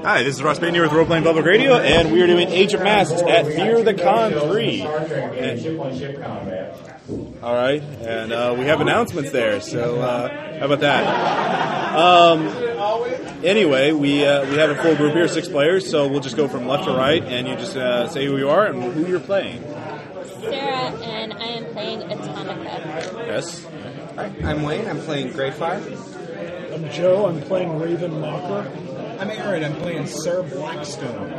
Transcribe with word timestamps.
Hi, 0.00 0.22
this 0.22 0.36
is 0.36 0.42
Ross 0.42 0.58
Payne 0.58 0.74
here 0.74 0.82
with 0.82 0.92
Role 0.92 1.04
Playing 1.06 1.22
Public 1.24 1.44
Radio, 1.44 1.76
and 1.76 2.10
we 2.12 2.22
are 2.22 2.26
doing 2.26 2.48
Age 2.48 2.72
of 2.74 2.80
Masks 2.82 3.20
at 3.22 3.46
Fear 3.46 3.82
the 3.84 3.94
Con 3.94 4.32
3. 4.32 4.80
And- 4.82 5.78
all 7.42 7.54
right, 7.54 7.82
and 7.82 8.32
uh, 8.32 8.54
we 8.58 8.64
have 8.66 8.80
announcements 8.80 9.30
there, 9.32 9.60
so 9.60 10.00
uh, 10.00 10.58
how 10.58 10.66
about 10.66 10.80
that? 10.80 11.96
Um, 11.96 13.44
anyway, 13.44 13.92
we 13.92 14.24
uh, 14.24 14.48
we 14.48 14.56
have 14.56 14.70
a 14.70 14.82
full 14.82 14.94
group 14.96 15.12
here, 15.12 15.28
six 15.28 15.46
players, 15.48 15.88
so 15.90 16.08
we'll 16.08 16.20
just 16.20 16.36
go 16.36 16.48
from 16.48 16.66
left 16.66 16.84
to 16.84 16.92
right, 16.92 17.22
and 17.22 17.46
you 17.46 17.54
just 17.56 17.76
uh, 17.76 18.08
say 18.08 18.24
who 18.26 18.38
you 18.38 18.48
are 18.48 18.66
and 18.66 18.82
who 18.94 19.06
you're 19.06 19.20
playing. 19.20 19.62
Sarah, 20.40 20.92
and 21.02 21.32
I 21.34 21.44
am 21.46 21.64
playing 21.66 22.00
Atomica. 22.00 23.26
Yes. 23.26 23.64
Hi, 24.16 24.32
I'm 24.44 24.62
Wayne. 24.62 24.86
I'm 24.88 25.00
playing 25.00 25.30
Greyfire. 25.30 26.72
I'm 26.72 26.90
Joe. 26.90 27.26
I'm 27.26 27.40
playing 27.42 27.78
Raven 27.78 28.20
Mocker. 28.20 28.70
I'm 29.22 29.30
Aaron. 29.30 29.62
I'm 29.62 29.76
playing 29.76 30.08
Sir 30.08 30.42
Blackstone. 30.42 31.32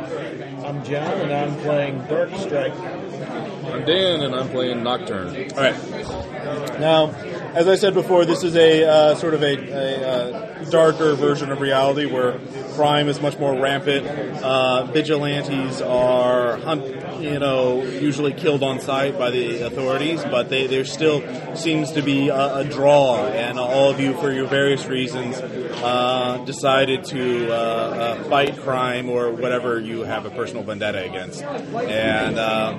I'm 0.64 0.82
John, 0.84 1.20
and 1.20 1.30
I'm 1.34 1.54
playing 1.60 1.98
Dark 2.06 2.30
Strike. 2.36 2.72
I'm 2.74 3.84
Dan, 3.84 4.22
and 4.22 4.34
I'm 4.34 4.48
playing 4.48 4.82
Nocturne. 4.82 5.52
All 5.52 5.58
right. 5.58 6.80
Now, 6.80 7.10
as 7.52 7.68
I 7.68 7.74
said 7.74 7.92
before, 7.92 8.24
this 8.24 8.42
is 8.42 8.56
a 8.56 8.88
uh, 8.88 9.14
sort 9.16 9.34
of 9.34 9.42
a, 9.42 9.56
a 9.58 10.08
uh, 10.08 10.64
darker 10.70 11.12
version 11.14 11.52
of 11.52 11.60
reality 11.60 12.06
where 12.06 12.38
crime 12.74 13.08
is 13.08 13.20
much 13.20 13.38
more 13.38 13.60
rampant. 13.60 14.06
Uh, 14.06 14.86
vigilantes 14.86 15.82
are, 15.82 16.56
hunt, 16.56 16.86
you 17.20 17.38
know, 17.38 17.82
usually 17.82 18.32
killed 18.32 18.62
on 18.62 18.80
sight 18.80 19.18
by 19.18 19.30
the 19.30 19.60
authorities, 19.60 20.24
but 20.24 20.48
they, 20.48 20.66
there 20.66 20.86
still 20.86 21.22
seems 21.54 21.92
to 21.92 22.00
be 22.00 22.30
a, 22.30 22.56
a 22.56 22.64
draw, 22.64 23.26
and 23.26 23.58
all 23.58 23.90
of 23.90 24.00
you, 24.00 24.14
for 24.14 24.32
your 24.32 24.46
various 24.46 24.86
reasons, 24.86 25.38
uh, 25.84 26.44
decided 26.44 27.04
to 27.04 27.52
uh, 27.52 27.54
uh, 27.54 28.24
fight 28.24 28.56
crime 28.58 29.10
or 29.10 29.30
whatever 29.30 29.78
you 29.78 30.00
have 30.00 30.24
a 30.24 30.30
personal 30.30 30.62
vendetta 30.62 31.04
against. 31.04 31.42
And 31.42 32.38
um, 32.38 32.78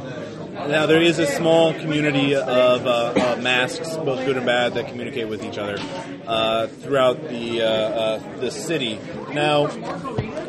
now 0.70 0.88
there 0.88 1.02
is 1.02 1.20
a 1.20 1.28
small 1.28 1.74
community 1.74 2.34
of 2.36 2.88
uh, 2.88 3.14
uh, 3.16 3.42
masks, 3.42 3.96
both 3.98 4.26
good 4.26 4.38
and 4.38 4.46
bad, 4.46 4.74
that 4.74 4.88
communicate 4.88 5.28
with 5.28 5.44
each 5.44 5.58
other 5.58 5.78
uh, 6.26 6.68
throughout 6.68 7.22
the 7.30 7.60
the 8.40 8.50
city. 8.50 9.00
Now, 9.34 9.68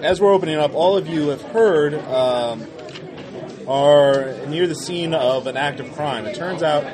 as 0.02 0.20
we're 0.20 0.32
opening 0.32 0.56
up, 0.56 0.74
all 0.74 0.96
of 0.96 1.08
you 1.08 1.28
have 1.28 1.42
heard 1.42 1.94
um, 1.94 2.66
are 3.68 4.46
near 4.46 4.66
the 4.66 4.74
scene 4.74 5.12
of 5.12 5.46
an 5.46 5.56
act 5.56 5.80
of 5.80 5.92
crime. 5.92 6.24
It 6.26 6.36
turns 6.36 6.62
out 6.62 6.84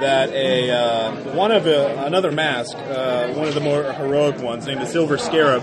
that 0.00 0.30
a 0.30 0.70
uh, 0.70 1.34
one 1.34 1.52
of 1.52 1.66
a, 1.66 2.04
another 2.04 2.32
mask, 2.32 2.76
uh, 2.76 3.32
one 3.34 3.48
of 3.48 3.54
the 3.54 3.60
more 3.60 3.82
heroic 3.92 4.38
ones, 4.38 4.66
named 4.66 4.80
the 4.80 4.86
Silver 4.86 5.18
Scarab, 5.18 5.62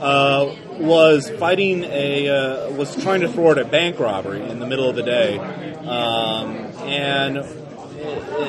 uh, 0.00 0.54
was 0.78 1.30
fighting 1.30 1.84
a 1.84 2.28
uh, 2.28 2.70
was 2.72 2.94
trying 3.02 3.20
to 3.20 3.28
thwart 3.28 3.58
a 3.58 3.64
bank 3.64 3.98
robbery 3.98 4.48
in 4.48 4.58
the 4.58 4.66
middle 4.66 4.88
of 4.88 4.96
the 4.96 5.02
day, 5.02 5.38
um, 5.38 6.56
and 6.86 7.38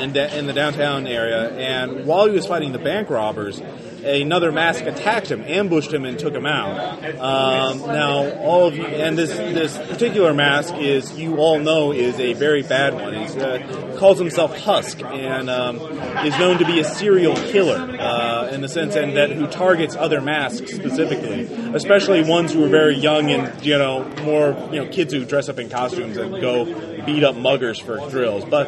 in, 0.02 0.16
in 0.16 0.46
the 0.46 0.54
downtown 0.54 1.08
area. 1.08 1.50
And 1.50 2.06
while 2.06 2.28
he 2.28 2.32
was 2.32 2.46
fighting 2.46 2.72
the 2.72 2.80
bank 2.80 3.10
robbers, 3.10 3.62
another 4.04 4.52
mask 4.52 4.86
attacked 4.86 5.30
him, 5.30 5.44
ambushed 5.46 5.94
him, 5.94 6.06
and 6.06 6.18
took 6.18 6.34
him 6.34 6.46
out. 6.46 7.04
Um, 7.20 7.80
now, 7.80 8.30
all 8.40 8.68
of 8.68 8.76
you, 8.76 8.86
and 8.86 9.18
this 9.18 9.30
this 9.32 9.78
particular 9.78 10.34
mask 10.34 10.76
is 10.76 11.18
you 11.18 11.38
all 11.38 11.60
know 11.60 11.92
is 11.92 12.20
a 12.20 12.34
very 12.34 12.64
bad 12.64 12.94
one. 12.94 13.14
He 13.14 13.40
uh, 13.40 13.98
calls 13.98 14.20
himself 14.20 14.58
Husk 14.58 15.02
and 15.02 15.50
um, 15.50 15.78
is 16.26 16.38
known 16.40 16.58
to 16.60 16.66
be 16.66 16.80
a 16.80 16.84
serial 16.84 17.36
killer 17.36 17.78
uh, 18.00 18.50
in 18.52 18.62
the 18.62 18.70
sense 18.70 18.96
and 18.96 19.16
that 19.18 19.32
who 19.32 19.48
targets 19.48 19.96
other 19.96 20.22
masks 20.22 20.74
specifically, 20.74 21.46
especially 21.74 22.24
ones 22.24 22.54
who 22.54 22.64
are 22.64 22.70
very 22.70 22.96
young 22.96 23.30
and 23.32 23.66
you 23.66 23.78
know 23.78 24.04
more 24.24 24.58
you 24.72 24.84
know 24.84 24.90
kids 24.90 25.14
who 25.14 25.26
dress 25.26 25.50
up 25.50 25.60
in 25.60 25.70
costumes 25.70 26.18
and 26.18 26.40
go 26.42 26.66
beat 27.06 27.24
up 27.24 27.36
muggers 27.36 27.80
for 27.80 28.10
thrills. 28.10 28.46
But 28.46 28.68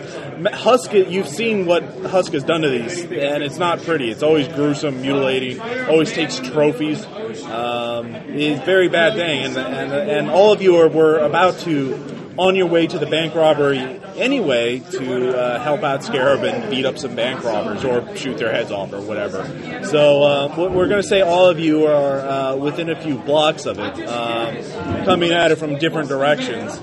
Husk, 0.53 0.93
you've 0.93 1.27
seen 1.27 1.65
what 1.65 1.83
Husk 1.83 2.33
has 2.33 2.43
done 2.43 2.61
to 2.61 2.69
these, 2.69 3.01
and 3.03 3.43
it's 3.43 3.57
not 3.57 3.81
pretty. 3.81 4.09
It's 4.09 4.23
always 4.23 4.47
gruesome, 4.47 5.03
mutilating. 5.21 5.59
Always 5.89 6.11
takes 6.11 6.39
trophies. 6.39 7.05
Um, 7.05 8.15
it's 8.15 8.61
a 8.61 8.65
very 8.65 8.89
bad 8.89 9.13
thing, 9.13 9.45
and 9.45 9.57
and, 9.57 9.91
and 9.91 10.29
all 10.29 10.51
of 10.51 10.61
you 10.61 10.77
are 10.77 10.87
were 10.87 11.19
about 11.19 11.59
to 11.59 12.33
on 12.37 12.55
your 12.55 12.67
way 12.67 12.87
to 12.87 12.97
the 12.97 13.05
bank 13.05 13.35
robbery 13.35 13.99
anyway 14.15 14.79
to 14.79 15.37
uh, 15.37 15.59
help 15.59 15.83
out 15.83 16.03
Scarab 16.03 16.43
and 16.43 16.71
beat 16.71 16.85
up 16.85 16.97
some 16.97 17.13
bank 17.13 17.43
robbers 17.43 17.83
or 17.83 18.15
shoot 18.15 18.37
their 18.37 18.51
heads 18.51 18.71
off 18.71 18.93
or 18.93 19.01
whatever. 19.01 19.43
So 19.85 20.23
uh, 20.23 20.55
we're 20.57 20.87
going 20.87 21.01
to 21.01 21.07
say 21.07 21.21
all 21.21 21.49
of 21.49 21.59
you 21.59 21.87
are 21.87 22.19
uh, 22.19 22.55
within 22.55 22.89
a 22.89 23.01
few 23.01 23.17
blocks 23.17 23.65
of 23.65 23.79
it, 23.79 24.07
um, 24.07 25.05
coming 25.05 25.31
at 25.31 25.51
it 25.51 25.57
from 25.57 25.77
different 25.77 26.07
directions. 26.07 26.77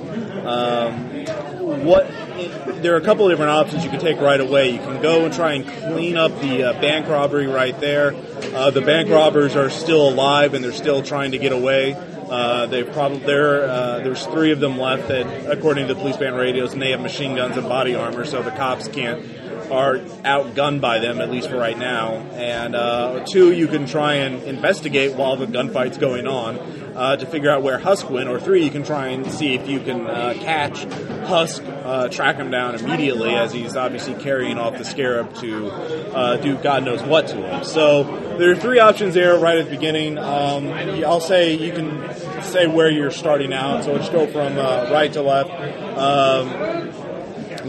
Um, 0.44 1.84
what 1.84 2.06
there 2.46 2.94
are 2.94 2.98
a 2.98 3.04
couple 3.04 3.26
of 3.26 3.32
different 3.32 3.50
options 3.50 3.84
you 3.84 3.90
can 3.90 4.00
take 4.00 4.20
right 4.20 4.40
away. 4.40 4.70
You 4.70 4.78
can 4.78 5.02
go 5.02 5.24
and 5.24 5.34
try 5.34 5.54
and 5.54 5.66
clean 5.66 6.16
up 6.16 6.40
the 6.40 6.64
uh, 6.64 6.80
bank 6.80 7.08
robbery 7.08 7.46
right 7.46 7.78
there. 7.80 8.14
Uh, 8.54 8.70
the 8.70 8.80
bank 8.80 9.08
robbers 9.10 9.56
are 9.56 9.70
still 9.70 10.08
alive 10.08 10.54
and 10.54 10.64
they're 10.64 10.72
still 10.72 11.02
trying 11.02 11.32
to 11.32 11.38
get 11.38 11.52
away. 11.52 11.94
Uh, 12.30 12.66
they 12.66 12.84
probably 12.84 13.18
there. 13.20 13.68
Uh, 13.68 13.98
there's 14.00 14.24
three 14.26 14.52
of 14.52 14.60
them 14.60 14.78
left 14.78 15.08
that, 15.08 15.50
according 15.50 15.88
to 15.88 15.94
the 15.94 16.00
police 16.00 16.16
band 16.16 16.36
radios, 16.36 16.74
and 16.74 16.82
they 16.82 16.90
have 16.90 17.00
machine 17.00 17.34
guns 17.34 17.56
and 17.56 17.66
body 17.68 17.94
armor, 17.94 18.24
so 18.24 18.42
the 18.42 18.50
cops 18.50 18.86
can't 18.88 19.24
are 19.70 19.98
outgunned 20.24 20.80
by 20.80 20.98
them 20.98 21.20
at 21.20 21.30
least 21.30 21.50
for 21.50 21.56
right 21.58 21.76
now. 21.76 22.14
And 22.32 22.74
uh, 22.74 23.24
two, 23.26 23.52
you 23.52 23.66
can 23.66 23.86
try 23.86 24.14
and 24.14 24.42
investigate 24.44 25.14
while 25.14 25.36
the 25.36 25.46
gunfight's 25.46 25.98
going 25.98 26.26
on 26.26 26.56
uh, 26.98 27.16
to 27.16 27.26
figure 27.26 27.48
out 27.48 27.62
where 27.62 27.78
Husk 27.78 28.10
went. 28.10 28.28
Or 28.28 28.40
three, 28.40 28.64
you 28.64 28.70
can 28.70 28.82
try 28.82 29.08
and 29.08 29.30
see 29.30 29.54
if 29.54 29.68
you 29.68 29.78
can 29.78 30.06
uh, 30.06 30.34
catch 30.36 30.82
Husk, 31.28 31.62
uh, 31.64 32.08
track 32.08 32.36
him 32.36 32.50
down 32.50 32.74
immediately 32.74 33.34
as 33.34 33.52
he's 33.52 33.76
obviously 33.76 34.14
carrying 34.14 34.58
off 34.58 34.76
the 34.76 34.84
Scarab 34.84 35.32
to 35.36 35.70
uh, 35.70 36.36
do 36.38 36.56
God 36.56 36.84
knows 36.84 37.00
what 37.02 37.28
to 37.28 37.36
him. 37.36 37.64
So 37.64 38.02
there 38.38 38.50
are 38.50 38.56
three 38.56 38.80
options 38.80 39.14
there 39.14 39.38
right 39.38 39.58
at 39.58 39.66
the 39.66 39.70
beginning. 39.70 40.18
Um, 40.18 40.68
I'll 41.04 41.20
say 41.20 41.54
you 41.54 41.72
can 41.72 42.42
say 42.42 42.66
where 42.66 42.90
you're 42.90 43.12
starting 43.12 43.52
out. 43.52 43.84
So 43.84 43.96
just 43.96 44.10
go 44.10 44.26
from 44.26 44.58
uh, 44.58 44.90
right 44.90 45.12
to 45.12 45.22
left. 45.22 45.50
Um, 45.96 46.48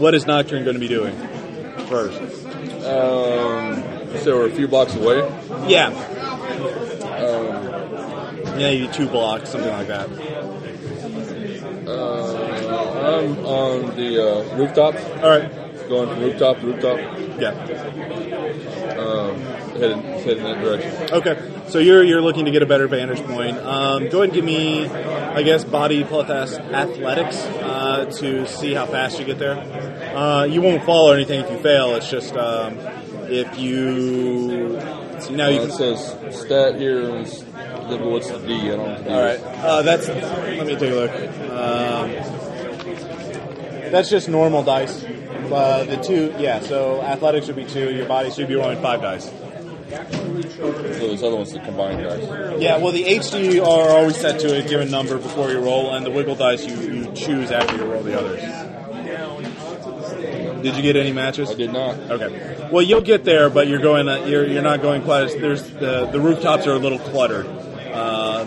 what 0.00 0.14
is 0.14 0.26
Nocturne 0.26 0.64
going 0.64 0.74
to 0.74 0.80
be 0.80 0.88
doing 0.88 1.14
first? 1.86 2.20
Um, 2.84 4.18
so 4.18 4.38
we're 4.38 4.48
a 4.48 4.50
few 4.50 4.66
blocks 4.66 4.94
away. 4.96 5.18
Yeah. 5.68 5.90
Maybe 8.56 8.88
two 8.92 9.08
blocks, 9.08 9.50
something 9.50 9.70
like 9.70 9.86
that. 9.88 10.08
uh, 11.88 13.22
I'm 13.24 13.38
on 13.44 13.96
the 13.96 14.22
uh, 14.22 14.56
rooftop, 14.56 14.94
All 15.22 15.28
right. 15.30 15.50
going 15.88 16.08
from 16.08 16.20
rooftop 16.20 16.60
to 16.60 16.66
rooftop, 16.66 16.98
Yeah. 17.40 17.50
um, 18.98 19.40
heading, 19.80 20.02
heading 20.02 20.44
that 20.44 20.60
direction. 20.62 21.12
Okay. 21.12 21.38
So 21.68 21.78
you're 21.78 22.02
you're 22.02 22.20
looking 22.20 22.44
to 22.46 22.50
get 22.50 22.62
a 22.62 22.66
better 22.66 22.86
vantage 22.88 23.22
point. 23.24 23.56
Um, 23.58 24.08
go 24.08 24.22
ahead 24.22 24.24
and 24.24 24.32
give 24.34 24.44
me, 24.44 24.86
I 24.88 25.42
guess, 25.42 25.64
body 25.64 26.02
plus 26.04 26.30
athletics 26.58 27.36
uh, 27.62 28.06
to 28.18 28.46
see 28.46 28.74
how 28.74 28.86
fast 28.86 29.18
you 29.20 29.24
get 29.24 29.38
there. 29.38 29.56
Uh, 30.16 30.44
you 30.44 30.60
won't 30.62 30.84
fall 30.84 31.10
or 31.10 31.14
anything 31.14 31.40
if 31.40 31.50
you 31.50 31.58
fail. 31.58 31.94
It's 31.94 32.10
just 32.10 32.34
um, 32.36 32.76
if 33.30 33.56
you. 33.58 34.80
See, 35.20 35.34
now 35.34 35.48
you 35.48 35.60
Uh, 35.60 35.66
can 35.66 35.70
it 35.70 35.96
says 35.96 36.40
stat 36.40 36.76
here 36.76 37.16
is 37.18 37.44
what's 37.98 38.30
the 38.30 38.38
D? 38.38 38.54
I 38.54 38.76
don't 38.76 38.78
know. 38.78 38.84
what 38.84 38.98
the 38.98 39.04
D 39.04 39.10
All 39.10 39.22
right, 39.22 39.40
uh, 39.40 39.82
that's. 39.82 40.08
Let 40.08 40.66
me 40.66 40.76
take 40.76 40.90
a 40.90 40.94
look. 40.94 41.10
Um, 41.50 42.10
that's 43.90 44.10
just 44.10 44.28
normal 44.28 44.62
dice. 44.62 45.04
Uh, 45.04 45.84
the 45.84 45.96
two, 45.96 46.34
yeah. 46.38 46.60
So 46.60 47.02
athletics 47.02 47.48
would 47.48 47.56
be 47.56 47.64
two. 47.64 47.92
Your 47.92 48.06
body 48.06 48.30
should 48.30 48.48
be 48.48 48.54
rolling 48.54 48.80
five 48.80 49.02
dice. 49.02 49.30
So 49.90 50.72
this 50.72 51.22
other 51.22 51.36
one's 51.36 51.52
the 51.52 51.58
combined 51.60 52.02
dice. 52.02 52.60
Yeah. 52.60 52.78
Well, 52.78 52.92
the 52.92 53.04
HD 53.04 53.60
are 53.60 53.90
always 53.90 54.16
set 54.16 54.40
to 54.40 54.56
a 54.56 54.62
given 54.66 54.90
number 54.90 55.18
before 55.18 55.50
you 55.50 55.58
roll, 55.58 55.92
and 55.92 56.06
the 56.06 56.10
wiggle 56.10 56.36
dice 56.36 56.64
you, 56.64 56.76
you 56.80 57.12
choose 57.12 57.50
after 57.50 57.76
you 57.76 57.84
roll 57.84 58.02
the 58.02 58.18
others. 58.18 58.40
Did 60.62 60.76
you 60.76 60.82
get 60.82 60.96
any 60.96 61.12
matches? 61.12 61.50
I 61.50 61.54
did 61.54 61.72
not. 61.72 61.98
Okay. 62.10 62.68
Well, 62.70 62.82
you'll 62.82 63.00
get 63.00 63.24
there, 63.24 63.48
but 63.50 63.66
you're 63.66 63.80
going. 63.80 64.08
Uh, 64.08 64.24
you're 64.26 64.46
you're 64.46 64.62
not 64.62 64.82
going 64.82 65.02
quite 65.02 65.24
as. 65.24 65.34
There's 65.34 65.62
the 65.64 66.06
the 66.06 66.20
rooftops 66.20 66.66
are 66.66 66.72
a 66.72 66.78
little 66.78 66.98
cluttered, 66.98 67.46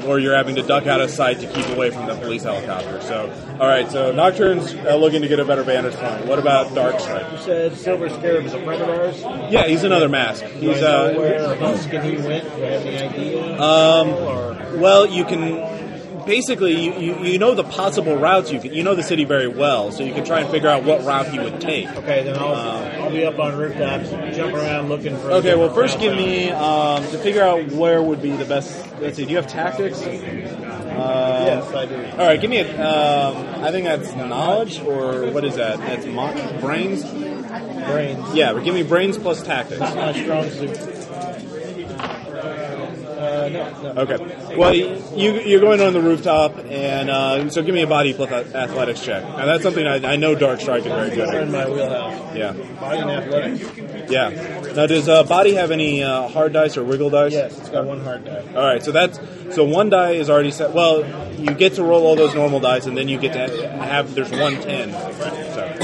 uh, 0.01 0.07
or 0.07 0.19
you're 0.19 0.36
having 0.36 0.56
to 0.56 0.63
duck 0.63 0.88
out 0.88 1.01
of 1.01 1.10
sight 1.10 1.40
to 1.40 1.48
keep 1.48 1.68
away 1.68 1.90
from 1.90 2.07
the 2.07 2.16
police 2.16 2.44
helicopter. 2.44 3.01
So, 3.01 3.31
all 3.60 3.68
right. 3.68 3.90
So 3.90 4.12
Nocturne's 4.12 4.74
uh, 4.74 4.95
looking 4.95 5.22
to 5.22 5.28
get 5.28 5.40
a 5.40 5.45
better 5.45 5.63
vantage 5.63 5.95
point. 5.95 6.25
What 6.25 6.40
about 6.40 6.74
Dark 6.74 7.00
Strike? 7.00 7.31
You 7.31 7.38
said 7.38 7.78
Silver 7.78 8.10
Scarab 8.10 8.45
is 8.45 8.54
a 8.54 8.63
friend 8.63 8.81
of 8.81 8.90
ours. 8.90 9.22
Yeah, 9.51 9.68
he's 9.68 9.84
another 9.84 10.10
mask. 10.10 10.44
He's 10.45 10.62
Do 10.62 10.74
I 10.75 10.80
know 10.81 11.06
uh. 11.06 11.19
where 11.19 11.54
and 11.54 12.04
he 12.04 12.28
went? 12.28 12.44
Do 12.44 12.57
you 12.57 12.66
have 12.66 12.86
any 12.86 12.98
idea? 12.98 13.62
Um, 13.62 14.80
Well, 14.80 15.07
you 15.07 15.25
can 15.25 15.82
basically 16.25 16.74
you, 16.86 16.94
you, 16.94 17.24
you 17.24 17.38
know 17.40 17.54
the 17.56 17.64
possible 17.64 18.16
routes 18.16 18.52
you 18.52 18.60
can. 18.60 18.74
You 18.74 18.84
know 18.84 18.96
the 18.96 19.04
city 19.04 19.25
very 19.25 19.48
well, 19.48 19.92
so 19.92 20.04
you 20.04 20.14
can 20.14 20.24
try 20.25 20.40
and 20.42 20.50
figure 20.50 20.70
out 20.70 20.84
what 20.84 21.04
route 21.04 21.28
he 21.30 21.40
would 21.40 21.60
take. 21.62 21.88
Okay, 21.90 22.24
then 22.24 22.38
I'll, 22.38 22.56
I'll 23.04 23.12
be 23.12 23.25
up 23.25 23.40
on 23.40 23.56
rooftops, 23.58 24.10
jumping 24.36 24.56
around 24.56 24.90
looking 24.90 25.16
for. 25.18 25.31
Okay, 25.34 25.56
well, 25.56 25.74
first 25.74 26.00
give 26.00 26.16
me 26.16 26.50
um, 26.52 27.04
to 27.08 27.18
figure 27.20 27.44
out 27.44 27.72
where 27.72 28.02
would 28.02 28.22
be 28.22 28.31
the 28.31 28.46
best. 28.46 28.86
Let's 29.00 29.18
see. 29.18 29.25
Do 29.25 29.31
you 29.31 29.38
have 29.38 29.48
tactics? 29.48 30.02
Uh, 30.02 31.44
Yes, 31.46 31.74
I 31.74 31.86
do. 31.86 32.06
All 32.12 32.28
right, 32.28 32.40
give 32.40 32.50
me 32.50 32.58
a. 32.60 32.66
Um, 32.69 33.64
I 33.64 33.72
think 33.72 33.86
that's 33.86 34.14
knowledge, 34.16 34.80
or 34.80 35.31
what 35.31 35.44
is 35.44 35.56
that? 35.56 35.80
That's 35.80 36.06
mo- 36.06 36.60
brains. 36.62 37.04
brains. 37.04 38.34
Yeah, 38.36 38.54
but 38.54 38.64
give 38.64 38.74
me 38.76 38.84
brains 38.84 39.18
plus 39.18 39.42
tactics. 39.44 39.80
My 39.80 40.14
strong 40.14 40.50
suit. 40.50 40.78
Uh, 43.44 43.50
no, 43.50 43.94
no. 43.94 44.01
Okay. 44.01 44.56
Well, 44.57 44.74
you 44.74 45.40
you're 45.42 45.60
going 45.62 45.81
on 45.81 45.94
the 45.94 46.01
rooftop, 46.01 46.57
and 46.66 47.10
uh, 47.10 47.50
so 47.50 47.62
give 47.63 47.75
me 47.75 47.81
a 47.81 47.88
body 47.88 48.13
plus 48.13 48.31
athletics 48.54 49.01
check. 49.04 49.24
Now 49.24 49.45
that's 49.45 49.63
something 49.63 49.86
I, 49.86 50.13
I 50.13 50.16
know 50.16 50.36
Dark 50.36 50.62
Strike 50.62 50.81
is 50.86 50.92
very 50.92 51.10
good 51.16 51.34
in 51.34 51.51
my 51.51 51.68
wheelhouse. 51.69 52.36
Yeah, 52.36 52.54
Body 52.54 53.00
and 53.00 53.12
athletics. 53.12 54.10
yeah. 54.12 54.72
Now 54.75 54.86
does 54.88 55.07
uh, 55.10 55.24
body 55.24 55.54
have 55.56 55.72
any 55.72 56.04
uh, 56.04 56.28
hard 56.30 56.54
dice 56.54 56.78
or 56.78 56.84
wiggle 56.84 57.10
dice? 57.10 57.31
Yes, 57.34 57.57
it's 57.60 57.69
got 57.69 57.86
one 57.86 58.01
hard 58.01 58.25
die. 58.25 58.44
All 58.56 58.63
right, 58.63 58.84
so 58.84 58.92
that's 58.92 59.19
so 59.54 59.63
one 59.63 59.90
die 59.90 60.12
is 60.12 60.30
already 60.30 60.51
set. 60.51 60.74
Well, 60.74 61.04
you 61.40 61.54
get 61.54 61.74
to 61.75 61.84
roll 61.84 62.06
all 62.07 62.16
those 62.16 62.34
normal 62.34 62.60
dice, 62.60 62.86
and 62.86 62.98
then 62.98 63.07
you 63.10 63.19
get 63.19 63.34
to 63.34 63.68
have 63.80 64.16
there's 64.16 64.31
one 64.31 64.56
ten. 64.62 64.92
So 64.92 65.78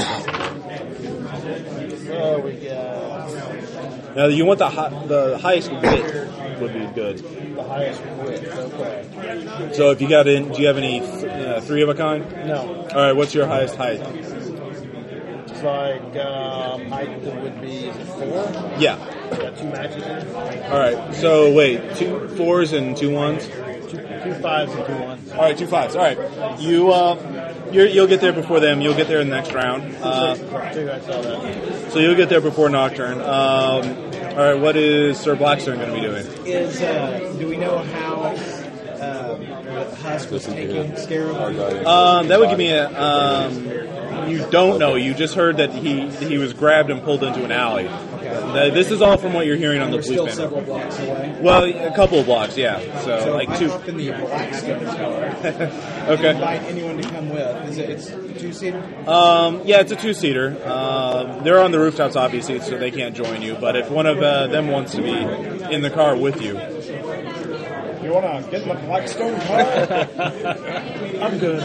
So 2.06 2.40
we 2.40 2.52
got 2.54 4.16
now 4.16 4.26
you 4.26 4.44
want 4.44 4.58
the 4.58 4.68
hi- 4.68 5.06
the 5.06 5.38
highest 5.38 5.70
width 5.70 6.29
would 6.60 6.72
be 6.72 6.86
good. 6.94 7.18
the 7.56 7.62
highest 7.64 8.02
width. 8.02 8.56
Okay. 8.56 9.72
So 9.74 9.90
if 9.90 10.00
you 10.00 10.08
got 10.08 10.26
in, 10.28 10.50
do 10.52 10.60
you 10.60 10.66
have 10.66 10.76
any 10.76 11.00
uh, 11.00 11.60
three 11.60 11.82
of 11.82 11.88
a 11.88 11.94
kind? 11.94 12.28
No, 12.46 12.86
All 12.92 12.96
right, 13.02 13.12
what's 13.12 13.34
your 13.34 13.46
highest 13.46 13.76
height? 13.76 14.00
it's 14.00 15.62
like 15.62 16.16
um, 16.24 16.86
height 16.90 17.20
would 17.22 17.60
be 17.60 17.86
is 17.86 17.96
it 17.96 18.04
four? 18.06 18.44
Yeah. 18.78 18.96
Got 19.30 19.56
two 19.58 19.64
matches 19.68 20.02
in. 20.02 20.34
All 20.72 20.78
right. 20.78 21.14
So 21.14 21.52
wait, 21.52 21.96
two 21.96 22.28
fours 22.36 22.72
and 22.72 22.96
two 22.96 23.10
ones. 23.14 23.46
Two, 23.46 23.96
two 23.96 24.34
fives 24.40 24.72
and 24.72 24.86
two 24.86 24.94
ones. 25.04 25.32
All 25.32 25.38
right, 25.42 25.56
two 25.58 25.66
fives. 25.66 25.96
All 25.96 26.02
right, 26.02 26.60
you 26.60 26.90
uh, 26.92 27.16
you're, 27.72 27.86
you'll 27.86 28.06
get 28.06 28.20
there 28.20 28.32
before 28.32 28.60
them. 28.60 28.80
You'll 28.80 28.94
get 28.94 29.08
there 29.08 29.20
in 29.20 29.28
the 29.30 29.36
next 29.36 29.52
round. 29.52 29.94
Uh, 29.96 30.32
I 30.32 30.72
think 30.72 30.90
I 30.90 31.00
saw 31.00 31.20
that. 31.22 31.92
so 31.92 31.98
you'll 31.98 32.14
get 32.16 32.28
there 32.28 32.40
before 32.40 32.68
Nocturne. 32.68 33.20
Um, 33.20 34.09
all 34.30 34.36
right, 34.36 34.54
what 34.60 34.76
is 34.76 35.18
Sir 35.18 35.34
Blackstone 35.36 35.76
going 35.78 35.88
to 35.88 35.94
be 35.94 36.00
doing? 36.00 36.26
Is 36.46 36.80
uh, 36.82 37.34
do 37.38 37.48
we 37.48 37.56
know 37.56 37.78
how 37.78 38.26
um, 38.26 39.40
the 39.64 39.96
husk 40.02 40.30
was 40.30 40.44
taking 40.46 40.96
Scarab? 40.96 41.86
Um, 41.86 42.28
that 42.28 42.38
would 42.40 42.48
give 42.50 42.58
me 42.58 42.70
a. 42.70 42.88
Um, 43.00 43.66
you 44.28 44.46
don't 44.50 44.78
know. 44.78 44.94
You 44.96 45.14
just 45.14 45.34
heard 45.34 45.56
that 45.56 45.72
he 45.72 46.08
he 46.10 46.38
was 46.38 46.52
grabbed 46.52 46.90
and 46.90 47.02
pulled 47.02 47.22
into 47.24 47.44
an 47.44 47.50
alley. 47.52 47.88
Uh, 47.88 48.70
This 48.70 48.90
is 48.90 49.00
all 49.02 49.16
from 49.16 49.32
what 49.32 49.46
you're 49.46 49.56
hearing 49.56 49.80
on 49.80 49.90
the 49.90 49.96
We're 49.96 50.02
police 50.02 50.14
still 50.16 50.24
banner. 50.26 50.36
several 50.36 50.60
blocks 50.62 50.98
away. 50.98 51.38
Well, 51.40 51.64
a 51.64 51.94
couple 51.96 52.18
of 52.20 52.26
blocks, 52.26 52.56
yeah. 52.56 52.78
So, 53.02 53.20
So 53.24 53.34
like 53.34 53.48
I'm 53.48 53.58
two. 53.58 53.70
up 53.72 53.88
in 53.88 53.96
the 53.96 54.10
Blackstone 54.12 54.84
Tower. 54.84 55.36
Okay. 56.08 56.30
Invite 56.30 56.62
anyone 56.62 56.96
to 57.00 57.08
come 57.08 57.28
with. 57.30 57.68
Is 57.68 57.78
it? 57.78 57.90
It's 57.90 58.06
two 58.40 58.52
seater. 58.52 58.82
Um, 59.08 59.62
yeah, 59.64 59.80
it's 59.80 59.92
a 59.92 59.96
two-seater. 59.96 60.56
Um, 60.68 61.44
they're 61.44 61.60
on 61.60 61.70
the 61.72 61.78
rooftops, 61.78 62.16
obviously, 62.16 62.58
so 62.60 62.78
they 62.78 62.90
can't 62.90 63.14
join 63.14 63.42
you. 63.42 63.54
But 63.54 63.76
if 63.76 63.90
one 63.90 64.06
of 64.06 64.18
uh, 64.18 64.46
them 64.48 64.68
wants 64.68 64.92
to 64.92 65.02
be 65.02 65.12
in 65.12 65.82
the 65.82 65.90
car 65.90 66.16
with 66.16 66.40
you, 66.42 66.52
You 68.02 68.12
want 68.14 68.44
to 68.44 68.50
get 68.50 68.62
in 68.62 68.68
the 68.68 68.74
Blackstone 68.86 69.38
car? 69.42 69.60
I'm 71.22 71.38
good. 71.38 71.62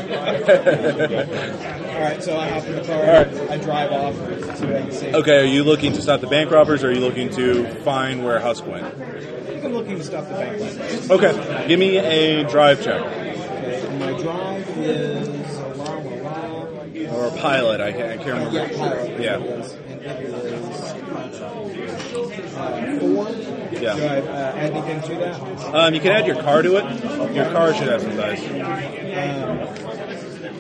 All 1.96 2.02
right, 2.02 2.22
so 2.22 2.38
I 2.38 2.50
hop 2.50 2.66
in 2.66 2.76
the 2.76 2.84
car. 2.84 3.02
right. 3.02 3.52
I 3.52 3.58
drive 3.58 3.92
off. 3.94 4.16
See 4.58 4.66
what 4.66 4.76
I 4.76 4.82
can 4.82 4.92
see. 4.92 5.14
okay. 5.16 5.40
Are 5.42 5.46
you 5.46 5.64
looking 5.64 5.94
to 5.94 6.02
stop 6.02 6.20
the 6.20 6.28
bank 6.28 6.52
robbers, 6.52 6.84
or 6.84 6.90
are 6.90 6.92
you 6.92 7.00
looking 7.00 7.30
to 7.32 7.66
find 7.84 8.24
where 8.26 8.40
Husk 8.40 8.66
went? 8.68 8.86
I 8.86 8.90
think 8.92 9.64
I'm 9.64 9.74
looking 9.74 9.98
to 9.98 10.04
stop 10.04 10.28
the 10.28 10.34
bank 10.36 10.60
line. 10.60 11.12
Okay, 11.12 11.68
give 11.70 11.80
me 11.80 11.98
a 11.98 12.44
drive 12.50 12.84
check 12.84 13.02
Okay, 13.02 13.30
and 13.30 13.40
my 13.40 13.45
drive 14.22 14.68
is 14.78 15.28
or 17.12 17.28
a 17.28 17.32
pilot. 17.38 17.82
I 17.82 17.92
can't, 17.92 18.10
I 18.20 18.24
can't 18.24 18.28
remember. 18.28 18.58
Yeah, 18.58 18.68
pilot. 18.78 19.20
Yeah. 19.22 19.36
And 19.36 20.02
it 20.02 20.16
is 20.16 20.94
uh, 22.56 22.98
four. 23.00 23.30
Yeah. 23.82 23.96
Do 23.96 24.04
I 24.04 24.20
uh, 24.20 24.56
add 24.56 24.72
anything 24.72 25.02
to 25.10 25.16
that? 25.20 25.76
Um, 25.76 25.94
you 25.94 26.00
can 26.00 26.12
add 26.12 26.26
your 26.28 26.42
car 26.42 26.62
to 26.62 26.78
it. 26.78 27.34
Your 27.36 27.46
car 27.52 27.74
should 27.74 27.88
have 27.88 28.02
some 28.02 28.16
dice. 28.16 28.42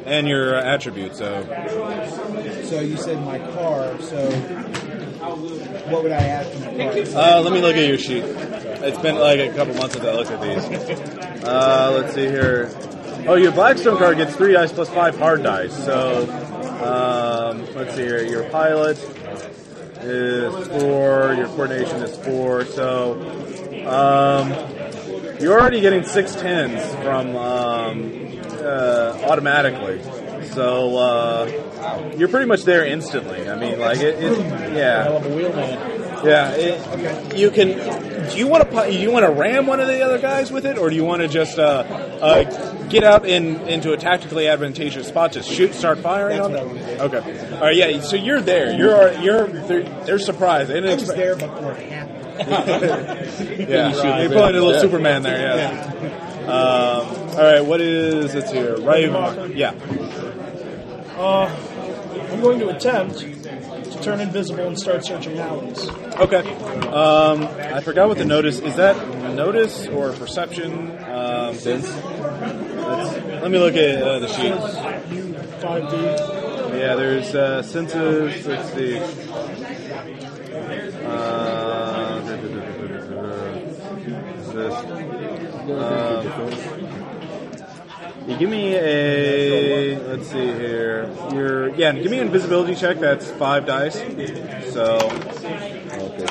And 0.05 0.27
your 0.27 0.55
uh, 0.55 0.61
attributes. 0.63 1.17
So 1.19 1.43
So 2.65 2.79
you 2.81 2.97
said 2.97 3.23
my 3.23 3.39
car. 3.39 3.99
So 4.01 4.29
what 5.89 6.03
would 6.03 6.11
I 6.11 6.17
add 6.17 6.51
to 6.51 6.59
my 6.59 7.05
car? 7.13 7.37
uh, 7.37 7.41
let 7.41 7.53
me 7.53 7.61
look 7.61 7.75
at 7.75 7.87
your 7.87 7.97
sheet. 7.97 8.23
It's 8.23 8.99
been 8.99 9.15
like 9.15 9.39
a 9.39 9.53
couple 9.53 9.73
months 9.75 9.95
since 9.95 10.05
I 10.05 10.13
looked 10.13 10.31
at 10.31 10.41
these. 10.41 11.43
Uh, 11.43 11.91
let's 11.99 12.13
see 12.13 12.27
here. 12.27 12.69
Oh, 13.27 13.33
your 13.33 13.51
Blackstone 13.51 13.97
card 13.97 14.17
gets 14.17 14.35
three 14.35 14.53
dice 14.53 14.71
plus 14.71 14.87
five 14.89 15.17
hard 15.17 15.41
dice. 15.41 15.73
So 15.83 16.29
um, 16.81 17.65
let's 17.73 17.95
see 17.95 18.03
here. 18.03 18.23
Your 18.23 18.47
pilot 18.49 18.97
is 20.01 20.67
four. 20.67 21.33
Your 21.33 21.47
coordination 21.47 22.03
is 22.03 22.15
four. 22.19 22.65
So 22.65 23.13
um, 23.87 24.51
you're 25.39 25.59
already 25.59 25.81
getting 25.81 26.03
six 26.03 26.35
tens 26.35 26.79
from 27.03 27.35
um, 27.35 28.11
uh, 28.59 29.19
automatically. 29.27 30.03
So 30.51 30.95
uh, 30.97 32.13
you're 32.17 32.29
pretty 32.29 32.45
much 32.45 32.63
there 32.63 32.85
instantly. 32.85 33.49
I 33.49 33.55
mean, 33.57 33.79
like 33.79 33.97
it, 34.01 34.23
it 34.23 34.37
yeah. 34.73 35.09
Yeah, 36.23 36.51
it, 36.51 37.37
you 37.37 37.49
can. 37.49 38.14
Do 38.31 38.37
you 38.37 38.47
want 38.47 38.69
to? 38.69 38.91
Do 38.91 38.97
you 38.97 39.11
want 39.11 39.25
to 39.25 39.31
ram 39.31 39.67
one 39.67 39.79
of 39.79 39.87
the 39.87 40.01
other 40.01 40.19
guys 40.19 40.51
with 40.51 40.65
it, 40.65 40.77
or 40.77 40.89
do 40.89 40.95
you 40.95 41.03
want 41.05 41.21
to 41.21 41.27
just 41.27 41.57
uh, 41.59 41.63
uh, 42.21 42.87
get 42.87 43.03
out 43.03 43.25
in 43.25 43.61
into 43.67 43.93
a 43.93 43.97
tactically 43.97 44.47
advantageous 44.47 45.07
spot 45.07 45.33
to 45.33 45.43
shoot, 45.43 45.73
start 45.73 45.99
firing 45.99 46.37
That's 46.37 46.45
on 46.45 46.53
them? 46.53 46.77
Okay. 47.01 47.55
All 47.55 47.61
right. 47.61 47.75
Yeah. 47.75 48.01
So 48.01 48.15
you're 48.15 48.41
there. 48.41 48.73
You're 48.73 49.13
you're 49.21 49.47
they're, 49.47 49.83
they're 50.05 50.19
surprised. 50.19 50.69
They 50.69 50.75
didn't 50.75 50.89
I 50.91 50.93
was 50.93 51.09
expect. 51.09 51.17
there, 51.19 51.35
but 51.35 51.63
we're. 51.63 51.75
Yeah. 52.35 53.91
They're 53.91 54.29
pulling 54.29 54.55
a 54.55 54.61
little 54.61 54.79
Superman 54.79 55.23
there. 55.23 55.57
Yeah. 55.57 56.41
Um, 56.43 57.29
all 57.29 57.37
right. 57.37 57.65
What 57.65 57.81
is 57.81 58.35
it's 58.35 58.51
here? 58.51 58.75
Right. 58.77 59.55
Yeah. 59.55 59.71
Uh, 61.17 61.47
I'm 62.31 62.41
going 62.41 62.59
to 62.59 62.69
attempt 62.69 63.19
to 63.19 63.34
turn 64.01 64.19
invisible 64.21 64.67
and 64.67 64.77
start 64.79 65.03
searching 65.05 65.37
alleys. 65.39 65.87
Okay. 65.89 66.39
Um, 66.87 67.43
I 67.43 67.81
forgot 67.81 68.07
what 68.07 68.17
the 68.17 68.25
notice 68.25 68.59
is. 68.59 68.75
That 68.75 68.95
notice 69.33 69.87
or 69.87 70.11
perception? 70.13 70.91
Um, 71.03 71.55
let's- 71.63 71.89
let 73.41 73.51
me 73.51 73.57
look 73.59 73.75
at 73.75 74.01
uh, 74.01 74.19
the 74.19 74.27
sheet. 74.27 74.53
Five 75.61 75.89
D. 75.91 75.97
Yeah, 76.77 76.95
there's 76.95 77.33
uh, 77.35 77.61
senses. 77.63 78.45
Let's 78.45 78.73
see. 78.73 78.99
Uh, 81.05 82.21
what's 84.35 84.51
this? 84.53 84.73
Um, 85.65 86.74
you 88.27 88.37
give 88.37 88.49
me 88.49 88.75
a. 88.75 89.97
Let's 89.99 90.27
see 90.29 90.45
here. 90.45 91.09
Your 91.33 91.75
yeah. 91.75 91.91
Give 91.93 92.11
me 92.11 92.19
an 92.19 92.27
invisibility 92.27 92.75
check. 92.75 92.99
That's 92.99 93.31
five 93.31 93.65
dice. 93.65 93.95
So 94.73 94.97
Okay. 95.95 96.27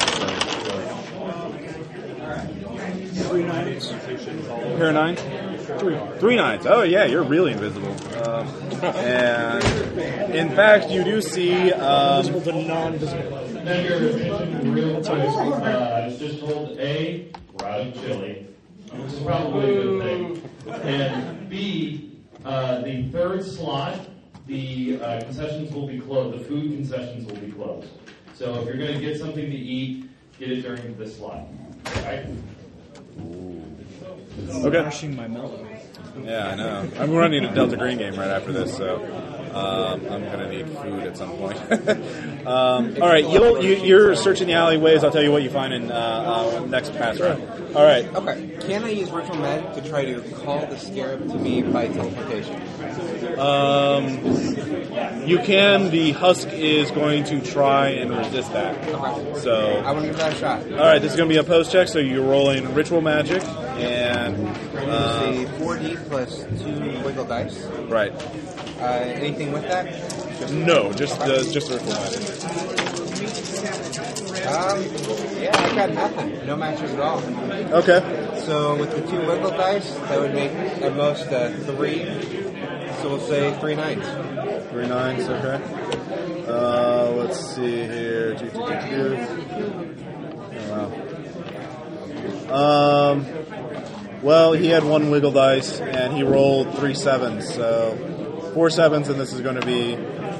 Three 3.28 3.42
nines. 3.44 3.88
pair 3.88 4.88
of 4.88 4.94
nines. 4.94 5.20
Three. 5.80 5.98
Three 6.18 6.36
nines. 6.36 6.66
Oh 6.66 6.82
yeah, 6.82 7.04
you're 7.04 7.24
really 7.24 7.52
invisible. 7.52 7.90
Um, 8.22 8.46
and 8.94 9.64
in 10.34 10.50
fact, 10.50 10.90
you 10.90 11.04
do 11.04 11.20
see. 11.22 11.72
Um, 11.72 12.22
Visible 12.22 12.40
to 12.42 12.62
non-visible. 12.62 13.40
That's 13.64 13.90
uh, 15.08 16.16
just 16.18 16.40
hold 16.40 16.78
A, 16.78 17.28
we're 17.52 17.66
out 17.66 17.80
of 17.80 17.94
chili, 17.94 18.46
which 18.92 19.12
is 19.12 19.20
probably 19.20 19.76
a 19.76 19.82
good 19.82 20.02
thing. 20.02 20.50
And 20.66 21.48
B, 21.48 22.20
uh, 22.44 22.80
the 22.82 23.08
third 23.08 23.44
slot, 23.44 24.00
the 24.46 25.00
uh, 25.00 25.20
concessions 25.22 25.72
will 25.72 25.86
be 25.86 26.00
closed, 26.00 26.38
the 26.38 26.44
food 26.44 26.72
concessions 26.72 27.26
will 27.26 27.36
be 27.36 27.52
closed. 27.52 27.88
So 28.34 28.54
if 28.60 28.66
you're 28.66 28.76
going 28.76 28.94
to 28.94 29.00
get 29.00 29.18
something 29.18 29.48
to 29.48 29.56
eat, 29.56 30.08
get 30.38 30.50
it 30.50 30.62
during 30.62 30.96
this 30.96 31.16
slot. 31.16 31.46
Right? 31.96 32.26
okay. 34.50 34.82
Crushing 34.82 35.14
my 35.14 35.28
melody. 35.28 35.64
Yeah, 36.22 36.48
I 36.48 36.54
know. 36.54 36.90
I'm 36.98 37.12
running 37.12 37.44
a 37.44 37.54
Delta 37.54 37.76
Green 37.76 37.98
game 37.98 38.16
right 38.16 38.30
after 38.30 38.52
this, 38.52 38.76
so 38.76 38.98
um, 39.54 40.00
I'm 40.10 40.24
gonna 40.24 40.48
need 40.48 40.68
food 40.68 41.00
at 41.04 41.16
some 41.16 41.30
point. 41.36 41.58
um, 42.46 43.00
all 43.00 43.08
right, 43.08 43.24
you'll, 43.28 43.62
you, 43.62 43.76
you're 43.76 44.16
searching 44.16 44.48
the 44.48 44.54
alleyways. 44.54 45.04
I'll 45.04 45.10
tell 45.10 45.22
you 45.22 45.30
what 45.32 45.42
you 45.42 45.50
find 45.50 45.72
in 45.72 45.90
uh, 45.90 45.94
uh, 45.94 46.66
next 46.66 46.92
pass 46.94 47.20
round. 47.20 47.42
All 47.76 47.84
right. 47.84 48.04
Okay. 48.14 48.56
Can 48.60 48.84
I 48.84 48.90
use 48.90 49.10
ritual 49.10 49.36
magic 49.36 49.82
to 49.82 49.88
try 49.88 50.04
to 50.04 50.20
call 50.44 50.66
the 50.66 50.78
scarab 50.78 51.28
to 51.28 51.38
me 51.38 51.62
by 51.62 51.88
teleportation? 51.88 52.60
Um, 53.38 54.08
you 55.26 55.38
can. 55.38 55.90
The 55.90 56.12
husk 56.12 56.48
is 56.48 56.90
going 56.90 57.24
to 57.24 57.40
try 57.40 57.88
and 57.88 58.16
resist 58.16 58.52
that. 58.52 58.76
Okay. 58.88 59.40
So, 59.40 59.82
I 59.84 59.90
want 59.92 60.04
to 60.04 60.10
give 60.10 60.16
that 60.18 60.32
a 60.32 60.36
shot. 60.36 60.62
all 60.72 60.78
right, 60.78 61.00
this 61.00 61.12
is 61.12 61.16
going 61.16 61.28
to 61.28 61.32
be 61.34 61.38
a 61.38 61.44
post 61.44 61.72
check. 61.72 61.88
So 61.88 61.98
you're 61.98 62.26
rolling 62.26 62.72
ritual 62.74 63.00
magic, 63.00 63.42
and 63.44 64.36
uh, 64.76 65.20
Say 65.20 65.44
4d 65.58 66.08
plus 66.08 66.44
2 66.62 67.04
wiggle 67.04 67.24
dice. 67.24 67.60
right. 67.88 68.12
Uh, 68.80 68.84
anything 68.84 69.52
with 69.52 69.62
that? 69.62 69.86
Just, 70.38 70.52
No, 70.52 70.92
just 70.92 71.18
the 71.20 71.48
just 71.52 71.68
the 71.68 71.78
ritual. 71.78 72.94
Um, 74.44 74.82
yeah, 75.40 75.56
I've 75.56 75.74
got 75.74 75.90
nothing. 75.92 76.46
No 76.46 76.56
matches 76.56 76.92
at 76.92 77.00
all. 77.00 77.18
Okay. 77.22 78.00
So 78.44 78.76
with 78.76 78.90
the 78.90 79.00
two 79.10 79.26
wiggle 79.26 79.50
dice, 79.50 79.94
that 79.94 80.20
would 80.20 80.34
make 80.34 80.50
at 80.52 80.94
most 80.94 81.28
uh, 81.28 81.50
three. 81.64 82.04
So 83.00 83.08
we'll 83.10 83.20
say 83.20 83.58
three 83.60 83.74
nines. 83.74 84.04
Three 84.70 84.86
nines. 84.86 85.28
Okay. 85.28 86.44
Uh, 86.46 87.10
let's 87.12 87.54
see 87.54 87.84
here. 87.84 88.34
Do, 88.34 88.50
do, 88.50 88.50
do, 88.50 88.60
do. 88.90 89.96
Oh, 90.70 90.90
wow. 92.48 93.12
Um. 93.12 93.26
Well, 94.22 94.52
he 94.54 94.68
had 94.68 94.84
one 94.84 95.10
wiggle 95.10 95.32
dice, 95.32 95.80
and 95.80 96.14
he 96.14 96.22
rolled 96.22 96.74
three 96.78 96.94
sevens. 96.94 97.52
So 97.52 97.94
four 98.54 98.70
sevens, 98.70 99.08
and 99.08 99.20
this 99.20 99.32
is 99.32 99.40
going 99.40 99.56
to 99.56 99.66
be 99.66 99.96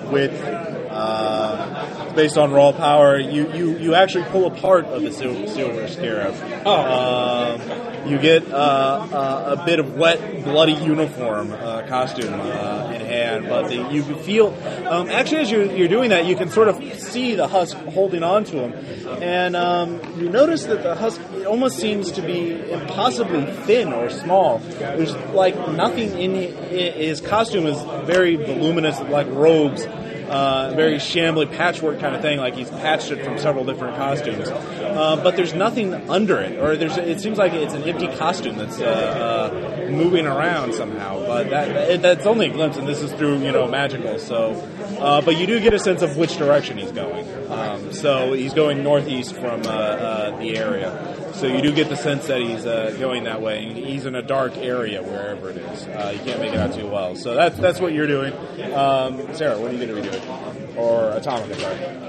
with 0.09 0.74
uh, 0.95 2.15
based 2.15 2.39
on 2.39 2.53
raw 2.53 2.73
power. 2.73 3.19
You, 3.19 3.53
you 3.53 3.79
you 3.79 3.95
actually 3.95 4.25
pull 4.25 4.47
a 4.47 4.51
part 4.51 4.85
of 4.87 5.03
the 5.03 5.13
sil- 5.13 5.49
silver 5.49 5.89
scarab. 5.89 6.35
Um, 6.67 8.09
you 8.09 8.19
get 8.19 8.47
uh, 8.53 8.57
uh, 8.57 9.57
a 9.59 9.65
bit 9.65 9.79
of 9.81 9.97
wet, 9.97 10.45
bloody 10.45 10.75
uniform 10.75 11.53
uh, 11.53 11.87
costume 11.89 12.35
uh, 12.35 12.93
in 12.95 13.01
hand, 13.01 13.49
but 13.49 13.69
the, 13.69 13.77
you 13.91 14.03
feel 14.03 14.49
um, 14.87 15.09
actually 15.09 15.39
as 15.39 15.51
you're, 15.51 15.65
you're 15.65 15.89
doing 15.89 16.11
that, 16.11 16.27
you 16.27 16.37
can 16.37 16.51
sort 16.51 16.69
of 16.69 16.77
see 17.01 17.35
the 17.35 17.49
husk 17.49 17.77
holding 17.77 18.23
on 18.23 18.45
to 18.45 18.69
him, 18.69 19.23
and 19.23 19.57
um, 19.57 20.01
you 20.19 20.29
notice 20.29 20.65
that 20.65 20.83
the 20.83 20.95
husk 20.95 21.21
almost 21.47 21.79
seems 21.79 22.13
to 22.13 22.23
be 22.23 22.51
impossibly 22.71 23.45
thin 23.65 23.93
or 23.93 24.11
small. 24.11 24.59
There's 24.59 25.15
like 25.33 25.57
nothing 25.71 26.19
in 26.19 26.35
his 26.69 27.21
costume 27.21 27.67
is 27.67 27.81
very 28.07 28.37
voluminous, 28.37 29.01
like 29.01 29.27
robes 29.29 29.87
uh, 30.35 30.73
very 30.75 30.97
shambly 30.97 31.49
patchwork 31.49 32.01
kind 32.01 32.17
of 32.17 32.21
thing, 32.21 32.39
like 32.39 32.57
he's 32.57 32.69
patched 32.69 33.13
it 33.13 33.25
from 33.25 33.39
several 33.39 33.65
different 33.65 33.97
costumes. 33.97 34.49
Uh, 34.49 35.21
but 35.23 35.37
there's 35.37 35.55
nothing 35.55 35.95
under 36.11 36.41
it, 36.41 36.59
or 36.59 36.77
there's 36.77 36.97
it 36.97 37.21
seems 37.21 37.39
like 37.39 37.53
it's 37.53 37.73
an 37.73 37.85
empty 37.85 38.09
costume 38.17 38.59
that's 38.59 38.81
uh, 38.81 38.85
uh, 38.85 39.91
moving 39.93 40.27
around 40.27 40.75
somehow. 40.75 41.25
But 41.25 41.51
that 41.51 41.69
it, 41.89 42.03
that's 42.03 42.27
only 42.27 42.47
a 42.47 42.53
glimpse, 42.53 42.77
and 42.77 42.89
this 42.89 43.01
is 43.01 43.13
through 43.13 43.39
you 43.39 43.53
know 43.53 43.69
magical. 43.69 44.19
So, 44.19 44.55
uh, 44.99 45.21
but 45.21 45.39
you 45.39 45.47
do 45.47 45.61
get 45.61 45.73
a 45.73 45.79
sense 45.79 46.03
of 46.03 46.17
which 46.17 46.37
direction 46.37 46.79
he's 46.79 46.91
going. 46.91 47.25
Um, 47.55 47.93
so 47.93 48.33
he's 48.33 48.53
going 48.55 48.83
northeast 48.83 49.35
from 49.35 49.63
uh, 49.63 49.71
uh, 49.71 50.39
the 50.39 50.57
area. 50.59 51.33
So 51.35 51.47
you 51.47 51.63
do 51.63 51.73
get 51.75 51.89
the 51.89 51.97
sense 51.97 52.27
that 52.27 52.41
he's 52.41 52.65
uh, 52.67 52.97
going 52.99 53.25
that 53.25 53.43
way. 53.43 53.65
and 53.65 53.77
He's 53.77 54.07
in 54.07 54.15
a 54.15 54.23
dark 54.23 54.57
area 54.57 55.03
wherever 55.03 55.51
it 55.51 55.57
is. 55.57 55.87
Uh, 55.87 56.13
you 56.17 56.25
can't 56.25 56.41
make 56.41 56.53
it 56.53 56.61
out 56.61 56.75
too 56.75 56.87
well. 56.87 57.17
So 57.17 57.35
that's 57.35 57.59
that's 57.59 57.81
what 57.81 57.93
you're 57.93 58.07
doing. 58.07 58.33
Um, 58.73 59.35
Sarah, 59.35 59.59
what 59.59 59.71
are 59.71 59.75
you 59.75 59.87
going 59.87 59.89
to 59.89 59.95
be 59.95 60.03
doing? 60.03 60.77
Or 60.77 61.13
Atomica, 61.13 61.57
sorry. 61.57 62.05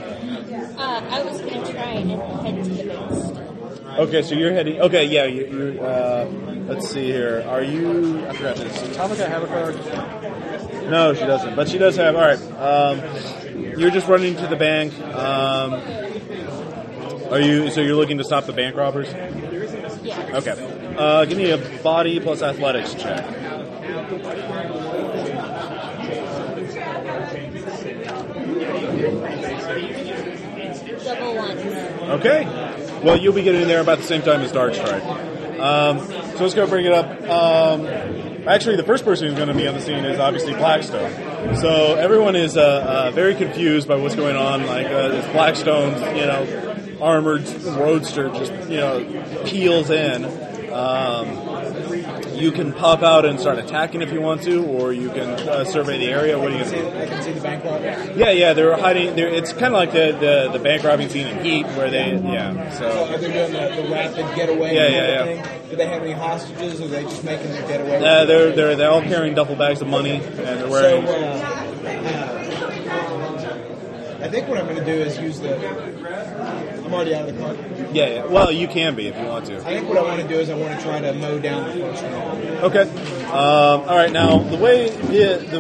Uh, 0.77 1.01
I 1.09 1.23
was 1.23 1.39
going 1.41 1.63
to 1.63 1.71
try 1.71 1.83
and 1.83 2.11
head 2.11 2.63
to 2.63 2.69
the 2.69 2.83
base. 2.83 3.31
Okay, 3.99 4.21
so 4.23 4.35
you're 4.35 4.51
heading. 4.51 4.81
Okay, 4.81 5.05
yeah. 5.05 5.23
You, 5.25 5.45
you, 5.73 5.79
uh, 5.81 6.29
let's 6.67 6.89
see 6.89 7.05
here. 7.05 7.45
Are 7.47 7.63
you? 7.63 8.25
I 8.27 8.33
forgot 8.33 8.57
this. 8.57 8.81
Does 8.81 8.97
Atomica 8.97 9.27
have 9.27 9.43
a 9.43 9.47
card? 9.47 10.91
No, 10.91 11.13
she 11.13 11.21
doesn't. 11.21 11.55
But 11.55 11.69
she 11.69 11.77
does 11.77 11.95
have. 11.95 12.15
All 12.15 12.21
right. 12.21 12.41
Um, 12.59 12.99
you're 13.55 13.91
just 13.91 14.07
running 14.07 14.35
to 14.35 14.47
the 14.47 14.55
bank. 14.55 14.97
Um, 14.99 15.73
are 17.31 17.39
you? 17.39 17.69
So 17.71 17.81
you're 17.81 17.95
looking 17.95 18.17
to 18.19 18.23
stop 18.23 18.45
the 18.45 18.53
bank 18.53 18.75
robbers? 18.75 19.11
Yeah. 20.03 20.37
Okay. 20.37 20.95
Uh, 20.97 21.25
give 21.25 21.37
me 21.37 21.51
a 21.51 21.57
body 21.81 22.19
plus 22.19 22.41
athletics 22.41 22.93
check. 22.93 23.25
Double 31.03 31.35
ones. 31.35 31.61
Okay. 31.61 32.45
Well, 33.03 33.17
you'll 33.17 33.33
be 33.33 33.43
getting 33.43 33.67
there 33.67 33.81
about 33.81 33.97
the 33.99 34.03
same 34.03 34.21
time 34.21 34.41
as 34.41 34.51
Dark 34.51 34.73
Strike. 34.73 35.03
Um, 35.59 35.99
so 36.07 36.37
let's 36.39 36.53
go 36.53 36.67
bring 36.67 36.85
it 36.85 36.91
up. 36.91 37.21
Um, 37.29 37.85
actually, 38.47 38.75
the 38.75 38.83
first 38.83 39.03
person 39.05 39.27
who's 39.27 39.35
going 39.35 39.47
to 39.47 39.53
be 39.53 39.67
on 39.67 39.73
the 39.75 39.81
scene 39.81 40.03
is 40.05 40.19
obviously 40.19 40.53
Blackstone. 40.53 41.11
So 41.53 41.95
everyone 41.95 42.35
is 42.35 42.57
uh, 42.57 42.61
uh, 42.61 43.11
very 43.11 43.35
confused 43.35 43.87
by 43.87 43.95
what's 43.95 44.15
going 44.15 44.35
on. 44.35 44.65
Like 44.65 44.87
uh, 44.87 45.09
this 45.09 45.25
Blackstone's, 45.31 46.01
you 46.17 46.25
know, 46.25 46.97
armored 47.01 47.47
roadster 47.63 48.29
just 48.29 48.51
you 48.69 48.77
know 48.77 49.43
peels 49.45 49.89
in. 49.89 50.25
Um, 50.73 51.44
you 52.35 52.51
can 52.51 52.73
pop 52.73 53.01
out 53.03 53.25
and 53.25 53.39
start 53.39 53.57
attacking 53.57 54.01
if 54.01 54.11
you 54.11 54.21
want 54.21 54.43
to, 54.43 54.65
or 54.65 54.91
you 54.93 55.09
can 55.09 55.29
uh, 55.47 55.63
survey 55.65 55.97
the 55.97 56.07
area. 56.07 56.37
What 56.37 56.51
are 56.51 56.57
you 56.57 56.63
to? 56.65 57.03
I 57.03 57.07
can 57.07 57.23
see 57.23 57.31
the 57.31 57.41
bank 57.41 57.63
robbers. 57.63 58.17
Yeah, 58.17 58.31
yeah, 58.31 58.53
they're 58.53 58.75
hiding. 58.77 59.15
They're, 59.15 59.27
it's 59.29 59.51
kind 59.53 59.65
of 59.65 59.73
like 59.73 59.91
the, 59.91 60.17
the, 60.19 60.57
the 60.57 60.63
bank 60.63 60.83
robbing 60.83 61.09
scene 61.09 61.27
in 61.27 61.43
Heat, 61.43 61.65
where 61.77 61.89
they, 61.89 62.15
yeah. 62.17 62.69
So 62.71 62.79
So 62.91 63.13
are 63.13 63.17
they 63.17 63.31
doing 63.31 63.53
the, 63.53 63.81
the 63.81 63.89
rapid 63.91 64.35
getaway? 64.35 64.75
Yeah, 64.75 64.87
yeah, 64.87 65.07
yeah. 65.07 65.23
Thing? 65.43 65.69
Do 65.69 65.75
they 65.77 65.87
have 65.87 66.01
any 66.03 66.11
hostages? 66.11 66.81
Or 66.81 66.85
are 66.85 66.87
they 66.87 67.03
just 67.03 67.23
making 67.23 67.51
their 67.51 67.67
getaway? 67.67 67.97
uh, 67.97 68.25
they're 68.25 68.51
they're 68.55 68.75
they're 68.75 68.91
all 68.91 69.01
carrying 69.01 69.33
duffel 69.35 69.55
bags 69.55 69.81
of 69.81 69.87
money, 69.87 70.15
and 70.17 70.23
they're 70.35 70.59
So, 70.61 70.69
wearing. 70.69 71.05
uh, 71.07 71.09
uh, 71.09 71.61
I 74.21 74.29
think 74.29 74.47
what 74.47 74.57
I'm 74.57 74.65
going 74.65 74.77
to 74.77 74.85
do 74.85 74.91
is 74.91 75.17
use 75.19 75.39
the. 75.39 75.55
Already 76.95 77.13
out 77.15 77.27
of 77.27 77.35
the 77.35 77.41
car. 77.43 77.53
yeah, 77.93 78.07
yeah. 78.07 78.25
Well, 78.25 78.51
you 78.51 78.67
can 78.67 78.95
be 78.95 79.07
if 79.07 79.17
you 79.17 79.25
want 79.25 79.45
to. 79.47 79.57
I 79.57 79.63
think 79.63 79.89
what 79.89 79.97
I 79.97 80.01
want 80.01 80.21
to 80.21 80.27
do 80.27 80.35
is 80.35 80.49
I 80.49 80.55
want 80.55 80.79
to 80.79 80.85
try 80.85 80.99
to 81.01 81.13
mow 81.13 81.39
down 81.39 81.67
the 81.67 81.85
first 81.85 82.03
one 82.03 82.11
Okay. 82.63 82.81
Um, 83.27 83.81
all 83.81 83.95
right. 83.97 84.11
Now 84.11 84.37
the 84.39 84.57
way 84.57 84.89
the 84.89 85.45
the 85.51 85.59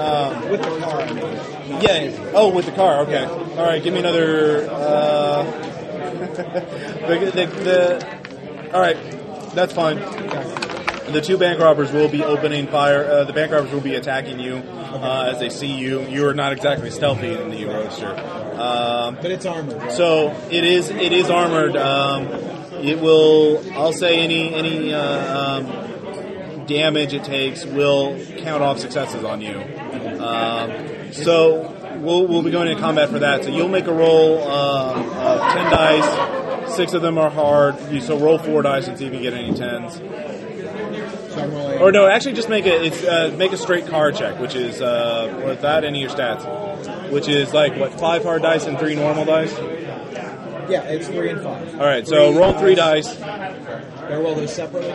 um, 0.00 0.48
with 0.50 0.62
the 0.62 0.78
car. 0.80 1.00
I 1.00 1.12
mean. 1.12 1.80
yeah. 1.82 2.32
Oh, 2.34 2.52
with 2.54 2.66
the 2.66 2.72
car. 2.72 3.00
Okay. 3.00 3.24
All 3.24 3.66
right. 3.66 3.82
Give 3.82 3.92
me 3.92 4.00
another. 4.00 4.68
Uh, 4.70 5.42
the, 6.36 7.30
the, 7.34 7.46
the, 7.64 8.72
all 8.72 8.80
right. 8.80 8.96
That's 9.54 9.72
fine. 9.72 9.98
The 11.12 11.20
two 11.20 11.38
bank 11.38 11.60
robbers 11.60 11.92
will 11.92 12.08
be 12.08 12.24
opening 12.24 12.66
fire. 12.66 13.04
Uh, 13.04 13.24
the 13.24 13.32
bank 13.32 13.52
robbers 13.52 13.70
will 13.72 13.80
be 13.80 13.94
attacking 13.94 14.40
you 14.40 14.56
uh, 14.56 15.30
as 15.32 15.38
they 15.38 15.48
see 15.50 15.72
you. 15.72 16.02
You 16.02 16.26
are 16.26 16.34
not 16.34 16.52
exactly 16.52 16.90
stealthy 16.90 17.32
in 17.32 17.50
the 17.50 17.64
roadster. 17.64 18.08
Um, 18.08 19.14
But 19.22 19.30
it's 19.30 19.46
armored, 19.46 19.76
right? 19.76 19.92
so 19.92 20.30
it 20.50 20.64
is. 20.64 20.90
It 20.90 21.12
is 21.12 21.30
armored. 21.30 21.76
Um, 21.76 22.26
it 22.82 23.00
will. 23.00 23.62
I'll 23.74 23.92
say 23.92 24.18
any 24.20 24.52
any 24.54 24.92
uh, 24.92 25.38
um, 25.60 26.66
damage 26.66 27.14
it 27.14 27.24
takes 27.24 27.64
will 27.64 28.18
count 28.38 28.62
off 28.62 28.80
successes 28.80 29.22
on 29.24 29.40
you. 29.40 29.56
Um, 30.20 31.12
so 31.12 31.98
we'll 32.00 32.26
we'll 32.26 32.42
be 32.42 32.50
going 32.50 32.68
into 32.68 32.80
combat 32.80 33.10
for 33.10 33.20
that. 33.20 33.44
So 33.44 33.50
you'll 33.50 33.68
make 33.68 33.86
a 33.86 33.94
roll 33.94 34.38
uh, 34.42 34.94
of 34.94 35.52
ten 35.52 35.70
dice. 35.70 36.74
Six 36.74 36.94
of 36.94 37.00
them 37.02 37.16
are 37.16 37.30
hard. 37.30 37.80
You 37.92 38.00
so 38.00 38.18
roll 38.18 38.38
four 38.38 38.60
dice 38.62 38.88
and 38.88 38.98
see 38.98 39.06
if 39.06 39.14
you 39.14 39.20
get 39.20 39.34
any 39.34 39.54
tens. 39.54 40.00
Rolling. 41.36 41.78
Or 41.80 41.92
no, 41.92 42.06
actually, 42.06 42.34
just 42.34 42.48
make 42.48 42.66
a 42.66 42.84
it's 42.84 43.04
uh, 43.04 43.34
make 43.36 43.52
a 43.52 43.56
straight 43.56 43.86
card 43.86 44.16
check, 44.16 44.38
which 44.40 44.54
is 44.54 44.80
uh, 44.80 45.42
without 45.46 45.84
any 45.84 46.04
of 46.04 46.10
your 46.10 46.18
stats, 46.18 47.10
which 47.10 47.28
is 47.28 47.52
like 47.52 47.76
what 47.76 47.98
five 47.98 48.22
hard 48.22 48.42
dice 48.42 48.66
and 48.66 48.78
three 48.78 48.94
normal 48.94 49.24
dice. 49.24 49.52
Yeah, 50.68 50.82
it's 50.82 51.06
three 51.06 51.30
and 51.30 51.40
five. 51.42 51.74
All 51.74 51.86
right, 51.86 52.06
so 52.06 52.32
roll 52.36 52.52
three 52.54 52.74
dice. 52.74 53.20
I 53.22 54.14
roll 54.18 54.34
those 54.34 54.54
separately? 54.54 54.88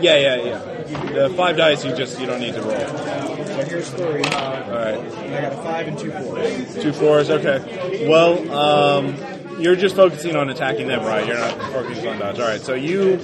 Yeah, 0.00 0.16
yeah, 0.18 0.36
yeah. 0.36 1.12
The 1.28 1.34
five 1.36 1.56
dice 1.56 1.84
you 1.84 1.94
just 1.96 2.20
you 2.20 2.26
don't 2.26 2.40
need 2.40 2.54
to 2.54 2.62
roll. 2.62 2.76
So 2.76 3.64
here's 3.64 3.90
three. 3.90 4.22
All 4.24 4.70
right, 4.70 4.94
And 4.98 5.34
I 5.34 5.40
got 5.40 5.52
a 5.52 5.56
five 5.62 5.88
and 5.88 5.98
two 5.98 6.10
fours. 6.10 6.74
two 6.74 6.92
fours. 6.92 7.30
Okay. 7.30 8.06
Well, 8.08 8.50
um, 8.52 9.16
you're 9.60 9.76
just 9.76 9.96
focusing 9.96 10.36
on 10.36 10.50
attacking 10.50 10.86
them, 10.88 11.04
right? 11.04 11.26
You're 11.26 11.38
not 11.38 11.58
focusing 11.72 12.06
on 12.08 12.18
dodge. 12.18 12.38
All 12.38 12.46
right, 12.46 12.60
so 12.60 12.74
you 12.74 13.18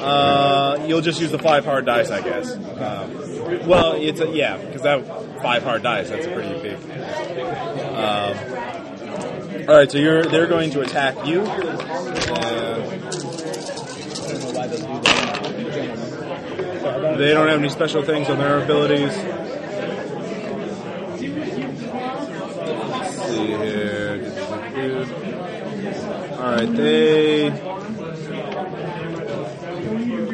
uh, 0.00 0.84
you'll 0.86 1.00
just 1.00 1.20
use 1.20 1.30
the 1.30 1.38
five 1.38 1.64
hard 1.64 1.84
dice, 1.86 2.10
I 2.10 2.20
guess. 2.22 2.52
Um, 2.52 3.68
well, 3.68 3.92
it's 3.92 4.20
a, 4.20 4.28
yeah, 4.28 4.56
because 4.56 4.82
that 4.82 5.04
five 5.42 5.62
hard 5.62 5.82
dice 5.82 6.08
that's 6.10 6.26
a 6.26 6.32
pretty 6.32 6.60
big. 6.60 6.76
Um, 7.94 8.36
all 9.68 9.76
right, 9.76 9.90
so 9.90 9.98
you're 9.98 10.24
they're 10.24 10.46
going 10.46 10.70
to 10.70 10.80
attack 10.80 11.26
you. 11.26 11.42
Uh, 11.42 12.80
they 17.16 17.32
don't 17.32 17.48
have 17.48 17.60
any 17.60 17.68
special 17.68 18.02
things 18.02 18.28
on 18.28 18.38
their 18.38 18.62
abilities. 18.62 19.14
Let's 22.88 23.16
see 23.26 23.46
here. 23.46 24.32
All 26.38 26.52
right, 26.52 26.72
they. 26.72 27.69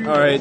All 0.07 0.19
right. 0.19 0.41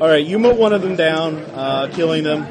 All 0.00 0.08
right, 0.08 0.24
you 0.24 0.38
mow 0.38 0.54
one 0.54 0.72
of 0.72 0.80
them 0.82 0.96
down, 0.96 1.36
uh, 1.36 1.90
killing 1.92 2.24
them, 2.24 2.42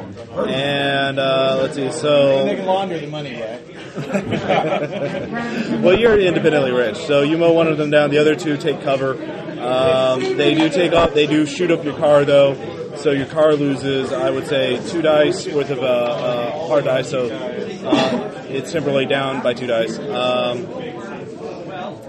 and 0.48 1.17
uh, 1.17 1.58
let's 1.62 1.74
see. 1.75 1.86
They 1.86 1.91
So, 1.91 2.46
can 2.55 2.65
launder 2.65 3.00
the 3.00 3.08
money 3.08 3.31
yet. 3.31 3.65
well, 5.81 5.98
you're 5.98 6.19
independently 6.19 6.72
rich, 6.72 6.98
so 6.98 7.24
you 7.24 7.38
mow 7.39 7.51
one 7.53 7.67
of 7.67 7.77
them 7.77 7.89
down. 7.89 8.12
The 8.12 8.19
other 8.19 8.36
two 8.36 8.55
take 8.58 8.81
cover. 8.81 9.13
Um, 9.60 10.19
they 10.38 10.53
do 10.53 10.69
take 10.69 10.93
off. 10.93 11.13
They 11.15 11.25
do 11.25 11.46
shoot 11.48 11.72
up 11.72 11.84
your 11.84 11.98
car, 11.98 12.24
though. 12.25 12.55
So 12.98 13.12
your 13.12 13.25
car 13.25 13.53
loses, 13.55 14.12
I 14.13 14.29
would 14.29 14.46
say, 14.48 14.79
two 14.89 15.01
dice 15.01 15.48
worth 15.48 15.69
of 15.72 15.79
uh, 15.79 15.84
uh, 15.84 16.67
hard 16.67 16.86
dice. 16.86 17.10
So 17.10 17.29
uh, 17.29 18.46
it's 18.50 18.72
temporarily 18.72 19.05
down 19.08 19.41
by 19.41 19.53
two 19.55 19.67
dice. 19.67 19.98
Um, 19.98 20.67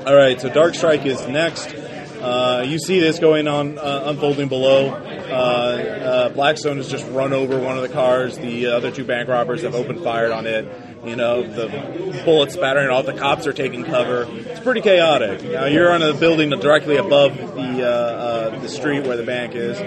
all 0.07 0.16
right, 0.16 0.40
so 0.40 0.49
Dark 0.49 0.75
Strike 0.75 1.04
is 1.04 1.26
next. 1.28 1.75
Uh, 2.21 2.64
you 2.66 2.78
see 2.78 3.00
this 3.00 3.19
going 3.19 3.49
on, 3.49 3.78
uh, 3.78 4.04
unfolding 4.07 4.49
below. 4.49 4.90
Uh, 4.90 4.92
uh, 5.33 6.28
Blackstone 6.30 6.76
has 6.76 6.90
just 6.90 7.07
run 7.11 7.33
over 7.33 7.59
one 7.59 7.76
of 7.76 7.83
the 7.83 7.88
cars. 7.88 8.37
The 8.37 8.66
other 8.66 8.90
two 8.90 9.04
bank 9.04 9.28
robbers 9.28 9.62
have 9.62 9.75
opened 9.75 10.02
fire 10.02 10.33
on 10.33 10.47
it. 10.47 10.66
You 11.04 11.16
know, 11.16 11.42
the 11.42 12.23
bullets 12.26 12.54
spattering 12.54 12.90
off. 12.90 13.07
The 13.07 13.14
cops 13.14 13.47
are 13.47 13.54
taking 13.54 13.85
cover. 13.85 14.26
It's 14.28 14.61
pretty 14.61 14.83
chaotic. 14.83 15.42
Now 15.42 15.64
you're 15.64 15.92
on 15.92 16.02
a 16.02 16.12
building 16.12 16.50
directly 16.50 16.97
above 16.97 17.37
the 17.38 17.83
uh, 17.83 17.87
uh, 17.87 18.59
the 18.59 18.69
street 18.69 19.07
where 19.07 19.16
the 19.16 19.25
bank 19.25 19.54
is. 19.54 19.78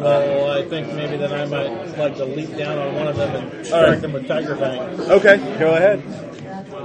Well, 0.00 0.50
I 0.50 0.66
think 0.66 0.88
maybe 0.94 1.18
then 1.18 1.32
I 1.32 1.44
might 1.44 1.98
like 1.98 2.16
to 2.16 2.24
leap 2.24 2.56
down 2.56 2.78
on 2.78 2.94
one 2.94 3.08
of 3.08 3.16
them 3.16 3.34
and 3.34 3.66
strike 3.66 3.88
right. 3.88 4.00
them 4.00 4.12
with 4.14 4.26
Tiger 4.26 4.56
Fang. 4.56 5.00
Okay, 5.10 5.36
go 5.58 5.74
ahead. 5.74 6.33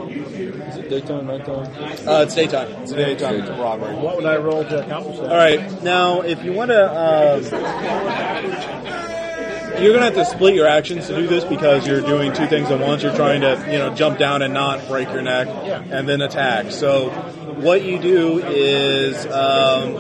Is 0.09 0.77
it 0.77 0.89
daytime, 0.89 1.27
nighttime? 1.27 1.67
Uh, 2.07 2.23
it's 2.23 2.33
daytime. 2.35 2.71
It's 2.81 2.91
a 2.91 2.95
daytime 2.95 3.47
robbery. 3.59 3.95
What 3.95 4.15
would 4.15 4.25
I 4.25 4.37
roll 4.37 4.63
to 4.63 4.85
accomplish 4.85 5.17
that? 5.19 5.29
All 5.29 5.37
right. 5.37 5.83
Now, 5.83 6.21
if 6.21 6.43
you 6.43 6.53
want 6.53 6.71
to, 6.71 6.85
um, 6.89 7.43
you're 9.81 9.93
going 9.93 9.99
to 9.99 10.05
have 10.05 10.15
to 10.15 10.25
split 10.25 10.55
your 10.55 10.67
actions 10.67 11.07
to 11.07 11.15
do 11.15 11.27
this 11.27 11.45
because 11.45 11.85
you're 11.87 12.01
doing 12.01 12.33
two 12.33 12.47
things 12.47 12.71
at 12.71 12.79
once. 12.79 13.03
You're 13.03 13.15
trying 13.15 13.41
to, 13.41 13.63
you 13.71 13.77
know, 13.77 13.93
jump 13.93 14.17
down 14.17 14.41
and 14.41 14.53
not 14.53 14.87
break 14.87 15.09
your 15.09 15.21
neck, 15.21 15.47
and 15.47 16.09
then 16.09 16.21
attack. 16.21 16.71
So, 16.71 17.09
what 17.59 17.83
you 17.83 17.99
do 17.99 18.39
is, 18.39 19.25
um, 19.27 19.93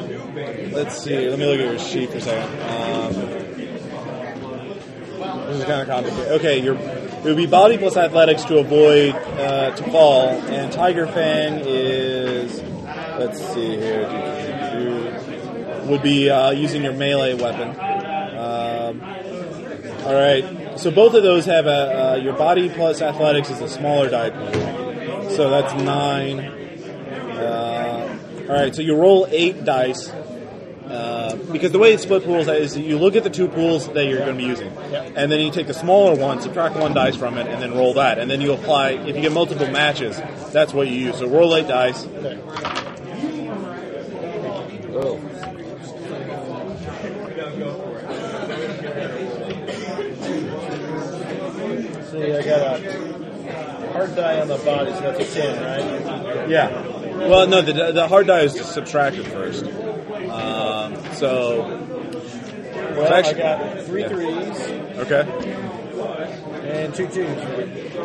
let's 0.71 1.03
see. 1.03 1.29
Let 1.29 1.37
me 1.37 1.45
look 1.45 1.59
at 1.59 1.65
your 1.65 1.79
sheet 1.79 2.09
for 2.09 2.17
a 2.17 2.21
second. 2.21 2.59
Um, 2.61 3.13
this 5.47 5.59
is 5.59 5.65
kind 5.65 5.81
of 5.81 5.87
complicated. 5.87 6.31
Okay, 6.33 6.59
your 6.59 6.75
it 7.19 7.25
would 7.25 7.37
be 7.37 7.45
body 7.45 7.77
plus 7.77 7.97
athletics 7.97 8.43
to 8.45 8.59
avoid 8.59 9.13
uh, 9.13 9.75
to 9.75 9.91
fall, 9.91 10.29
and 10.29 10.71
Tiger 10.71 11.05
Fang 11.07 11.59
is 11.65 12.61
let's 13.19 13.39
see 13.53 13.75
here 13.75 14.29
would 15.89 16.03
be 16.03 16.29
uh, 16.29 16.51
using 16.51 16.83
your 16.83 16.93
melee 16.93 17.33
weapon. 17.33 17.69
Um, 18.37 19.01
all 20.05 20.13
right, 20.13 20.79
so 20.79 20.91
both 20.91 21.13
of 21.13 21.23
those 21.23 21.45
have 21.45 21.65
a 21.65 22.13
uh, 22.13 22.15
your 22.15 22.33
body 22.33 22.69
plus 22.69 23.01
athletics 23.01 23.49
is 23.49 23.59
a 23.59 23.67
smaller 23.67 24.09
die 24.09 24.29
pool, 24.29 25.29
so 25.31 25.49
that's 25.49 25.73
nine. 25.83 26.39
Uh, 26.39 28.19
all 28.47 28.55
right, 28.55 28.73
so 28.73 28.81
you 28.81 28.95
roll 28.95 29.27
eight 29.29 29.65
dice. 29.65 30.09
Uh, 30.89 31.35
because 31.51 31.71
the 31.71 31.77
way 31.77 31.93
it's 31.93 32.01
split 32.01 32.23
pools 32.23 32.47
is 32.47 32.75
you 32.75 32.97
look 32.97 33.15
at 33.15 33.23
the 33.23 33.29
two 33.29 33.47
pools 33.47 33.87
that 33.89 34.05
you're 34.05 34.17
going 34.19 34.35
to 34.35 34.37
be 34.37 34.43
using, 34.43 34.75
and 35.15 35.31
then 35.31 35.39
you 35.39 35.51
take 35.51 35.67
the 35.67 35.73
smaller 35.73 36.15
one, 36.15 36.41
subtract 36.41 36.75
one 36.75 36.93
dice 36.93 37.15
from 37.15 37.37
it, 37.37 37.45
and 37.45 37.61
then 37.61 37.73
roll 37.73 37.93
that, 37.93 38.17
and 38.17 38.29
then 38.29 38.41
you 38.41 38.53
apply. 38.53 38.91
If 38.91 39.15
you 39.15 39.21
get 39.21 39.31
multiple 39.31 39.69
matches, 39.69 40.17
that's 40.51 40.73
what 40.73 40.87
you 40.87 40.95
use. 40.95 41.19
So 41.19 41.27
roll 41.27 41.55
eight 41.55 41.67
dice. 41.67 42.07
Oh. 44.91 45.19
See, 52.09 52.33
I 52.33 52.41
got 52.41 52.81
a 52.81 53.91
hard 53.93 54.15
die 54.15 54.41
on 54.41 54.47
the 54.47 54.57
body, 54.57 54.91
so 54.93 55.01
that's 55.01 55.19
a 55.19 55.41
10, 55.41 56.23
right? 56.23 56.49
Yeah. 56.49 56.98
Well, 57.19 57.47
no, 57.47 57.61
the, 57.61 57.91
the 57.91 58.07
hard 58.07 58.27
die 58.27 58.41
is 58.41 58.59
subtracted 58.59 59.25
first. 59.27 59.65
Um, 59.65 60.95
so, 61.13 61.77
Well, 62.95 63.13
actually- 63.13 63.43
I 63.43 63.57
got 63.75 63.81
three 63.85 64.01
Yeah. 64.01 64.07
threes 64.09 64.67
okay. 64.99 65.25
and 66.69 66.93
two 66.93 67.07
twos. 67.07 67.37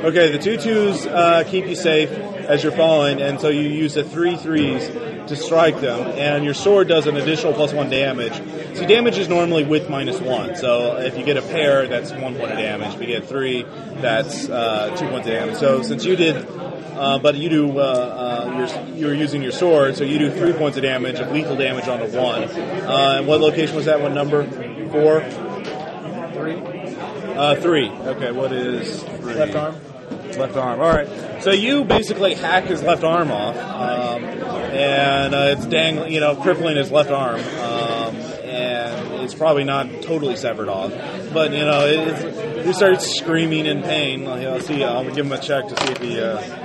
Okay, 0.05 0.33
the 0.33 0.38
two 0.38 0.57
twos 0.57 1.07
uh, 1.07 1.44
keep 1.46 1.66
you 1.66 1.77
safe 1.77 2.11
as 2.11 2.62
you're 2.62 2.72
falling, 2.72 3.20
and 3.22 3.40
so 3.40 3.48
you 3.48 3.62
use 3.62 3.94
the 3.94 4.05
three 4.05 4.37
threes 4.37 4.87
to 5.29 5.37
strike 5.37 5.81
them, 5.81 6.00
and 6.18 6.44
your 6.44 6.53
sword 6.55 6.88
does 6.88 7.07
an 7.07 7.16
additional 7.16 7.53
plus 7.55 7.72
one 7.72 7.88
damage. 7.88 8.35
So 8.77 8.87
damage 8.87 9.16
is 9.16 9.29
normally 9.29 9.64
with 9.64 9.88
minus 9.88 10.20
one. 10.20 10.55
So 10.57 10.96
if 10.98 11.16
you 11.16 11.24
get 11.24 11.37
a 11.38 11.42
pair, 11.42 11.87
that's 11.87 12.11
one 12.12 12.35
point 12.37 12.53
of 12.53 12.59
damage. 12.59 12.94
If 12.94 13.00
you 13.00 13.07
get 13.07 13.27
three, 13.27 13.64
that's 14.00 14.48
uh, 14.50 14.94
two 14.98 15.09
points 15.09 15.27
of 15.27 15.33
damage. 15.33 15.57
So 15.57 15.83
since 15.83 16.05
you 16.05 16.16
did, 16.16 16.46
uh, 16.94 17.18
but 17.18 17.35
you 17.35 17.48
do, 17.48 17.78
uh, 17.78 17.83
uh, 17.83 18.57
you're, 18.57 18.96
you're 18.96 19.14
using 19.14 19.42
your 19.42 19.52
sword, 19.52 19.96
so 19.96 20.04
you 20.04 20.18
do 20.18 20.30
three 20.30 20.52
points 20.52 20.76
of 20.76 20.83
damage 20.83 21.18
of 21.18 21.30
lethal 21.33 21.57
damage 21.57 21.88
on 21.88 21.98
the 22.00 22.18
one. 22.18 22.44
Uh, 22.44 23.16
and 23.18 23.26
what 23.26 23.40
location 23.40 23.74
was 23.74 23.87
that? 23.87 24.00
What 24.00 24.12
number? 24.12 24.44
Four. 24.90 25.20
Three. 26.33 26.61
Uh, 27.37 27.57
three. 27.57 27.90
Okay, 27.90 28.30
what 28.30 28.52
is 28.52 29.02
three? 29.02 29.35
Left 29.35 29.57
arm. 29.57 29.74
Left 30.38 30.57
arm. 30.57 30.80
All 30.80 30.88
right. 30.88 31.42
So 31.42 31.50
you 31.50 31.85
basically 31.85 32.35
hack 32.35 32.64
his 32.64 32.83
left 32.83 33.02
arm 33.02 33.30
off, 33.30 33.57
um, 33.57 34.24
and 34.24 35.35
uh, 35.35 35.54
it's 35.57 35.66
dangling, 35.66 36.12
you 36.12 36.20
know, 36.20 36.37
crippling 36.37 36.76
his 36.76 36.90
left 36.92 37.11
arm, 37.11 37.40
um, 37.40 38.16
and 38.44 39.22
it's 39.22 39.35
probably 39.35 39.64
not 39.64 40.02
totally 40.02 40.37
severed 40.37 40.68
off, 40.68 40.92
but 41.33 41.52
you 41.52 41.64
know, 41.64 41.87
it, 41.87 42.09
it's, 42.09 42.66
he 42.66 42.72
starts 42.72 43.16
screaming 43.16 43.66
in 43.66 43.83
pain. 43.83 44.26
I'll 44.26 44.61
see. 44.61 44.83
I'll 44.83 45.04
give 45.04 45.26
him 45.26 45.33
a 45.33 45.40
check 45.40 45.68
to 45.68 45.76
see 45.80 45.92
if 45.92 45.98
he. 45.98 46.63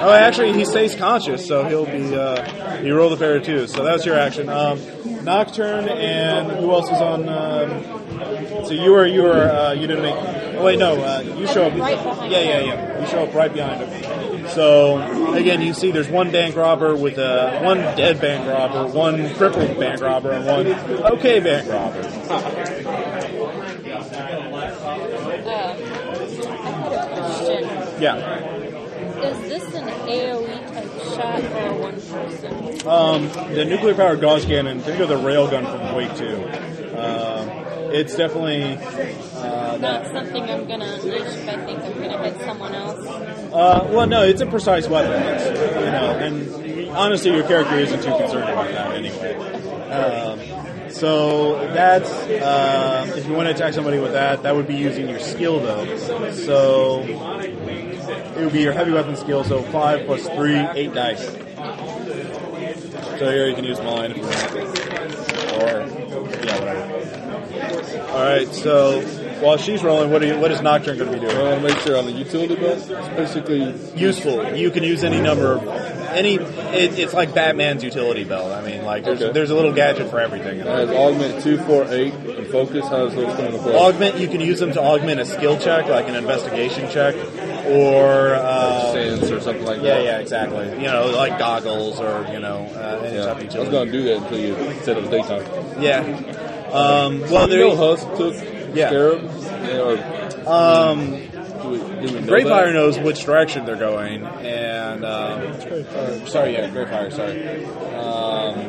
Oh, 0.00 0.12
actually, 0.12 0.52
he 0.52 0.64
stays 0.64 0.94
conscious, 0.94 1.46
so 1.46 1.64
he'll 1.64 1.84
be. 1.84 2.14
Uh, 2.14 2.76
he 2.82 2.90
rolled 2.90 3.12
a 3.12 3.16
pair 3.16 3.36
of 3.36 3.42
twos, 3.44 3.72
so 3.72 3.82
that's 3.82 4.06
your 4.06 4.16
action. 4.18 4.48
Um, 4.48 4.80
Nocturne 5.24 5.88
and 5.88 6.50
who 6.52 6.70
else 6.72 6.86
is 6.86 7.00
on? 7.00 7.28
Um, 7.28 8.64
so 8.64 8.72
you 8.72 8.92
were 8.92 9.06
you 9.06 9.22
were 9.22 9.50
uh, 9.50 9.72
you 9.72 9.86
didn't 9.86 10.02
make. 10.02 10.14
Oh 10.56 10.64
wait, 10.64 10.78
no, 10.78 10.94
uh, 11.02 11.20
you 11.20 11.46
show 11.48 11.66
up. 11.66 11.76
Yeah, 11.76 12.40
yeah, 12.40 12.60
yeah. 12.60 13.00
You 13.00 13.06
show 13.06 13.24
up 13.24 13.34
right 13.34 13.52
behind 13.52 13.82
him. 13.82 14.48
So 14.48 15.32
again, 15.34 15.60
you 15.62 15.74
see 15.74 15.90
there's 15.90 16.08
one 16.08 16.30
bank 16.30 16.56
robber 16.56 16.94
with 16.96 17.18
a 17.18 17.60
one 17.62 17.78
dead 17.78 18.20
bank 18.20 18.48
robber, 18.48 18.86
one 18.92 19.34
crippled 19.34 19.78
bank 19.78 20.00
robber, 20.00 20.30
and 20.32 20.46
one 20.46 20.66
okay 21.12 21.40
bank 21.40 21.68
robber. 21.68 22.00
Uh, 22.00 22.04
I 24.12 24.30
had 24.30 24.42
a 24.42 24.50
question. 27.20 28.02
Yeah. 28.02 28.47
Is 30.08 30.20
this 30.20 30.44
an 30.44 30.48
AoE 30.48 30.72
type 30.72 30.92
shot 31.14 31.44
or 31.62 31.74
one 31.80 32.00
person? 32.00 32.88
Um, 32.88 33.54
the 33.54 33.64
nuclear 33.64 33.94
powered 33.94 34.20
Gauss 34.20 34.44
cannon. 34.44 34.80
Think 34.80 35.00
of 35.00 35.08
the 35.08 35.16
railgun 35.16 35.64
from 35.70 35.92
Quake 35.92 36.16
Two. 36.16 36.44
Um, 36.98 37.48
it's 37.90 38.16
definitely 38.16 38.76
uh, 39.36 39.76
Not 39.78 40.06
something 40.06 40.42
I'm 40.42 40.66
gonna 40.66 40.84
unleash 40.84 41.22
if 41.22 41.48
I 41.48 41.56
think 41.64 41.80
I'm 41.80 41.94
gonna 41.94 42.22
hit 42.24 42.40
someone 42.40 42.74
else. 42.74 43.06
Uh, 43.06 43.88
well, 43.90 44.06
no, 44.06 44.22
it's 44.24 44.40
a 44.40 44.46
precise 44.46 44.88
weapon. 44.88 45.12
It's, 45.12 45.46
you 45.46 45.90
know, 45.90 46.18
and 46.18 46.90
honestly, 46.90 47.32
your 47.34 47.46
character 47.46 47.78
isn't 47.78 48.02
too 48.02 48.10
concerned 48.10 48.50
about 48.50 48.68
that 48.72 48.92
anyway. 48.92 49.34
Um, 49.90 50.57
so 50.98 51.58
that's 51.72 52.10
uh, 52.10 53.12
if 53.16 53.26
you 53.26 53.32
want 53.32 53.48
to 53.48 53.54
attack 53.54 53.74
somebody 53.74 53.98
with 53.98 54.12
that, 54.12 54.42
that 54.42 54.54
would 54.54 54.66
be 54.66 54.74
using 54.74 55.08
your 55.08 55.20
skill 55.20 55.60
though. 55.60 55.96
So 56.32 57.02
it 57.02 58.36
would 58.44 58.52
be 58.52 58.60
your 58.60 58.72
heavy 58.72 58.92
weapon 58.92 59.16
skill. 59.16 59.44
So 59.44 59.62
five 59.62 60.06
plus 60.06 60.28
three, 60.28 60.56
eight 60.56 60.94
dice. 60.94 61.24
So 63.18 63.30
here 63.30 63.48
you 63.48 63.54
can 63.54 63.64
use 63.64 63.78
mine 63.80 64.12
if 64.12 64.16
you 64.16 64.22
want, 64.22 64.52
or 65.62 65.86
yeah, 66.44 66.58
whatever. 66.60 67.08
All 68.12 68.22
right, 68.22 68.48
so 68.48 69.02
while 69.40 69.56
she's 69.56 69.82
rolling, 69.82 70.10
what, 70.10 70.22
are 70.22 70.26
you, 70.26 70.38
what 70.38 70.50
is 70.50 70.60
Nocturne 70.62 70.98
going 70.98 71.10
to 71.12 71.18
be 71.18 71.24
doing? 71.24 71.36
I 71.36 71.42
want 71.42 71.62
to 71.62 71.68
make 71.68 71.78
sure 71.80 71.96
on 71.96 72.06
the 72.06 72.12
utility 72.12 72.54
belt, 72.56 72.78
it's 72.78 73.08
basically 73.10 73.74
useful. 73.96 74.54
You 74.54 74.70
can 74.70 74.82
use 74.82 75.04
any 75.04 75.20
number 75.20 75.54
of 75.54 75.97
any. 76.12 76.34
It, 76.36 76.98
it's 76.98 77.14
like 77.14 77.34
Batman's 77.34 77.82
utility 77.84 78.24
belt. 78.24 78.52
I 78.52 78.62
mean, 78.62 78.84
like 78.84 79.04
there's 79.04 79.20
Okay. 79.22 79.32
there's 79.32 79.50
a 79.50 79.54
little 79.54 79.72
gadget 79.72 80.10
for 80.10 80.20
everything. 80.20 80.58
it 80.60 80.66
has 80.66 80.88
augment 80.90 81.42
two, 81.42 81.58
four, 81.58 81.84
eight, 81.90 82.12
and 82.14 82.46
focus. 82.48 82.86
How 82.88 83.04
does 83.06 83.14
those 83.14 83.34
come 83.36 83.46
into 83.46 83.58
play? 83.58 83.74
Augment. 83.76 84.18
You 84.18 84.28
can 84.28 84.40
use 84.40 84.60
them 84.60 84.72
to 84.72 84.80
augment 84.82 85.20
a 85.20 85.24
skill 85.24 85.58
check, 85.58 85.86
like 85.86 86.08
an 86.08 86.14
investigation 86.16 86.88
check, 86.90 87.14
or 87.66 88.34
uh, 88.34 88.92
Sense 88.92 89.30
or 89.30 89.40
something 89.40 89.64
like 89.64 89.78
yeah, 89.82 89.94
that. 89.94 90.04
yeah, 90.04 90.10
yeah, 90.12 90.18
exactly. 90.18 90.66
You 90.82 90.88
know, 90.88 91.10
like 91.14 91.38
goggles 91.38 92.00
or 92.00 92.26
you 92.32 92.40
know, 92.40 92.66
uh, 92.74 93.02
any 93.04 93.16
Yeah. 93.16 93.24
type 93.26 93.42
of 93.42 93.56
I 93.56 93.58
was 93.60 93.68
going 93.68 93.86
to 93.86 93.92
do 93.92 94.02
that 94.04 94.16
until 94.22 94.38
you 94.38 94.54
said 94.82 94.96
it 94.96 95.02
was 95.02 95.10
daytime. 95.10 95.82
Yeah. 95.82 96.00
Um, 96.72 97.20
well, 97.30 97.48
you 97.48 97.56
there. 97.56 97.60
know 97.68 97.76
Husk 97.76 98.06
took 98.16 98.34
Yeah. 98.74 98.88
Scarab? 98.88 99.30
Yeah, 99.64 99.80
or 99.80 100.48
Um, 100.48 101.27
Greyfire 102.02 102.72
knows 102.72 102.98
which 102.98 103.24
direction 103.24 103.64
they're 103.66 103.76
going, 103.76 104.24
and 104.24 105.04
um, 105.04 105.40
or, 105.42 106.26
sorry, 106.26 106.52
yeah, 106.52 106.68
Greyfire, 106.68 107.12
sorry. 107.12 107.66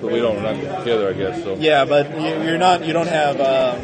but 0.02 0.12
we 0.12 0.20
don't 0.20 0.42
we're 0.44 0.80
together, 0.80 1.10
I 1.10 1.14
guess. 1.14 1.44
So 1.44 1.56
Yeah, 1.56 1.86
but 1.86 2.10
you- 2.20 2.44
you're 2.44 2.58
not. 2.58 2.86
You 2.86 2.94
don't 2.94 3.08
have. 3.08 3.40
Uh, 3.40 3.76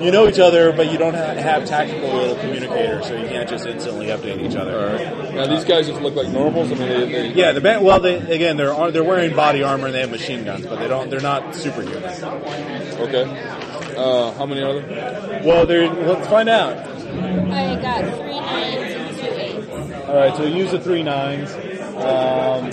you 0.00 0.10
know 0.10 0.28
each 0.28 0.38
other, 0.38 0.72
but 0.72 0.92
you 0.92 0.98
don't 0.98 1.14
ha- 1.14 1.34
have 1.34 1.64
tactical 1.64 2.10
little 2.12 2.36
communicators, 2.36 3.06
so 3.06 3.16
you 3.16 3.28
can't 3.28 3.48
just 3.48 3.64
instantly 3.64 4.08
update 4.08 4.42
each 4.46 4.54
other. 4.54 4.78
All 4.78 4.92
right. 4.92 5.34
Now 5.34 5.46
these 5.46 5.64
guys 5.64 5.86
just 5.86 6.02
look 6.02 6.14
like 6.14 6.28
normals. 6.28 6.70
I 6.70 6.74
mean, 6.74 6.88
they, 6.88 7.06
they 7.06 7.28
Yeah, 7.32 7.52
the 7.52 7.62
band, 7.62 7.82
well, 7.82 7.98
they 7.98 8.16
again 8.16 8.58
they're 8.58 8.90
they're 8.90 9.02
wearing 9.02 9.34
body 9.34 9.62
armor 9.62 9.86
and 9.86 9.94
they 9.94 10.00
have 10.00 10.10
machine 10.10 10.44
guns, 10.44 10.66
but 10.66 10.80
they 10.80 10.88
don't. 10.88 11.08
They're 11.08 11.20
not 11.20 11.54
superhuman. 11.54 12.02
okay. 12.04 13.24
Uh, 13.96 14.32
how 14.32 14.44
many 14.44 14.60
are 14.62 14.74
there? 14.80 15.40
Well, 15.42 15.64
they're. 15.64 15.88
Let's 15.88 16.26
find 16.28 16.50
out. 16.50 16.76
I 17.18 17.76
got 17.80 18.04
three 18.18 18.40
nines 18.40 18.94
and 18.94 19.16
two 19.16 19.26
eights. 19.26 20.08
All 20.08 20.16
right, 20.16 20.36
so 20.36 20.44
use 20.44 20.70
the 20.70 20.80
three 20.80 21.02
nines. 21.02 21.50
Um, 21.96 22.70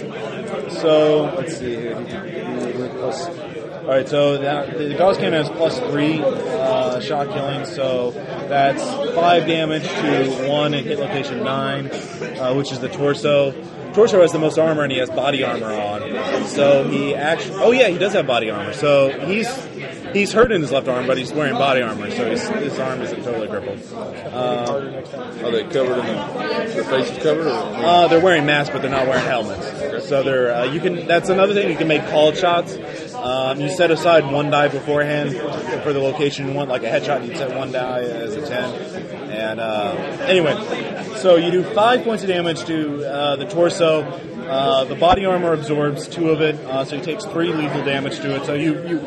so 0.69 1.34
let's 1.38 1.58
see 1.58 1.75
here. 1.75 1.95
Plus- 2.99 3.27
All 3.27 3.89
right, 3.89 4.08
so 4.08 4.38
that, 4.38 4.77
the 4.77 4.95
Gauss 4.95 5.17
cannon 5.17 5.34
has 5.45 5.49
plus 5.49 5.77
three 5.79 6.21
uh, 6.23 6.99
shot 7.01 7.27
killing, 7.29 7.65
so 7.65 8.12
that's 8.47 8.82
five 9.15 9.45
damage 9.47 9.84
to 9.84 10.47
one 10.49 10.73
and 10.73 10.86
hit 10.86 10.99
location 10.99 11.43
nine, 11.43 11.88
uh, 12.39 12.53
which 12.53 12.71
is 12.71 12.79
the 12.79 12.89
torso. 12.89 13.51
Torso 13.93 14.21
has 14.21 14.32
the 14.32 14.39
most 14.39 14.58
armor 14.58 14.84
and 14.84 14.91
he 14.91 14.97
has 14.97 15.10
body 15.10 15.43
armor 15.43 15.71
on, 15.71 16.45
so 16.47 16.88
he 16.88 17.13
actually. 17.13 17.58
Oh 17.62 17.71
yeah, 17.71 17.89
he 17.89 17.97
does 17.97 18.13
have 18.13 18.25
body 18.25 18.49
armor. 18.49 18.73
So 18.73 19.10
he's 19.27 19.47
he's 20.13 20.32
hurt 20.32 20.52
in 20.52 20.62
his 20.62 20.71
left 20.71 20.88
arm, 20.88 21.08
but 21.08 21.17
he's 21.17 21.34
wearing 21.34 21.54
body 21.56 21.82
armor, 21.82 22.10
so 22.12 22.30
his, 22.30 22.47
his 22.47 22.80
arm 22.80 23.02
isn't 23.02 23.23
totally 23.23 23.47
crippled. 23.47 23.82
Um, 24.34 25.43
Are 25.43 25.52
they 25.52 25.63
covered 25.63 25.99
in 25.99 26.06
the, 26.06 26.73
their 26.73 26.84
faces 26.84 27.17
covered? 27.23 27.47
Or, 27.47 27.52
uh, 27.52 28.08
they're 28.08 28.21
wearing 28.21 28.45
masks, 28.45 28.71
but 28.71 28.82
they're 28.82 28.91
not 28.91 29.08
wearing 29.08 29.26
helmets. 29.26 30.08
So 30.08 30.23
they're 30.23 30.54
uh, 30.54 30.65
you 30.65 30.80
can. 30.80 31.08
That's 31.08 31.30
another 31.30 31.54
thing. 31.54 31.69
You 31.69 31.78
can 31.78 31.88
make 31.88 32.06
called 32.08 32.38
shots. 32.38 32.78
Um, 33.13 33.60
you 33.60 33.69
set 33.69 33.91
aside 33.91 34.32
one 34.32 34.49
die 34.49 34.67
beforehand 34.67 35.32
for 35.84 35.93
the 35.93 35.99
location 35.99 36.47
you 36.47 36.54
want, 36.54 36.69
like 36.69 36.84
a 36.84 36.88
headshot. 36.88 37.26
You'd 37.26 37.38
set 37.38 37.56
one 37.56 37.71
die 37.71 38.02
as 38.02 38.36
a 38.36 38.45
ten. 38.45 38.73
And 39.32 39.60
uh, 39.60 39.95
anyway, 40.28 40.54
so 41.17 41.36
you 41.38 41.52
do 41.52 41.63
five 41.63 42.04
points 42.04 42.23
of 42.23 42.30
damage 42.30 42.63
to 42.65 43.06
uh, 43.06 43.36
the 43.38 43.45
torso. 43.45 44.04
Uh, 44.43 44.84
the 44.84 44.95
body 44.95 45.26
armor 45.26 45.54
absorbs 45.54 46.08
two 46.08 46.30
of 46.30 46.41
it, 46.41 46.56
uh, 46.65 46.84
so 46.84 46.97
he 46.97 47.02
takes 47.02 47.26
three 47.26 47.54
lethal 47.54 47.84
damage 47.86 48.17
to 48.17 48.36
it. 48.36 48.45
So 48.45 48.54
you 48.54 48.73
you 48.86 48.99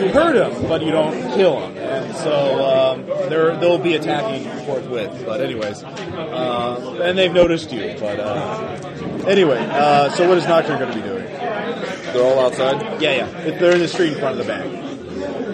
you 0.00 0.08
hurt 0.12 0.36
him, 0.36 0.68
but 0.68 0.82
you 0.82 0.90
don't 0.90 1.12
kill 1.34 1.60
him. 1.60 1.76
And 1.76 2.16
so 2.16 2.64
um, 2.64 3.06
they're, 3.28 3.56
they'll 3.56 3.78
be 3.78 3.94
attacking 3.94 4.44
forthwith. 4.66 5.24
But 5.24 5.40
anyways, 5.40 5.82
uh, 5.82 7.00
and 7.02 7.16
they've 7.16 7.32
noticed 7.32 7.72
you. 7.72 7.96
But 7.98 8.20
uh, 8.20 9.24
anyway, 9.26 9.58
uh, 9.58 10.10
so 10.10 10.28
what 10.28 10.38
is 10.38 10.46
Nocturne 10.46 10.78
going 10.78 10.90
to 10.92 10.96
be 10.96 11.02
doing? 11.02 11.24
They're 11.24 12.24
all 12.24 12.40
outside. 12.46 13.00
Yeah, 13.00 13.16
yeah. 13.16 13.38
If 13.40 13.60
they're 13.60 13.74
in 13.74 13.80
the 13.80 13.88
street 13.88 14.14
in 14.14 14.18
front 14.18 14.40
of 14.40 14.46
the 14.46 14.52
bank. 14.52 14.80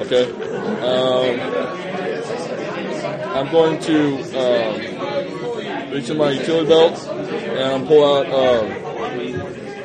Okay. 0.07 0.31
Um, 0.83 1.41
I'm 3.37 3.51
going 3.53 3.79
to 3.83 4.23
um, 4.39 5.93
reach 5.93 6.09
in 6.09 6.17
my 6.17 6.31
utility 6.31 6.69
belt 6.69 7.07
and 7.09 7.87
pull 7.87 8.05
out 8.05 8.27
um, 8.27 8.71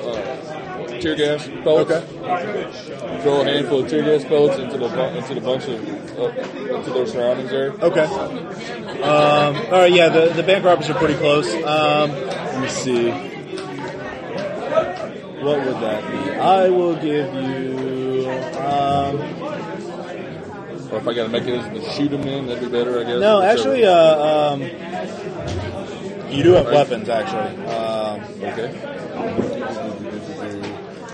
uh, 0.07 0.99
tear 0.99 1.15
gas 1.15 1.47
pellets. 1.63 1.91
Okay. 1.91 2.20
Throw 3.21 3.41
a 3.41 3.45
handful 3.45 3.79
of 3.83 3.89
tear 3.89 4.03
gas 4.03 4.23
pellets 4.27 4.57
into 4.57 4.77
the 4.77 4.87
bu- 4.87 5.17
into 5.17 5.33
the 5.35 5.41
bunch 5.41 5.67
of 5.67 6.19
uh, 6.19 6.75
into 6.77 6.89
their 6.91 7.05
surroundings 7.05 7.49
there. 7.51 7.71
Okay. 7.73 8.05
Um, 9.03 9.55
all 9.55 9.71
right. 9.71 9.91
Yeah, 9.91 10.09
the 10.09 10.29
the 10.33 10.43
bank 10.43 10.63
robbers 10.65 10.89
are 10.89 10.93
pretty 10.95 11.15
close. 11.15 11.47
Um, 11.53 12.11
let 12.11 12.61
me 12.61 12.67
see. 12.69 13.11
What 15.41 15.57
would 15.65 15.75
that 15.81 16.11
be? 16.11 16.31
I 16.35 16.69
will 16.69 16.95
give 16.95 17.33
you. 17.33 18.29
Um, 18.59 19.19
Or 20.91 20.97
if 20.97 21.07
I 21.07 21.13
got 21.13 21.23
to 21.23 21.29
make 21.29 21.43
it 21.43 21.73
to 21.73 21.89
shoot 21.91 22.09
them 22.09 22.21
in, 22.27 22.47
that'd 22.47 22.61
be 22.63 22.69
better, 22.69 22.99
I 22.99 23.03
guess. 23.03 23.19
no, 23.19 23.39
Whichever. 23.39 23.59
actually, 23.59 23.85
uh, 23.85 24.51
um, 24.51 24.61
you 26.31 26.43
do 26.43 26.51
have 26.53 26.65
weapons. 26.67 27.07
Actually, 27.09 27.65
um, 27.67 28.21
Okay. 28.43 28.69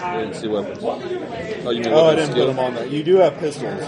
I 0.08 0.18
didn't 0.20 0.36
see 0.36 0.48
weapons. 0.48 0.80
Oh, 0.84 1.70
you 1.72 1.82
mean 1.82 1.94
Oh, 1.94 2.06
I 2.08 2.16
didn't 2.16 2.32
skill? 2.32 2.48
put 2.48 2.56
them 2.56 2.60
on 2.66 2.76
there. 2.76 2.86
You 2.88 3.04
do 3.04 3.18
have 3.18 3.38
pistols, 3.40 3.84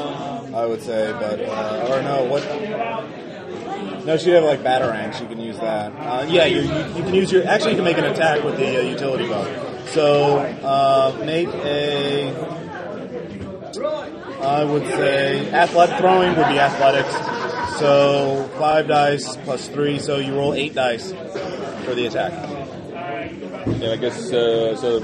I 0.54 0.66
would 0.66 0.82
say, 0.82 1.12
but 1.14 1.40
uh, 1.42 1.88
or 1.90 2.02
no, 2.02 2.24
what? 2.26 4.06
No, 4.06 4.18
she 4.18 4.32
have 4.32 4.44
like 4.44 4.62
batarangs. 4.62 5.20
You 5.22 5.28
can 5.28 5.40
use 5.40 5.58
that. 5.60 5.92
Uh, 5.94 6.26
yeah, 6.28 6.46
you, 6.46 6.62
you, 6.62 6.68
you 6.96 7.04
can 7.04 7.14
use 7.14 7.32
your. 7.32 7.46
Actually, 7.48 7.72
you 7.72 7.78
can 7.78 7.86
make 7.86 7.98
an 7.98 8.06
attack 8.06 8.44
with 8.44 8.58
the 8.58 8.80
uh, 8.80 8.82
utility 8.82 9.28
belt. 9.28 9.48
So 9.90 10.38
uh, 10.40 11.22
make 11.26 11.48
a. 11.50 12.30
I 14.42 14.64
would 14.64 14.86
say 14.88 15.52
athletic 15.52 15.98
throwing 15.98 16.36
would 16.36 16.48
be 16.48 16.60
athletics. 16.60 17.14
So 17.80 18.50
five 18.58 18.88
dice 18.88 19.36
plus 19.38 19.68
three, 19.68 20.00
so 20.00 20.18
you 20.18 20.34
roll 20.36 20.54
eight 20.54 20.74
dice 20.74 21.12
for 21.12 21.94
the 21.96 22.06
attack. 22.08 22.32
Yeah, 23.80 23.92
I 23.92 23.98
guess 23.98 24.32
uh, 24.32 24.76
so. 24.78 25.00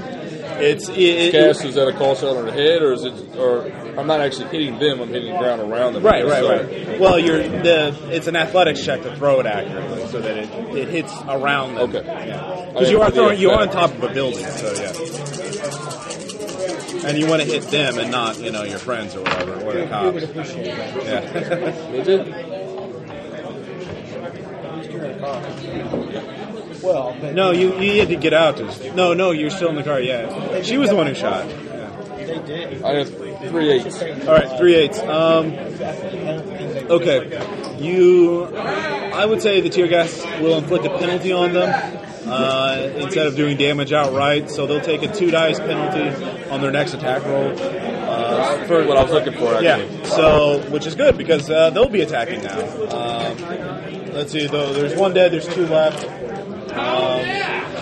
It's 0.60 0.88
it, 0.88 0.98
it- 0.98 1.32
Cast 1.32 1.64
is 1.64 1.74
that 1.74 1.86
a 1.88 1.92
call 1.92 2.14
shot 2.14 2.36
on 2.36 2.46
the 2.46 2.52
head, 2.52 2.82
or 2.82 2.92
is 2.92 3.04
it? 3.04 3.36
Or 3.36 3.70
I'm 3.98 4.06
not 4.06 4.20
actually 4.20 4.48
hitting 4.48 4.78
them; 4.78 5.00
I'm 5.00 5.08
hitting 5.08 5.32
the 5.32 5.38
ground 5.38 5.60
around 5.60 5.94
them. 5.94 6.02
Right, 6.02 6.24
right, 6.24 6.40
So- 6.42 6.50
right. 6.50 7.00
Well, 7.00 7.18
you're 7.18 7.42
the 7.42 7.94
it's 8.10 8.26
an 8.26 8.36
athletics 8.36 8.82
check 8.84 9.02
to 9.02 9.14
throw 9.16 9.40
it 9.40 9.46
accurately, 9.46 10.06
so 10.08 10.20
that 10.20 10.36
it, 10.36 10.50
it 10.76 10.88
hits 10.88 11.12
around 11.28 11.74
them. 11.76 11.90
Okay. 11.94 12.04
Yeah. 12.06 12.66
Because 12.72 12.90
you 12.90 13.00
are 13.02 13.10
throwing, 13.10 13.38
you're 13.38 13.58
on 13.58 13.68
top 13.70 13.90
of 13.92 14.02
a 14.02 14.12
building, 14.12 14.44
so 14.46 14.72
yeah. 14.74 14.92
And 17.06 17.16
you 17.18 17.26
want 17.28 17.40
to 17.42 17.46
hit 17.46 17.62
them 17.64 17.98
and 17.98 18.10
not, 18.10 18.38
you 18.40 18.50
know, 18.50 18.64
your 18.64 18.78
friends 18.80 19.14
or 19.14 19.20
whatever, 19.22 19.54
or 19.62 19.72
the 19.74 19.86
cops. 19.86 20.22
Yeah. 20.34 21.20
Is 21.92 22.08
it? 22.08 22.26
Well, 26.86 27.16
but 27.20 27.34
no, 27.34 27.50
you 27.50 27.78
you 27.80 27.98
had 28.00 28.08
to 28.08 28.16
get 28.16 28.32
out. 28.32 28.56
To, 28.58 28.92
no, 28.94 29.12
no, 29.14 29.30
you're 29.32 29.50
still 29.50 29.68
in 29.70 29.76
the 29.76 29.82
car. 29.82 30.00
Yeah. 30.00 30.62
She 30.62 30.78
was 30.78 30.88
the 30.90 30.96
one 30.96 31.06
who 31.06 31.14
shot. 31.14 31.46
Yeah. 31.48 32.24
they 32.26 32.38
did. 32.46 32.82
I 32.82 32.94
have 32.94 33.08
three 33.50 33.70
eights. 33.72 34.00
All 34.02 34.34
right, 34.34 34.58
three 34.58 34.74
eights. 34.74 34.98
Um, 35.00 35.52
okay, 36.90 37.76
you. 37.78 38.44
I 38.56 39.24
would 39.24 39.42
say 39.42 39.60
the 39.60 39.70
tear 39.70 39.86
gas 39.88 40.22
will 40.40 40.58
inflict 40.58 40.84
a 40.84 40.98
penalty 40.98 41.32
on 41.32 41.52
them 41.54 41.68
uh, 42.28 42.92
instead 42.96 43.26
of 43.26 43.34
doing 43.36 43.56
damage 43.56 43.92
outright. 43.92 44.50
So 44.50 44.66
they'll 44.66 44.80
take 44.80 45.02
a 45.02 45.12
two 45.12 45.30
dice 45.30 45.58
penalty 45.58 46.50
on 46.50 46.60
their 46.60 46.70
next 46.70 46.94
attack 46.94 47.24
roll. 47.24 47.52
Uh, 47.58 48.64
for 48.66 48.84
What 48.86 48.96
I 48.96 49.02
was 49.02 49.12
looking 49.12 49.32
for, 49.34 49.54
actually. 49.54 49.96
yeah. 49.98 50.04
So 50.04 50.60
which 50.70 50.86
is 50.86 50.94
good 50.94 51.18
because 51.18 51.50
uh, 51.50 51.70
they'll 51.70 51.88
be 51.88 52.02
attacking 52.02 52.42
now. 52.42 52.58
Um, 52.90 54.12
let's 54.12 54.32
see. 54.32 54.46
Though 54.46 54.72
there's 54.72 54.94
one 54.94 55.12
dead. 55.14 55.32
There's 55.32 55.48
two 55.48 55.66
left. 55.66 56.04
That. 56.76 57.76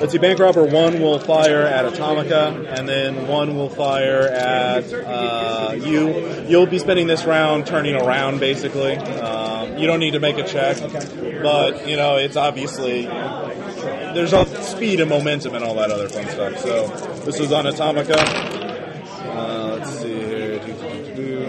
let's 0.00 0.12
see. 0.12 0.18
Bank 0.18 0.38
robber 0.38 0.64
one 0.64 1.00
will 1.00 1.18
fire 1.18 1.62
at 1.62 1.84
Atomica, 1.84 2.78
and 2.78 2.88
then 2.88 3.26
one 3.26 3.56
will 3.56 3.68
fire 3.68 4.22
at 4.22 4.92
uh, 4.92 5.74
you. 5.76 6.44
You'll 6.46 6.66
be 6.66 6.78
spending 6.78 7.06
this 7.06 7.24
round 7.24 7.66
turning 7.66 7.94
around, 7.94 8.40
basically. 8.40 8.96
Um, 8.96 9.76
you 9.78 9.86
don't 9.86 10.00
need 10.00 10.12
to 10.12 10.20
make 10.20 10.38
a 10.38 10.44
check, 10.44 10.78
but 11.42 11.86
you 11.88 11.96
know 11.96 12.16
it's 12.16 12.36
obviously 12.36 13.06
there's 13.06 14.32
all 14.32 14.46
speed 14.46 15.00
and 15.00 15.10
momentum 15.10 15.54
and 15.54 15.64
all 15.64 15.74
that 15.74 15.90
other 15.90 16.08
fun 16.08 16.26
stuff. 16.28 16.58
So 16.58 16.88
this 17.24 17.38
is 17.40 17.52
on 17.52 17.66
Atomica. 17.66 18.16
Uh, 18.18 19.76
let's 19.78 19.90
see 19.98 20.14
here. 20.14 20.58
Do, 20.58 20.72
do, 20.72 21.14
do, 21.14 21.48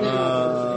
Uh, 0.00 0.74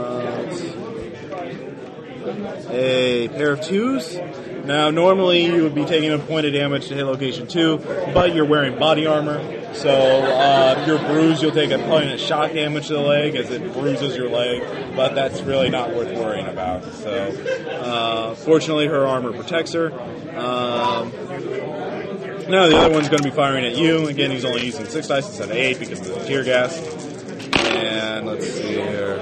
a 3.24 3.28
pair 3.28 3.52
of 3.52 3.60
twos. 3.60 4.16
Now, 4.64 4.90
normally 4.90 5.44
you 5.44 5.62
would 5.62 5.74
be 5.74 5.84
taking 5.84 6.12
a 6.12 6.18
point 6.18 6.46
of 6.46 6.52
damage 6.52 6.88
to 6.88 6.94
hit 6.94 7.04
location 7.04 7.46
two, 7.46 7.78
but 8.12 8.34
you're 8.34 8.44
wearing 8.44 8.78
body 8.78 9.06
armor, 9.06 9.40
so 9.74 9.90
uh, 9.90 10.84
you're 10.86 10.98
bruised, 10.98 11.42
you'll 11.42 11.52
take 11.52 11.70
a 11.70 11.78
point 11.78 12.10
of 12.10 12.20
shock 12.20 12.52
damage 12.52 12.88
to 12.88 12.94
the 12.94 13.00
leg 13.00 13.34
as 13.34 13.50
it 13.50 13.72
bruises 13.72 14.16
your 14.16 14.28
leg, 14.28 14.62
but 14.94 15.14
that's 15.14 15.40
really 15.40 15.70
not 15.70 15.94
worth 15.94 16.12
worrying 16.18 16.46
about. 16.46 16.84
So, 16.94 17.10
uh, 17.10 18.34
fortunately, 18.34 18.86
her 18.88 19.06
armor 19.06 19.32
protects 19.32 19.72
her. 19.72 19.92
Um, 20.38 21.12
now 22.48 22.66
the 22.66 22.76
other 22.78 22.94
one's 22.94 23.08
going 23.08 23.22
to 23.22 23.28
be 23.28 23.34
firing 23.34 23.64
at 23.64 23.76
you. 23.76 24.08
Again, 24.08 24.30
he's 24.30 24.44
only 24.44 24.64
using 24.64 24.86
six 24.86 25.08
dice 25.08 25.26
instead 25.28 25.50
of 25.50 25.56
eight 25.56 25.78
because 25.78 26.00
of 26.00 26.06
the 26.06 26.24
tear 26.24 26.44
gas. 26.44 26.78
And 27.56 28.26
let's 28.26 28.50
see 28.50 28.72
here. 28.72 29.18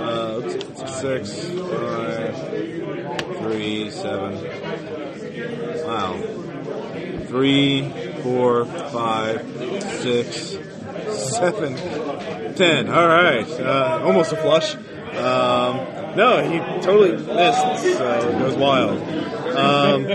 Uh, 0.00 0.40
six, 0.86 1.30
seven. 3.90 4.34
Wow. 5.84 6.16
Three, 7.26 7.90
four, 8.22 8.64
five, 8.64 9.42
six, 10.02 10.56
seven, 11.10 11.76
ten. 12.54 12.88
All 12.88 13.08
right. 13.08 13.48
Uh, 13.60 14.00
almost 14.04 14.32
a 14.32 14.36
flush. 14.36 14.74
Um, 15.16 15.94
No, 16.16 16.42
he 16.42 16.58
totally 16.80 17.12
missed, 17.12 17.82
so 17.98 18.30
it 18.30 18.42
was 18.42 18.54
wild. 18.54 19.02
Um, 19.54 20.06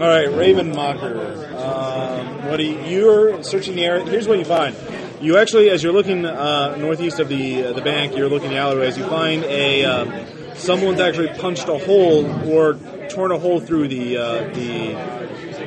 all 0.00 0.08
right, 0.08 0.28
Ravenmocker. 0.28 1.16
Um, 1.58 2.48
what 2.48 2.58
do 2.58 2.64
you, 2.64 2.78
you're 2.82 3.42
searching 3.42 3.74
the 3.76 3.84
area? 3.86 4.04
Here's 4.04 4.28
what 4.28 4.38
you 4.38 4.44
find. 4.44 4.76
You 5.22 5.38
actually, 5.38 5.70
as 5.70 5.82
you're 5.82 5.94
looking 5.94 6.26
uh, 6.26 6.76
northeast 6.76 7.20
of 7.20 7.28
the 7.30 7.64
uh, 7.64 7.72
the 7.72 7.80
bank, 7.80 8.14
you're 8.16 8.28
looking 8.28 8.50
the 8.50 8.58
alleyways. 8.58 8.98
You 8.98 9.06
find 9.08 9.44
a 9.44 9.84
um, 9.84 10.08
someone's 10.54 11.00
actually 11.00 11.28
punched 11.38 11.68
a 11.68 11.78
hole 11.78 12.24
or 12.50 12.74
torn 13.08 13.32
a 13.32 13.38
hole 13.38 13.60
through 13.60 13.88
the 13.88 14.16
uh, 14.16 14.54
the 14.54 14.94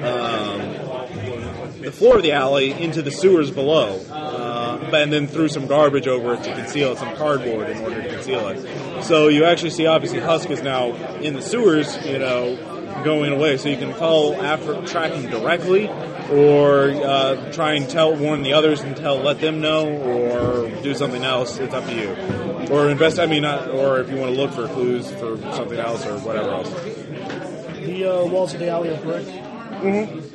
um, 0.04 1.82
the 1.82 1.91
floor 1.91 2.17
of 2.17 2.23
the 2.23 2.34
alley 2.34 2.71
into 2.71 3.02
the 3.02 3.12
sewers 3.12 3.52
below, 3.52 4.00
uh, 4.12 4.89
and 4.93 5.12
then 5.12 5.28
threw 5.28 5.47
some 5.47 5.67
garbage 5.67 6.08
over 6.08 6.34
it 6.34 6.43
to 6.43 6.54
conceal 6.54 6.91
it, 6.91 6.97
some 6.97 7.15
cardboard 7.15 7.69
in 7.69 7.78
order 7.78 8.02
to 8.02 8.10
conceal 8.10 8.47
it. 8.50 9.04
So 9.04 9.28
you 9.28 9.45
actually 9.45 9.69
see, 9.69 9.86
obviously, 9.86 10.19
Husk 10.19 10.50
is 10.50 10.62
now 10.62 10.93
in 11.17 11.34
the 11.34 11.41
sewers, 11.41 11.97
you 12.06 12.19
know, 12.19 13.04
going 13.04 13.32
away. 13.32 13.58
So 13.58 13.69
you 13.69 13.78
can 13.78 13.93
follow 13.93 14.34
after 14.34 14.86
tracking 14.86 15.30
directly, 15.30 15.88
or 16.32 16.90
uh, 16.90 17.52
try 17.52 17.74
and 17.74 17.90
tell 17.90 18.16
warn 18.16 18.44
the 18.44 18.54
others 18.54 18.82
and 18.82 18.96
tell 18.96 19.18
let 19.18 19.40
them 19.40 19.62
know, 19.62 19.88
or 19.88 20.70
do 20.82 20.94
something 20.94 21.24
else. 21.24 21.58
It's 21.58 21.74
up 21.74 21.86
to 21.86 21.96
you. 21.96 22.74
Or 22.74 22.90
invest. 22.90 23.20
I 23.20 23.26
mean, 23.26 23.44
not, 23.44 23.70
or 23.70 24.00
if 24.00 24.10
you 24.10 24.18
want 24.18 24.34
to 24.34 24.40
look 24.40 24.52
for 24.52 24.68
clues 24.68 25.10
for 25.12 25.38
something 25.54 25.80
else 25.80 26.06
or 26.06 26.18
whatever 26.20 26.50
else. 26.52 26.70
The 27.80 28.06
uh, 28.06 28.26
walls 28.26 28.54
of 28.54 28.60
the 28.60 28.70
alley 28.70 28.90
are 28.90 29.02
brick. 29.02 29.26
Mm-hmm. 29.26 30.27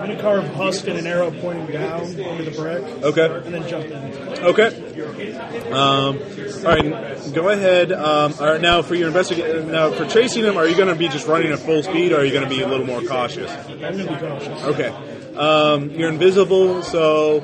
I'm 0.00 0.16
to 0.16 0.22
carve 0.22 0.46
husk 0.54 0.86
and 0.88 0.98
an 0.98 1.06
arrow 1.06 1.30
pointing 1.30 1.66
down 1.66 2.00
over 2.20 2.42
the 2.42 2.50
brick. 2.52 2.82
Okay. 2.82 3.26
And 3.44 3.54
then 3.54 3.68
jump 3.68 3.84
in. 3.84 4.44
Okay. 4.44 5.70
Um, 5.70 6.18
all 6.18 6.64
right. 6.64 7.34
Go 7.34 7.50
ahead. 7.50 7.92
Um, 7.92 8.34
all 8.40 8.46
right, 8.46 8.60
now 8.60 8.80
for 8.80 8.94
your 8.94 9.08
investigate. 9.08 9.66
Now 9.66 9.90
for 9.92 10.06
chasing 10.06 10.42
them, 10.42 10.56
are 10.56 10.66
you 10.66 10.74
going 10.74 10.88
to 10.88 10.94
be 10.94 11.08
just 11.08 11.26
running 11.26 11.52
at 11.52 11.58
full 11.58 11.82
speed, 11.82 12.12
or 12.12 12.20
are 12.20 12.24
you 12.24 12.32
going 12.32 12.44
to 12.44 12.48
be 12.48 12.62
a 12.62 12.68
little 12.68 12.86
more 12.86 13.02
cautious? 13.02 13.50
I'm 13.50 13.78
going 13.78 13.98
to 13.98 14.04
be 14.04 14.16
cautious. 14.16 14.62
Okay. 14.64 14.88
Um, 15.36 15.90
you're 15.90 16.08
invisible, 16.08 16.82
so 16.82 17.42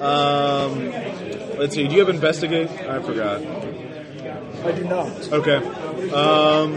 um, 0.00 0.90
let's 1.58 1.74
see. 1.74 1.88
Do 1.88 1.94
you 1.94 2.00
have 2.00 2.08
investigate? 2.08 2.70
I 2.70 3.02
forgot. 3.02 3.42
I 3.42 4.72
do 4.72 4.84
not. 4.84 5.32
Okay. 5.32 5.56
Um, 6.10 6.72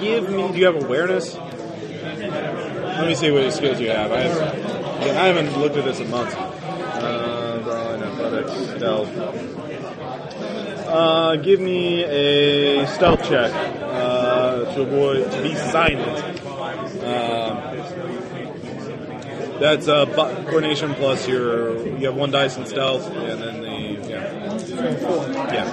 give 0.00 0.28
me. 0.30 0.48
Do 0.52 0.58
you 0.58 0.66
have 0.66 0.76
awareness? 0.82 1.36
Let 2.96 3.06
me 3.08 3.14
see 3.14 3.30
what 3.30 3.52
skills 3.52 3.78
you 3.78 3.90
have. 3.90 4.10
I, 4.10 4.20
have, 4.22 4.38
I 5.02 5.26
haven't 5.26 5.58
looked 5.58 5.76
at 5.76 5.84
this 5.84 6.00
in 6.00 6.10
months. 6.10 6.34
Uh, 6.34 7.60
drawing, 7.62 8.02
athletics, 8.02 8.52
stealth. 8.76 9.10
Uh, 10.88 11.36
give 11.36 11.60
me 11.60 12.04
a 12.04 12.86
stealth 12.86 13.22
check 13.28 13.52
uh, 13.52 14.74
to 14.74 14.80
avoid 14.80 15.30
to 15.30 15.42
be 15.42 15.54
silent. 15.54 16.40
Um, 17.04 17.60
that's 19.60 19.88
uh, 19.88 20.06
coordination 20.48 20.94
plus 20.94 21.28
your 21.28 21.86
you 21.98 22.06
have 22.06 22.16
one 22.16 22.30
dice 22.30 22.56
in 22.56 22.64
stealth, 22.64 23.06
and 23.10 23.42
then 23.42 23.60
the 23.60 24.08
yeah 24.08 24.32
yeah. 25.52 25.66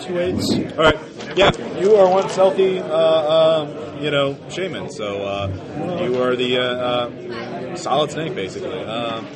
Two 0.00 0.18
eights. 0.18 0.50
All 0.76 0.84
right. 0.84 0.98
Yeah, 1.36 1.50
you 1.80 1.96
are 1.96 2.08
one 2.08 2.28
stealthy, 2.30 2.78
uh, 2.78 2.84
uh, 2.86 3.83
you 4.04 4.10
know, 4.10 4.36
shaman. 4.50 4.90
So 4.90 5.22
uh, 5.22 6.00
you 6.02 6.22
are 6.22 6.36
the 6.36 6.58
uh, 6.58 6.62
uh, 6.62 7.76
solid 7.76 8.10
snake, 8.10 8.34
basically. 8.34 8.78
Um, 8.84 9.26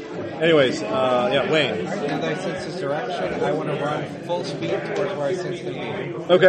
anyways, 0.42 0.82
uh, 0.82 1.30
yeah, 1.32 1.50
Wayne. 1.50 1.86
And 1.86 2.22
I 2.22 2.34
sense 2.34 2.66
this 2.66 2.78
direction. 2.78 3.42
I 3.42 3.52
want 3.52 3.70
to 3.70 3.82
run 3.82 4.04
full 4.26 4.44
speed 4.44 4.70
towards 4.70 5.14
where 5.14 5.28
I 5.28 5.34
sense 5.34 5.62
them 5.62 5.72
being. 5.72 6.14
Okay. 6.30 6.48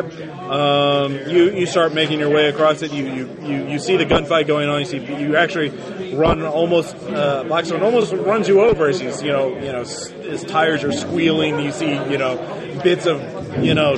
Um, 0.50 1.14
you 1.30 1.52
you 1.52 1.66
start 1.66 1.94
making 1.94 2.20
your 2.20 2.30
way 2.30 2.50
across 2.50 2.82
it. 2.82 2.92
You 2.92 3.06
you, 3.06 3.38
you, 3.42 3.68
you 3.70 3.80
see 3.80 3.96
the 3.96 4.06
gunfight 4.06 4.48
going 4.48 4.68
on. 4.68 4.82
You 4.82 4.86
see 4.86 4.98
you 4.98 5.38
actually 5.38 5.70
run 6.14 6.44
almost. 6.44 6.96
Uh, 6.98 7.46
Blackstone 7.46 7.82
almost 7.84 8.12
runs 8.12 8.50
you 8.50 8.60
over 8.60 8.90
as 8.90 9.00
he's 9.00 9.24
you 9.24 9.32
know 9.32 9.56
you 9.56 9.72
know 9.72 9.84
his 9.84 10.44
tires 10.44 10.84
are 10.84 10.92
squealing. 10.92 11.60
You 11.60 11.72
see 11.72 11.92
you 11.92 12.18
know 12.18 12.36
bits 12.84 13.06
of 13.06 13.22
you 13.64 13.74
know 13.74 13.96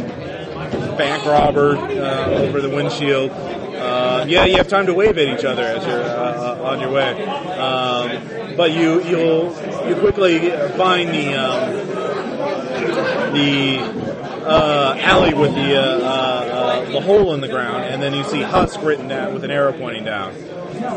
bank 0.98 1.26
robber 1.26 1.76
uh, 1.78 2.30
over 2.30 2.62
the 2.62 2.70
windshield. 2.70 3.32
Uh, 3.92 4.26
yeah, 4.28 4.46
you 4.46 4.56
have 4.58 4.68
time 4.68 4.86
to 4.86 4.94
wave 4.94 5.18
at 5.18 5.38
each 5.38 5.44
other 5.46 5.64
as 5.64 5.86
you're 5.86 6.02
uh, 6.02 6.58
uh, 6.60 6.70
on 6.72 6.80
your 6.80 6.92
way. 6.92 7.12
Um, 7.26 8.56
but 8.56 8.72
you 8.72 9.04
you'll 9.04 9.52
you 9.88 9.96
quickly 9.96 10.50
find 10.78 11.10
the 11.10 11.34
um, 11.36 11.74
the 13.34 13.80
uh, 14.46 14.96
alley 15.00 15.34
with 15.34 15.54
the 15.56 15.76
uh, 15.76 15.82
uh, 15.82 16.92
the 16.92 17.02
hole 17.02 17.34
in 17.34 17.42
the 17.42 17.48
ground, 17.48 17.84
and 17.86 18.02
then 18.02 18.14
you 18.14 18.24
see 18.24 18.42
Husk 18.42 18.82
written 18.82 19.08
down 19.08 19.34
with 19.34 19.44
an 19.44 19.52
arrow 19.52 19.74
pointing 19.74 20.04
down. 20.04 20.34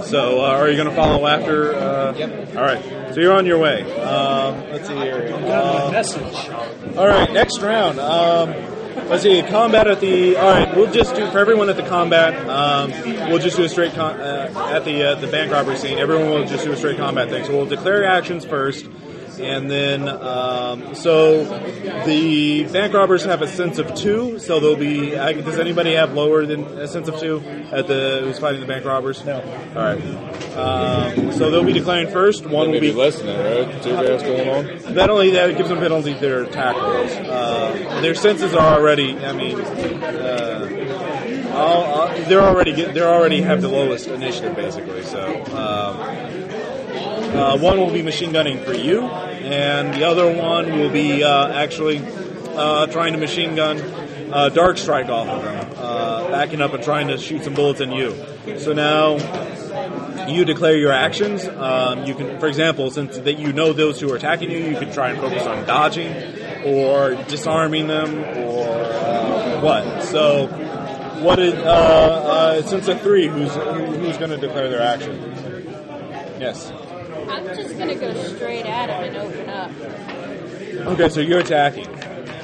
So, 0.05 0.41
uh, 0.41 0.49
are 0.57 0.69
you 0.71 0.77
going 0.77 0.89
to 0.89 0.95
follow 0.95 1.27
after? 1.27 1.75
Uh, 1.75 2.15
Yep. 2.17 2.57
All 2.57 2.63
right. 2.63 2.83
So 3.15 3.21
you're 3.21 3.33
on 3.33 3.45
your 3.45 3.59
way. 3.59 3.83
Um, 4.01 4.61
let's 4.71 4.87
see 4.87 4.95
here. 4.95 5.35
Um, 5.35 5.93
message. 5.93 6.49
all 6.97 7.07
right, 7.09 7.31
next 7.33 7.61
round. 7.61 7.99
Um, 7.99 8.53
let's 9.09 9.23
see, 9.23 9.43
combat 9.43 9.87
at 9.87 10.01
the. 10.01 10.37
All 10.37 10.51
right, 10.51 10.75
we'll 10.77 10.91
just 10.91 11.15
do 11.15 11.31
for 11.31 11.39
everyone 11.39 11.69
at 11.69 11.77
the 11.77 11.83
combat. 11.83 12.49
Um, 12.49 12.91
we'll 13.31 13.39
just 13.39 13.57
do 13.57 13.65
a 13.65 13.69
straight 13.69 13.95
con- 13.95 14.21
uh, 14.21 14.71
at 14.73 14.85
the 14.85 15.03
uh, 15.11 15.15
the 15.17 15.27
bank 15.27 15.53
robbery 15.53 15.77
scene. 15.77 15.99
Everyone 15.99 16.31
will 16.31 16.47
just 16.47 16.65
do 16.65 16.73
a 16.73 16.77
straight 16.77 16.99
combat 16.99 17.29
thing. 17.29 17.45
So 17.45 17.57
we'll 17.57 17.67
declare 17.67 18.05
actions 18.05 18.45
first, 18.45 18.87
and 19.41 19.71
then 19.71 20.09
um, 20.09 20.95
so 20.95 21.45
the 22.07 22.65
bank 22.65 22.93
robbers 22.95 23.25
have 23.25 23.43
a 23.43 23.49
sense 23.49 23.79
of 23.79 23.95
two. 23.95 24.39
So 24.39 24.61
they'll 24.61 24.77
be. 24.77 25.17
I- 25.17 25.33
Does 25.35 25.59
anybody 25.59 25.95
have 25.95 26.13
lower 26.15 26.47
than 26.47 26.65
a 26.79 26.87
sense 26.89 27.09
of 27.09 27.19
two 27.19 27.43
at 27.73 27.87
the 27.87 28.21
who's 28.25 28.39
fighting 28.39 28.61
the 28.61 28.67
bank 28.67 28.85
robbers? 28.85 29.25
No. 29.25 29.41
All 29.41 29.83
right. 29.83 30.01
Um, 30.57 31.33
so 31.33 31.51
they'll 31.51 31.65
be 31.65 31.73
declaring 31.73 32.09
first. 32.09 32.45
One 32.45 32.67
will 32.69 32.75
Maybe 32.75 32.89
be 32.89 32.93
less 32.93 33.17
than 33.19 33.27
that, 33.27 33.67
right? 33.69 33.83
Two 33.83 33.91
gas 33.91 34.23
going 34.23 34.49
on. 34.49 34.95
not 34.95 35.11
only 35.11 35.31
that, 35.31 35.51
it 35.51 35.57
gives 35.57 35.69
them 35.69 35.79
penalty 35.79 36.15
to 36.15 36.21
their 36.21 36.43
attack 36.45 36.77
rolls. 36.77 37.11
Uh, 37.13 38.01
their 38.01 38.15
senses 38.15 38.55
are 38.55 38.75
already. 38.79 39.17
I 39.19 39.33
mean, 39.33 39.61
uh, 39.61 41.51
all, 41.55 41.85
all, 41.85 42.09
they're 42.29 42.41
already 42.43 42.75
get, 42.75 42.95
they're 42.95 43.09
already 43.13 43.41
have 43.41 43.63
the 43.63 43.69
lowest 43.69 44.09
initiative 44.09 44.57
basically. 44.57 45.03
So 45.05 45.25
um, 45.55 46.34
uh, 47.35 47.59
one 47.59 47.79
will 47.79 47.93
be 47.93 48.03
machine 48.03 48.33
gunning 48.33 48.63
for 48.63 48.75
you, 48.75 49.03
and 49.03 49.95
the 49.95 50.05
other 50.05 50.33
one 50.33 50.79
will 50.79 50.91
be 50.91 51.23
uh, 51.23 51.49
actually 51.49 52.01
uh, 52.57 52.87
trying 52.87 53.13
to 53.13 53.19
machine 53.19 53.55
gun 53.55 53.79
uh, 54.33 54.49
dark 54.49 54.79
strike 54.79 55.09
off 55.09 55.29
of 55.29 55.43
them, 55.43 55.73
uh, 55.77 56.29
backing 56.29 56.61
up 56.61 56.73
and 56.73 56.83
trying 56.83 57.09
to 57.09 57.19
shoot 57.19 57.45
some 57.45 57.55
bullets 57.55 57.81
in 57.81 57.93
you. 57.93 58.15
So 58.59 58.73
now 58.73 59.17
you 60.27 60.45
declare 60.45 60.77
your 60.77 60.93
actions. 60.93 61.47
Um, 61.47 62.05
you 62.05 62.15
can, 62.15 62.39
for 62.41 62.47
example, 62.47 62.91
since 62.91 63.19
that 63.19 63.39
you 63.39 63.53
know 63.53 63.73
those 63.73 64.01
who 64.01 64.13
are 64.13 64.17
attacking 64.17 64.51
you, 64.51 64.59
you 64.59 64.77
can 64.77 64.93
try 64.93 65.11
and 65.11 65.21
focus 65.21 65.45
on 65.45 65.67
dodging 65.67 66.13
or 66.65 67.15
disarming 67.25 67.87
them 67.87 68.19
or 68.39 68.69
uh, 68.69 69.61
what. 69.61 70.03
So, 70.05 70.47
what 71.23 71.39
is 71.39 71.55
uh, 71.55 71.67
uh, 71.67 72.63
since 72.63 72.89
a 72.89 72.99
three? 72.99 73.29
Who's 73.29 73.55
who, 73.55 73.61
who's 73.61 74.17
going 74.19 74.31
to 74.31 74.39
declare 74.39 74.69
their 74.69 74.83
action? 74.83 75.15
Yes. 76.41 76.73
I'm 77.29 77.47
just 77.47 77.79
gonna 77.79 77.95
go 77.95 78.13
straight 78.35 78.67
at 78.67 78.89
him 78.91 79.15
and 79.15 79.17
open 79.17 79.49
up. 79.49 79.71
Okay, 80.89 81.09
so 81.09 81.21
you're 81.21 81.41
attacking. 81.41 81.89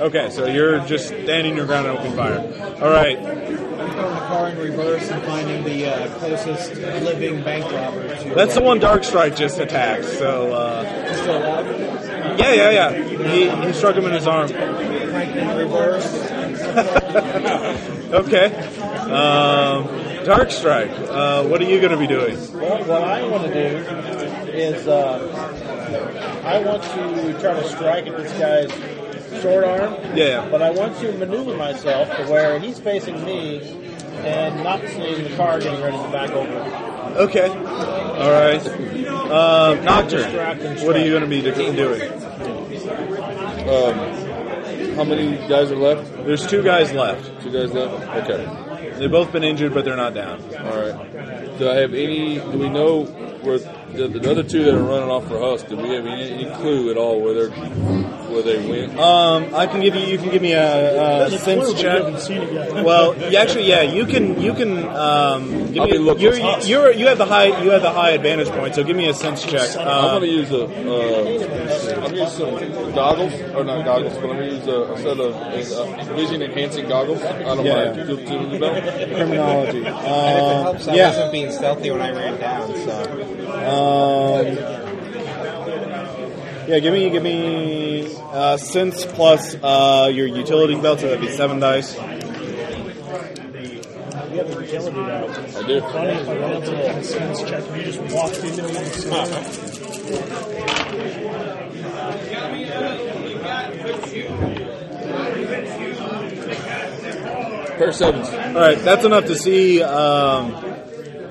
Okay, 0.01 0.31
so 0.31 0.47
you're 0.47 0.81
just 0.87 1.09
standing 1.09 1.57
your 1.57 1.66
ground 1.66 1.87
and 1.87 1.99
opening 1.99 2.16
fire. 2.16 2.38
All 2.83 2.90
right. 2.90 3.19
I'm 3.19 3.90
throwing 3.93 4.14
the 4.14 4.21
car 4.21 4.49
in 4.49 4.59
reverse 4.59 5.11
and 5.11 5.23
finding 5.25 5.64
the 5.64 5.87
uh, 5.87 6.19
closest 6.19 6.75
living 6.77 7.43
bank 7.43 7.71
robber 7.73 8.16
to. 8.16 8.35
That's 8.35 8.55
the 8.55 8.62
one 8.62 8.79
Dark 8.79 9.05
Strike 9.05 9.37
just 9.37 9.59
attacked. 9.59 10.05
So, 10.05 10.53
uh, 10.55 11.14
Still 11.16 11.37
alive? 11.37 12.38
yeah, 12.38 12.53
yeah, 12.55 12.71
yeah. 12.90 13.29
He, 13.62 13.66
he 13.66 13.73
struck 13.75 13.95
him 13.97 14.07
in 14.07 14.12
his 14.12 14.27
arm. 14.27 14.51
In 14.51 15.57
reverse. 15.59 16.07
Okay. 18.11 18.47
Um, 18.47 19.87
Dark 20.25 20.51
Strike. 20.51 20.90
Uh, 20.90 21.45
what 21.45 21.61
are 21.61 21.64
you 21.64 21.79
going 21.81 21.93
to 21.93 21.97
be 21.97 22.09
doing? 22.09 22.37
Well, 22.59 22.85
what 22.85 23.05
I 23.05 23.23
want 23.27 23.45
to 23.45 23.53
do 23.55 23.77
is 24.55 24.87
uh, 24.89 26.43
I 26.45 26.59
want 26.61 26.83
to 26.83 27.41
try 27.41 27.55
to 27.55 27.69
strike 27.69 28.07
at 28.07 28.17
this 28.17 28.33
guy's 28.39 29.43
short 29.43 29.65
arm, 29.65 29.95
Yeah. 30.17 30.49
but 30.51 30.61
I 30.63 30.71
want 30.71 30.97
to 30.99 31.13
maneuver 31.13 31.57
myself 31.57 32.09
to 32.17 32.25
where 32.31 32.59
he's 32.59 32.79
facing 32.79 33.25
me 33.25 33.61
and 34.25 34.63
not 34.63 34.81
seeing 34.89 35.25
the 35.25 35.37
car 35.37 35.59
getting 35.61 35.81
ready 35.81 35.97
to 35.97 36.11
back 36.11 36.31
over. 36.31 37.17
Okay. 37.17 37.49
All 37.49 38.31
right. 38.31 38.67
Um, 39.31 39.85
Nocturne. 39.85 40.85
What 40.85 40.97
are 40.97 41.05
you 41.05 41.11
going 41.11 41.23
to 41.23 41.29
be 41.29 41.41
doing? 41.43 42.03
Um, 43.69 43.95
how 44.97 45.05
many 45.05 45.37
guys 45.49 45.71
are 45.71 45.77
left? 45.77 46.13
There's 46.25 46.47
two 46.47 46.63
guys 46.63 46.93
left. 46.93 47.25
Two 47.43 47.51
guys 47.53 47.73
left. 47.73 48.29
Okay. 48.29 48.97
They've 48.99 49.11
both 49.11 49.33
been 49.33 49.45
injured, 49.45 49.73
but 49.73 49.85
they're 49.85 49.97
not 49.97 50.15
down. 50.15 50.41
All 50.57 50.77
right. 50.79 51.59
Do 51.59 51.71
I 51.71 51.75
have 51.77 51.95
any? 51.95 52.35
Do 52.37 52.59
we 52.59 52.69
know 52.69 53.05
where 53.43 53.59
the, 53.92 54.09
the 54.09 54.31
other 54.31 54.42
two 54.42 54.64
that 54.64 54.74
are 54.74 54.83
running 54.83 55.09
off 55.09 55.26
for 55.29 55.38
Husk? 55.38 55.68
Do 55.68 55.76
we 55.76 55.90
have 55.90 56.07
any, 56.07 56.31
any 56.31 56.55
clue 56.57 56.90
at 56.90 56.96
all 56.96 57.20
where 57.20 57.35
they're 57.35 58.19
Will 58.31 58.43
they 58.45 58.59
win? 58.71 58.97
Um, 58.99 59.55
I 59.55 59.66
can 59.66 59.81
give 59.81 59.95
you. 59.97 60.07
You 60.07 60.16
can 60.19 60.31
give 60.31 60.40
me 60.43 60.53
a, 60.53 61.27
a 61.27 61.31
sense 61.31 61.43
clearly 61.64 61.75
check. 61.75 62.03
haven't 62.03 62.21
seen 62.21 62.43
it 62.43 62.53
yet. 62.53 62.85
Well, 62.85 63.16
yeah, 63.31 63.40
actually, 63.43 63.66
yeah, 63.69 63.83
you 63.83 64.07
can. 64.07 64.40
You 64.40 64.55
can. 64.55 64.87
Um, 64.88 65.73
give 65.73 65.83
I'll 65.83 65.87
me. 65.87 65.93
be 65.93 65.99
looking 65.99 66.23
you're, 66.23 66.61
you're, 66.61 66.93
you 66.93 67.07
have 67.09 67.19
the 67.19 67.27
high. 67.27 67.62
You 67.62 67.71
have 67.71 67.83
the 67.83 67.90
high 67.90 68.11
advantage 68.11 68.49
point. 68.49 68.75
So 68.77 68.85
give 68.85 68.97
me 68.97 69.09
a 69.09 69.14
sense 69.14 69.43
check. 69.45 69.77
I'm 69.77 69.88
Um, 69.88 70.05
gonna 70.21 70.27
use 70.27 70.51
a. 70.53 70.64
Uh, 70.64 71.95
I'm 71.97 72.03
gonna 72.03 72.16
use 72.16 72.33
some 72.33 72.93
goggles, 72.95 73.33
or 73.55 73.64
not 73.64 73.85
goggles, 73.85 74.14
but 74.14 74.31
I'm 74.31 74.37
gonna 74.37 74.45
use 74.47 74.66
a, 74.69 74.81
a 74.93 74.97
set 74.99 75.19
of 75.19 75.35
uh, 75.35 76.14
vision 76.14 76.43
enhancing 76.43 76.88
goggles 76.88 77.23
out 77.23 77.59
of 77.59 77.64
Yeah. 77.66 77.93
my 77.93 77.99
utility 78.03 78.59
belt. 78.59 78.83
criminology. 78.85 79.79
And 79.79 79.87
if 79.88 79.93
it 79.93 79.97
Uh, 79.97 80.62
helps, 80.62 80.88
I 80.88 80.95
yeah. 80.95 81.09
wasn't 81.09 81.33
being 81.33 81.51
stealthy 81.51 81.90
when 81.90 82.01
I 82.03 82.11
ran 82.12 82.38
down, 82.40 82.69
so. 82.87 83.27
Um, 83.51 84.80
yeah, 86.70 86.78
give 86.78 86.92
me 86.92 87.11
give 87.11 87.22
me 87.24 88.16
uh, 88.30 88.56
sense 88.56 89.04
plus 89.04 89.56
uh, 89.56 90.09
your 90.12 90.28
utility 90.28 90.80
belt, 90.80 91.00
so 91.00 91.09
that'd 91.09 91.20
be 91.20 91.28
seven 91.28 91.59
dice. 91.59 91.96
We 91.96 92.00
have 94.37 94.48
a 94.48 94.62
utility 94.62 94.96
belt. 94.96 95.30
I 95.37 95.66
do. 95.66 95.80
Funny 95.80 96.12
if 96.12 96.28
I 96.28 96.38
up 96.38 96.62
to 96.64 96.70
the 96.70 97.02
sense 97.02 97.42
check 97.42 97.76
you 97.76 97.83
just 97.83 98.00
walked 98.14 98.38
into 98.38 98.62
me 98.62 98.76
and 98.76 98.92
Pair 107.78 107.92
sevens. 107.92 108.28
All 108.28 108.54
right, 108.54 108.78
that's 108.78 109.04
enough 109.04 109.24
to 109.24 109.35
see. 109.35 109.83
Um, 109.83 110.69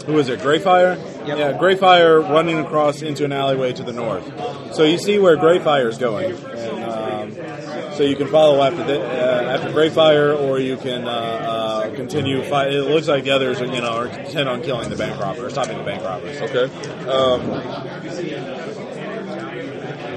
who 0.10 0.18
is 0.18 0.28
it? 0.30 0.40
Greyfire. 0.40 0.98
Yeah, 1.28 1.54
Greyfire 1.54 2.28
running 2.28 2.58
across 2.58 3.02
into 3.02 3.24
an 3.26 3.32
alleyway 3.32 3.74
to 3.74 3.84
the 3.84 3.94
north. 3.94 4.26
So 4.74 4.84
you 4.84 4.98
see 4.98 5.20
where 5.20 5.38
Greyfire 5.38 5.88
is 5.88 5.98
going, 5.98 6.32
and 6.32 6.84
um, 6.84 7.94
so 7.94 8.04
you 8.04 8.16
can 8.16 8.28
follow 8.28 8.62
after 8.64 8.84
the, 8.84 9.00
uh, 9.00 9.56
after 9.56 9.70
Greyfire, 9.70 10.40
or 10.40 10.60
you 10.60 10.78
can 10.78 11.08
uh, 11.08 11.12
uh, 11.12 11.96
continue. 11.96 12.42
Fight. 12.44 12.74
It 12.74 12.84
looks 12.84 13.08
like 13.08 13.24
the 13.24 13.32
others, 13.32 13.62
are, 13.62 13.66
you 13.66 13.82
know, 13.82 13.92
are 13.92 14.08
intent 14.08 14.50
on 14.50 14.64
killing 14.64 14.90
the 14.90 14.96
bank 14.96 15.20
robber 15.22 15.46
or 15.46 15.50
stopping 15.50 15.78
the 15.78 15.84
bank 15.84 16.04
robbers. 16.04 16.42
Okay. 16.42 16.66
Um, 17.08 18.59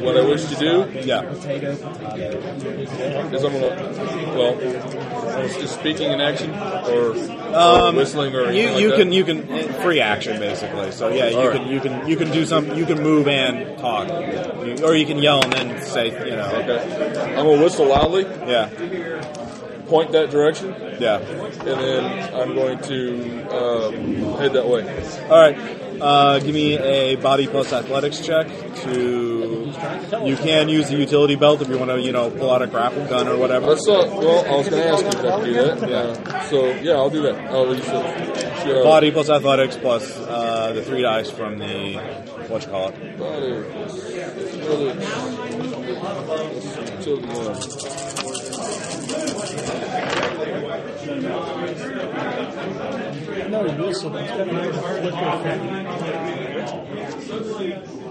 what 0.02 0.16
I 0.16 0.22
wish 0.22 0.44
to 0.46 0.54
do 0.56 0.88
Yeah. 1.04 1.22
is 1.30 1.44
I'm 3.44 3.52
gonna. 3.52 4.32
Well, 4.36 4.54
just 5.60 5.74
speaking 5.78 6.10
in 6.12 6.20
action 6.20 6.50
or, 6.52 7.14
or 7.14 7.56
Um, 7.56 7.96
whistling 7.96 8.34
or 8.34 8.50
you 8.50 8.68
you 8.76 8.88
like 8.90 8.98
can 8.98 9.08
that? 9.10 9.14
you 9.16 9.24
can 9.24 9.46
free 9.82 10.00
action 10.00 10.38
basically. 10.38 10.90
So 10.92 11.08
yeah, 11.08 11.28
you 11.28 11.38
All 11.38 11.50
can 11.50 11.66
you 11.68 11.80
can 11.80 12.06
you 12.08 12.16
can 12.16 12.30
do 12.30 12.44
some 12.46 12.74
you 12.76 12.86
can 12.86 13.02
move 13.02 13.28
and 13.28 13.78
talk, 13.78 14.08
You- 14.08 14.84
or 14.84 14.94
you 14.94 15.06
can 15.06 15.18
yell 15.18 15.42
and 15.42 15.52
then 15.52 15.82
say 15.82 16.06
you 16.28 16.36
know 16.36 16.50
Okay. 16.62 16.80
I'm 17.36 17.44
gonna 17.46 17.62
whistle 17.62 17.86
loudly, 17.86 18.24
yeah 18.46 18.68
point 19.88 20.12
that 20.12 20.30
direction, 20.30 20.74
yeah. 21.00 21.18
and 21.18 21.78
then 21.84 22.34
I'm 22.34 22.54
going 22.54 22.78
to 22.84 23.42
um, 23.52 23.92
head 24.38 24.52
that 24.54 24.66
way. 24.66 24.82
All 25.28 25.38
right, 25.38 25.58
uh, 26.00 26.38
give 26.38 26.54
me 26.54 26.78
a 26.78 27.16
body 27.16 27.46
plus 27.46 27.72
athletics 27.74 28.20
check 28.20 28.46
to. 28.84 29.51
You 29.82 30.36
can 30.36 30.68
use 30.68 30.88
the 30.88 30.96
utility 30.96 31.34
belt 31.34 31.60
if 31.60 31.68
you 31.68 31.76
want 31.76 31.90
to 31.90 32.00
you 32.00 32.12
know 32.12 32.30
pull 32.30 32.50
out 32.50 32.62
a 32.62 32.68
grapple 32.68 33.04
gun 33.06 33.26
or 33.26 33.36
whatever. 33.36 33.72
I 33.72 33.76
saw. 33.76 34.06
Well, 34.06 34.44
I 34.46 34.56
was 34.56 34.68
going 34.68 34.82
to 34.82 34.88
ask 34.88 35.02
you 35.02 35.08
if 35.08 35.16
I 35.16 35.40
could 35.40 35.44
do 35.44 35.54
that. 35.54 35.82
Uh, 35.82 36.42
so 36.48 36.66
yeah, 36.74 36.92
I'll 36.92 37.10
do 37.10 37.22
that. 37.22 37.34
I'll 37.50 37.74
use 37.74 37.84
the 37.84 38.80
uh, 38.80 38.84
Body 38.84 39.10
plus 39.10 39.28
athletics 39.28 39.76
plus 39.76 40.16
uh, 40.16 40.72
the 40.72 40.82
three 40.84 41.02
dice 41.02 41.30
from 41.30 41.58
the 41.58 41.96
what 42.48 42.62
you 42.62 42.68
call 42.68 42.90
it. 42.90 43.18
Body. 43.18 43.46
Utility, 44.62 44.98
no, 53.50 53.66
you 53.66 53.84
whistle, 53.84 54.16
it's 54.16 54.30
got 54.30 54.40
a 54.40 54.44
flicker 57.72 58.01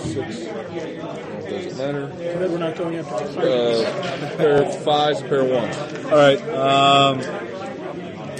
six. 0.00 0.44
Doesn't 0.44 1.78
matter. 1.78 2.12
We're 2.48 2.58
not 2.58 2.76
going 2.76 2.96
after 2.96 3.28
the 3.40 3.86
Uh, 3.86 4.36
pair 4.36 4.62
of 4.62 4.74
fives, 4.84 5.22
pair 5.22 5.40
of 5.40 5.50
ones. 5.50 5.76
All 6.06 6.18
right. 6.18 6.40
Um, 6.50 7.20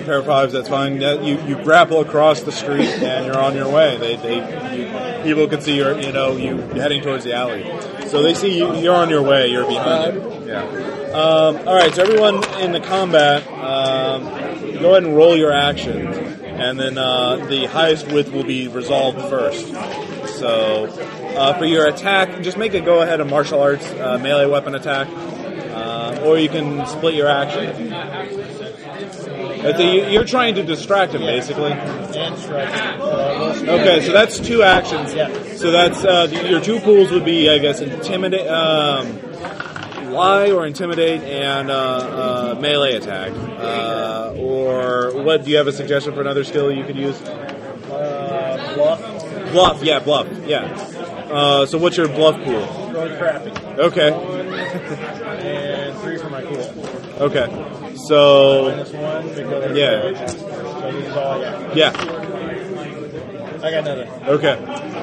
pair 0.04 0.18
of 0.18 0.26
fives, 0.26 0.52
that's 0.52 0.68
fine. 0.68 1.00
Yeah, 1.00 1.20
You 1.20 1.38
you 1.46 1.56
grapple 1.62 2.00
across 2.00 2.42
the 2.42 2.52
street 2.52 2.88
and 3.02 3.26
you're 3.26 3.38
on 3.38 3.54
your 3.56 3.68
way. 3.68 3.96
They 3.96 4.16
they 4.16 4.36
you, 4.76 5.24
people 5.24 5.46
can 5.48 5.60
see 5.60 5.76
you're 5.76 5.98
you 6.00 6.12
know 6.12 6.36
you 6.36 6.56
heading 6.80 7.02
towards 7.02 7.24
the 7.24 7.34
alley, 7.34 7.64
so 8.06 8.22
they 8.22 8.34
see 8.34 8.56
you, 8.56 8.74
you're 8.76 8.94
on 8.94 9.10
your 9.10 9.22
way. 9.22 9.48
You're 9.48 9.66
behind. 9.66 10.16
them. 10.20 10.48
Yeah. 10.48 10.62
Um, 11.12 11.56
all 11.66 11.74
right. 11.74 11.92
So 11.94 12.02
everyone 12.02 12.36
in 12.60 12.72
the 12.72 12.80
combat, 12.80 13.46
um, 13.48 14.24
go 14.80 14.90
ahead 14.90 15.04
and 15.04 15.16
roll 15.16 15.36
your 15.36 15.52
actions, 15.52 16.14
and 16.42 16.78
then 16.78 16.98
uh, 16.98 17.36
the 17.48 17.66
highest 17.66 18.06
width 18.12 18.30
will 18.32 18.44
be 18.44 18.68
resolved 18.68 19.18
first. 19.28 19.66
So 20.38 20.86
uh, 21.36 21.54
for 21.58 21.64
your 21.64 21.86
attack, 21.86 22.42
just 22.42 22.56
make 22.56 22.74
a 22.74 22.80
go 22.80 23.02
ahead 23.02 23.20
of 23.20 23.28
martial 23.28 23.60
arts 23.60 23.84
uh, 23.92 24.18
melee 24.18 24.46
weapon 24.46 24.74
attack, 24.74 25.06
uh, 25.08 26.20
or 26.24 26.38
you 26.38 26.48
can 26.48 26.86
split 26.86 27.14
your 27.14 27.28
action. 27.28 27.90
So 29.62 29.78
you- 29.80 30.06
You're 30.06 30.24
trying 30.24 30.54
to 30.56 30.62
distract 30.62 31.12
him, 31.14 31.22
basically. 31.22 31.72
Okay, 33.68 34.00
so 34.06 34.12
that's 34.12 34.38
two 34.38 34.62
actions. 34.62 35.12
Yeah. 35.14 35.28
So 35.56 35.70
that's 35.70 36.04
uh, 36.04 36.28
your 36.48 36.60
two 36.60 36.78
pools 36.80 37.10
would 37.10 37.24
be, 37.24 37.48
I 37.50 37.58
guess, 37.58 37.80
intimidate, 37.80 38.46
um, 38.48 39.18
lie 40.12 40.50
or 40.50 40.66
intimidate, 40.66 41.22
and 41.22 41.70
uh, 41.70 41.74
uh, 42.54 42.60
melee 42.60 42.94
attack. 42.96 43.32
Uh, 43.32 44.34
or 44.38 45.12
what? 45.22 45.44
Do 45.44 45.50
you 45.50 45.56
have 45.56 45.66
a 45.66 45.72
suggestion 45.72 46.14
for 46.14 46.20
another 46.20 46.44
skill 46.44 46.70
you 46.72 46.84
could 46.84 46.96
use? 46.96 47.20
uh, 47.22 48.72
bluff. 48.76 49.00
Bluff. 49.52 49.82
Yeah, 49.82 49.98
bluff. 50.00 50.26
Yeah. 50.46 50.68
Uh, 51.30 51.66
so 51.66 51.78
what's 51.78 51.96
your 51.96 52.08
bluff 52.08 52.36
pool? 52.44 52.92
Going 52.92 53.16
crappy. 53.18 53.50
Okay. 53.78 54.12
And 55.42 55.98
three 55.98 56.18
for 56.18 56.30
my 56.30 56.42
cool. 56.42 57.24
Okay. 57.26 57.94
So 58.08 58.64
Minus 58.70 58.92
one 58.92 59.28
because 59.28 59.76
Yeah. 59.76 60.26
So 60.26 61.20
all 61.20 61.40
got. 61.40 61.76
yeah. 61.76 62.22
I 63.62 63.70
got 63.70 63.84
nothing. 63.84 64.08
Okay. 64.28 64.52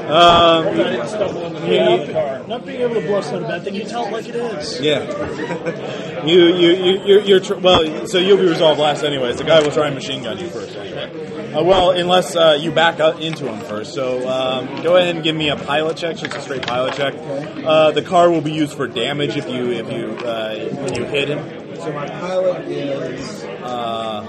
Um, 0.07 0.75
didn't 0.75 1.07
stumble 1.07 1.45
into 1.45 1.73
Yeah. 1.73 1.97
the 2.05 2.13
car. 2.13 2.43
Not 2.47 2.65
being 2.65 2.81
able 2.81 2.95
to 2.95 3.01
bluff's 3.07 3.31
not 3.31 3.43
a 3.43 3.47
bad 3.47 3.63
thing. 3.63 3.75
You 3.75 3.85
tell 3.85 4.05
it 4.05 4.11
like 4.11 4.27
it 4.27 4.35
is. 4.35 4.79
Yeah. 4.81 6.23
you 6.25 6.45
you 6.55 6.69
you 6.73 7.01
you're, 7.05 7.21
you're 7.21 7.39
tr- 7.39 7.55
well. 7.55 8.07
So 8.07 8.17
you'll 8.17 8.37
be 8.37 8.45
resolved 8.47 8.79
last 8.79 9.03
anyways. 9.03 9.37
The 9.37 9.43
guy 9.43 9.61
will 9.61 9.71
try 9.71 9.87
and 9.87 9.95
machine 9.95 10.23
gun 10.23 10.37
you 10.39 10.49
first 10.49 10.75
anyway. 10.75 11.53
Uh, 11.53 11.63
well, 11.63 11.91
unless 11.91 12.35
uh, 12.35 12.57
you 12.59 12.71
back 12.71 12.99
up 12.99 13.19
into 13.21 13.47
him 13.47 13.59
first. 13.61 13.93
So 13.93 14.27
um, 14.27 14.81
go 14.83 14.97
ahead 14.97 15.15
and 15.15 15.23
give 15.23 15.35
me 15.35 15.49
a 15.49 15.55
pilot 15.55 15.97
check. 15.97 16.17
Just 16.17 16.35
a 16.35 16.41
straight 16.41 16.63
pilot 16.65 16.95
check. 16.95 17.13
Uh, 17.15 17.91
the 17.91 18.01
car 18.01 18.29
will 18.31 18.41
be 18.41 18.51
used 18.51 18.73
for 18.73 18.87
damage 18.87 19.35
if 19.37 19.47
you 19.47 19.71
if 19.71 19.91
you 19.91 20.07
uh, 20.27 20.57
when 20.75 20.93
you 20.95 21.05
hit 21.05 21.29
him. 21.29 21.75
So 21.77 21.91
my 21.93 22.07
pilot 22.07 22.65
is 22.67 23.43
Uh, 23.63 24.25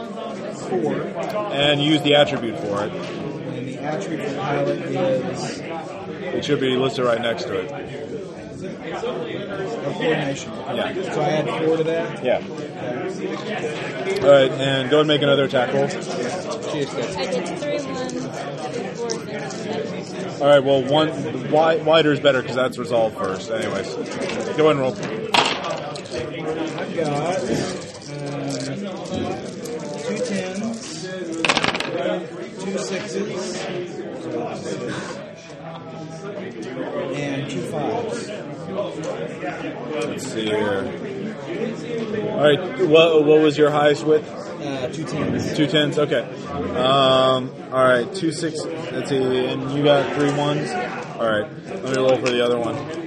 four, 0.69 0.95
and 1.53 1.83
use 1.83 2.01
the 2.03 2.15
attribute 2.15 2.59
for 2.61 2.85
it. 2.85 2.93
And 3.85 3.85
the 3.85 3.93
attribute 4.07 4.37
pilot 4.39 4.79
is 4.81 5.61
It 5.61 6.45
should 6.45 6.61
be 6.61 6.77
listed 6.77 7.05
right 7.05 7.21
next 7.21 7.45
to 7.45 7.59
it. 7.61 7.71
a 7.71 7.75
coordination. 9.93 10.53
Yeah. 10.53 11.13
So 11.13 11.21
I 11.21 11.29
add 11.31 11.65
four 11.67 11.77
to 11.77 11.85
that. 11.85 12.25
Yeah. 12.25 12.39
All 14.25 14.31
right, 14.33 14.51
and 14.53 14.89
go 14.91 15.01
and 15.01 15.09
make 15.09 15.21
another 15.23 15.45
attack 15.45 15.73
roll. 15.75 15.85
I 15.85 15.89
did 15.89 16.05
three 17.59 17.81
ones, 17.93 18.13
four 18.97 19.11
sixes. 19.11 20.41
All 20.41 20.49
right. 20.49 20.65
Well, 20.65 20.83
one 20.83 21.09
wi- 21.51 21.83
wider 21.83 22.13
is 22.13 22.21
better 22.21 22.41
because 22.41 22.57
that's 22.57 22.79
resolved 22.79 23.19
first. 23.19 23.51
Anyways, 23.51 23.95
go 24.57 24.71
ahead 24.71 24.71
and 24.71 24.81
roll. 24.81 24.95
I've 24.95 26.97
got 26.97 27.37
um, 27.37 27.43
two 30.05 30.19
tens, 30.25 31.05
two 32.75 32.81
sixes, 32.81 33.65
and 37.15 37.51
two 37.51 37.63
fives. 37.71 38.29
Let's 40.07 40.27
see 40.27 40.47
here. 40.47 40.85
All 42.33 42.41
right. 42.41 42.89
What 42.89 43.25
what 43.25 43.41
was 43.41 43.57
your 43.57 43.71
highest 43.71 44.05
width? 44.05 44.29
Uh, 44.29 44.89
two 44.89 45.05
tens. 45.05 45.57
Two 45.57 45.67
tens. 45.69 45.99
Okay. 45.99 46.23
Um. 46.53 47.53
All 47.71 47.85
right. 47.85 48.13
Two 48.13 48.33
six. 48.33 48.65
Let's 48.65 49.11
see. 49.11 49.47
And 49.47 49.71
you 49.73 49.85
got 49.85 50.13
three 50.17 50.33
ones. 50.33 50.69
All 50.71 51.31
right. 51.31 51.49
Let 51.67 51.85
me 51.85 51.97
roll 51.97 52.17
for 52.17 52.31
the 52.31 52.45
other 52.45 52.59
one. 52.59 53.04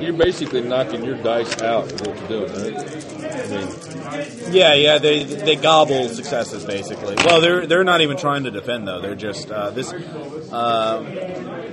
You're 0.00 0.12
basically 0.12 0.62
knocking 0.62 1.04
your 1.04 1.16
dice 1.16 1.60
out. 1.60 1.90
Is 1.92 2.00
what 2.02 2.16
you're 2.18 2.46
doing, 2.46 2.52
right? 2.52 4.52
Yeah, 4.52 4.74
yeah, 4.74 4.98
they 4.98 5.24
they 5.24 5.56
gobble 5.56 6.08
successes 6.08 6.64
basically. 6.64 7.16
Well, 7.24 7.40
they're 7.40 7.66
they're 7.66 7.84
not 7.84 8.00
even 8.00 8.16
trying 8.16 8.44
to 8.44 8.50
defend 8.50 8.86
though. 8.86 9.00
They're 9.00 9.14
just 9.14 9.50
uh, 9.50 9.70
this. 9.70 9.92
Uh, 9.92 11.02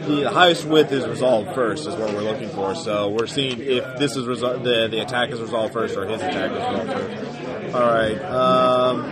the 0.08 0.30
highest 0.32 0.66
width 0.66 0.92
is 0.92 1.08
resolved 1.08 1.54
first, 1.56 1.88
is 1.88 1.96
what 1.96 2.14
we're 2.14 2.22
looking 2.22 2.50
for. 2.50 2.76
So 2.76 3.10
we're 3.10 3.28
seeing 3.28 3.60
if 3.60 3.98
this 3.98 4.16
is 4.16 4.26
resol- 4.26 4.64
the 4.64 4.88
the 4.88 5.02
attack 5.02 5.32
is 5.32 5.42
resolved 5.42 5.74
first 5.74 5.96
or 5.96 6.06
his 6.06 6.22
attack 6.22 6.52
is 6.52 6.58
resolved 6.58 6.92
first. 6.92 7.76
All 7.76 7.82
right. 7.82 8.18
Um, 8.24 9.06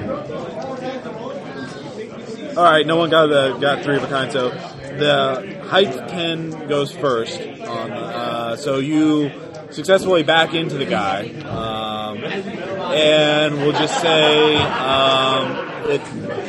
all 2.57 2.63
right. 2.63 2.85
No 2.85 2.97
one 2.97 3.09
got 3.09 3.27
the 3.27 3.57
got 3.57 3.83
three 3.83 3.97
of 3.97 4.03
a 4.03 4.07
kind. 4.07 4.31
So 4.31 4.49
the 4.49 5.59
height 5.73 6.07
ten 6.07 6.67
goes 6.67 6.91
first. 6.91 7.41
On 7.41 7.91
uh, 7.91 8.55
so 8.57 8.77
you 8.77 9.31
successfully 9.71 10.21
back 10.21 10.53
into 10.53 10.77
the 10.77 10.85
guy, 10.85 11.29
um, 11.41 12.23
and 12.23 13.55
we'll 13.55 13.71
just 13.71 13.99
say 13.99 14.55
um, 14.55 15.57
it 15.89 16.01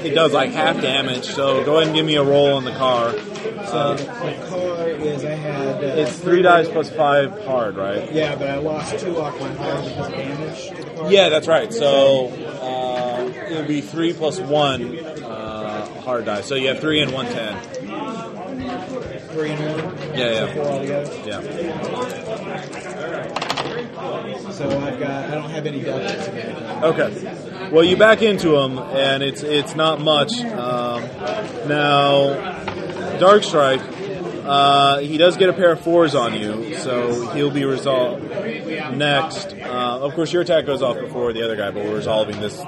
it 0.04 0.14
does 0.14 0.34
like 0.34 0.50
half 0.50 0.78
damage. 0.82 1.24
So 1.24 1.64
go 1.64 1.76
ahead 1.76 1.86
and 1.86 1.96
give 1.96 2.04
me 2.04 2.16
a 2.16 2.22
roll 2.22 2.52
on 2.52 2.64
the 2.64 2.72
car. 2.72 3.12
So 3.12 3.96
my 4.20 4.34
car 4.46 4.88
is 4.90 5.24
I 5.24 5.30
had. 5.30 5.76
Uh, 5.76 6.02
it's 6.02 6.18
three 6.18 6.42
dice 6.42 6.68
plus 6.68 6.90
five 6.90 7.30
hard, 7.46 7.76
right? 7.76 8.12
Yeah, 8.12 8.36
but 8.36 8.50
I 8.50 8.56
lost 8.58 8.98
two 8.98 9.16
off 9.16 9.40
my 9.40 9.54
hard 9.54 9.84
because 9.84 10.06
of 10.06 10.12
damage 10.12 10.68
to 10.68 10.84
the 10.84 10.90
car. 10.96 11.10
Yeah, 11.10 11.30
that's 11.30 11.48
right. 11.48 11.72
So 11.72 12.26
uh, 12.28 13.32
it 13.48 13.56
would 13.56 13.68
be 13.68 13.80
three 13.80 14.12
plus 14.12 14.38
one 14.38 14.98
uh, 14.98 16.02
hard 16.02 16.26
die. 16.26 16.42
So 16.42 16.56
you 16.56 16.68
have 16.68 16.80
three 16.80 17.00
and 17.00 17.10
one 17.10 17.24
ten. 17.24 17.56
Three. 19.34 19.48
Yeah, 19.48 20.14
yeah. 20.14 20.46
So 20.46 20.54
four 20.54 20.64
altogether. 20.66 21.10
Yeah. 21.26 21.40
So 24.52 24.70
I've 24.80 25.00
got. 25.00 25.24
I 25.28 25.34
don't 25.34 25.50
have 25.50 25.66
any 25.66 25.80
it. 25.80 26.82
Okay. 26.84 27.70
Well, 27.72 27.82
you 27.82 27.96
back 27.96 28.22
into 28.22 28.56
him, 28.56 28.78
and 28.78 29.24
it's 29.24 29.42
it's 29.42 29.74
not 29.74 30.00
much. 30.00 30.32
Um, 30.38 31.02
now, 31.68 33.18
Dark 33.18 33.42
Strike. 33.42 33.80
Uh, 34.44 34.98
he 34.98 35.16
does 35.18 35.36
get 35.36 35.48
a 35.48 35.52
pair 35.52 35.72
of 35.72 35.80
fours 35.80 36.14
on 36.14 36.34
you, 36.34 36.76
so 36.76 37.30
he'll 37.30 37.50
be 37.50 37.64
resolved 37.64 38.22
next. 38.94 39.52
Uh, 39.54 39.98
of 40.00 40.14
course, 40.14 40.32
your 40.32 40.42
attack 40.42 40.66
goes 40.66 40.80
off 40.82 40.96
before 41.00 41.32
the 41.32 41.42
other 41.42 41.56
guy, 41.56 41.72
but 41.72 41.82
we're 41.82 41.96
resolving 41.96 42.38
this 42.40 42.62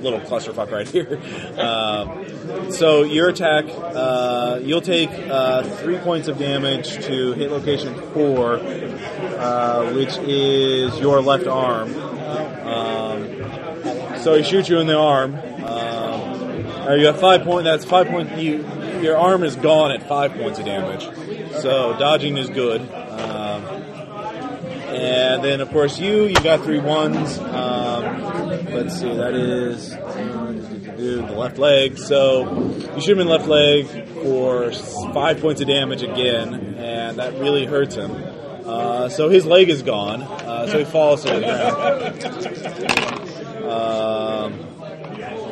little 0.00 0.20
clusterfuck 0.20 0.70
right 0.70 0.88
here. 0.88 1.20
Um, 1.58 2.70
so 2.70 3.02
your 3.02 3.28
attack, 3.28 3.64
uh, 3.68 4.60
you'll 4.62 4.80
take 4.80 5.10
uh, 5.10 5.62
three 5.62 5.98
points 5.98 6.28
of 6.28 6.38
damage 6.38 7.04
to 7.06 7.32
hit 7.32 7.50
location 7.50 7.94
four, 8.12 8.54
uh, 8.56 9.92
which 9.94 10.16
is 10.18 10.98
your 10.98 11.20
left 11.20 11.46
arm. 11.46 11.94
Um, 12.66 14.20
so 14.22 14.34
he 14.34 14.42
shoots 14.42 14.68
you 14.68 14.78
in 14.78 14.86
the 14.86 14.98
arm. 14.98 15.34
Um, 15.34 16.98
you 16.98 17.06
have 17.06 17.20
five 17.20 17.42
point. 17.42 17.64
That's 17.64 17.84
five 17.84 18.08
point. 18.08 18.36
You, 18.38 18.64
your 19.00 19.16
arm 19.16 19.42
is 19.42 19.56
gone 19.56 19.90
at 19.90 20.08
five 20.08 20.32
points 20.32 20.58
of 20.58 20.64
damage. 20.64 21.04
So 21.60 21.96
dodging 21.98 22.36
is 22.36 22.48
good. 22.48 22.82
And 24.94 25.42
then 25.42 25.60
of 25.60 25.70
course 25.70 25.98
you 25.98 26.24
you 26.24 26.34
got 26.34 26.62
three 26.62 26.80
ones. 26.80 27.38
Um, 27.38 28.04
let's 28.72 28.98
see, 28.98 29.14
that 29.14 29.34
is 29.34 29.90
the 29.90 31.34
left 31.36 31.58
leg. 31.58 31.98
So 31.98 32.70
you 32.94 33.00
shoot 33.00 33.12
him 33.12 33.20
in 33.20 33.28
left 33.28 33.46
leg 33.46 33.86
for 34.22 34.72
five 35.12 35.40
points 35.40 35.60
of 35.60 35.66
damage 35.66 36.02
again, 36.02 36.76
and 36.76 37.18
that 37.18 37.34
really 37.38 37.66
hurts 37.66 37.94
him. 37.94 38.12
Uh, 38.64 39.08
so 39.08 39.28
his 39.28 39.44
leg 39.44 39.68
is 39.68 39.82
gone. 39.82 40.22
Uh, 40.22 40.66
so 40.66 40.78
he 40.78 40.84
falls 40.84 41.22
to 41.24 41.30
the 41.32 41.40
ground. 41.40 42.24
Um, 43.64 44.52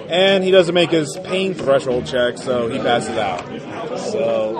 and 0.09 0.45
he 0.45 0.51
doesn't 0.51 0.75
make 0.75 0.91
his 0.91 1.19
pain 1.25 1.55
threshold 1.55 2.07
check, 2.07 2.39
so 2.39 2.69
he 2.69 2.79
passes 2.79 3.17
out. 3.17 3.45
So 3.99 4.57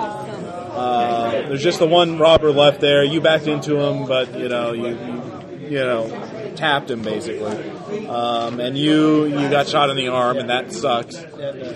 uh, 0.83 1.31
there's 1.47 1.63
just 1.63 1.79
the 1.79 1.87
one 1.87 2.17
robber 2.17 2.51
left 2.51 2.81
there. 2.81 3.03
You 3.03 3.21
backed 3.21 3.47
into 3.47 3.79
him, 3.79 4.05
but 4.07 4.37
you 4.37 4.49
know 4.49 4.73
you 4.73 4.87
you, 4.87 5.67
you 5.69 5.79
know 5.79 6.53
tapped 6.55 6.91
him 6.91 7.01
basically, 7.01 8.07
um, 8.07 8.59
and 8.59 8.77
you 8.77 9.25
you 9.25 9.49
got 9.49 9.67
shot 9.67 9.89
in 9.89 9.95
the 9.97 10.07
arm, 10.07 10.37
and 10.37 10.49
that 10.49 10.71
sucks. 10.71 11.17
Um, 11.17 11.27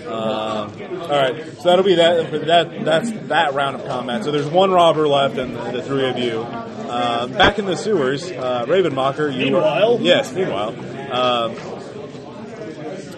all 0.08 1.08
right, 1.08 1.44
so 1.56 1.62
that'll 1.64 1.84
be 1.84 1.96
that. 1.96 2.30
That 2.46 2.84
that's 2.84 3.10
that 3.28 3.54
round 3.54 3.76
of 3.76 3.86
combat. 3.86 4.24
So 4.24 4.30
there's 4.30 4.46
one 4.46 4.70
robber 4.70 5.08
left, 5.08 5.36
and 5.38 5.56
the, 5.56 5.72
the 5.72 5.82
three 5.82 6.08
of 6.08 6.18
you. 6.18 6.40
Uh, 6.88 7.26
back 7.26 7.58
in 7.58 7.66
the 7.66 7.76
sewers, 7.76 8.30
uh, 8.30 8.64
Ravenmocker. 8.66 9.30
You 9.32 9.46
Meanwhile? 9.46 9.98
yes. 10.00 10.32
Meanwhile, 10.32 10.70
um, 11.12 11.54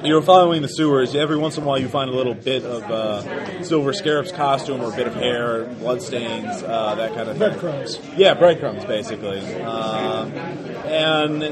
you 0.04 0.14
were 0.14 0.22
following 0.22 0.62
the 0.62 0.68
sewers. 0.68 1.14
Every 1.14 1.36
once 1.36 1.56
in 1.56 1.62
a 1.62 1.66
while, 1.66 1.78
you 1.78 1.88
find 1.88 2.10
a 2.10 2.14
little 2.14 2.34
bit 2.34 2.64
of 2.64 2.82
uh, 2.84 3.62
Silver 3.62 3.92
Scarab's 3.92 4.32
costume, 4.32 4.80
or 4.80 4.92
a 4.92 4.96
bit 4.96 5.06
of 5.06 5.14
hair, 5.14 5.64
blood 5.64 6.02
stains, 6.02 6.62
uh, 6.62 6.94
that 6.96 7.14
kind 7.14 7.28
of 7.28 7.38
thing. 7.38 7.50
Breadcrumbs. 7.50 7.98
Yeah, 8.16 8.34
breadcrumbs, 8.34 8.84
basically. 8.84 9.40
Um, 9.62 10.32
and 10.32 11.42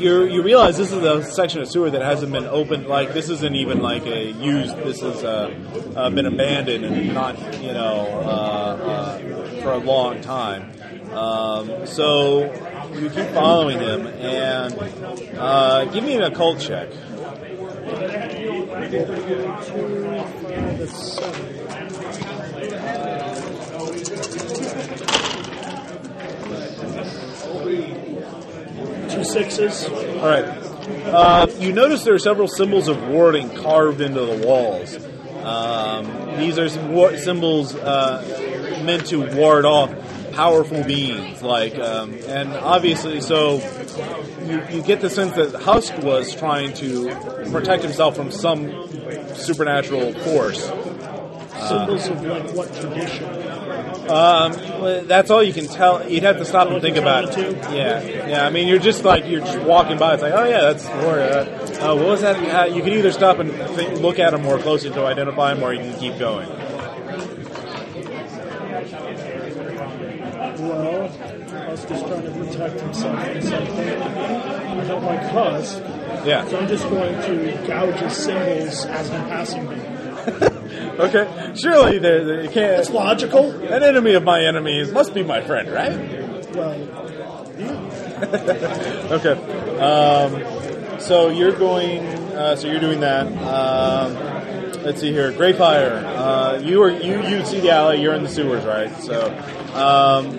you 0.00 0.24
you 0.24 0.42
realize 0.42 0.76
this 0.76 0.92
is 0.92 1.02
a 1.02 1.22
section 1.22 1.60
of 1.60 1.68
sewer 1.68 1.90
that 1.90 2.02
hasn't 2.02 2.32
been 2.32 2.46
opened. 2.46 2.86
Like 2.86 3.12
this 3.12 3.28
isn't 3.28 3.54
even 3.54 3.80
like 3.80 4.06
a 4.06 4.30
used. 4.32 4.76
This 4.78 5.00
has 5.00 5.24
uh, 5.24 5.54
uh, 5.96 6.10
been 6.10 6.26
abandoned 6.26 6.84
and 6.84 7.14
not 7.14 7.38
you 7.62 7.72
know 7.72 8.06
uh, 8.24 9.18
uh, 9.18 9.62
for 9.62 9.72
a 9.72 9.78
long 9.78 10.20
time. 10.20 10.72
Um, 11.12 11.86
so 11.86 12.44
you 12.94 13.10
keep 13.10 13.28
following 13.30 13.78
him 13.78 14.06
and 14.06 14.74
uh, 15.38 15.84
give 15.86 16.04
me 16.04 16.16
an 16.16 16.22
occult 16.22 16.60
check. 16.60 16.90
Two 29.10 29.24
sixes. 29.24 29.84
All 29.86 30.28
right. 30.28 30.44
Uh, 30.44 31.46
you 31.58 31.72
notice 31.72 32.04
there 32.04 32.14
are 32.14 32.18
several 32.18 32.48
symbols 32.48 32.88
of 32.88 33.08
warding 33.08 33.54
carved 33.54 34.00
into 34.00 34.20
the 34.24 34.46
walls. 34.46 34.96
Um, 35.44 36.38
these 36.38 36.58
are 36.58 36.68
war- 36.88 37.16
symbols 37.16 37.74
uh, 37.74 38.80
meant 38.84 39.06
to 39.08 39.34
ward 39.36 39.64
off 39.64 39.90
powerful 40.32 40.82
beings, 40.84 41.42
like, 41.42 41.78
um, 41.78 42.14
and 42.26 42.52
obviously, 42.52 43.20
so 43.20 43.56
you, 44.46 44.62
you 44.76 44.82
get 44.82 45.00
the 45.00 45.10
sense 45.10 45.34
that 45.36 45.54
Husk 45.62 45.96
was 45.98 46.34
trying 46.34 46.74
to 46.74 47.10
protect 47.50 47.82
himself 47.82 48.16
from 48.16 48.30
some 48.30 48.70
supernatural 49.34 50.12
force. 50.12 50.70
Symbols 51.68 52.08
of 52.08 52.22
like 52.22 52.50
what 52.54 52.74
tradition? 52.74 53.24
Um, 54.10 55.06
that's 55.06 55.30
all 55.30 55.42
you 55.42 55.52
can 55.52 55.68
tell. 55.68 56.08
You'd 56.08 56.24
have 56.24 56.38
to 56.38 56.44
stop 56.44 56.68
and 56.68 56.82
think 56.82 56.96
about 56.96 57.38
it. 57.38 57.56
Yeah, 57.72 58.02
yeah. 58.26 58.46
I 58.46 58.50
mean, 58.50 58.66
you're 58.66 58.80
just 58.80 59.04
like 59.04 59.26
you're 59.26 59.40
just 59.40 59.60
walking 59.60 59.96
by. 59.96 60.14
It's 60.14 60.22
like, 60.22 60.32
oh 60.32 60.44
yeah, 60.44 60.72
that's 60.72 60.84
Warrior. 61.04 61.78
Uh, 61.80 61.94
what 61.94 62.06
was 62.06 62.20
that? 62.22 62.36
Uh, 62.36 62.74
you 62.74 62.82
can 62.82 62.92
either 62.92 63.12
stop 63.12 63.38
and 63.38 63.52
think, 63.76 64.00
look 64.00 64.18
at 64.18 64.34
him 64.34 64.42
more 64.42 64.58
closely 64.58 64.90
to 64.90 65.06
identify 65.06 65.52
him, 65.54 65.62
or 65.62 65.72
you 65.72 65.80
can 65.80 65.98
keep 66.00 66.18
going. 66.18 66.48
Well, 70.62 71.02
I 71.54 71.68
was 71.70 71.84
just 71.84 72.06
trying 72.06 72.22
to 72.22 72.30
protect 72.30 72.80
himself 72.80 73.24
from 73.32 73.42
something. 73.42 74.02
I 74.02 74.84
don't 74.86 75.04
like 75.04 75.22
Husk, 75.30 75.78
Yeah. 76.24 76.46
so 76.48 76.58
I'm 76.60 76.68
just 76.68 76.84
going 76.88 77.14
to 77.22 77.66
gouge 77.66 77.96
his 78.00 78.16
symbols 78.16 78.84
as 78.86 79.10
I'm 79.10 79.28
passing 79.28 79.66
them. 79.66 80.58
Okay. 80.92 81.52
Surely 81.56 81.98
there, 81.98 82.24
there 82.24 82.42
you 82.44 82.50
can't. 82.50 82.78
It's 82.80 82.90
logical. 82.90 83.50
An 83.50 83.82
enemy 83.82 84.12
of 84.14 84.22
my 84.24 84.44
enemies 84.44 84.92
must 84.92 85.14
be 85.14 85.22
my 85.22 85.40
friend, 85.40 85.70
right? 85.72 86.54
Well, 86.54 86.78
yeah. 87.58 89.08
Okay. 89.12 89.78
Um, 89.80 91.00
so 91.00 91.30
you're 91.30 91.56
going. 91.58 92.00
Uh, 92.34 92.56
so 92.56 92.68
you're 92.68 92.80
doing 92.80 93.00
that. 93.00 93.26
Um, 93.42 94.14
let's 94.84 95.00
see 95.00 95.10
here. 95.12 95.32
Greyfire. 95.32 96.04
Uh, 96.04 96.60
you 96.62 96.82
are 96.82 96.90
you 96.90 97.22
you 97.26 97.44
see 97.46 97.60
the 97.60 97.70
alley. 97.70 98.00
You're 98.02 98.14
in 98.14 98.22
the 98.22 98.28
sewers, 98.28 98.64
right? 98.64 98.94
So 99.02 99.28
um, 99.74 100.38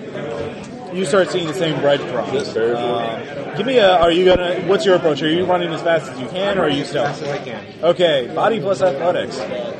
you 0.94 1.04
start 1.04 1.30
seeing 1.30 1.46
the 1.48 1.54
same 1.54 1.80
breadcrumbs. 1.80 2.56
Um, 2.56 3.56
give 3.56 3.66
me 3.66 3.78
a. 3.78 3.96
Are 3.98 4.12
you 4.12 4.24
gonna? 4.24 4.60
What's 4.66 4.84
your 4.86 4.94
approach? 4.96 5.22
Are 5.22 5.28
you 5.28 5.44
running 5.44 5.72
as 5.72 5.82
fast 5.82 6.10
as 6.12 6.20
you 6.20 6.26
can, 6.28 6.56
or 6.58 6.62
are 6.62 6.68
you 6.68 6.84
stealth? 6.84 7.20
I 7.24 7.38
can. 7.38 7.64
Okay, 7.82 8.30
body 8.34 8.60
plus 8.60 8.80
athletics. 8.80 9.38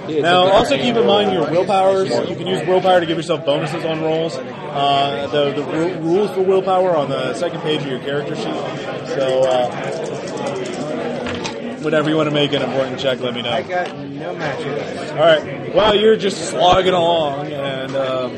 Now, 0.09 0.49
also 0.49 0.77
keep 0.77 0.97
in 0.97 1.07
mind 1.07 1.33
your 1.33 1.49
willpowers. 1.51 2.11
You 2.29 2.37
can 2.37 2.47
use 2.47 2.67
willpower 2.67 3.01
to 3.01 3.07
give 3.07 3.17
yourself 3.17 3.45
bonuses 3.45 3.85
on 3.85 4.03
rolls. 4.03 4.37
Uh, 4.37 5.29
the 5.31 5.53
the 5.53 5.63
ru- 5.65 5.95
rules 6.01 6.31
for 6.33 6.43
willpower 6.43 6.97
on 6.97 7.09
the 7.11 7.33
second 7.35 7.61
page 7.61 7.81
of 7.83 7.87
your 7.87 8.01
character 8.01 8.35
sheet. 8.35 8.45
So, 9.15 9.45
uh, 9.45 9.71
whenever 11.81 12.11
you 12.11 12.17
want 12.17 12.29
to 12.29 12.35
make 12.35 12.53
an 12.53 12.63
important 12.63 12.99
check, 12.99 13.21
let 13.21 13.35
me 13.35 13.43
know. 13.43 13.51
I 13.53 13.63
got 13.63 13.97
no 13.99 14.35
matches. 14.35 15.11
All 15.13 15.17
right. 15.19 15.75
Well, 15.75 15.95
you're 15.95 16.17
just 16.17 16.51
slogging 16.51 16.93
along, 16.95 17.47
and 17.53 17.95
um, 17.97 18.37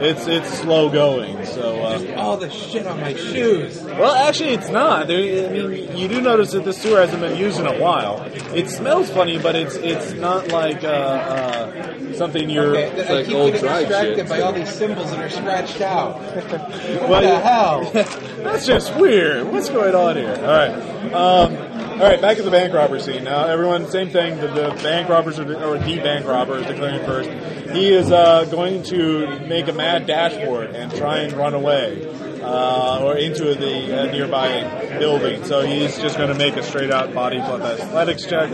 it's 0.00 0.26
it's 0.26 0.58
slow 0.58 0.88
going. 0.90 1.44
So, 1.46 1.82
uh, 1.82 2.14
all 2.16 2.36
the 2.36 2.50
shit 2.50 2.86
on 2.86 3.00
my 3.00 3.14
shoes. 3.14 3.82
Well, 3.82 4.14
actually, 4.14 4.50
it's 4.50 4.68
not. 4.68 5.06
There, 5.06 5.48
I 5.48 5.52
mean, 5.52 5.96
you 5.96 6.08
do 6.08 6.20
notice 6.20 6.52
that 6.52 6.64
the 6.64 6.72
sewer 6.72 7.00
hasn't 7.00 7.20
been 7.20 7.36
used 7.36 7.58
in 7.58 7.66
a 7.66 7.78
while. 7.78 8.22
It 8.54 8.68
smells 8.70 9.10
funny, 9.10 9.38
but 9.38 9.56
it's 9.56 9.76
it's 9.76 10.12
not 10.14 10.48
like 10.48 10.84
uh, 10.84 10.86
uh, 10.88 12.14
something 12.14 12.48
you're. 12.48 12.76
Okay, 12.76 12.90
th- 12.94 13.10
I 13.10 13.22
keep 13.24 13.32
getting 13.32 13.52
distracted 13.52 14.28
by 14.28 14.40
all 14.40 14.52
these 14.52 14.70
symbols 14.72 15.10
that 15.10 15.20
are 15.20 15.30
scratched 15.30 15.80
out. 15.80 16.20
what 16.22 17.08
Well, 17.08 17.22
the 17.22 17.40
hell? 17.40 17.90
That's 18.44 18.66
just 18.66 18.94
weird. 18.96 19.48
What's 19.48 19.68
going 19.68 19.94
on 19.94 20.16
here? 20.16 20.34
All 20.34 20.42
right. 20.42 21.12
Um, 21.12 21.67
all 21.98 22.04
right, 22.04 22.20
back 22.20 22.36
to 22.36 22.44
the 22.44 22.50
bank 22.50 22.72
robber 22.72 23.00
scene. 23.00 23.24
Now, 23.24 23.46
everyone, 23.46 23.88
same 23.90 24.10
thing. 24.10 24.38
The, 24.40 24.46
the 24.46 24.80
bank 24.82 25.08
robbers, 25.08 25.40
are, 25.40 25.64
or 25.64 25.78
the 25.78 25.96
bank 25.96 26.26
robber 26.26 26.58
is 26.58 26.66
declaring 26.66 27.04
first. 27.04 27.28
He 27.70 27.88
is 27.88 28.12
uh, 28.12 28.44
going 28.44 28.84
to 28.84 29.40
make 29.40 29.66
a 29.66 29.72
mad 29.72 30.06
dashboard 30.06 30.70
and 30.70 30.94
try 30.94 31.18
and 31.18 31.32
run 31.32 31.54
away 31.54 32.06
uh, 32.40 33.02
or 33.02 33.16
into 33.16 33.54
the 33.54 34.02
uh, 34.02 34.12
nearby 34.12 34.96
building. 34.98 35.44
So 35.44 35.62
he's 35.62 35.98
just 35.98 36.16
going 36.16 36.28
to 36.28 36.36
make 36.36 36.56
a 36.56 36.62
straight 36.62 36.92
out 36.92 37.12
body 37.12 37.40
plus 37.40 37.80
athletics 37.80 38.24
check 38.24 38.48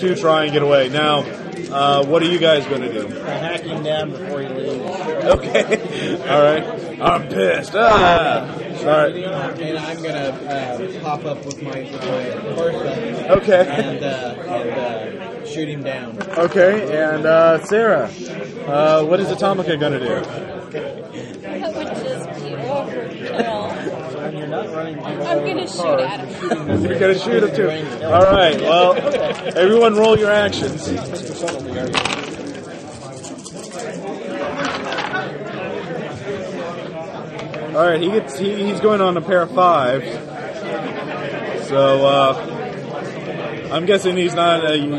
to 0.00 0.16
try 0.16 0.44
and 0.44 0.52
get 0.52 0.62
away. 0.62 0.88
Now, 0.88 1.18
uh, 1.70 2.04
what 2.06 2.22
are 2.22 2.32
you 2.32 2.38
guys 2.38 2.66
going 2.66 2.82
to 2.82 2.92
do? 2.92 3.08
hacking 3.08 3.82
down 3.82 4.10
before 4.10 4.40
he 4.40 4.48
leaves. 4.48 4.90
Okay. 5.26 6.16
All 6.28 6.42
right. 6.42 7.00
I'm 7.00 7.28
pissed. 7.28 7.74
Ah. 7.74 8.65
Sorry. 8.80 9.24
And 9.24 9.78
I'm 9.78 10.02
gonna 10.02 10.30
uh, 10.48 11.00
pop 11.00 11.24
up 11.24 11.44
with 11.44 11.62
my, 11.62 11.80
with 11.80 11.92
my 11.92 12.54
Bertha 12.54 13.32
Okay. 13.36 13.66
and, 13.68 14.04
uh, 14.04 14.42
and 14.46 14.70
uh, 14.70 15.46
shoot 15.46 15.68
him 15.68 15.82
down. 15.82 16.18
Okay, 16.38 16.96
and 16.96 17.26
uh, 17.26 17.64
Sarah, 17.64 18.10
uh, 18.66 19.04
what 19.04 19.20
is 19.20 19.28
Atomica 19.28 19.78
going 19.78 19.92
to 19.92 19.98
do? 19.98 20.20
That 20.76 21.74
would 21.74 21.86
just 21.86 22.28
be 22.42 22.50
overkill. 22.50 24.16
When 24.16 24.36
you're 24.36 24.46
not 24.48 24.68
running 24.74 24.98
I'm 25.00 25.38
gonna 25.46 25.66
shoot 25.68 26.00
at 26.00 26.26
him. 26.28 26.84
You're 26.84 26.98
going 26.98 27.14
to 27.14 27.18
shoot 27.18 27.42
him 27.44 27.54
too. 27.56 27.70
All 28.06 28.22
right. 28.22 28.60
Well, 28.60 28.96
everyone, 29.56 29.94
roll 29.94 30.18
your 30.18 30.30
actions. 30.30 30.88
All 37.76 37.82
right. 37.84 38.00
He 38.00 38.08
gets. 38.08 38.38
He, 38.38 38.54
he's 38.64 38.80
going 38.80 39.00
on 39.02 39.16
a 39.16 39.20
pair 39.20 39.42
of 39.42 39.50
fives. 39.52 40.06
So 41.68 42.06
uh, 42.06 43.68
I'm 43.72 43.86
guessing 43.86 44.16
he's 44.16 44.34
not. 44.34 44.62
You- 44.78 44.94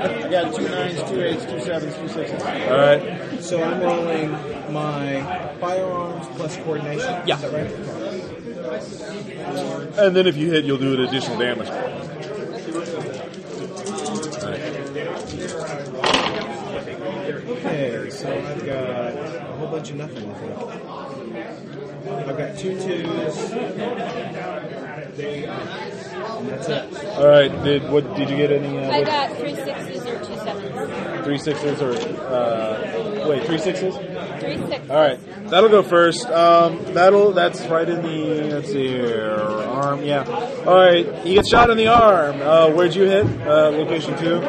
I 0.00 0.30
got 0.30 0.54
two 0.54 0.66
nines, 0.66 1.02
two 1.10 1.20
eights, 1.22 1.44
two 1.44 1.60
sevens, 1.60 1.94
two 1.94 2.08
sixes. 2.08 2.40
all 2.42 2.48
right. 2.48 3.42
So 3.42 3.62
I'm 3.62 3.80
rolling 3.80 4.30
my 4.72 5.22
firearms 5.60 6.26
plus 6.36 6.56
coordination. 6.58 7.22
Yeah. 7.26 7.34
Is 7.36 7.42
that 7.42 7.52
right? 7.52 7.70
And 9.98 10.16
then 10.16 10.26
if 10.26 10.36
you 10.36 10.50
hit, 10.50 10.64
you'll 10.64 10.78
do 10.78 10.94
an 10.94 11.00
additional 11.00 11.38
damage. 11.38 11.68
Right. 11.68 12.10
Okay, 17.50 18.08
so 18.10 18.32
I've 18.32 18.64
got 18.64 19.16
a 19.16 19.54
whole 19.58 19.68
bunch 19.68 19.90
of 19.90 19.96
nothing. 19.96 20.30
I 22.00 22.22
think. 22.22 22.28
I've 22.28 22.38
got 22.38 22.56
two 22.58 22.78
twos. 22.80 23.36
And 25.20 26.48
that's 26.48 26.68
it. 26.68 27.06
All 27.16 27.28
right. 27.28 27.64
Did 27.64 27.90
what? 27.90 28.14
Did 28.16 28.30
you 28.30 28.36
get 28.36 28.50
any? 28.52 28.78
Uh, 28.78 28.82
I 28.90 28.98
what- 28.98 29.06
got 29.06 29.36
three 29.36 29.54
sixes 29.54 30.06
or 30.06 30.18
two 30.18 30.36
sevens. 30.36 31.24
Three 31.24 31.38
sixes 31.38 31.82
or 31.82 31.92
uh, 31.92 33.26
wait, 33.28 33.44
three 33.44 33.58
sixes. 33.58 33.94
Three 34.40 34.56
sixes. 34.66 34.90
All 34.90 34.96
right, 34.96 35.18
that'll 35.50 35.68
go 35.68 35.82
first. 35.82 36.24
Um, 36.26 36.82
that'll 36.94 37.32
that's 37.32 37.60
right 37.66 37.86
in 37.88 38.00
the 38.02 38.54
let's 38.54 38.68
see 38.72 38.88
here 38.88 39.38
arm. 39.68 40.02
Yeah. 40.02 40.24
All 40.66 40.74
right, 40.74 41.06
he 41.18 41.34
gets 41.34 41.50
shot 41.50 41.68
in 41.70 41.76
the 41.76 41.88
arm. 41.88 42.40
Uh, 42.40 42.70
where'd 42.70 42.94
you 42.94 43.04
hit? 43.04 43.26
Uh, 43.46 43.68
location 43.70 44.16
two. 44.18 44.40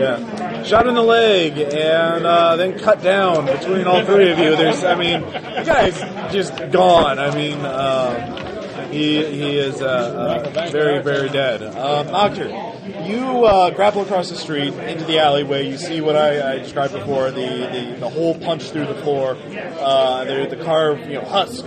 Yeah. 0.00 0.18
Shot 0.66 0.88
in 0.88 0.94
the 0.94 1.02
leg 1.02 1.58
and 1.58 2.26
uh, 2.26 2.56
then 2.56 2.76
cut 2.78 3.00
down 3.00 3.46
between 3.46 3.86
all 3.86 4.04
three 4.04 4.32
of 4.32 4.38
you. 4.40 4.56
There's, 4.56 4.82
I 4.82 4.96
mean, 4.96 5.20
the 5.20 5.62
guy's 5.64 5.98
just 6.32 6.56
gone. 6.72 7.20
I 7.20 7.32
mean, 7.32 7.64
um, 7.64 8.90
he 8.90 9.24
he 9.24 9.58
is 9.58 9.80
uh, 9.80 10.42
uh, 10.54 10.70
very 10.70 11.02
very 11.02 11.28
dead. 11.28 11.62
Um, 11.62 12.08
Octor, 12.08 13.08
you 13.08 13.44
uh, 13.44 13.70
grapple 13.70 14.02
across 14.02 14.28
the 14.30 14.36
street 14.36 14.74
into 14.74 15.04
the 15.04 15.20
alleyway. 15.20 15.68
You 15.68 15.76
see 15.76 16.00
what 16.00 16.16
I, 16.16 16.54
I 16.54 16.58
described 16.58 16.94
before 16.94 17.30
the, 17.30 17.40
the, 17.40 17.96
the 18.00 18.08
hole 18.08 18.36
punched 18.36 18.72
through 18.72 18.86
the 18.86 18.94
floor. 19.02 19.36
Uh, 19.78 20.24
there, 20.24 20.46
the 20.48 20.56
carved 20.64 21.06
you 21.06 21.14
know 21.14 21.24
husk 21.24 21.64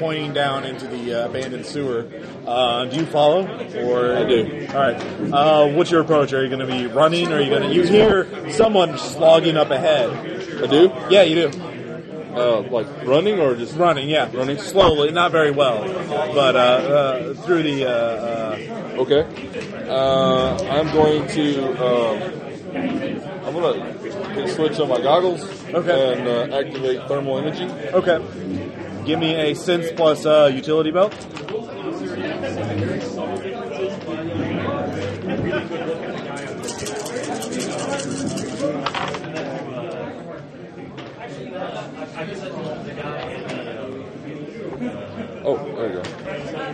pointing 0.00 0.32
down 0.32 0.64
into 0.64 0.86
the 1.04 1.22
uh, 1.22 1.28
abandoned 1.28 1.66
sewer. 1.66 2.08
Uh, 2.46 2.84
do 2.86 2.96
you 2.96 3.06
follow? 3.06 3.46
Or 3.46 4.16
I 4.16 4.24
do. 4.24 4.66
All 4.70 4.74
right. 4.76 4.96
Uh, 5.32 5.68
what's 5.68 5.90
your 5.90 6.00
approach? 6.00 6.32
Are 6.32 6.42
you 6.42 6.48
going 6.48 6.66
to 6.66 6.72
be 6.72 6.86
running? 6.86 7.32
Or 7.32 7.36
are 7.36 7.40
you 7.40 7.50
going 7.50 7.62
to? 7.62 7.74
You 7.74 7.84
hear 7.84 8.52
someone 8.52 8.98
slogging 8.98 9.56
up 9.56 9.70
ahead. 9.70 10.10
I 10.62 10.66
do. 10.66 10.92
Yeah, 11.10 11.22
you 11.22 11.50
do. 11.50 11.62
Uh, 12.34 12.60
like 12.70 12.86
running 13.04 13.40
or 13.40 13.56
just 13.56 13.74
running? 13.76 14.08
Yeah, 14.08 14.30
running 14.32 14.56
slowly, 14.58 15.10
not 15.10 15.32
very 15.32 15.50
well, 15.50 15.82
but 16.32 16.54
uh, 16.54 16.58
uh, 16.58 17.34
through 17.34 17.62
the. 17.64 17.86
Uh, 17.86 17.90
uh, 17.90 18.80
Okay. 19.00 19.22
Uh, 19.88 20.58
I'm 20.68 20.92
going 20.92 21.26
to. 21.28 21.72
Um, 21.82 22.40
I'm 23.46 23.54
gonna 23.54 24.48
switch 24.48 24.78
on 24.78 24.90
my 24.90 25.00
goggles. 25.00 25.42
Okay. 25.72 26.18
And 26.18 26.28
uh, 26.52 26.56
activate 26.56 27.08
thermal 27.08 27.38
imaging. 27.38 27.70
okay. 27.70 28.18
Give 29.04 29.18
me 29.18 29.34
a 29.34 29.54
sense 29.54 29.90
plus 29.92 30.24
uh, 30.24 30.50
utility 30.54 30.90
belt. 30.90 31.14
Oh, 45.42 45.56
there 45.74 45.88
you 45.88 46.02
go. 46.02 46.04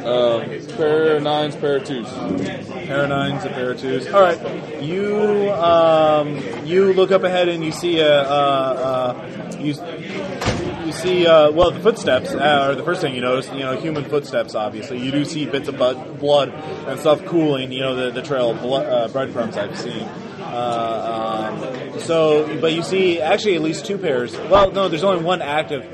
Um, 0.06 0.76
pair 0.76 1.16
of 1.16 1.22
nines, 1.22 1.56
pair 1.56 1.76
of 1.76 1.84
twos. 1.84 2.08
Pair 2.08 3.04
of 3.04 3.08
nines, 3.08 3.44
a 3.44 3.48
pair 3.48 3.70
of 3.70 3.80
twos. 3.80 4.06
All 4.08 4.20
right. 4.20 4.82
You 4.82 5.50
um, 5.52 6.42
you 6.66 6.92
look 6.92 7.12
up 7.12 7.22
ahead 7.22 7.48
and 7.48 7.64
you 7.64 7.72
see 7.72 8.00
a 8.00 8.22
uh, 8.22 9.14
uh, 9.14 9.56
you 9.58 9.74
you 9.74 10.45
see 10.96 11.26
uh, 11.26 11.50
well 11.50 11.70
the 11.70 11.80
footsteps 11.80 12.30
uh, 12.30 12.38
are 12.38 12.74
the 12.74 12.82
first 12.84 13.00
thing 13.00 13.14
you 13.14 13.20
notice. 13.20 13.48
You 13.52 13.60
know, 13.60 13.78
human 13.78 14.04
footsteps. 14.04 14.54
Obviously, 14.54 14.98
you 14.98 15.10
do 15.10 15.24
see 15.24 15.46
bits 15.46 15.68
of 15.68 15.76
blood 15.76 16.48
and 16.48 16.98
stuff 16.98 17.24
cooling. 17.26 17.72
You 17.72 17.80
know, 17.80 17.94
the 17.94 18.10
the 18.10 18.22
trail 18.22 18.50
of 18.50 18.60
blood, 18.60 18.86
uh, 18.86 19.08
breadcrumbs 19.08 19.56
I've 19.56 19.78
seen. 19.78 20.08
Uh, 20.38 21.90
um, 21.92 22.00
so, 22.00 22.60
but 22.60 22.72
you 22.72 22.82
see 22.82 23.20
actually 23.20 23.56
at 23.56 23.62
least 23.62 23.84
two 23.84 23.98
pairs. 23.98 24.36
Well, 24.36 24.70
no, 24.70 24.88
there's 24.88 25.04
only 25.04 25.22
one 25.22 25.42
active 25.42 25.84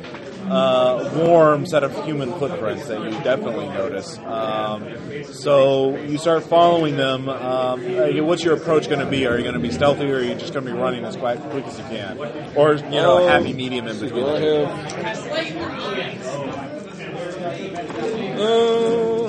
uh, 0.52 1.10
warm 1.16 1.64
set 1.66 1.82
of 1.82 2.04
human 2.04 2.30
footprints 2.38 2.86
that 2.88 3.00
you 3.02 3.10
definitely 3.22 3.68
notice. 3.68 4.18
Um, 4.18 5.24
so 5.24 5.96
you 5.96 6.18
start 6.18 6.42
following 6.44 6.96
them. 6.96 7.28
Um, 7.28 7.80
uh, 7.96 8.22
what's 8.24 8.44
your 8.44 8.54
approach 8.54 8.88
going 8.88 9.00
to 9.00 9.06
be? 9.06 9.26
Are 9.26 9.36
you 9.36 9.42
going 9.42 9.54
to 9.54 9.60
be 9.60 9.70
stealthy, 9.70 10.10
or 10.10 10.16
are 10.16 10.22
you 10.22 10.34
just 10.34 10.52
going 10.52 10.66
to 10.66 10.72
be 10.72 10.78
running 10.78 11.04
as 11.04 11.16
quick, 11.16 11.40
quick 11.50 11.64
as 11.66 11.78
you 11.78 11.84
can, 11.84 12.18
or 12.56 12.74
you 12.74 12.82
know, 12.90 13.18
a 13.18 13.22
Um, 13.24 13.28
happy 13.28 13.52
medium 13.54 13.88
in 13.88 13.98
between? 13.98 14.24
I 14.24 14.38
the 14.38 14.40
two? 14.40 14.66
Uh, 18.42 19.28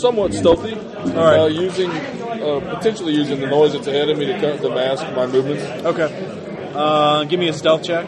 somewhat 0.00 0.34
stealthy. 0.34 0.74
All 0.74 1.24
right. 1.24 1.40
Uh, 1.40 1.46
using 1.46 1.90
uh, 1.90 2.60
potentially 2.76 3.14
using 3.14 3.40
the 3.40 3.46
noise 3.46 3.72
that's 3.72 3.86
ahead 3.86 4.08
of 4.08 4.18
me 4.18 4.26
to, 4.26 4.40
cut, 4.40 4.60
to 4.60 4.68
mask 4.68 5.04
my 5.14 5.26
movements. 5.26 5.64
Okay. 5.86 6.70
Uh, 6.74 7.24
give 7.24 7.38
me 7.38 7.48
a 7.48 7.52
stealth 7.52 7.84
check. 7.84 8.06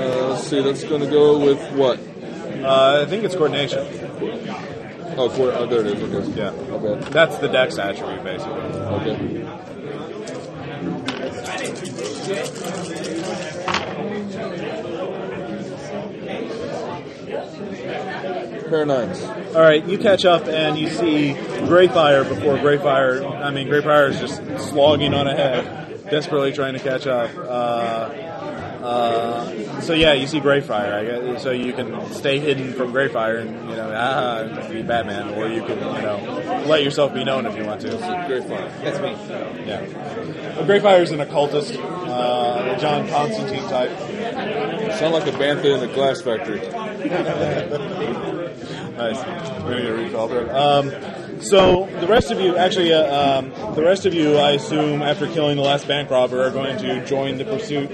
Uh, 0.00 0.28
let's 0.30 0.46
see. 0.46 0.62
That's 0.62 0.84
going 0.84 1.00
to 1.02 1.06
go 1.10 1.38
with 1.38 1.60
what? 1.72 1.98
Uh, 2.64 3.02
I 3.02 3.06
think 3.08 3.24
it's 3.24 3.34
coordination. 3.34 3.86
Oh, 5.16 5.28
coor- 5.30 5.52
oh, 5.52 5.66
there 5.66 5.80
it 5.80 5.86
is. 5.86 6.02
Okay. 6.02 6.40
Yeah. 6.40 6.50
Okay. 6.50 7.10
That's 7.10 7.36
the 7.38 7.48
dex 7.48 7.78
attribute, 7.78 8.24
basically. 8.24 8.60
Okay. 8.60 9.46
Pair 18.70 18.86
nines. 18.86 19.20
All 19.54 19.60
right, 19.62 19.84
you 19.84 19.98
catch 19.98 20.24
up 20.24 20.46
and 20.46 20.78
you 20.78 20.88
see 20.90 21.34
Greyfire 21.34 22.28
before 22.28 22.56
Greyfire. 22.56 23.28
I 23.42 23.50
mean, 23.50 23.66
Greyfire 23.66 24.10
is 24.10 24.20
just 24.20 24.36
slogging 24.70 25.12
on 25.12 25.26
ahead, 25.26 26.08
desperately 26.08 26.52
trying 26.52 26.74
to 26.74 26.78
catch 26.78 27.06
up. 27.06 27.30
Uh, 27.36 28.10
uh, 28.82 29.80
so 29.80 29.92
yeah, 29.92 30.12
you 30.14 30.26
see 30.26 30.40
Greyfire. 30.40 30.92
I 30.92 31.04
guess, 31.04 31.42
so 31.42 31.50
you 31.50 31.72
can 31.72 32.12
stay 32.12 32.38
hidden 32.38 32.72
from 32.72 32.92
Greyfire 32.92 33.40
and 33.40 33.70
you 33.70 33.76
know, 33.76 33.92
ah, 33.94 34.68
be 34.68 34.82
Batman, 34.82 35.34
or 35.34 35.48
you 35.48 35.62
can 35.62 35.78
you 35.78 36.02
know 36.02 36.64
let 36.66 36.82
yourself 36.82 37.14
be 37.14 37.24
known 37.24 37.46
if 37.46 37.56
you 37.56 37.64
want 37.64 37.80
to. 37.82 37.88
Greyfire. 37.88 38.82
That's 38.82 39.00
me. 39.00 39.10
Yeah. 39.66 39.80
Well, 40.56 40.66
Greyfire 40.66 41.02
is 41.02 41.10
an 41.10 41.20
occultist, 41.20 41.74
uh, 41.74 42.78
John 42.78 43.08
Constantine 43.08 43.68
type. 43.68 43.90
Sound 44.98 45.14
like 45.14 45.26
a 45.26 45.32
bantha 45.32 45.76
in 45.76 45.88
a 45.88 45.92
glass 45.92 46.20
factory. 46.22 46.60
Nice. 49.00 49.16
We're 49.62 49.78
gonna 49.78 49.94
a 49.94 49.96
refill 49.96 50.28
there. 50.28 50.54
Um, 50.54 50.90
so 51.40 51.86
the 52.00 52.06
rest 52.06 52.30
of 52.30 52.38
you, 52.38 52.56
actually, 52.56 52.92
uh, 52.92 53.38
um, 53.38 53.74
the 53.74 53.82
rest 53.82 54.04
of 54.04 54.12
you, 54.12 54.36
I 54.36 54.50
assume, 54.50 55.00
after 55.00 55.26
killing 55.26 55.56
the 55.56 55.62
last 55.62 55.88
bank 55.88 56.10
robber, 56.10 56.42
are 56.42 56.50
going 56.50 56.76
to 56.78 57.06
join 57.06 57.38
the 57.38 57.46
pursuit. 57.46 57.90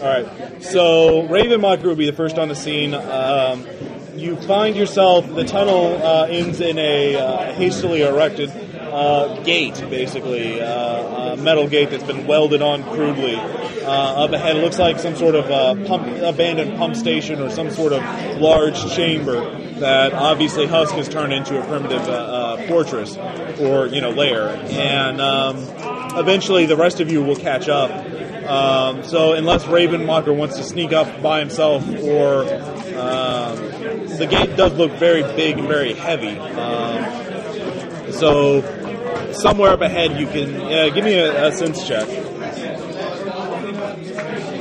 All 0.00 0.06
right. 0.06 0.62
So 0.62 1.26
Ravenmocker 1.26 1.82
will 1.82 1.96
be 1.96 2.06
the 2.06 2.16
first 2.16 2.38
on 2.38 2.48
the 2.48 2.54
scene. 2.54 2.94
Um, 2.94 3.66
you 4.14 4.36
find 4.36 4.76
yourself. 4.76 5.26
The 5.28 5.44
tunnel 5.44 6.00
uh, 6.00 6.26
ends 6.26 6.60
in 6.60 6.78
a 6.78 7.16
uh, 7.16 7.52
hastily 7.54 8.02
erected 8.02 8.50
uh, 8.50 9.42
gate, 9.42 9.74
basically 9.90 10.60
uh, 10.60 11.32
a 11.32 11.36
metal 11.36 11.68
gate 11.68 11.90
that's 11.90 12.04
been 12.04 12.28
welded 12.28 12.62
on 12.62 12.84
crudely. 12.84 13.34
Uh, 13.34 14.24
up 14.24 14.32
ahead, 14.32 14.56
it 14.56 14.60
looks 14.60 14.78
like 14.78 15.00
some 15.00 15.16
sort 15.16 15.34
of 15.34 15.50
uh, 15.50 15.74
pump, 15.88 16.06
abandoned 16.22 16.76
pump 16.76 16.94
station 16.94 17.40
or 17.40 17.50
some 17.50 17.70
sort 17.70 17.92
of 17.92 18.02
large 18.40 18.78
chamber 18.94 19.50
that 19.80 20.12
obviously 20.12 20.66
Husk 20.66 20.94
has 20.94 21.08
turned 21.08 21.32
into 21.32 21.60
a 21.60 21.66
primitive 21.66 22.68
fortress 22.68 23.16
or 23.58 23.86
you 23.86 24.00
know 24.00 24.10
lair. 24.10 24.48
And 24.70 25.20
um, 25.20 25.56
eventually, 26.16 26.66
the 26.66 26.76
rest 26.76 27.00
of 27.00 27.10
you 27.10 27.22
will 27.22 27.36
catch 27.36 27.68
up. 27.68 27.90
Um, 28.48 29.04
so 29.04 29.34
unless 29.34 29.64
Ravenwalker 29.64 30.34
wants 30.34 30.56
to 30.56 30.64
sneak 30.64 30.92
up 30.92 31.22
by 31.22 31.40
himself, 31.40 31.86
or 31.86 32.42
um, 32.98 33.56
the 34.16 34.26
gate 34.28 34.56
does 34.56 34.72
look 34.72 34.92
very 34.92 35.22
big 35.22 35.58
and 35.58 35.68
very 35.68 35.92
heavy. 35.92 36.38
Um, 36.38 38.12
so 38.12 38.62
somewhere 39.32 39.72
up 39.72 39.82
ahead, 39.82 40.18
you 40.18 40.26
can 40.26 40.56
uh, 40.56 40.88
give 40.94 41.04
me 41.04 41.14
a, 41.14 41.48
a 41.48 41.52
sense 41.52 41.86
check. 41.86 42.08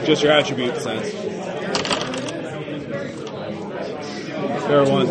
Just 0.05 0.21
your 0.21 0.33
attribute 0.33 0.75
sense. 0.77 1.13
It 4.69 4.91
was. 4.91 5.07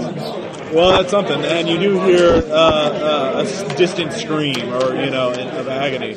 Well, 0.73 0.91
that's 0.91 1.11
something. 1.11 1.43
And 1.45 1.67
you 1.69 1.79
do 1.79 2.01
hear 2.03 2.31
uh, 2.31 2.51
uh, 2.51 3.47
a 3.47 3.75
distant 3.77 4.13
scream, 4.13 4.73
or 4.75 4.95
you 4.95 5.11
know, 5.11 5.31
of 5.33 5.69
agony. 5.69 6.15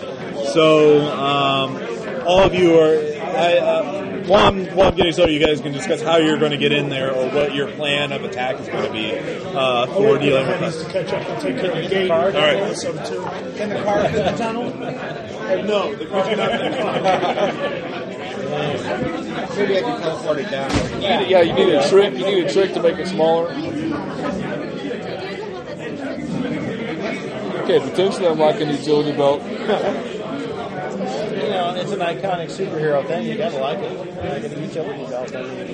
So 0.53 1.01
um, 1.09 1.77
all 2.29 2.43
of 2.43 2.53
you 2.53 2.79
are. 2.79 2.95
I, 3.19 3.57
uh, 3.57 4.23
while, 4.27 4.47
I'm, 4.47 4.65
while 4.75 4.89
I'm 4.89 4.95
getting 4.95 5.13
started, 5.13 5.33
you 5.33 5.43
guys 5.43 5.61
can 5.61 5.71
discuss 5.71 6.01
how 6.01 6.17
you're 6.17 6.37
going 6.37 6.51
to 6.51 6.57
get 6.57 6.71
in 6.71 6.89
there, 6.89 7.11
or 7.11 7.27
what 7.29 7.55
your 7.55 7.71
plan 7.71 8.11
of 8.11 8.23
attack 8.23 8.59
is 8.59 8.67
going 8.67 8.85
to 8.85 8.91
be 8.91 9.17
uh, 9.17 9.87
for 9.87 10.19
dealing 10.19 10.47
with 10.47 10.61
needs 10.61 10.75
us. 10.75 10.83
to 10.83 10.91
catch 10.91 11.13
up 11.13 11.27
and 11.27 11.41
take 11.41 11.57
care 11.57 11.71
of 11.71 11.77
the 11.77 11.89
gate. 11.89 12.11
All 12.11 12.31
right. 12.31 12.75
Can 13.57 13.69
the 13.69 13.81
car 13.83 14.09
fit 14.09 14.25
the 14.25 14.37
tunnel? 14.37 14.69
No, 15.63 15.95
the 15.95 16.05
car's 16.05 16.37
not 16.37 16.51
in 16.61 16.71
the 16.71 17.99
Maybe 19.55 19.77
I 19.77 19.81
can 19.81 20.01
teleport 20.01 20.39
it 20.39 20.51
down. 20.51 20.71
You 21.01 21.09
need, 21.19 21.29
yeah, 21.29 21.41
you 21.41 21.53
need 21.53 21.73
a 21.73 21.89
trick. 21.89 22.13
You 22.13 22.25
need 22.25 22.45
a 22.45 22.53
trick 22.53 22.73
to 22.73 22.81
make 22.83 22.97
it 22.97 23.07
smaller. 23.07 23.51
Okay, 27.63 27.79
potentially 27.79 28.27
I'm 28.27 28.39
like 28.39 28.59
a 28.61 28.65
utility 28.71 29.13
belt. 29.13 29.41
You 31.69 31.75
know, 31.75 31.81
it's 31.81 31.91
an 31.91 31.99
iconic 31.99 32.49
superhero 32.49 33.05
thing. 33.05 33.27
You 33.27 33.37
gotta 33.37 33.57
like 33.59 33.77
it. 33.77 33.95
Like 34.15 34.43
a 34.43 34.49
utility 34.59 35.05
belt. 35.05 35.35
I 35.35 35.43
mean, 35.43 35.67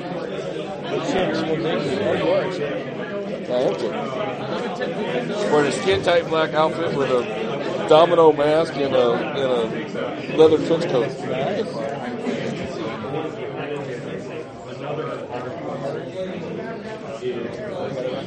the 0.84 1.00
chicks 1.10 1.42
will 1.42 1.56
dig 1.56 1.82
you. 1.86 2.00
Or 2.02 2.16
you 2.18 2.28
are 2.32 2.42
a 2.42 2.52
chick. 2.54 2.86
I 3.50 3.60
am 3.62 3.76
to. 3.76 3.88
Wearing 5.54 5.68
a 5.68 5.72
skin 5.72 6.04
tight 6.04 6.28
black 6.28 6.54
outfit 6.54 6.98
with 6.98 7.10
a 7.12 7.88
domino 7.88 8.34
mask 8.34 8.76
and 8.76 8.94
a, 8.94 9.14
and 9.14 10.34
a 10.34 10.38
leather 10.38 10.58
trench 10.68 10.84
coat. 10.92 11.08
Nice. 11.30 11.64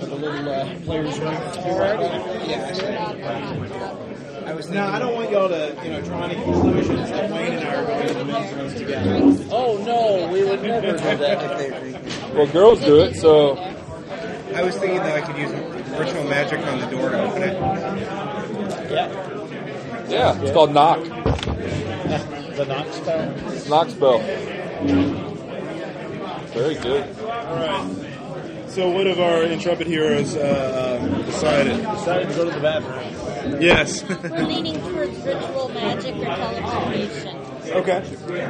The 0.01 0.16
little 0.16 0.49
uh, 0.49 0.75
players 0.87 1.19
rank 1.21 1.53
to 1.53 1.62
be 1.62 1.71
ready. 1.71 2.05
Yeah. 2.51 4.07
I 4.49 4.55
was. 4.55 4.70
No, 4.70 4.86
I 4.86 4.99
don't 4.99 5.14
want 5.14 5.30
y'all 5.30 5.49
to, 5.51 5.78
you 5.84 5.90
know, 5.90 6.01
draw 6.01 6.24
any 6.24 6.34
conclusions 6.42 7.11
that 7.11 7.30
Wayne 7.30 7.53
and 7.53 7.68
I 7.68 7.74
are 7.74 7.84
going 7.84 8.09
to 8.09 8.14
the 8.14 8.24
men's 8.24 8.55
rooms 8.55 8.74
together. 8.74 9.46
Oh 9.51 9.76
no, 9.84 10.32
we 10.32 10.42
would 10.42 10.62
never 10.62 10.92
do 10.92 10.99
that. 10.99 12.14
Well, 12.34 12.46
girls 12.46 12.80
do 12.80 13.01
it, 13.01 13.16
so 13.16 13.57
I 14.55 14.62
was 14.62 14.76
thinking 14.76 14.99
that 14.99 15.22
I 15.22 15.26
could 15.26 15.36
use 15.36 15.51
ritual 15.99 16.24
magic 16.24 16.61
on 16.61 16.78
the 16.78 16.86
door 16.86 17.11
to 17.11 17.22
open 17.22 17.42
it. 17.42 17.55
Yeah. 18.90 20.09
yeah, 20.09 20.40
it's 20.40 20.53
called 20.53 20.72
knock. 20.72 21.03
The 21.03 22.64
knock 22.68 22.92
spell. 22.92 23.68
Knock 23.68 23.90
spell. 23.90 24.18
Very 26.49 26.74
good. 26.76 27.18
All 27.20 27.57
right. 27.57 28.09
So, 28.68 28.90
what 28.90 29.07
have 29.07 29.18
our 29.18 29.42
intrepid 29.42 29.86
heroes 29.86 30.36
uh, 30.36 31.01
um, 31.03 31.24
decided? 31.24 31.76
Decided 31.78 32.28
to 32.28 32.34
go 32.34 32.44
to 32.44 32.51
the 32.51 32.61
bathroom. 32.61 33.28
Yes. 33.61 34.03
We're 34.05 34.44
leaning 34.46 34.80
towards 34.80 35.16
ritual 35.24 35.68
magic 35.70 36.14
or 36.16 36.24
teleportation. 36.24 37.36
okay. 37.68 37.99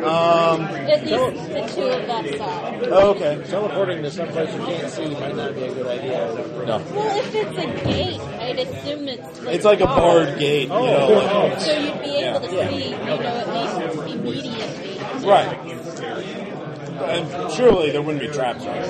Um, 0.04 0.60
At 0.62 1.04
least 1.04 1.48
the 1.48 1.72
two 1.74 1.88
of 1.88 2.08
us 2.10 2.40
are. 2.40 2.78
oh, 2.92 3.10
okay. 3.14 3.42
Teleporting 3.48 4.02
to 4.02 4.10
someplace 4.10 4.52
you 4.54 4.60
can't 4.60 4.90
see 4.90 5.08
might 5.08 5.34
not 5.36 5.54
be 5.54 5.62
a 5.62 5.74
good 5.74 5.86
idea. 5.86 6.34
No. 6.66 6.78
Well, 6.94 7.18
if 7.18 7.34
it's 7.34 7.58
a 7.58 7.84
gate, 7.86 8.20
I'd 8.20 8.58
assume 8.58 9.08
it's 9.08 9.40
like 9.42 9.54
It's 9.54 9.64
like 9.64 9.80
a 9.80 9.86
barred. 9.86 10.26
barred 10.26 10.38
gate, 10.38 10.68
you 10.68 10.74
Oh, 10.74 10.86
know. 11.50 11.58
So 11.58 11.72
you'd 11.78 12.00
be 12.02 12.16
able 12.18 12.40
to 12.40 12.48
see, 12.70 12.88
you 12.90 12.96
know, 12.98 13.20
at 13.20 13.48
least 13.48 14.14
immediately. 14.14 14.98
Right. 15.26 15.58
And 16.98 17.52
surely 17.52 17.90
there 17.90 18.02
wouldn't 18.02 18.20
be 18.20 18.28
traps, 18.28 18.64
right? 18.64 18.84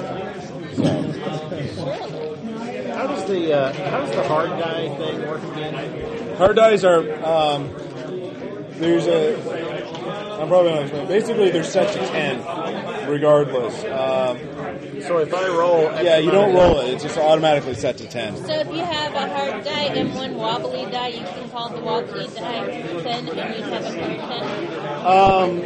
Surely. 0.74 2.27
How 2.98 3.06
does 3.06 3.24
the 3.26 3.52
uh, 3.52 3.72
how 3.90 4.00
does 4.00 4.10
the 4.10 4.24
hard 4.24 4.50
die 4.58 4.88
thing 4.96 5.22
work 5.28 5.40
again? 5.52 6.36
Hard 6.36 6.56
dies 6.56 6.82
are 6.84 6.98
um, 7.24 7.72
there's 8.72 9.06
a 9.06 9.36
I'm 10.40 10.48
probably 10.48 10.72
not 10.72 10.82
explaining. 10.82 11.06
Basically, 11.06 11.50
they're 11.50 11.62
set 11.62 11.92
to 11.92 12.00
ten, 12.08 12.38
regardless. 13.08 13.84
Um, 13.84 14.38
So 15.00 15.18
if 15.18 15.32
I 15.32 15.46
roll, 15.46 15.86
X 15.90 16.04
yeah, 16.04 16.18
you 16.18 16.32
don't 16.32 16.52
roll 16.52 16.80
it; 16.80 16.94
it's 16.94 17.04
just 17.04 17.16
automatically 17.18 17.74
set 17.74 17.98
to 17.98 18.08
ten. 18.08 18.36
So 18.36 18.52
if 18.52 18.66
you 18.66 18.84
have 18.84 19.14
a 19.14 19.28
hard 19.32 19.64
die 19.64 19.94
and 19.94 20.12
one 20.16 20.34
wobbly 20.34 20.90
die, 20.90 21.08
you 21.08 21.20
can 21.20 21.48
call 21.50 21.68
the 21.68 21.80
wobbly 21.80 22.26
die 22.26 22.82
10 23.02 23.28
and 23.28 23.28
you 23.28 23.62
have 23.62 23.84
a 23.84 23.92
10. 23.92 25.06
Um, 25.06 25.62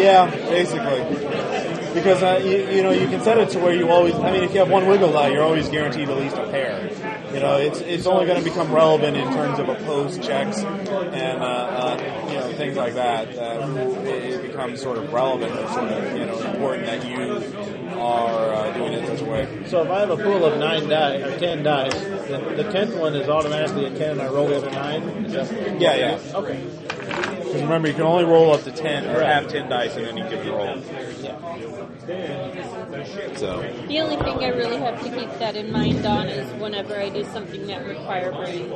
yeah, 0.00 0.30
basically. 0.48 1.67
Because 1.94 2.22
uh, 2.22 2.40
you, 2.44 2.68
you 2.76 2.82
know 2.82 2.90
you 2.90 3.08
can 3.08 3.20
set 3.22 3.38
it 3.38 3.50
to 3.50 3.58
where 3.58 3.74
you 3.74 3.90
always. 3.90 4.14
I 4.14 4.30
mean, 4.30 4.44
if 4.44 4.52
you 4.52 4.60
have 4.60 4.70
one 4.70 4.86
wiggle 4.86 5.12
die, 5.12 5.28
you're 5.28 5.42
always 5.42 5.68
guaranteed 5.68 6.08
at 6.08 6.16
least 6.16 6.36
a 6.36 6.46
pair. 6.50 6.88
You 7.32 7.40
know, 7.40 7.56
it's 7.56 7.80
it's 7.80 8.06
only 8.06 8.26
going 8.26 8.38
to 8.38 8.44
become 8.44 8.72
relevant 8.72 9.16
in 9.16 9.24
terms 9.32 9.58
of 9.58 9.68
opposed 9.68 10.22
checks 10.22 10.58
and 10.58 11.42
uh, 11.42 11.44
uh, 11.44 12.26
you 12.28 12.34
know 12.34 12.52
things 12.54 12.76
like 12.76 12.94
that. 12.94 13.36
Uh, 13.36 13.68
it, 14.04 14.24
it 14.34 14.42
becomes 14.42 14.80
sort 14.80 14.98
of 14.98 15.12
relevant 15.12 15.52
or 15.52 15.68
sort 15.72 15.88
of 15.88 16.16
you 16.16 16.26
know 16.26 16.38
important 16.40 16.86
that 16.86 17.06
you 17.06 17.98
are 17.98 18.54
uh, 18.54 18.72
doing 18.72 18.92
it 18.92 19.06
such 19.06 19.20
a 19.20 19.30
way. 19.30 19.64
So 19.66 19.82
if 19.82 19.90
I 19.90 20.00
have 20.00 20.10
a 20.10 20.16
pool 20.16 20.44
of 20.44 20.58
nine 20.58 20.88
die 20.88 21.16
or 21.16 21.38
ten 21.38 21.62
dice, 21.62 21.94
the, 21.94 22.54
the 22.56 22.70
tenth 22.72 22.94
one 22.96 23.14
is 23.14 23.28
automatically 23.28 23.86
a 23.86 23.90
ten, 23.96 24.12
and 24.12 24.22
I 24.22 24.28
roll 24.28 24.48
the 24.48 24.56
other 24.58 24.70
nine. 24.70 25.02
Is 25.26 25.32
that, 25.32 25.80
Yeah, 25.80 25.94
yeah. 25.94 26.36
okay. 26.36 26.87
Because 27.48 27.62
remember, 27.62 27.88
you 27.88 27.94
can 27.94 28.02
only 28.04 28.24
roll 28.24 28.52
up 28.52 28.62
to 28.64 28.70
ten 28.72 29.06
or 29.06 29.22
have 29.24 29.48
ten 29.48 29.68
dice 29.68 29.96
in 29.96 30.04
any 30.04 30.22
given 30.28 30.48
roll. 30.52 30.82
So. 33.36 33.60
The 33.88 34.00
only 34.00 34.16
thing 34.16 34.38
I 34.44 34.48
really 34.48 34.78
have 34.78 35.02
to 35.02 35.10
keep 35.10 35.30
that 35.38 35.56
in 35.56 35.70
mind 35.72 36.04
on 36.06 36.26
is 36.28 36.50
whenever 36.60 36.96
I 36.96 37.08
do 37.10 37.22
something 37.24 37.66
that 37.66 37.86
require 37.86 38.32
brains. 38.32 38.72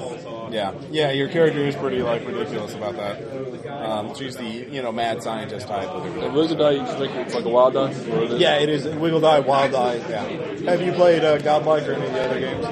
Yeah, 0.53 0.73
yeah, 0.91 1.11
your 1.12 1.29
character 1.29 1.61
is 1.61 1.75
pretty 1.77 2.03
like 2.03 2.27
ridiculous 2.27 2.75
about 2.75 2.97
that. 2.97 3.23
Um, 3.68 4.14
she's 4.14 4.37
the 4.37 4.45
you 4.45 4.83
know 4.83 4.93
mad 4.93 5.23
scientist 5.23 5.66
type. 5.66 5.89
And 5.91 6.35
wizard 6.35 6.59
die, 6.59 6.73
you 6.73 6.79
just 6.81 6.99
think 6.99 7.14
it's 7.16 7.35
like 7.35 7.45
a 7.45 7.49
wild 7.49 7.75
die? 7.75 7.91
It- 7.91 8.39
Yeah, 8.41 8.57
it 8.59 8.68
is 8.68 8.85
wiggle 8.87 9.20
die, 9.20 9.41
wild 9.41 9.73
die. 9.73 9.97
Yeah. 9.97 10.25
Have 10.70 10.83
you 10.83 10.93
played 10.93 11.25
uh, 11.25 11.39
Godlike 11.39 11.89
or 11.89 11.93
any 11.95 12.07
of 12.07 12.12
the 12.12 12.25
other 12.25 12.41
games? 12.41 12.66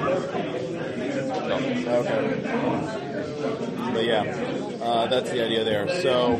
Okay. 1.87 2.41
But 3.93 4.05
yeah, 4.05 4.23
uh, 4.81 5.07
that's 5.07 5.29
the 5.29 5.43
idea 5.43 5.63
there. 5.63 5.87
So 6.01 6.33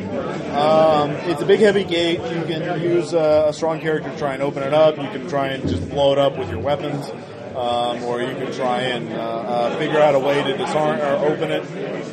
um, 0.56 1.12
it's 1.30 1.42
a 1.42 1.46
big, 1.46 1.60
heavy 1.60 1.84
gate. 1.84 2.20
You 2.20 2.44
can 2.44 2.82
use 2.82 3.14
uh, 3.14 3.46
a 3.48 3.54
strong 3.54 3.80
character 3.80 4.10
to 4.10 4.18
try 4.18 4.34
and 4.34 4.42
open 4.42 4.64
it 4.64 4.74
up. 4.74 4.98
You 4.98 5.10
can 5.10 5.30
try 5.30 5.48
and 5.50 5.68
just 5.68 5.90
blow 5.90 6.12
it 6.12 6.18
up 6.18 6.38
with 6.38 6.50
your 6.50 6.60
weapons. 6.60 7.12
Um, 7.56 8.02
or 8.06 8.22
you 8.22 8.34
can 8.34 8.52
try 8.54 8.80
and 8.80 9.12
uh, 9.12 9.18
uh, 9.18 9.78
figure 9.78 10.00
out 10.00 10.16
a 10.16 10.20
way 10.20 10.42
to 10.42 10.58
disarm 10.58 11.02
or 11.02 11.28
open 11.28 11.52
it, 11.52 11.62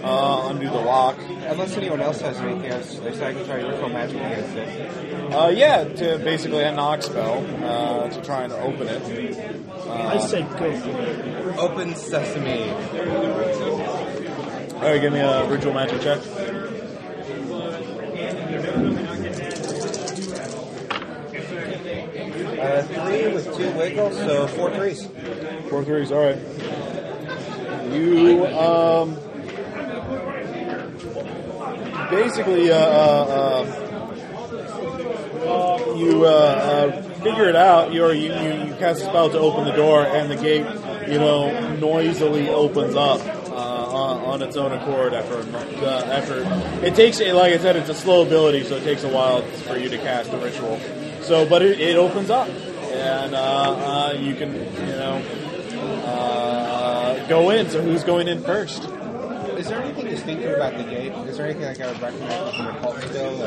uh, 0.02 0.48
undo 0.50 0.66
the 0.66 0.80
lock. 0.80 1.16
Unless 1.20 1.76
anyone 1.76 2.00
else 2.00 2.20
has 2.22 2.36
anything 2.38 2.66
else, 2.66 2.96
they 2.98 3.14
say 3.14 3.28
I 3.28 3.32
can 3.34 3.46
try 3.46 3.62
ritual 3.62 3.88
magic 3.88 4.16
against 4.16 4.56
it. 4.56 5.32
Uh, 5.32 5.48
yeah, 5.48 5.84
to 5.84 6.18
basically 6.18 6.64
a 6.64 6.72
knock 6.72 7.02
spell 7.04 7.46
uh, 7.64 8.08
to 8.10 8.20
try 8.22 8.42
and 8.42 8.52
open 8.52 8.88
it. 8.88 9.38
Uh, 9.70 9.92
I 9.92 10.18
say 10.18 10.42
go 10.42 10.76
for 10.76 10.90
it. 10.90 11.56
Open 11.56 11.94
sesame. 11.94 12.74
All 14.78 14.84
right, 14.84 15.00
give 15.00 15.12
me 15.12 15.18
a 15.18 15.44
ritual 15.48 15.74
magic 15.74 16.00
check. 16.00 16.18
Uh, 22.58 22.82
three 22.82 23.32
with 23.34 23.56
two 23.56 23.70
wiggles, 23.72 24.16
so 24.16 24.46
four 24.46 24.72
threes. 24.72 25.04
Four 25.68 25.84
threes. 25.84 26.12
All 26.12 26.22
right. 26.22 26.38
You 27.92 28.46
um, 28.46 29.14
basically 32.08 32.70
uh, 32.70 32.76
uh, 32.76 33.64
uh, 35.44 35.94
you 35.96 36.24
uh, 36.24 36.28
uh, 36.28 37.02
figure 37.22 37.48
it 37.48 37.56
out. 37.56 37.92
You're, 37.92 38.12
you 38.12 38.32
you 38.32 38.64
you 38.66 38.74
cast 38.76 39.00
a 39.02 39.06
spell 39.06 39.28
to 39.30 39.38
open 39.38 39.64
the 39.64 39.72
door, 39.72 40.06
and 40.06 40.30
the 40.30 40.36
gate, 40.36 40.66
you 41.08 41.18
know, 41.18 41.74
noisily 41.76 42.48
opens 42.48 42.94
up. 42.94 43.37
On, 44.38 44.46
its 44.46 44.56
own 44.56 44.70
accord 44.70 45.14
after 45.14 45.34
uh, 45.84 46.80
it 46.84 46.94
takes 46.94 47.20
a 47.20 47.32
like 47.32 47.52
I 47.52 47.58
said 47.58 47.74
it's 47.74 47.88
a 47.88 47.94
slow 47.94 48.24
ability 48.24 48.62
so 48.62 48.76
it 48.76 48.84
takes 48.84 49.02
a 49.02 49.08
while 49.08 49.42
for 49.42 49.76
you 49.76 49.88
to 49.88 49.98
cast 49.98 50.30
the 50.30 50.38
ritual. 50.38 50.78
So 51.22 51.48
but 51.48 51.62
it, 51.62 51.80
it 51.80 51.96
opens 51.96 52.30
up 52.30 52.48
and 52.48 53.34
uh, 53.34 53.38
uh, 53.38 54.12
you 54.12 54.36
can 54.36 54.54
you 54.54 54.96
know 54.96 55.22
uh, 56.04 57.26
go 57.26 57.50
in. 57.50 57.68
So 57.68 57.82
who's 57.82 58.04
going 58.04 58.28
in 58.28 58.40
first 58.42 58.88
Is 59.58 59.68
there 59.68 59.82
anything 59.82 60.04
distinctive 60.06 60.54
about 60.54 60.76
the 60.78 60.84
gate? 60.84 61.12
Is 61.28 61.36
there 61.36 61.46
anything 61.46 61.64
like 61.66 61.80
I 61.80 61.90
would 61.90 62.00
recognize 62.00 62.54
from 62.54 62.64
the 62.66 62.72
cult 62.80 63.02
still? 63.02 63.42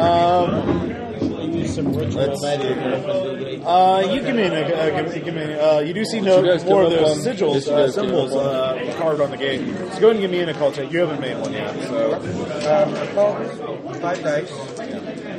um, 0.00 1.52
Use 1.52 1.74
some 1.74 1.92
ritual 1.94 2.22
Let's 2.26 2.42
magic. 2.42 2.76
to 2.76 2.94
open 2.96 3.38
the 3.38 3.44
gate. 3.44 3.62
Uh, 3.64 4.00
you 4.12 4.20
give 4.20 4.34
me 4.36 4.42
an, 4.44 4.52
uh, 4.52 5.02
give, 5.12 5.24
give 5.24 5.34
me, 5.34 5.54
uh, 5.54 5.78
you 5.80 5.92
do 5.94 6.04
see 6.04 6.20
no 6.20 6.42
more 6.42 6.82
of 6.84 6.92
come 6.92 7.02
those 7.02 7.26
sigils, 7.26 7.54
yes, 7.54 7.68
uh, 7.68 7.90
symbols 7.90 8.32
uh, 8.34 8.94
carved 8.98 9.20
on 9.20 9.30
the 9.30 9.36
gate. 9.36 9.60
So 9.94 10.00
go 10.00 10.10
ahead 10.10 10.10
and 10.10 10.20
give 10.20 10.30
me 10.30 10.40
an 10.40 10.48
occult 10.50 10.74
check. 10.74 10.90
You 10.92 11.00
haven't 11.00 11.20
made 11.20 11.38
one 11.38 11.52
yet, 11.52 11.72
so 11.88 12.14
um, 12.14 13.16
well, 13.16 13.94
five 14.00 14.22
dice. 14.22 14.50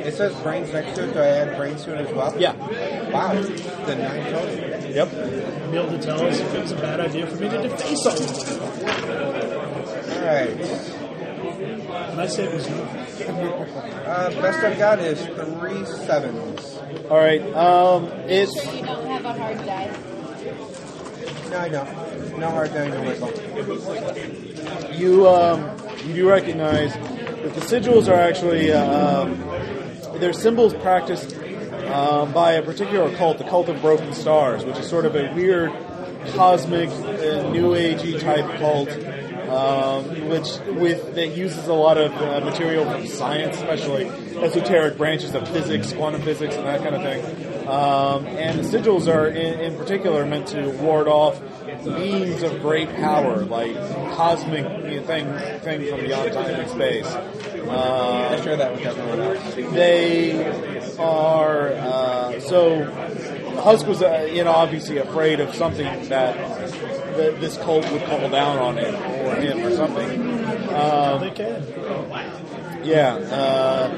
It 0.07 0.13
says 0.15 0.33
brains 0.41 0.71
next 0.71 0.95
to 0.95 1.03
it. 1.09 1.13
Do 1.13 1.19
I 1.19 1.27
add 1.27 1.57
brains 1.57 1.83
to 1.83 1.93
it 1.97 2.07
as 2.07 2.13
well? 2.15 2.33
yeah, 2.39 2.53
Wow. 3.11 3.33
The 3.33 3.95
nine 3.95 4.31
total. 4.31 4.89
yep. 4.91 5.11
Be 5.71 5.77
able 5.77 5.89
to 5.89 6.01
tell 6.01 6.21
us 6.25 6.39
if 6.39 6.53
it 6.55 6.61
was 6.61 6.71
a 6.71 6.75
bad 6.75 6.99
idea 7.01 7.27
for 7.27 7.35
me 7.35 7.49
to 7.49 7.61
deface 7.61 8.05
all 8.05 8.13
of 8.13 8.45
them. 8.45 8.61
All 8.63 9.46
right. 10.33 10.49
And 12.09 12.21
I 12.21 12.27
say 12.27 12.45
it 12.45 12.53
was. 12.53 12.67
Uh, 12.67 14.29
best 14.41 14.59
I've 14.59 14.77
got 14.77 14.99
is 14.99 15.19
three 15.25 15.85
sevens. 15.85 16.77
All 17.09 17.17
right. 17.17 17.41
Um, 17.53 18.05
it's 18.25 18.53
Sure 18.61 18.73
you 18.73 18.85
don't 18.85 19.05
have 19.07 19.25
a 19.25 19.33
hard 19.33 19.57
die. 19.65 19.91
No, 21.49 21.59
I 21.59 21.69
don't. 21.69 22.39
No 22.39 22.49
hard 22.51 22.73
die 22.73 22.89
to 22.89 22.99
wiggle. 23.01 24.93
you 24.93 25.27
um, 25.27 25.77
you 26.05 26.13
do 26.13 26.29
recognize 26.29 26.93
that 26.93 27.53
the 27.53 27.61
sigils 27.61 28.07
are 28.07 28.19
actually 28.19 28.71
uh, 28.71 29.21
um, 29.21 29.39
they're 30.19 30.33
symbols 30.33 30.73
practiced 30.73 31.35
um, 31.87 32.33
by 32.33 32.53
a 32.53 32.61
particular 32.61 33.13
cult, 33.15 33.37
the 33.37 33.43
cult 33.45 33.69
of 33.69 33.81
broken 33.81 34.13
stars, 34.13 34.65
which 34.65 34.77
is 34.77 34.87
sort 34.87 35.05
of 35.05 35.15
a 35.15 35.33
weird 35.33 35.71
cosmic 36.33 36.89
uh, 36.89 37.49
new 37.51 37.71
agey 37.71 38.19
type 38.19 38.59
cult. 38.59 38.89
Um, 39.47 40.27
which 40.29 40.59
with 40.67 41.15
that 41.15 41.27
uses 41.37 41.67
a 41.67 41.73
lot 41.73 41.97
of 41.97 42.11
uh, 42.13 42.41
material 42.43 42.83
from 42.89 43.07
science, 43.07 43.55
especially 43.57 44.05
esoteric 44.37 44.97
branches 44.97 45.33
of 45.35 45.47
physics, 45.47 45.93
quantum 45.93 46.21
physics, 46.21 46.53
and 46.55 46.65
that 46.65 46.81
kind 46.83 46.95
of 46.95 47.01
thing. 47.01 47.67
Um, 47.67 48.25
and 48.27 48.59
the 48.59 48.63
sigils 48.63 49.07
are, 49.13 49.27
in, 49.27 49.59
in 49.59 49.77
particular, 49.77 50.25
meant 50.25 50.47
to 50.49 50.69
ward 50.71 51.07
off 51.07 51.41
beings 51.83 52.43
of 52.43 52.59
great 52.61 52.89
power, 52.95 53.43
like 53.45 53.73
cosmic 54.15 54.63
you 54.91 54.99
know, 54.99 55.05
things, 55.07 55.41
things 55.63 55.89
from 55.89 55.99
beyond 56.01 56.33
time 56.33 56.55
and 56.59 56.69
space. 56.69 57.05
I 57.07 57.19
Uh, 57.67 58.41
share 58.43 58.55
that 58.57 58.71
with 58.73 58.85
everyone 58.85 59.19
else. 59.21 59.55
they 59.73 60.95
are 60.99 61.69
uh, 61.73 62.39
so. 62.41 62.85
Husk 63.57 63.87
was, 63.87 64.03
uh, 64.03 64.29
you 64.31 64.43
know, 64.43 64.51
obviously 64.51 64.97
afraid 64.99 65.39
of 65.39 65.55
something 65.55 66.09
that 66.09 66.35
th- 67.17 67.39
this 67.41 67.57
cult 67.57 67.89
would 67.91 68.03
call 68.03 68.29
down 68.29 68.57
on 68.59 68.77
him 68.77 68.95
or 68.95 69.35
him 69.35 69.65
or 69.65 69.71
something. 69.75 70.21
Um, 70.73 71.19
They 71.21 71.31
can. 71.31 71.63
yeah. 72.83 73.15
Uh, 73.15 73.89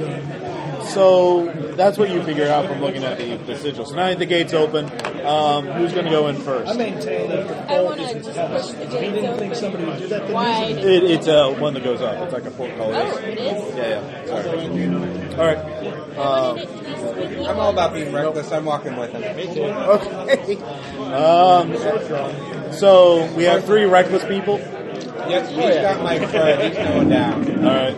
done. 0.00 0.45
So 0.88 1.46
that's 1.76 1.98
what 1.98 2.10
you 2.10 2.22
figure 2.22 2.48
out 2.48 2.66
from 2.66 2.80
looking 2.80 3.04
at 3.04 3.18
the, 3.18 3.36
the 3.36 3.56
sigil. 3.56 3.84
So 3.86 3.94
now 3.94 4.14
the 4.14 4.26
gate's 4.26 4.52
open. 4.54 4.86
Um, 5.26 5.66
who's 5.66 5.92
going 5.92 6.04
to 6.04 6.10
go 6.10 6.28
in 6.28 6.36
first? 6.36 6.70
I 6.72 6.76
maintain 6.76 7.28
that 7.30 7.48
the 7.48 7.72
I 7.72 7.80
wanna 7.82 8.02
isn't 8.02 8.22
just 8.24 8.34
test. 8.36 8.74
push 8.76 8.76
the 8.78 8.82
If 8.84 8.92
he 8.92 8.98
gates 8.98 9.14
didn't 9.14 9.38
think 9.38 9.54
somebody 9.56 9.84
would 9.84 9.98
do 9.98 10.08
that, 10.08 10.22
then 10.26 10.32
wide. 10.32 10.78
It, 10.78 11.04
it's 11.04 11.26
uh, 11.28 11.50
one 11.58 11.74
that 11.74 11.82
goes 11.84 12.00
up. 12.00 12.22
It's 12.24 12.32
like 12.32 12.44
a 12.44 12.50
portcullis. 12.50 12.96
Oh, 12.96 13.18
it 13.18 13.38
is? 13.38 13.74
Yeah, 13.76 13.86
yeah. 13.86 14.26
Sorry. 14.26 14.48
All 15.36 15.44
right. 15.44 15.58
I 15.58 16.18
Uh, 16.18 16.54
wanted 16.54 16.62
it 16.62 16.66
to 16.66 16.82
be 16.84 16.96
squeaky. 16.96 17.46
I'm 17.46 17.58
all 17.58 17.70
about 17.70 17.92
being 17.92 18.12
reckless. 18.12 18.50
I'm 18.52 18.64
walking 18.64 18.96
with 18.96 19.12
him. 19.12 19.22
okay. 19.24 20.56
Um, 21.12 22.72
so 22.72 23.26
we 23.34 23.44
have 23.44 23.64
three 23.64 23.84
reckless 23.84 24.24
people. 24.24 24.58
Yep, 24.58 25.48
he's 25.48 25.74
got 25.82 26.02
my 26.02 26.24
friend. 26.26 26.62
He's 26.62 26.76
going 26.86 27.08
down. 27.08 27.66
All 27.66 27.74
right. 27.74 27.96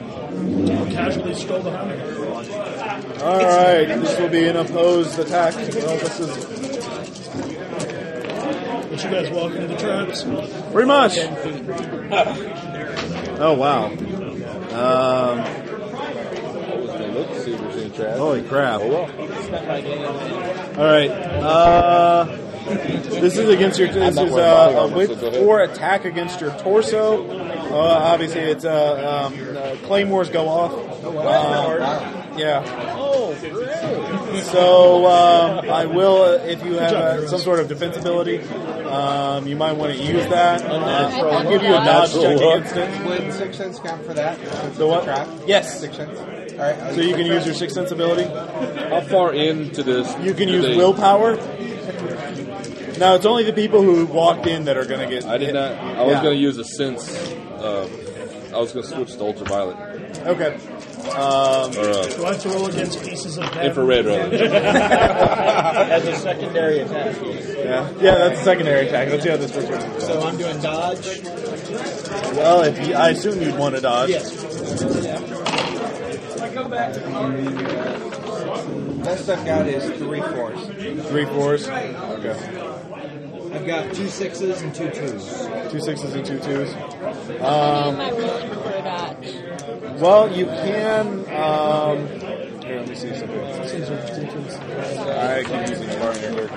I'll 0.78 0.86
casually 0.86 1.34
stroll 1.34 1.62
behind 1.62 1.90
him. 2.00 2.17
All 3.22 3.38
right. 3.38 3.84
This 3.86 4.18
will 4.18 4.28
be 4.28 4.46
an 4.48 4.56
opposed 4.56 5.18
attack. 5.18 5.54
Well, 5.54 5.98
this 5.98 6.20
is 6.20 6.36
But 8.88 9.04
you 9.04 9.10
guys 9.10 9.30
walk 9.30 9.52
into 9.52 9.66
the 9.68 9.76
traps. 9.76 10.24
pretty 10.72 10.86
much. 10.86 11.18
Oh 13.40 13.54
wow. 13.54 13.86
Um, 14.72 15.38
Let's 17.14 17.44
see 17.44 17.54
if 17.54 17.96
there's 17.96 18.18
holy 18.18 18.42
crap. 18.42 18.80
Well. 18.80 19.10
All 20.76 20.84
right. 20.84 21.10
Uh, 21.10 22.24
this 23.20 23.36
is 23.38 23.48
against 23.48 23.78
your. 23.78 23.88
This 23.88 24.12
is 24.16 24.18
uh, 24.32 24.36
a 24.36 24.80
armor, 24.82 24.94
with 24.96 25.08
so 25.10 25.16
go 25.16 25.26
ahead. 25.28 25.40
four 25.42 25.60
attack 25.62 26.04
against 26.04 26.40
your 26.40 26.50
torso. 26.58 27.26
Uh, 27.28 27.74
obviously, 27.76 28.40
it's 28.42 28.64
uh, 28.64 29.30
um, 29.32 29.56
uh, 29.56 29.76
claymores 29.86 30.28
go 30.30 30.48
off. 30.48 30.72
Uh, 31.04 31.08
yeah. 32.38 32.94
Oh, 32.96 33.34
great. 33.40 34.44
So 34.44 35.06
um, 35.06 35.68
I 35.70 35.86
will, 35.86 36.22
uh, 36.22 36.44
if 36.44 36.64
you 36.64 36.74
have 36.74 36.92
uh, 36.92 37.28
some 37.28 37.40
sort 37.40 37.60
of 37.60 37.68
defense 37.68 37.96
ability, 37.96 38.40
um, 38.42 39.46
you 39.46 39.56
might 39.56 39.72
want 39.72 39.92
to 39.96 39.98
use 40.02 40.26
that. 40.28 40.62
Uh, 40.62 40.74
I'll 40.74 41.42
give 41.50 41.62
you 41.62 41.68
a 41.74 41.78
dodge 41.78 42.12
check 42.12 42.40
luck. 42.40 42.56
against 42.64 42.76
it. 42.76 43.06
Would 43.06 43.32
sixth 43.34 43.58
sense 43.58 43.78
count 43.78 44.04
for 44.04 44.14
that? 44.14 44.38
Since 44.38 44.76
The 44.78 44.86
what? 44.86 44.98
it's 45.08 45.08
a 45.08 45.24
trap? 45.24 45.28
Yes. 45.46 45.80
Sixth 45.80 45.96
sense. 45.96 46.18
All 46.18 46.26
right. 46.58 46.78
I'll 46.78 46.94
So 46.94 47.00
you 47.00 47.14
can 47.14 47.26
use 47.26 47.44
your 47.46 47.54
sense. 47.54 47.58
sixth 47.58 47.74
sense 47.74 47.90
ability. 47.90 48.24
How 48.88 49.00
far 49.02 49.32
into 49.34 49.82
this? 49.82 50.08
You 50.22 50.34
can 50.34 50.48
do 50.48 50.54
use 50.54 50.64
they- 50.66 50.76
willpower. 50.76 51.36
Now 52.98 53.14
it's 53.14 53.26
only 53.26 53.44
the 53.44 53.52
people 53.52 53.82
who 53.82 54.06
walked 54.06 54.46
in 54.46 54.64
that 54.64 54.76
are 54.76 54.84
going 54.84 55.00
to 55.00 55.06
get. 55.14 55.24
I 55.24 55.38
did 55.38 55.46
hit. 55.46 55.54
not. 55.54 55.72
I 55.72 56.02
was 56.02 56.14
Yeah. 56.14 56.22
going 56.22 56.34
to 56.36 56.40
use 56.42 56.58
a 56.58 56.64
sense. 56.64 57.08
Uh, 57.58 57.88
I 58.52 58.58
was 58.58 58.72
going 58.72 58.84
to 58.84 58.90
switch 58.90 59.12
to 59.12 59.20
ultraviolet 59.20 59.76
Okay. 60.26 60.58
Um, 61.18 61.72
or 61.76 61.88
uh, 61.90 62.06
Do 62.06 62.24
I 62.26 62.32
have 62.32 62.42
to 62.42 62.48
roll 62.50 62.66
against 62.66 63.02
pieces 63.02 63.36
of 63.38 63.44
bad 63.52 63.66
infrared 63.66 64.06
roll. 64.06 64.18
As 64.32 66.04
a 66.06 66.14
secondary 66.16 66.78
attack. 66.80 67.16
yeah, 67.22 67.90
yeah, 68.00 68.14
that's 68.14 68.40
a 68.40 68.44
secondary 68.44 68.86
attack. 68.88 69.08
Let's 69.08 69.22
see 69.24 69.30
how 69.30 69.36
this 69.36 69.50
first 69.52 69.68
one. 69.70 69.80
goes. 69.80 70.06
So 70.06 70.22
I'm 70.22 70.36
doing 70.36 70.60
dodge. 70.60 71.20
Well, 72.36 72.62
if 72.62 72.86
you, 72.86 72.94
I 72.94 73.08
assume 73.10 73.40
you'd 73.42 73.58
want 73.58 73.74
to 73.74 73.80
dodge. 73.80 74.10
Yes. 74.10 74.32
Best 77.98 79.28
I've 79.28 79.44
got 79.46 79.66
is 79.66 79.84
three 79.98 80.20
fours. 80.20 80.66
Three 81.08 81.24
fours. 81.26 81.66
Okay. 81.68 82.74
I've 83.54 83.66
got 83.66 83.94
two 83.94 84.08
sixes 84.08 84.60
and 84.62 84.74
two 84.74 84.90
twos. 84.90 85.48
Two 85.72 85.80
sixes 85.80 86.14
and 86.14 86.24
two 86.24 86.38
twos. 86.38 86.72
What 86.74 87.40
Um, 87.42 87.94
am 87.94 88.00
I 88.00 88.10
rolling 88.10 88.50
for 88.50 88.70
a 88.70 88.82
dodge? 88.82 89.34
Well, 90.00 90.30
you 90.32 90.46
can. 90.46 91.06
Um, 91.28 92.06
here, 92.62 92.80
let 92.80 92.88
me 92.88 92.94
see 92.94 93.14
something. 93.14 93.40
I 95.08 95.42
keep 95.42 95.68
using 95.68 95.88
the 95.88 95.96
bar 95.96 96.14
here. 96.14 96.48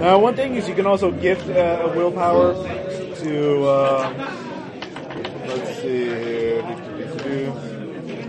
Now, 0.00 0.18
one 0.18 0.34
thing 0.34 0.54
is 0.54 0.68
you 0.68 0.74
can 0.74 0.86
also 0.86 1.10
gift 1.10 1.48
uh, 1.48 1.80
a 1.82 1.96
willpower 1.96 2.54
to. 2.54 3.64
Uh, 3.64 4.12
let's 5.46 5.82
see 5.82 6.04
here. 6.04 6.62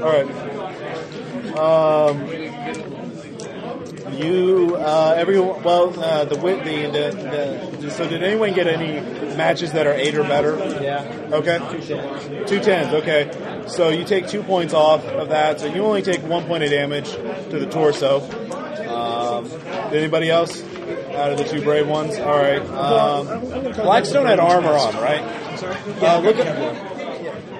All 0.01 0.09
right. 0.11 0.28
Um, 1.57 2.51
you, 4.14 4.76
uh, 4.78 5.16
everyone. 5.18 5.64
Well, 5.64 5.99
uh, 5.99 6.26
the, 6.26 6.36
wi- 6.36 6.64
the, 6.64 6.91
the 6.91 7.78
the. 7.78 7.91
So, 7.91 8.07
did 8.07 8.24
anyone 8.24 8.53
get 8.53 8.68
any 8.68 8.99
matches 9.36 9.72
that 9.74 9.88
are 9.88 9.93
eight 9.93 10.16
or 10.16 10.24
better? 10.24 10.57
Yeah. 10.82 11.30
Okay. 11.32 11.57
Two 12.47 12.59
tens. 12.59 12.93
Okay. 12.93 13.64
So 13.68 13.89
you 13.89 14.03
take 14.05 14.28
two 14.28 14.43
points 14.43 14.74
off 14.74 15.03
of 15.05 15.30
that. 15.30 15.59
So 15.59 15.68
you 15.68 15.84
only 15.84 16.01
take 16.01 16.22
one 16.24 16.45
point 16.45 16.64
of 16.64 16.70
damage 16.70 17.09
to 17.12 17.59
the 17.59 17.68
torso. 17.68 18.22
Um, 18.89 19.47
did 19.49 19.93
anybody 20.03 20.30
else? 20.30 20.64
out 21.16 21.32
of 21.32 21.38
the 21.38 21.43
two 21.43 21.62
brave 21.62 21.88
ones. 21.88 22.18
All 22.18 22.38
right. 22.38 22.62
Um, 22.62 23.72
Blackstone 23.74 24.26
had 24.26 24.39
armor 24.39 24.70
on, 24.74 24.95
right? 24.95 25.22
Yeah, 26.01 26.16
Uh, 26.16 26.20
look 26.20 26.36
at. 26.38 26.91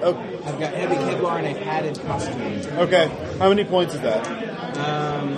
Oh, 0.04 0.18
I've 0.46 0.60
got 0.60 0.74
heavy 0.74 0.96
Kevlar 0.96 1.44
and 1.44 1.56
a 1.58 1.62
padded 1.62 2.00
costume. 2.02 2.78
okay. 2.80 3.08
How 3.40 3.50
many 3.50 3.64
points 3.66 3.94
is 3.94 4.02
that? 4.02 4.26
Um, 4.78 5.38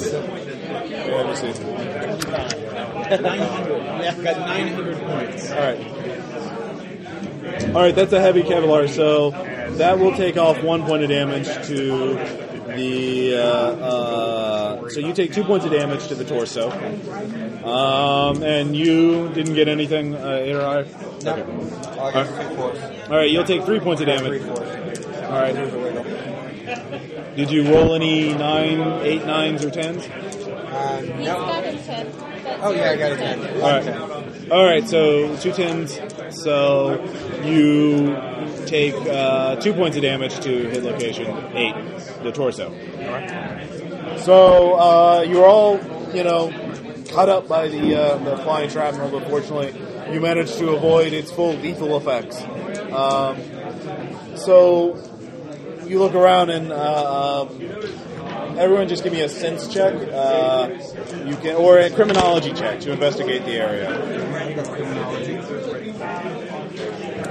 Yeah, 0.00 1.14
let 1.14 1.26
me 1.26 1.34
see. 1.36 1.52
900. 3.22 3.76
Yeah, 3.78 4.14
I've 4.16 4.22
got 4.24 4.38
900 4.38 4.98
points. 4.98 5.50
All 5.50 5.58
right. 5.58 5.80
All 7.74 7.82
right, 7.82 7.94
that's 7.94 8.12
a 8.12 8.20
heavy 8.20 8.42
Kevlar, 8.42 8.88
so 8.88 9.30
that 9.76 9.98
will 9.98 10.12
take 10.16 10.36
off 10.36 10.62
one 10.62 10.82
point 10.84 11.02
of 11.02 11.08
damage 11.08 11.46
to 11.66 12.14
the. 12.76 13.36
Uh, 13.36 13.40
uh, 13.40 14.88
so 14.88 15.00
you 15.00 15.12
take 15.12 15.32
two 15.32 15.44
points 15.44 15.66
of 15.66 15.72
damage 15.72 16.06
to 16.08 16.14
the 16.14 16.24
torso. 16.24 16.70
Um, 17.64 18.42
and 18.42 18.74
you 18.76 19.28
didn't 19.30 19.54
get 19.54 19.68
anything, 19.68 20.14
uh, 20.14 20.40
eight 20.42 20.54
or 20.54 20.62
I? 20.62 20.78
Okay. 20.78 22.24
Two 22.24 22.56
fours. 22.56 22.78
All 23.10 23.16
right, 23.16 23.30
you'll 23.30 23.44
take 23.44 23.64
three 23.64 23.80
points 23.80 24.00
of 24.00 24.06
damage. 24.06 24.42
All 25.24 25.40
right. 25.40 27.16
Did 27.36 27.50
you 27.50 27.72
roll 27.72 27.94
any 27.94 28.32
nine, 28.34 28.80
eight 29.02 29.24
nines 29.24 29.64
or 29.64 29.70
tens? 29.70 30.04
Uh, 30.06 31.02
no. 31.18 31.24
got 31.24 31.64
a 31.64 31.76
10. 31.76 32.12
Oh, 32.62 32.72
yeah, 32.72 32.90
I 32.90 32.96
got 32.96 33.12
a 33.12 33.16
10. 33.16 33.60
All 33.60 33.70
right. 33.70 34.50
All 34.50 34.64
right. 34.64 34.88
So 34.88 35.36
two 35.36 35.52
tens. 35.52 36.00
So 36.30 37.02
you 37.44 38.16
take 38.66 38.94
uh, 38.94 39.56
two 39.56 39.72
points 39.72 39.96
of 39.96 40.02
damage 40.02 40.38
to 40.40 40.68
hit 40.70 40.82
location 40.82 41.26
eight, 41.56 41.74
the 42.22 42.32
torso. 42.32 42.72
So 44.18 44.74
uh, 44.74 45.20
you're 45.22 45.46
all, 45.46 45.78
you 46.14 46.24
know, 46.24 46.50
cut 47.10 47.28
up 47.28 47.48
by 47.48 47.68
the 47.68 47.96
uh, 47.96 48.18
the 48.18 48.36
flying 48.38 48.70
shrapnel, 48.70 49.10
but 49.10 49.28
fortunately, 49.28 49.74
you 50.12 50.20
managed 50.20 50.58
to 50.58 50.70
avoid 50.70 51.12
its 51.12 51.30
full 51.30 51.54
lethal 51.54 51.96
effects. 51.96 52.40
Um, 52.92 54.36
so 54.36 54.94
you 55.90 55.98
look 55.98 56.14
around 56.14 56.50
and. 56.50 56.72
Uh, 56.72 57.42
um, 57.42 57.48
Everyone, 58.58 58.88
just 58.88 59.04
give 59.04 59.12
me 59.12 59.20
a 59.22 59.28
sense 59.28 59.68
check. 59.72 59.94
Uh, 59.94 60.68
you 61.24 61.36
can, 61.36 61.54
or 61.56 61.78
a 61.78 61.88
criminology 61.88 62.52
check 62.52 62.80
to 62.80 62.92
investigate 62.92 63.44
the 63.44 63.52
area. 63.52 63.88
I 63.88 64.52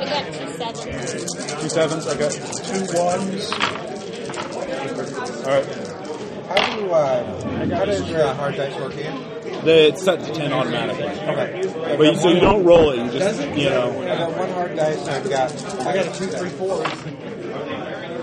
got 0.06 0.26
two 0.34 0.48
sevens. 0.50 1.36
Two 1.62 1.70
sevens, 1.70 2.08
okay. 2.08 2.30
Two 2.66 2.86
ones. 2.98 3.52
All 5.44 5.52
right. 5.54 5.68
How 6.48 6.56
do 6.76 6.82
you, 6.82 6.92
uh, 6.92 7.76
how 7.76 7.86
does 7.86 8.02
uh, 8.12 8.34
hard 8.34 8.56
dice 8.56 8.76
work 8.80 8.94
here? 8.94 9.14
The, 9.64 9.90
it's 9.90 10.02
set 10.04 10.20
to 10.22 10.34
ten 10.34 10.52
automatically. 10.52 11.06
Okay. 11.06 11.96
But 11.96 12.14
you, 12.14 12.16
so 12.16 12.30
you 12.30 12.40
don't 12.40 12.64
roll 12.64 12.90
it. 12.92 12.98
You 12.98 13.12
just, 13.20 13.40
you 13.56 13.68
I 13.68 13.72
know. 13.72 13.92
got 14.18 14.38
one 14.38 14.50
hard 14.52 14.76
dice 14.76 15.08
I've 15.08 15.30
got, 15.30 15.52
I 15.86 15.94
got 15.96 16.08
a 16.08 16.12
two, 16.18 16.28
three, 16.28 16.50
fours. 16.50 16.88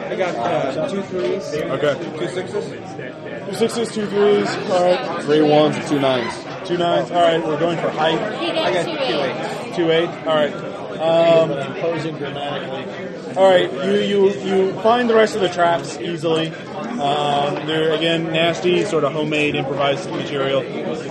I 0.07 0.17
got 0.17 0.35
uh, 0.37 0.89
two 0.89 1.03
threes. 1.03 1.55
Okay. 1.55 2.19
Two 2.19 2.29
sixes? 2.29 3.49
Two 3.49 3.55
sixes, 3.55 3.95
two 3.95 4.07
threes. 4.07 4.49
All 4.71 4.85
right. 4.85 5.23
Three 5.23 5.43
ones 5.43 5.77
and 5.77 5.87
two 5.89 6.01
nines. 6.01 6.35
Two 6.69 6.79
nines. 6.79 7.11
All 7.11 7.21
right. 7.23 7.45
We're 7.45 7.59
going 7.59 7.79
for 7.79 7.91
height. 7.91 8.19
I 8.21 8.73
got 8.73 8.87
got 8.87 8.87
two 8.87 9.13
two 9.13 9.21
eights. 9.21 9.65
eights. 9.67 9.77
Two 9.77 9.91
eight. 9.91 10.09
All 10.27 10.35
right. 10.35 10.55
Um, 10.97 11.51
Imposing 11.51 12.17
dramatically. 12.17 13.37
All 13.37 13.51
right, 13.51 13.71
you, 13.71 13.97
you 14.01 14.31
you 14.41 14.73
find 14.81 15.11
the 15.11 15.15
rest 15.15 15.35
of 15.35 15.43
the 15.43 15.51
traps 15.51 15.99
easily. 15.99 16.49
Um, 16.49 17.67
they're 17.67 17.93
again 17.93 18.33
nasty, 18.33 18.83
sort 18.87 19.05
of 19.05 19.13
homemade, 19.13 19.55
improvised 19.57 20.11
material. 20.11 20.61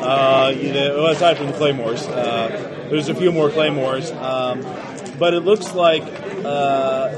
Uh, 0.04 0.50
you 0.50 0.74
know, 0.74 0.96
well, 1.04 1.12
aside 1.12 1.38
from 1.38 1.46
the 1.48 1.54
claymores, 1.54 2.04
uh, 2.08 2.88
there's 2.90 3.10
a 3.10 3.14
few 3.16 3.32
more 3.32 3.52
claymores, 3.52 4.12
um, 4.12 4.62
but 5.20 5.36
it 5.36 5.42
looks 5.42 5.76
like 5.76 6.02
uh, 6.44 7.10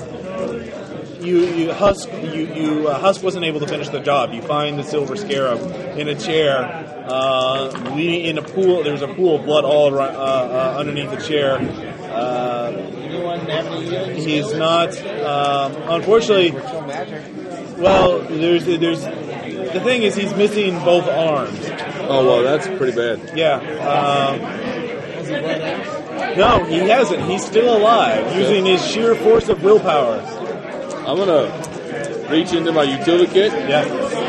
you 1.21 1.39
you 1.45 1.73
husk 1.73 2.09
you 2.11 2.53
you 2.53 2.87
uh, 2.87 2.99
husk 2.99 3.23
wasn't 3.23 3.45
able 3.45 3.59
to 3.59 3.67
finish 3.67 3.89
the 3.89 3.99
job. 3.99 4.33
You 4.33 4.41
find 4.41 4.77
the 4.77 4.83
silver 4.83 5.15
scarab 5.15 5.59
in 5.97 6.07
a 6.07 6.15
chair, 6.15 6.57
uh, 7.07 7.69
leaning 7.95 8.25
in 8.25 8.37
a 8.37 8.41
pool. 8.41 8.83
There's 8.83 9.01
a 9.01 9.07
pool 9.07 9.37
of 9.37 9.45
blood 9.45 9.65
all 9.65 9.93
around, 9.93 10.15
uh, 10.15 10.19
uh, 10.19 10.75
underneath 10.79 11.11
the 11.11 11.17
chair. 11.17 11.57
Uh, 11.57 12.71
Anyone 12.71 13.39
have 13.41 13.65
any 13.67 13.85
healing 13.85 14.15
He's 14.15 14.53
not. 14.53 14.97
Um, 14.99 15.75
unfortunately, 15.89 16.51
well, 17.81 18.19
there's 18.19 18.65
there's 18.65 19.01
the 19.03 19.81
thing 19.83 20.03
is 20.03 20.15
he's 20.15 20.33
missing 20.35 20.77
both 20.79 21.07
arms. 21.07 21.59
Oh 22.09 22.25
well, 22.25 22.43
that's 22.43 22.67
pretty 22.67 22.95
bad. 22.95 23.37
Yeah. 23.37 23.55
Um, 23.83 24.39
no, 26.37 26.63
he 26.65 26.77
hasn't. 26.77 27.23
He's 27.23 27.45
still 27.45 27.75
alive, 27.75 28.35
using 28.35 28.65
his 28.65 28.85
sheer 28.85 29.15
force 29.15 29.49
of 29.49 29.63
willpower. 29.63 30.21
I'm 31.07 31.17
gonna 31.17 32.27
reach 32.29 32.51
into 32.53 32.71
my 32.73 32.83
utility 32.83 33.27
kit 33.31 33.51
Yeah. 33.69 33.83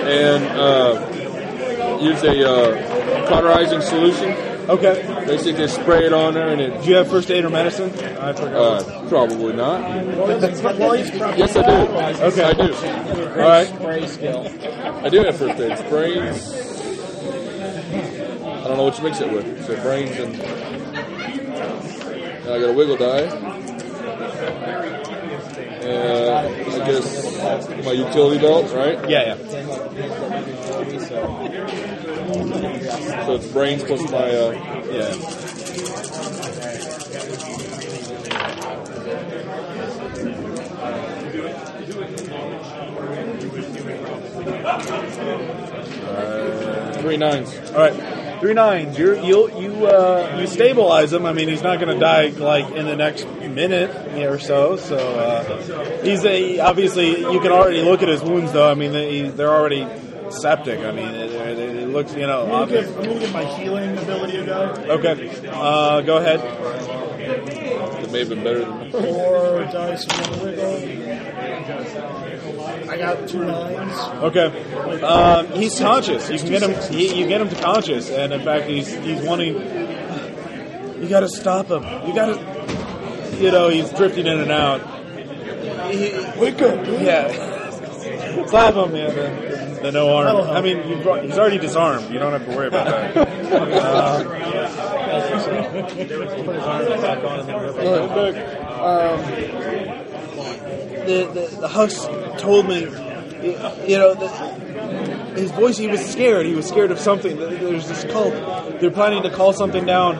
and 0.06 0.44
uh, 0.56 1.98
use 2.00 2.22
a 2.22 2.48
uh, 2.48 3.28
cauterizing 3.28 3.80
solution. 3.82 4.30
Okay. 4.68 5.02
Basically, 5.26 5.54
just 5.54 5.74
spray 5.80 6.04
it 6.04 6.12
on 6.12 6.34
there, 6.34 6.48
and 6.48 6.60
it. 6.60 6.82
Do 6.82 6.88
you 6.90 6.96
have 6.96 7.08
first 7.08 7.30
aid 7.30 7.44
or 7.44 7.50
medicine? 7.50 7.90
I 8.18 8.32
forgot. 8.32 8.82
Uh, 8.86 9.08
probably 9.08 9.54
not. 9.54 9.80
While 10.14 10.40
he's 10.92 11.10
prepping 11.10 11.38
Yes, 11.38 11.56
I 11.56 11.62
do. 11.62 11.72
Okay. 12.26 12.44
I 12.44 12.52
do. 12.52 12.74
All 13.30 13.36
right. 13.38 13.66
Spray 13.66 14.06
skill. 14.06 14.46
I 15.04 15.08
do 15.08 15.22
have 15.24 15.36
first 15.36 15.58
aid. 15.58 15.88
Brains. 15.88 16.52
I 18.44 18.68
don't 18.68 18.76
know 18.76 18.84
what 18.84 18.98
you 18.98 19.04
mix 19.04 19.20
it 19.20 19.32
with. 19.32 19.66
So 19.66 19.74
brains 19.82 20.16
and. 20.18 20.34
and 22.44 22.50
I 22.50 22.60
got 22.60 22.70
a 22.70 22.72
wiggle 22.74 22.96
die. 22.98 23.26
And 25.88 26.82
I 26.82 26.86
guess 26.86 27.84
my 27.84 27.92
utility 27.92 28.38
belt, 28.40 28.72
right? 28.74 29.08
Yeah, 29.08 29.36
yeah. 29.36 29.36
So 33.26 33.34
it's 33.36 33.46
brains 33.48 33.82
plus 33.84 34.02
my. 34.10 34.18
Uh, 34.18 34.52
Yeah. 34.92 35.14
three 47.00 47.16
nines. 47.16 47.54
All 47.70 47.78
right. 47.78 48.17
Three 48.40 48.54
nines. 48.54 48.98
You're, 48.98 49.16
you 49.16 49.50
you 49.58 49.86
uh, 49.86 50.38
you 50.40 50.46
stabilize 50.46 51.12
him. 51.12 51.26
I 51.26 51.32
mean, 51.32 51.48
he's 51.48 51.62
not 51.62 51.80
going 51.80 51.92
to 51.92 51.98
die 51.98 52.28
like 52.28 52.70
in 52.72 52.86
the 52.86 52.96
next 52.96 53.26
minute 53.40 53.90
or 54.18 54.38
so. 54.38 54.76
So 54.76 54.96
uh, 54.96 56.02
he's 56.02 56.24
a 56.24 56.60
obviously 56.60 57.20
you 57.20 57.40
can 57.40 57.50
already 57.50 57.82
look 57.82 58.02
at 58.02 58.08
his 58.08 58.22
wounds 58.22 58.52
though. 58.52 58.70
I 58.70 58.74
mean, 58.74 58.92
they, 58.92 59.28
they're 59.28 59.52
already 59.52 59.86
septic. 60.30 60.80
I 60.80 60.92
mean, 60.92 61.08
it, 61.08 61.32
it, 61.32 61.58
it 61.58 61.88
looks 61.88 62.14
you 62.14 62.26
know. 62.26 62.42
I'm 62.42 62.48
gonna, 62.48 62.62
obvious. 62.62 62.86
give, 62.86 62.98
I'm 62.98 63.04
gonna 63.04 63.20
give 63.20 63.32
my 63.32 63.44
healing 63.44 63.98
ability 63.98 64.36
a 64.36 64.46
go. 64.46 64.62
Okay. 64.88 65.48
Uh, 65.48 66.00
go 66.02 66.18
ahead. 66.18 66.97
It 68.08 68.12
may 68.12 68.18
have 68.20 68.28
been 68.30 68.42
better 68.42 68.60
than. 68.60 68.90
Four 68.90 69.64
dice 69.64 70.06
one 70.06 70.42
wiggle. 70.42 70.76
I 72.90 72.96
got 72.96 73.28
two 73.28 73.44
nines. 73.44 73.98
Okay. 74.24 75.02
Um, 75.02 75.46
he's 75.52 75.78
conscious. 75.78 76.30
You 76.30 76.38
can 76.38 76.48
get 76.48 76.62
him. 76.62 76.90
He, 76.90 77.20
you 77.20 77.26
get 77.26 77.42
him 77.42 77.50
to 77.50 77.62
conscious, 77.62 78.08
and 78.08 78.32
in 78.32 78.40
fact, 78.40 78.66
he's 78.66 78.90
he's 78.90 79.20
wanting. 79.20 79.56
You 81.02 81.08
got 81.08 81.20
to 81.20 81.28
stop 81.28 81.66
him. 81.66 81.82
You 82.08 82.14
got 82.14 82.34
to. 82.34 83.36
You 83.38 83.50
know, 83.52 83.68
he's 83.68 83.92
drifting 83.92 84.26
in 84.26 84.40
and 84.40 84.50
out. 84.50 84.80
Wake 86.38 86.62
up! 86.62 86.86
yeah. 86.86 87.66
Slap 88.46 88.74
him, 88.74 88.96
yeah. 88.96 89.10
The, 89.10 89.57
the 89.82 89.92
no 89.92 90.16
arm. 90.16 90.36
I 90.48 90.60
mean, 90.60 90.88
you've, 90.88 91.02
brought- 91.02 91.24
he's 91.24 91.38
already 91.38 91.58
disarmed. 91.58 92.10
You 92.12 92.18
don't 92.18 92.32
have 92.32 92.44
to 92.46 92.56
worry 92.56 92.68
about 92.68 92.86
that. 93.14 93.28
Uh, 97.78 99.14
um, 99.14 99.20
the, 101.06 101.24
the, 101.32 101.56
the 101.60 101.68
Hux 101.68 102.38
told 102.38 102.68
me, 102.68 102.80
you 102.80 103.98
know, 103.98 104.14
the, 104.14 104.28
his 105.36 105.50
voice, 105.52 105.76
he 105.76 105.86
was 105.88 106.04
scared. 106.04 106.46
He 106.46 106.54
was 106.54 106.66
scared 106.66 106.90
of 106.90 106.98
something. 106.98 107.36
There's 107.38 107.88
this 107.88 108.04
cult. 108.04 108.34
They're 108.80 108.90
planning 108.90 109.22
to 109.22 109.30
call 109.30 109.52
something 109.52 109.86
down, 109.86 110.16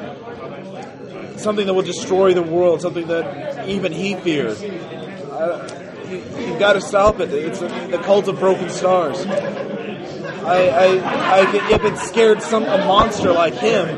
something 1.37 1.67
that 1.67 1.75
will 1.75 1.83
destroy 1.83 2.33
the 2.35 2.43
world, 2.43 2.81
something 2.81 3.07
that 3.09 3.69
even 3.69 3.93
he 3.93 4.15
fears. 4.17 4.63
Uh, 4.63 5.78
you, 6.11 6.19
you've 6.47 6.59
got 6.59 6.75
to 6.75 6.81
stop 6.81 7.21
it. 7.21 7.33
It's 7.33 7.61
the, 7.61 7.69
the 7.91 7.99
cult 7.99 8.29
of 8.29 8.39
broken 8.39 8.71
stars. 8.71 9.25
I, 9.27 10.69
I, 10.69 11.41
I 11.41 11.75
if 11.75 11.85
it 11.85 11.99
scared 11.99 12.43
some 12.43 12.65
a 12.65 12.79
monster 12.79 13.33
like 13.33 13.55
him, 13.55 13.89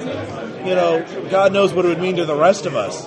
you 0.66 0.74
know, 0.74 1.28
God 1.30 1.52
knows 1.52 1.72
what 1.72 1.84
it 1.84 1.88
would 1.88 2.00
mean 2.00 2.16
to 2.16 2.24
the 2.24 2.34
rest 2.36 2.66
of 2.66 2.74
us. 2.74 3.06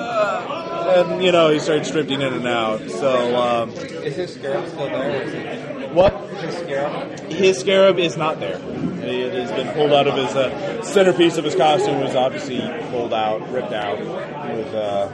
Uh, 0.00 1.06
and 1.10 1.22
you 1.22 1.30
know, 1.30 1.50
he 1.50 1.60
started 1.60 1.84
drifting 1.90 2.20
in 2.20 2.32
and 2.32 2.46
out. 2.46 2.90
So 2.90 3.36
um, 3.36 3.70
Is 3.70 4.16
his 4.16 4.34
scarab 4.34 4.68
still 4.68 4.86
there? 4.86 5.88
What? 5.90 6.12
His 6.40 6.56
scarab. 6.56 7.32
His 7.32 7.58
scarab 7.58 7.98
is 7.98 8.16
not 8.16 8.40
there. 8.40 8.60
It 9.02 9.32
has 9.32 9.50
been 9.52 9.72
pulled 9.74 9.92
out 9.92 10.06
of 10.06 10.14
his 10.14 10.34
uh, 10.34 10.82
centerpiece 10.82 11.36
of 11.36 11.44
his 11.44 11.54
costume. 11.54 12.00
Was 12.00 12.14
obviously 12.16 12.60
pulled 12.90 13.12
out, 13.14 13.48
ripped 13.50 13.72
out. 13.72 13.98
With 13.98 14.74
uh, 14.74 15.08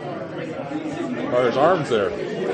Are 1.35 1.47
his 1.47 1.57
arms 1.57 1.89
there? 1.91 2.11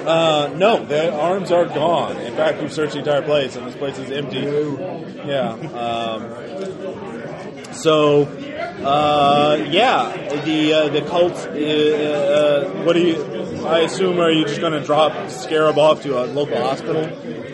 Uh, 0.06 0.52
no, 0.56 0.84
the 0.84 1.12
arms 1.12 1.50
are 1.50 1.66
gone. 1.66 2.16
In 2.18 2.34
fact, 2.34 2.60
we've 2.60 2.72
searched 2.72 2.92
the 2.94 3.00
entire 3.00 3.22
place, 3.22 3.56
and 3.56 3.66
this 3.66 3.76
place 3.76 3.98
is 3.98 4.10
empty. 4.10 4.40
Yeah. 5.26 5.52
Um, 5.52 7.72
so, 7.72 8.24
uh, 8.84 9.66
yeah, 9.70 10.42
the 10.44 10.72
uh, 10.74 10.88
the 10.88 11.02
cult. 11.02 11.32
Uh, 11.32 11.48
uh, 11.48 12.84
what 12.84 12.94
do 12.94 13.00
you? 13.00 13.66
I 13.66 13.80
assume 13.80 14.18
are 14.18 14.30
you 14.30 14.44
just 14.44 14.60
going 14.60 14.72
to 14.72 14.84
drop 14.84 15.30
Scarab 15.30 15.78
off 15.78 16.02
to 16.02 16.22
a 16.22 16.26
local 16.26 16.56
hospital, 16.56 17.04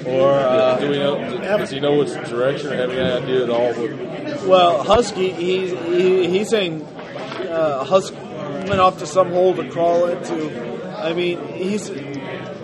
or 0.08 0.32
uh, 0.32 0.78
Do 0.78 0.90
we 0.90 0.98
know? 0.98 1.18
Does 1.58 1.70
he 1.70 1.80
know 1.80 1.98
which 1.98 2.12
direction? 2.28 2.72
Or 2.72 2.76
have 2.76 2.90
any 2.90 3.00
idea 3.00 3.44
at 3.44 3.50
all? 3.50 3.72
What, 3.74 4.46
Well, 4.46 4.82
Husky, 4.84 5.30
he's 5.30 5.70
he, 5.70 6.28
he's 6.28 6.48
saying 6.48 6.82
uh, 6.82 7.84
Husky 7.84 8.16
went 8.16 8.80
off 8.80 8.98
to 8.98 9.06
some 9.06 9.30
hole 9.30 9.54
to 9.54 9.68
crawl 9.70 10.06
into. 10.06 10.98
I 10.98 11.12
mean, 11.12 11.38
he's 11.54 11.88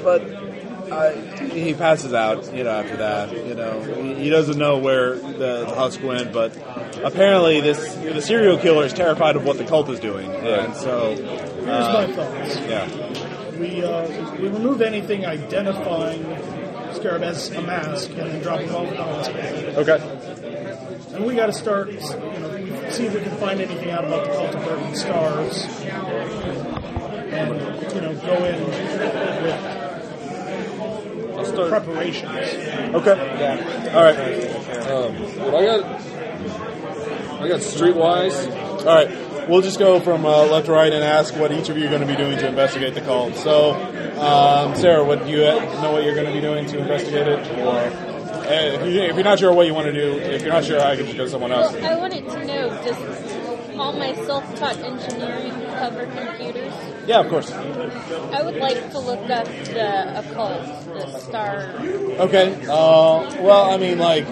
but 0.05 0.21
uh, 0.93 1.13
he 1.51 1.75
passes 1.75 2.13
out. 2.13 2.55
You 2.55 2.63
know, 2.65 2.71
after 2.71 2.97
that, 2.99 3.33
you 3.33 3.55
know, 3.55 3.81
he, 3.83 4.25
he 4.25 4.31
doesn't 4.31 4.59
know 4.59 4.79
where 4.79 5.17
the, 5.17 5.65
the 5.67 5.75
Husk 5.75 6.03
went, 6.03 6.33
but 6.33 6.55
apparently 7.03 7.61
this 7.61 7.95
the 7.95 8.21
serial 8.21 8.59
killer 8.59 8.85
is 8.85 8.93
terrified 8.93 9.35
of 9.37 9.45
what 9.45 9.57
the 9.59 9.65
cult 9.65 9.89
is 9.89 9.99
doing, 9.99 10.31
and 10.31 10.77
so 10.77 11.15
Here's 11.17 11.69
uh, 11.69 12.07
my 12.07 12.13
thoughts. 12.15 12.57
yeah. 12.69 13.59
We 13.59 13.83
uh, 13.83 14.33
we 14.37 14.49
remove 14.49 14.83
anything 14.83 15.25
identifying 15.25 16.23
Scarab 16.93 17.23
as 17.23 17.51
a 17.51 17.63
mask 17.63 18.11
and 18.11 18.19
then 18.19 18.43
drop 18.43 18.61
him 18.61 18.75
off 18.75 18.87
at 18.89 18.97
the 18.97 19.03
hospital. 19.03 19.79
Okay. 19.81 21.15
And 21.15 21.25
we 21.25 21.35
got 21.37 21.47
to 21.47 21.53
start, 21.53 21.93
you 21.93 22.01
know, 22.01 22.91
see 22.91 23.07
if 23.07 23.15
we 23.15 23.21
can 23.21 23.37
find 23.39 23.61
anything 23.61 23.91
out 23.91 24.05
about 24.05 24.27
the 24.27 24.33
cult 24.35 24.55
of 24.55 24.65
Burning 24.65 24.97
Stars, 24.97 25.65
and 27.31 27.55
you 27.95 28.01
know, 28.01 28.15
go 28.27 28.45
in 28.45 28.65
with 28.65 28.75
start- 28.95 29.84
preparations. 31.69 32.31
Okay. 32.95 33.17
Yeah. 33.17 33.93
All 33.95 34.03
right. 34.03 34.19
um, 34.89 35.23
well, 35.39 35.57
I 35.57 35.65
got 35.65 35.85
I 37.43 37.49
got 37.49 37.61
Streetwise. 37.61 38.51
All 38.81 38.85
right. 38.85 39.49
We'll 39.49 39.61
just 39.61 39.79
go 39.79 40.01
from 40.01 40.25
uh, 40.25 40.47
left 40.47 40.67
to 40.67 40.73
right 40.73 40.93
and 40.93 41.05
ask 41.05 41.37
what 41.37 41.53
each 41.53 41.69
of 41.69 41.77
you 41.77 41.87
are 41.87 41.91
going 41.91 42.01
to 42.01 42.07
be 42.07 42.17
doing 42.17 42.39
to 42.39 42.49
investigate 42.49 42.95
the 42.95 43.03
cult. 43.03 43.35
So, 43.35 43.75
um, 44.19 44.75
Sarah, 44.75 45.05
what 45.05 45.25
do 45.25 45.31
you 45.31 45.39
know 45.39 45.93
what 45.93 46.03
you're 46.05 46.15
going 46.15 46.27
to 46.27 46.33
be 46.33 46.41
doing 46.41 46.67
to 46.69 46.79
investigate 46.79 47.29
it, 47.29 47.59
or 47.59 47.77
uh, 48.45 48.49
if, 48.49 48.87
you, 48.87 49.03
if 49.03 49.15
you're 49.15 49.25
not 49.25 49.39
sure 49.39 49.53
what 49.53 49.67
you 49.67 49.75
want 49.75 49.87
to 49.87 49.93
do, 49.93 50.19
if 50.19 50.43
you're 50.43 50.53
not 50.53 50.65
sure, 50.65 50.81
I 50.81 50.97
can 50.97 51.05
just 51.05 51.17
go 51.17 51.25
to 51.25 51.31
someone 51.31 51.53
else. 51.53 51.73
Well, 51.75 51.97
I 51.97 51.99
wanted 51.99 52.27
to 52.27 52.45
know, 52.47 52.69
does 52.85 53.77
all 53.77 53.93
my 53.93 54.15
self-taught 54.15 54.79
engineering 54.79 55.64
cover 55.79 56.07
computers? 56.07 56.73
Yeah, 57.07 57.21
of 57.21 57.29
course. 57.29 57.51
I 57.53 58.43
would 58.43 58.57
like 58.57 58.91
to 58.93 58.99
look 58.99 59.29
up 59.31 59.47
the 59.47 60.19
occult, 60.19 60.85
the 60.87 61.19
star. 61.21 61.75
Okay. 62.27 62.55
Uh, 62.65 63.43
well, 63.43 63.71
I 63.71 63.77
mean, 63.77 63.99
like, 63.99 64.27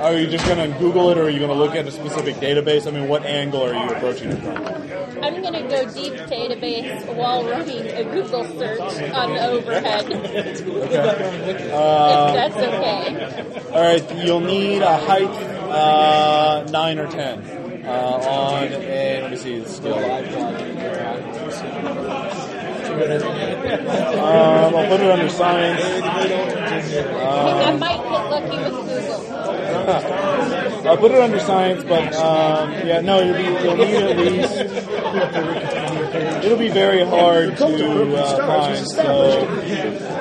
are 0.00 0.16
you 0.16 0.26
just 0.26 0.46
going 0.46 0.70
to 0.70 0.78
Google 0.78 1.10
it, 1.10 1.18
or 1.18 1.24
are 1.24 1.30
you 1.30 1.38
going 1.38 1.50
to 1.50 1.56
look 1.56 1.74
at 1.74 1.86
a 1.86 1.90
specific 1.90 2.36
database? 2.36 2.86
I 2.86 2.90
mean, 2.90 3.08
what 3.08 3.24
angle 3.24 3.62
are 3.62 3.74
you 3.74 3.90
approaching 3.90 4.30
it 4.30 4.40
from? 4.42 4.56
I'm 5.24 5.40
going 5.40 5.54
to 5.54 5.62
go 5.62 5.92
deep 5.92 6.14
database 6.14 7.14
while 7.14 7.44
running 7.44 7.86
a 7.86 8.04
Google 8.04 8.44
search 8.58 8.80
on 8.80 9.34
the 9.34 9.46
overhead. 9.46 10.10
if 10.10 10.90
that's 10.94 12.56
okay. 12.56 13.70
All 13.72 13.82
right, 13.82 14.24
you'll 14.24 14.40
need 14.40 14.82
a 14.82 14.98
height 14.98 15.30
uh, 15.70 16.66
nine 16.70 16.98
or 16.98 17.10
ten 17.10 17.63
uh, 17.86 17.88
on 17.88 18.72
a. 18.72 19.20
Let 19.22 19.30
me 19.30 19.36
see 19.36 19.58
the 19.58 19.68
skill. 19.68 19.94
Um, 22.94 24.74
I'll 24.74 24.88
put 24.88 25.00
it 25.00 25.10
under 25.10 25.28
science. 25.28 25.82
I 25.82 27.76
might 27.76 28.02
get 28.02 28.30
lucky 28.30 28.56
with 28.58 28.74
Google. 28.88 29.24
I'll 30.86 30.96
put 30.98 31.10
it 31.12 31.20
under 31.20 31.40
science, 31.40 31.82
but 31.82 32.14
um, 32.14 32.72
yeah, 32.86 33.00
no, 33.00 33.20
you'll, 33.20 33.36
be, 33.36 33.42
you'll 33.42 33.76
need 33.76 33.94
at 33.96 34.16
least. 34.16 34.54
It'll 36.44 36.58
be 36.58 36.68
very 36.68 37.04
hard 37.04 37.56
to 37.56 38.16
uh, 38.16 38.46
find. 38.46 38.86
So 38.86 39.46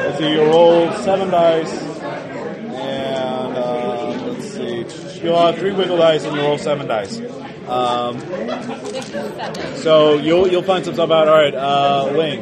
let's 0.04 0.18
see, 0.18 0.32
you 0.32 0.42
roll 0.42 0.92
seven 1.04 1.30
dice, 1.30 1.72
and 1.72 3.58
uh, 3.58 4.28
let's 4.28 4.50
see, 4.54 4.86
you'll 5.22 5.38
have 5.38 5.58
three 5.58 5.72
wiggle 5.74 5.98
dice, 5.98 6.24
and 6.24 6.36
you 6.36 6.42
roll 6.42 6.58
seven 6.58 6.88
dice. 6.88 7.22
Um, 7.68 8.20
Six 8.20 9.10
or 9.16 9.30
seven. 9.32 9.78
so 9.78 10.16
you'll 10.18 10.48
you'll 10.48 10.64
find 10.64 10.84
some 10.84 10.94
stuff 10.96 11.12
out. 11.12 11.28
All 11.28 11.36
right, 11.36 11.54
uh, 11.56 12.10
Wing. 12.16 12.42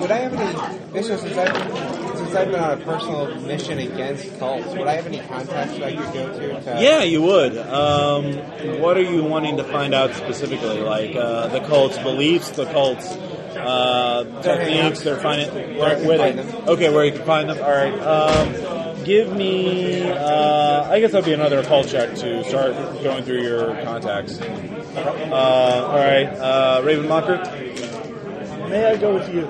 Would 0.00 0.10
I 0.10 0.16
have 0.18 0.34
any, 0.34 0.78
Bishop, 0.92 1.20
since 1.20 1.36
I've, 1.36 2.16
since 2.18 2.34
I've 2.34 2.50
been 2.50 2.60
on 2.60 2.80
a 2.80 2.84
personal 2.84 3.34
mission 3.40 3.78
against 3.78 4.38
cults, 4.38 4.68
would 4.68 4.86
I 4.86 4.92
have 4.94 5.06
any 5.06 5.18
contacts 5.18 5.74
that 5.78 5.82
I 5.82 5.96
could 5.96 6.12
go 6.14 6.38
to? 6.38 6.60
to 6.62 6.82
Yeah, 6.82 7.02
you 7.02 7.22
would. 7.22 7.56
Um, 7.58 8.34
what 8.80 8.96
are 8.96 9.02
you 9.02 9.24
wanting 9.24 9.56
to 9.56 9.64
find 9.64 9.92
out 9.94 10.14
specifically? 10.14 10.80
Like 10.80 11.16
uh, 11.16 11.48
the 11.48 11.60
cult's 11.60 11.98
beliefs, 11.98 12.50
the 12.50 12.66
cult's 12.66 13.06
uh, 13.56 14.40
techniques, 14.42 15.00
their 15.02 15.16
fin- 15.16 15.76
Where 15.78 15.98
where 16.04 16.32
they- 16.32 16.42
Okay, 16.68 16.94
where 16.94 17.04
you 17.04 17.12
can 17.12 17.24
find 17.24 17.50
them. 17.50 17.58
All 17.58 17.70
right. 17.70 17.92
Um, 18.00 18.79
give 19.10 19.34
me. 19.36 20.08
Uh, 20.08 20.88
I 20.88 21.00
guess 21.00 21.10
that'll 21.10 21.26
be 21.26 21.32
another 21.32 21.64
call 21.64 21.82
check 21.82 22.14
to 22.16 22.44
start 22.44 22.74
going 23.02 23.24
through 23.24 23.42
your 23.42 23.74
contacts. 23.82 24.40
Uh, 24.40 25.86
all 25.90 25.96
right, 25.96 26.26
uh, 26.26 26.80
Ravenmocker. 26.84 28.68
May 28.70 28.84
I 28.86 28.96
go 28.96 29.14
with 29.14 29.28
you? 29.34 29.42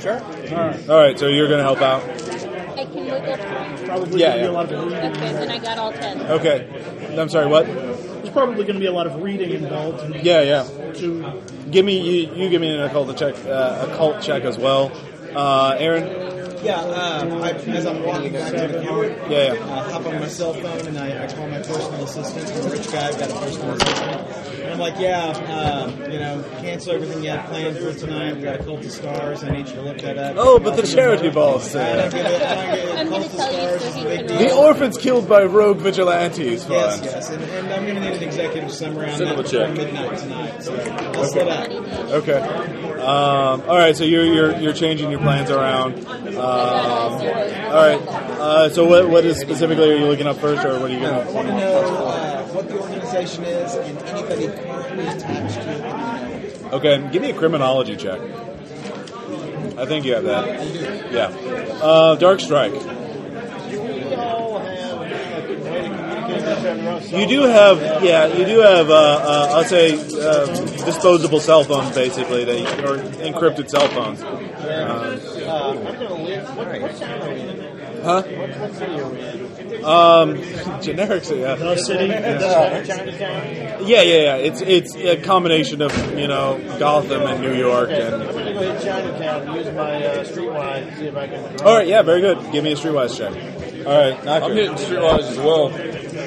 Sure. 0.00 0.18
All 0.20 0.66
right. 0.66 0.88
All 0.90 0.98
right, 0.98 1.16
so 1.18 1.28
you're 1.28 1.46
going 1.46 1.58
to 1.58 1.64
help 1.64 1.80
out. 1.80 2.02
I 2.02 2.84
can 2.86 3.04
wiggle 3.04 3.36
through. 3.36 3.86
Probably 3.86 4.20
Yeah, 4.20 4.36
going 4.36 4.38
to 4.38 4.38
be 4.38 4.42
yeah. 4.42 4.48
a 4.48 4.50
lot 4.50 4.72
of 4.72 4.84
reading. 4.84 5.12
Okay, 5.12 5.32
then 5.32 5.50
I 5.50 5.58
got 5.58 5.78
all 5.78 5.92
ten. 5.92 6.20
Okay. 6.22 7.16
I'm 7.20 7.28
sorry. 7.28 7.46
What? 7.46 7.66
There's 7.66 8.30
probably 8.30 8.64
going 8.64 8.74
to 8.74 8.80
be 8.80 8.86
a 8.86 8.92
lot 8.92 9.06
of 9.06 9.22
reading 9.22 9.50
involved. 9.52 10.00
And 10.00 10.16
Yeah, 10.24 10.42
yeah. 10.42 10.64
To 10.94 11.42
Give 11.70 11.84
me 11.84 12.00
you. 12.00 12.34
You 12.34 12.50
give 12.50 12.60
me 12.60 12.74
an 12.74 12.80
occult 12.82 13.16
check. 13.16 13.36
Uh, 13.46 13.86
occult 13.88 14.22
check 14.22 14.42
as 14.42 14.58
well. 14.58 14.90
Uh, 15.36 15.76
Aaron. 15.78 16.41
Yeah, 16.62 16.80
uh, 16.80 17.40
I, 17.42 17.50
as 17.50 17.86
I'm 17.86 18.02
walking 18.04 18.32
back 18.32 18.52
to 18.52 18.68
the 18.68 18.84
car, 18.86 19.04
Yeah, 19.30 19.54
yeah. 19.54 19.74
I 19.74 19.90
hop 19.90 20.06
on 20.06 20.20
my 20.20 20.28
cell 20.28 20.54
phone 20.54 20.86
and 20.86 20.96
I, 20.98 21.24
I 21.24 21.32
call 21.32 21.48
my 21.48 21.58
personal 21.58 22.04
assistant. 22.04 22.46
I'm 22.52 22.66
a 22.66 22.70
rich 22.70 22.90
guy, 22.92 23.08
I've 23.08 23.18
got 23.18 23.30
a 23.30 23.34
personal 23.34 23.70
assistant. 23.72 24.60
And 24.62 24.70
I'm 24.72 24.78
like, 24.78 24.94
yeah, 25.00 25.26
uh, 25.26 25.90
you 26.08 26.18
know, 26.20 26.44
cancel 26.60 26.92
everything 26.92 27.24
you 27.24 27.30
had 27.30 27.48
planned 27.48 27.76
for 27.78 27.92
tonight. 27.94 28.36
We 28.36 28.42
got 28.42 28.60
a 28.60 28.64
cult 28.64 28.84
of 28.84 28.92
stars. 28.92 29.42
I 29.42 29.50
need 29.50 29.66
you 29.68 29.74
to 29.74 29.82
look 29.82 29.98
that 29.98 30.16
up. 30.18 30.36
Oh, 30.38 30.60
but 30.60 30.76
the 30.76 30.86
charity 30.86 31.30
ball 31.30 31.56
I 31.58 31.62
said. 31.62 32.12
I 32.14 32.16
get 32.16 32.30
it. 32.30 32.96
I'm 32.98 33.08
going 33.08 33.28
to 33.28 33.36
tell 33.36 33.52
you 33.72 33.78
so 33.80 33.90
he 33.92 34.04
can. 34.04 34.26
The 34.28 34.54
orphans 34.54 34.98
killed 34.98 35.28
by 35.28 35.42
rogue 35.42 35.78
vigilantes. 35.78 36.62
Fine. 36.64 36.72
Yes, 36.74 37.00
yes, 37.04 37.30
and, 37.30 37.42
and 37.42 37.72
I'm 37.72 37.82
going 37.84 37.96
to 37.96 38.00
need 38.02 38.12
an 38.18 38.22
executive 38.22 38.70
summary 38.72 39.10
on 39.10 39.16
Send 39.18 39.30
that 39.30 39.36
him 39.38 39.42
before 39.42 39.66
check. 39.66 39.76
midnight 39.76 40.18
tonight. 40.18 40.62
So 40.62 40.74
let's 40.74 41.32
set 41.32 41.48
up. 41.48 41.68
Okay. 42.12 42.38
Um, 43.02 43.62
all 43.62 43.76
right. 43.78 43.96
So 43.96 44.04
you're 44.04 44.24
you're 44.24 44.56
you're 44.60 44.72
changing 44.72 45.10
your 45.10 45.18
plans 45.18 45.50
around. 45.50 46.06
Um, 46.52 47.12
all 47.66 47.86
right. 47.86 48.00
Uh, 48.38 48.68
so 48.70 48.84
what 48.84 49.08
what 49.08 49.24
is 49.24 49.38
specifically 49.38 49.92
are 49.92 49.96
you 49.96 50.06
looking 50.06 50.26
up 50.26 50.38
first, 50.38 50.64
or 50.64 50.78
what 50.78 50.90
are 50.90 50.94
you 50.94 51.00
gonna? 51.00 51.30
want 51.30 51.48
to 51.48 51.54
know 51.54 52.06
uh, 52.08 52.42
what 52.48 52.68
the 52.68 52.78
organization 52.78 53.44
is 53.44 53.74
and 53.74 53.98
anybody 53.98 54.46
currently 54.46 55.06
attached 55.06 55.54
to 55.54 56.66
it. 56.66 56.72
Okay. 56.72 57.08
Give 57.10 57.22
me 57.22 57.30
a 57.30 57.34
criminology 57.34 57.96
check. 57.96 58.20
I 59.78 59.86
think 59.86 60.04
you 60.04 60.14
have 60.14 60.24
that. 60.24 61.12
Yeah. 61.12 61.28
Uh, 61.82 62.14
Dark 62.16 62.40
Strike. 62.40 62.72
We 62.72 62.78
all 64.14 64.58
have 64.58 64.98
like, 64.98 65.10
a 65.10 65.60
way 65.64 65.82
to 65.82 65.88
communicate 65.88 66.28
with 66.28 66.38
each 66.38 66.66
other 66.66 66.90
on 66.90 67.02
cell 67.02 67.20
You 67.20 67.26
do 67.26 67.42
have, 67.42 68.04
yeah, 68.04 68.26
you 68.26 68.44
do 68.44 68.60
have, 68.60 68.90
uh, 68.90 68.94
uh, 68.94 69.48
I'll 69.52 69.64
say, 69.64 69.94
um, 69.94 70.66
disposable 70.84 71.40
cell 71.40 71.64
phones, 71.64 71.94
basically, 71.94 72.44
that 72.44 72.58
you, 72.58 72.66
or 72.86 72.98
encrypted 72.98 73.70
cell 73.70 73.88
phones. 73.88 74.22
phones. 74.22 74.50
Uh, 74.62 75.84
I'm 75.86 75.94
gonna 75.94 76.14
live. 76.22 76.58
What, 76.92 77.00
what 77.00 77.08
town 77.08 77.22
are 77.22 77.34
we 77.34 77.40
in? 77.40 78.02
Huh? 78.02 78.22
What, 78.22 78.58
what 78.58 78.74
city 78.74 79.00
are 79.00 79.08
we 79.08 79.20
in? 79.20 79.84
Um, 79.84 80.80
generic, 80.82 81.24
so 81.24 81.34
yeah. 81.34 81.54
the 81.54 81.76
city. 81.76 82.08
Chinatown. 82.08 83.86
Yeah, 83.86 84.02
yeah, 84.02 84.02
yeah. 84.02 84.36
It's 84.36 84.60
it's 84.60 84.94
a 84.96 85.16
combination 85.22 85.82
of 85.82 85.92
you 86.18 86.28
know 86.28 86.60
Gotham 86.78 87.22
and 87.22 87.40
New 87.42 87.54
York 87.54 87.90
Okay, 87.90 88.02
and. 88.06 88.14
I'm 88.22 88.32
gonna 88.32 88.52
go 88.52 88.60
hit 88.60 88.82
Chinatown 88.82 89.48
and 89.48 89.56
use 89.56 89.74
my 89.74 90.04
uh, 90.04 90.24
streetwise 90.24 90.98
see 90.98 91.06
if 91.06 91.16
I 91.16 91.26
can. 91.26 91.60
All 91.62 91.76
right, 91.76 91.86
yeah, 91.86 92.02
very 92.02 92.20
good. 92.20 92.52
Give 92.52 92.62
me 92.62 92.72
a 92.72 92.76
streetwise 92.76 93.16
check. 93.16 93.32
All 93.86 93.98
right, 93.98 94.24
knocker. 94.24 94.44
I'm 94.44 94.52
hitting 94.52 94.74
Streetwise 94.74 95.22
as 95.22 95.38
well. 95.38 95.72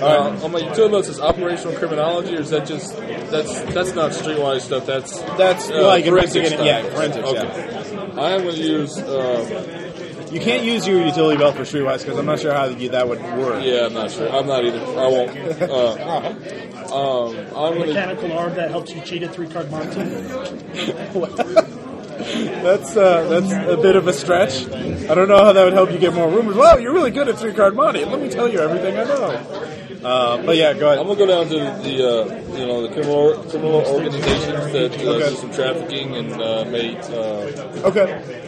Uh, 0.03 0.43
on 0.43 0.51
my 0.51 0.59
utility 0.59 0.91
belt 0.91 1.05
says 1.05 1.21
operational 1.21 1.73
criminology, 1.77 2.35
or 2.35 2.41
is 2.41 2.49
that 2.49 2.67
just 2.67 2.97
that's 2.97 3.61
that's 3.73 3.93
not 3.95 4.11
Streetwise 4.11 4.61
stuff? 4.61 4.85
That's 4.85 5.21
That's 5.37 5.69
uh, 5.69 5.87
like 5.87 6.03
forensic 6.03 6.47
stuff. 6.47 6.65
yeah, 6.65 6.83
forensics, 6.89 7.25
Okay. 7.29 8.21
I 8.21 8.31
am 8.31 8.43
going 8.43 8.55
to 8.55 8.61
use 8.61 8.97
uh, 8.97 9.84
You 10.31 10.39
can't 10.39 10.63
use 10.63 10.87
your 10.87 11.05
utility 11.05 11.37
belt 11.37 11.55
for 11.55 11.61
Streetwise 11.63 11.99
because 12.03 12.17
I'm 12.17 12.25
not 12.25 12.39
sure 12.39 12.53
how 12.53 12.65
you, 12.65 12.89
that 12.89 13.07
would 13.07 13.21
work. 13.21 13.63
Yeah, 13.63 13.85
I'm 13.85 13.93
not 13.93 14.11
sure. 14.11 14.29
I'm 14.29 14.47
not 14.47 14.65
either. 14.65 14.79
I 14.79 15.07
won't. 15.07 15.31
Uh, 15.61 16.35
um, 16.95 17.35
I'm 17.55 17.73
gonna. 17.77 17.85
Mechanical 17.87 18.31
arm 18.37 18.53
that 18.55 18.69
helps 18.71 18.91
you 18.93 19.01
cheat 19.01 19.23
at 19.23 19.33
three 19.33 19.47
card 19.47 19.69
Monty. 19.71 20.01
That's 22.15 22.95
uh, 22.97 23.27
that's 23.27 23.51
a 23.69 23.77
bit 23.77 23.95
of 23.95 24.07
a 24.07 24.13
stretch. 24.13 24.65
I 24.71 25.13
don't 25.13 25.27
know 25.27 25.37
how 25.37 25.51
that 25.53 25.63
would 25.63 25.73
help 25.73 25.91
you 25.91 25.99
get 25.99 26.13
more 26.13 26.29
rumors. 26.29 26.55
Wow, 26.55 26.77
you're 26.77 26.93
really 26.93 27.11
good 27.11 27.27
at 27.27 27.37
three 27.37 27.53
card 27.53 27.75
Monty. 27.75 28.03
Let 28.05 28.19
me 28.21 28.29
tell 28.29 28.47
you 28.47 28.59
everything 28.59 28.97
I 28.97 29.03
know. 29.03 29.25
Uh, 30.03 30.41
but 30.43 30.55
yeah, 30.55 30.73
go 30.73 30.87
ahead. 30.87 30.99
I'm 30.99 31.07
gonna 31.07 31.19
go 31.19 31.25
down 31.27 31.47
to 31.49 31.55
the 31.55 31.95
uh, 32.09 32.57
you 32.57 32.65
know 32.65 32.81
the 32.87 32.93
criminal 32.93 33.33
criminal 33.49 33.85
organizations 33.85 34.71
that 34.71 34.91
uh, 35.05 35.09
Okay. 35.09 35.29
do 35.29 35.35
some 35.35 35.51
trafficking 35.51 36.15
and 36.15 36.31
uh, 36.33 36.65
may 36.65 36.95
uh, 36.97 37.87
Okay. 37.89 38.44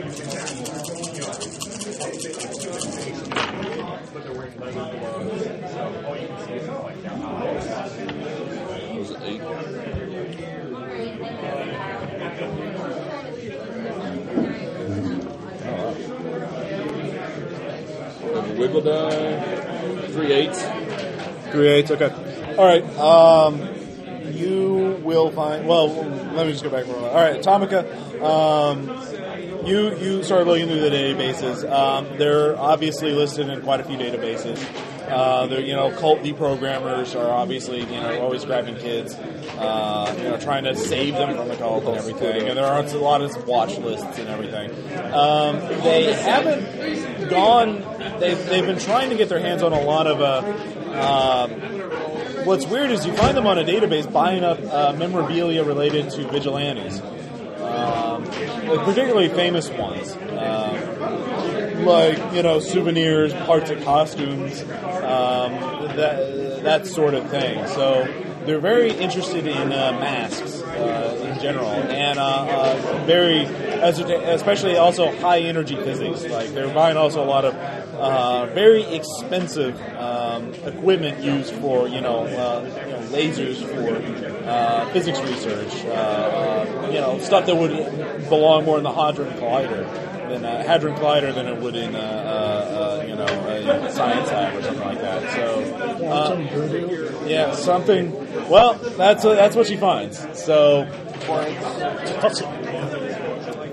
And 18.67 18.75
Wiggle 18.75 18.91
die, 18.91 20.07
three 20.07 20.33
eights. 20.33 20.61
Three 21.51 21.67
eights. 21.69 21.91
Okay. 21.91 22.11
All 22.57 22.65
right. 22.65 22.83
Um, 22.97 23.61
you 24.33 24.99
will 25.03 25.31
find. 25.31 25.67
Well, 25.67 25.87
let 26.33 26.45
me 26.45 26.51
just 26.51 26.63
go 26.63 26.69
back 26.69 26.85
for 26.85 26.91
a 26.91 26.93
moment. 26.95 27.13
All 27.13 27.21
right, 27.21 27.41
Atomica. 27.41 28.21
Um, 28.21 29.65
you 29.65 29.95
you 29.97 30.23
started 30.23 30.47
looking 30.47 30.67
through 30.67 30.81
the 30.81 30.89
databases. 30.89 31.69
Um, 31.69 32.17
they're 32.17 32.57
obviously 32.57 33.11
listed 33.11 33.47
in 33.49 33.61
quite 33.61 33.79
a 33.79 33.83
few 33.83 33.97
databases. 33.97 34.57
Uh, 35.07 35.47
you 35.59 35.73
know, 35.73 35.91
cult 35.97 36.21
deprogrammers 36.21 37.19
are 37.19 37.31
obviously, 37.31 37.79
you 37.79 37.99
know, 38.01 38.21
always 38.21 38.43
grabbing 38.43 38.75
kids, 38.75 39.15
uh, 39.15 40.13
you 40.17 40.23
know, 40.23 40.37
trying 40.37 40.65
to 40.65 40.75
save 40.75 41.13
them 41.13 41.35
from 41.35 41.47
the 41.47 41.55
cult 41.55 41.85
and 41.85 41.95
everything. 41.95 42.47
And 42.47 42.57
there 42.57 42.65
are 42.65 42.83
a 42.83 42.97
lot 42.97 43.21
of 43.21 43.47
watch 43.47 43.77
lists 43.77 44.19
and 44.19 44.27
everything. 44.27 44.69
Um, 45.13 45.59
they 45.83 46.13
haven't 46.13 47.29
gone. 47.29 47.81
They've, 48.19 48.45
they've 48.47 48.65
been 48.65 48.79
trying 48.79 49.09
to 49.09 49.15
get 49.15 49.29
their 49.29 49.39
hands 49.39 49.63
on 49.63 49.73
a 49.73 49.81
lot 49.81 50.07
of. 50.07 50.21
Uh, 50.21 50.43
um, 50.97 51.51
what's 52.45 52.65
weird 52.65 52.91
is 52.91 53.05
you 53.05 53.13
find 53.13 53.37
them 53.37 53.45
on 53.47 53.57
a 53.57 53.63
database 53.63 54.11
buying 54.11 54.43
up 54.43 54.59
uh, 54.59 54.93
memorabilia 54.93 55.63
related 55.63 56.09
to 56.11 56.27
vigilantes, 56.29 57.01
um, 57.61 58.23
particularly 58.85 59.29
famous 59.29 59.69
ones. 59.69 60.13
Um, 60.13 61.56
like 61.87 62.33
you 62.33 62.43
know 62.43 62.59
souvenirs, 62.59 63.33
parts 63.33 63.69
of 63.69 63.83
costumes, 63.83 64.61
um, 64.61 65.51
that 65.95 66.61
that 66.63 66.85
sort 66.85 67.13
of 67.13 67.29
thing. 67.29 67.65
So 67.67 68.05
they're 68.45 68.59
very 68.59 68.91
interested 68.91 69.45
in 69.45 69.73
uh, 69.73 69.91
masks 69.99 70.61
uh, 70.61 71.31
in 71.33 71.41
general, 71.41 71.67
and 71.67 72.17
uh, 72.17 72.23
uh, 72.23 73.03
very, 73.05 73.43
especially 73.43 74.77
also 74.77 75.13
high 75.17 75.39
energy 75.39 75.75
physics. 75.75 76.23
Like 76.25 76.49
they're 76.53 76.73
buying 76.73 76.97
also 76.97 77.23
a 77.23 77.25
lot 77.25 77.45
of 77.45 77.55
uh, 77.55 78.45
very 78.47 78.83
expensive 78.83 79.79
um, 79.97 80.53
equipment 80.65 81.23
used 81.23 81.53
for 81.55 81.87
you 81.87 81.99
know, 81.99 82.25
uh, 82.25 82.63
you 82.85 82.91
know 82.91 82.99
lasers 83.09 83.57
for 83.57 84.91
physics 84.93 85.19
research. 85.19 85.73
You 86.93 87.01
know 87.01 87.19
stuff 87.21 87.45
that 87.47 87.55
would 87.55 88.29
belong 88.29 88.63
more 88.63 88.77
in 88.77 88.83
the 88.83 88.93
Hadron 88.93 89.33
Collider 89.39 90.06
than 90.29 90.45
a 90.45 90.63
Hadron 90.63 90.95
Collider 90.95 91.33
than 91.33 91.47
it 91.47 91.61
would 91.61 91.75
in 91.75 91.95
uh, 91.95 91.99
uh, 91.99 93.01
uh, 93.01 93.05
you 93.07 93.15
know 93.15 93.25
a 93.25 93.91
science 93.91 94.29
lab 94.29 94.55
or 94.55 94.61
something 94.61 94.83
like 94.83 95.01
that. 95.01 95.31
So 95.33 96.05
uh, 96.05 97.25
yeah, 97.27 97.53
something. 97.53 98.11
Well, 98.49 98.73
that's 98.73 99.25
uh, 99.25 99.35
that's 99.35 99.55
what 99.55 99.67
she 99.67 99.77
finds. 99.77 100.17
So 100.37 100.85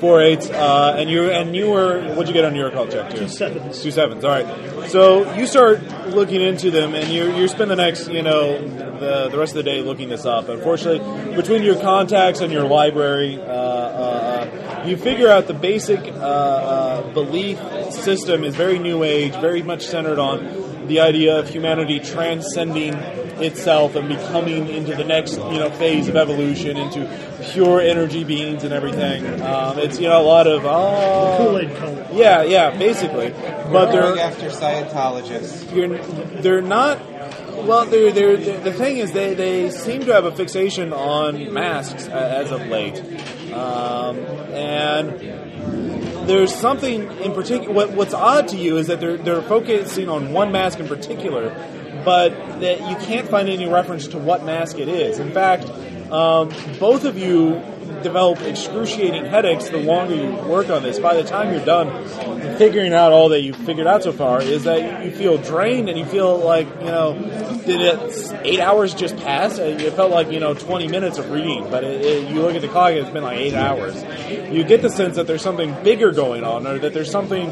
four 0.05 0.21
eights, 0.21 0.51
uh, 0.51 0.97
and 0.99 1.09
you 1.09 1.31
and 1.31 1.57
you 1.57 1.71
were 1.71 2.03
what'd 2.15 2.29
you 2.29 2.35
get 2.35 2.45
on 2.45 2.55
your 2.55 2.69
occult 2.69 2.91
check 2.91 3.11
too? 3.11 3.21
Two 3.21 3.29
sevens. 3.29 3.83
Two 3.83 3.91
sevens. 3.91 4.25
All 4.25 4.31
right. 4.31 4.91
So 4.91 5.33
you 5.35 5.47
start 5.47 5.83
looking 6.09 6.43
into 6.43 6.71
them, 6.71 6.95
and 6.95 7.09
you 7.09 7.35
you 7.37 7.49
spend 7.49 7.71
the 7.71 7.77
next 7.77 8.09
you 8.09 8.23
know 8.23 8.59
the 8.99 9.29
the 9.31 9.39
rest 9.39 9.53
of 9.53 9.57
the 9.57 9.63
day 9.63 9.81
looking 9.81 10.09
this 10.09 10.27
up. 10.27 10.49
Unfortunately, 10.49 11.35
between 11.35 11.63
your 11.63 11.81
contacts 11.81 12.41
and 12.41 12.53
your 12.53 12.65
library, 12.65 13.41
uh, 13.41 13.45
uh, 13.45 14.14
you 14.87 14.97
figure 14.97 15.28
out 15.28 15.47
the 15.47 15.55
basic 15.55 16.01
uh, 16.01 16.05
uh, 16.05 17.12
belief 17.12 17.59
system 17.93 18.45
is 18.45 18.55
very 18.55 18.78
new 18.78 19.03
age, 19.03 19.32
very 19.35 19.62
much 19.62 19.87
centered 19.87 20.18
on 20.18 20.87
the 20.87 21.01
idea 21.01 21.39
of 21.39 21.49
humanity 21.49 21.99
transcending 22.01 22.95
itself 23.43 23.97
and 23.97 24.09
becoming 24.09 24.68
into 24.68 24.95
the 24.95 25.05
next 25.05 25.37
you 25.37 25.59
know 25.59 25.70
phase 25.70 26.09
of 26.09 26.16
evolution 26.16 26.76
into 26.76 27.07
pure 27.53 27.80
energy 27.80 28.24
beings 28.24 28.64
and 28.64 28.72
everything. 28.72 29.24
Um, 29.43 29.78
it's 29.78 29.99
you 29.99 30.09
know 30.09 30.20
a 30.20 30.22
lot 30.22 30.47
of 30.47 30.64
oh, 30.64 31.37
Kool-Aid 31.39 31.76
cult. 31.76 32.12
yeah, 32.12 32.43
yeah, 32.43 32.76
basically. 32.76 33.30
But 33.30 33.70
We're 33.70 33.93
going 33.93 34.16
they're 34.16 34.24
after 34.24 34.51
Scientologists. 34.51 35.74
you're, 35.74 35.99
they're 36.43 36.62
not. 36.62 36.99
Well, 37.66 37.87
they're, 37.87 38.12
they're, 38.12 38.37
the 38.37 38.72
thing 38.72 38.99
is, 38.99 39.12
they, 39.12 39.35
they 39.35 39.70
seem 39.70 40.05
to 40.07 40.12
have 40.12 40.25
a 40.25 40.35
fixation 40.35 40.93
on 40.93 41.53
masks 41.53 42.09
as 42.09 42.51
of 42.51 42.66
late, 42.66 43.01
um, 43.53 44.18
and 44.18 46.29
there's 46.29 46.55
something 46.55 47.11
in 47.18 47.33
particular. 47.33 47.72
What, 47.72 47.93
what's 47.93 48.14
odd 48.14 48.49
to 48.49 48.57
you 48.57 48.77
is 48.77 48.89
that 48.89 49.01
they're 49.01 49.16
they're 49.16 49.43
focusing 49.43 50.09
on 50.09 50.33
one 50.33 50.53
mask 50.53 50.79
in 50.79 50.89
particular, 50.89 51.51
but 52.05 52.31
that 52.61 52.81
you 52.81 52.97
can't 53.07 53.29
find 53.29 53.49
any 53.49 53.68
reference 53.68 54.09
to 54.09 54.18
what 54.18 54.45
mask 54.45 54.79
it 54.79 54.89
is. 54.89 55.18
In 55.18 55.33
fact, 55.33 55.64
um, 56.11 56.51
both 56.79 57.05
of 57.05 57.18
you 57.18 57.62
develop 58.03 58.41
excruciating 58.43 59.24
headaches 59.26 59.68
the 59.68 59.78
longer 59.78 60.14
you 60.14 60.30
work 60.49 60.70
on 60.70 60.82
this. 60.82 60.99
By 60.99 61.14
the 61.14 61.24
time 61.24 61.53
you're 61.55 61.64
done 61.64 61.89
figuring 62.59 62.93
out 62.93 63.12
all 63.12 63.30
that 63.30 63.41
you've 63.43 63.57
figured 63.57 63.87
out 63.87 64.03
so 64.03 64.12
far, 64.12 64.43
is 64.43 64.64
that 64.64 65.05
you 65.05 65.11
feel 65.11 65.39
drained 65.39 65.89
and 65.89 65.99
you 65.99 66.05
feel 66.05 66.37
like, 66.39 66.66
you 66.80 66.87
know, 66.87 67.14
did 67.64 67.80
it 67.80 68.32
eight 68.45 68.61
hours 68.61 68.95
just 68.95 69.16
pass? 69.16 69.59
Uh, 69.59 69.62
It 69.62 69.93
felt 69.95 70.11
like, 70.11 70.30
you 70.30 70.41
know, 70.41 70.55
20 70.55 70.89
minutes 70.89 71.18
of 71.18 71.30
reading, 71.30 71.68
but 71.70 71.82
it, 71.85 72.05
it, 72.05 72.28
you 72.30 72.43
look 72.43 72.55
at 72.55 72.62
the 72.62 72.68
clock, 72.68 72.91
and 72.91 72.99
it's 72.99 73.11
been 73.11 73.22
like 73.24 73.39
eight 73.39 73.55
hours. 73.55 73.95
You 74.53 74.64
get 74.64 74.82
the 74.82 74.91
sense 74.91 75.16
that 75.16 75.26
there's 75.26 75.43
something 75.43 75.74
bigger 75.82 76.12
going 76.12 76.45
on 76.45 76.66
or 76.66 76.78
that 76.78 76.93
there's 76.93 77.11
something 77.11 77.51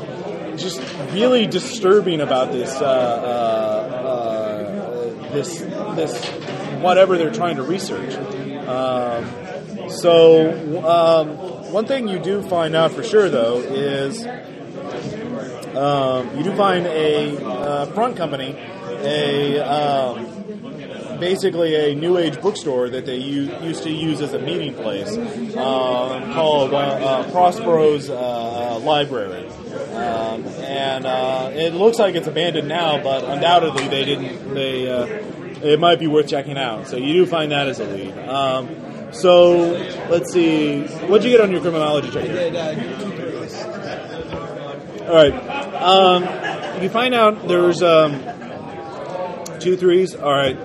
just 0.57 0.81
really 1.13 1.47
disturbing 1.47 2.21
about 2.21 2.53
this, 2.53 2.75
uh, 2.81 2.85
uh, 2.85 4.07
uh, 4.07 5.33
this, 5.33 5.61
this, 5.61 6.27
whatever 6.83 7.17
they're 7.17 7.33
trying 7.33 7.57
to 7.57 7.63
research. 7.63 8.15
Um, 8.69 9.25
so, 9.93 10.85
um, 10.85 11.73
one 11.73 11.87
thing 11.87 12.09
you 12.09 12.19
do 12.19 12.43
find 12.43 12.75
out 12.75 12.93
for 12.93 13.03
sure, 13.03 13.29
though, 13.29 13.59
is 13.59 14.27
um, 15.77 16.37
you 16.37 16.45
do 16.45 16.55
find 16.57 16.87
a 16.87 17.45
uh, 17.45 17.87
front 17.87 18.17
company, 18.17 18.57
a 19.05 19.59
um, 19.61 20.43
basically 21.19 21.93
a 21.93 21.95
new 21.95 22.19
age 22.19 22.41
bookstore 22.41 22.91
that 22.91 23.07
they 23.07 23.17
u- 23.17 23.57
used 23.63 23.85
to 23.85 23.91
use 23.91 24.21
as 24.21 24.33
a 24.35 24.39
meeting 24.39 24.75
place 24.75 25.17
um, 25.57 26.33
called 26.35 26.75
uh, 26.75 26.77
uh, 26.77 27.31
Prospero's 27.31 28.11
uh, 28.11 28.79
Library. 28.81 29.49
Um, 29.95 30.45
and 30.63 31.07
uh, 31.07 31.51
it 31.53 31.75
looks 31.75 31.99
like 31.99 32.17
it's 32.17 32.27
abandoned 32.27 32.69
now, 32.69 33.03
but 33.03 33.25
undoubtedly 33.25 33.89
they 33.89 34.05
didn't. 34.05 34.55
They 34.55 34.91
uh, 34.91 35.07
it 35.63 35.79
might 35.79 36.01
be 36.01 36.09
worth 36.09 36.29
checking 36.29 36.59
out. 36.59 36.89
So 36.89 36.97
you 36.97 37.13
do 37.13 37.27
find 37.27 37.53
that 37.53 37.69
as 37.69 37.79
a 37.79 37.85
lead. 37.85 38.19
So 39.13 39.73
let's 40.11 40.33
see. 40.33 40.83
What'd 41.07 41.25
you 41.25 41.31
get 41.31 41.41
on 41.41 41.53
your 41.53 41.61
criminology 41.61 42.11
check? 42.11 42.29
All 45.03 45.15
right. 45.15 45.35
Um, 45.75 46.83
you 46.83 46.89
find 46.89 47.15
out 47.15 47.47
there's 47.49 47.83
um, 47.83 48.23
two 49.61 49.77
threes. 49.77 50.15
All 50.15 50.33
right. 50.33 50.57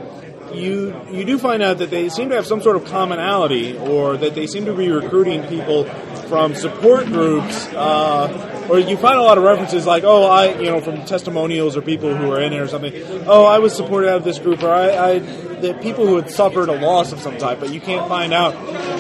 You 0.58 1.00
you 1.12 1.26
do 1.26 1.38
find 1.38 1.62
out 1.62 1.78
that 1.80 1.90
they 1.90 2.10
seem 2.10 2.30
to 2.30 2.36
have 2.36 2.48
some 2.48 2.62
sort 2.62 2.76
of 2.76 2.86
commonality, 2.86 3.78
or 3.78 4.18
that 4.18 4.36
they 4.36 4.48
seem 4.48 4.66
to 4.66 4.74
be 4.74 4.90
recruiting 4.90 5.44
people 5.48 5.86
from 6.28 6.56
support 6.56 7.06
groups. 7.06 7.68
Uh, 7.68 8.66
or 8.70 8.80
you 8.80 8.98
find 8.98 9.18
a 9.18 9.22
lot 9.22 9.38
of 9.38 9.44
references 9.46 9.86
like, 9.86 10.04
oh, 10.04 10.26
I, 10.26 10.60
you 10.60 10.66
know, 10.66 10.82
from 10.82 11.06
testimonials 11.06 11.78
or 11.78 11.82
people 11.82 12.14
who 12.14 12.30
are 12.32 12.42
in 12.42 12.52
it 12.52 12.60
or 12.60 12.68
something. 12.68 12.94
Oh, 13.26 13.46
I 13.46 13.60
was 13.60 13.74
supported 13.76 14.10
out 14.10 14.18
of 14.18 14.24
this 14.24 14.40
group, 14.40 14.62
or 14.62 14.72
I, 14.72 14.90
I 14.90 15.20
the 15.20 15.74
people 15.74 16.06
who 16.06 16.18
had 16.18 16.30
suffered 16.30 16.70
a 16.70 16.80
loss 16.80 17.12
of 17.12 17.20
some 17.20 17.38
type, 17.38 17.60
but 17.60 17.74
you 17.74 17.82
can't 17.82 18.08
find 18.08 18.34
out. 18.34 18.56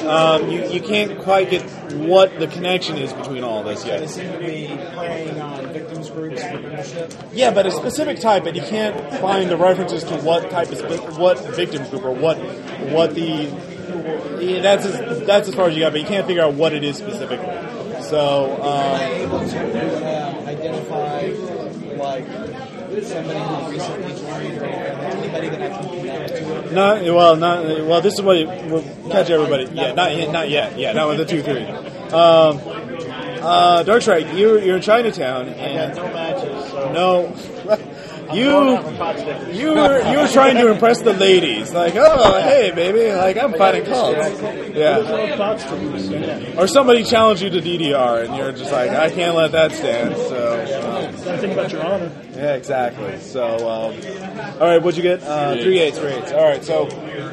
Um, 0.07 0.49
you, 0.49 0.63
you 0.69 0.81
can't 0.81 1.19
quite 1.19 1.49
get 1.49 1.61
what 1.93 2.39
the 2.39 2.47
connection 2.47 2.97
is 2.97 3.11
between 3.13 3.43
all 3.43 3.63
this 3.63 3.85
yet. 3.85 3.99
They 3.99 4.07
seem 4.07 4.31
to 4.31 4.39
be 4.39 4.67
preying 4.95 5.39
on 5.41 5.73
victims 5.73 6.09
groups 6.09 6.41
for 6.41 6.59
membership. 6.59 7.13
Yeah, 7.33 7.51
but 7.51 7.65
a 7.65 7.71
specific 7.71 8.19
type, 8.19 8.45
and 8.45 8.55
you 8.55 8.63
can't 8.63 8.95
find 9.19 9.49
the 9.49 9.57
references 9.57 10.03
to 10.05 10.17
what 10.17 10.49
type 10.49 10.71
of 10.71 11.17
what 11.17 11.37
victim 11.51 11.87
group 11.89 12.03
or 12.03 12.11
what 12.11 12.37
what 12.91 13.15
the 13.15 13.45
yeah, 14.39 14.61
that's 14.61 14.85
as, 14.85 15.25
that's 15.25 15.49
as 15.49 15.55
far 15.55 15.69
as 15.69 15.75
you 15.75 15.81
got, 15.81 15.91
but 15.91 16.01
you 16.01 16.07
can't 16.07 16.27
figure 16.27 16.43
out 16.43 16.53
what 16.53 16.73
it 16.73 16.83
is 16.83 16.97
specifically. 16.97 17.47
So 18.03 18.55
Am 18.55 18.61
I 18.61 19.05
um, 19.05 19.21
able 19.21 19.49
to 19.49 20.05
uh, 20.05 20.43
identify 20.47 21.27
like 21.97 22.25
somebody 23.03 23.39
who 23.39 23.71
recently 23.71 24.13
joined 24.13 24.57
or 24.59 24.65
anybody 24.65 25.49
that 25.49 25.61
I 25.61 25.69
can 25.69 25.89
connect 25.89 26.35
to? 26.37 26.73
Not 26.73 27.01
well, 27.03 27.35
not 27.35 27.65
well. 27.65 28.01
This 28.01 28.13
is 28.13 28.21
what 28.21 28.37
you, 28.37 28.47
we'll 28.47 28.83
catch 29.09 29.29
everybody. 29.29 29.65
Yeah, 29.73 29.93
not 29.93 30.15
yet, 30.15 30.31
not 30.31 30.49
yet. 30.49 30.77
Yeah, 30.77 30.93
not 30.93 31.09
with 31.09 31.17
the 31.17 31.25
two 31.25 31.41
three. 31.41 31.63
Um, 31.63 32.61
uh, 33.41 33.83
Dark 33.83 34.01
Strike, 34.01 34.33
you 34.33 34.59
you're 34.59 34.77
in 34.77 34.81
Chinatown 34.81 35.49
and 35.49 35.95
no 35.95 36.03
matches. 36.03 36.71
So 36.71 36.91
no, 36.93 37.35
you 38.33 38.45
going 38.45 38.77
out 38.77 38.83
for 38.85 38.97
pot 38.97 39.17
stickers. 39.19 39.57
you 39.57 39.73
were 39.73 40.11
you 40.11 40.17
were 40.19 40.27
trying 40.27 40.55
to 40.55 40.71
impress 40.71 41.01
the 41.01 41.13
ladies. 41.13 41.71
Like, 41.73 41.93
oh 41.95 42.41
hey 42.41 42.71
baby, 42.71 43.11
like 43.15 43.37
I'm 43.37 43.53
fighting 43.53 43.85
cults. 43.85 44.41
Yeah. 44.41 44.99
No 44.99 45.37
pot 45.37 45.59
stickers. 45.59 46.09
Yeah. 46.09 46.61
Or 46.61 46.67
somebody 46.67 47.03
challenged 47.03 47.41
you 47.41 47.49
to 47.49 47.61
DDR, 47.61 48.25
and 48.25 48.35
you're 48.35 48.51
just 48.51 48.71
like, 48.71 48.91
I 48.91 49.09
can't 49.09 49.35
let 49.35 49.51
that 49.53 49.71
stand. 49.71 50.15
So, 50.15 51.07
um, 51.07 51.13
think 51.37 51.53
about 51.53 51.71
your 51.71 51.83
honor. 51.85 52.11
yeah, 52.35 52.53
exactly. 52.55 53.19
So, 53.19 53.55
um, 53.57 53.95
all 54.59 54.67
right, 54.67 54.81
what'd 54.81 54.97
you 54.97 55.03
get? 55.03 55.23
Uh, 55.23 55.53
three 55.55 55.79
eights, 55.79 55.97
three 55.97 56.11
eights. 56.13 56.31
All 56.31 56.43
right, 56.43 56.63
so 56.63 56.87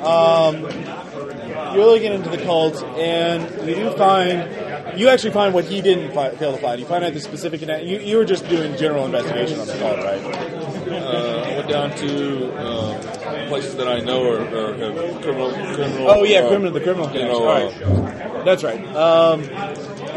um, 0.04 0.62
you 0.62 1.80
really 1.80 2.00
get 2.00 2.12
into 2.12 2.30
the 2.30 2.38
cult, 2.38 2.82
and 2.82 3.68
you 3.68 3.74
do 3.74 3.90
find, 3.96 4.98
you 4.98 5.08
actually 5.08 5.32
find 5.32 5.52
what 5.54 5.64
he 5.64 5.80
didn't 5.82 6.12
fi- 6.14 6.30
fail 6.36 6.52
to 6.54 6.58
find. 6.62 6.80
You 6.80 6.86
find 6.86 7.04
out 7.04 7.12
the 7.12 7.20
specific. 7.20 7.60
You, 7.62 7.98
you 7.98 8.16
were 8.16 8.24
just 8.24 8.48
doing 8.48 8.76
general 8.76 9.04
investigation 9.04 9.60
on 9.60 9.66
the 9.66 9.78
cult, 9.78 9.98
right? 9.98 10.73
Uh, 10.94 11.44
I 11.46 11.56
went 11.56 11.68
down 11.68 11.90
to 11.96 12.52
uh, 12.54 13.48
places 13.48 13.76
that 13.76 13.88
I 13.88 14.00
know 14.00 14.24
are, 14.30 14.40
are 14.40 14.74
have 14.74 15.22
criminal, 15.22 15.52
criminal. 15.74 16.10
Oh 16.10 16.24
yeah, 16.24 16.40
uh, 16.40 16.48
criminal, 16.48 16.72
the 16.72 16.80
criminal 16.80 17.12
You 17.14 17.22
know, 17.24 17.44
All 17.44 17.48
uh, 17.48 17.70
right. 17.70 18.44
That's 18.44 18.62
right. 18.62 18.84
Um, 18.94 19.42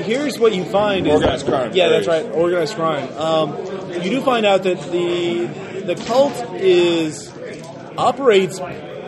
here's 0.03 0.37
what 0.39 0.53
you 0.53 0.65
find: 0.65 1.07
Organized 1.07 1.45
that- 1.45 1.51
crime, 1.51 1.71
Yeah, 1.73 1.89
that's 1.89 2.07
right. 2.07 2.25
right. 2.25 2.33
Organized 2.33 2.75
crime. 2.75 3.11
Um, 3.17 3.55
you 3.93 4.09
do 4.11 4.21
find 4.21 4.45
out 4.45 4.63
that 4.63 4.79
the 4.91 5.45
the 5.85 5.95
cult 6.05 6.33
is 6.55 7.31
operates 7.97 8.59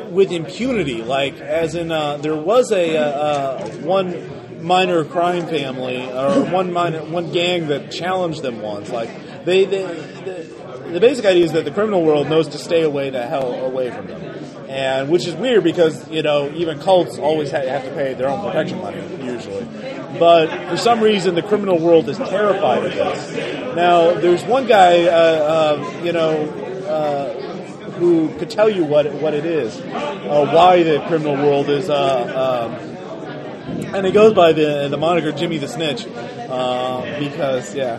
with 0.09 0.31
impunity. 0.31 1.03
Like, 1.03 1.39
as 1.39 1.75
in, 1.75 1.91
uh, 1.91 2.17
there 2.17 2.35
was 2.35 2.71
a 2.71 2.97
uh, 2.97 3.67
one 3.81 4.63
minor 4.63 5.05
crime 5.05 5.47
family 5.47 6.09
or 6.09 6.45
one 6.51 6.73
minor 6.73 7.03
one 7.03 7.31
gang 7.31 7.67
that 7.67 7.91
challenged 7.91 8.41
them 8.41 8.61
once. 8.61 8.89
Like, 8.89 9.09
they, 9.45 9.65
they 9.65 9.83
the, 9.83 10.58
the 10.91 10.99
basic 10.99 11.25
idea 11.25 11.45
is 11.45 11.51
that 11.53 11.65
the 11.65 11.71
criminal 11.71 12.03
world 12.03 12.29
knows 12.29 12.47
to 12.49 12.57
stay 12.57 12.81
away 12.83 13.09
the 13.09 13.25
hell 13.25 13.53
away 13.65 13.91
from 13.91 14.07
them. 14.07 14.21
And 14.67 15.09
which 15.09 15.25
is 15.25 15.35
weird 15.35 15.63
because 15.63 16.07
you 16.09 16.21
know 16.21 16.51
even 16.53 16.79
cults 16.79 17.17
always 17.17 17.51
ha- 17.51 17.65
have 17.65 17.83
to 17.85 17.91
pay 17.91 18.13
their 18.13 18.29
own 18.29 18.45
protection 18.45 18.79
money 18.79 19.01
usually, 19.23 19.65
but 20.19 20.47
for 20.69 20.77
some 20.77 21.01
reason 21.01 21.33
the 21.33 21.41
criminal 21.41 21.79
world 21.79 22.07
is 22.07 22.17
terrified 22.17 22.85
of 22.85 22.93
this. 22.93 23.75
Now 23.75 24.13
there's 24.13 24.43
one 24.43 24.67
guy, 24.67 25.05
uh, 25.05 25.09
uh, 25.09 26.01
you 26.03 26.13
know, 26.13 26.43
uh, 26.87 27.33
who 27.93 28.29
could 28.37 28.51
tell 28.51 28.69
you 28.69 28.85
what 28.85 29.07
it, 29.07 29.13
what 29.13 29.33
it 29.33 29.45
is, 29.45 29.75
uh, 29.79 30.49
why 30.53 30.83
the 30.83 31.03
criminal 31.07 31.35
world 31.35 31.67
is. 31.69 31.89
Uh, 31.89 32.69
um, 32.69 32.99
and 33.95 34.05
he 34.05 34.11
goes 34.11 34.33
by 34.33 34.53
the 34.53 34.87
the 34.87 34.97
moniker 34.97 35.31
Jimmy 35.31 35.57
the 35.57 35.67
Snitch, 35.67 36.05
uh, 36.07 37.19
because 37.19 37.73
yeah, 37.73 37.97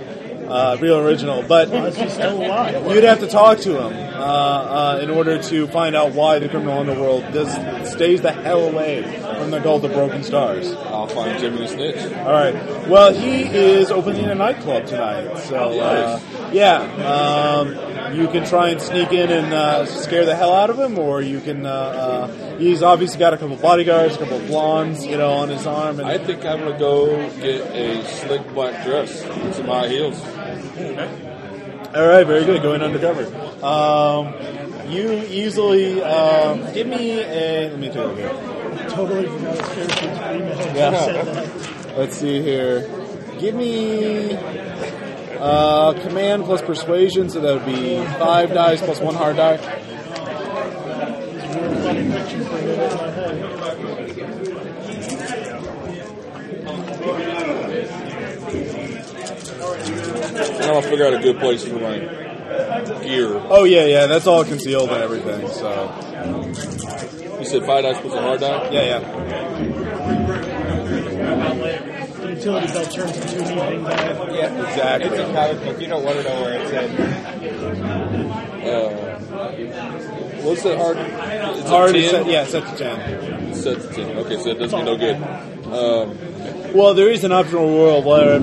uh, 0.50 0.76
real 0.80 0.98
original. 0.98 1.42
But 1.42 1.68
Is 1.70 1.96
he 1.96 2.08
still 2.08 2.42
alive? 2.44 2.86
you'd 2.94 3.04
have 3.04 3.20
to 3.20 3.28
talk 3.28 3.58
to 3.60 3.80
him 3.86 3.92
uh, 3.92 4.96
uh, 4.96 5.00
in 5.02 5.10
order 5.10 5.40
to 5.42 5.66
find 5.68 5.94
out 5.96 6.12
why 6.12 6.38
the 6.38 6.48
criminal 6.48 6.78
underworld 6.78 7.22
does 7.32 7.50
stays 7.90 8.20
the 8.20 8.32
hell 8.32 8.68
away 8.68 9.02
from 9.38 9.50
the 9.50 9.60
cult 9.60 9.84
of 9.84 9.92
broken 9.92 10.22
stars. 10.22 10.72
I'll 10.72 11.06
find 11.06 11.38
Jimmy 11.38 11.58
the 11.58 11.68
Snitch. 11.68 12.12
All 12.18 12.32
right. 12.32 12.54
Well, 12.88 13.12
he 13.14 13.42
is 13.42 13.90
opening 13.90 14.24
a 14.26 14.34
nightclub 14.34 14.86
tonight, 14.86 15.36
so 15.38 15.78
uh, 15.80 16.20
yeah, 16.52 16.80
um, 17.06 18.14
you 18.14 18.26
can 18.28 18.44
try 18.44 18.70
and 18.70 18.80
sneak 18.80 19.12
in 19.12 19.30
and 19.30 19.52
uh, 19.52 19.86
scare 19.86 20.24
the 20.26 20.34
hell 20.36 20.52
out 20.52 20.70
of 20.70 20.78
him, 20.78 20.98
or 20.98 21.22
you 21.22 21.40
can. 21.40 21.64
Uh, 21.66 21.70
uh, 21.70 22.58
he's 22.58 22.82
obviously 22.82 23.18
got 23.18 23.32
a 23.34 23.38
couple 23.38 23.56
bodyguards, 23.56 24.16
a 24.16 24.18
couple 24.18 24.38
of 24.38 24.46
blondes, 24.46 25.06
you 25.06 25.16
know, 25.16 25.30
on 25.32 25.48
his 25.48 25.66
arm, 25.66 26.00
and 26.00 26.08
I 26.08 26.18
think 26.18 26.44
I'm 26.44 26.60
gonna 26.60 26.78
go 26.78 27.16
get 27.40 27.60
a 27.74 28.04
slick 28.06 28.46
black 28.52 28.84
dress 28.84 29.22
and 29.22 29.54
some 29.54 29.66
high 29.66 29.88
heels. 29.88 30.20
All 31.94 32.06
right, 32.06 32.26
very 32.26 32.44
good. 32.44 32.62
Going 32.62 32.82
undercover. 32.82 33.24
Um, 33.64 34.34
you 34.90 35.12
easily 35.28 36.02
um, 36.02 36.72
give 36.72 36.86
me 36.86 37.20
a. 37.20 37.68
Let 37.70 37.78
me 37.78 37.88
take 37.88 37.96
a 37.96 38.00
look 38.02 38.16
here. 38.16 38.30
Totally 38.88 39.26
forgot 39.26 39.58
his 39.58 39.68
character's 39.68 40.18
email. 40.36 40.76
Yeah. 40.76 40.94
Let's 41.96 42.16
see 42.16 42.40
here. 42.40 42.88
Give 43.38 43.54
me 43.54 44.34
uh, 45.38 45.92
command 46.02 46.44
plus 46.44 46.62
persuasion, 46.62 47.28
so 47.28 47.40
that 47.40 47.54
would 47.54 47.66
be 47.66 48.02
five 48.18 48.54
dice 48.54 48.80
plus 48.80 49.00
one 49.00 49.14
hard 49.14 49.36
die. 49.36 49.54
It's 49.54 49.66
a 51.56 51.60
real 51.60 51.74
funny 51.82 52.10
picture 52.10 52.44
for 52.44 52.54
me 52.54 52.72
in 52.72 52.78
my 52.78 53.10
head. 53.10 53.36
And 60.70 60.76
I'll 60.78 60.82
figure 60.88 61.04
out 61.04 61.14
a 61.14 61.18
good 61.18 61.38
place 61.40 61.64
for 61.66 61.74
my 61.80 61.98
gear. 63.02 63.34
Oh 63.48 63.64
yeah, 63.64 63.86
yeah, 63.86 64.06
that's 64.06 64.28
all 64.28 64.44
concealed 64.44 64.88
and 64.90 65.02
everything. 65.02 65.48
So 65.48 65.68
You 67.40 67.44
said 67.44 67.64
five 67.66 67.82
dice 67.82 67.98
plus 68.00 68.14
a 68.14 68.20
hard 68.22 68.38
die. 68.40 68.70
yeah, 68.70 69.00
yeah. 69.00 69.00
The 72.20 72.28
utility 72.36 72.66
belt 72.72 72.90
turns 72.92 73.16
into 73.16 73.36
an 73.42 73.42
evening 73.74 73.84
bag. 73.84 74.32
Yeah, 74.32 74.68
Exactly. 74.68 75.08
It's 75.10 75.18
a 75.18 75.32
comic 75.34 75.64
book. 75.64 75.80
You 75.80 75.88
don't 75.88 76.04
want 76.04 76.16
to 76.18 76.22
know 76.22 76.40
where 76.42 76.60
it's 76.62 76.72
at. 76.72 76.90
Uh, 78.64 78.90
what's 80.42 80.62
that 80.62 80.78
hard? 80.78 80.96
It's 80.98 81.66
a 81.66 81.68
Hard 81.68 81.96
is 81.96 82.10
10? 82.12 82.24
set, 82.24 82.32
yeah, 82.32 82.44
set 82.46 82.64
to 82.68 82.76
ten. 82.76 83.54
Set 83.54 83.80
to 83.82 83.88
ten. 83.88 84.18
Okay, 84.18 84.36
so 84.40 84.50
it 84.50 84.58
does 84.60 84.72
me 84.72 84.82
no 84.84 84.96
good. 84.96 85.16
Um, 85.66 86.74
Well, 86.74 86.94
there 86.94 87.10
is 87.10 87.24
an 87.24 87.32
optional 87.32 87.66
rule 87.68 88.02
where 88.02 88.38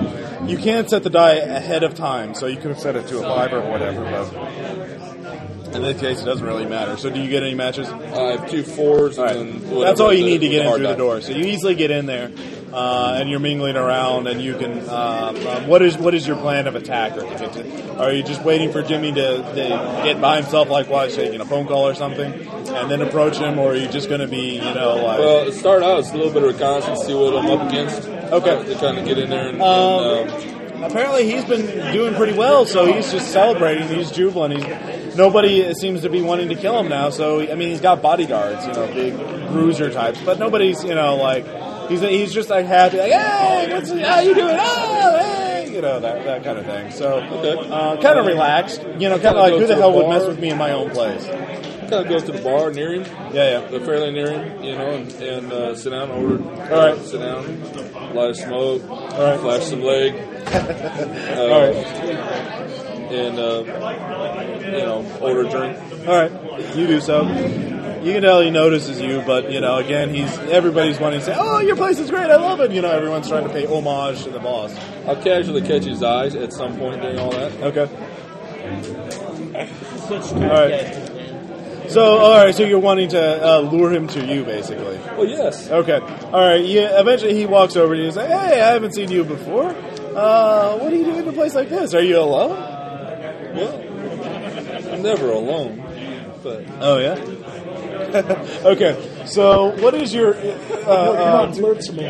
you 0.47 0.57
can't 0.57 0.89
set 0.89 1.03
the 1.03 1.09
die 1.09 1.35
ahead 1.35 1.83
of 1.83 1.95
time, 1.95 2.33
so 2.33 2.47
you 2.47 2.57
could 2.57 2.71
have 2.71 2.79
set 2.79 2.95
it 2.95 3.07
to 3.07 3.19
a 3.19 3.21
five 3.21 3.53
or 3.53 3.61
whatever. 3.61 4.03
But 4.03 5.75
in 5.75 5.81
this 5.83 5.99
case, 5.99 6.21
it 6.21 6.25
doesn't 6.25 6.45
really 6.45 6.65
matter. 6.65 6.97
So, 6.97 7.09
do 7.09 7.19
you 7.21 7.29
get 7.29 7.43
any 7.43 7.53
matches? 7.55 7.87
I 7.89 8.31
have 8.37 8.49
two 8.49 8.63
fours, 8.63 9.17
All 9.19 9.25
right. 9.25 9.35
and 9.35 9.61
That's 9.81 9.99
all 9.99 10.13
you 10.13 10.23
the- 10.23 10.29
need 10.31 10.41
to 10.41 10.49
get 10.49 10.65
in 10.65 10.73
through 10.73 10.87
the 10.87 10.95
door. 10.95 11.21
So 11.21 11.33
you 11.33 11.45
easily 11.45 11.75
get 11.75 11.91
in 11.91 12.05
there, 12.05 12.31
uh, 12.73 13.17
and 13.19 13.29
you're 13.29 13.39
mingling 13.41 13.75
around, 13.75 14.27
and 14.27 14.41
you 14.41 14.55
can. 14.55 14.87
Um, 14.89 15.35
um, 15.47 15.67
what 15.67 15.81
is 15.81 15.97
what 15.97 16.15
is 16.15 16.25
your 16.25 16.37
plan 16.37 16.67
of 16.67 16.75
attack? 16.75 17.17
Or 17.17 17.21
to 17.21 17.27
get 17.37 17.53
to, 17.53 17.97
are 17.99 18.13
you 18.13 18.23
just 18.23 18.43
waiting 18.43 18.71
for 18.71 18.81
Jimmy 18.81 19.11
to, 19.11 19.37
to 19.43 20.01
get 20.03 20.21
by 20.21 20.37
himself, 20.37 20.69
like 20.69 20.89
while 20.89 21.05
he's 21.05 21.15
taking 21.15 21.41
a 21.41 21.45
phone 21.45 21.67
call 21.67 21.85
or 21.87 21.93
something, 21.95 22.31
and 22.33 22.89
then 22.89 23.01
approach 23.01 23.37
him, 23.37 23.59
or 23.59 23.73
are 23.73 23.75
you 23.75 23.87
just 23.89 24.07
going 24.07 24.21
to 24.21 24.27
be, 24.27 24.55
you 24.55 24.73
know, 24.73 24.95
like? 25.03 25.19
Well, 25.19 25.51
start 25.51 25.83
out, 25.83 25.99
it's 25.99 26.11
a 26.11 26.15
little 26.17 26.31
bit 26.33 26.43
of 26.43 26.53
reconnaissance, 26.53 27.01
see 27.05 27.13
what 27.13 27.35
I'm 27.35 27.51
up 27.51 27.67
against. 27.69 28.07
Okay. 28.31 28.49
Uh, 28.51 28.63
to 28.63 28.75
kind 28.75 28.97
of 28.97 29.05
get 29.05 29.17
in 29.17 29.29
there 29.29 29.49
and, 29.49 29.61
Um, 29.61 30.29
and 30.29 30.83
um, 30.83 30.83
apparently 30.83 31.29
he's 31.29 31.45
been 31.45 31.65
doing 31.93 32.13
pretty 32.15 32.33
well, 32.37 32.65
so 32.65 32.85
he's 32.91 33.11
just 33.11 33.31
celebrating. 33.31 33.87
He's 33.87 34.11
jubilant. 34.11 34.61
He's 34.63 35.15
nobody 35.15 35.73
seems 35.73 36.01
to 36.01 36.09
be 36.09 36.21
wanting 36.21 36.49
to 36.49 36.55
kill 36.55 36.79
him 36.79 36.89
now. 36.89 37.09
So 37.09 37.41
I 37.41 37.55
mean, 37.55 37.69
he's 37.69 37.81
got 37.81 38.01
bodyguards, 38.01 38.65
you 38.65 38.73
know, 38.73 38.87
big 38.93 39.15
bruiser 39.49 39.89
types, 39.91 40.19
but 40.23 40.39
nobody's, 40.39 40.83
you 40.83 40.93
know, 40.95 41.15
like 41.15 41.45
he's 41.89 42.01
he's 42.01 42.33
just 42.33 42.49
like 42.49 42.65
happy, 42.65 42.97
like 42.99 43.11
hey, 43.11 43.67
what's 43.71 43.91
how 43.91 44.19
you 44.19 44.35
doing? 44.35 44.55
Oh, 44.59 45.17
hey, 45.19 45.71
you 45.73 45.81
know 45.81 45.99
that 45.99 46.23
that 46.25 46.43
kind 46.43 46.59
of 46.59 46.65
thing. 46.65 46.91
So 46.91 47.17
uh, 47.19 47.99
kind 48.01 48.19
of 48.19 48.25
relaxed, 48.25 48.83
you 48.99 49.09
know, 49.09 49.17
kind 49.19 49.37
of 49.37 49.37
like 49.37 49.53
who 49.53 49.65
the 49.65 49.75
hell 49.75 49.93
would 49.93 50.09
mess 50.09 50.27
with 50.27 50.39
me 50.39 50.49
in 50.49 50.57
my 50.57 50.71
own 50.71 50.89
place? 50.91 51.25
Kind 51.89 52.05
of 52.05 52.07
go 52.09 52.19
to 52.19 52.31
the 52.31 52.41
bar 52.41 52.71
near 52.71 52.93
him. 52.93 53.03
Yeah, 53.33 53.59
yeah. 53.61 53.67
They're 53.67 53.79
fairly 53.79 54.11
near 54.11 54.31
him, 54.31 54.63
you 54.63 54.73
know, 54.73 54.91
and, 54.91 55.11
and 55.13 55.51
uh, 55.51 55.75
sit 55.75 55.89
down, 55.91 56.09
order. 56.11 56.43
All 56.43 56.93
right. 56.93 56.97
Sit 57.03 57.19
down, 57.19 58.13
light 58.13 58.31
a 58.31 58.35
smoke, 58.35 58.89
All 58.89 58.99
right. 59.23 59.39
flash 59.39 59.63
some 59.65 59.81
leg. 59.81 60.13
uh, 60.47 61.41
All 61.41 61.61
right. 61.61 61.75
And, 63.11 63.39
uh, 63.39 63.63
you 64.65 64.71
know, 64.83 65.17
order 65.21 65.45
a 65.45 65.49
drink. 65.49 65.77
All 66.07 66.15
right, 66.15 66.75
you 66.75 66.87
do 66.87 66.99
so. 66.99 67.23
You 68.03 68.13
can 68.13 68.21
tell 68.21 68.41
he 68.41 68.49
notices 68.51 69.01
you, 69.01 69.21
but 69.25 69.51
you 69.51 69.59
know, 69.59 69.77
again, 69.77 70.13
he's 70.13 70.37
everybody's 70.37 70.99
wanting 70.99 71.19
to 71.19 71.25
say, 71.25 71.35
"Oh, 71.37 71.59
your 71.59 71.75
place 71.75 71.99
is 71.99 72.09
great, 72.09 72.29
I 72.29 72.35
love 72.35 72.59
it." 72.61 72.71
You 72.71 72.81
know, 72.81 72.91
everyone's 72.91 73.27
trying 73.27 73.45
to 73.45 73.49
pay 73.49 73.65
homage 73.65 74.23
to 74.23 74.29
the 74.29 74.39
boss. 74.39 74.73
I'll 75.05 75.21
casually 75.21 75.61
catch 75.61 75.83
his 75.83 76.03
eyes 76.03 76.35
at 76.35 76.53
some 76.53 76.77
point 76.77 77.01
during 77.01 77.17
all 77.19 77.31
that. 77.31 77.51
Okay. 77.63 77.87
All 80.43 80.47
right. 80.47 81.06
So, 81.89 82.03
all 82.17 82.43
right. 82.45 82.53
So 82.53 82.63
you're 82.63 82.79
wanting 82.79 83.09
to 83.09 83.47
uh, 83.47 83.59
lure 83.59 83.91
him 83.91 84.07
to 84.09 84.25
you, 84.25 84.43
basically. 84.43 84.97
Well, 85.17 85.25
yes. 85.25 85.69
Okay. 85.69 85.99
All 85.99 86.31
right. 86.41 86.63
Yeah. 86.63 86.99
Eventually, 86.99 87.33
he 87.35 87.45
walks 87.45 87.75
over 87.75 87.93
to 87.95 87.99
you 87.99 88.05
and 88.07 88.13
says, 88.13 88.27
"Hey, 88.27 88.61
I 88.61 88.71
haven't 88.73 88.93
seen 88.93 89.09
you 89.09 89.23
before. 89.23 89.69
Uh, 89.69 90.77
what 90.77 90.91
are 90.91 90.95
you 90.95 91.05
doing 91.05 91.19
in 91.19 91.27
a 91.27 91.33
place 91.33 91.55
like 91.55 91.69
this? 91.69 91.93
Are 91.93 92.01
you 92.03 92.19
alone?" 92.19 92.49
Well, 93.55 94.93
I'm 94.93 95.01
never 95.01 95.31
alone, 95.31 95.81
but 96.43 96.65
Oh 96.79 96.97
yeah. 96.97 97.15
okay. 98.65 99.25
So, 99.25 99.75
what 99.81 99.93
is 99.93 100.13
your? 100.13 100.35
Uh, 100.35 101.51
Come 101.51 101.65
on, 101.65 101.79
uh, 101.79 101.91
me. 101.93 102.07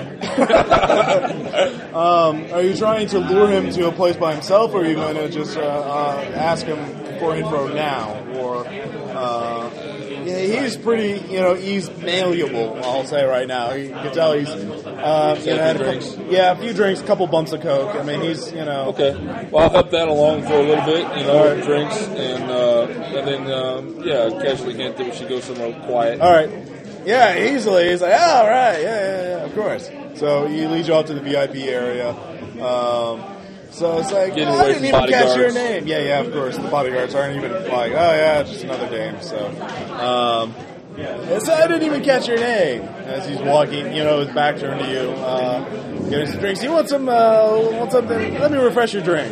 um, 1.93 2.53
are 2.53 2.61
you 2.61 2.75
trying 2.75 3.07
to 3.09 3.19
lure 3.19 3.47
him 3.47 3.71
to 3.71 3.87
a 3.87 3.91
place 3.91 4.15
by 4.15 4.33
himself, 4.33 4.73
or 4.73 4.81
are 4.81 4.85
you 4.85 4.95
going 4.95 5.15
to 5.15 5.29
just 5.29 5.57
uh, 5.57 5.61
uh, 5.61 6.31
ask 6.35 6.65
him 6.65 6.77
for 7.19 7.35
info 7.35 7.73
now? 7.73 8.23
Or 8.35 8.65
uh, 8.67 9.69
yeah, 10.25 10.61
he's 10.61 10.75
pretty, 10.75 11.25
you 11.31 11.39
know, 11.39 11.53
he's 11.53 11.89
malleable. 11.97 12.83
I'll 12.83 13.05
say 13.05 13.25
right 13.25 13.47
now. 13.47 13.71
You 13.73 13.89
can 13.89 14.13
tell 14.13 14.33
he's, 14.33 14.49
uh, 14.49 15.39
you 15.39 15.51
know, 15.51 15.57
had 15.57 15.79
a 15.81 16.01
couple, 16.01 16.31
yeah, 16.33 16.51
a 16.51 16.55
few 16.55 16.73
drinks, 16.73 17.01
a 17.01 17.05
couple 17.05 17.27
bumps 17.27 17.53
of 17.53 17.61
coke. 17.61 17.95
I 17.95 18.03
mean, 18.03 18.21
he's, 18.21 18.51
you 18.51 18.65
know, 18.65 18.87
Okay. 18.87 19.13
Well, 19.51 19.63
I'll 19.63 19.69
help 19.69 19.91
that 19.91 20.07
along 20.07 20.43
for 20.43 20.53
a 20.53 20.63
little 20.63 20.85
bit, 20.85 21.17
you 21.17 21.23
know, 21.25 21.61
drinks, 21.61 21.95
and 22.07 22.43
uh, 22.51 22.83
and 22.87 23.27
then 23.27 23.51
um, 23.51 24.01
yeah, 24.03 24.29
casually 24.41 24.73
hint 24.75 24.97
that 24.97 25.05
we 25.05 25.11
should 25.13 25.29
go 25.29 25.39
somewhere 25.39 25.73
quiet. 25.85 26.19
All 26.21 26.31
right. 26.31 26.49
Yeah, 27.05 27.37
easily. 27.37 27.89
He's 27.89 28.01
like, 28.01 28.13
oh, 28.13 28.37
all 28.41 28.49
right, 28.49 28.81
yeah, 28.81 28.99
yeah, 28.99 29.21
yeah, 29.21 29.45
of 29.45 29.53
course. 29.55 29.89
So 30.15 30.45
he 30.47 30.67
leads 30.67 30.87
you 30.89 30.93
out 30.95 31.07
to 31.07 31.13
the 31.13 31.21
VIP 31.21 31.55
area. 31.55 32.09
Um, 32.61 33.23
so 33.77 33.99
it's 33.99 34.11
like, 34.11 34.33
Getting 34.33 34.47
"Oh, 34.47 34.57
I 34.57 34.67
didn't 34.69 34.85
even 34.85 35.07
catch 35.07 35.37
your 35.37 35.51
name. 35.51 35.85
Yeah, 35.85 35.99
yeah, 35.99 36.19
of 36.21 36.33
course. 36.33 36.57
The 36.57 36.67
bodyguards 36.67 37.13
aren't 37.13 37.37
even 37.37 37.51
like, 37.51 37.91
oh 37.91 38.15
yeah, 38.15 38.41
just 38.43 38.63
another 38.63 38.89
dame. 38.89 39.21
So, 39.21 39.37
um, 39.47 40.55
yeah, 40.97 41.37
so 41.39 41.53
I 41.53 41.67
didn't 41.67 41.83
even 41.83 42.03
catch 42.03 42.27
your 42.27 42.39
name 42.39 42.81
as 42.81 43.27
he's 43.27 43.37
walking. 43.39 43.93
You 43.95 44.03
know, 44.03 44.21
his 44.25 44.33
back 44.33 44.57
turned 44.57 44.81
to 44.81 44.89
you, 44.91 45.11
uh, 45.11 46.09
getting 46.09 46.27
some 46.27 46.39
drinks. 46.39 46.63
You 46.63 46.71
want 46.71 46.89
some? 46.89 47.07
Uh, 47.07 47.69
want 47.73 47.91
something? 47.91 48.39
Let 48.39 48.51
me 48.51 48.57
refresh 48.57 48.93
your 48.93 49.03
drink. 49.03 49.31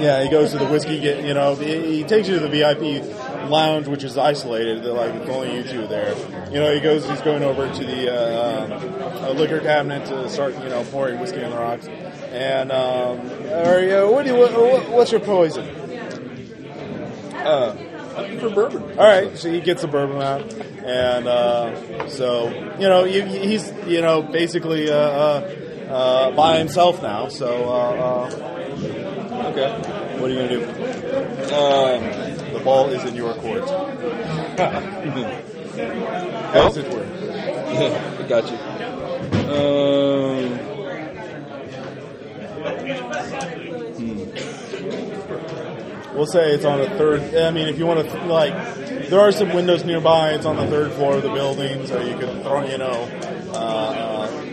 Yeah, 0.00 0.24
he 0.24 0.30
goes 0.30 0.50
to 0.50 0.58
the 0.58 0.66
whiskey. 0.66 0.98
Get 0.98 1.24
you 1.24 1.34
know, 1.34 1.54
he, 1.54 1.98
he 1.98 2.04
takes 2.04 2.26
you 2.26 2.40
to 2.40 2.40
the 2.40 2.48
VIP 2.48 3.04
lounge, 3.50 3.86
which 3.88 4.04
is 4.04 4.16
isolated. 4.16 4.82
They're 4.82 4.92
like 4.92 5.14
it's 5.14 5.30
only 5.30 5.56
you 5.56 5.62
two 5.64 5.86
there. 5.86 6.14
You 6.50 6.60
know, 6.60 6.74
he 6.74 6.80
goes. 6.80 7.08
He's 7.08 7.20
going 7.22 7.42
over 7.42 7.72
to 7.72 7.84
the 7.84 8.12
uh, 8.12 8.64
um, 8.64 9.24
uh, 9.24 9.30
liquor 9.30 9.60
cabinet 9.60 10.06
to 10.06 10.28
start, 10.28 10.54
you 10.54 10.68
know, 10.68 10.84
pouring 10.84 11.20
whiskey 11.20 11.42
on 11.44 11.50
the 11.50 11.56
rocks. 11.56 11.86
And 11.86 12.72
um, 12.72 13.20
or, 13.66 13.80
you 13.80 13.88
know, 13.90 14.10
what 14.10 14.24
do 14.24 14.32
you? 14.32 14.38
What, 14.38 14.52
what, 14.52 14.88
what's 14.90 15.12
your 15.12 15.20
poison? 15.20 15.64
Uh, 17.44 17.76
I'm 18.16 18.38
for 18.38 18.48
bourbon. 18.48 18.82
All 18.98 19.06
right, 19.06 19.36
so 19.36 19.50
he 19.50 19.60
gets 19.60 19.82
the 19.82 19.88
bourbon 19.88 20.22
out, 20.22 20.52
and 20.54 21.26
uh, 21.26 22.08
so 22.08 22.48
you 22.78 22.88
know 22.88 23.04
you, 23.04 23.24
he's 23.24 23.72
you 23.86 24.00
know 24.00 24.22
basically 24.22 24.88
uh, 24.88 24.94
uh, 24.94 25.86
uh, 25.90 26.30
by 26.30 26.58
himself 26.58 27.02
now. 27.02 27.28
So 27.28 27.68
uh, 27.68 28.30
uh, 28.30 29.50
okay, 29.50 30.18
what 30.20 30.30
are 30.30 30.34
you 30.34 30.38
gonna 30.38 30.48
do? 30.48 30.64
Um, 31.54 32.23
ball 32.64 32.88
is 32.88 33.04
in 33.04 33.14
your 33.14 33.34
court. 33.34 33.62
As 36.54 36.76
it 36.76 36.92
were. 36.92 37.04
I 37.04 38.26
got 38.28 38.50
you. 38.50 38.58
Um, 39.52 40.74
We'll 46.14 46.26
say 46.26 46.54
it's 46.54 46.64
on 46.64 46.78
the 46.78 46.88
third. 46.90 47.34
I 47.34 47.50
mean, 47.50 47.66
if 47.66 47.76
you 47.76 47.86
want 47.86 48.08
to, 48.08 48.24
like, 48.26 48.54
there 49.08 49.18
are 49.18 49.32
some 49.32 49.52
windows 49.52 49.84
nearby. 49.84 50.30
It's 50.30 50.46
on 50.46 50.54
the 50.54 50.66
third 50.68 50.92
floor 50.92 51.16
of 51.16 51.24
the 51.24 51.30
building, 51.30 51.88
so 51.88 52.00
you 52.00 52.16
can 52.16 52.40
throw, 52.42 52.64
you 52.64 52.78
know. 52.78 53.08
Uh, 53.52 53.56
uh, 53.56 54.44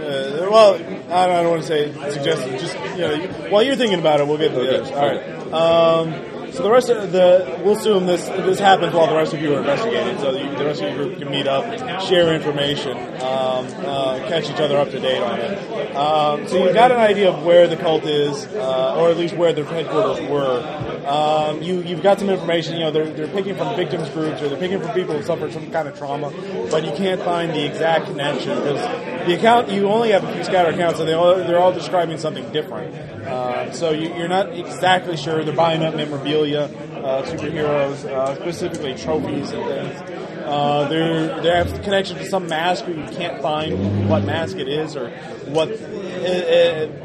uh, 0.00 0.48
well, 0.50 0.74
I 0.74 0.78
don't, 0.78 1.10
I 1.10 1.42
don't 1.42 1.50
want 1.50 1.62
to 1.62 1.68
say 1.68 1.92
suggest. 2.12 2.48
Just 2.48 2.78
you 2.96 3.00
know, 3.00 3.26
while 3.50 3.64
you're 3.64 3.74
thinking 3.74 3.98
about 3.98 4.20
it, 4.20 4.28
we'll 4.28 4.38
get 4.38 4.52
to 4.52 4.60
the 4.60 4.82
others. 4.82 4.90
All 4.92 5.08
right. 5.08 5.52
Um, 5.52 6.39
so 6.52 6.62
the 6.62 6.70
rest 6.70 6.90
of 6.90 7.12
the, 7.12 7.60
we'll 7.64 7.76
assume 7.76 8.06
this 8.06 8.26
this 8.26 8.58
happens 8.58 8.94
while 8.94 9.06
the 9.06 9.16
rest 9.16 9.32
of 9.32 9.40
you 9.40 9.54
are 9.54 9.60
investigating. 9.60 10.18
So 10.18 10.32
you, 10.32 10.56
the 10.56 10.64
rest 10.64 10.82
of 10.82 10.94
your 10.94 11.04
group 11.04 11.18
can 11.18 11.30
meet 11.30 11.46
up, 11.46 11.64
share 12.02 12.34
information, 12.34 12.96
um, 12.96 13.66
uh, 13.84 14.18
catch 14.28 14.50
each 14.50 14.60
other 14.60 14.76
up 14.76 14.90
to 14.90 15.00
date 15.00 15.22
on 15.22 15.38
it. 15.38 15.96
Um, 15.96 16.48
so 16.48 16.64
you've 16.64 16.74
got 16.74 16.92
an 16.92 16.98
idea 16.98 17.30
of 17.30 17.44
where 17.44 17.66
the 17.68 17.76
cult 17.76 18.04
is, 18.04 18.46
uh, 18.46 18.96
or 18.96 19.10
at 19.10 19.16
least 19.16 19.36
where 19.36 19.52
their 19.52 19.64
headquarters 19.64 20.20
were. 20.28 20.89
Um, 21.10 21.60
you 21.60 21.80
you've 21.82 22.02
got 22.02 22.20
some 22.20 22.30
information. 22.30 22.74
You 22.74 22.80
know 22.80 22.90
they're 22.92 23.10
they're 23.12 23.26
picking 23.26 23.56
from 23.56 23.74
victims 23.74 24.08
groups 24.10 24.40
or 24.40 24.48
they're 24.48 24.58
picking 24.58 24.80
from 24.80 24.92
people 24.92 25.16
who 25.16 25.22
suffered 25.24 25.52
some 25.52 25.68
kind 25.72 25.88
of 25.88 25.98
trauma, 25.98 26.30
but 26.70 26.84
you 26.84 26.92
can't 26.92 27.20
find 27.22 27.50
the 27.50 27.66
exact 27.66 28.06
connection 28.06 28.54
because 28.54 29.26
the 29.26 29.34
account 29.34 29.70
you 29.70 29.88
only 29.88 30.10
have 30.10 30.22
a 30.22 30.32
few 30.32 30.44
scatter 30.44 30.70
accounts, 30.70 31.00
and 31.00 31.08
they 31.08 31.14
all, 31.14 31.34
they're 31.34 31.58
all 31.58 31.72
describing 31.72 32.16
something 32.16 32.48
different. 32.52 32.94
Uh, 32.94 33.72
so 33.72 33.90
you, 33.90 34.14
you're 34.14 34.28
not 34.28 34.56
exactly 34.56 35.16
sure. 35.16 35.44
They're 35.44 35.54
buying 35.54 35.82
up 35.82 35.94
memorabilia, 35.94 36.62
uh, 36.62 37.22
superheroes, 37.24 38.04
uh, 38.04 38.36
specifically 38.36 38.94
trophies 38.94 39.50
and 39.50 39.64
things. 39.64 40.00
Uh, 40.46 40.88
they're, 40.88 41.42
they 41.42 41.50
have 41.50 41.82
connection 41.82 42.16
to 42.16 42.26
some 42.26 42.48
mask, 42.48 42.86
but 42.86 42.96
you 42.96 43.04
can't 43.16 43.42
find 43.42 44.08
what 44.08 44.24
mask 44.24 44.56
it 44.56 44.68
is 44.68 44.96
or 44.96 45.10
what 45.46 45.68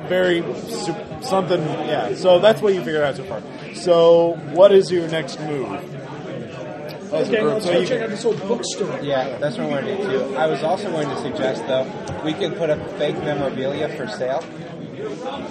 very 0.07 0.41
something. 1.21 1.61
Yeah, 1.61 2.15
so 2.15 2.39
that's 2.39 2.61
what 2.61 2.73
you 2.73 2.83
figure 2.83 3.03
out 3.03 3.15
so 3.15 3.23
far. 3.25 3.41
So, 3.75 4.33
what 4.53 4.71
is 4.71 4.91
your 4.91 5.07
next 5.09 5.39
move? 5.41 5.71
Okay, 7.13 7.39
group? 7.39 7.53
let's 7.53 7.65
So 7.65 7.71
go 7.73 7.79
you- 7.79 7.85
check 7.87 8.01
out 8.01 8.09
this 8.09 8.25
old 8.25 8.39
bookstore. 8.47 8.99
Yeah, 9.01 9.37
that's 9.37 9.57
what 9.57 9.67
I 9.67 9.69
wanted 9.69 9.97
to 9.97 10.09
do. 10.09 10.35
I 10.35 10.47
was 10.47 10.63
also 10.63 10.89
going 10.91 11.07
to 11.07 11.17
suggest, 11.21 11.65
though, 11.67 11.85
we 12.23 12.33
can 12.33 12.53
put 12.53 12.69
up 12.69 12.79
fake 12.97 13.17
memorabilia 13.19 13.89
for 13.89 14.07
sale. 14.07 14.43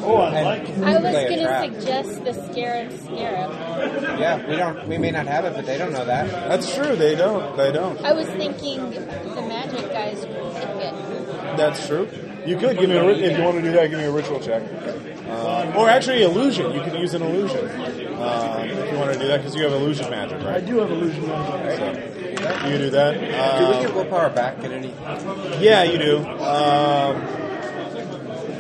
Oh, 0.03 0.17
I 0.17 0.35
and 0.35 0.45
like 0.45 0.69
it. 0.69 0.83
I 0.83 0.99
was 0.99 1.13
going 1.13 1.75
to 1.75 1.81
suggest 1.81 2.25
the 2.25 2.33
Scarab 2.53 2.93
Scarab. 3.05 4.19
Yeah, 4.19 4.49
we 4.49 4.57
don't. 4.57 4.89
We 4.89 4.99
may 4.99 5.11
not 5.13 5.27
have 5.27 5.45
it, 5.45 5.55
but 5.55 5.65
they 5.65 5.79
don't 5.79 5.93
know 5.93 6.05
that. 6.05 6.29
That's 6.49 6.75
true. 6.75 6.97
They 6.97 7.15
don't. 7.15 7.57
They 7.57 7.71
don't. 7.71 8.01
I 8.05 8.13
was 8.13 8.27
thinking 8.27 8.91
the 8.91 9.43
magic 9.43 9.91
guys 9.93 10.19
would 10.27 10.55
pick 10.55 10.93
it. 10.93 11.57
That's 11.57 11.87
true. 11.87 12.09
You 12.45 12.57
could 12.59 12.79
give 12.79 12.91
me 12.91 12.97
a, 12.97 13.09
if 13.09 13.39
you 13.39 13.45
want 13.45 13.57
to 13.57 13.63
do 13.63 13.73
that. 13.73 13.89
Give 13.91 13.99
me 13.99 14.07
a 14.07 14.11
ritual 14.13 14.41
check, 14.41 14.63
uh, 15.29 15.73
or 15.77 15.89
actually 15.89 16.23
illusion. 16.23 16.73
You 16.75 16.81
can 16.83 16.95
use 16.97 17.15
an 17.15 17.23
illusion 17.23 17.69
um, 17.71 18.61
if 18.69 18.93
you 18.93 18.99
want 18.99 19.13
to 19.13 19.19
do 19.19 19.27
that 19.29 19.39
because 19.39 19.55
you 19.55 19.63
have 19.65 19.73
illusion 19.73 20.11
magic, 20.11 20.39
right? 20.39 20.57
I 20.57 20.61
do 20.61 20.79
have 20.79 20.91
illusion 20.91 21.27
magic. 21.29 22.15
So 22.15 22.23
you 22.31 22.37
can 22.37 22.79
do 22.79 22.91
that. 22.91 23.13
Do 23.15 23.21
we 23.21 23.75
Um, 23.75 23.83
get 23.87 23.95
willpower 23.95 24.31
back 24.31 24.59
at 24.65 24.71
any? 24.73 24.93
yeah, 25.61 25.83
you 25.85 25.99
do. 25.99 26.19
Um, 26.19 27.17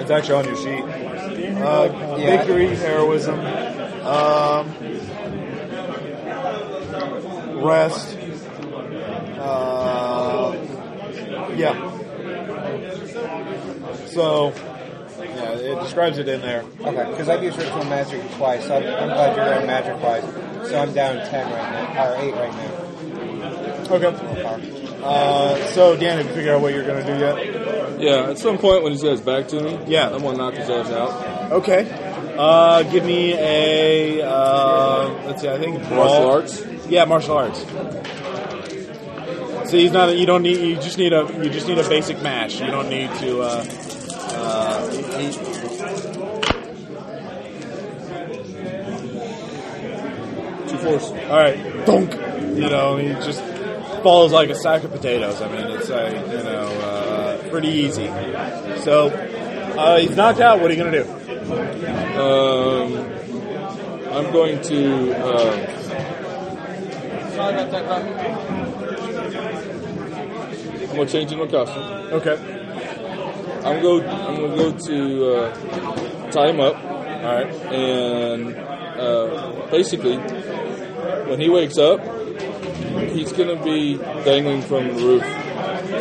it's 0.01 0.11
actually 0.11 0.35
on 0.35 0.45
your 0.47 0.57
sheet. 0.57 0.85
Uh, 0.85 2.17
Yeah. 2.19 2.37
Victory, 2.37 2.69
heroism, 2.77 3.39
um, 4.07 4.69
rest. 7.63 8.19
Uh, 9.39 10.55
yeah. 11.57 11.75
So, 14.07 14.53
yeah, 14.53 14.74
it 15.65 15.81
describes 15.81 16.19
it 16.19 16.29
in 16.29 16.41
there. 16.41 16.63
Okay, 16.81 17.11
because 17.11 17.29
I've 17.29 17.43
used 17.43 17.59
ritual 17.59 17.85
magic 17.85 18.21
twice. 18.33 18.67
So 18.67 18.77
I'm, 18.77 18.83
I'm 18.83 19.09
glad 19.09 19.37
you're 19.37 19.55
on 19.61 19.67
magic 19.67 20.03
wise. 20.03 20.25
So 20.69 20.79
I'm 20.79 20.93
down 20.95 21.17
ten 21.29 21.51
right 21.53 21.95
now, 21.95 22.13
or 22.13 22.17
eight 22.17 22.35
right 22.35 22.53
now. 22.53 22.71
Okay. 23.95 24.61
Uh, 25.03 25.57
so, 25.73 25.95
Dan, 25.97 26.17
have 26.17 26.27
you 26.27 26.33
figured 26.35 26.55
out 26.55 26.63
what 26.63 26.73
you're 26.73 26.87
going 26.87 27.05
to 27.05 27.13
do 27.13 27.19
yet? 27.21 28.01
yeah, 28.01 28.31
at 28.31 28.39
some 28.39 28.57
point 28.57 28.83
when 28.83 28.93
he 28.93 28.99
says 28.99 29.21
back 29.21 29.49
to 29.49 29.61
me, 29.63 29.79
Yeah. 29.87 30.09
I'm 30.09 30.23
gonna 30.23 30.39
knock 30.39 30.55
his 30.55 30.71
ass 30.71 30.91
out. 30.91 31.53
Okay. 31.53 31.87
Uh, 32.39 32.83
give 32.85 33.05
me 33.05 33.35
a 33.35 34.23
uh, 34.27 35.09
let's 35.27 35.43
see. 35.43 35.49
I 35.49 35.59
think 35.59 35.79
Martial 35.91 36.31
arts. 36.31 36.65
Yeah, 36.89 37.05
martial 37.05 37.37
arts. 37.37 37.61
So 39.71 39.77
he's 39.79 39.93
not. 39.93 40.17
You 40.17 40.27
don't 40.27 40.43
need. 40.43 40.59
You 40.59 40.77
just 40.77 40.99
need 40.99 41.13
a. 41.13 41.27
You 41.43 41.51
just 41.51 41.69
need 41.69 41.79
a 41.79 41.89
basic 41.89 42.21
match. 42.23 42.61
You 42.61 42.67
don't 42.67 42.89
need 42.89 43.11
to. 43.21 43.41
Uh, 43.43 43.65
uh, 44.37 44.91
he, 45.19 45.54
force. 50.85 51.11
all 51.11 51.39
right, 51.39 51.87
dunk. 51.87 52.13
You 52.57 52.69
know, 52.69 52.97
he 52.97 53.09
just 53.27 53.43
falls 54.03 54.33
like 54.33 54.51
a 54.51 54.55
sack 54.55 54.85
of 54.85 54.93
potatoes. 54.93 55.41
I 55.41 55.49
mean, 55.51 55.77
it's 55.77 55.91
uh, 55.91 56.11
you 56.31 56.45
know 56.45 56.67
uh, 56.81 57.49
pretty 57.49 57.69
easy. 57.69 58.07
So 58.83 59.09
uh, 59.09 59.99
he's 59.99 60.17
knocked 60.17 60.41
out. 60.41 60.61
What 60.61 60.71
are 60.71 60.75
you 60.75 60.85
gonna 60.85 61.03
do? 61.03 61.11
Um, 62.21 63.15
I'm 64.13 64.33
going 64.33 64.63
to. 64.63 65.13
Uh, 65.17 65.75
I'm 70.95 70.97
gonna 70.97 71.07
change 71.07 71.33
into 71.33 71.45
my 71.45 71.51
costume. 71.51 71.83
Okay. 72.13 72.37
I'm 73.65 73.81
go. 73.83 74.01
I'm 74.01 74.37
gonna 74.37 74.57
go 74.57 74.73
to 74.79 75.35
uh, 75.35 76.31
tie 76.31 76.51
him 76.51 76.61
up. 76.61 76.77
All 76.77 77.35
right, 77.35 77.51
and 77.73 78.55
uh, 78.55 79.67
basically, 79.71 80.17
when 81.29 81.41
he 81.41 81.49
wakes 81.49 81.79
up, 81.79 82.01
he's 83.11 83.33
gonna 83.33 83.63
be 83.63 83.97
dangling 83.97 84.63
from 84.63 84.89
the 84.89 84.95
roof. 84.95 85.23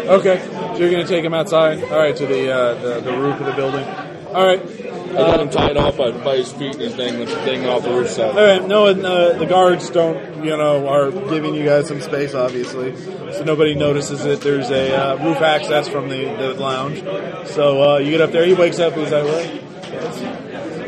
Okay. 0.08 0.44
So 0.46 0.78
you're 0.78 0.92
gonna 0.92 1.08
take 1.08 1.24
him 1.24 1.34
outside. 1.34 1.84
All 1.84 2.00
right, 2.00 2.16
to 2.16 2.26
the 2.26 2.52
uh, 2.52 2.74
the, 2.76 3.00
the 3.02 3.18
roof 3.18 3.40
of 3.40 3.46
the 3.46 3.54
building. 3.54 3.86
All 4.34 4.46
right. 4.46 4.84
I 5.14 5.18
got 5.18 5.40
him 5.40 5.50
tied 5.52 5.78
off 5.78 5.98
by, 5.98 6.10
by 6.10 6.38
his 6.38 6.52
feet 6.52 6.74
and 6.74 6.82
his 6.82 6.96
dangling, 6.96 7.28
dangling 7.28 7.70
off 7.70 7.84
the 7.84 7.92
roof 7.92 8.10
side. 8.10 8.36
All 8.36 8.44
right, 8.44 8.68
no, 8.68 8.88
and, 8.88 9.06
uh, 9.06 9.34
the 9.34 9.46
guards 9.46 9.92
don't, 9.92 10.44
you 10.44 10.58
know, 10.58 10.88
are 10.88 11.12
giving 11.12 11.54
you 11.54 11.66
guys 11.66 11.88
some 11.88 12.02
space, 12.02 12.34
obviously, 12.34 12.96
so 13.32 13.44
nobody 13.44 13.76
notices 13.76 14.26
it. 14.26 14.42
There's 14.42 14.72
a 14.72 14.96
uh, 14.96 15.24
roof 15.24 15.38
access 15.38 15.88
from 15.88 16.10
the, 16.10 16.26
the 16.26 16.54
lounge, 16.56 17.04
so 17.48 17.94
uh, 17.94 17.98
you 18.00 18.10
get 18.10 18.22
up 18.22 18.32
there. 18.32 18.44
He 18.44 18.56
wakes 18.56 18.80
up. 18.80 18.96
He's 18.96 19.12
like, 19.12 19.24
"What? 19.24 19.64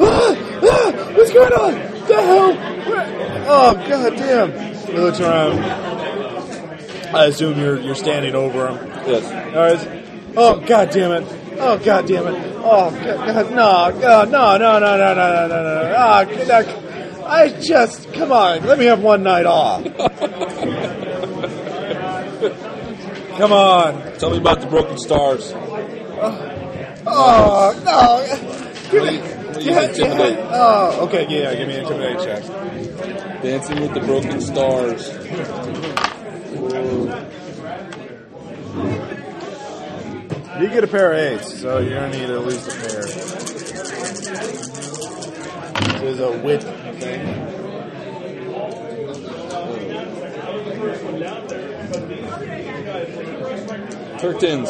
Ah, 0.02 0.36
ah, 0.64 1.12
what's 1.14 1.32
going 1.32 1.54
on? 1.54 1.74
The 2.08 2.16
hell? 2.16 2.75
Oh, 3.48 3.74
god 3.88 4.16
damn!" 4.16 4.52
He 4.88 4.94
looks 4.94 5.20
around. 5.20 5.60
I 7.16 7.26
assume 7.26 7.60
you're 7.60 7.80
you're 7.80 7.96
standing 7.96 8.34
over 8.36 8.68
him. 8.68 8.78
Yes. 9.08 9.26
All 9.56 9.62
right. 9.62 10.04
Oh 10.38 10.60
god 10.60 10.90
damn 10.90 11.12
it! 11.12 11.24
Oh 11.60 11.78
god 11.78 12.08
damn 12.08 12.28
it! 12.28 12.36
Oh 12.58 12.92
god, 12.92 13.26
god 13.26 13.52
no, 13.52 13.92
god, 14.02 14.32
no, 14.32 14.58
no, 14.58 14.80
no, 14.80 14.98
no, 14.98 15.14
no, 15.14 15.14
no, 15.14 15.48
no, 15.48 15.64
no! 15.64 15.94
Ah, 15.98 16.26
no, 16.26 17.26
I 17.26 17.48
just 17.62 18.12
come 18.12 18.34
on. 18.34 18.66
Let 18.66 18.78
me 18.78 18.84
have 18.86 19.02
one 19.02 19.24
night 19.24 19.46
off. 19.46 19.82
come 23.38 23.54
on. 23.54 24.18
Tell 24.18 24.32
me 24.32 24.38
about 24.38 24.60
the 24.60 24.68
broken 24.68 24.98
stars. 24.98 25.54
Oh 27.08 27.74
no! 27.86 28.26
Give 29.56 29.66
me. 29.66 29.72
What 29.74 29.96
do 29.96 30.02
you 30.02 30.08
Yeah, 30.08 30.08
intimidate? 30.10 30.38
yeah. 30.40 30.50
Oh, 30.52 31.06
okay. 31.08 31.26
Yeah, 31.30 31.56
give 31.56 31.68
me 31.68 31.76
an 31.76 31.84
intimidate 31.86 32.20
check. 32.24 33.42
Dancing 33.42 33.82
with 33.82 33.94
the 33.94 34.00
broken 34.02 34.42
stars. 34.42 35.12
You 40.60 40.70
get 40.70 40.84
a 40.86 40.88
pair 40.88 41.12
of 41.12 41.18
eights, 41.42 41.60
so 41.60 41.80
you're 41.80 42.00
gonna 42.00 42.10
need 42.18 42.30
at 42.30 42.46
least 42.46 42.68
a 42.70 42.72
pair. 42.72 43.04
There's 46.00 46.20
a 46.20 46.32
wit 46.44 46.64
thing. 46.64 47.46
Curtains. 54.20 54.70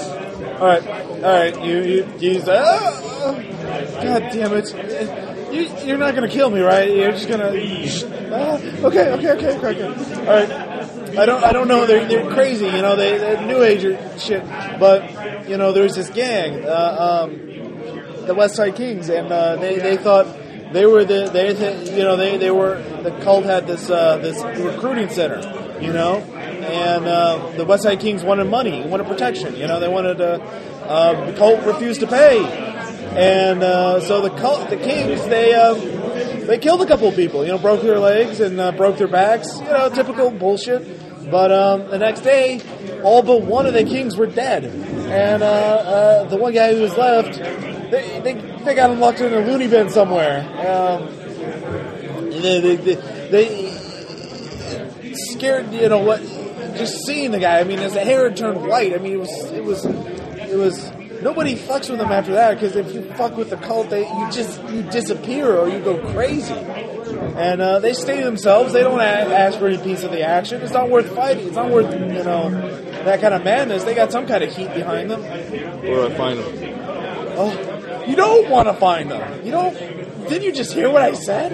All 0.56 0.68
right, 0.68 0.88
all 0.88 1.22
right. 1.22 1.66
You 1.66 1.82
you 1.82 2.14
you. 2.20 2.42
Uh, 2.42 3.34
God 4.02 4.32
damn 4.32 4.54
it! 4.54 4.74
You 5.54 5.70
you're 5.86 5.98
not 5.98 6.16
gonna 6.16 6.30
kill 6.30 6.50
me, 6.50 6.62
right? 6.62 6.90
You're 6.90 7.12
just 7.12 7.28
gonna. 7.28 7.50
Uh, 7.50 8.62
okay, 8.86 9.12
okay, 9.12 9.32
okay, 9.32 9.58
okay, 9.58 9.84
okay. 9.84 10.16
All 10.20 10.26
right. 10.26 10.50
I 11.18 11.26
don't 11.26 11.44
I 11.44 11.52
don't 11.52 11.68
know. 11.68 11.86
They're 11.86 12.08
they're 12.08 12.32
crazy. 12.32 12.68
You 12.68 12.82
know 12.82 12.96
they 12.96 13.18
they're 13.18 13.46
new 13.46 13.64
age 13.64 13.82
shit. 14.18 14.48
But 14.80 15.50
you 15.50 15.58
know 15.58 15.74
there's 15.74 15.96
this 15.96 16.10
gang, 16.10 16.64
uh, 16.64 17.26
um, 17.28 18.26
the 18.26 18.34
West 18.34 18.56
Side 18.56 18.76
Kings, 18.76 19.10
and 19.10 19.32
uh, 19.32 19.58
they 19.58 19.78
they 19.80 19.98
thought. 19.98 20.44
They 20.74 20.86
were 20.88 21.06
the 21.06 21.30
they 21.32 21.54
th- 21.54 21.92
you 21.92 22.04
know 22.04 22.18
they, 22.18 22.38
they 22.38 22.52
were 22.52 22.82
the 23.04 23.12
cult 23.24 23.46
had 23.46 23.66
this 23.68 23.90
uh, 23.90 24.18
this 24.18 24.42
recruiting 24.60 25.10
center 25.10 25.38
you 25.82 25.94
know? 25.94 26.18
And 26.18 27.06
uh, 27.06 27.52
the 27.58 27.66
West 27.66 27.84
Side 27.84 28.00
Kings 28.00 28.24
wanted 28.24 28.46
money 28.46 28.86
wanted 28.88 29.08
protection 29.08 29.56
you 29.56 29.68
know? 29.68 29.80
They 29.80 29.88
wanted 29.88 30.18
to 30.18 30.42
uh, 30.42 31.32
the 31.32 31.38
cult 31.38 31.66
refused 31.66 32.02
to 32.02 32.08
pay. 32.08 32.46
And 33.16 33.64
uh, 33.64 34.02
so 34.02 34.22
the 34.22 34.30
the 34.70 34.78
Kings 34.78 35.24
they 35.28 35.54
um, 35.54 35.80
they 36.48 36.58
killed 36.58 36.82
a 36.82 36.86
couple 36.86 37.08
of 37.08 37.16
people 37.16 37.44
you 37.44 37.52
know 37.52 37.58
broke 37.58 37.82
their 37.82 38.00
legs 38.00 38.40
and 38.40 38.60
uh, 38.60 38.72
broke 38.72 38.98
their 38.98 39.08
backs 39.08 39.60
you 39.60 39.66
know 39.66 39.90
typical 39.90 40.32
bullshit. 40.32 41.32
But 41.32 41.52
um, 41.52 41.90
the 41.90 41.98
next 41.98 42.22
day 42.22 42.62
all 43.04 43.24
but 43.24 43.44
one 43.44 43.66
of 43.66 43.74
the 43.74 43.84
Kings 43.84 44.18
were 44.18 44.28
dead. 44.28 44.66
And 44.66 45.44
uh, 45.44 45.46
uh, 45.46 46.24
the 46.26 46.38
one 46.38 46.54
guy 46.54 46.74
who 46.74 46.82
was 46.82 46.96
left 46.98 47.40
they, 47.92 48.20
they, 48.20 48.34
they 48.64 48.76
got 48.76 48.90
him 48.90 49.00
locked 49.00 49.22
in 49.22 49.34
a 49.34 49.40
loony 49.40 49.68
bin 49.68 49.90
somewhere. 49.90 50.42
Um, 50.68 51.08
they, 52.30 52.60
they, 52.60 52.76
they, 52.76 52.96
they 53.30 53.75
scared, 55.36 55.72
you 55.74 55.90
know 55.90 56.00
what? 56.00 56.22
Just 56.78 57.06
seeing 57.06 57.32
the 57.32 57.40
guy. 57.40 57.60
I 57.60 57.64
mean, 57.64 57.80
his 57.80 57.94
hair 57.94 58.30
had 58.30 58.38
turned 58.38 58.66
white. 58.68 58.94
I 58.94 58.98
mean, 58.98 59.14
it 59.14 59.20
was, 59.20 59.52
it 59.52 59.64
was, 59.64 59.86
it 59.86 60.58
was. 60.58 60.92
Nobody 61.22 61.56
fucks 61.56 61.90
with 61.90 62.00
them 62.00 62.12
after 62.12 62.34
that 62.34 62.54
because 62.54 62.76
if 62.76 62.94
you 62.94 63.02
fuck 63.14 63.36
with 63.36 63.50
the 63.50 63.58
cult, 63.58 63.90
they 63.90 64.08
you 64.08 64.32
just 64.32 64.62
you 64.70 64.84
disappear 64.84 65.56
or 65.58 65.68
you 65.68 65.80
go 65.80 65.98
crazy. 66.12 66.54
And 66.54 67.62
uh, 67.62 67.80
they 67.80 67.94
stay 67.94 68.22
themselves. 68.22 68.74
They 68.74 68.82
don't 68.82 69.00
ask 69.00 69.58
for 69.58 69.68
any 69.68 69.78
piece 69.78 70.04
of 70.04 70.12
the 70.12 70.22
action. 70.22 70.62
It's 70.62 70.74
not 70.74 70.90
worth 70.90 71.16
fighting. 71.16 71.48
It's 71.48 71.56
not 71.56 71.72
worth 71.72 71.92
you 71.94 72.24
know 72.24 72.50
that 73.06 73.22
kind 73.22 73.34
of 73.34 73.44
madness. 73.44 73.84
They 73.86 73.96
got 73.96 74.12
some 74.12 74.28
kind 74.28 74.44
of 74.44 74.56
heat 74.56 74.72
behind 74.74 75.10
them. 75.10 75.22
Where 75.22 76.08
do 76.08 76.14
I 76.14 76.18
find 76.18 76.40
them? 76.40 76.76
Oh, 77.38 78.06
you 78.08 78.16
don't 78.16 78.50
want 78.50 78.68
to 78.68 78.74
find 78.76 79.10
them. 79.10 79.46
You 79.46 79.52
don't. 79.52 79.74
Didn't 79.74 80.44
you 80.44 80.52
just 80.52 80.74
hear 80.74 80.90
what 80.90 81.02
I 81.02 81.14
said? 81.14 81.54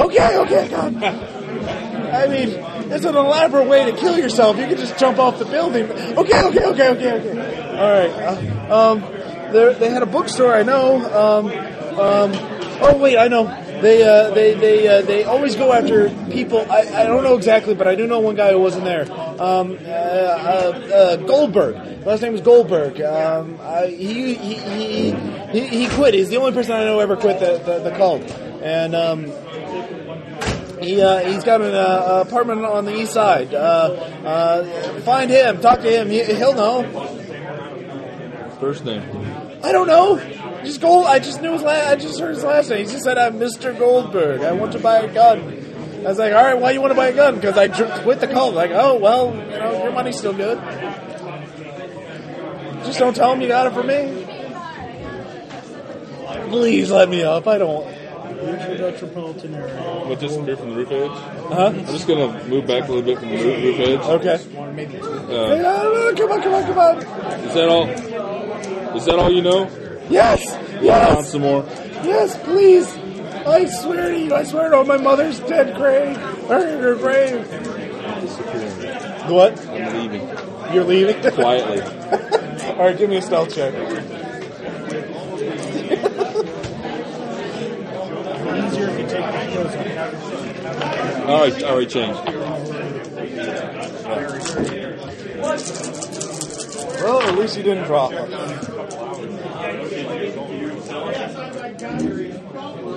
Okay, 0.00 0.38
okay, 0.38 0.68
God. 0.68 0.96
I 1.02 2.26
mean, 2.28 2.50
it's 2.92 3.04
an 3.04 3.16
elaborate 3.16 3.68
way 3.68 3.90
to 3.90 3.96
kill 3.96 4.18
yourself. 4.18 4.58
You 4.58 4.66
could 4.66 4.78
just 4.78 4.98
jump 4.98 5.18
off 5.18 5.38
the 5.38 5.44
building. 5.44 5.90
Okay, 5.90 6.44
okay, 6.44 6.64
okay, 6.64 6.88
okay, 6.90 7.12
okay. 7.12 7.70
All 7.70 7.90
right. 7.90 8.10
Uh, 8.70 8.90
um, 8.90 9.00
they 9.52 9.90
had 9.90 10.02
a 10.02 10.06
bookstore. 10.06 10.54
I 10.54 10.62
know. 10.62 10.96
Um, 10.96 11.46
um, 11.98 12.32
oh 12.82 12.98
wait, 12.98 13.16
I 13.16 13.28
know. 13.28 13.44
They 13.80 14.02
uh, 14.02 14.30
they 14.30 14.54
they 14.54 14.88
uh, 14.88 15.02
they 15.02 15.24
always 15.24 15.54
go 15.54 15.72
after 15.72 16.08
people. 16.30 16.60
I, 16.70 17.02
I 17.02 17.06
don't 17.06 17.22
know 17.22 17.36
exactly, 17.36 17.74
but 17.74 17.86
I 17.86 17.94
do 17.94 18.06
know 18.06 18.20
one 18.20 18.34
guy 18.34 18.52
who 18.52 18.60
wasn't 18.60 18.84
there. 18.84 19.02
Um, 19.38 19.78
uh, 19.84 19.90
uh, 19.90 20.90
uh, 20.94 21.16
Goldberg. 21.16 22.06
Last 22.06 22.22
name 22.22 22.32
was 22.32 22.40
Goldberg. 22.40 23.00
Um, 23.02 23.58
he, 23.86 24.34
he, 24.34 24.54
he 24.54 25.66
he 25.66 25.88
quit. 25.88 26.14
He's 26.14 26.30
the 26.30 26.38
only 26.38 26.52
person 26.52 26.72
I 26.72 26.84
know 26.84 27.00
ever 27.00 27.16
quit 27.16 27.38
the 27.38 27.58
the, 27.58 27.90
the 27.90 27.96
cult. 27.96 28.22
And 28.62 28.94
um, 28.94 29.30
he 30.86 31.02
uh, 31.02 31.18
he's 31.20 31.42
got 31.42 31.60
an 31.60 31.74
uh, 31.74 32.24
apartment 32.26 32.64
on 32.64 32.84
the 32.84 32.96
east 32.96 33.12
side. 33.12 33.52
Uh, 33.52 33.58
uh, 34.24 35.00
find 35.00 35.30
him. 35.30 35.60
Talk 35.60 35.80
to 35.80 35.90
him. 35.90 36.08
He, 36.08 36.22
he'll 36.22 36.54
know. 36.54 36.84
First 38.60 38.84
name. 38.84 39.02
I 39.62 39.72
don't 39.72 39.88
know. 39.88 40.18
Just 40.64 40.80
Gold. 40.80 41.06
I 41.06 41.18
just 41.18 41.42
knew 41.42 41.52
his 41.52 41.62
last. 41.62 41.88
I 41.88 41.96
just 41.96 42.20
heard 42.20 42.34
his 42.34 42.44
last 42.44 42.70
name. 42.70 42.86
He 42.86 42.92
just 42.92 43.04
said, 43.04 43.18
"I'm 43.18 43.34
Mr. 43.34 43.76
Goldberg. 43.76 44.42
I 44.42 44.52
want 44.52 44.72
to 44.72 44.78
buy 44.78 44.98
a 44.98 45.12
gun." 45.12 45.40
I 46.04 46.08
was 46.08 46.18
like, 46.18 46.32
"All 46.32 46.42
right, 46.42 46.58
why 46.58 46.70
you 46.70 46.80
want 46.80 46.92
to 46.92 46.96
buy 46.96 47.08
a 47.08 47.14
gun?" 47.14 47.34
Because 47.34 47.58
I 47.58 47.68
quit 48.02 48.20
the 48.20 48.28
cult. 48.28 48.54
Like, 48.54 48.70
oh 48.72 48.96
well, 48.96 49.34
you 49.34 49.58
know, 49.58 49.82
your 49.82 49.92
money's 49.92 50.18
still 50.18 50.34
good. 50.34 50.58
Just 52.84 53.00
don't 53.00 53.14
tell 53.14 53.32
him 53.32 53.40
you 53.40 53.48
got 53.48 53.66
it 53.66 53.72
for 53.72 53.82
me. 53.82 54.24
Please 56.50 56.90
let 56.90 57.08
me 57.08 57.24
up. 57.24 57.46
I 57.48 57.58
don't. 57.58 57.95
Metropolitan 58.36 59.54
area. 59.54 59.74
What 60.06 60.20
disappear 60.20 60.56
from 60.56 60.70
the 60.70 60.76
roof 60.76 60.90
edge? 60.90 61.10
Huh? 61.10 61.66
I'm 61.74 61.86
just 61.86 62.06
gonna 62.06 62.44
move 62.44 62.66
back 62.66 62.84
a 62.88 62.92
little 62.92 63.02
bit 63.02 63.18
from 63.18 63.30
the 63.30 63.36
roof, 63.36 63.64
roof 63.64 63.80
edge. 63.80 64.00
Okay. 64.00 64.34
Uh, 64.34 66.14
Come 66.16 66.30
on, 66.32 66.42
come 66.42 66.54
on, 66.54 66.62
come 66.64 66.78
on. 66.78 66.96
is 67.44 67.54
that 67.54 67.68
all? 67.68 67.88
Is 68.96 69.04
that 69.06 69.18
all 69.18 69.30
you 69.32 69.42
know? 69.42 69.68
Yes, 70.10 70.40
yes, 70.82 71.30
some 71.32 71.42
more. 71.42 71.64
yes, 72.04 72.36
please. 72.44 72.86
I 73.46 73.64
swear 73.66 74.10
to 74.10 74.18
you, 74.18 74.34
I 74.34 74.42
swear 74.44 74.70
to 74.70 74.76
all 74.76 74.84
my 74.84 74.96
mother's 74.96 75.40
dead 75.40 75.76
grave, 75.76 76.16
or 76.50 76.60
her 76.60 76.94
grave. 76.96 77.46
What? 79.30 79.58
I'm 79.68 79.94
leaving 80.00 80.28
You're 80.74 80.84
leaving? 80.84 81.20
quietly. 81.32 81.80
All 82.66 82.76
right, 82.78 82.96
give 82.98 83.08
me 83.10 83.16
a 83.16 83.22
stealth 83.22 83.54
check. 83.54 83.72
Easier 88.56 88.88
if 88.88 88.98
you 88.98 89.06
take 89.06 89.24
the 89.26 89.46
clothes 89.52 89.74
off. 90.76 91.06
All 91.26 91.40
right, 91.40 91.62
all 91.64 91.76
right, 91.78 91.88
change. 91.88 92.16
Well, 97.02 97.20
at 97.20 97.38
least 97.38 97.56
you 97.56 97.62
didn't 97.62 97.84
drop. 97.84 98.12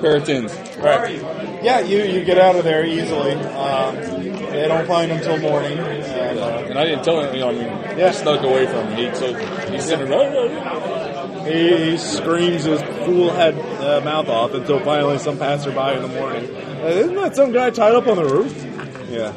Peritins. 0.01 0.81
Right. 0.81 1.21
Yeah, 1.63 1.79
you, 1.81 2.03
you 2.03 2.23
get 2.23 2.37
out 2.37 2.55
of 2.55 2.63
there 2.63 2.85
easily. 2.85 3.33
Um, 3.33 3.95
they 3.95 4.67
don't 4.67 4.87
find 4.87 5.11
him 5.11 5.21
till 5.21 5.37
morning. 5.39 5.77
And, 5.77 6.39
uh, 6.39 6.65
And 6.69 6.79
I 6.79 6.85
didn't 6.85 7.03
tell 7.03 7.19
him, 7.21 7.33
you 7.33 7.41
know, 7.41 7.49
I 7.49 7.53
mean, 7.53 7.97
Yeah. 7.97 8.07
I 8.07 8.11
snuck 8.11 8.43
away 8.43 8.65
from 8.67 8.87
him. 8.89 8.97
He, 9.11 9.15
so 9.15 9.33
he's 9.71 9.83
sitting 9.85 10.09
there, 10.09 11.45
he, 11.51 11.91
he 11.91 11.97
screams 11.97 12.63
his 12.63 12.81
fool 13.05 13.31
head 13.31 13.55
uh, 13.81 14.01
mouth 14.05 14.29
off 14.29 14.53
until 14.53 14.79
finally 14.79 15.17
some 15.17 15.37
passerby 15.37 15.97
in 15.97 16.01
the 16.03 16.07
morning. 16.07 16.45
Uh, 16.81 16.85
isn't 16.87 17.15
that 17.15 17.35
some 17.35 17.51
guy 17.51 17.69
tied 17.69 17.93
up 17.95 18.07
on 18.07 18.15
the 18.17 18.25
roof? 18.25 18.53
Yeah. 19.09 19.33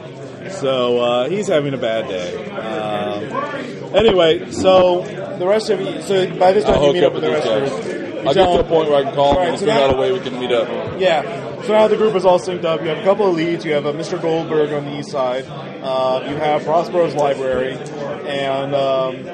So 0.51 1.01
uh, 1.01 1.29
he's 1.29 1.49
having 1.49 1.75
a 1.75 1.79
bad 1.79 2.09
day. 2.09 2.51
Um, 2.51 3.95
anyway, 3.95 4.51
so 4.53 5.03
the 5.39 5.47
rest 5.47 5.71
of 5.71 5.81
you. 5.81 6.03
So 6.03 6.39
by 6.39 6.53
this 6.53 6.65
time 6.65 6.75
I'll 6.75 6.87
you 6.89 6.93
meet 6.95 7.05
up 7.05 7.15
with 7.15 7.23
the 7.23 7.31
rest 7.31 7.49
these 7.49 7.73
of 7.89 7.93
your 7.93 8.29
I'll 8.29 8.35
get 8.35 8.57
to 8.57 8.63
the 8.63 8.69
point 8.69 8.91
where 8.91 9.01
I 9.01 9.05
can 9.05 9.15
call 9.15 9.41
him 9.41 9.49
and 9.49 9.59
so 9.59 9.67
figure 9.67 9.81
out 9.81 9.95
a 9.95 9.97
way 9.97 10.13
we 10.13 10.21
can 10.21 10.39
meet 10.39 10.53
up. 10.53 11.01
Yeah. 11.01 11.23
So 11.65 11.69
now 11.69 11.87
the 11.87 11.97
group 11.97 12.17
is 12.17 12.25
all 12.25 12.41
synced 12.41 12.65
up. 12.65 12.81
You 12.81 12.89
have 12.89 12.99
a 12.99 13.05
couple 13.05 13.29
of 13.29 13.35
leads. 13.37 13.65
You 13.65 13.73
have 13.75 13.87
a 13.87 13.93
Mr. 13.93 14.21
Goldberg 14.21 14.73
on 14.73 14.85
the 14.85 14.99
east 14.99 15.11
side. 15.11 15.45
Uh, 15.47 16.27
you 16.29 16.35
have 16.37 16.63
Prospero's 16.63 17.15
library, 17.15 17.75
and 17.75 18.75
um, 18.75 19.25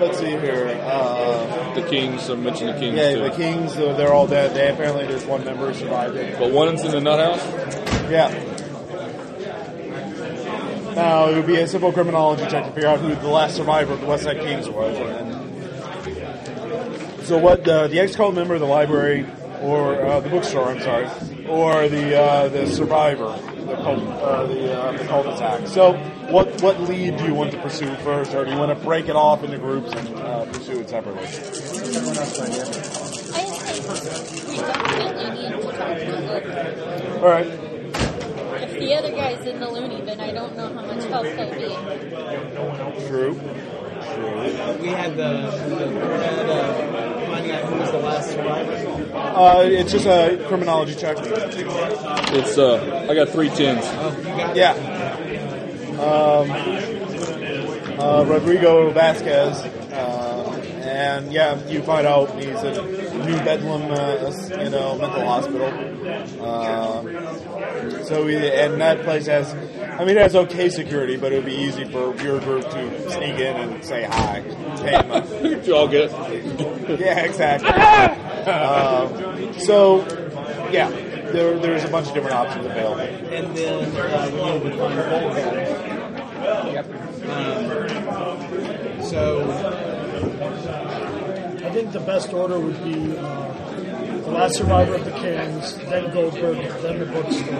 let's 0.00 0.18
see 0.18 0.30
here. 0.30 0.80
Uh, 0.82 1.74
The 1.74 1.82
Kings, 1.82 2.28
I 2.30 2.34
mentioned 2.36 2.70
the 2.70 2.78
Kings 2.78 2.96
yeah, 2.96 3.12
too. 3.14 3.22
the 3.24 3.30
Kings. 3.30 3.76
Uh, 3.76 3.92
they're 3.94 4.12
all 4.12 4.26
dead. 4.26 4.54
They 4.54 4.68
apparently 4.70 5.06
there's 5.06 5.26
one 5.26 5.44
member 5.44 5.70
who 5.72 5.78
survived. 5.78 6.14
But 6.38 6.50
one's 6.50 6.82
in 6.82 6.92
the 6.92 7.00
nut 7.00 7.18
house? 7.20 8.10
Yeah. 8.10 8.30
Now 10.94 11.28
it 11.28 11.36
would 11.36 11.46
be 11.46 11.56
a 11.56 11.68
simple 11.68 11.92
criminology 11.92 12.42
check 12.50 12.64
to 12.64 12.72
figure 12.72 12.88
out 12.88 13.00
who 13.00 13.14
the 13.14 13.28
last 13.28 13.54
survivor 13.56 13.92
of 13.92 14.00
the 14.00 14.06
West 14.06 14.24
Side 14.24 14.40
Kings 14.40 14.68
was. 14.68 14.96
So 17.26 17.38
what 17.38 17.64
the 17.64 17.86
the 17.86 18.00
ex-cult 18.00 18.34
member 18.34 18.54
of 18.54 18.60
the 18.60 18.66
library 18.66 19.26
or 19.60 19.94
uh, 20.04 20.20
the 20.20 20.28
bookstore, 20.30 20.68
I'm 20.68 20.80
sorry, 20.80 21.06
or 21.50 21.88
the 21.88 22.16
uh, 22.16 22.48
the 22.48 22.66
survivor, 22.66 23.36
the 23.66 23.74
cult, 23.76 23.98
uh, 23.98 24.46
the, 24.46 24.72
uh, 24.72 24.92
the 24.92 25.04
cul-de-sac. 25.04 25.66
So 25.66 25.94
what 26.30 26.62
what 26.62 26.80
lead 26.80 27.16
do 27.16 27.24
you 27.24 27.34
want 27.34 27.50
to 27.52 27.58
pursue 27.58 27.92
first, 27.96 28.34
or 28.34 28.44
do 28.44 28.52
you 28.52 28.58
want 28.58 28.76
to 28.76 28.84
break 28.84 29.08
it 29.08 29.16
off 29.16 29.42
into 29.42 29.58
groups 29.58 29.92
and 29.92 30.08
uh, 30.16 30.44
pursue 30.46 30.80
it 30.80 30.88
separately? 30.88 31.24
I 31.24 31.26
think 31.26 31.42
we 34.48 34.56
definitely 34.56 35.42
need 35.42 35.50
to 35.50 35.62
talk 35.76 35.96
to 35.98 36.04
Luke. 36.30 37.22
All 37.22 37.28
right. 37.28 37.48
If 38.62 38.72
the 38.78 38.94
other 38.94 39.10
guy's 39.10 39.44
in 39.46 39.58
the 39.58 39.68
loony 39.68 40.00
bin, 40.02 40.20
I 40.20 40.32
don't 40.32 40.56
know 40.56 40.68
how 40.68 40.82
much 40.86 41.04
help 41.04 41.26
he'll 41.26 41.50
be. 41.54 41.74
True. 43.08 43.34
We 44.16 44.88
had 44.88 45.16
the, 45.16 45.50
the 45.68 45.90
thread 45.90 46.50
of 46.50 47.26
finding 47.28 47.52
out 47.52 47.64
who 47.64 47.76
was 47.76 47.90
the 47.90 47.98
last 47.98 48.30
survivor. 48.30 48.72
Uh, 49.14 49.62
it's 49.62 49.92
just 49.92 50.06
a 50.06 50.42
criminology 50.48 50.94
check. 50.94 51.16
It's 51.20 52.58
uh, 52.58 53.06
I 53.08 53.14
got 53.14 53.28
three 53.28 53.50
tens. 53.50 53.84
Yeah. 54.56 54.72
Um, 56.00 56.50
uh, 58.00 58.24
Rodrigo 58.24 58.90
Vasquez, 58.90 59.62
and 60.90 61.32
yeah, 61.32 61.64
you 61.68 61.82
find 61.82 62.06
out 62.06 62.34
he's 62.34 62.46
at 62.48 62.84
New 62.84 63.36
Bedlam, 63.44 63.82
uh, 63.92 64.32
you 64.62 64.70
know, 64.70 64.96
mental 64.98 65.24
hospital. 65.24 65.68
Uh, 66.42 68.04
so, 68.04 68.26
he, 68.26 68.36
and 68.36 68.80
that 68.80 69.02
place 69.02 69.26
has, 69.26 69.54
I 69.54 70.04
mean, 70.04 70.16
it 70.16 70.22
has 70.22 70.34
okay 70.34 70.68
security, 70.68 71.16
but 71.16 71.32
it 71.32 71.36
would 71.36 71.44
be 71.44 71.54
easy 71.54 71.84
for 71.84 72.14
your 72.22 72.40
group 72.40 72.68
to 72.70 73.10
sneak 73.10 73.38
in 73.38 73.56
and 73.56 73.84
say 73.84 74.02
hi. 74.04 74.42
Pay 74.78 74.96
him 74.96 75.10
a- 75.12 75.64
you 75.64 75.76
all 75.76 75.86
get 75.88 76.10
yeah, 77.00 77.20
exactly. 77.20 77.68
um, 78.50 79.52
so, 79.60 80.00
yeah, 80.72 80.88
there, 80.90 81.56
there's 81.58 81.84
a 81.84 81.88
bunch 81.88 82.08
of 82.08 82.14
different 82.14 82.34
options 82.36 82.66
available. 82.66 83.00
And 83.00 83.56
then 83.56 83.96
uh, 83.96 84.30
we 84.32 84.42
needed 84.58 84.72
to 84.72 84.78
find 84.78 84.98
a 84.98 85.02
bowl 85.08 85.30
guy. 85.34 85.76
Um, 87.30 89.02
so 89.04 89.46
I 91.70 91.72
think 91.72 91.92
the 91.92 92.00
best 92.00 92.32
order 92.32 92.58
would 92.58 92.82
be 92.82 93.16
uh, 93.16 93.52
the 94.22 94.30
last 94.32 94.56
survivor 94.56 94.96
of 94.96 95.04
the 95.04 95.12
Kings, 95.12 95.76
then 95.76 96.12
Goldberg, 96.12 96.56
then 96.82 96.98
the 96.98 97.06
bookstore. 97.06 97.54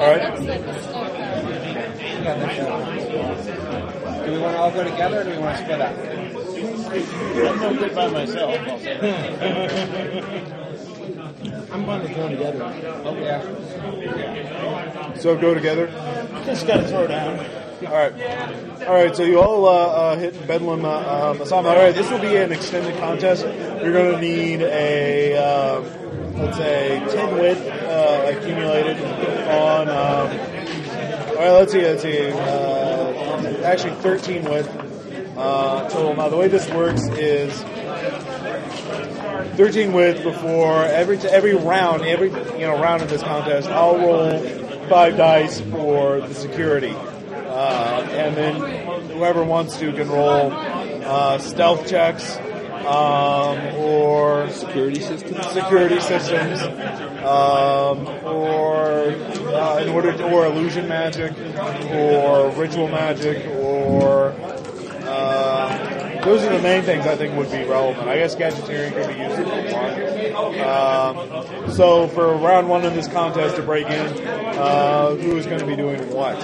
All 0.00 0.16
right. 0.16 0.32
Looks 0.32 0.46
like 0.48 0.60
a 0.60 0.82
star 0.82 1.08
Do 4.24 4.32
we 4.32 4.38
want 4.38 4.56
to 4.56 4.58
all 4.58 4.70
go 4.70 4.82
together 4.82 5.20
or 5.20 5.24
do 5.24 5.30
we 5.32 5.38
want 5.40 5.58
to 5.58 5.62
split 5.62 5.82
up? 5.82 5.94
I'm 7.52 7.60
no 7.60 7.74
good 7.76 7.94
by 7.94 8.08
myself. 8.08 8.58
I'll 8.66 8.78
say 8.78 8.98
I'm 11.70 11.84
fine 11.84 12.00
with 12.00 12.16
going 12.16 12.30
together. 12.30 12.64
Oh, 13.04 13.14
yeah. 13.18 13.42
So 15.16 15.36
go 15.36 15.52
together. 15.52 15.88
Just 16.46 16.66
got 16.66 16.78
to 16.78 16.88
throw 16.88 17.06
down. 17.06 17.67
All 17.86 17.94
right, 17.94 18.12
all 18.88 18.94
right. 18.94 19.14
So 19.14 19.22
you 19.22 19.38
all 19.40 19.64
uh, 19.64 19.70
uh, 19.70 20.16
hit 20.18 20.46
Bedlam 20.48 20.84
uh, 20.84 20.88
um. 20.88 21.40
All 21.52 21.62
right, 21.62 21.94
this 21.94 22.10
will 22.10 22.18
be 22.18 22.34
an 22.34 22.50
extended 22.50 22.98
contest. 22.98 23.44
You're 23.44 23.92
going 23.92 24.14
to 24.14 24.20
need 24.20 24.62
a 24.62 25.36
uh, 25.36 25.80
let's 26.34 26.56
say 26.56 26.98
ten 27.10 27.34
width 27.36 27.60
uh, 27.60 28.32
accumulated 28.34 28.96
on. 29.48 29.88
Um, 29.88 29.96
all 31.28 31.34
right, 31.36 31.50
let's 31.52 31.70
see. 31.72 31.82
Let's 31.82 32.02
see. 32.02 32.32
Uh, 32.32 33.62
actually, 33.62 33.94
thirteen 33.96 34.44
width 34.44 34.68
uh, 35.36 35.88
total. 35.88 36.16
Now 36.16 36.28
the 36.30 36.36
way 36.36 36.48
this 36.48 36.68
works 36.70 37.02
is. 37.08 37.64
13 39.56 39.92
width 39.92 40.22
before 40.22 40.84
every 40.84 41.18
every 41.18 41.54
round, 41.54 42.02
every 42.02 42.28
you 42.28 42.66
know 42.66 42.80
round 42.80 43.02
of 43.02 43.10
this 43.10 43.22
contest. 43.22 43.68
I'll 43.68 43.96
roll 43.98 44.38
five 44.88 45.16
dice 45.16 45.60
for 45.60 46.20
the 46.20 46.34
security, 46.34 46.94
uh, 47.58 48.06
and 48.12 48.36
then 48.36 48.54
whoever 49.10 49.42
wants 49.42 49.76
to 49.78 49.92
can 49.92 50.08
roll 50.08 50.52
uh, 50.52 51.38
stealth 51.38 51.88
checks 51.88 52.36
um, 52.86 53.58
or 53.74 54.48
security 54.50 55.00
systems. 55.00 55.44
Security 55.48 56.00
systems, 56.00 56.60
um, 57.24 58.06
or 58.24 59.10
uh, 59.54 59.82
in 59.82 59.88
order 59.88 60.16
to, 60.16 60.24
or 60.30 60.46
illusion 60.46 60.86
magic, 60.86 61.32
or 61.90 62.50
ritual 62.50 62.86
magic, 62.88 63.44
or 63.56 64.30
uh, 65.02 66.24
those 66.24 66.44
are 66.44 66.56
the 66.56 66.62
main 66.62 66.84
things 66.84 67.06
I 67.06 67.16
think 67.16 67.36
would 67.36 67.50
be 67.50 67.64
relevant. 67.64 68.08
I 68.08 68.18
guess 68.18 68.36
gadgeteering 68.36 68.92
could 68.92 69.08
be 69.08 69.20
used 69.20 69.38
if 69.40 69.46
you 69.46 69.74
want. 69.74 70.17
Um, 70.38 71.72
so 71.72 72.06
for 72.08 72.36
round 72.36 72.68
one 72.68 72.84
of 72.84 72.94
this 72.94 73.08
contest 73.08 73.56
to 73.56 73.62
break 73.62 73.86
in, 73.86 74.26
uh, 74.26 75.16
who 75.16 75.36
is 75.36 75.46
going 75.46 75.58
to 75.58 75.66
be 75.66 75.74
doing 75.74 75.98
what? 76.10 76.36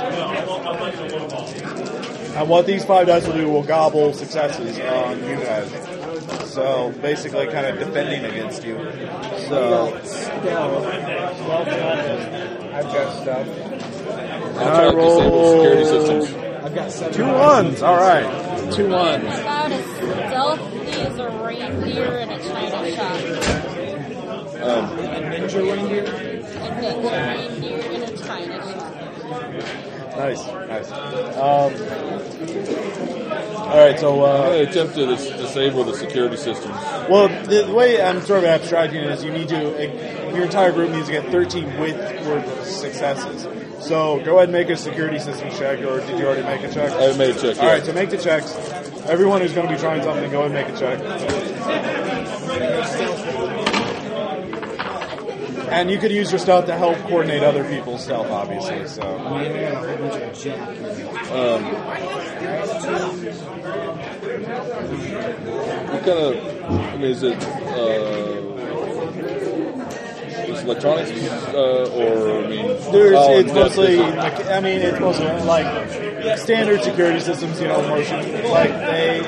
And 2.35 2.49
what 2.49 2.67
these 2.67 2.85
five 2.85 3.07
dice 3.07 3.25
will 3.27 3.35
do 3.35 3.49
will 3.49 3.63
gobble 3.63 4.13
successes 4.13 4.81
on 4.81 5.19
you 5.25 5.37
guys. 5.37 5.71
So 6.53 6.93
basically, 7.01 7.47
kind 7.47 7.67
of 7.67 7.79
defending 7.79 8.25
against 8.25 8.65
you. 8.65 8.75
So 9.49 9.95
I've 12.75 12.85
got 12.85 13.23
stuff. 13.23 13.49
I'll 14.57 14.75
try 14.75 14.91
to 14.91 14.97
disable 14.97 15.51
security 15.53 15.85
systems. 15.85 16.27
I've 16.65 16.75
got 16.75 16.91
seven. 16.91 17.13
two 17.15 17.25
ones. 17.25 17.83
All 17.83 17.97
right, 17.97 18.73
two 18.73 18.89
ones. 18.89 19.25
About 19.25 19.71
as 19.71 19.85
stealthy 19.97 20.91
as 20.93 21.19
a 21.19 21.29
reindeer 21.45 22.19
in 22.19 22.31
a 22.31 22.39
china 22.39 22.91
shop. 22.91 23.44
Um, 24.65 24.99
A 24.99 25.21
ninja 25.21 25.61
reindeer. 25.63 26.05
A 26.05 26.09
ninja 26.81 27.37
reindeer 27.37 27.79
in 27.93 28.03
a 28.03 28.17
china 28.17 28.57
shop. 28.63 28.95
Nice, 30.17 30.47
nice. 30.47 30.91
Um, 30.93 31.73
all 33.69 33.77
right, 33.77 33.99
so 33.99 34.25
I'm 34.25 34.31
uh, 34.31 34.43
going 34.45 34.65
to 34.65 34.71
attempt 34.71 34.95
to 34.95 35.07
dis- 35.07 35.29
disable 35.31 35.85
the 35.85 35.95
security 35.95 36.37
systems. 36.37 36.75
well, 37.11 37.29
the, 37.47 37.65
the 37.67 37.75
way 37.75 38.01
I'm 38.01 38.21
sort 38.23 38.39
of 38.39 38.45
abstracting 38.45 39.01
it 39.03 39.11
is 39.11 39.25
you 39.25 39.33
need 39.33 39.49
to 39.49 39.57
your 40.35 40.45
entire 40.45 40.73
group 40.73 40.91
needs 40.93 41.07
to 41.07 41.13
get 41.13 41.31
13 41.31 41.79
width 41.79 42.27
worth 42.27 42.47
of 42.59 42.65
successes. 42.65 43.43
So 43.87 44.23
go 44.25 44.37
ahead 44.37 44.45
and 44.45 44.53
make 44.53 44.71
a 44.71 44.77
security 44.77 45.19
system 45.19 45.51
check, 45.51 45.81
or 45.81 46.01
did 46.01 46.19
you 46.19 46.27
already 46.27 46.43
make 46.43 46.63
a 46.63 46.73
check? 46.73 46.91
I 46.93 47.17
made 47.19 47.37
a 47.37 47.41
check. 47.41 47.59
All 47.59 47.65
yeah. 47.65 47.73
right, 47.73 47.85
so 47.85 47.93
make 47.93 48.11
the 48.11 48.17
checks. 48.19 48.55
Everyone 49.07 49.43
who's 49.43 49.53
going 49.53 49.67
to 49.69 49.75
be 49.75 49.79
trying 49.79 50.03
something, 50.03 50.31
go 50.31 50.43
ahead 50.45 50.53
and 50.53 50.73
make 50.73 50.75
a 50.75 50.79
check. 53.51 53.64
And 55.75 55.91
you 55.91 55.99
could 55.99 56.13
use 56.13 56.31
your 56.31 56.39
stealth 56.39 56.67
to 56.67 56.77
help 56.77 56.97
coordinate 56.99 57.43
other 57.43 57.65
people's 57.69 58.05
stealth, 58.05 58.29
obviously. 58.29 58.87
So 58.87 59.03
I 59.03 59.43
mean, 59.43 59.53
I 59.53 59.73
got 59.73 59.85
a 59.85 59.97
whole 59.97 60.09
bunch 60.09 60.23
of 60.23 60.33
jack. 60.39 60.69
Um, 61.31 61.65
what 65.91 66.05
kind 66.05 66.19
of? 66.19 66.35
I 66.71 66.97
mean, 66.97 67.11
is 67.11 67.23
it? 67.25 67.43
Uh, 67.43 68.45
is 70.45 70.63
electronics, 70.63 71.11
uh, 71.11 71.91
or 71.95 72.45
I 72.45 72.49
mean, 72.49 72.67
There's, 72.93 73.17
how 73.17 73.33
it's 73.33 73.53
mostly, 73.53 73.99
it? 73.99 74.19
I 74.19 74.61
mean, 74.61 74.81
it's 74.81 75.01
mostly 75.01 75.27
like 75.43 76.39
standard 76.39 76.83
security 76.83 77.21
systems, 77.21 77.61
you 77.61 77.69
know, 77.69 77.83
motion. 77.89 78.21
Like 78.51 78.71
they, 78.71 79.21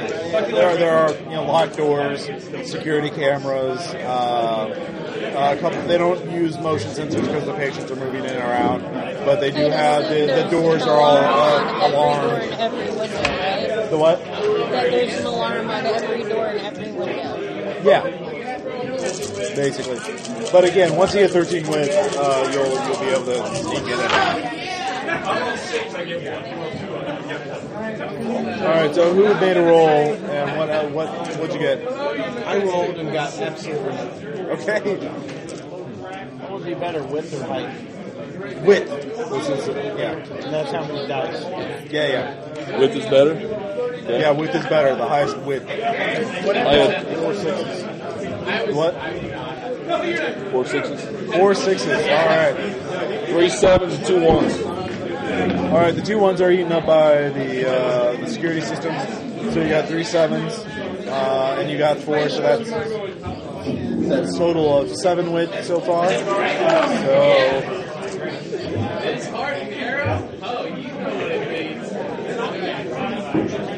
there 0.50 0.68
are, 0.68 0.76
there 0.76 0.96
are, 0.96 1.12
you 1.12 1.30
know, 1.30 1.44
locked 1.44 1.76
doors, 1.76 2.28
security 2.64 3.10
cameras, 3.10 3.80
uh, 3.80 4.95
a 5.36 5.56
couple, 5.60 5.82
they 5.86 5.98
don't 5.98 6.30
use 6.30 6.58
motion 6.58 6.90
sensors 6.90 7.20
because 7.20 7.44
the 7.44 7.54
patients 7.54 7.90
are 7.90 7.96
moving 7.96 8.24
in 8.24 8.30
and 8.30 8.38
around, 8.38 8.82
but 9.24 9.40
they 9.40 9.50
do 9.50 9.66
I 9.66 9.70
have, 9.70 10.08
the, 10.08 10.26
the 10.26 10.48
doors 10.50 10.82
are 10.82 10.98
all 10.98 11.16
uh, 11.16 11.88
alarmed. 11.88 12.32
window, 12.32 13.22
right? 13.22 13.90
The 13.90 13.98
what? 13.98 14.18
That 14.24 14.90
there's 14.90 15.20
an 15.20 15.26
alarm 15.26 15.68
on 15.68 15.86
every 15.86 16.22
door 16.24 16.46
and 16.46 16.60
every 16.60 16.92
window. 16.92 17.80
Yeah. 17.82 18.02
Basically. 19.54 19.98
But 20.50 20.64
again, 20.64 20.96
once 20.96 21.14
you 21.14 21.20
get 21.20 21.30
13 21.30 21.68
wins, 21.68 21.88
uh, 21.88 22.50
you'll, 22.52 22.72
you'll 22.86 23.00
be 23.00 23.06
able 23.06 23.24
to 23.26 23.56
sneak 23.56 23.82
in 23.84 24.00
and 24.00 24.12
out. 24.12 24.65
All 25.06 25.12
right. 28.72 28.94
So 28.94 29.12
who 29.14 29.34
made 29.40 29.56
a 29.56 29.62
roll, 29.62 30.14
and 30.14 30.58
what 30.58 30.68
uh, 30.70 30.88
what 30.88 31.08
what'd 31.38 31.52
you 31.54 31.60
get? 31.60 31.86
I 32.46 32.62
rolled 32.64 32.96
and 32.96 33.12
got 33.12 33.32
absolutely 33.38 33.92
nothing. 33.94 34.26
Okay. 34.50 34.96
What 36.40 36.52
would 36.52 36.64
be 36.64 36.74
better, 36.74 37.02
width 37.04 37.32
or 37.34 37.44
height? 37.44 37.68
Width. 38.64 38.90
Which 39.30 39.48
is 39.48 39.68
yeah 39.68 40.12
And 40.12 40.54
that's 40.54 40.70
how 40.72 40.84
many 40.86 41.06
dice. 41.06 41.42
yeah 41.90 42.06
yeah 42.06 42.78
Width 42.78 42.96
is 42.96 43.04
better. 43.06 43.34
yeah. 44.10 44.30
Width 44.30 44.54
is 44.54 44.64
better. 44.66 44.94
The 44.96 45.06
highest 45.08 45.36
width. 45.38 45.68
I 45.68 45.72
had 45.72 47.06
Four 47.18 47.34
sixes. 47.34 47.84
What? 48.74 48.94
four 50.50 50.64
sixes, 50.66 51.00
Four 51.34 51.54
sixes. 51.54 51.88
All 51.88 52.26
right. 52.26 52.56
three 53.28 53.48
sevens, 53.48 53.94
and 53.94 54.04
two 54.06 54.20
ones. 54.24 54.52
All 55.36 55.82
right, 55.82 55.94
the 55.94 56.00
two 56.00 56.18
ones 56.18 56.40
are 56.40 56.50
eaten 56.50 56.72
up 56.72 56.86
by 56.86 57.28
the 57.28 57.70
uh, 57.70 58.16
the 58.16 58.26
security 58.26 58.62
systems. 58.62 59.02
So 59.52 59.60
you 59.60 59.68
got 59.68 59.86
three 59.86 60.02
sevens, 60.02 60.54
uh, 60.54 61.56
and 61.58 61.70
you 61.70 61.76
got 61.76 61.98
four. 61.98 62.26
So 62.30 62.40
that's 62.40 62.70
that's 62.70 64.34
a 64.34 64.38
total 64.38 64.78
of 64.78 64.96
seven 64.96 65.34
width 65.34 65.62
so 65.66 65.78
far. 65.80 66.08
So. 66.08 66.22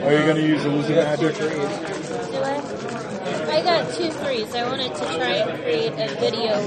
Are 0.04 0.12
you 0.12 0.22
going 0.24 0.36
to 0.36 0.46
use 0.46 0.64
illusion 0.64 0.94
magic? 0.94 1.34
Do 1.34 1.50
I? 2.40 2.62
I 3.50 3.62
got 3.62 3.92
two 3.94 4.10
threes. 4.10 4.54
I 4.54 4.68
wanted 4.68 4.94
to 4.94 5.00
try 5.00 5.32
and 5.32 5.60
create 5.60 5.92
a 5.92 6.08
video. 6.20 6.62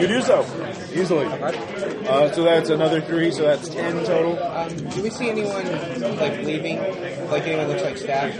You 0.00 0.06
do 0.06 0.22
so 0.22 0.71
easily. 0.94 1.26
Uh, 1.26 2.30
so 2.32 2.42
that's 2.44 2.70
another 2.70 3.00
three. 3.00 3.30
So 3.30 3.42
that's 3.42 3.68
ten 3.68 4.04
total. 4.04 4.42
Um, 4.42 4.68
do 4.90 5.02
we 5.02 5.10
see 5.10 5.30
anyone 5.30 5.64
like 6.16 6.38
leaving? 6.44 6.78
Like 7.28 7.44
anyone 7.46 7.68
looks 7.68 7.82
like 7.82 7.98
staff? 7.98 8.36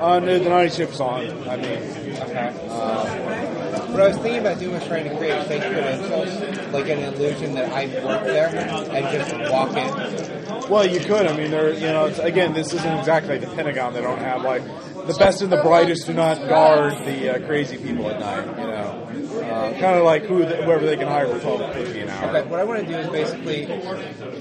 Uh, 0.00 0.18
no, 0.20 0.38
the 0.38 0.48
night 0.48 0.72
shift's 0.72 1.00
on. 1.00 1.48
I 1.48 1.56
mean, 1.56 1.78
Okay. 2.18 3.54
What 3.90 4.00
I 4.00 4.08
was 4.08 4.16
thinking 4.18 4.40
about 4.40 4.58
doing 4.58 4.74
was 4.74 4.86
trying 4.86 5.08
to 5.08 5.16
create 5.16 5.46
fake 5.46 5.62
credentials, 5.62 6.72
like 6.72 6.88
an 6.88 6.98
illusion 7.00 7.54
that 7.54 7.72
I 7.72 7.86
work 8.04 8.24
there, 8.24 8.48
and 8.48 9.04
just 9.12 9.50
walk 9.52 9.76
in. 9.76 10.68
Well, 10.70 10.86
you 10.86 11.00
could. 11.00 11.26
I 11.26 11.36
mean, 11.36 11.50
there. 11.50 11.72
You 11.72 11.80
know, 11.86 12.06
again, 12.20 12.52
this 12.52 12.72
isn't 12.74 12.98
exactly 12.98 13.38
the 13.38 13.46
Pentagon. 13.48 13.94
They 13.94 14.02
don't 14.02 14.18
have 14.18 14.42
like 14.42 14.62
the 15.06 15.14
best 15.14 15.40
and 15.40 15.50
the 15.50 15.62
brightest 15.62 16.06
do 16.06 16.12
not 16.12 16.36
guard 16.48 16.92
the 17.06 17.36
uh, 17.36 17.46
crazy 17.46 17.78
people 17.78 18.08
at 18.10 18.20
night. 18.20 18.46
You 18.58 18.66
know, 18.66 19.42
uh, 19.48 19.70
kind 19.80 19.96
of 19.96 20.04
like 20.04 20.24
who 20.24 20.44
whoever 20.44 20.84
they 20.84 20.96
can 20.96 21.08
hire 21.08 21.26
for 21.26 21.40
twelve 21.40 21.72
fifty 21.74 22.00
an 22.00 22.10
hour. 22.10 22.36
Okay, 22.36 22.48
what 22.48 22.60
I 22.60 22.64
want 22.64 22.80
to 22.80 22.86
do 22.86 22.96
is 22.98 23.08
basically, 23.08 23.72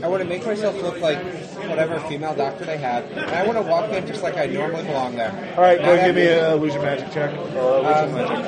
I 0.03 0.07
want 0.09 0.22
to 0.22 0.27
make 0.27 0.45
myself 0.45 0.76
look 0.81 0.99
like 0.99 1.18
whatever 1.69 1.99
female 2.01 2.35
doctor 2.35 2.65
they 2.65 2.77
have, 2.77 3.05
and 3.05 3.19
I 3.31 3.45
want 3.45 3.57
to 3.57 3.64
walk 3.64 3.89
in 3.91 4.05
just 4.05 4.22
like 4.22 4.35
I 4.35 4.47
normally 4.47 4.84
belong 4.84 5.15
there. 5.15 5.53
All 5.55 5.64
right, 5.64 5.80
go 5.80 5.95
give 5.95 6.15
me 6.15 6.27
an 6.27 6.51
illusion 6.53 6.81
magic 6.81 7.11
check. 7.14 7.34
Or 7.55 7.80
illusion 7.80 8.09
Um, 8.09 8.14
magic. 8.15 8.45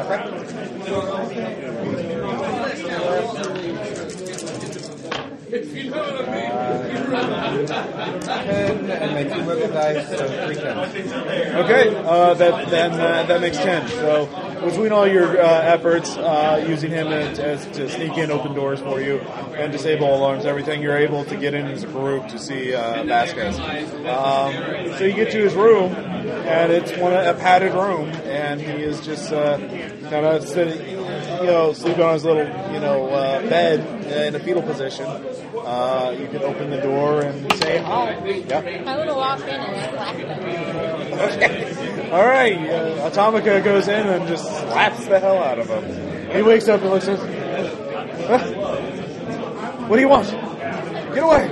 okay. 0.51 0.78
Uh, 0.91 1.27
ten 8.43 8.89
and 8.89 9.31
two 9.33 9.43
wicked 9.45 9.71
dice, 9.71 10.07
so. 10.09 10.15
Okay, 11.63 11.95
uh, 11.95 12.33
that 12.33 12.69
then 12.69 12.91
uh, 12.93 13.23
that 13.23 13.41
makes 13.41 13.57
ten. 13.57 13.87
So 13.87 14.27
between 14.61 14.91
all 14.91 15.07
your 15.07 15.41
uh, 15.41 15.61
efforts, 15.61 16.17
uh, 16.17 16.65
using 16.67 16.91
him 16.91 17.07
as, 17.07 17.39
as 17.39 17.65
to 17.77 17.89
sneak 17.89 18.17
in, 18.17 18.31
open 18.31 18.53
doors 18.53 18.79
for 18.79 19.01
you, 19.01 19.19
and 19.57 19.71
disable 19.71 20.13
alarms, 20.13 20.45
everything, 20.45 20.81
you're 20.81 20.97
able 20.97 21.23
to 21.25 21.35
get 21.37 21.53
in 21.53 21.65
as 21.67 21.83
a 21.83 21.87
group 21.87 22.27
to 22.27 22.39
see 22.39 22.73
uh, 22.73 23.03
Vasquez. 23.03 23.59
Um, 23.59 24.97
so 24.97 25.05
you 25.05 25.13
get 25.13 25.31
to 25.31 25.39
his 25.39 25.53
room, 25.53 25.93
and 25.93 26.71
it's 26.71 26.95
one 26.97 27.13
a 27.13 27.33
padded 27.33 27.73
room, 27.73 28.09
and 28.25 28.59
he 28.59 28.71
is 28.71 29.01
just 29.01 29.31
uh, 29.31 29.57
kind 29.57 30.25
of 30.25 30.47
sitting, 30.47 30.98
you 31.39 31.45
know, 31.45 31.73
sleeping 31.73 32.03
on 32.03 32.13
his 32.13 32.23
little, 32.25 32.45
you 32.73 32.79
know, 32.79 33.07
uh, 33.09 33.41
bed 33.49 33.79
in 34.05 34.35
a 34.35 34.39
fetal 34.39 34.61
position. 34.61 35.05
Uh, 35.05 36.15
you 36.19 36.27
can 36.27 36.41
open 36.43 36.69
the 36.69 36.81
door 36.81 37.21
and 37.21 37.51
say 37.53 37.77
hi. 37.77 38.17
Yeah. 38.25 38.59
I 38.59 38.97
would 38.97 39.07
have 39.07 39.15
walked 39.15 39.41
in 39.43 39.49
and 39.49 39.93
slapped 39.93 40.19
him. 40.19 42.13
All 42.13 42.25
right, 42.25 42.57
uh, 42.57 43.09
Atomica 43.09 43.63
goes 43.63 43.87
in 43.87 44.07
and 44.07 44.27
just 44.27 44.45
slaps 44.45 45.05
the 45.05 45.19
hell 45.19 45.37
out 45.37 45.59
of 45.59 45.67
him. 45.67 46.31
He 46.31 46.41
wakes 46.41 46.67
up 46.67 46.81
and 46.81 46.89
looks 46.89 47.07
at 47.07 47.19
"Huh? 47.19 48.39
What 49.87 49.95
do 49.95 50.01
you 50.01 50.09
want? 50.09 50.27
Get 50.29 51.23
away! 51.23 51.51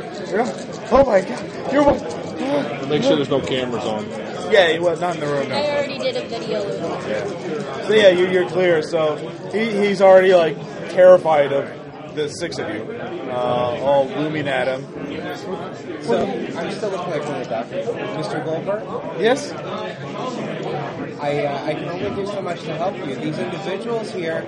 Oh 0.91 1.03
my 1.05 1.22
god, 1.22 1.73
you're 1.73 1.84
what? 1.84 2.89
Make 2.89 3.03
sure 3.03 3.15
there's 3.15 3.30
no 3.30 3.41
cameras 3.41 3.84
on. 3.84 4.05
Yeah, 4.52 4.72
he 4.72 4.80
was 4.80 4.99
not 4.99 5.15
in 5.15 5.22
the 5.22 5.28
room. 5.28 5.52
I 5.52 5.69
already 5.69 5.98
did 5.98 6.15
a 6.18 6.28
video 6.28 6.64
loop. 6.64 7.02
So 7.88 7.94
yeah, 7.94 8.10
you, 8.10 8.28
you're 8.30 8.49
clear. 8.49 8.82
So 8.82 9.15
he, 9.52 9.88
he's 9.88 10.02
already 10.02 10.34
like 10.34 10.57
terrified 10.91 11.52
of 11.52 12.15
the 12.15 12.30
six 12.30 12.57
of 12.57 12.68
you, 12.74 12.82
uh, 13.30 13.80
all 13.82 14.07
looming 14.07 14.48
at 14.48 14.68
him. 14.68 14.84
So 16.02 16.26
I'm 16.26 16.72
still 16.72 16.90
looking 16.90 17.11
like 17.11 17.24
one 17.30 17.44
the 17.44 17.49
doctors, 17.49 17.86
Mr. 17.88 18.44
Goldberg. 18.44 18.84
Yes. 19.22 19.52
I 21.22 21.45
uh, 21.45 21.65
I 21.65 21.74
can 21.74 21.90
only 21.90 22.15
do 22.15 22.26
so 22.26 22.41
much 22.41 22.61
to 22.64 22.76
help 22.76 22.98
you. 22.98 23.15
These 23.15 23.38
individuals 23.38 24.11
here, 24.11 24.41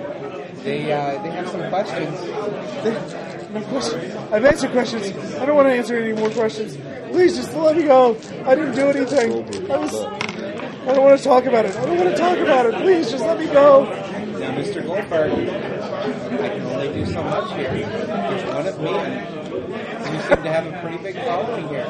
they 0.64 0.92
uh, 0.92 1.22
they 1.22 1.30
have 1.30 1.48
some 1.48 1.68
questions. 1.70 3.26
No 3.50 3.60
question. 3.62 4.16
I've 4.32 4.44
answered 4.44 4.70
questions. 4.70 5.10
I 5.34 5.44
don't 5.44 5.56
want 5.56 5.66
to 5.66 5.74
answer 5.74 5.98
any 5.98 6.12
more 6.12 6.30
questions. 6.30 6.76
Please 7.10 7.36
just 7.36 7.54
let 7.54 7.76
me 7.76 7.84
go. 7.84 8.16
I 8.44 8.54
didn't 8.54 8.74
do 8.74 8.88
anything. 8.88 9.70
I 9.70 9.76
was. 9.76 9.94
I 9.94 10.94
don't 10.94 11.04
want 11.04 11.18
to 11.18 11.24
talk 11.24 11.44
about 11.44 11.66
it. 11.66 11.76
I 11.76 11.84
don't 11.84 11.98
want 11.98 12.10
to 12.10 12.16
talk 12.16 12.38
about 12.38 12.66
it. 12.66 12.74
Please 12.76 13.10
just 13.10 13.24
let 13.24 13.38
me 13.38 13.46
go. 13.46 13.84
Now, 13.84 14.56
Mr. 14.56 14.84
Goldberg, 14.84 15.32
I 15.32 16.48
can 16.48 16.62
only 16.62 16.92
do 16.92 17.06
so 17.06 17.22
much 17.22 17.52
here. 17.54 17.70
It's 17.72 18.54
one 18.54 18.66
of 18.66 18.80
me. 18.80 18.90
You 20.10 20.20
seem 20.22 20.42
to 20.42 20.50
have 20.50 20.66
a 20.66 20.80
pretty 20.80 20.98
big 20.98 21.16
following 21.16 21.68
here. 21.68 21.86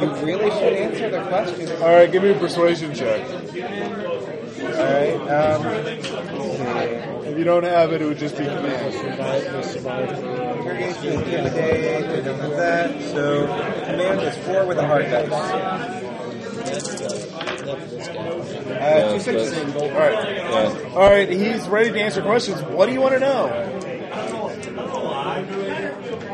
You 0.00 0.26
really 0.26 0.50
should 0.50 0.72
answer 0.72 1.10
their 1.10 1.24
questions. 1.26 1.70
All 1.80 1.94
right, 1.94 2.10
give 2.10 2.22
me 2.22 2.30
a 2.30 2.38
persuasion 2.38 2.94
check. 2.94 3.28
All 3.30 4.82
right. 4.82 5.14
Um, 5.30 5.62
let's 5.84 6.08
see. 6.08 7.15
If 7.36 7.40
you 7.40 7.44
don't 7.44 7.64
have 7.64 7.92
it, 7.92 8.00
it 8.00 8.06
would 8.06 8.16
just 8.16 8.38
be 8.38 8.46
command. 8.46 8.94
Interrogation, 8.94 9.86
intimidate, 11.20 12.06
I 12.06 12.20
don't 12.22 12.40
have 12.40 12.50
that. 12.52 13.02
So, 13.12 13.46
command 13.84 14.22
is 14.22 14.34
four 14.38 14.64
with 14.64 14.78
a 14.78 14.86
hard 14.86 15.04
dice. 15.04 15.30
Uh, 18.80 19.12
two 19.12 19.20
sixes. 19.20 19.52
All 19.76 19.90
right. 19.90 20.94
All 20.94 21.10
right. 21.10 21.28
He's 21.28 21.68
ready 21.68 21.90
to 21.90 22.00
answer 22.00 22.22
questions. 22.22 22.62
What 22.62 22.86
do 22.86 22.94
you 22.94 23.02
want 23.02 23.12
to 23.12 23.20
know? 23.20 23.52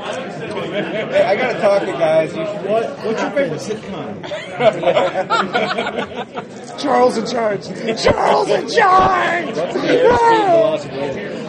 Hey, 0.03 1.23
I 1.25 1.37
gotta 1.37 1.61
talk 1.61 1.81
to 1.83 1.87
you 1.87 1.93
guys. 1.93 2.35
What, 2.35 2.99
what's 3.05 3.23
your 3.23 3.31
favorite 3.31 3.61
sitcom? 3.61 4.23
Charles 6.81 7.17
in 7.19 7.27
charge. 7.27 7.67
Charles 8.03 8.49
in 8.49 8.69
charge. 8.69 9.59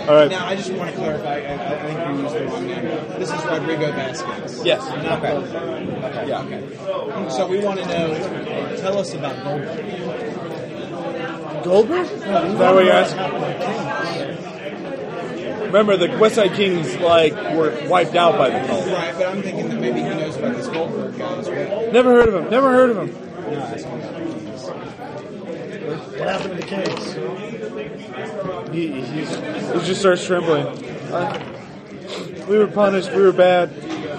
All 0.07 0.15
right. 0.15 0.30
Now, 0.30 0.45
I 0.45 0.55
just 0.55 0.71
want 0.73 0.91
to 0.91 0.95
clarify. 0.97 1.39
I, 1.39 1.53
I 1.53 1.80
think 1.81 2.17
you 2.17 2.23
used 2.23 2.35
the 2.35 2.45
wrong 2.45 2.67
name. 2.67 2.84
This 3.19 3.31
is 3.31 3.45
Rodrigo 3.45 3.91
Vasquez. 3.93 4.65
Yes. 4.65 4.85
Not 5.03 5.21
Goldberg. 5.21 6.03
Okay. 6.03 6.27
Yeah. 6.27 6.41
Okay. 6.43 7.30
So 7.30 7.47
we 7.47 7.59
want 7.59 7.80
to 7.80 7.85
know. 7.88 8.77
Tell 8.77 8.97
us 8.97 9.13
about 9.13 9.43
Goldberg. 9.43 9.80
Goldberg? 11.63 12.05
Is 12.05 12.21
that 12.21 12.75
what 12.75 12.84
you're 12.85 12.93
asking? 12.93 14.43
Remember, 15.73 15.97
the 15.97 16.19
West 16.19 16.35
Side 16.35 16.53
Kings 16.53 16.95
like 16.97 17.33
were 17.33 17.75
wiped 17.89 18.13
out 18.13 18.37
by 18.37 18.51
the 18.51 18.67
cult. 18.67 18.85
Right, 18.85 19.11
but 19.17 19.25
I'm 19.25 19.41
thinking 19.41 19.69
that 19.69 19.79
maybe 19.79 20.03
he 20.03 20.09
knows 20.09 20.37
about 20.37 20.55
this 20.55 20.67
Goldberg 20.67 21.17
guy 21.17 21.35
as 21.37 21.49
well. 21.49 21.91
Never 21.91 22.11
heard 22.11 22.29
of 22.29 22.35
him. 22.35 22.51
Never 22.51 22.71
heard 22.71 22.91
of 22.91 22.97
him. 22.97 23.07
What 23.09 23.57
What 26.19 26.27
happened 26.29 26.51
to 26.51 26.57
the 26.57 26.67
case? 26.67 27.13
He, 28.71 29.01
he's, 29.01 29.29
he 29.29 29.87
just 29.87 30.01
starts 30.01 30.23
trembling. 30.23 30.67
Uh, 31.11 31.39
we 32.47 32.59
were 32.59 32.67
punished. 32.67 33.11
We 33.11 33.23
were 33.23 33.31
bad. 33.31 33.71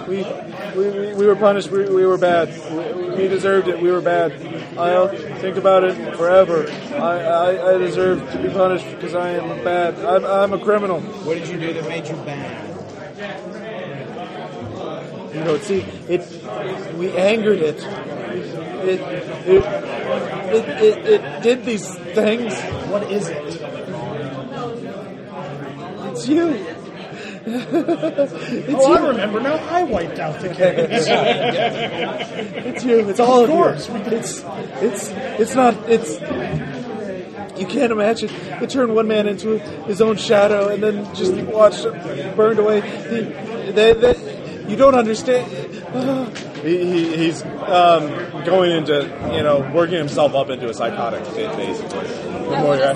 We 0.08 0.22
we, 0.76 1.14
we 1.14 1.26
were 1.26 1.36
punished. 1.36 1.70
We, 1.70 1.84
we 1.88 2.04
were 2.04 2.18
bad. 2.18 2.48
We, 2.70 3.22
we 3.22 3.28
deserved 3.28 3.68
it. 3.68 3.80
We 3.80 3.90
were 3.90 4.00
bad. 4.00 4.32
I'll 4.76 5.08
think 5.08 5.56
about 5.56 5.84
it 5.84 6.16
forever. 6.16 6.68
I, 6.94 7.20
I, 7.20 7.74
I 7.74 7.78
deserve 7.78 8.30
to 8.32 8.38
be 8.42 8.48
punished 8.48 8.88
because 8.90 9.14
I 9.14 9.30
am 9.30 9.64
bad. 9.64 9.98
I'm, 10.04 10.24
I'm 10.24 10.52
a 10.52 10.58
criminal. 10.58 11.00
What 11.00 11.38
did 11.38 11.48
you 11.48 11.58
do 11.58 11.72
that 11.72 11.88
made 11.88 12.06
you 12.08 12.16
bad? 12.16 12.64
You 15.34 15.40
know, 15.40 15.58
see, 15.58 15.80
it 16.08 16.20
we 16.96 17.10
angered 17.16 17.60
it. 17.60 17.82
It 18.84 19.00
it 19.46 19.64
it, 20.54 20.68
it, 20.82 21.06
it 21.06 21.42
did 21.42 21.64
these 21.64 21.94
things. 22.14 22.52
What 22.90 23.10
is 23.10 23.28
it? 23.28 23.60
It's 26.12 26.28
you. 26.28 26.83
Oh, 27.46 28.92
I 28.94 29.06
remember 29.08 29.40
now. 29.40 29.54
I 29.54 29.82
wiped 29.84 30.18
out 30.18 30.40
the 30.40 30.48
kids. 30.54 31.06
It's 32.66 32.84
you. 32.84 33.08
It's 33.08 33.20
all 33.20 33.44
Of 33.44 33.50
of, 33.50 33.56
course. 33.56 33.88
you. 33.88 33.96
It's 33.96 34.42
it's 34.82 35.08
it's 35.40 35.54
not. 35.54 35.74
It's 35.88 36.18
you 37.60 37.66
can't 37.66 37.92
imagine. 37.92 38.30
It 38.62 38.70
turned 38.70 38.94
one 38.94 39.06
man 39.06 39.28
into 39.28 39.58
his 39.86 40.00
own 40.00 40.16
shadow, 40.16 40.68
and 40.68 40.82
then 40.82 41.14
just 41.14 41.34
watched 41.34 41.84
it 41.84 42.34
burned 42.36 42.58
away. 42.58 42.80
He, 42.80 43.20
they, 43.72 43.92
they, 43.92 44.64
you 44.68 44.76
don't 44.76 44.94
understand. 44.94 45.50
He, 46.64 46.78
he, 46.84 47.16
he's 47.16 47.42
um, 47.44 48.08
going 48.44 48.72
into 48.72 49.02
you 49.34 49.42
know 49.42 49.70
working 49.74 49.98
himself 49.98 50.34
up 50.34 50.48
into 50.50 50.68
a 50.68 50.74
psychotic 50.74 51.24
state 51.26 51.54
basically. 51.56 52.06
The 52.08 52.58
more 52.60 52.76
you're 52.76 52.94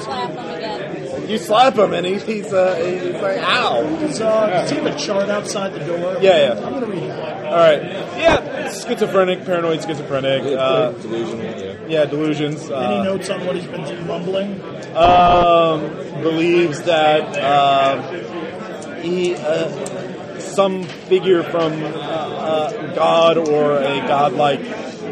you 1.28 1.38
slap 1.38 1.76
him, 1.76 1.92
and 1.92 2.04
he, 2.06 2.18
he's 2.18 2.52
uh, 2.52 2.74
he's 2.76 3.14
like, 3.22 3.38
"Ow!" 3.38 3.82
Does, 4.00 4.20
uh, 4.20 4.46
does 4.48 4.70
he 4.70 4.76
have 4.76 4.86
a 4.86 4.98
chart 4.98 5.28
outside 5.28 5.74
the 5.74 5.80
door? 5.84 6.16
Yeah, 6.20 6.54
yeah. 6.54 6.66
I'm 6.66 6.72
gonna 6.74 6.86
read 6.86 7.02
that. 7.02 7.46
All 7.46 7.54
right. 7.56 7.82
Yeah, 8.18 8.72
schizophrenic, 8.72 9.44
paranoid 9.44 9.82
schizophrenic. 9.82 10.42
Uh, 10.58 10.92
Delusion, 10.92 11.38
yeah. 11.40 11.74
yeah, 11.88 12.04
delusions. 12.06 12.62
Any 12.64 12.72
Uh, 12.72 13.04
notes 13.04 13.30
on 13.30 13.44
what 13.46 13.56
he's 13.56 13.66
been 13.66 14.06
mumbling? 14.06 14.60
um, 14.96 15.80
believes 16.22 16.82
that 16.82 17.36
uh, 17.38 19.00
he, 19.00 19.34
uh, 19.36 20.38
some 20.40 20.82
figure 20.84 21.42
from 21.42 21.72
uh, 21.84 21.86
uh, 21.88 22.94
God 22.94 23.38
or 23.38 23.76
a 23.78 24.00
godlike 24.08 24.60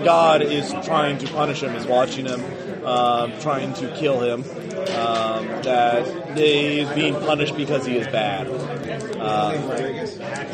God 0.05 0.43
is 0.43 0.73
trying 0.85 1.19
to 1.19 1.27
punish 1.29 1.63
him, 1.63 1.75
is 1.75 1.87
watching 1.87 2.27
him, 2.27 2.43
um, 2.85 3.33
trying 3.41 3.73
to 3.75 3.95
kill 3.97 4.21
him. 4.21 4.45
Um, 4.77 5.47
that 5.62 6.36
he 6.36 6.81
is 6.81 6.90
being 6.90 7.15
punished 7.15 7.57
because 7.57 7.86
he 7.86 7.97
is 7.97 8.07
bad. 8.09 8.47
Uh, 8.48 9.53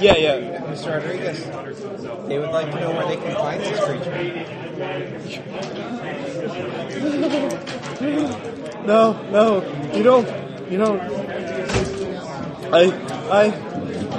yeah, 0.00 0.16
yeah. 0.16 0.60
Mr. 0.62 0.94
Rodriguez, 0.94 1.44
they 2.28 2.38
would 2.38 2.50
like 2.50 2.70
to 2.70 2.80
know 2.80 2.92
where 2.92 3.06
they 3.08 3.16
can 3.16 3.34
find 3.36 3.60
this 3.60 3.80
creature. 3.84 4.48
No, 8.84 9.12
no, 9.30 9.62
you 9.94 10.02
don't. 10.02 10.26
You 10.70 10.78
don't. 10.78 11.00
I, 12.72 12.90
I, 13.30 13.44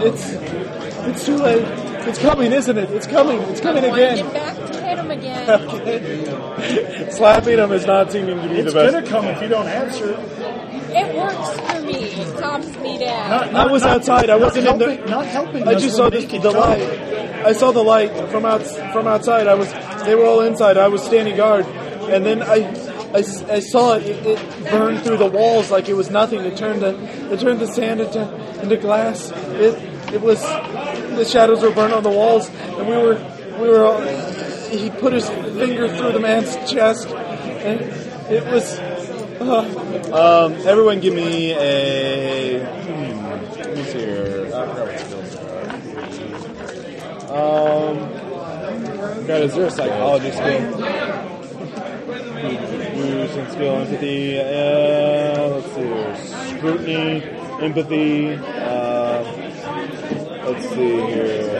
it's, 0.05 0.31
it's 0.31 1.25
too 1.25 1.35
late. 1.35 1.65
It's 2.07 2.19
coming, 2.19 2.53
isn't 2.53 2.77
it? 2.77 2.89
It's 2.91 3.07
coming. 3.07 3.39
It's 3.41 3.59
coming 3.59 3.83
I 3.83 3.87
want 3.89 3.99
to 3.99 4.13
again. 4.13 4.62
Get 5.23 5.47
back 5.47 5.61
to 5.69 5.77
hit 5.85 6.01
him 6.03 6.19
again. 6.21 6.35
Okay. 6.35 7.09
Slapping 7.11 7.57
him 7.57 7.71
is 7.71 7.85
not 7.85 8.11
seeming 8.11 8.41
to 8.41 8.49
be 8.49 8.55
It's 8.55 8.73
the 8.73 8.79
best. 8.79 8.93
gonna 8.93 9.07
come 9.07 9.25
if 9.25 9.41
you 9.41 9.47
don't 9.47 9.67
answer. 9.67 10.11
It 10.95 11.15
works 11.15 11.59
for 11.59 11.81
me. 11.81 11.93
It 11.95 12.37
calms 12.39 12.77
me 12.77 12.97
down. 12.99 13.53
Not, 13.53 13.67
I 13.67 13.71
was 13.71 13.83
outside. 13.83 14.29
I 14.29 14.35
wasn't 14.35 14.67
in 14.67 14.79
helping, 14.79 15.05
the. 15.05 15.09
Not 15.09 15.25
helping. 15.25 15.67
I 15.67 15.73
just 15.73 15.95
saw 15.95 16.09
the, 16.09 16.19
the 16.25 16.51
light. 16.51 16.81
I 17.45 17.53
saw 17.53 17.71
the 17.71 17.83
light 17.83 18.11
from 18.29 18.45
out 18.45 18.61
from 18.93 19.07
outside. 19.07 19.47
I 19.47 19.55
was. 19.55 19.71
They 20.05 20.15
were 20.15 20.25
all 20.25 20.41
inside. 20.41 20.77
I 20.77 20.87
was 20.89 21.03
standing 21.03 21.35
guard, 21.35 21.65
and 21.65 22.25
then 22.25 22.41
I. 22.43 22.91
I, 23.13 23.17
I 23.17 23.59
saw 23.59 23.93
it, 23.93 24.03
it. 24.07 24.25
It 24.25 24.71
burned 24.71 25.01
through 25.03 25.17
the 25.17 25.27
walls 25.27 25.69
like 25.69 25.87
it 25.87 25.93
was 25.93 26.09
nothing. 26.09 26.39
It 26.41 26.57
turned 26.57 26.81
the. 26.81 26.95
It 27.31 27.39
turned 27.39 27.59
the 27.59 27.67
sand 27.67 28.01
into 28.01 28.21
into 28.61 28.77
glass. 28.77 29.31
It. 29.31 30.13
It 30.13 30.21
was. 30.21 30.41
The 30.41 31.25
shadows 31.25 31.61
were 31.61 31.71
burned 31.71 31.93
on 31.93 32.03
the 32.03 32.09
walls, 32.09 32.49
and 32.49 32.87
we 32.87 32.95
were. 32.97 33.15
We 33.59 33.69
were. 33.69 33.83
All, 33.83 34.52
he 34.77 34.89
put 34.89 35.13
his 35.13 35.29
finger 35.29 35.87
through 35.87 36.11
the 36.13 36.19
man's 36.19 36.55
chest, 36.71 37.07
and 37.07 37.81
it 38.31 38.45
was. 38.45 38.79
uh, 38.79 40.45
um, 40.45 40.53
everyone, 40.67 40.99
give 40.99 41.13
me 41.13 41.51
a. 41.53 42.59
Hmm, 42.63 43.25
let 43.57 43.75
me 43.75 43.83
see 43.83 43.99
here. 43.99 44.49
Skills. 44.97 45.35
Um, 47.29 47.97
God, 49.25 49.41
is 49.41 49.55
there 49.55 49.65
a 49.65 49.71
psychology 49.71 50.31
skill? 50.31 50.77
Losing 52.95 53.47
skill, 53.49 53.75
empathy. 53.75 54.39
Uh, 54.39 55.49
let's 55.49 55.73
see 55.73 55.81
here. 55.81 56.15
Scrutiny, 56.57 57.23
empathy. 57.61 58.35
Uh, 58.35 59.23
let's 60.45 60.69
see 60.69 60.95
here. 61.01 61.53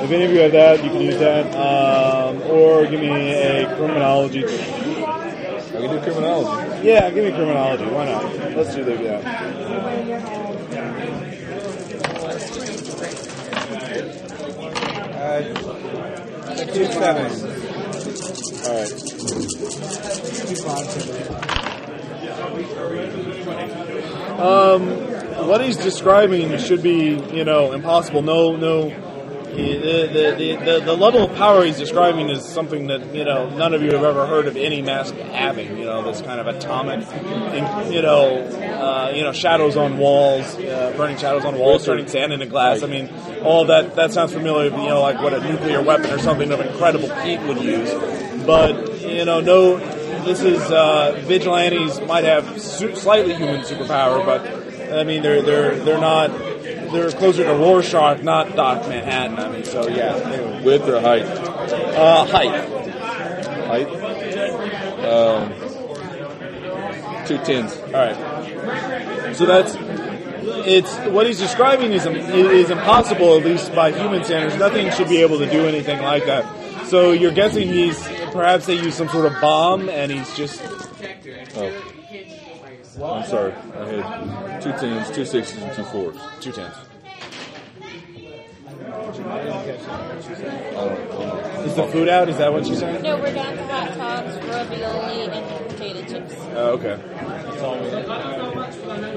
If 0.00 0.10
any 0.12 0.24
of 0.24 0.32
you 0.32 0.38
have 0.40 0.52
that, 0.52 0.84
you 0.84 0.90
can 0.90 1.00
use 1.00 1.18
that. 1.18 1.46
Um, 1.54 2.40
or 2.42 2.86
give 2.86 3.00
me 3.00 3.08
a 3.08 3.66
criminology. 3.76 4.44
I 4.44 5.80
can 5.80 5.90
do 5.90 6.00
criminology. 6.00 6.86
Yeah, 6.86 7.10
give 7.10 7.24
me 7.24 7.30
criminology. 7.32 7.84
Why 7.86 8.04
not? 8.04 8.24
Let's 8.56 8.74
do 8.74 8.84
that. 8.84 9.24
Uh, 15.18 15.42
two 16.72 16.86
sevens. 16.86 17.42
All 18.66 18.74
right. 18.74 18.92
Um, 24.40 25.48
what 25.48 25.60
he's 25.64 25.76
describing 25.76 26.56
should 26.58 26.82
be, 26.82 27.20
you 27.32 27.44
know, 27.44 27.72
impossible. 27.72 28.22
No, 28.22 28.56
no. 28.56 29.07
The, 29.56 30.36
the, 30.68 30.80
the, 30.84 30.96
level 30.96 31.24
of 31.24 31.34
power 31.36 31.64
he's 31.64 31.78
describing 31.78 32.28
is 32.28 32.44
something 32.44 32.86
that 32.88 33.14
you 33.14 33.24
know 33.24 33.48
none 33.50 33.74
of 33.74 33.82
you 33.82 33.90
have 33.92 34.04
ever 34.04 34.26
heard 34.26 34.46
of 34.46 34.56
any 34.56 34.82
mask 34.82 35.14
having. 35.14 35.76
You 35.78 35.84
know 35.84 36.04
this 36.04 36.20
kind 36.22 36.40
of 36.40 36.46
atomic, 36.46 37.00
you 37.92 38.02
know, 38.02 38.44
uh, 38.44 39.12
you 39.14 39.22
know 39.22 39.32
shadows 39.32 39.76
on 39.76 39.98
walls, 39.98 40.56
uh, 40.56 40.94
burning 40.96 41.16
shadows 41.16 41.44
on 41.44 41.58
walls, 41.58 41.84
turning 41.84 42.06
sand 42.06 42.32
into 42.32 42.46
glass. 42.46 42.82
I 42.82 42.86
mean, 42.86 43.12
all 43.42 43.64
that 43.66 43.96
that 43.96 44.12
sounds 44.12 44.32
familiar. 44.32 44.70
You 44.70 44.88
know, 44.88 45.00
like 45.00 45.20
what 45.20 45.32
a 45.32 45.40
nuclear 45.40 45.82
weapon 45.82 46.10
or 46.10 46.18
something 46.18 46.52
of 46.52 46.60
incredible 46.60 47.12
heat 47.16 47.40
would 47.40 47.62
use. 47.62 47.92
But 48.44 49.00
you 49.00 49.24
know, 49.24 49.40
no, 49.40 49.78
this 50.24 50.40
is 50.42 50.60
uh, 50.70 51.20
vigilantes 51.24 52.00
might 52.02 52.24
have 52.24 52.60
su- 52.60 52.94
slightly 52.94 53.34
human 53.34 53.62
superpower, 53.62 54.24
but 54.24 54.92
I 54.92 55.04
mean 55.04 55.22
they're 55.22 55.42
they're 55.42 55.78
they're 55.84 56.00
not. 56.00 56.47
They're 56.92 57.10
closer 57.10 57.44
to 57.44 57.52
Rorschach, 57.54 58.22
not 58.22 58.56
Doc 58.56 58.88
Manhattan. 58.88 59.38
I 59.38 59.48
mean, 59.48 59.64
so 59.64 59.88
yeah. 59.88 60.14
Anyway. 60.16 60.64
Width 60.64 60.88
or 60.88 61.00
height? 61.00 61.22
Uh, 61.22 62.24
height. 62.26 62.68
Height? 63.66 63.88
Um, 65.04 65.52
two 67.26 67.38
tens. 67.38 67.76
All 67.76 67.92
right. 67.92 69.36
So 69.36 69.46
that's 69.46 69.76
it's 70.66 70.96
what 71.10 71.26
he's 71.26 71.38
describing 71.38 71.92
is 71.92 72.06
is 72.06 72.70
impossible 72.70 73.36
at 73.36 73.44
least 73.44 73.74
by 73.74 73.92
human 73.92 74.24
standards. 74.24 74.56
Nothing 74.56 74.90
should 74.92 75.08
be 75.08 75.18
able 75.18 75.38
to 75.38 75.50
do 75.50 75.66
anything 75.66 76.00
like 76.02 76.26
that. 76.26 76.86
So 76.86 77.12
you're 77.12 77.32
guessing 77.32 77.68
he's 77.68 78.02
perhaps 78.32 78.66
they 78.66 78.74
use 78.74 78.94
some 78.94 79.08
sort 79.08 79.26
of 79.26 79.40
bomb 79.40 79.88
and 79.88 80.10
he's 80.10 80.36
just 80.36 80.62
Oh. 81.56 81.72
I'm 83.02 83.26
sorry. 83.26 83.52
I 83.52 83.86
had 83.86 84.60
two 84.62 84.72
tens, 84.72 85.10
two 85.10 85.24
sixes, 85.24 85.62
and 85.62 85.72
two 85.74 85.84
fours. 85.84 86.16
two 86.40 86.52
tens. 86.52 86.74
Is 91.64 91.74
the 91.74 91.88
food 91.92 92.08
out? 92.08 92.28
Is 92.28 92.38
that 92.38 92.52
what 92.52 92.66
she's 92.66 92.78
saying? 92.78 93.02
No, 93.02 93.16
we're 93.18 93.32
down 93.32 93.56
to 93.56 93.66
hot 93.66 93.96
dogs, 93.96 94.36
ravioli, 94.46 95.22
and 95.22 95.68
potato 95.68 96.00
chips. 96.06 96.34
Oh, 96.54 96.78
okay. 96.78 96.98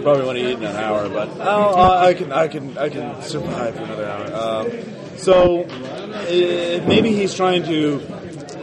Probably 0.04 0.26
want 0.26 0.38
to 0.38 0.50
eat 0.52 0.58
in 0.58 0.64
an 0.64 0.76
hour, 0.76 1.10
but 1.10 1.30
oh, 1.40 1.74
I 1.76 2.10
I 2.10 2.14
can, 2.14 2.32
I 2.32 2.48
can, 2.48 2.78
I 2.78 2.90
can 2.90 3.22
survive 3.22 3.76
for 3.76 3.84
another 3.84 4.06
hour. 4.06 4.34
Um, 4.34 5.18
so 5.18 5.64
uh, 5.64 6.88
maybe 6.88 7.12
he's 7.14 7.34
trying 7.36 7.64
to 7.64 8.00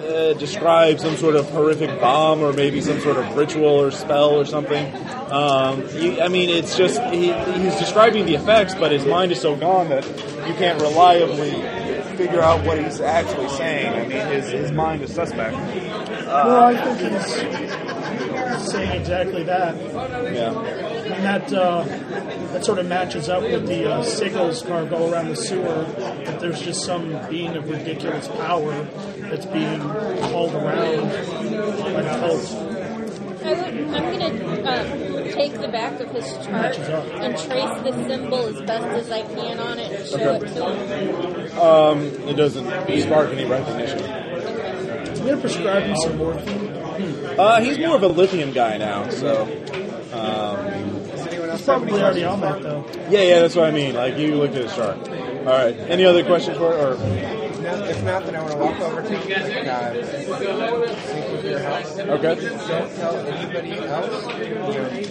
uh, 0.08 0.32
describe 0.34 0.98
some 0.98 1.16
sort 1.16 1.36
of 1.36 1.48
horrific 1.50 2.00
bomb, 2.00 2.40
or 2.40 2.52
maybe 2.52 2.80
some 2.80 3.00
sort 3.00 3.16
of 3.16 3.36
ritual 3.36 3.66
or 3.66 3.90
spell 3.90 4.30
or 4.30 4.44
something. 4.44 4.86
Um, 5.30 5.86
you, 5.96 6.20
I 6.20 6.28
mean, 6.28 6.48
it's 6.48 6.76
just 6.76 7.00
he, 7.12 7.32
he's 7.32 7.76
describing 7.76 8.26
the 8.26 8.34
effects, 8.34 8.74
but 8.74 8.92
his 8.92 9.04
mind 9.04 9.32
is 9.32 9.40
so 9.40 9.56
gone 9.56 9.88
that 9.90 10.06
you 10.06 10.54
can't 10.54 10.80
reliably 10.80 11.50
figure 12.16 12.40
out 12.40 12.64
what 12.64 12.82
he's 12.82 13.00
actually 13.00 13.48
saying. 13.50 13.94
I 13.94 14.08
mean, 14.08 14.26
his 14.26 14.50
his 14.50 14.72
mind 14.72 15.02
is 15.02 15.14
suspect. 15.14 15.54
well, 16.26 16.64
I 16.64 16.94
think 16.94 17.12
he's 17.12 18.70
saying 18.70 19.00
exactly 19.00 19.44
that. 19.44 19.76
Yeah. 20.32 20.60
And 20.60 21.24
that 21.24 21.52
uh, 21.52 21.84
that 22.52 22.64
sort 22.64 22.78
of 22.78 22.86
matches 22.86 23.28
up 23.28 23.42
with 23.42 23.66
the 23.66 23.90
uh, 23.90 24.04
sigils 24.04 24.66
carved 24.66 24.92
all 24.92 25.12
around 25.12 25.28
the 25.28 25.36
sewer. 25.36 25.84
That 26.24 26.40
there's 26.40 26.60
just 26.60 26.84
some 26.84 27.18
being 27.28 27.56
of 27.56 27.68
ridiculous 27.68 28.28
power 28.28 28.72
that's 29.30 29.46
being 29.46 29.80
hauled 29.80 30.54
around 30.54 31.08
by 31.08 32.02
the 32.02 32.18
cult. 32.18 32.78
I 33.44 33.52
would, 33.52 33.74
I'm 33.94 34.18
going 34.18 34.38
to 34.38 34.68
uh, 34.68 35.32
take 35.32 35.52
the 35.60 35.68
back 35.68 36.00
of 36.00 36.10
his 36.10 36.24
chart 36.46 36.76
and 36.76 37.38
trace 37.38 37.82
the 37.82 37.92
symbol 38.06 38.46
as 38.46 38.60
best 38.62 38.84
as 38.84 39.10
I 39.10 39.22
can 39.22 39.60
on 39.60 39.78
it 39.78 39.92
and 39.92 40.08
show 40.08 40.34
it 40.34 40.40
to 40.40 41.52
him. 41.52 41.58
Um, 41.58 42.00
it 42.28 42.34
doesn't 42.34 42.66
spark 43.02 43.30
any 43.30 43.44
recognition. 43.44 44.02
I'm 44.02 45.14
going 45.16 45.36
to 45.36 45.40
prescribe 45.40 45.84
him 45.84 45.96
some 45.96 46.16
morphine. 46.16 46.68
Uh, 47.38 47.60
he's 47.60 47.78
more 47.78 47.96
of 47.96 48.02
a 48.02 48.08
lithium 48.08 48.52
guy 48.52 48.76
now, 48.76 49.08
so. 49.10 49.42
Um, 50.12 51.06
Does 51.10 51.26
anyone 51.26 51.50
else 51.50 51.64
probably 51.64 52.02
already 52.02 52.24
on 52.24 52.40
that 52.40 52.62
though. 52.62 52.84
Yeah, 53.08 53.22
yeah, 53.22 53.40
that's 53.40 53.54
what 53.54 53.66
I 53.66 53.70
mean. 53.70 53.94
Like 53.94 54.16
you 54.16 54.34
looked 54.34 54.56
at 54.56 54.64
his 54.64 54.74
chart. 54.74 54.98
All 54.98 55.44
right. 55.44 55.76
Any 55.78 56.04
other 56.04 56.24
questions 56.24 56.56
for? 56.56 56.74
Or 56.74 56.96
No, 57.68 57.84
if 57.84 58.02
not, 58.02 58.24
then 58.24 58.34
I 58.34 58.40
want 58.40 58.52
to 58.52 58.58
walk 58.58 58.80
over 58.80 59.02
to 59.02 59.14
uh, 59.14 60.06
sync 60.06 61.32
with 61.32 61.44
your 61.44 61.58
house. 61.60 61.98
Okay. 61.98 62.34
Don't 62.34 62.96
tell 62.96 63.16
anybody 63.26 63.72
else 63.78 64.24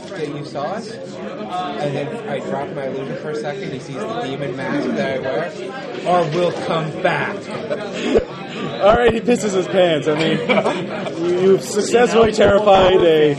that 0.10 0.28
you 0.28 0.44
saw 0.44 0.64
us. 0.64 0.92
And 0.92 1.96
then 1.96 2.28
I 2.28 2.40
drop 2.40 2.70
my 2.74 2.86
illusion 2.88 3.18
for 3.18 3.30
a 3.30 3.36
second. 3.36 3.72
He 3.74 3.80
sees 3.80 3.96
the 3.98 4.22
demon 4.22 4.56
mask 4.56 4.88
that 4.96 5.18
I 5.18 5.20
wear. 5.20 5.52
Or 6.08 6.24
we'll 6.32 6.52
come 6.66 6.90
back. 7.04 7.36
all 8.82 8.96
right, 8.96 9.14
he 9.14 9.20
pisses 9.20 9.54
his 9.54 9.68
pants. 9.68 10.08
I 10.08 10.16
mean, 10.18 10.40
you- 11.22 11.42
you've 11.52 11.62
successfully 11.62 12.32
terrified 12.32 13.02
a, 13.04 13.36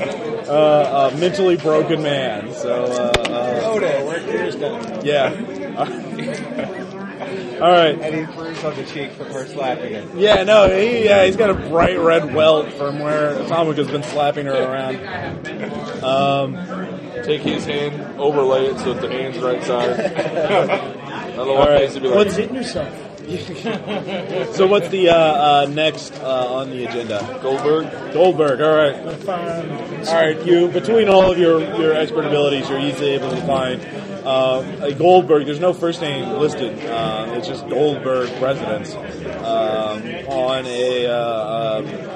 uh, 0.48 1.10
a 1.12 1.16
mentally 1.18 1.56
broken 1.56 2.02
man. 2.02 2.54
So, 2.54 2.84
uh, 2.84 3.12
uh, 3.32 5.00
yeah. 5.02 6.04
All 7.60 7.70
right. 7.70 7.98
And 8.00 8.14
he 8.14 8.36
bruised 8.36 8.64
on 8.64 8.76
the 8.76 8.84
cheek 8.84 9.12
for, 9.12 9.24
for 9.26 9.46
slapping 9.46 9.92
him. 9.92 10.18
Yeah, 10.18 10.44
no, 10.44 10.68
he, 10.68 11.04
yeah, 11.04 11.24
he's 11.24 11.36
got 11.36 11.50
a 11.50 11.54
bright 11.54 11.98
red 11.98 12.34
welt 12.34 12.72
from 12.72 13.00
where 13.00 13.34
Tomika's 13.46 13.90
been 13.90 14.02
slapping 14.02 14.46
her 14.46 14.52
around. 14.54 16.04
Um, 16.04 16.54
Take 17.24 17.42
his 17.42 17.64
hand, 17.64 18.18
overlay 18.18 18.66
it 18.66 18.78
so 18.78 18.94
that 18.94 19.02
the 19.02 19.08
hand's 19.08 19.38
right 19.38 19.62
side. 19.64 20.00
I 20.00 21.30
don't 21.30 21.46
know 21.46 21.52
All 21.52 21.58
what 21.58 21.68
right. 21.68 21.90
to 21.90 22.00
be 22.00 22.08
like. 22.08 22.16
What's 22.16 22.36
Hitting 22.36 22.54
yourself. 22.54 23.04
so 24.54 24.66
what's 24.66 24.88
the 24.88 25.10
uh, 25.10 25.14
uh, 25.14 25.66
next 25.68 26.14
uh, 26.20 26.54
on 26.54 26.70
the 26.70 26.86
agenda? 26.86 27.38
Goldberg. 27.42 28.14
Goldberg. 28.14 28.60
All 28.62 28.74
right. 28.74 29.28
All 30.08 30.14
right. 30.14 30.46
You 30.46 30.68
between 30.68 31.10
all 31.10 31.30
of 31.30 31.36
your 31.38 31.60
your 31.78 31.92
expert 31.92 32.24
abilities, 32.24 32.70
you're 32.70 32.80
easily 32.80 33.10
able 33.10 33.30
to 33.30 33.40
find 33.42 33.82
uh, 34.28 34.76
a 34.82 34.94
Goldberg. 34.94 35.46
There's 35.46 35.60
no 35.60 35.72
first 35.72 36.00
name 36.00 36.28
listed. 36.38 36.78
Uh, 36.84 37.34
it's 37.36 37.48
just 37.48 37.66
Goldberg 37.68 38.30
residence 38.40 38.94
um, 38.94 40.02
on 40.28 40.66
a. 40.66 41.06
Uh, 41.06 42.14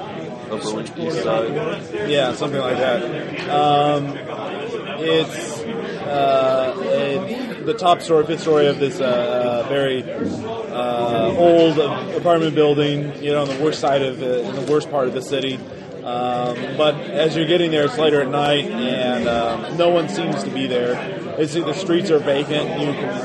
Upper 0.51 0.81
East 0.81 1.23
Side. 1.23 2.09
yeah, 2.09 2.33
something 2.35 2.59
like 2.59 2.77
that. 2.77 3.49
Um, 3.49 4.15
it's 4.99 5.59
uh, 5.61 6.75
a, 6.77 7.63
the 7.63 7.73
top 7.73 8.01
story, 8.01 8.25
fifth 8.25 8.41
story 8.41 8.67
of 8.67 8.77
this 8.79 8.99
uh, 8.99 9.63
uh, 9.65 9.69
very 9.69 10.03
uh, 10.03 11.33
old 11.35 11.79
apartment 12.15 12.55
building. 12.55 13.23
You 13.23 13.31
know, 13.31 13.41
on 13.41 13.47
the 13.47 13.63
worst 13.63 13.79
side 13.79 14.01
of 14.01 14.19
the, 14.19 14.47
in 14.47 14.55
the 14.55 14.71
worst 14.71 14.91
part 14.91 15.07
of 15.07 15.13
the 15.13 15.21
city. 15.21 15.55
Um, 16.03 16.77
but 16.77 16.95
as 16.95 17.35
you're 17.35 17.47
getting 17.47 17.71
there, 17.71 17.85
it's 17.85 17.97
later 17.97 18.21
at 18.21 18.27
night, 18.27 18.65
and 18.65 19.27
um, 19.27 19.77
no 19.77 19.89
one 19.89 20.09
seems 20.09 20.43
to 20.43 20.49
be 20.49 20.67
there. 20.67 21.22
It's, 21.37 21.53
the 21.53 21.73
streets 21.73 22.09
are 22.11 22.19
vacant. 22.19 22.79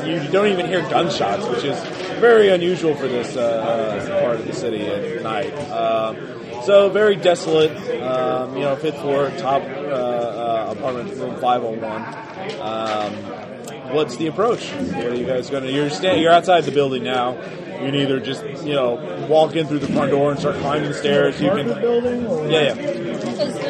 You 0.06 0.12
you 0.12 0.30
don't 0.30 0.48
even 0.48 0.66
hear 0.66 0.80
gunshots, 0.82 1.47
which 1.47 1.64
is 1.64 1.78
very 2.20 2.48
unusual 2.48 2.94
for 2.94 3.09
this 3.09 3.36
uh, 3.36 3.40
uh, 3.40 4.20
part 4.22 4.40
of 4.40 4.47
the 4.47 4.52
city 4.55 4.86
at 4.86 5.22
night. 5.22 5.52
Um, 5.70 6.16
so 6.64 6.89
very 6.90 7.16
desolate. 7.16 7.72
Um, 8.02 8.55
you 8.56 8.62
know, 8.62 8.76
fifth 8.76 9.01
floor, 9.01 9.30
top 9.39 9.62
uh, 9.62 9.66
uh, 9.66 10.74
apartment 10.76 11.14
room 11.16 11.39
501. 11.40 12.60
Um, 12.60 13.94
what's 13.94 14.16
the 14.16 14.26
approach? 14.26 14.70
What 14.72 15.06
are 15.06 15.14
you 15.14 15.26
guys 15.26 15.51
going 15.51 15.64
to? 15.64 15.72
You're 15.72 15.90
sta- 15.90 16.14
You're 16.20 16.32
outside 16.32 16.64
the 16.64 16.72
building 16.72 17.05
now. 17.05 17.35
You 17.78 17.85
can 17.85 17.94
either 17.94 18.18
just 18.20 18.43
you 18.64 18.74
know 18.74 19.26
walk 19.28 19.55
in 19.55 19.66
through 19.66 19.78
the 19.80 19.93
front 19.93 20.10
door 20.10 20.30
and 20.30 20.40
start 20.40 20.56
climbing 20.56 20.89
the 20.89 20.94
stairs. 20.94 21.40
You 21.40 21.51
can. 21.51 21.66
building 21.80 22.51
Yeah, 22.51 22.74
yeah. 22.74 23.68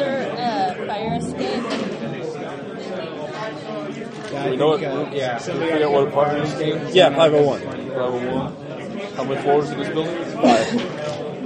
We 4.47 4.55
know 4.55 4.73
it. 4.73 4.81
Yeah. 5.13 5.39
Can 5.39 5.59
we 5.59 5.67
figure 5.67 5.85
out 5.87 5.91
what 5.91 6.07
apartment 6.07 6.49
it's 6.49 6.59
in? 6.61 6.95
Yeah, 6.95 7.09
501. 7.15 7.61
501. 7.61 8.69
How 9.15 9.23
many 9.23 9.41
floors 9.41 9.69
is 9.69 9.75
this 9.75 9.89
building? 9.89 10.15
Five. 10.35 10.71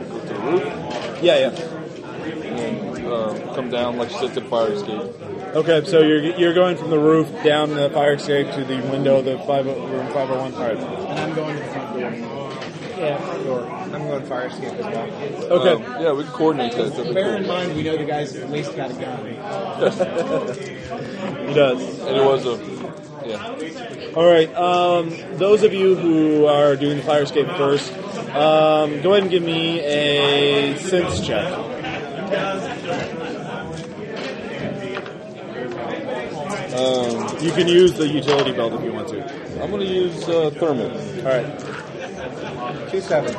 Go 0.10 0.20
to 0.20 0.26
the 0.28 0.40
roof. 0.40 0.64
Yeah, 1.24 1.38
yeah. 1.40 1.50
And 1.50 2.60
then 2.60 3.06
uh, 3.06 3.54
come 3.56 3.70
down 3.70 3.98
like 3.98 4.12
you 4.12 4.20
said 4.20 4.34
to 4.36 4.42
the 4.42 4.50
fire 4.50 4.72
escape. 4.72 5.02
Okay, 5.56 5.84
so 5.86 6.02
you're 6.02 6.22
you're 6.38 6.54
going 6.54 6.78
from 6.78 6.90
the 6.90 7.00
roof 7.00 7.28
down 7.44 7.74
the 7.74 7.90
fire 7.90 8.14
escape 8.14 8.52
to 8.54 8.64
the 8.64 8.78
window 8.90 9.18
of 9.20 9.26
the 9.26 9.38
five 9.40 9.66
room 9.66 10.08
501. 10.14 10.54
All 10.54 10.60
right. 10.62 10.78
And 10.78 11.20
I'm 11.20 11.34
going 11.36 11.56
to 11.56 11.62
the 11.64 11.70
front 11.70 12.00
door. 12.00 12.12
Yeah, 12.98 13.18
front 13.18 13.44
door. 13.44 13.70
I'm 13.70 13.92
going 13.92 14.26
fire 14.26 14.48
escape 14.48 14.74
as 14.74 14.80
well. 14.80 15.52
Okay. 15.60 15.84
Um, 15.84 16.02
yeah, 16.02 16.12
we 16.14 16.24
can 16.24 16.32
coordinate 16.34 16.74
that. 16.74 16.92
That'd 16.92 17.08
be 17.08 17.14
Bear 17.14 17.36
in 17.38 17.48
mind, 17.48 17.76
we 17.76 17.84
know 17.84 17.98
the 17.98 18.06
guy's 18.06 18.36
at 18.36 18.50
least 18.50 18.76
got 18.76 18.92
a 18.92 18.94
gun. 18.94 19.20
He 21.48 21.54
does. 21.54 22.00
And 22.00 22.16
it 22.18 22.24
was 22.24 22.46
a 22.46 22.58
yeah. 23.26 24.12
All 24.16 24.26
right. 24.26 24.54
Um, 24.56 25.10
those 25.38 25.64
of 25.64 25.74
you 25.74 25.96
who 25.96 26.46
are 26.46 26.76
doing 26.76 26.98
the 26.98 27.04
fire 27.04 27.24
escape 27.24 27.48
first, 27.58 27.92
um, 28.36 29.02
go 29.02 29.12
ahead 29.14 29.24
and 29.24 29.32
give 29.32 29.44
me 29.44 29.80
a 29.80 30.78
sense 30.78 31.26
check. 31.26 31.52
Um, 36.76 37.38
You 37.44 37.52
can 37.52 37.68
use 37.68 37.94
the 37.94 38.08
utility 38.08 38.52
belt 38.52 38.74
if 38.74 38.84
you 38.84 38.94
want 38.94 39.08
to. 39.10 39.62
I'm 39.64 39.70
gonna 39.70 39.84
use 39.84 40.28
uh, 40.28 40.50
thermal. 40.52 40.90
All 40.92 41.34
right. 41.34 42.90
Two 42.90 43.02
sevens. 43.02 43.36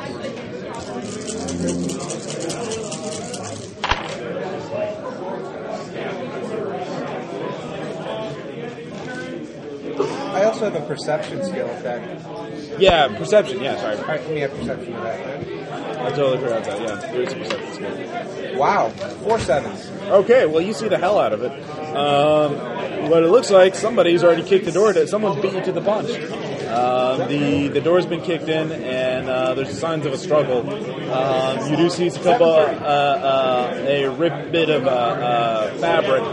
Also 10.55 10.71
have 10.71 10.81
a 10.81 10.87
perception 10.87 11.43
skill 11.43 11.67
if 11.67 11.83
that. 11.83 12.79
Yeah, 12.79 13.17
perception. 13.17 13.61
Yeah, 13.61 13.77
sorry. 13.77 13.97
Alright, 13.97 14.21
let 14.21 14.33
me 14.33 14.39
have 14.39 14.51
perception 14.51 14.93
of 14.93 15.03
that. 15.03 15.99
I 15.99 16.09
totally 16.11 16.37
forgot 16.37 16.63
that. 16.63 16.81
Yeah, 16.81 16.95
there 17.11 17.21
is 17.21 17.33
a 17.33 17.35
perception 17.35 17.73
skill. 17.73 18.57
Wow, 18.57 18.89
four 18.89 19.39
sevens. 19.39 19.89
Okay, 20.09 20.45
well, 20.45 20.61
you 20.61 20.73
see 20.73 20.87
the 20.87 20.97
hell 20.97 21.19
out 21.19 21.33
of 21.33 21.43
it. 21.43 21.51
Um, 21.95 23.09
what 23.09 23.23
it 23.23 23.29
looks 23.29 23.51
like, 23.51 23.75
somebody's 23.75 24.23
already 24.23 24.43
kicked 24.43 24.65
the 24.65 24.71
door. 24.71 24.93
To, 24.93 25.07
someone 25.07 25.41
beat 25.41 25.53
you 25.53 25.61
to 25.63 25.71
the 25.73 25.81
punch. 25.81 26.09
Uh, 26.67 27.27
the 27.27 27.67
the 27.69 27.79
door's 27.79 28.05
been 28.05 28.21
kicked 28.21 28.49
in, 28.49 28.71
and 28.71 29.29
uh, 29.29 29.53
there's 29.53 29.77
signs 29.77 30.05
of 30.05 30.13
a 30.13 30.17
struggle. 30.17 30.69
Um, 31.11 31.69
you 31.69 31.77
do 31.77 31.89
see 31.89 32.07
a 32.07 32.11
couple, 32.11 32.51
uh, 32.51 32.57
uh, 32.57 33.85
a 33.87 34.07
ripped 34.07 34.51
bit 34.51 34.69
of 34.69 34.85
uh, 34.85 34.89
uh, 34.89 35.77
fabric 35.77 36.23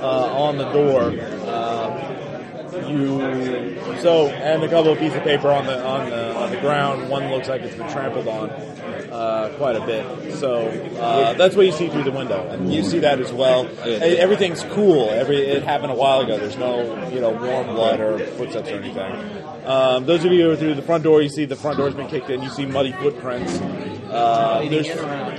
uh, 0.00 0.42
on 0.46 0.58
the 0.58 0.70
door. 0.72 1.12
You 2.86 3.98
so 4.00 4.28
and 4.28 4.62
a 4.62 4.68
couple 4.68 4.92
of 4.92 4.98
pieces 4.98 5.16
of 5.18 5.24
paper 5.24 5.48
on 5.50 5.66
the 5.66 5.84
on 5.84 6.10
the 6.10 6.36
on 6.36 6.50
the 6.50 6.56
ground. 6.58 7.08
One 7.08 7.30
looks 7.30 7.48
like 7.48 7.62
it's 7.62 7.74
been 7.76 7.90
trampled 7.90 8.28
on 8.28 8.50
uh, 8.50 9.52
quite 9.56 9.76
a 9.76 9.84
bit. 9.84 10.34
So 10.36 10.68
uh, 11.00 11.34
that's 11.34 11.56
what 11.56 11.66
you 11.66 11.72
see 11.72 11.88
through 11.88 12.04
the 12.04 12.12
window, 12.12 12.46
and 12.48 12.72
you 12.72 12.82
see 12.84 12.98
that 13.00 13.20
as 13.20 13.32
well. 13.32 13.68
Everything's 13.84 14.62
cool. 14.64 15.10
Every 15.10 15.38
it 15.38 15.62
happened 15.62 15.92
a 15.92 15.96
while 15.96 16.20
ago. 16.20 16.38
There's 16.38 16.56
no 16.58 17.08
you 17.08 17.20
know 17.20 17.30
warm 17.30 17.66
blood 17.74 18.00
or 18.00 18.18
footsteps 18.18 18.68
or 18.68 18.76
anything. 18.76 19.44
Um, 19.66 20.06
those 20.06 20.24
of 20.24 20.32
you 20.32 20.44
who 20.44 20.50
are 20.50 20.56
through 20.56 20.74
the 20.74 20.82
front 20.82 21.04
door, 21.04 21.20
you 21.22 21.28
see 21.28 21.44
the 21.44 21.56
front 21.56 21.76
door's 21.78 21.94
been 21.94 22.08
kicked 22.08 22.30
in. 22.30 22.42
You 22.42 22.50
see 22.50 22.66
muddy 22.66 22.92
footprints. 22.92 23.58
Uh, 24.08 24.60
Leading 24.62 24.70
there's 24.82 24.88
in 24.88 24.98
or 24.98 25.08
out? 25.10 25.38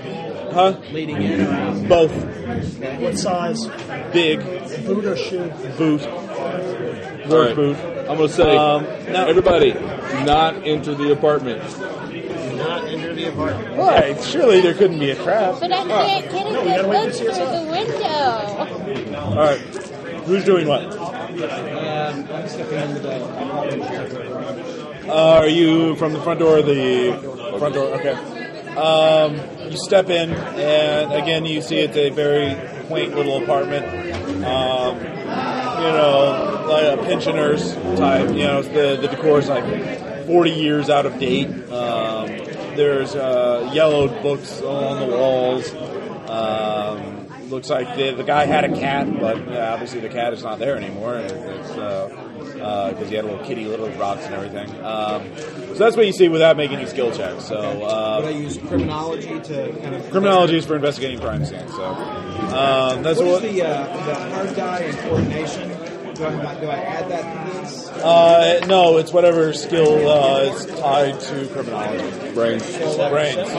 huh 0.53 0.80
Leading 0.91 1.22
in 1.22 1.41
or 1.41 1.49
out? 1.52 1.88
both 1.90 2.11
what 3.02 3.18
size? 3.18 3.66
big 4.14 4.40
Boot 4.86 5.06
or 5.06 5.16
shoe? 5.16 5.52
boot 5.78 6.02
All 6.06 6.69
work 7.30 7.47
right. 7.47 7.56
boot. 7.56 7.77
I'm 8.10 8.18
gonna 8.18 8.30
say, 8.30 8.56
Um, 8.57 8.85
now- 9.11 9.26
everybody, 9.27 9.73
not 10.26 10.56
enter 10.65 10.95
the 10.95 11.11
apartment. 11.11 11.61
Not 12.57 12.88
enter 12.89 13.14
the 13.14 13.26
apartment. 13.30 13.77
Right, 13.77 14.23
surely 14.23 14.61
there 14.61 14.73
couldn't 14.73 14.99
be 14.99 15.11
a 15.11 15.15
trap. 15.15 15.56
But 15.60 15.72
I 15.72 15.84
can't 15.88 16.31
get 16.31 16.45
a 16.47 16.51
No, 16.51 16.61
we 16.61 16.68
good 16.68 16.76
gotta 16.76 16.88
wait 16.88 17.14
to 17.14 17.23
look 17.23 17.34
through 17.35 17.43
us 17.43 17.64
the 17.64 17.72
window. 17.72 19.18
All 19.19 19.35
right, 19.35 19.60
who's 20.26 20.43
doing 20.43 20.68
what? 20.68 20.84
Um, 20.97 22.26
I'm 22.34 22.47
stepping 22.49 22.80
into 22.80 22.99
the 22.99 23.23
apartment 23.23 23.89
here. 23.89 25.10
Uh, 25.10 25.39
are 25.39 25.47
you 25.47 25.95
from 25.95 26.14
the 26.14 26.19
front 26.22 26.39
door 26.39 26.57
or 26.57 26.61
the 26.61 27.14
front 27.60 27.73
door? 27.76 27.85
Okay. 27.95 28.15
Um, 28.76 29.39
you 29.72 29.77
step 29.77 30.10
in, 30.10 30.31
and 30.31 31.14
again, 31.14 31.45
you 31.45 31.61
see 31.61 31.77
it's 31.80 31.95
a 31.97 32.10
very 32.10 32.56
quaint 32.88 33.15
little 33.15 33.41
apartment. 33.41 33.85
Um, 34.45 34.99
you 35.80 35.91
know, 35.91 36.65
like 36.68 36.99
a 36.99 37.03
pensioners 37.03 37.73
type. 37.97 38.30
You 38.30 38.43
know, 38.43 38.61
the 38.61 38.97
the 39.01 39.07
decor 39.07 39.39
is 39.39 39.47
like 39.47 40.26
40 40.27 40.51
years 40.51 40.89
out 40.89 41.06
of 41.06 41.19
date. 41.19 41.47
Um, 41.72 42.27
there's 42.76 43.15
uh, 43.15 43.72
yellowed 43.73 44.22
books 44.22 44.61
on 44.61 44.99
the 44.99 45.15
walls. 45.15 45.73
Um, 46.30 47.49
looks 47.49 47.69
like 47.69 47.95
the, 47.95 48.14
the 48.14 48.23
guy 48.23 48.45
had 48.45 48.64
a 48.64 48.80
cat, 48.80 49.19
but 49.19 49.38
uh, 49.47 49.72
obviously 49.73 49.99
the 49.99 50.10
cat 50.10 50.34
is 50.34 50.43
not 50.43 50.60
there 50.60 50.77
anymore. 50.77 51.15
It's 51.15 51.72
because 52.60 53.10
he 53.10 53.15
had 53.15 53.26
a 53.26 53.27
little 53.27 53.45
kitty, 53.45 53.65
little 53.65 53.90
rocks 53.91 54.26
and 54.26 54.34
everything. 54.34 54.69
Um, 54.84 55.36
so 55.36 55.73
that's 55.76 55.95
what 55.95 56.06
you 56.06 56.14
see 56.14 56.30
without 56.30 56.57
making 56.57 56.77
any 56.77 56.88
skill 56.88 57.11
checks. 57.11 57.45
So 57.45 57.56
Would 57.80 58.26
I 58.26 58.27
uh, 58.27 58.30
use 58.30 58.57
criminology 58.57 59.40
to 59.40 59.73
kind 59.81 59.95
of 59.95 60.10
criminology 60.11 60.57
is 60.57 60.65
for 60.65 60.76
investigating 60.76 61.19
crime 61.19 61.45
scenes. 61.45 61.72
So 61.72 61.86
um, 61.86 63.03
that's 63.03 63.19
What 63.19 63.44
is 63.44 63.53
the 63.53 63.64
uh, 63.64 64.06
the 64.06 64.15
hard 64.15 64.56
die 64.56 64.80
and 64.80 64.98
coordination? 64.99 65.89
Do 66.20 66.26
I, 66.26 66.60
do 66.60 66.68
I 66.68 66.76
add 66.76 67.10
that 67.12 67.48
to 67.54 67.60
this? 67.62 67.88
Uh, 67.90 68.66
no, 68.68 68.98
it's 68.98 69.14
whatever 69.14 69.54
skill 69.54 70.10
uh, 70.10 70.40
is 70.41 70.66
tied 70.66 71.18
to 71.22 71.48
criminology. 71.48 72.34
Brains. 72.34 72.64
Brains. 72.76 73.50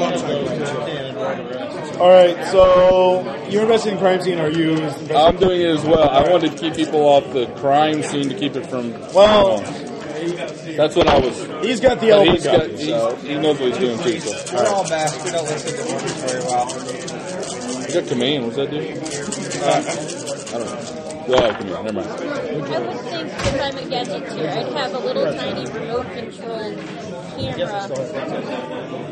All 1.99 2.11
right, 2.11 2.37
so 2.51 3.47
you're 3.49 3.63
investing 3.63 3.95
in 3.95 3.99
crime 3.99 4.21
scene. 4.23 4.39
Are 4.39 4.51
you? 4.51 4.77
I'm 5.15 5.37
doing 5.39 5.63
it 5.63 5.71
as 5.71 5.85
well. 5.85 6.07
I 6.09 6.31
wanted 6.31 6.53
to 6.53 6.59
keep 6.59 6.75
people 6.75 7.01
off 7.01 7.33
the 7.33 7.47
crime 7.57 8.03
scene 8.03 8.29
to 8.29 8.35
keep 8.35 8.55
it 8.57 8.67
from. 8.67 8.93
Well, 9.15 9.61
that's 10.77 10.97
what 10.97 11.07
I 11.09 11.19
was. 11.19 11.39
He's 11.65 11.81
got 11.81 11.99
the 12.01 12.09
but 12.11 12.27
elephant 12.29 12.35
he's 12.37 12.45
gun, 12.45 12.59
got- 12.59 12.69
he's- 12.71 12.85
so- 12.85 13.17
he 13.17 13.35
knows 13.39 13.59
what 13.59 13.69
he's 13.71 13.79
doing 13.79 13.99
too. 14.03 14.21
So. 14.21 14.55
We're 14.57 14.69
all 14.69 14.87
best. 14.87 15.25
We 15.25 15.31
don't 15.31 15.45
listen 15.45 15.77
to 15.87 15.93
orders 15.95 16.13
very 16.13 16.45
well. 16.45 16.69
You 17.89 17.95
got 18.01 18.07
command. 18.09 18.45
What's 18.45 18.57
that 18.57 18.71
do? 18.71 18.79
I 19.65 20.59
don't 20.59 20.67
know. 20.67 20.80
Well, 21.31 21.45
I. 21.45 21.61
Never 21.63 21.93
mind. 21.93 22.09
I 22.09 22.79
would 22.81 23.01
think 23.03 23.29
if 23.29 23.61
I'm 23.61 23.79
a 23.79 23.89
gadget 23.89 24.33
here, 24.33 24.51
I'd 24.51 24.73
have 24.73 24.95
a 24.95 24.99
little 24.99 25.33
tiny 25.33 25.71
remote 25.71 26.07
controlled 26.13 26.77
camera 27.39 27.89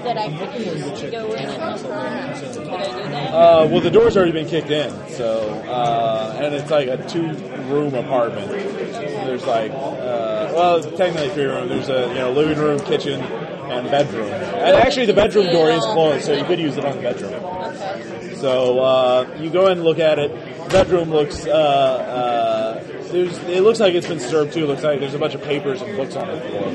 that 0.03 0.19
I 0.19 0.29
could 0.37 0.67
use 0.67 1.01
to 1.01 1.11
go 1.13 1.33
in 1.35 1.49
and 1.49 1.81
look 1.81 1.91
around. 1.91 2.35
Could 2.35 2.69
I 2.69 2.85
do 2.87 3.09
that? 3.11 3.33
Uh, 3.33 3.69
well, 3.71 3.81
the 3.81 3.91
door's 3.91 4.17
already 4.17 4.33
been 4.33 4.49
kicked 4.49 4.71
in, 4.71 4.91
so 5.11 5.49
uh, 5.69 6.41
and 6.41 6.55
it's 6.57 6.71
like 6.73 6.89
a 6.89 7.09
two-room 7.09 7.95
apartment. 7.95 8.49
There's 8.51 9.47
like, 9.47 9.71
uh, 9.71 10.51
well, 10.55 10.83
technically 10.83 11.29
three 11.29 11.45
room. 11.45 11.69
There's 11.69 11.89
a 11.89 12.09
you 12.09 12.15
know 12.15 12.33
living 12.33 12.59
room, 12.59 12.81
kitchen, 12.81 13.21
and 13.21 13.89
bedroom. 13.93 14.33
And 14.33 14.75
actually, 14.75 15.07
the 15.07 15.15
bedroom 15.15 15.53
door 15.53 15.71
is 15.71 15.85
closed, 15.85 16.25
so 16.25 16.33
you 16.33 16.45
could 16.45 16.59
use 16.59 16.77
it 16.77 16.85
on 16.85 16.97
the 16.97 17.03
bedroom. 17.03 17.35
Okay. 17.35 18.35
So 18.35 18.81
uh, 18.81 19.37
you 19.39 19.51
go 19.51 19.67
in 19.67 19.73
and 19.73 19.85
look 19.85 19.99
at 20.01 20.19
it. 20.19 20.31
The 20.69 20.85
bedroom 20.85 21.09
looks. 21.09 21.47
Uh, 21.47 21.51
uh, 21.51 22.83
there's, 23.11 23.39
it 23.39 23.63
looks 23.63 23.81
like 23.81 23.95
it's 23.95 24.07
been 24.07 24.19
disturbed 24.19 24.53
too. 24.53 24.65
It 24.65 24.67
looks 24.67 24.83
like 24.83 25.01
there's 25.01 25.15
a 25.15 25.19
bunch 25.19 25.35
of 25.35 25.43
papers 25.43 25.81
and 25.81 25.97
books 25.97 26.15
on 26.15 26.29
the 26.29 26.39
floor. 26.43 26.71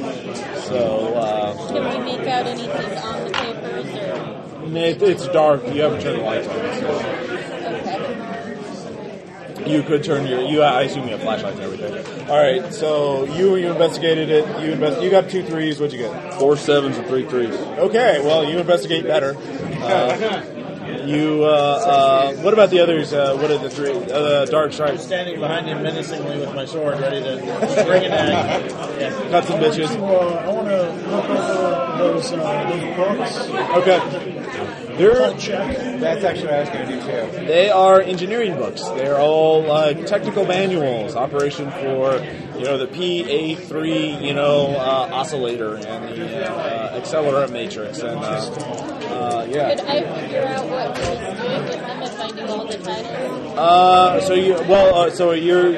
So 0.62 1.14
uh, 1.14 1.68
Can 1.68 2.00
we 2.00 2.18
make 2.18 2.28
out 2.28 2.48
anything 2.48 2.98
on 2.98 3.26
the 3.26 3.32
papers 3.32 3.86
or? 3.94 4.78
it, 4.78 5.00
it's 5.04 5.28
dark. 5.28 5.64
You 5.68 5.84
haven't 5.84 6.02
turned 6.02 6.18
the 6.20 6.24
lights 6.24 6.48
on. 6.48 6.56
So. 6.80 6.88
Okay. 9.62 9.72
You 9.72 9.84
could 9.84 10.04
turn 10.04 10.26
your. 10.26 10.42
You, 10.42 10.64
I 10.64 10.82
assume 10.82 11.04
you 11.04 11.12
have 11.12 11.22
flashlights 11.22 11.60
and 11.60 11.66
everything. 11.66 12.30
All 12.32 12.42
right. 12.42 12.74
So 12.74 13.26
you 13.26 13.58
you 13.58 13.72
investigated 13.72 14.30
it. 14.30 14.48
You 14.64 14.72
invest. 14.72 15.04
You 15.04 15.12
got 15.12 15.30
two 15.30 15.44
threes. 15.44 15.80
What'd 15.80 15.94
you 15.94 16.04
get? 16.08 16.34
Four 16.40 16.58
sevens 16.58 16.98
and 16.98 17.06
three 17.06 17.28
threes. 17.28 17.54
Okay. 17.54 18.20
Well, 18.24 18.44
you 18.44 18.58
investigate 18.58 19.04
better. 19.04 19.36
You. 21.02 21.44
Uh, 21.44 21.48
uh, 21.48 22.34
what 22.36 22.54
about 22.54 22.70
the 22.70 22.80
others? 22.80 23.14
Uh, 23.14 23.36
what 23.38 23.52
are 23.52 23.58
the 23.58 23.70
three? 23.70 23.92
Uh, 23.92 24.46
Dark 24.46 24.74
Strike's. 24.74 25.04
Standing 25.04 25.40
behind 25.40 25.68
him 25.68 25.82
menacingly 25.84 26.40
with 26.40 26.54
my 26.54 26.66
sword, 26.66 27.00
ready 27.00 27.22
to 27.22 27.38
bring 27.86 28.06
an 28.06 28.12
egg. 28.12 28.72
Yeah. 29.00 29.30
Cut 29.30 29.46
some 29.46 29.60
bitches. 29.60 29.90
I 29.96 30.50
want 30.50 30.68
to 30.68 30.92
look 31.10 31.30
over 31.30 31.98
those, 31.98 32.32
uh, 32.32 32.70
those 32.70 32.84
books. 32.96 33.38
Okay. 33.78 34.80
They're. 34.98 35.34
That's 36.00 36.24
actually 36.24 36.48
what 36.48 36.54
I 36.54 36.60
was 36.62 36.70
going 36.70 36.88
to 36.88 36.96
do 36.96 37.02
too. 37.02 37.46
They 37.46 37.70
are 37.70 38.02
engineering 38.02 38.56
books. 38.56 38.82
They're 38.90 39.20
all 39.20 39.72
uh, 39.72 39.94
technical 39.94 40.46
manuals, 40.46 41.16
operation 41.16 41.72
for 41.72 42.16
you 42.58 42.66
know 42.66 42.78
the 42.78 42.88
PA3 42.88 44.22
you 44.22 44.34
know 44.34 44.68
uh, 44.68 45.10
oscillator 45.12 45.76
and 45.76 46.18
the 46.18 46.52
uh, 46.52 47.00
accelerant 47.00 47.52
matrix 47.52 48.00
and 48.00 48.20
uh, 48.20 48.84
uh, 49.14 49.46
yeah. 49.50 49.76
Could 49.76 49.86
I 49.86 50.22
figure 50.22 50.44
out 50.44 50.70
what 50.70 50.98
he 50.98 51.10
was 51.10 51.40
doing 51.40 51.64
with 51.64 51.80
them 51.80 52.02
if 52.02 52.20
I 52.20 52.28
knew 52.32 52.48
all 52.48 52.66
the 52.66 52.78
titles? 52.78 53.58
Uh, 53.58 54.22
so 54.22 54.34
you 54.34 54.54
well, 54.54 54.96
uh, 54.96 55.10
so 55.12 55.32
you're 55.32 55.72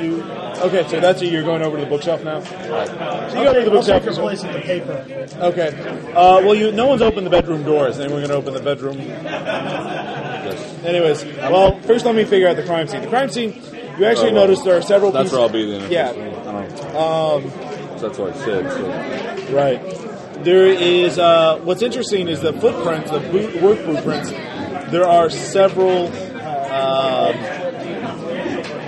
you, 0.00 0.16
you 0.16 0.22
okay? 0.22 0.86
So 0.88 1.00
that's 1.00 1.20
it. 1.22 1.32
You're 1.32 1.42
going 1.44 1.62
over 1.62 1.76
to 1.78 1.84
the 1.84 1.88
bookshelf 1.90 2.22
now. 2.24 2.42
So 2.42 2.50
you 2.54 3.44
go 3.44 3.52
to 3.54 3.70
the 3.70 3.76
I'll 3.76 3.82
take 3.82 4.02
bookshelf. 4.02 4.04
your 4.04 4.14
place 4.14 4.44
at 4.44 4.52
the 4.54 4.60
paper. 4.60 5.04
Okay. 5.40 5.68
Uh, 6.12 6.40
well, 6.42 6.54
you 6.54 6.72
no 6.72 6.86
one's 6.86 7.02
opened 7.02 7.26
the 7.26 7.30
bedroom 7.30 7.62
doors, 7.64 7.98
and 7.98 8.10
we're 8.12 8.18
going 8.26 8.30
to 8.30 8.34
open 8.36 8.54
the 8.54 8.60
bedroom. 8.62 8.98
Yes. 8.98 10.84
Anyways, 10.84 11.24
well, 11.50 11.78
first 11.80 12.04
let 12.04 12.14
me 12.14 12.24
figure 12.24 12.48
out 12.48 12.56
the 12.56 12.62
crime 12.64 12.86
scene. 12.88 13.02
The 13.02 13.08
crime 13.08 13.28
scene. 13.30 13.60
You 13.98 14.04
actually 14.04 14.30
Oh, 14.30 14.34
well, 14.34 14.46
notice 14.46 14.62
there 14.62 14.76
are 14.76 14.82
several. 14.82 15.10
That's 15.12 15.24
pieces- 15.24 15.32
where 15.38 15.42
I'll 15.42 15.48
be 15.52 15.70
then. 15.70 15.90
Yeah. 15.90 16.10
I 16.10 16.12
don't 16.52 16.92
know. 16.94 16.98
Um, 17.00 17.98
So 17.98 18.06
that's 18.08 18.18
what 18.18 18.32
I 18.34 18.38
said. 18.44 18.70
So. 18.70 19.54
Right. 19.54 20.44
There 20.44 20.66
is 20.66 21.18
uh, 21.18 21.58
what's 21.64 21.82
interesting 21.82 22.28
is 22.28 22.40
the 22.40 22.52
footprints, 22.52 23.10
the 23.10 23.18
boot, 23.18 23.60
work 23.60 23.84
blueprints. 23.84 24.30
There 24.92 25.04
are 25.06 25.28
several. 25.30 26.06
Um, 26.08 27.34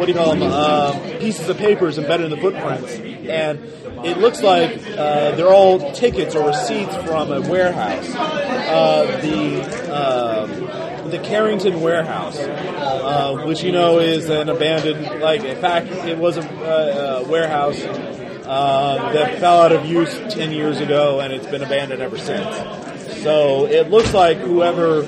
what 0.00 0.06
do 0.06 0.12
you 0.12 0.18
call 0.18 0.34
them? 0.34 0.42
Um, 0.42 1.18
pieces 1.18 1.46
of 1.50 1.58
papers 1.58 1.98
embedded 1.98 2.24
in 2.24 2.30
the 2.30 2.38
footprints, 2.38 2.94
and 2.94 3.58
it 4.02 4.16
looks 4.16 4.40
like 4.40 4.78
uh, 4.96 5.32
they're 5.32 5.52
all 5.52 5.92
tickets 5.92 6.34
or 6.34 6.46
receipts 6.46 6.96
from 6.96 7.30
a 7.30 7.42
warehouse. 7.42 8.08
Uh, 8.14 9.20
the 9.20 9.60
um, 9.94 11.10
the 11.10 11.18
Carrington 11.18 11.82
warehouse, 11.82 12.38
uh, 12.38 13.44
which 13.46 13.62
you 13.62 13.72
know 13.72 13.98
is 13.98 14.30
an 14.30 14.48
abandoned. 14.48 15.20
Like 15.20 15.44
in 15.44 15.60
fact, 15.60 15.88
it 15.88 16.16
was 16.16 16.38
a, 16.38 16.48
uh, 16.48 17.22
a 17.22 17.28
warehouse 17.28 17.78
uh, 17.82 19.12
that 19.12 19.38
fell 19.38 19.60
out 19.60 19.72
of 19.72 19.84
use 19.84 20.18
10 20.32 20.50
years 20.50 20.80
ago 20.80 21.20
and 21.20 21.32
it's 21.32 21.46
been 21.46 21.62
abandoned 21.62 22.00
ever 22.00 22.18
since. 22.18 23.22
So 23.22 23.66
it 23.66 23.90
looks 23.90 24.14
like 24.14 24.38
whoever 24.38 25.02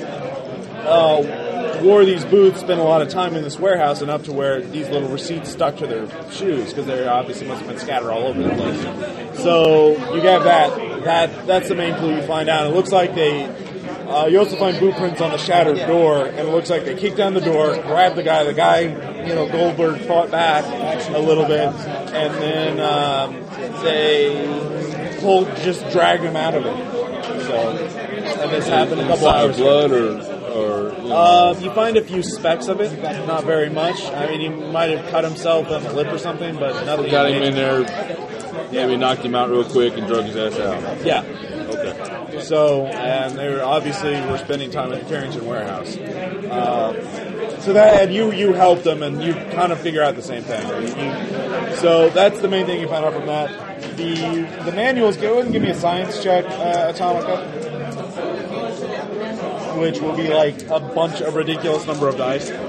uh, 0.86 1.51
wore 1.82 2.04
these 2.04 2.24
boots 2.24 2.60
spent 2.60 2.80
a 2.80 2.82
lot 2.82 3.02
of 3.02 3.08
time 3.08 3.34
in 3.34 3.42
this 3.42 3.58
warehouse 3.58 4.02
enough 4.02 4.24
to 4.24 4.32
where 4.32 4.60
these 4.60 4.88
little 4.88 5.08
receipts 5.08 5.50
stuck 5.50 5.76
to 5.78 5.86
their 5.86 6.06
shoes 6.30 6.70
because 6.70 6.86
they 6.86 7.06
obviously 7.06 7.46
must 7.46 7.60
have 7.60 7.68
been 7.68 7.78
scattered 7.78 8.10
all 8.10 8.24
over 8.24 8.42
the 8.42 8.50
place. 8.50 9.42
So 9.42 9.90
you 10.14 10.20
have 10.22 10.44
that. 10.44 11.04
That 11.04 11.46
that's 11.46 11.68
the 11.68 11.74
main 11.74 11.94
clue 11.96 12.16
you 12.16 12.22
find 12.22 12.48
out. 12.48 12.66
It 12.66 12.74
looks 12.74 12.92
like 12.92 13.14
they. 13.14 13.44
Uh, 14.08 14.26
you 14.26 14.38
also 14.38 14.56
find 14.56 14.78
boot 14.78 14.94
prints 14.96 15.20
on 15.20 15.30
the 15.30 15.38
shattered 15.38 15.78
door, 15.86 16.26
and 16.26 16.38
it 16.38 16.50
looks 16.50 16.68
like 16.68 16.84
they 16.84 16.94
kicked 16.94 17.16
down 17.16 17.34
the 17.34 17.40
door, 17.40 17.74
grabbed 17.74 18.16
the 18.16 18.22
guy. 18.22 18.44
The 18.44 18.52
guy, 18.52 18.80
you 19.26 19.34
know, 19.34 19.48
Goldberg 19.48 20.00
fought 20.02 20.30
back 20.30 20.64
a 21.08 21.18
little 21.18 21.46
bit, 21.46 21.68
and 21.68 22.34
then 22.34 22.80
um, 22.80 23.32
they 23.82 25.18
pulled, 25.20 25.48
just 25.56 25.88
dragged 25.90 26.22
him 26.22 26.36
out 26.36 26.54
of 26.54 26.66
it. 26.66 26.92
So, 27.46 27.70
and 28.42 28.52
this 28.52 28.68
happened 28.68 29.00
a 29.00 29.06
couple 29.06 29.28
of 29.28 29.34
hours. 29.34 29.56
blood 29.56 29.92
or 29.92 30.31
or 30.31 30.31
you 31.04 31.12
Uh, 31.12 31.54
you 31.60 31.70
find 31.72 31.96
a 31.96 32.02
few 32.04 32.22
specks 32.22 32.68
of 32.68 32.80
it, 32.80 32.92
not 33.26 33.44
very 33.44 33.70
much. 33.70 34.02
I 34.12 34.26
mean, 34.28 34.40
he 34.40 34.48
might 34.48 34.90
have 34.90 35.08
cut 35.10 35.24
himself 35.24 35.70
on 35.70 35.82
the 35.82 35.92
lip 35.92 36.08
or 36.12 36.18
something, 36.18 36.56
but 36.56 36.84
nothing. 36.86 37.10
got 37.10 37.30
him 37.30 37.42
in 37.42 37.54
there. 37.54 37.80
Maybe 38.72 38.96
knocked 38.96 39.22
him 39.22 39.34
out 39.34 39.50
real 39.50 39.64
quick 39.64 39.96
and 39.98 40.06
drug 40.06 40.24
his 40.24 40.36
ass 40.36 40.58
out. 40.58 41.04
Yeah. 41.04 41.22
Okay. 41.68 42.40
So, 42.42 42.86
and 42.86 43.36
they 43.38 43.48
were 43.50 43.62
obviously 43.62 44.12
were 44.22 44.38
spending 44.38 44.70
time 44.70 44.92
at 44.92 45.00
the 45.02 45.06
Carrington 45.08 45.46
warehouse. 45.46 45.96
Uh, 45.96 47.60
so 47.60 47.72
that, 47.74 48.02
and 48.02 48.14
you 48.14 48.32
you 48.32 48.52
helped 48.54 48.84
them, 48.84 49.02
and 49.02 49.22
you 49.22 49.34
kind 49.34 49.72
of 49.72 49.78
figure 49.80 50.02
out 50.02 50.16
the 50.16 50.22
same 50.22 50.42
thing. 50.42 50.66
You- 50.98 51.76
so 51.76 52.08
that's 52.10 52.40
the 52.40 52.48
main 52.48 52.66
thing 52.66 52.80
you 52.80 52.88
found 52.88 53.04
out 53.04 53.12
from 53.14 53.26
that. 53.26 53.96
The 53.96 54.14
the 54.64 54.72
manuals. 54.72 55.16
Go 55.16 55.32
ahead 55.34 55.44
and 55.44 55.52
give 55.52 55.62
me 55.62 55.70
a 55.70 55.74
science 55.74 56.22
check, 56.22 56.44
uh, 56.46 56.92
Atomica, 56.92 57.71
which 59.76 60.00
will 60.00 60.16
be 60.16 60.28
like 60.28 60.62
a 60.68 60.80
bunch 60.80 61.20
of 61.20 61.34
ridiculous 61.34 61.86
number 61.86 62.08
of 62.08 62.16
dice. 62.16 62.50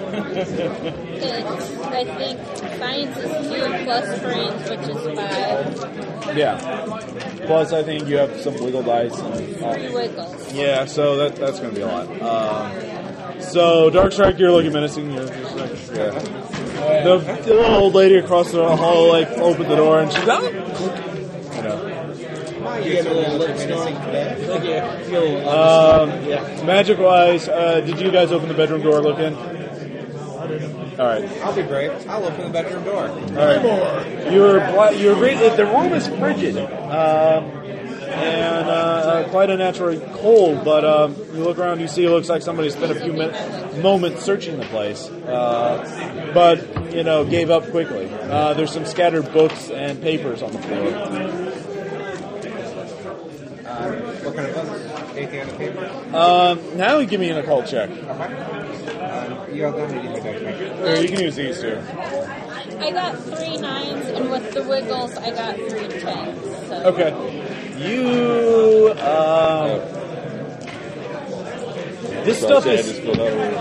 It's, 1.26 1.78
I 1.84 2.04
think 2.06 2.40
science 2.80 3.18
is 3.18 3.48
two 3.48 3.84
plus 3.86 4.20
brains, 4.20 4.70
which 4.70 4.90
is 4.90 5.18
five. 5.18 6.38
Yeah. 6.38 7.46
Plus, 7.46 7.72
I 7.72 7.84
think 7.84 8.08
you 8.08 8.18
have 8.18 8.40
some 8.42 8.56
wiggle 8.56 8.84
dice. 8.84 9.18
And, 9.20 9.64
uh, 9.64 9.74
Three 9.74 9.94
wiggles. 9.94 10.54
Yeah, 10.54 10.86
so 10.86 11.16
that 11.18 11.36
that's 11.36 11.60
going 11.60 11.74
to 11.74 11.76
be 11.76 11.82
a 11.82 11.88
lot. 11.88 12.22
Um, 12.22 13.42
so 13.42 13.90
Dark 13.90 14.12
Strike, 14.12 14.38
you're 14.40 14.52
looking 14.52 14.74
menacing. 14.74 15.12
You're 15.12 15.28
just 15.28 15.56
like, 15.56 15.98
yeah. 15.98 16.12
The, 17.04 17.18
the 17.46 17.54
little 17.54 17.76
old 17.76 17.94
lady 17.94 18.16
across 18.18 18.52
the 18.52 18.76
hall 18.76 19.08
like 19.10 19.30
opened 19.30 19.70
the 19.70 19.76
door 19.76 20.00
and 20.02 20.12
she's 20.12 20.28
out. 20.28 21.13
You 22.76 22.82
know. 22.82 22.86
You 22.86 22.94
get 22.94 23.06
a 23.06 23.14
little 23.14 23.38
lip 23.38 23.58
storm. 23.58 23.88
Yeah. 24.64 24.98
Feel, 25.04 25.50
Um, 25.50 26.66
magic 26.66 26.98
wise, 27.00 27.48
uh, 27.50 27.82
did 27.82 28.00
you 28.00 28.12
guys 28.12 28.32
open 28.32 28.48
the 28.48 28.54
bedroom 28.54 28.82
door? 28.82 29.02
Look 29.02 29.20
in. 29.20 29.36
All 31.00 31.08
right. 31.08 31.28
I'll 31.44 31.56
be 31.56 31.64
brave. 31.64 31.92
I'll 32.08 32.24
open 32.26 32.44
the 32.44 32.50
bedroom 32.50 32.84
door. 32.84 33.08
All 33.08 33.18
right. 33.18 34.32
You're 34.32 34.60
bla- 34.60 34.94
you're 34.94 35.16
great. 35.16 35.38
The 35.58 35.66
room 35.66 35.92
is 35.94 36.08
frigid. 36.08 36.58
Um, 36.58 37.52
and 38.14 38.70
uh, 38.70 39.28
quite 39.30 39.50
unnaturally 39.50 40.00
cold, 40.18 40.64
but 40.64 40.86
um, 40.86 41.16
you 41.34 41.44
look 41.44 41.58
around, 41.58 41.80
you 41.80 41.88
see 41.88 42.06
it 42.06 42.12
looks 42.12 42.30
like 42.30 42.44
somebody 42.44 42.70
spent 42.70 42.92
a 42.92 42.96
few 43.00 43.12
min- 43.12 43.82
moments 43.82 44.22
searching 44.24 44.60
the 44.60 44.66
place, 44.68 45.10
uh, 45.10 46.32
but 46.32 46.94
you 46.94 47.04
know 47.04 47.26
gave 47.26 47.50
up 47.50 47.68
quickly. 47.72 48.08
Uh, 48.12 48.54
there's 48.54 48.72
some 48.72 48.86
scattered 48.86 49.34
books 49.34 49.72
and 49.72 50.00
papers 50.00 50.44
on 50.44 50.52
the 50.52 50.60
floor. 50.60 51.43
Uh, 53.84 53.92
what 54.24 54.36
kind 54.36 54.48
of 54.48 54.56
books? 54.56 55.16
Anything 55.18 55.42
on 55.42 55.48
the 55.48 55.54
paper? 55.54 55.86
Um, 56.16 56.78
now 56.78 56.98
you 57.00 57.06
give 57.08 57.20
me 57.20 57.30
an 57.30 57.38
occult 57.38 57.66
check, 57.68 57.90
Okay. 57.90 58.00
Um, 59.04 59.54
you 59.54 59.62
don't 59.62 59.92
need 59.92 60.02
to 60.02 60.08
use 60.10 60.24
those. 60.24 61.00
or 61.00 61.02
you 61.02 61.08
can 61.10 61.20
use 61.20 61.36
these 61.36 61.60
two. 61.62 61.78
I 62.80 62.92
got 62.92 63.18
three 63.20 63.58
nines, 63.58 64.06
and 64.08 64.30
with 64.32 64.52
the 64.54 64.64
wiggles, 64.64 65.16
I 65.18 65.30
got 65.32 65.56
three 65.56 65.88
tens. 66.00 66.68
So. 66.68 66.84
Okay. 66.86 67.12
You. 67.78 68.92
Um, 69.00 69.82
this 72.26 72.40
So 72.40 72.48
stuff 72.48 72.66
is. 72.68 72.86
just 72.88 73.02
filled 73.02 73.20
out 73.20 73.28
over. 73.28 73.52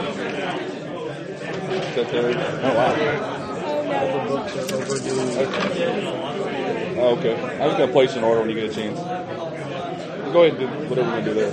Set. 1.94 2.14
Oh 2.14 2.74
wow. 2.74 2.94
Oh, 7.04 7.16
okay. 7.18 7.34
I 7.60 7.66
was 7.66 7.74
gonna 7.76 7.92
place 7.92 8.14
an 8.16 8.24
order 8.24 8.40
when 8.40 8.50
you 8.50 8.56
get 8.56 8.70
a 8.70 8.74
chance. 8.74 8.98
Go 10.32 10.44
ahead 10.44 10.58
and 10.58 10.80
do 10.80 10.88
whatever 10.88 11.10
you're 11.10 11.20
gonna 11.20 11.24
do 11.24 11.34
there. 11.34 11.52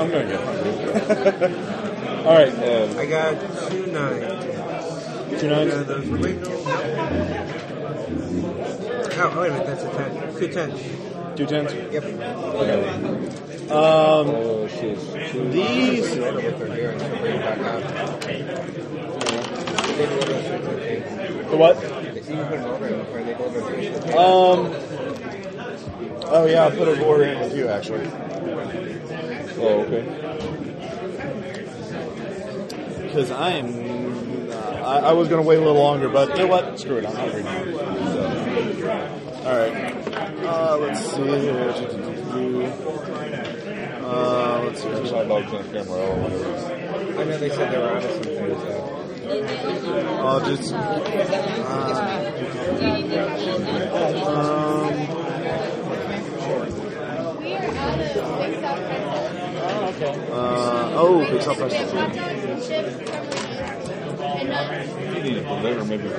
I'm 0.00 0.10
gonna 0.10 0.28
get 0.28 0.40
hungry. 0.44 1.76
All 2.26 2.34
right. 2.34 2.52
Um, 2.52 2.98
I 2.98 3.06
got 3.06 3.70
two 3.70 3.86
nines. 3.86 5.40
Two 5.40 5.48
nines. 5.48 5.72
Yeah, 5.72 5.82
those, 5.82 6.06
no. 6.06 6.16
Oh, 9.18 9.40
wait 9.40 9.48
a 9.48 9.52
minute, 9.52 9.66
that's 9.66 9.82
a 9.82 9.90
ten. 9.90 10.10
Two 10.38 10.48
tens. 10.48 10.80
Two 11.36 11.46
tens. 11.46 11.72
Yep. 11.92 12.04
Um, 13.70 14.28
oh, 14.30 14.68
shit. 14.68 14.98
these. 15.50 16.18
Order 16.18 16.36
with 16.36 16.58
her 16.58 16.74
here 16.74 16.90
and 16.90 17.00
she'll 17.00 17.16
bring 17.18 17.34
it 17.34 17.40
back 17.40 17.58
out. 17.58 18.20
They 19.96 20.06
deliver 20.06 20.34
us 20.34 20.48
with 20.50 20.68
okay. 20.68 21.00
The 21.50 21.56
what? 21.56 21.82
You 23.82 24.95
Oh 26.28 26.46
yeah, 26.46 26.64
I'll 26.64 26.70
put 26.70 26.88
an 26.88 27.00
order 27.00 27.24
in 27.24 27.40
with 27.40 27.54
you 27.56 27.68
actually. 27.68 28.06
Oh, 29.58 29.84
okay. 29.86 30.02
Because 33.02 33.30
I 33.30 33.50
am. 33.52 34.50
Uh, 34.50 34.54
I, 34.54 34.98
I 34.98 35.12
was 35.12 35.28
gonna 35.28 35.42
wait 35.42 35.56
a 35.56 35.60
little 35.60 35.80
longer, 35.80 36.08
but 36.08 36.30
you 36.30 36.38
know 36.44 36.48
what? 36.48 36.78
Screw 36.78 36.98
it. 36.98 37.06
I'm 37.06 37.14
hungry 37.14 37.42
now. 37.42 37.64
So. 37.64 37.80
All 39.46 39.56
right. 39.56 39.74
Uh, 40.44 40.76
let's 40.78 41.00
see 41.00 41.22
here. 41.22 41.72
Uh, 44.02 44.62
let's 44.64 44.82
see. 44.82 44.88
Just 44.90 45.12
hot 45.14 45.28
dogs 45.28 45.52
on 45.52 45.64
camera. 45.70 46.12
I 47.18 47.24
know 47.24 47.38
they 47.38 47.48
said 47.48 47.72
they 47.72 47.78
were 47.78 47.88
out 47.88 48.04
of 48.04 48.10
something, 48.12 48.60
so. 48.60 48.72
I'll 50.20 50.40
just. 50.40 50.72
Um, 54.26 55.25
uh, 60.32 60.92
oh, 60.96 61.24
Big 61.30 61.42
South 61.42 61.58
Festival. 61.58 62.02
You 65.16 65.22
need 65.22 65.34
to 65.34 65.40
deliver 65.42 65.84
maybe. 65.84 66.04
You 66.04 66.10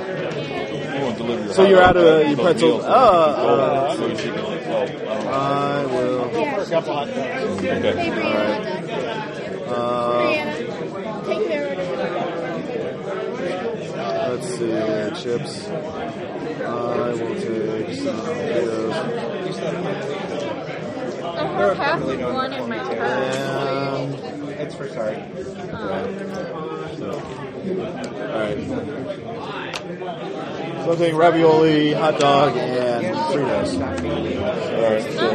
want 1.03 1.17
to 1.17 1.23
deliver 1.23 1.43
your 1.45 1.53
So 1.53 1.65
you're 1.67 1.81
out 1.81 1.97
of 1.97 2.03
back, 2.03 2.27
your 2.27 2.35
those 2.35 2.45
pretzel- 2.45 2.69
meals, 2.69 2.85
uh, 2.85 2.87
uh, 2.87 3.95
so 3.95 4.05
you 4.07 4.15
can- 4.15 4.37
oh, 4.37 5.27
I. 5.27 5.29
I 5.81 5.85
will. 5.85 6.29
For 6.29 6.61
a 6.61 6.65
couple 6.65 6.93
hot 6.93 7.07
dogs. 7.07 7.63
Okay. 7.63 8.09
Uh, 9.67 9.73
let's 14.29 14.47
see 14.57 14.67
here. 14.67 15.11
Chips. 15.11 15.67
I 15.67 15.69
will 17.11 17.35
take 17.35 17.93
some 17.95 18.19
potatoes. 18.21 18.95
I 21.37 21.43
have 21.45 21.77
half 21.77 22.01
of 22.01 22.33
one 22.33 22.53
in 22.53 22.67
my 22.69 22.79
purse. 22.79 23.35
And. 23.35 24.13
Um, 24.15 24.49
it's 24.49 24.75
for 24.75 24.87
sorry. 24.89 25.17
Alright. 28.27 28.57
So 30.83 30.91
I'm 30.91 30.97
taking 30.97 31.15
ravioli, 31.17 31.93
hot 31.93 32.19
dog, 32.19 32.57
and 32.57 33.05
Fritos. 33.15 33.77
Alright, 34.73 35.03
so. 35.13 35.27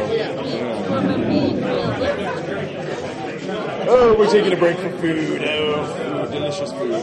Oh, 3.85 4.15
we're 4.17 4.31
taking 4.31 4.53
a 4.53 4.57
break 4.57 4.77
for 4.77 4.89
food. 4.97 5.41
Oh, 5.43 6.27
delicious 6.31 6.71
food. 6.73 6.93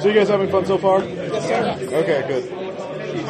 So 0.00 0.08
you 0.08 0.14
guys 0.14 0.28
having 0.28 0.50
fun 0.50 0.66
so 0.66 0.78
far? 0.78 1.04
Yes, 1.04 1.46
sir. 1.46 1.78
Okay, 1.96 2.24
good. 2.26 2.63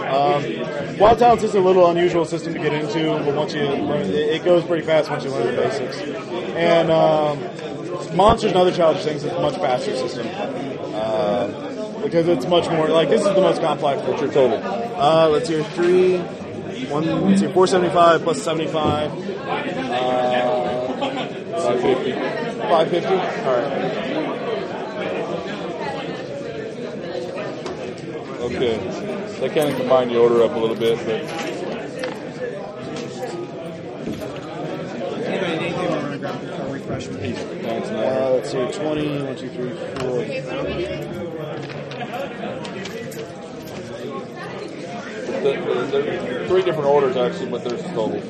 Um, 0.08 0.98
Wild 0.98 1.18
Talents 1.18 1.44
is 1.44 1.54
a 1.54 1.60
little 1.60 1.86
unusual 1.90 2.24
system 2.24 2.54
to 2.54 2.58
get 2.60 2.72
into, 2.72 3.18
but 3.24 3.34
once 3.34 3.54
you 3.54 3.62
learn, 3.62 4.06
it 4.06 4.14
it 4.14 4.44
goes 4.44 4.64
pretty 4.64 4.84
fast 4.84 5.10
once 5.10 5.24
you 5.24 5.30
learn 5.30 5.46
the 5.54 5.62
basics. 5.62 5.98
And 6.56 6.90
um, 6.90 7.38
Monsters 8.16 8.50
and 8.52 8.60
other 8.60 8.72
challenge 8.72 9.00
things 9.00 9.24
is 9.24 9.32
a 9.32 9.40
much 9.40 9.56
faster 9.56 9.96
system 9.96 10.28
uh, 10.94 11.48
because 12.02 12.28
it's 12.28 12.46
much 12.46 12.68
more 12.70 12.88
like 12.88 13.08
this 13.08 13.22
is 13.24 13.34
the 13.34 13.40
most 13.40 13.60
complex. 13.60 14.02
What's 14.06 14.22
your 14.22 14.32
total? 14.32 14.62
Uh, 14.62 15.28
let's 15.28 15.48
hear 15.48 15.64
three. 15.64 16.18
One, 16.88 17.04
let's 17.28 17.40
see, 17.40 17.46
475 17.52 18.22
plus 18.22 18.42
75. 18.42 19.10
Uh, 19.10 20.84
550. 21.64 22.12
550? 22.12 23.14
Alright. 23.48 24.24
Okay. 28.44 29.13
They 29.44 29.50
kind 29.50 29.68
of 29.68 29.76
combine 29.76 30.08
the 30.08 30.18
order 30.18 30.42
up 30.42 30.54
a 30.54 30.58
little 30.58 30.74
bit, 30.74 30.96
but 31.04 31.20
Anybody 35.20 35.52
need 35.52 35.62
anything 35.62 35.90
we're 35.90 36.00
gonna 36.00 36.18
grab 36.18 36.40
for 36.40 36.72
refreshment? 36.72 37.36
Uh, 37.66 38.30
let's 38.30 38.50
see, 38.50 38.72
20, 38.72 39.22
1, 39.22 39.36
2, 39.36 39.48
3, 39.50 39.68
4. 39.68 39.76
The, 45.42 45.52
the, 45.52 45.84
the, 45.92 46.46
three 46.48 46.62
different 46.62 46.88
orders 46.88 47.18
actually, 47.18 47.50
but 47.50 47.64
there's 47.64 47.82
total. 47.82 48.20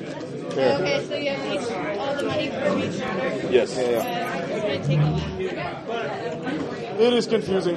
There. 0.51 0.79
Okay, 0.81 1.05
so 1.07 1.15
you 1.15 1.31
have 1.31 1.47
each, 1.47 1.71
all 1.97 2.17
the 2.17 2.25
money 2.25 2.49
for 2.51 2.77
each 2.77 3.01
order? 3.01 3.53
Yes. 3.53 3.77
Yeah, 3.77 3.89
yeah. 3.89 3.99
Uh, 3.99 4.49
it's 4.49 4.63
gonna 4.63 4.85
take 4.85 4.99
a 4.99 5.03
while. 5.87 7.01
It 7.01 7.13
is 7.13 7.27
confusing. 7.29 7.77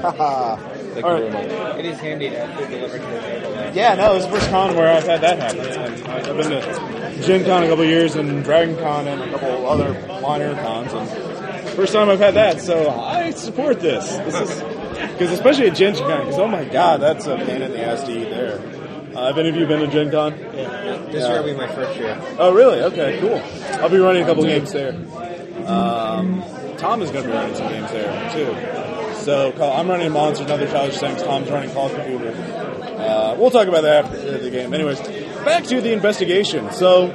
Haha. 0.00 0.77
Thank 1.00 1.06
All 1.06 1.18
you 1.18 1.24
right. 1.28 1.32
very 1.48 1.58
much. 1.62 1.78
It 1.78 1.84
is 1.84 2.00
handy 2.00 2.30
to 2.30 2.36
have 2.44 2.58
food 2.58 2.70
delivered 2.70 3.00
to 3.00 3.06
the 3.06 3.20
table. 3.20 3.50
though. 3.52 3.70
Yeah, 3.72 3.94
no, 3.94 4.14
this 4.14 4.24
is 4.24 4.30
the 4.30 4.36
first 4.36 4.50
con 4.50 4.74
where 4.76 4.88
I've 4.92 5.04
had 5.06 5.20
that 5.20 5.38
happen. 5.38 5.60
And 5.60 6.06
I've 6.08 6.36
been 6.36 6.50
to 6.50 7.22
Gen 7.22 7.44
Con 7.44 7.62
a 7.62 7.68
couple 7.68 7.84
years 7.84 8.16
and 8.16 8.42
Dragon 8.42 8.76
Con 8.78 9.06
and 9.06 9.22
a 9.22 9.30
couple 9.30 9.68
other 9.68 9.92
minor 10.20 10.54
cons, 10.56 10.92
and 10.92 11.68
first 11.76 11.92
time 11.92 12.08
I've 12.08 12.18
had 12.18 12.34
that. 12.34 12.60
So 12.60 12.90
I 12.90 13.30
support 13.30 13.78
this. 13.80 14.16
This 14.16 14.34
is 14.50 14.62
because 15.12 15.30
especially 15.30 15.68
at 15.68 15.76
Gen 15.76 15.94
Con, 15.94 16.20
because 16.26 16.38
oh 16.40 16.48
my 16.48 16.64
god, 16.64 17.00
that's 17.00 17.26
a 17.26 17.36
pain 17.36 17.62
in 17.62 17.70
the 17.70 17.84
ass 17.84 18.02
to 18.04 18.10
eat 18.20 18.30
there. 18.30 18.58
Uh, 19.16 19.26
have 19.28 19.38
any 19.38 19.48
of 19.50 19.56
you 19.56 19.66
been 19.66 19.80
to 19.80 19.86
Gen 19.86 20.10
Con? 20.10 20.32
Yeah. 20.32 20.96
This 21.10 21.22
Yeah. 21.22 21.28
year 21.32 21.42
will 21.42 21.52
be 21.52 21.56
my 21.56 21.68
first 21.68 21.96
year. 21.98 22.20
Oh, 22.38 22.52
really? 22.52 22.80
Okay, 22.82 23.18
cool. 23.20 23.40
I'll 23.80 23.88
be 23.88 23.98
running 23.98 24.22
a 24.24 24.26
couple 24.26 24.42
games 24.44 24.72
there. 24.72 24.92
Um, 25.66 26.42
Tom 26.76 27.02
is 27.02 27.10
going 27.10 27.24
to 27.24 27.30
be 27.30 27.36
running 27.36 27.54
some 27.56 27.68
games 27.68 27.90
there 27.90 28.30
too. 28.32 28.87
So 29.24 29.52
I'm 29.60 29.88
running 29.88 30.12
Monsters 30.12 30.50
and 30.50 30.50
other 30.50 30.66
challenge 30.66 30.98
things. 30.98 31.22
Tom's 31.22 31.50
running 31.50 31.70
Call 31.72 31.90
Cthulhu. 31.90 32.78
Uh, 32.98 33.36
we'll 33.38 33.50
talk 33.50 33.68
about 33.68 33.82
that 33.82 34.06
after 34.06 34.38
the 34.38 34.50
game. 34.50 34.72
Anyways, 34.74 35.00
back 35.44 35.64
to 35.64 35.80
the 35.80 35.92
investigation. 35.92 36.70
So, 36.72 37.10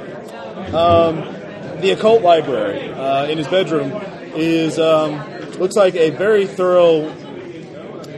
um, 0.74 1.80
the 1.80 1.90
occult 1.90 2.22
library 2.22 2.90
uh, 2.90 3.26
in 3.26 3.38
his 3.38 3.48
bedroom 3.48 3.92
is 4.34 4.78
um, 4.78 5.14
looks 5.58 5.76
like 5.76 5.94
a 5.94 6.10
very 6.10 6.46
thorough 6.46 7.08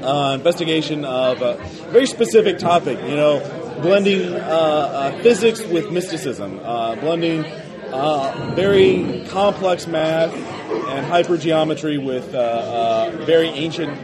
uh, 0.03 0.35
investigation 0.35 1.05
of 1.05 1.43
a 1.43 1.57
very 1.91 2.07
specific 2.07 2.59
topic. 2.59 2.99
You 3.03 3.17
know, 3.17 3.41
blending 3.83 4.33
uh, 4.33 4.39
uh, 4.39 5.23
physics 5.23 5.65
with 5.65 5.91
mysticism, 5.91 6.61
uh, 6.63 6.97
blending 6.97 7.45
uh, 7.93 8.53
very 8.55 9.25
complex 9.29 9.87
math 9.87 10.33
and 10.35 11.07
hypergeometry 11.07 12.05
with 12.05 12.35
uh, 12.35 12.39
uh, 12.39 13.25
very 13.25 13.49
ancient 13.49 13.99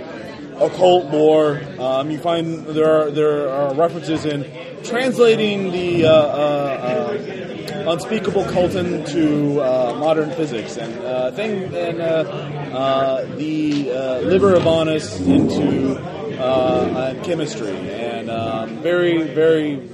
occult 0.61 1.13
lore. 1.13 1.61
Um, 1.79 2.11
you 2.11 2.19
find 2.19 2.67
there 2.67 2.91
are 2.91 3.11
there 3.11 3.49
are 3.49 3.75
references 3.75 4.25
in 4.25 4.45
translating 4.85 5.71
the 5.71 6.07
uh, 6.07 6.11
uh, 6.11 7.17
uh, 7.87 7.91
unspeakable 7.91 8.45
cultin 8.45 9.07
to 9.09 9.57
modern 9.99 10.31
physics 10.33 10.77
and 10.77 10.93
thing 11.35 11.75
and 11.75 11.99
the 13.39 13.91
uh, 13.91 14.21
liber 14.21 14.57
abanus 14.57 15.21
into 15.27 15.97
chemistry 17.25 17.77
and 17.91 18.31
um, 18.31 18.83
very 18.83 19.23
very 19.23 19.89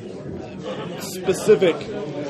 specific 1.00 1.76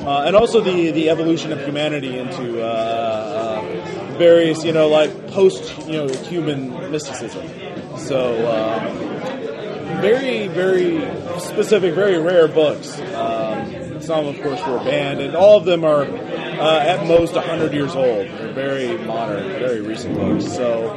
uh, 0.09 0.23
and 0.25 0.35
also 0.35 0.59
the 0.59 0.89
the 0.89 1.07
evolution 1.11 1.51
of 1.51 1.63
humanity 1.63 2.17
into 2.17 2.63
uh, 2.63 2.65
uh, 2.65 4.17
various 4.17 4.63
you 4.63 4.71
know 4.71 4.87
like 4.87 5.11
post 5.27 5.77
you 5.85 5.93
know 5.93 6.07
human 6.23 6.91
mysticism. 6.91 7.47
So 7.95 8.17
um, 8.49 10.01
very 10.01 10.47
very 10.47 10.99
specific 11.39 11.93
very 11.93 12.17
rare 12.17 12.47
books. 12.47 12.99
Um, 12.99 14.01
some 14.01 14.25
of 14.25 14.41
course 14.41 14.65
were 14.65 14.79
banned 14.79 15.21
and 15.21 15.35
all 15.35 15.57
of 15.57 15.65
them 15.65 15.85
are 15.85 16.05
uh, 16.05 16.79
at 16.79 17.05
most 17.05 17.35
100 17.35 17.71
years 17.71 17.93
old. 17.93 18.27
They're 18.29 18.51
very 18.51 18.97
modern 19.05 19.47
very 19.59 19.81
recent 19.81 20.15
books. 20.15 20.45
So 20.51 20.89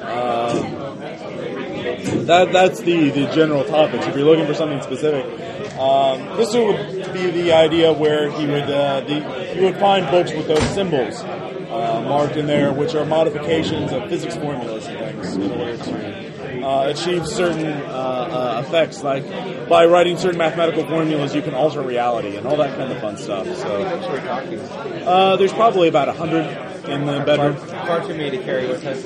um, 0.00 0.94
that 2.26 2.50
that's 2.50 2.80
the 2.80 3.10
the 3.10 3.26
general 3.34 3.64
topics. 3.64 4.06
If 4.06 4.16
you're 4.16 4.24
looking 4.24 4.46
for 4.46 4.54
something 4.54 4.80
specific, 4.80 5.63
um, 5.78 6.36
this 6.36 6.54
would 6.54 7.12
be 7.12 7.30
the 7.30 7.52
idea 7.52 7.92
where 7.92 8.30
he 8.30 8.46
would 8.46 8.70
uh, 8.70 9.00
the, 9.00 9.60
would 9.60 9.76
find 9.76 10.08
books 10.10 10.32
with 10.32 10.46
those 10.46 10.62
symbols 10.70 11.20
uh, 11.22 12.00
marked 12.06 12.36
in 12.36 12.46
there, 12.46 12.72
which 12.72 12.94
are 12.94 13.04
modifications 13.04 13.92
of 13.92 14.08
physics 14.08 14.36
formulas 14.36 14.86
and 14.86 14.98
things 14.98 15.34
in 15.34 15.50
order 15.50 15.76
to 15.76 16.64
uh, 16.64 16.88
achieve 16.88 17.26
certain 17.26 17.66
uh, 17.66 17.82
uh, 17.88 18.64
effects. 18.64 19.02
Like 19.02 19.24
by 19.68 19.84
writing 19.86 20.16
certain 20.16 20.38
mathematical 20.38 20.86
formulas, 20.86 21.34
you 21.34 21.42
can 21.42 21.54
alter 21.54 21.82
reality 21.82 22.36
and 22.36 22.46
all 22.46 22.56
that 22.56 22.76
kind 22.76 22.92
of 22.92 23.00
fun 23.00 23.16
stuff. 23.16 23.46
So 23.56 23.84
uh, 23.84 25.36
there's 25.36 25.52
probably 25.52 25.88
about 25.88 26.08
a 26.08 26.12
hundred 26.12 26.46
in 26.88 27.06
the 27.06 27.20
bedroom. 27.20 27.56
Far 27.56 28.06
too 28.06 28.14
many 28.14 28.36
to 28.36 28.42
carry 28.44 28.68
with 28.68 28.84
us. 28.84 29.04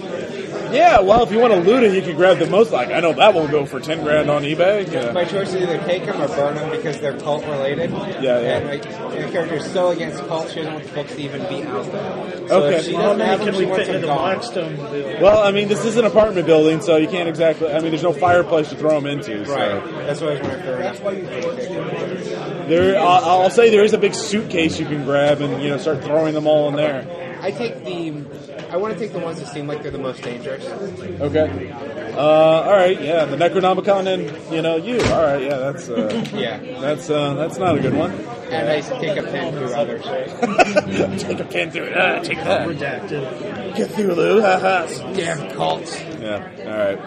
Yeah, 0.73 1.01
well, 1.01 1.23
if 1.23 1.33
you 1.33 1.39
want 1.39 1.53
to 1.55 1.61
loot 1.61 1.83
it, 1.83 1.95
you 1.95 2.03
can 2.03 2.17
grab 2.17 2.39
the 2.39 2.47
most. 2.47 2.71
Like, 2.73 2.91
I 2.91 3.01
know 3.01 3.13
that 3.15 3.35
won't 3.35 3.51
go 3.51 3.65
for 3.67 3.81
ten 3.81 4.03
grand 4.03 4.31
on 4.31 4.43
eBay. 4.43 4.91
Yeah. 4.93 5.13
My 5.13 5.25
choice 5.25 5.49
is 5.55 5.63
either 5.63 5.79
take 5.85 6.05
them 6.07 6.21
or 6.21 6.29
burn 6.29 6.57
them 6.57 6.71
because 6.71 6.99
they're 7.01 7.19
cult 7.19 7.45
related. 7.47 7.91
Yeah, 7.91 8.21
yeah. 8.21 8.59
And 8.59 8.67
my, 8.67 8.77
my 9.25 9.31
character 9.31 9.57
is 9.57 9.71
so 9.73 9.91
against 9.91 10.19
cults, 10.27 10.53
she 10.53 10.61
doesn't 10.61 10.75
want 10.75 10.85
the 10.87 10.93
books 10.93 11.15
to 11.15 11.21
even 11.21 11.41
be 11.49 11.63
out 11.63 11.85
there. 11.93 12.49
So 12.49 12.63
Okay. 12.65 12.77
if 12.77 12.85
she 12.85 12.95
How 12.95 13.03
doesn't 13.03 13.19
many 13.19 13.31
have 13.31 13.39
them, 13.41 13.47
can 13.49 13.55
she 13.55 13.61
we 13.61 13.67
wants 13.71 13.87
fit 13.87 13.95
into 13.95 14.07
the 14.07 14.13
gone. 14.13 14.35
Blackstone 14.35 14.77
building? 14.77 15.23
Well, 15.23 15.43
I 15.43 15.53
mean, 15.53 15.69
this 15.69 15.85
is 15.85 15.97
an 15.97 16.05
apartment 16.05 16.47
building, 16.47 16.81
so 16.83 16.97
you 16.97 17.09
can't 17.09 17.29
exactly. 17.29 17.69
I 17.71 17.81
mean, 17.81 17.91
there's 17.91 18.03
no 18.03 18.13
fireplace 18.13 18.69
to 18.71 18.77
throw 18.77 19.01
them 19.01 19.07
into. 19.07 19.45
So. 19.47 19.55
Right. 19.55 20.07
That's 20.07 20.21
what 20.21 20.31
I 20.31 20.41
was 20.41 21.01
wondering 21.01 21.27
if 21.27 21.69
there 21.69 21.83
were 21.83 22.65
There, 22.69 22.99
I'll, 23.01 23.43
I'll 23.43 23.51
say 23.51 23.71
there 23.71 23.85
is 23.85 23.93
a 23.95 23.99
big 23.99 24.15
suitcase 24.15 24.79
you 24.79 24.87
can 24.87 25.05
grab 25.05 25.41
and 25.41 25.63
you 25.63 25.71
know 25.71 25.79
start 25.79 26.05
throwing 26.05 26.35
them 26.35 26.47
all 26.47 26.69
in 26.69 26.77
there. 26.77 27.39
I 27.41 27.51
take 27.53 27.85
the. 27.85 28.25
I 28.71 28.77
want 28.77 28.93
to 28.93 28.99
take 28.99 29.13
the 29.13 29.19
ones 29.19 29.41
that 29.41 29.49
seem 29.49 29.67
like 29.67 29.83
they're 29.83 29.91
the 29.91 29.99
most 29.99 30.23
dangerous. 30.23 30.65
Okay. 30.67 31.71
Uh, 32.13 32.21
all 32.21 32.73
right. 32.77 33.01
Yeah, 33.01 33.25
the 33.25 33.37
Necronomicon 33.37 34.07
and 34.13 34.53
you 34.53 34.61
know 34.63 34.77
you. 34.77 35.01
All 35.13 35.23
right. 35.23 35.43
Yeah, 35.43 35.57
that's 35.57 35.89
uh, 35.89 36.27
Yeah. 36.35 36.59
that's 36.81 37.09
uh, 37.09 37.35
that's 37.35 37.59
not 37.59 37.79
a 37.79 37.81
good 37.81 37.95
one. 37.95 38.13
And 38.51 38.69
I 38.69 38.81
take 38.81 39.17
a 39.19 39.23
pen 39.23 39.53
through 39.53 39.73
others. 39.75 40.03
take 41.23 41.41
a 41.41 41.45
pen 41.45 41.71
through 41.71 41.85
it. 41.85 41.97
Ah, 41.97 42.21
take 42.21 42.39
that. 42.39 42.67
Redacted. 42.69 43.75
Cthulhu. 43.75 44.41
ha, 44.43 44.59
ha. 44.59 45.13
Damn 45.15 45.51
cults. 45.55 45.99
Yeah. 46.01 46.51
All 46.61 46.79
right. 46.79 46.99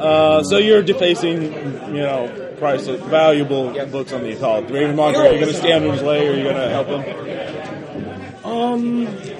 Uh, 0.00 0.42
so 0.44 0.58
you're 0.58 0.82
defacing, 0.82 1.42
you 1.42 2.02
know, 2.02 2.54
priceless, 2.58 3.00
valuable 3.02 3.72
books 3.86 4.12
on 4.12 4.22
the 4.22 4.32
occult. 4.32 4.66
Ravenmonger, 4.66 5.16
are 5.16 5.32
you 5.32 5.40
going 5.40 5.52
to 5.52 5.54
stand 5.54 5.84
in 5.84 5.92
his 5.92 6.02
way, 6.02 6.26
or 6.28 6.32
are 6.32 6.36
you 6.36 6.42
going 6.44 6.56
to 6.56 6.68
help 6.68 6.88
him? 6.88 8.44
Um. 8.44 9.35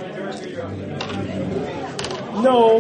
No. 2.43 2.79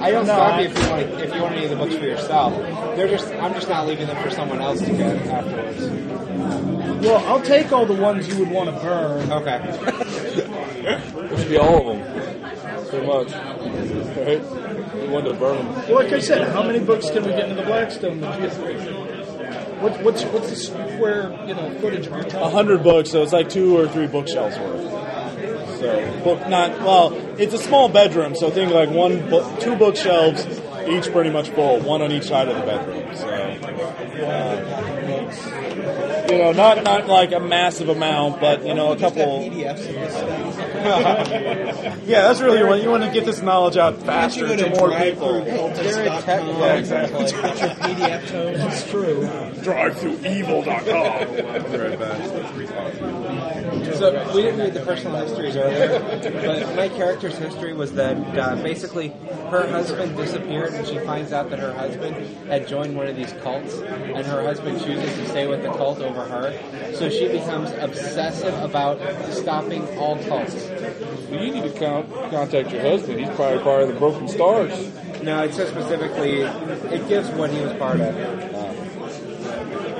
I 0.00 0.10
don't 0.10 0.26
No, 0.26 0.34
stop 0.34 0.60
you 0.60 0.66
if 0.66 0.78
you 0.78 0.90
want 0.90 1.02
to, 1.06 1.24
if 1.24 1.34
you 1.34 1.42
want 1.42 1.54
any 1.54 1.64
of 1.64 1.70
the 1.70 1.76
books 1.76 1.94
for 1.94 2.04
yourself. 2.04 2.54
They're 2.96 3.08
just 3.08 3.28
I'm 3.34 3.54
just 3.54 3.68
not 3.68 3.86
leaving 3.86 4.06
them 4.06 4.22
for 4.22 4.30
someone 4.30 4.60
else 4.60 4.80
to 4.80 4.92
get 4.92 5.26
afterwards. 5.26 5.80
Well, 7.04 7.24
I'll 7.26 7.42
take 7.42 7.72
all 7.72 7.86
the 7.86 7.94
ones 7.94 8.28
you 8.28 8.38
would 8.38 8.50
want 8.50 8.68
to 8.74 8.76
burn. 8.82 9.32
Okay. 9.32 10.62
It 10.86 11.38
should 11.40 11.48
be 11.48 11.56
all 11.58 11.90
of 11.90 11.98
them. 11.98 12.86
Pretty 12.88 13.06
much. 13.06 13.32
Right? 13.32 14.40
We 15.02 15.08
wanted 15.08 15.30
to 15.30 15.34
burn 15.34 15.56
them. 15.56 15.74
Well, 15.74 15.94
like 16.04 16.12
I 16.12 16.20
said, 16.20 16.46
how 16.52 16.62
many 16.62 16.78
books 16.78 17.10
can 17.10 17.24
we 17.24 17.30
get 17.30 17.48
into 17.48 17.56
the 17.56 17.62
Blackstone? 17.66 18.20
Legit? 18.20 18.52
What, 19.80 20.02
what's 20.04 20.22
what's 20.26 20.50
the 20.50 20.56
square 20.56 21.36
you 21.46 21.54
know 21.54 21.76
footage 21.80 22.06
of 22.06 22.12
your 22.12 22.42
A 22.42 22.48
hundred 22.48 22.82
books, 22.84 23.10
so 23.10 23.22
it's 23.22 23.32
like 23.32 23.50
two 23.50 23.76
or 23.76 23.88
three 23.88 24.06
bookshelves 24.06 24.56
worth. 24.58 25.05
So 25.78 26.20
book 26.24 26.48
not 26.48 26.78
well. 26.80 27.12
It's 27.38 27.54
a 27.54 27.58
small 27.58 27.88
bedroom, 27.88 28.34
so 28.34 28.50
think 28.50 28.72
like 28.72 28.90
one, 28.90 29.28
book, 29.28 29.60
two 29.60 29.76
bookshelves, 29.76 30.44
each 30.88 31.12
pretty 31.12 31.30
much 31.30 31.50
full, 31.50 31.80
one 31.80 32.00
on 32.02 32.10
each 32.12 32.24
side 32.24 32.48
of 32.48 32.56
the 32.56 32.62
bedroom. 32.62 33.14
So. 33.14 33.28
Uh, 34.16 35.26
you 36.30 36.38
know, 36.38 36.52
not 36.52 36.82
not 36.82 37.06
like 37.06 37.32
a 37.32 37.40
massive 37.40 37.88
amount, 37.88 38.40
but 38.40 38.66
you 38.66 38.74
know, 38.74 38.92
a 38.92 38.98
couple. 38.98 39.40
PDFs 39.40 39.88
of 39.88 39.94
this 39.94 40.12
stuff. 40.14 40.58
yeah, 42.06 42.22
that's 42.22 42.40
really 42.40 42.64
what 42.64 42.82
you 42.82 42.90
want 42.90 43.04
to 43.04 43.10
get 43.10 43.24
this 43.24 43.40
knowledge 43.42 43.76
out 43.76 44.02
faster 44.02 44.56
to 44.56 44.70
more 44.70 44.90
people. 44.98 45.44
drive-through-cultist.com, 45.44 46.48
Yeah, 46.60 46.74
exactly. 46.74 47.24
Get 47.24 47.32
your 47.32 47.70
PDF 47.70 48.28
tomes. 48.28 48.58
It's 48.76 48.90
true. 48.90 49.28
Drive 49.62 49.96
through 49.98 50.16
So 53.98 54.32
we 54.34 54.42
didn't 54.42 54.60
read 54.60 54.74
the 54.74 54.80
personal 54.80 55.16
histories 55.16 55.56
earlier, 55.56 55.98
but 56.46 56.76
my 56.76 56.88
character's 56.88 57.36
history 57.38 57.72
was 57.72 57.92
that 57.94 58.16
uh, 58.36 58.56
basically 58.62 59.08
her 59.50 59.66
husband 59.68 60.16
disappeared, 60.16 60.74
and 60.74 60.86
she 60.86 60.98
finds 60.98 61.32
out 61.32 61.50
that 61.50 61.58
her 61.58 61.72
husband 61.72 62.16
had 62.48 62.68
joined 62.68 62.96
one 62.96 63.06
of 63.06 63.16
these 63.16 63.32
cults, 63.42 63.74
and 63.78 64.26
her 64.26 64.42
husband 64.42 64.82
chooses 64.82 65.14
to 65.16 65.28
stay 65.28 65.46
with 65.46 65.62
the 65.62 65.70
cult 65.70 66.00
over 66.00 66.24
her. 66.24 66.94
So 66.94 67.08
she 67.08 67.28
becomes 67.28 67.70
obsessive 67.72 68.54
about 68.62 68.98
stopping 69.32 69.86
all 69.96 70.22
cults. 70.24 70.54
Well, 71.30 71.42
you 71.42 71.52
need 71.52 71.62
to 71.62 71.78
con- 71.78 72.06
contact 72.30 72.72
your 72.72 72.82
husband. 72.82 73.18
He's 73.18 73.30
probably 73.30 73.62
part 73.62 73.82
of 73.82 73.88
the 73.88 73.94
Broken 73.94 74.28
Stars. 74.28 74.92
No, 75.22 75.42
it 75.42 75.54
says 75.54 75.70
specifically 75.70 76.42
it 76.42 77.08
gives 77.08 77.30
what 77.30 77.50
he 77.50 77.60
was 77.60 77.72
part 77.74 78.00
of. 78.00 78.14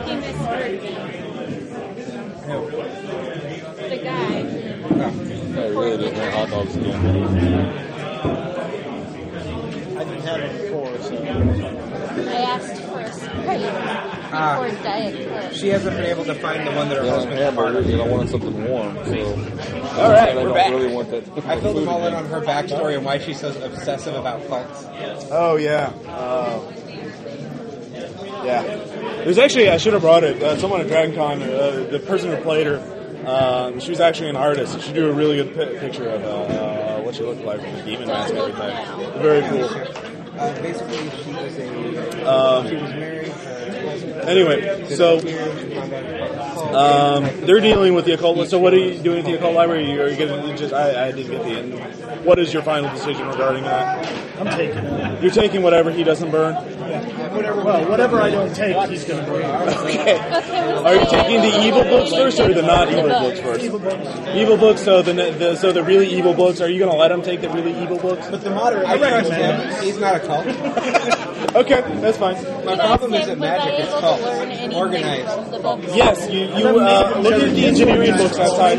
He 0.06 0.14
misheard 0.14 0.82
me. 0.82 0.96
The 4.06 4.12
guy. 4.12 5.62
I 5.62 5.68
really 5.68 5.96
didn't 5.96 6.18
want 6.18 6.32
hot 6.34 6.50
dogs 6.50 6.76
again. 6.76 6.96
I 9.96 10.04
didn't 10.04 10.22
have 10.22 10.40
it 10.40 10.62
before, 10.62 10.98
so. 11.02 11.16
I 11.16 12.34
asked 12.42 12.82
for 12.82 13.00
a 13.00 13.12
Sprite 13.12 13.62
Ah. 14.32 14.60
or 14.60 14.68
Diet 14.70 15.28
Coke. 15.28 15.52
She 15.54 15.68
hasn't 15.68 15.96
been 15.96 16.06
able 16.06 16.24
to 16.24 16.34
find 16.34 16.66
the 16.66 16.72
one 16.72 16.88
that 16.88 16.98
her 16.98 17.04
I 17.04 17.06
want 17.06 17.16
husband 17.30 17.38
was 17.40 17.54
part 17.54 17.66
hamburgers 17.74 17.92
and 17.92 18.02
I 18.02 18.06
wanted 18.08 18.28
something 18.30 18.64
warm. 18.68 18.94
So. 19.06 20.00
All 20.00 20.10
right, 20.10 20.28
I 20.30 20.34
we're 20.36 20.42
don't 20.44 20.54
back. 20.54 20.70
really 20.70 20.88
want 20.94 21.10
that. 21.10 21.28
I 21.46 21.60
filled 21.60 21.76
them 21.78 21.88
all 21.88 22.06
in 22.06 22.14
on 22.14 22.26
her 22.26 22.40
backstory 22.42 22.96
and 22.96 23.04
why 23.04 23.18
she's 23.18 23.40
so 23.40 23.48
obsessive 23.64 24.14
about 24.14 24.46
cults. 24.48 24.86
Oh 25.30 25.56
yeah. 25.56 25.92
Uh, 26.06 26.60
yeah. 28.44 28.62
There's 29.24 29.38
actually 29.38 29.68
I 29.70 29.76
should 29.78 29.92
have 29.94 30.02
brought 30.02 30.22
it. 30.24 30.42
Uh, 30.42 30.56
someone 30.58 30.80
at 30.80 30.86
DragonCon, 30.86 31.42
uh, 31.42 31.90
the 31.90 31.98
person 32.00 32.30
who 32.30 32.36
played 32.42 32.66
her, 32.66 32.78
um, 33.26 33.80
she 33.80 33.90
was 33.90 34.00
actually 34.00 34.30
an 34.30 34.36
artist. 34.36 34.80
She 34.82 34.92
drew 34.92 35.10
a 35.10 35.12
really 35.12 35.36
good 35.36 35.54
pi- 35.54 35.78
picture 35.80 36.08
of 36.08 36.22
uh, 36.22 36.26
uh, 36.28 37.00
what 37.00 37.14
she 37.14 37.22
looked 37.22 37.42
like 37.44 37.60
with 37.60 37.76
the 37.76 37.82
demon 37.82 38.08
mask 38.08 38.30
and 38.34 38.38
everything. 38.38 39.20
Very 39.22 39.42
cool. 39.48 39.64
Uh, 40.38 40.62
basically, 40.62 41.10
she 41.22 41.32
was 41.32 41.58
a 41.58 42.30
Um, 42.30 42.68
she 42.68 42.74
was 42.76 42.82
married. 42.92 43.32
Anyway, 44.26 44.84
so 44.94 45.20
disappeared, 45.20 45.58
she 45.60 45.74
found 45.74 45.92
out 45.94 46.04
about 46.04 46.54
cults. 46.54 46.74
um, 46.74 47.46
they're 47.46 47.60
dealing 47.60 47.94
with 47.94 48.04
the 48.04 48.12
occult. 48.12 48.48
So 48.48 48.58
what 48.58 48.74
are 48.74 48.78
you 48.78 48.98
doing 49.00 49.18
with 49.18 49.26
the 49.26 49.34
occult 49.34 49.54
library? 49.54 49.84
Are 50.00 50.08
you 50.08 50.16
going 50.16 50.42
to 50.48 50.56
just? 50.56 50.74
I, 50.74 51.08
I 51.08 51.12
didn't 51.12 51.30
get 51.30 51.42
the 51.44 51.50
end. 51.50 52.24
What 52.24 52.38
is 52.38 52.52
your 52.52 52.62
final 52.62 52.90
decision 52.90 53.26
regarding 53.28 53.62
that? 53.64 54.06
I'm 54.40 54.48
taking 54.48 54.78
it. 54.78 55.22
You're 55.22 55.30
taking 55.30 55.62
whatever 55.62 55.90
he 55.92 56.02
doesn't 56.04 56.30
burn. 56.30 56.54
Well, 57.36 57.88
whatever 57.88 58.20
I 58.20 58.30
don't 58.30 58.54
take, 58.54 58.76
he's 58.90 59.04
going 59.04 59.24
to 59.24 59.30
burn. 59.30 59.44
Okay. 59.44 60.18
Are 60.18 60.94
you 60.94 61.06
taking 61.10 61.40
the 61.42 61.60
evil 61.66 61.82
books 61.84 62.10
first 62.12 62.40
or 62.40 62.52
the 62.52 62.62
not 62.62 62.88
evil 62.90 63.08
books 63.08 63.40
first? 63.40 63.64
Evil 63.64 63.78
books. 63.78 64.08
Evil 64.34 64.56
books. 64.56 64.82
So 64.82 65.02
the, 65.02 65.12
the 65.12 65.56
so 65.56 65.72
the 65.72 65.82
really 65.82 66.08
evil 66.08 66.34
books. 66.34 66.60
Are 66.60 66.68
you 66.68 66.78
going 66.78 66.90
to 66.90 66.96
let 66.96 67.10
him 67.10 67.22
take 67.22 67.40
the 67.40 67.50
really 67.50 67.76
evil 67.82 67.98
books? 67.98 68.26
But 68.30 68.42
the 68.42 68.50
moderate, 68.50 68.86
I 68.86 68.98
trust 68.98 69.32
him. 69.32 69.84
He's 69.84 69.98
not 69.98 70.16
a 70.16 70.20
cult. 70.20 71.22
Okay, 71.56 71.80
that's 72.00 72.18
fine. 72.18 72.34
My 72.66 72.76
problem 72.76 73.14
is 73.14 73.26
that 73.28 73.38
magic; 73.38 73.80
is 73.80 73.86
able 73.88 73.94
to 73.94 74.00
cults. 74.00 74.22
learn 74.24 74.48
anything 74.50 74.74
Organized. 74.74 75.52
the 75.52 75.58
books? 75.58 75.86
Yes, 75.96 76.30
you 76.30 76.40
you 76.40 76.80
uh, 76.80 77.18
look 77.22 77.32
at 77.32 77.50
the 77.54 77.64
engineering 77.66 78.14
books 78.16 78.38
outside. 78.38 78.78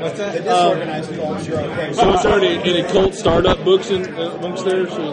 What's 0.00 0.16
the 0.16 0.24
that? 0.24 0.44
disorganized 0.44 1.14
cults, 1.16 1.46
you're 1.46 1.60
okay. 1.60 1.92
So 1.92 2.14
is 2.14 2.22
there 2.22 2.38
any, 2.38 2.56
any 2.70 2.82
cult 2.84 3.14
startup 3.14 3.62
books 3.64 3.90
in 3.90 4.06
uh, 4.14 4.36
amongst 4.38 4.64
there? 4.64 4.88
So 4.88 5.12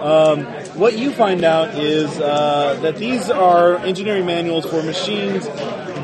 Um, 0.00 0.46
what 0.78 0.96
you 0.96 1.10
find 1.12 1.44
out 1.44 1.74
is 1.74 2.08
uh, 2.20 2.78
that 2.82 2.96
these 2.96 3.28
are 3.28 3.76
engineering 3.78 4.26
manuals 4.26 4.64
for 4.64 4.82
machines 4.82 5.46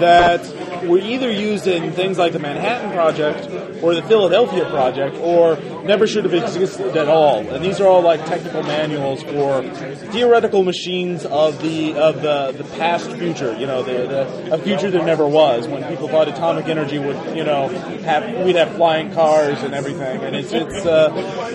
that 0.00 0.42
were 0.84 0.98
either 0.98 1.30
used 1.30 1.66
in 1.66 1.92
things 1.92 2.18
like 2.18 2.32
the 2.32 2.38
Manhattan 2.38 2.90
Project 2.92 3.82
or 3.82 3.94
the 3.94 4.02
Philadelphia 4.02 4.68
Project, 4.70 5.16
or 5.16 5.56
never 5.84 6.06
should 6.06 6.24
have 6.24 6.34
existed 6.34 6.96
at 6.96 7.08
all. 7.08 7.38
And 7.48 7.64
these 7.64 7.80
are 7.80 7.86
all 7.86 8.02
like 8.02 8.24
technical 8.26 8.62
manuals 8.62 9.22
for 9.22 9.62
theoretical 10.10 10.64
machines 10.64 11.24
of 11.24 11.62
the 11.62 11.94
of 11.94 12.22
the, 12.22 12.52
the 12.52 12.64
past 12.76 13.10
future. 13.12 13.56
You 13.56 13.66
know, 13.66 13.82
the, 13.82 13.92
the 13.92 14.54
a 14.54 14.58
future 14.58 14.90
that 14.90 15.04
never 15.04 15.26
was, 15.26 15.68
when 15.68 15.84
people 15.84 16.08
thought 16.08 16.28
atomic 16.28 16.66
energy 16.66 16.98
would, 16.98 17.36
you 17.36 17.44
know, 17.44 17.68
have 18.02 18.44
we'd 18.44 18.56
have 18.56 18.74
flying 18.74 19.12
cars 19.12 19.62
and 19.62 19.74
everything. 19.74 20.22
And 20.22 20.34
it's 20.34 20.52
it's 20.52 20.84
uh, 20.86 21.10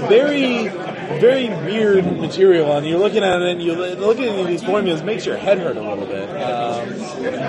very 0.08 0.70
very 1.20 1.50
weird 1.50 2.06
material, 2.20 2.72
and 2.78 2.86
you're 2.86 3.00
looking 3.00 3.24
at 3.24 3.42
it, 3.42 3.50
and 3.50 3.62
you 3.62 3.74
looking 3.74 4.26
at 4.26 4.48
these 4.48 4.64
formulas 4.64 5.04
makes 5.04 5.26
your 5.26 5.38
head 5.38 5.58
hurt 5.58 5.78
a 5.78 5.82
little 5.82 6.06
bit. 6.06 6.30
Um, 6.30 6.90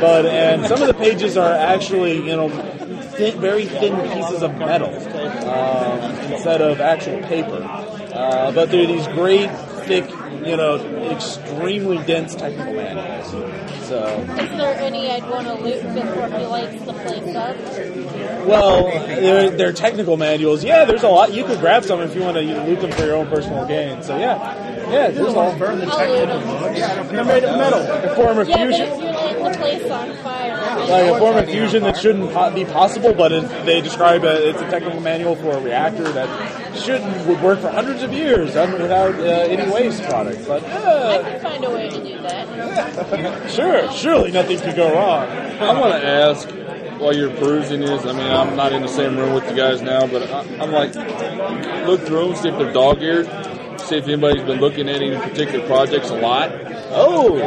but 0.01 0.27
and 0.27 0.67
some 0.67 0.81
of 0.81 0.89
the 0.89 0.95
pages 0.95 1.37
are 1.37 1.53
actually, 1.53 2.17
you 2.17 2.37
know, 2.37 2.49
thin, 2.49 3.41
very 3.41 3.67
thin 3.67 3.95
pieces 4.13 4.43
of 4.43 4.57
metal 4.57 4.95
um, 5.49 6.01
instead 6.33 6.63
of 6.63 6.81
actual 6.81 7.21
paper. 7.23 7.63
Uh, 8.13 8.51
but 8.53 8.71
they're 8.71 8.87
these 8.87 9.07
great 9.09 9.51
thick, 9.91 10.09
you 10.47 10.57
know, 10.57 10.77
extremely 11.11 11.99
dense 12.07 12.35
technical 12.37 12.73
manuals. 12.73 13.31
So, 13.89 14.07
Is 14.07 14.51
there 14.57 14.79
any 14.81 15.11
I'd 15.11 15.29
want 15.29 15.49
to 15.49 15.55
loot 15.55 15.83
before 15.83 16.29
he 16.29 16.47
lights 16.47 16.85
the 16.85 16.93
place 16.93 17.35
up? 17.35 17.57
well, 18.47 18.85
they're, 18.85 19.51
they're 19.51 19.73
technical 19.73 20.17
manuals. 20.17 20.63
Yeah, 20.63 20.85
there's 20.85 21.03
a 21.03 21.09
lot. 21.09 21.35
You 21.35 21.45
could 21.45 21.59
grab 21.59 21.85
some 21.85 22.01
if 22.01 22.15
you 22.15 22.23
want 22.23 22.37
to 22.37 22.43
loot 22.43 22.81
them 22.81 22.93
for 22.93 23.05
your 23.05 23.17
own 23.17 23.27
personal 23.27 23.67
gain. 23.67 24.01
So 24.05 24.17
yeah, 24.17 24.91
yeah, 24.91 25.11
there's 25.11 25.35
all. 25.35 25.57
Burn 25.59 25.79
the 25.81 25.87
I'll 25.87 26.09
loot 26.09 26.29
technical 26.29 26.61
them. 26.61 26.73
books. 27.01 27.11
They're 27.11 27.25
made 27.25 27.45
of 27.45 27.59
metal. 27.59 27.81
A 27.81 28.15
form 28.15 28.39
of 28.39 28.49
Yeah, 28.49 28.57
fusion. 28.59 28.89
If 29.37 29.53
the 29.53 29.59
place 29.59 29.91
on 29.91 30.17
fire, 30.19 30.57
like 30.89 31.15
a 31.15 31.19
form 31.19 31.37
of 31.37 31.47
fusion 31.47 31.83
that 31.83 31.97
shouldn't 31.97 32.33
po- 32.33 32.55
be 32.55 32.65
possible, 32.65 33.13
but 33.15 33.33
it, 33.33 33.67
they 33.67 33.81
describe 33.81 34.25
it, 34.25 34.43
it's 34.43 34.61
a 34.61 34.71
technical 34.71 35.01
manual 35.01 35.37
for 35.37 35.53
a 35.53 35.61
reactor 35.61 36.11
that 36.13 36.77
should 36.77 37.03
would 37.27 37.41
work 37.43 37.61
for 37.61 37.71
hundreds 37.71 38.03
of 38.03 38.13
years 38.13 38.55
without 38.55 39.15
uh, 39.15 39.23
any 39.23 39.71
waste 39.71 40.03
product. 40.05 40.47
But 40.47 40.65
I 40.65 40.69
uh, 40.69 41.23
can 41.23 41.41
find 41.41 41.65
a 41.65 41.71
way 41.71 41.89
to 41.91 42.05
do 42.05 42.23
that. 42.23 43.51
sure, 43.51 43.91
surely 43.93 44.31
nothing 44.31 44.59
could 44.61 44.77
go 44.77 44.93
wrong. 44.95 45.29
I 45.29 45.79
want 45.79 45.93
to 45.93 46.07
ask 46.07 46.49
while 47.01 47.15
you're 47.15 47.35
perusing 47.37 47.81
this. 47.81 48.05
I 48.05 48.13
mean, 48.13 48.27
I'm 48.27 48.57
not 48.57 48.73
in 48.73 48.83
the 48.83 48.89
same 48.89 49.17
room 49.17 49.35
with 49.35 49.49
you 49.49 49.57
guys 49.57 49.81
now, 49.83 50.07
but 50.07 50.31
I, 50.31 50.41
I'm 50.63 50.71
like, 50.71 50.95
look 51.87 52.03
through 52.03 52.29
them, 52.29 52.37
see 52.37 52.49
if 52.49 52.59
they're 52.59 52.73
dog 52.73 53.03
eared, 53.03 53.27
see 53.87 53.97
if 53.97 54.05
anybody's 54.05 54.43
been 54.45 54.61
looking 54.61 54.89
at 54.89 54.97
any 55.03 55.17
particular 55.17 55.67
projects 55.67 56.11
a 56.11 56.15
lot. 56.15 56.51
Oh, 56.93 57.39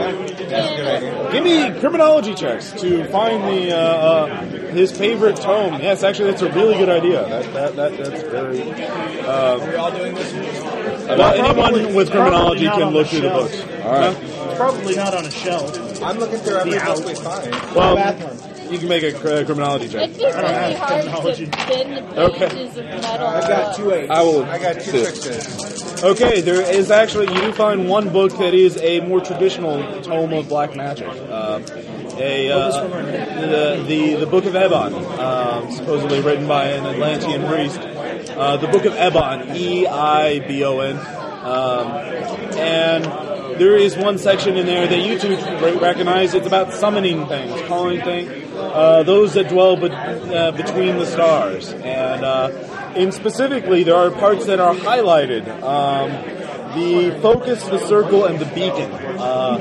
give 1.31 1.43
me 1.43 1.79
criminology 1.79 2.33
checks 2.33 2.71
to 2.73 3.03
find 3.09 3.43
the 3.43 3.71
uh, 3.71 3.77
uh, 3.77 4.41
his 4.71 4.91
favorite 4.91 5.35
tome. 5.35 5.81
Yes, 5.81 6.03
actually, 6.03 6.31
that's 6.31 6.41
a 6.41 6.51
really 6.53 6.77
good 6.77 6.89
idea. 6.89 7.27
That, 7.27 7.53
that, 7.53 7.75
that 7.75 7.97
that's 7.97 8.23
very. 8.23 8.61
Uh, 9.21 9.57
We're 9.59 9.77
all 9.77 9.91
doing 9.91 10.15
this. 10.15 10.33
well, 11.07 11.21
anyone 11.21 11.93
with 11.95 12.11
criminology 12.11 12.65
can 12.65 12.91
look 12.93 13.07
through 13.07 13.21
the 13.21 13.29
books. 13.29 13.61
All 13.83 13.91
right. 13.91 14.17
It's 14.23 14.57
probably 14.57 14.95
not 14.95 15.13
on 15.13 15.25
a 15.25 15.31
shelf. 15.31 16.01
I'm 16.01 16.19
looking 16.19 16.39
through 16.39 16.57
every 16.57 16.71
The 16.73 16.79
book 16.79 17.05
we 17.05 17.15
find. 17.15 17.51
Well, 17.75 17.95
Bathroom. 17.95 18.62
You 18.73 18.79
can 18.79 18.89
make 18.89 19.03
a 19.03 19.11
cr- 19.13 19.45
criminology 19.45 19.87
check. 19.87 20.09
It'd 20.09 20.17
be 20.17 20.25
really 20.25 20.75
hard 20.75 21.35
to 21.35 21.45
bend 21.47 21.97
the 22.15 22.21
Okay. 22.23 22.49
pages 22.49 22.77
of 22.77 22.85
metal. 22.85 23.27
I've 23.27 23.47
got 23.47 23.51
up. 23.69 23.75
two 23.75 23.91
eights. 23.93 24.09
I 24.09 24.21
will. 24.23 24.43
I 24.45 24.57
got 24.57 24.73
two 24.81 24.91
sit. 24.91 25.15
sixes. 25.15 26.03
Okay, 26.03 26.41
there 26.41 26.61
is 26.61 26.91
actually 26.91 27.27
you 27.33 27.39
do 27.41 27.51
find 27.53 27.87
one 27.87 28.09
book 28.09 28.31
that 28.39 28.53
is 28.53 28.77
a 28.77 28.99
more 29.01 29.21
traditional 29.21 30.01
tome 30.01 30.33
of 30.33 30.49
black 30.49 30.75
magic. 30.75 31.07
Um, 31.07 31.63
a 32.17 32.51
uh, 32.51 32.87
the, 32.87 33.83
the 33.87 34.15
the 34.15 34.25
Book 34.27 34.45
of 34.45 34.53
Eibon, 34.53 34.93
um, 35.19 35.71
supposedly 35.71 36.19
written 36.21 36.47
by 36.47 36.65
an 36.69 36.85
Atlantean 36.85 37.47
priest. 37.47 37.79
Uh, 38.35 38.57
the 38.57 38.67
Book 38.67 38.85
of 38.85 38.93
Eibon, 38.93 39.55
E 39.55 39.85
I 39.87 40.39
B 40.47 40.63
O 40.63 40.79
N, 40.79 40.97
um, 40.97 41.87
and 42.57 43.03
there 43.59 43.77
is 43.77 43.95
one 43.95 44.17
section 44.17 44.57
in 44.57 44.65
there 44.65 44.87
that 44.87 44.99
you 44.99 45.17
two 45.19 45.35
re- 45.63 45.77
recognize. 45.77 46.33
It's 46.33 46.47
about 46.47 46.73
summoning 46.73 47.25
things, 47.27 47.61
calling 47.67 48.01
things, 48.01 48.42
uh, 48.73 49.03
those 49.03 49.35
that 49.35 49.49
dwell 49.49 49.75
be- 49.77 49.89
uh, 49.91 50.51
between 50.51 50.97
the 50.97 51.05
stars, 51.05 51.71
and 51.71 52.25
uh, 52.25 52.93
in 52.95 53.11
specifically 53.11 53.83
there 53.83 53.95
are 53.95 54.11
parts 54.11 54.45
that 54.47 54.59
are 54.59 54.73
highlighted. 54.73 55.47
Um, 55.61 56.09
the 56.75 57.19
focus, 57.21 57.63
the 57.65 57.79
circle, 57.87 58.25
and 58.25 58.39
the 58.39 58.45
beacon. 58.45 58.91
Uh, 58.91 59.57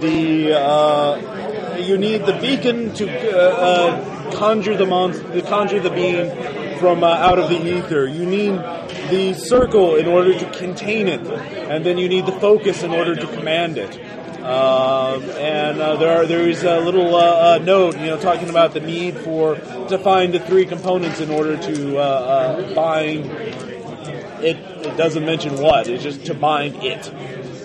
the 0.00 0.52
uh, 0.58 1.76
you 1.78 1.96
need 1.96 2.26
the 2.26 2.36
beacon 2.40 2.92
to 2.94 3.36
uh, 3.36 4.32
conjure 4.34 4.76
the 4.76 5.44
conjure 5.48 5.80
the 5.80 5.90
being 5.90 6.30
from 6.78 7.04
out 7.04 7.38
of 7.38 7.48
the 7.48 7.78
ether. 7.78 8.08
You 8.08 8.26
need 8.26 8.56
the 9.10 9.34
circle 9.34 9.94
in 9.94 10.06
order 10.06 10.36
to 10.36 10.50
contain 10.50 11.06
it, 11.06 11.20
and 11.20 11.86
then 11.86 11.98
you 11.98 12.08
need 12.08 12.26
the 12.26 12.32
focus 12.32 12.82
in 12.82 12.90
order 12.90 13.14
to 13.14 13.26
command 13.28 13.78
it. 13.78 13.96
Um, 14.42 15.30
and 15.30 15.80
uh, 15.80 15.96
there 15.96 16.18
are, 16.18 16.26
there 16.26 16.48
is 16.48 16.64
a 16.64 16.80
little 16.80 17.14
uh, 17.14 17.54
uh, 17.54 17.58
note, 17.58 17.96
you 17.96 18.06
know, 18.06 18.18
talking 18.18 18.50
about 18.50 18.74
the 18.74 18.80
need 18.80 19.16
for 19.18 19.54
to 19.54 19.98
find 19.98 20.34
the 20.34 20.40
three 20.40 20.66
components 20.66 21.20
in 21.20 21.30
order 21.30 21.56
to 21.56 21.96
uh, 21.96 22.00
uh, 22.00 22.74
bind 22.74 23.30
it, 24.42 24.56
it 24.56 24.96
doesn't 24.96 25.24
mention 25.24 25.60
what. 25.60 25.86
It's 25.86 26.02
just 26.02 26.26
to 26.26 26.34
bind 26.34 26.82
it. 26.82 27.08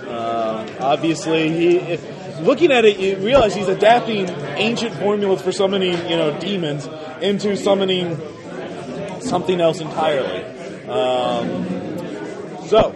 Um, 0.07 0.69
obviously, 0.79 1.49
he 1.49 1.77
if, 1.77 2.39
looking 2.41 2.71
at 2.71 2.85
it, 2.85 2.99
you 2.99 3.17
realize 3.17 3.55
he's 3.55 3.67
adapting 3.67 4.29
ancient 4.29 4.95
formulas 4.95 5.41
for 5.41 5.51
summoning, 5.51 5.97
you 6.07 6.15
know, 6.15 6.39
demons 6.39 6.87
into 7.21 7.57
summoning 7.57 8.19
something 9.19 9.59
else 9.59 9.79
entirely. 9.79 10.43
Um, 10.87 12.67
so. 12.67 12.93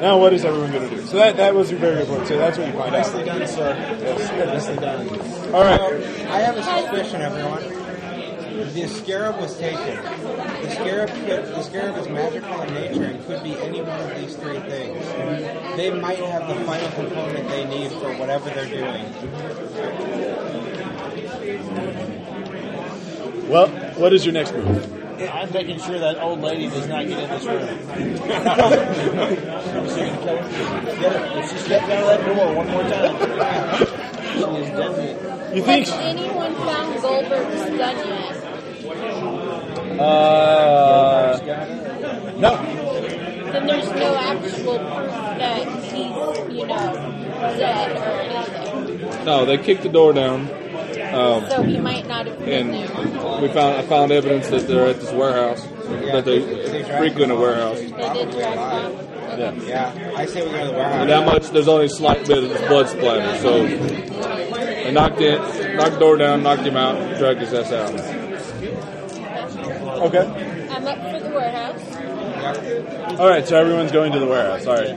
Now, 0.00 0.18
what 0.18 0.32
is 0.32 0.44
everyone 0.44 0.70
going 0.70 0.88
to 0.88 0.96
do? 0.96 1.06
So 1.06 1.16
that 1.16 1.36
that 1.38 1.54
was 1.54 1.70
your 1.70 1.80
very 1.80 1.96
report. 2.00 2.28
So 2.28 2.38
that's 2.38 2.56
what 2.56 2.68
you 2.68 2.72
find 2.72 2.94
out. 2.94 3.02
Nicely 3.04 3.24
done, 3.24 3.46
sir. 3.48 3.74
Yes, 4.00 4.30
nicely 4.46 4.76
done. 4.76 5.08
All 5.52 5.64
right. 5.64 5.80
I 6.28 6.40
have 6.40 6.56
a 6.56 6.62
suspicion, 6.62 7.20
everyone. 7.20 7.62
The 8.74 8.88
scarab 8.88 9.40
was 9.40 9.56
taken. 9.58 9.96
The 10.02 10.70
scarab 10.70 11.08
could, 11.10 11.46
the 11.46 11.62
scarab 11.62 11.96
is 11.96 12.08
magical 12.08 12.60
in 12.62 12.74
nature 12.74 13.04
and 13.04 13.24
could 13.26 13.42
be 13.42 13.56
any 13.58 13.80
one 13.82 14.00
of 14.00 14.16
these 14.20 14.36
three 14.36 14.58
things. 14.60 15.04
They 15.76 15.90
might 15.90 16.18
have 16.18 16.48
the 16.48 16.64
final 16.64 16.90
component 16.92 17.48
they 17.48 17.64
need 17.64 17.90
for 17.92 18.14
whatever 18.16 18.50
they're 18.50 18.66
doing. 18.68 19.04
Well, 23.48 23.68
what 23.96 24.12
is 24.12 24.24
your 24.24 24.34
next 24.34 24.52
move? 24.54 24.97
I'm 25.20 25.52
making 25.52 25.80
sure 25.80 25.98
that 25.98 26.22
old 26.22 26.40
lady 26.40 26.68
does 26.68 26.86
not 26.86 27.06
get 27.08 27.18
in 27.18 27.28
this 27.30 27.44
room. 27.44 27.58
Is 27.68 27.80
she 29.94 30.00
gonna 30.00 30.22
kill 30.22 30.36
her? 30.36 30.42
Get 31.00 31.12
her. 31.12 31.38
If 31.40 31.50
she 31.50 31.58
steps 31.58 31.84
out 31.84 31.90
of 31.90 32.06
that 32.06 32.24
door 32.24 32.54
one 32.54 32.68
more 32.70 32.82
time, 32.84 33.16
she 34.32 34.38
is 34.38 34.70
dead. 34.70 35.56
You 35.56 35.62
think? 35.64 35.88
Has 35.88 36.16
anyone 36.16 36.54
found 36.54 37.02
Goldberg's 37.02 37.64
gun 37.78 37.96
yet? 37.96 38.36
Uh, 39.98 41.38
no. 42.38 42.52
Then 43.52 43.66
there's 43.66 43.90
no 43.90 44.14
actual 44.16 44.78
proof 44.78 45.10
that 45.10 45.66
he's, 45.82 45.94
you 46.54 46.64
know, 46.66 46.92
dead 47.56 47.96
or 47.96 48.20
anything. 48.20 49.24
No, 49.24 49.44
they 49.44 49.58
kicked 49.58 49.82
the 49.82 49.88
door 49.88 50.12
down. 50.12 50.48
Um, 51.14 51.48
So 51.50 51.62
he 51.62 51.78
might 51.80 52.06
not 52.06 52.26
have 52.26 52.38
been 52.38 52.70
there. 52.72 52.90
and 52.90 53.42
we 53.42 53.48
found 53.48 53.76
I 53.76 53.82
found 53.82 54.12
evidence 54.12 54.48
that 54.48 54.66
they're 54.68 54.86
at 54.86 55.00
this 55.00 55.12
warehouse. 55.12 55.62
that 56.12 56.24
they 56.24 56.40
frequent 56.98 57.32
a 57.32 57.36
warehouse. 57.36 57.78
They 57.78 57.86
did 57.88 58.30
drag 58.30 58.58
him. 58.58 59.08
Yeah. 59.38 59.52
Yeah, 59.66 60.12
I 60.16 60.26
say 60.26 60.44
we 60.44 60.50
go 60.50 60.58
to 60.58 60.66
the 60.66 60.72
warehouse. 60.72 61.00
And 61.00 61.10
that 61.10 61.24
much, 61.24 61.50
there's 61.50 61.68
only 61.68 61.86
a 61.86 61.88
slight 61.88 62.26
bit 62.26 62.42
of 62.42 62.68
blood 62.68 62.88
splatter. 62.88 63.38
So 63.38 63.66
they 63.66 64.90
knocked 64.92 65.20
it, 65.20 65.38
knocked 65.76 65.92
the 65.92 65.98
door 66.00 66.16
down, 66.16 66.42
knocked 66.42 66.62
him 66.62 66.76
out, 66.76 67.18
dragged 67.18 67.40
his 67.40 67.52
ass 67.54 67.70
out. 67.72 67.94
Okay. 70.06 70.26
I'm 70.70 70.86
up 70.86 70.98
for 70.98 71.20
the 71.20 71.30
warehouse. 71.30 73.18
All 73.20 73.28
right, 73.28 73.46
so 73.46 73.56
everyone's 73.58 73.92
going 73.92 74.12
to 74.12 74.18
the 74.18 74.26
warehouse. 74.26 74.66
All 74.66 74.74
right. 74.74 74.96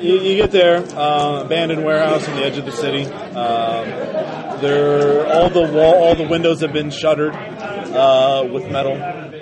You, 0.00 0.20
you 0.20 0.36
get 0.36 0.52
there, 0.52 0.78
uh, 0.96 1.42
abandoned 1.44 1.84
warehouse 1.84 2.28
on 2.28 2.36
the 2.36 2.44
edge 2.44 2.56
of 2.56 2.64
the 2.64 2.70
city. 2.70 3.04
Um, 3.04 4.60
there, 4.60 5.26
all 5.26 5.50
the 5.50 5.72
wall, 5.72 5.94
all 6.04 6.14
the 6.14 6.28
windows 6.28 6.60
have 6.60 6.72
been 6.72 6.90
shuttered 6.90 7.34
uh, 7.34 8.48
with 8.48 8.70
metal 8.70 8.92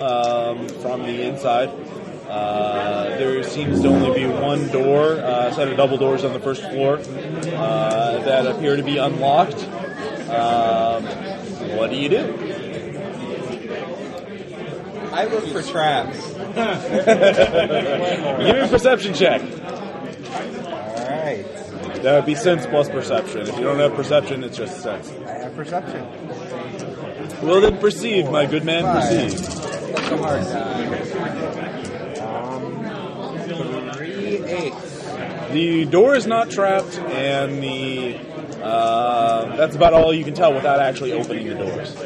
um, 0.01 0.67
from 0.81 1.03
the 1.03 1.27
inside. 1.27 1.69
Uh, 2.27 3.17
there 3.17 3.43
seems 3.43 3.81
to 3.81 3.87
only 3.87 4.19
be 4.19 4.25
one 4.25 4.67
door, 4.69 5.13
uh, 5.13 5.49
a 5.49 5.53
set 5.53 5.67
of 5.67 5.77
double 5.77 5.97
doors 5.97 6.23
on 6.23 6.33
the 6.33 6.39
first 6.39 6.63
floor 6.63 6.97
uh, 6.97 8.17
that 8.23 8.47
appear 8.47 8.75
to 8.75 8.83
be 8.83 8.97
unlocked. 8.97 9.63
Um, 10.27 11.05
what 11.77 11.91
do 11.91 11.97
you 11.97 12.09
do? 12.09 12.33
I 15.13 15.25
look 15.25 15.47
for 15.49 15.61
traps. 15.61 16.17
Give 18.37 18.55
me 18.55 18.59
a 18.59 18.67
perception 18.67 19.13
check. 19.13 19.41
That 22.07 22.15
would 22.15 22.25
be 22.25 22.35
sense 22.35 22.65
plus 22.65 22.87
perception. 22.87 23.41
If 23.41 23.57
you 23.57 23.63
don't 23.65 23.79
have 23.79 23.93
perception, 23.93 24.41
it's 24.45 24.55
just 24.55 24.79
sense. 24.81 25.11
I 25.25 25.39
have 25.39 25.53
perception. 25.57 26.07
Well, 27.45 27.59
then 27.59 27.79
perceive, 27.79 28.31
my 28.31 28.45
good 28.45 28.63
man, 28.63 28.83
Five. 28.83 29.11
perceive. 29.11 29.41
That's 29.93 30.11
a 30.11 30.17
hard 30.17 30.41
die. 30.45 32.21
Um, 32.23 33.91
three 33.91 34.37
eights. 34.45 35.03
The 35.51 35.83
door 35.83 36.15
is 36.15 36.25
not 36.25 36.49
trapped, 36.49 36.97
and 36.97 37.61
the 37.61 38.17
uh, 38.63 39.57
that's 39.57 39.75
about 39.75 39.91
all 39.91 40.13
you 40.13 40.23
can 40.23 40.33
tell 40.33 40.53
without 40.53 40.79
actually 40.79 41.11
opening 41.11 41.47
the 41.49 41.55
doors. 41.55 41.93
Are 41.93 42.05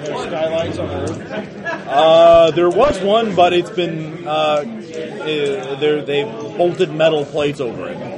there 0.00 0.04
skylights 0.04 0.76
on 0.78 0.88
the 0.88 1.00
roof? 1.10 1.66
Uh, 1.88 2.50
there 2.50 2.68
was 2.68 3.00
one, 3.00 3.34
but 3.34 3.54
it's 3.54 3.70
been 3.70 4.28
uh, 4.28 4.62
eh, 4.66 5.74
they're- 5.76 6.02
they've 6.02 6.30
bolted 6.58 6.92
metal 6.92 7.24
plates 7.24 7.60
over 7.60 7.88
it. 7.88 8.13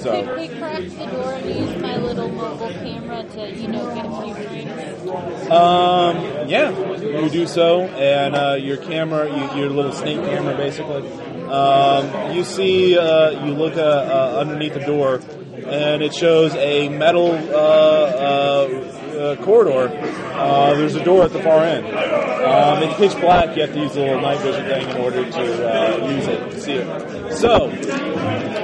So 0.00 0.34
we 0.34 0.48
crack 0.48 0.82
the 0.82 1.06
door 1.12 1.34
and 1.34 1.44
use 1.46 1.82
my 1.82 1.98
little 1.98 2.30
mobile 2.30 2.70
camera 2.70 3.22
to, 3.22 3.50
you 3.54 3.68
know, 3.68 3.94
get 3.94 4.06
a 4.06 4.22
few 4.22 4.34
frames? 4.34 5.50
Um, 5.50 6.48
yeah, 6.48 6.70
you 6.98 7.28
do 7.28 7.46
so, 7.46 7.82
and 7.82 8.34
uh, 8.34 8.54
your 8.54 8.78
camera, 8.78 9.28
you, 9.28 9.60
your 9.60 9.68
little 9.68 9.92
snake 9.92 10.16
camera, 10.24 10.56
basically. 10.56 11.06
Um, 11.48 12.34
you 12.34 12.44
see, 12.44 12.96
uh, 12.96 13.44
you 13.44 13.52
look 13.52 13.76
uh, 13.76 13.80
uh, 13.80 14.38
underneath 14.40 14.72
the 14.72 14.80
door, 14.80 15.20
and 15.66 16.02
it 16.02 16.14
shows 16.14 16.54
a 16.54 16.88
metal 16.88 17.32
uh, 17.32 17.54
uh, 17.54 18.90
uh, 19.20 19.36
corridor. 19.44 19.90
Uh, 20.32 20.74
there's 20.76 20.94
a 20.94 21.04
door 21.04 21.24
at 21.24 21.32
the 21.34 21.42
far 21.42 21.62
end. 21.62 21.84
Um, 21.86 22.82
it's 22.84 22.96
pitch 22.96 23.20
black. 23.20 23.54
You 23.54 23.62
have 23.62 23.74
to 23.74 23.80
use 23.80 23.92
the 23.92 24.00
little 24.00 24.22
night 24.22 24.40
vision 24.40 24.64
thing 24.64 24.88
in 24.88 24.96
order 24.96 25.30
to 25.30 26.02
uh, 26.02 26.08
use 26.08 26.26
it, 26.26 26.62
see 26.62 26.72
it. 26.72 27.36
So, 27.36 27.70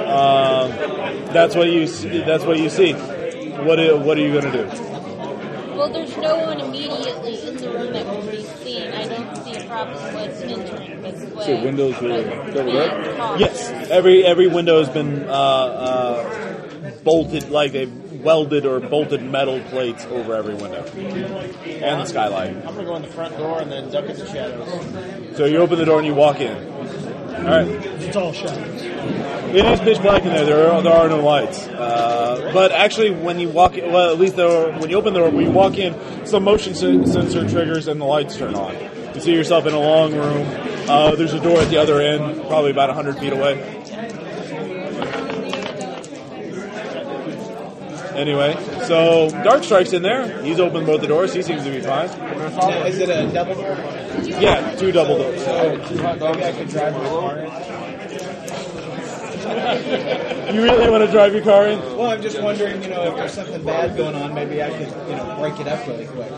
um, 0.07 1.06
that's 1.33 1.55
what 1.55 1.69
you 1.69 1.87
see, 1.87 2.19
that's 2.19 2.43
what 2.43 2.59
you 2.59 2.69
see. 2.69 2.93
What 2.93 3.79
are, 3.79 3.97
what 3.97 4.17
are 4.17 4.21
you 4.21 4.39
going 4.39 4.51
to 4.51 4.51
do? 4.51 4.65
Well, 5.77 5.91
there's 5.91 6.17
no 6.17 6.37
one 6.39 6.59
immediately 6.59 7.47
in 7.47 7.57
the 7.57 7.69
room 7.69 7.93
that 7.93 8.05
can 8.05 8.25
be 8.31 8.43
seen. 8.43 8.91
I 8.91 9.07
don't 9.07 9.43
see 9.43 9.55
a 9.55 9.67
problem 9.67 10.13
with 10.15 10.41
entering 10.43 11.01
this 11.01 11.33
way. 11.33 11.45
So 11.45 11.63
windows 11.63 11.95
are 11.95 12.23
But 12.23 12.53
covered 12.53 12.75
up? 12.75 13.39
Yes, 13.39 13.69
every 13.91 14.25
every 14.25 14.47
window 14.47 14.79
has 14.79 14.89
been 14.89 15.23
uh, 15.29 15.31
uh, 15.31 16.91
bolted, 17.03 17.49
like 17.49 17.73
they've 17.73 17.93
welded 18.23 18.65
or 18.65 18.79
bolted 18.79 19.21
metal 19.21 19.59
plates 19.69 20.05
over 20.05 20.35
every 20.35 20.55
window, 20.55 20.83
and 20.83 22.01
the 22.01 22.05
skylight. 22.05 22.55
I'm 22.57 22.63
gonna 22.63 22.83
go 22.83 22.95
in 22.95 23.03
the 23.03 23.07
front 23.09 23.37
door 23.37 23.61
and 23.61 23.71
then 23.71 23.91
duck 23.91 24.05
in 24.05 24.17
the 24.17 24.25
shadows. 24.25 25.37
So 25.37 25.45
you 25.45 25.57
open 25.57 25.77
the 25.77 25.85
door 25.85 25.99
and 25.99 26.07
you 26.07 26.15
walk 26.15 26.39
in. 26.39 26.76
All 27.37 27.43
right, 27.43 27.67
It's 28.01 28.15
all 28.15 28.33
shadows. 28.33 28.81
it 28.81 29.65
is 29.65 29.79
pitch 29.79 30.01
black 30.01 30.23
in 30.23 30.29
there. 30.29 30.45
There 30.45 30.71
are, 30.71 30.81
there 30.81 30.93
are 30.93 31.07
no 31.07 31.23
lights, 31.23 31.67
uh, 31.67 32.51
but 32.53 32.71
actually, 32.71 33.11
when 33.11 33.39
you 33.39 33.47
walk, 33.49 33.77
in, 33.77 33.91
well, 33.91 34.11
at 34.11 34.19
least 34.19 34.35
there 34.35 34.71
when 34.79 34.89
you 34.89 34.97
open 34.97 35.13
the 35.13 35.19
door, 35.19 35.29
when 35.29 35.45
you 35.45 35.51
walk 35.51 35.77
in, 35.77 35.95
some 36.25 36.43
motion 36.43 36.73
sen- 36.75 37.05
sensor 37.07 37.47
triggers 37.47 37.87
and 37.87 38.01
the 38.01 38.05
lights 38.05 38.35
turn 38.37 38.55
on. 38.55 38.75
You 39.15 39.21
see 39.21 39.33
yourself 39.33 39.65
in 39.65 39.73
a 39.73 39.79
long 39.79 40.13
room. 40.13 40.45
Uh, 40.89 41.15
there's 41.15 41.33
a 41.33 41.39
door 41.39 41.59
at 41.59 41.69
the 41.69 41.77
other 41.77 42.01
end, 42.01 42.41
probably 42.47 42.71
about 42.71 42.89
100 42.89 43.17
feet 43.19 43.33
away. 43.33 43.76
Anyway, 48.17 48.55
so 48.87 49.29
Dark 49.43 49.63
Strike's 49.63 49.93
in 49.93 50.01
there. 50.01 50.41
He's 50.41 50.59
opened 50.59 50.87
both 50.87 51.01
the 51.01 51.07
doors. 51.07 51.33
He 51.33 51.43
seems 51.43 51.63
to 51.63 51.69
be 51.71 51.81
fine. 51.81 52.07
Now, 52.17 52.83
is 52.85 52.97
it 52.97 53.09
a 53.09 53.31
double 53.31 53.53
door? 53.55 53.77
Yeah, 54.41 54.75
two 54.75 54.91
double 54.91 55.17
doors. 55.19 55.45
Maybe 55.45 56.43
I 56.43 56.51
could 56.51 56.67
drive 56.69 56.93
my 56.93 57.09
car 57.09 57.37
in. 57.37 57.51
You 60.47 60.63
really 60.63 60.89
want 60.89 61.05
to 61.05 61.11
drive 61.11 61.33
your 61.33 61.43
car 61.43 61.67
in? 61.67 61.79
Well, 61.79 62.07
I'm 62.11 62.21
just 62.21 62.41
wondering, 62.41 62.81
you 62.81 62.89
know, 62.89 63.03
if 63.11 63.15
there's 63.15 63.33
something 63.33 63.63
bad 63.63 63.95
going 63.97 64.15
on, 64.15 64.33
maybe 64.33 64.63
I 64.63 64.69
could, 64.71 64.87
you 65.09 65.15
know, 65.15 65.35
break 65.39 65.59
it 65.59 65.67
up 65.67 65.85
really 65.87 66.05
quick. 66.07 66.31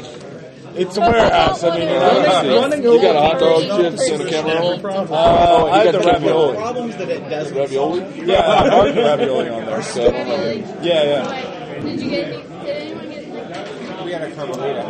It's 0.76 0.98
a 0.98 1.02
warehouse. 1.02 1.64
I 1.64 1.78
mean, 1.78 1.88
you're 1.90 2.00
not 2.00 2.70
gonna. 2.72 2.78
You 2.78 3.02
got 3.02 3.16
a 3.16 3.20
hot 3.22 3.40
dog 3.40 3.62
chips 3.82 4.10
and 4.10 4.22
a 4.22 4.30
camera 4.30 4.60
roll? 4.60 4.74
Uh, 4.86 5.08
Oh, 5.10 5.68
I 5.68 5.84
you 5.84 5.92
have 5.92 5.94
got 5.94 5.94
the 5.94 6.00
the 6.00 6.06
ravioli. 6.06 6.22
ravioli. 6.22 6.56
Problems 6.58 6.98
that 6.98 7.10
it 7.10 7.30
doesn't. 7.30 7.58
Ravioli? 7.58 8.00
Yeah, 8.26 8.42
I 8.48 8.86
have 8.88 8.96
the 8.96 9.02
ravioli 9.02 9.50
on 9.50 9.66
there. 9.66 9.82
So, 9.84 10.08
I 10.08 10.12
don't 10.12 10.28
know. 10.28 10.82
Yeah, 10.84 11.04
yeah. 11.04 11.59
Did 11.82 12.02
you 12.02 12.10
get? 12.10 12.32
Did 12.32 12.68
anyone 12.68 13.10
get? 13.10 14.06
We 14.06 14.12
got 14.12 14.24
a 14.24 14.28
carbolita. 14.32 14.86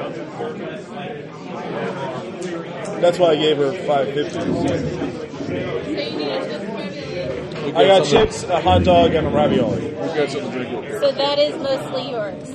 That's 3.01 3.17
why 3.19 3.27
I 3.27 3.35
gave 3.35 3.57
her 3.57 3.71
five 3.85 4.13
fifty. 4.13 4.33
So 4.33 4.43
you 4.43 6.17
need 6.17 6.27
a 6.27 6.45
Swiss 6.45 6.65
ravioli? 6.67 7.75
I 7.75 7.87
got 7.87 8.05
chips, 8.05 8.43
a 8.43 8.61
hot 8.61 8.83
dog, 8.83 9.13
and 9.13 9.27
a 9.27 9.29
ravioli. 9.29 9.85
We 9.85 9.91
got 9.91 10.29
something 10.29 10.51
to 10.51 10.65
drink. 10.65 10.89
So 11.01 11.11
that 11.11 11.39
is 11.39 11.55
mostly 11.61 12.11
yours. 12.11 12.49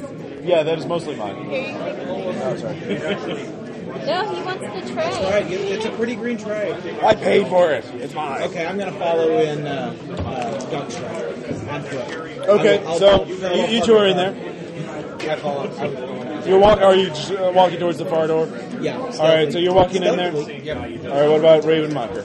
Yeah, 0.45 0.63
that 0.63 0.79
is 0.79 0.87
mostly 0.87 1.17
mine. 1.17 1.45
Here 1.51 1.63
you 1.63 1.73
go. 1.73 2.33
Oh, 2.43 2.57
sorry. 2.57 3.61
No, 4.07 4.35
he 4.35 4.43
wants 4.43 4.61
the 4.61 4.69
All 4.71 5.11
tray. 5.13 5.31
right, 5.31 5.47
it- 5.51 5.61
it's 5.73 5.85
a 5.85 5.91
pretty 5.93 6.15
green 6.17 6.39
tray. 6.39 6.73
I 7.03 7.15
paid 7.15 7.47
for 7.49 7.71
it. 7.73 7.85
It's 7.95 8.15
mine. 8.15 8.43
Okay, 8.45 8.67
I'm 8.67 8.77
going 8.79 8.93
to 8.93 8.99
follow 8.99 9.39
in 9.39 9.67
uh, 9.67 9.95
uh, 10.19 10.71
Dark 10.71 10.91
Strike 10.91 11.69
on 11.71 11.83
foot. 11.83 12.49
Okay, 12.49 12.79
I'll- 12.81 12.89
I'll- 12.89 12.99
so 12.99 13.09
I'll- 13.09 13.57
you, 13.57 13.67
you 13.79 13.85
two 13.85 13.95
are 13.97 14.07
in 14.07 14.17
there. 14.17 14.35
I 15.31 15.37
follow. 15.37 15.71
I'm- 15.79 16.47
You're 16.49 16.59
walk. 16.59 16.81
Are 16.83 16.95
you 16.95 17.07
just 17.09 17.31
uh, 17.33 17.51
walking 17.55 17.79
towards 17.79 17.97
the 17.99 18.05
far 18.05 18.27
door? 18.27 18.47
Yeah. 18.81 18.99
All 18.99 19.09
right, 19.29 19.51
so 19.51 19.59
you're 19.59 19.73
walking 19.73 20.03
in 20.03 20.17
there. 20.17 20.31
Stealthily. 20.33 20.69
All 21.09 21.21
right. 21.21 21.29
What 21.31 21.39
about 21.41 21.65
Raven 21.65 21.95
Mocker? 21.95 22.23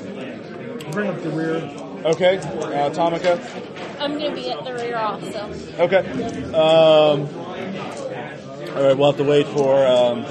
Bring 0.92 1.10
up 1.10 1.22
the 1.24 1.30
rear. 1.30 1.56
Okay. 2.04 2.38
Uh, 2.40 2.90
Tomica. 2.90 3.40
I'm 4.00 4.14
gonna 4.20 4.34
be 4.36 4.50
at 4.52 4.64
the 4.66 4.74
rear 4.74 4.98
also. 4.98 5.54
Okay. 5.80 6.00
Um, 6.54 7.30
all 8.76 8.84
right. 8.84 8.98
We'll 8.98 9.12
have 9.12 9.18
to 9.18 9.24
wait 9.24 9.48
for 9.48 9.86
um, 9.88 10.26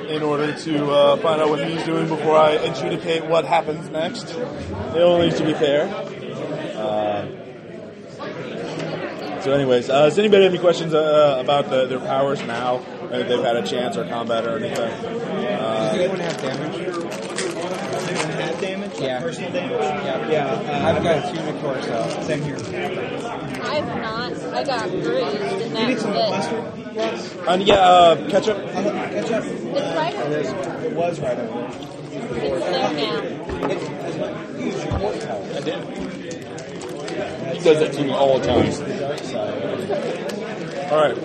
in 0.08 0.22
order 0.22 0.54
to 0.54 0.90
uh, 0.90 1.16
find 1.16 1.40
out 1.40 1.48
what 1.48 1.66
he's 1.68 1.82
doing 1.84 2.06
before 2.08 2.36
I 2.36 2.50
adjudicate 2.52 3.24
what 3.26 3.44
happens 3.46 3.88
next. 3.90 4.30
It 4.34 5.02
all 5.02 5.18
needs 5.18 5.38
to 5.38 5.44
be 5.46 5.54
fair. 5.54 5.86
Uh, 6.76 7.26
so, 9.42 9.52
anyways, 9.52 9.88
uh, 9.90 10.04
does 10.04 10.18
anybody 10.18 10.44
have 10.44 10.52
any 10.52 10.60
questions 10.60 10.94
uh, 10.94 11.36
about 11.40 11.68
the, 11.70 11.86
their 11.86 11.98
powers 12.00 12.40
now? 12.42 12.76
Uh, 12.76 13.18
if 13.18 13.28
they've 13.28 13.42
had 13.42 13.56
a 13.56 13.66
chance 13.66 13.96
or 13.96 14.04
combat 14.06 14.46
or 14.46 14.56
anything? 14.58 14.76
Does 15.02 15.22
Uh, 15.22 15.92
anyone 15.98 16.20
have 16.20 16.36
damage? 16.40 16.74
Anyone 16.80 18.30
had 18.30 18.60
damage? 18.60 18.80
Like 18.82 18.83
Yeah. 19.00 19.20
Personal 19.20 19.52
damage? 19.52 19.80
Yeah. 19.80 20.28
Yeah. 20.30 20.46
Uh, 20.46 20.88
I've 20.94 21.02
got 21.02 21.34
two 21.34 21.40
McCorso. 21.40 22.24
Same 22.24 22.42
here. 22.42 22.56
I've 23.64 23.86
not. 23.86 24.32
I 24.54 24.64
got 24.64 24.90
bruised, 24.90 25.06
and 25.06 25.60
You 25.60 25.68
need 25.68 25.74
that's 25.74 26.02
some 26.02 26.12
it. 26.12 26.30
mustard, 26.30 26.96
Ross? 26.96 27.48
and 27.48 27.62
yeah, 27.64 27.74
uh, 27.76 28.30
ketchup. 28.30 28.56
Uh, 28.58 28.62
ketchup? 29.10 29.44
It's 29.44 29.96
right 29.96 30.14
It 30.14 30.20
over 30.20 30.30
there. 30.30 30.84
It 30.86 30.92
was 30.92 31.20
right 31.20 31.38
over 31.38 31.60
there. 31.60 31.70
It's 31.72 32.64
there 32.64 32.92
now. 32.94 33.18
It, 33.68 33.78
it's 33.78 34.18
like, 34.18 34.36
use 34.60 34.84
your 34.84 34.98
work 35.00 35.20
towel. 35.20 35.42
I 35.56 35.60
did. 35.60 35.80
He 37.56 37.60
does 37.64 37.78
that 37.80 37.92
to 37.94 38.04
me 38.04 38.10
all 38.12 38.38
the 38.38 38.46
time. 38.46 38.98
Dark 39.00 39.18
side. 39.18 40.92
All 40.92 41.00
right. 41.02 41.18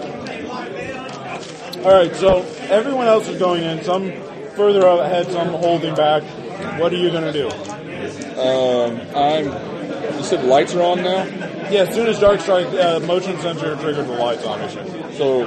All 1.86 1.94
right. 1.94 2.16
So 2.16 2.42
everyone 2.70 3.08
else 3.08 3.28
is 3.28 3.38
going 3.40 3.64
in. 3.64 3.84
Some 3.84 4.12
further 4.56 4.86
ahead. 4.88 5.28
Some 5.32 5.50
holding 5.50 5.94
back. 5.96 6.24
What 6.80 6.94
are 6.94 6.98
you 6.98 7.10
going 7.12 7.32
to 7.32 7.34
do? 7.34 7.50
Um, 8.40 9.02
I'm. 9.16 9.46
You 10.18 10.24
said 10.26 10.44
lights 10.46 10.74
are 10.76 10.82
on 10.82 11.04
now? 11.04 11.24
Yeah. 11.70 11.82
As 11.84 11.94
soon 11.94 12.08
as 12.08 12.20
Dark 12.20 12.40
Strike 12.42 12.68
uh, 12.68 13.00
motion 13.02 13.40
sensor 13.40 13.76
triggered 13.78 14.08
the 14.08 14.14
lights, 14.14 14.44
obviously. 14.46 14.84
So, 15.18 15.40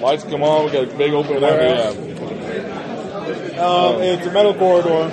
lights 0.00 0.24
come 0.24 0.42
on. 0.42 0.66
We 0.66 0.72
got 0.72 0.84
a 0.92 0.96
big 0.96 1.12
open 1.12 1.40
warehouse. 1.40 1.96
Um, 3.58 4.00
it's 4.00 4.26
a 4.26 4.32
metal 4.32 4.54
corridor, 4.54 5.06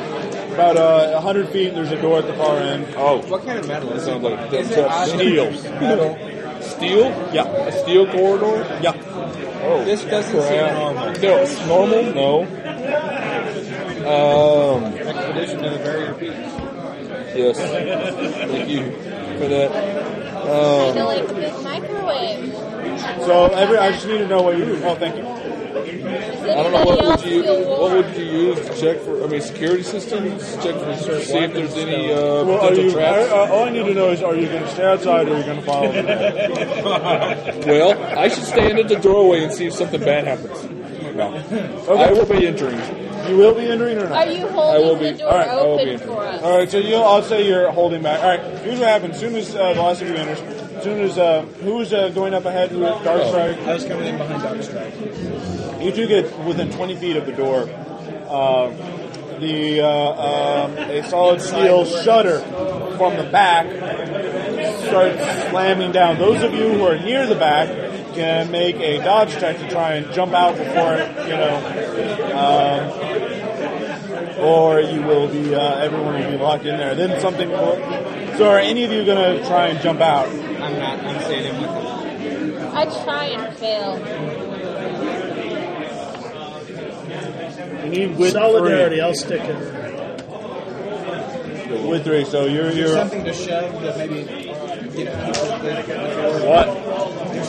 about 0.53 0.77
uh, 0.77 1.11
100 1.13 1.49
feet. 1.49 1.73
There's 1.73 1.91
a 1.91 2.01
door 2.01 2.19
at 2.19 2.27
the 2.27 2.33
far 2.33 2.57
end. 2.57 2.87
Oh, 2.95 3.19
What 3.27 3.45
kind 3.45 3.59
of 3.59 3.67
metal 3.67 3.89
that 3.89 3.97
is 3.97 4.03
it? 4.03 4.05
sounds 4.05 4.23
like 4.23 4.53
Is 4.53 4.69
that 4.69 5.07
it 5.09 5.17
Steel. 5.19 5.71
metal? 5.81 6.61
Steel? 6.61 7.33
Yeah. 7.33 7.43
A 7.45 7.71
steel 7.83 8.05
corridor? 8.11 8.63
Yeah. 8.81 8.93
Oh, 9.63 9.83
This 9.83 10.03
doesn't 10.05 10.41
seem 10.41 10.73
normal. 10.73 11.05
No, 11.19 11.37
it's 11.37 11.67
normal? 11.67 12.03
No. 12.13 13.26
Um, 14.07 14.83
Expedition 14.85 15.63
to 15.63 15.69
the 15.69 15.77
barrier 15.79 16.13
peak. 16.13 16.31
yes. 17.35 17.57
Thank 17.59 18.69
you 18.69 18.83
for 19.39 19.47
that. 19.47 19.71
Kind 19.71 20.47
Um, 20.47 20.97
of 20.97 21.31
like 21.33 21.51
a 21.53 21.61
microwave. 21.61 22.53
So 23.25 23.45
every, 23.47 23.77
I 23.77 23.91
just 23.91 24.07
need 24.07 24.19
to 24.19 24.27
know 24.27 24.41
what 24.41 24.57
you. 24.57 24.79
Oh, 24.83 24.95
thank 24.95 25.17
you. 25.17 25.23
I 25.27 26.63
don't 26.63 26.71
know 26.71 26.85
what 26.85 27.05
would 27.21 27.29
you 27.31 27.43
what 27.67 27.91
would 27.91 28.15
you 28.17 28.23
use 28.23 28.59
to 28.67 28.79
check 28.81 28.99
for? 29.01 29.21
I 29.23 29.27
mean, 29.27 29.41
security 29.41 29.83
systems. 29.83 30.41
Check 30.63 30.75
for 30.75 30.95
see 31.21 31.37
if 31.37 31.53
there's 31.53 31.75
any 31.75 32.11
uh, 32.13 32.17
Well, 32.45 32.51
are 32.53 32.59
potential 32.69 32.83
you? 32.85 32.91
traps. 32.91 33.29
I, 33.31 33.37
uh, 33.37 33.51
all 33.53 33.65
I 33.65 33.69
need 33.69 33.83
to 33.85 33.93
know 33.93 34.09
is, 34.11 34.23
are 34.23 34.35
you 34.35 34.47
going 34.47 34.63
to 34.63 34.69
stay 34.71 34.85
outside 34.85 35.27
or 35.27 35.35
are 35.35 35.39
you 35.39 35.43
going 35.45 35.59
to 35.59 35.65
follow 35.65 35.91
me? 35.91 36.01
Well, 37.67 38.17
I 38.17 38.29
should 38.29 38.45
stand 38.45 38.79
at 38.79 38.87
the 38.87 38.95
doorway 38.95 39.43
and 39.43 39.51
see 39.53 39.65
if 39.67 39.73
something 39.73 39.99
bad 39.99 40.25
happens. 40.25 40.63
No, 41.15 41.33
I 41.93 42.11
will 42.13 42.25
be 42.25 42.47
entering. 42.47 42.79
You 43.29 43.37
will 43.37 43.53
be 43.53 43.65
entering 43.69 43.97
or 43.97 44.09
not? 44.09 44.27
Are 44.27 44.31
you 44.31 44.47
I 44.47 44.77
will 44.79 44.95
be- 44.95 45.11
the 45.11 45.17
door 45.19 45.27
all 45.31 45.37
right, 45.37 45.47
I 45.49 45.55
will 45.55 45.77
be 45.77 45.81
open 45.83 45.89
entering. 45.93 46.09
for 46.15 46.21
us? 46.23 46.41
All 46.43 46.57
right, 46.57 46.69
so 46.71 46.77
you'll, 46.77 47.03
I'll 47.03 47.21
say 47.23 47.47
you're 47.47 47.71
holding 47.71 48.01
back. 48.03 48.21
All 48.21 48.29
right, 48.29 48.59
here's 48.63 48.79
what 48.79 48.87
happens. 48.89 49.15
As 49.15 49.19
soon 49.21 49.35
as 49.35 49.55
uh, 49.55 49.73
the 49.73 49.81
last 49.81 50.01
of 50.01 50.07
you 50.09 50.15
enters, 50.15 50.39
as 50.41 50.83
soon 50.83 50.99
as 50.99 51.17
uh, 51.17 51.41
who's 51.61 51.91
uh, 51.93 52.09
going 52.09 52.33
up 52.33 52.45
ahead, 52.45 52.71
who 52.71 52.81
Dark 52.81 53.05
Oh. 53.05 53.29
Strike, 53.29 53.59
I 53.67 53.73
was 53.73 53.85
coming 53.85 54.07
in 54.07 54.17
behind 54.17 54.43
Dark 54.43 54.61
Strike. 54.63 54.93
you 55.81 55.91
two 55.91 56.07
get 56.07 56.37
within 56.45 56.71
20 56.71 56.95
feet 56.95 57.15
of 57.17 57.25
the 57.25 57.31
door. 57.33 57.69
Uh, 58.29 58.71
the 59.39 59.81
uh, 59.81 60.65
um, 60.65 60.77
a 60.77 61.03
solid 61.07 61.39
steel 61.41 61.85
shutter 61.85 62.39
from 62.97 63.15
the 63.17 63.29
back 63.31 63.67
starts 64.87 65.49
slamming 65.49 65.91
down. 65.91 66.17
Those 66.17 66.41
of 66.43 66.53
you 66.53 66.69
who 66.73 66.83
are 66.85 66.97
near 66.97 67.27
the 67.27 67.35
back 67.35 67.69
can 68.17 68.51
make 68.51 68.75
a 68.77 68.97
dodge 68.97 69.31
check 69.33 69.59
to 69.59 69.69
try 69.69 69.93
and 69.93 70.11
jump 70.11 70.33
out 70.33 70.57
before 70.57 70.95
it, 70.95 71.09
you 71.27 71.37
know. 71.37 71.55
Um, 72.35 73.07
or 74.39 74.79
you 74.79 75.01
will 75.03 75.27
be, 75.27 75.53
uh, 75.53 75.77
everyone 75.77 76.15
will 76.15 76.31
be 76.31 76.37
locked 76.37 76.65
in 76.65 76.77
there. 76.77 76.95
Then 76.95 77.21
something 77.21 77.49
will. 77.49 77.75
So, 78.37 78.49
are 78.49 78.59
any 78.59 78.83
of 78.83 78.91
you 78.91 79.05
going 79.05 79.39
to 79.39 79.47
try 79.47 79.67
and 79.67 79.79
jump 79.81 80.01
out? 80.01 80.27
I'm 80.27 80.79
not. 80.79 80.99
I'm 80.99 81.21
staying 81.21 81.55
in 81.55 81.61
with 81.61 81.71
them. 81.71 82.75
I 82.75 82.85
try 83.03 83.25
and 83.25 83.55
fail. 83.57 83.97
You 87.83 87.89
need 87.89 88.17
with 88.17 88.33
Solidarity, 88.33 89.01
I'll 89.01 89.15
stick 89.15 89.41
it. 89.43 89.87
With 91.87 92.03
three, 92.03 92.25
so 92.25 92.45
you're 92.45 92.71
you're 92.71 92.95
something 92.95 93.23
to 93.25 93.33
shove 93.33 93.81
that 93.81 93.97
maybe 93.97 94.23
get 94.23 95.25
people 95.25 95.43
to 95.43 96.45
what? 96.47 96.86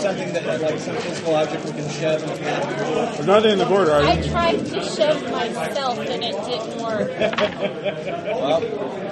There's 0.00 0.16
something 0.16 0.32
that 0.32 0.60
like 0.62 0.78
some 0.78 0.96
physical 0.96 1.34
object 1.34 1.64
we 1.64 1.72
can 1.72 1.90
shove 1.90 2.22
and 2.22 2.38
catch. 2.38 3.16
There's 3.16 3.26
nothing 3.26 3.50
in 3.50 3.58
the 3.58 3.66
corridor. 3.66 3.94
Are 3.94 4.02
I 4.02 4.28
tried 4.28 4.64
to 4.66 4.82
shove 4.84 5.22
myself 5.32 5.98
and 5.98 6.22
it 6.22 6.44
didn't 6.44 6.80
work. 6.80 7.10
Well, 8.38 8.60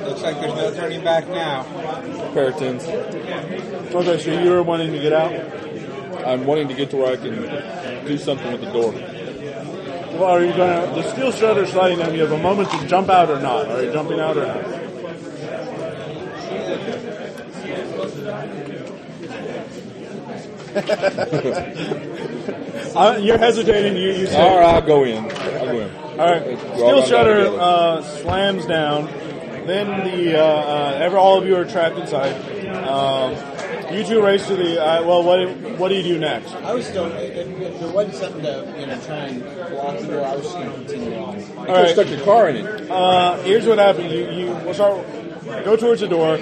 looks 0.06 0.22
like 0.22 0.40
there's 0.40 0.54
no 0.54 0.72
turning 0.72 1.02
back 1.02 1.26
now. 1.28 1.64
Peritons. 2.32 2.86
Okay, 3.92 4.18
so 4.22 4.40
you 4.40 4.50
were 4.50 4.62
wanting 4.62 4.92
to 4.92 5.00
get 5.00 5.12
out. 5.12 5.32
I'm 6.24 6.46
wanting 6.46 6.68
to 6.68 6.74
get 6.74 6.90
to 6.90 6.96
where 6.98 7.12
I 7.12 7.16
can 7.16 8.06
do 8.06 8.16
something 8.16 8.52
with 8.52 8.60
the 8.60 8.70
door. 8.70 8.92
Well, 8.92 10.30
are 10.30 10.44
you 10.44 10.52
gonna? 10.52 10.86
The 10.94 11.02
steel 11.10 11.32
shutter 11.32 11.66
sliding 11.66 11.98
down. 11.98 12.14
You 12.14 12.20
have 12.20 12.32
a 12.32 12.38
moment 12.38 12.70
to 12.70 12.86
jump 12.86 13.08
out 13.10 13.28
or 13.28 13.40
not. 13.40 13.68
Are 13.68 13.82
you 13.82 13.92
jumping 13.92 14.20
out 14.20 14.36
or 14.36 14.46
not? 14.46 14.64
Uh, 22.96 23.18
you're 23.20 23.38
hesitating. 23.38 23.96
You, 23.96 24.10
you 24.12 24.26
say, 24.26 24.40
All 24.40 24.58
right, 24.58 24.74
I'll 24.76 24.80
go 24.86 25.04
in. 25.04 25.24
I'll 25.24 25.66
go 25.66 25.80
in. 25.80 25.96
All 26.18 26.30
right. 26.32 26.58
Steel 26.76 27.02
shutter 27.04 27.46
uh, 27.60 28.02
slams 28.02 28.64
down. 28.66 29.06
Then 29.66 29.86
the 30.06 30.38
uh, 30.38 30.42
uh, 30.44 30.98
ever 31.02 31.18
all 31.18 31.36
of 31.38 31.46
you 31.46 31.56
are 31.56 31.64
trapped 31.64 31.98
inside. 31.98 32.32
Um, 32.86 33.34
you 33.94 34.04
two 34.04 34.22
race 34.22 34.46
to 34.46 34.56
the. 34.56 34.80
Uh, 34.82 35.02
well, 35.06 35.22
what 35.22 35.36
do- 35.36 35.74
what 35.76 35.88
do 35.90 35.94
you 35.96 36.02
do 36.02 36.18
next? 36.18 36.54
I 36.54 36.72
was 36.72 36.86
still, 36.86 37.04
if, 37.12 37.36
if 37.36 37.80
there 37.80 37.90
wasn't 37.92 38.14
something 38.14 38.42
to, 38.42 38.74
you 38.80 38.86
know, 38.86 38.98
try 39.02 39.16
and 39.26 39.42
block 39.42 39.98
the 39.98 40.06
door, 40.06 40.24
I 40.24 40.34
was 40.36 40.44
just 40.44 40.54
going 40.56 40.70
to 40.70 40.74
continue 40.74 41.18
on. 41.18 41.38
You 41.38 41.56
All 41.58 41.66
right. 41.66 41.90
stuck 41.90 42.08
your 42.08 42.20
car 42.24 42.48
in 42.48 42.56
it. 42.64 42.90
Uh, 42.90 43.36
here's 43.42 43.66
what 43.66 43.76
happens. 43.78 44.10
You, 44.10 44.30
you 44.30 44.46
will 44.64 44.72
start, 44.72 45.06
go 45.66 45.76
towards 45.76 46.00
the 46.00 46.08
door. 46.08 46.38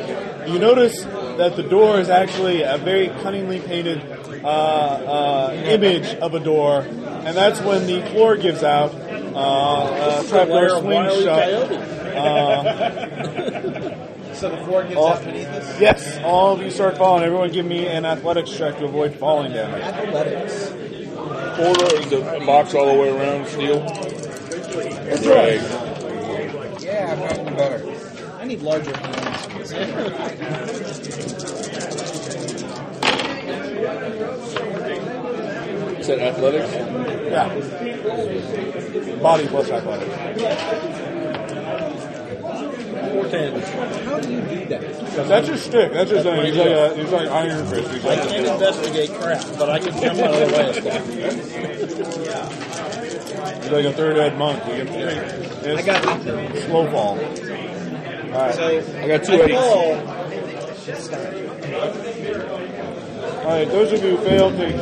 You 0.46 0.60
notice 0.60 1.02
that 1.02 1.56
the 1.56 1.64
door 1.64 1.98
is 1.98 2.08
actually 2.10 2.62
a 2.62 2.78
very 2.78 3.08
cunningly 3.24 3.58
painted 3.58 4.00
uh, 4.44 4.46
uh, 4.46 5.52
image 5.64 6.14
of 6.16 6.34
a 6.34 6.40
door, 6.40 6.80
and 6.80 7.36
that's 7.36 7.60
when 7.60 7.86
the 7.86 8.02
floor 8.10 8.36
gives 8.36 8.62
out. 8.62 8.92
Uh, 8.94 9.38
uh, 9.38 10.22
trapdoor 10.24 10.80
Wire- 10.82 11.08
swings 11.08 11.14
E. 11.20 11.24
shut. 11.24 11.72
Uh, 12.14 14.00
So 14.34 14.48
the 14.50 14.56
floor 14.64 14.82
gives 14.82 14.96
all- 14.96 15.08
out 15.14 15.24
beneath 15.24 15.46
us? 15.48 15.80
yes, 15.80 16.18
all 16.24 16.52
of 16.54 16.60
you 16.62 16.70
start 16.70 16.96
falling. 16.98 17.22
Everyone, 17.22 17.50
give 17.52 17.64
me 17.66 17.86
an 17.86 18.04
athletics 18.04 18.50
check 18.50 18.78
to 18.78 18.84
avoid 18.84 19.14
falling 19.14 19.52
damage. 19.52 19.80
Athletics. 19.82 20.72
Corridor 21.56 21.96
is 22.00 22.12
a 22.12 22.44
box 22.44 22.74
all 22.74 22.86
the 22.86 22.94
way 23.00 23.10
around 23.10 23.46
steel. 23.46 23.80
Drag. 25.22 25.60
Yeah, 26.82 27.12
I'm 27.12 27.18
having 27.18 27.54
better. 27.56 27.80
I 28.40 28.44
need 28.44 28.60
larger 28.62 28.94
hands. 28.96 29.72
Is 36.00 36.06
that 36.06 36.18
athletics? 36.18 36.72
Yeah. 37.30 37.48
Body 39.20 39.46
plus 39.46 39.70
athletics. 39.70 40.14
Four 43.12 43.28
tens. 43.28 43.68
How 43.68 44.20
do 44.20 44.32
you 44.32 44.40
do 44.40 44.64
that? 44.66 44.80
That's 45.28 45.48
your 45.48 45.56
stick. 45.58 45.92
That's 45.92 46.10
your 46.10 46.22
thing. 46.22 46.46
He's 46.46 46.56
like, 46.56 46.66
a, 46.68 46.96
he's 46.96 47.10
like 47.12 47.28
Iron 47.28 47.66
Fist. 47.66 47.90
He's 47.90 48.04
I 48.06 48.16
can't 48.16 48.46
investigate 48.46 49.10
crap, 49.12 49.44
but 49.58 49.68
I 49.68 49.78
can 49.78 49.92
jump 50.00 50.18
out 50.20 50.34
of 50.34 50.40
the 50.40 50.46
way. 50.56 50.68
of 50.68 50.76
stuff. 50.76 51.06
He's 53.62 53.70
like 53.72 53.84
a 53.84 53.92
third 53.92 54.16
ed 54.16 54.38
monk. 54.38 54.62
He 54.64 54.70
can, 54.70 54.88
it's 54.88 55.82
I 55.82 55.82
got 55.82 56.26
it. 56.26 56.62
slow 56.64 56.90
fall. 56.90 57.18
Alright. 57.18 58.54
So 58.54 58.66
I 58.98 59.08
got 59.08 59.24
two 59.24 59.42
I 59.42 59.44
eights. 59.44 60.24
Stop. 63.44 63.52
Alright, 63.52 63.68
those 63.68 63.92
of 63.92 64.02
you 64.02 64.16
who 64.16 64.24
fail 64.24 64.50
take 64.56 64.74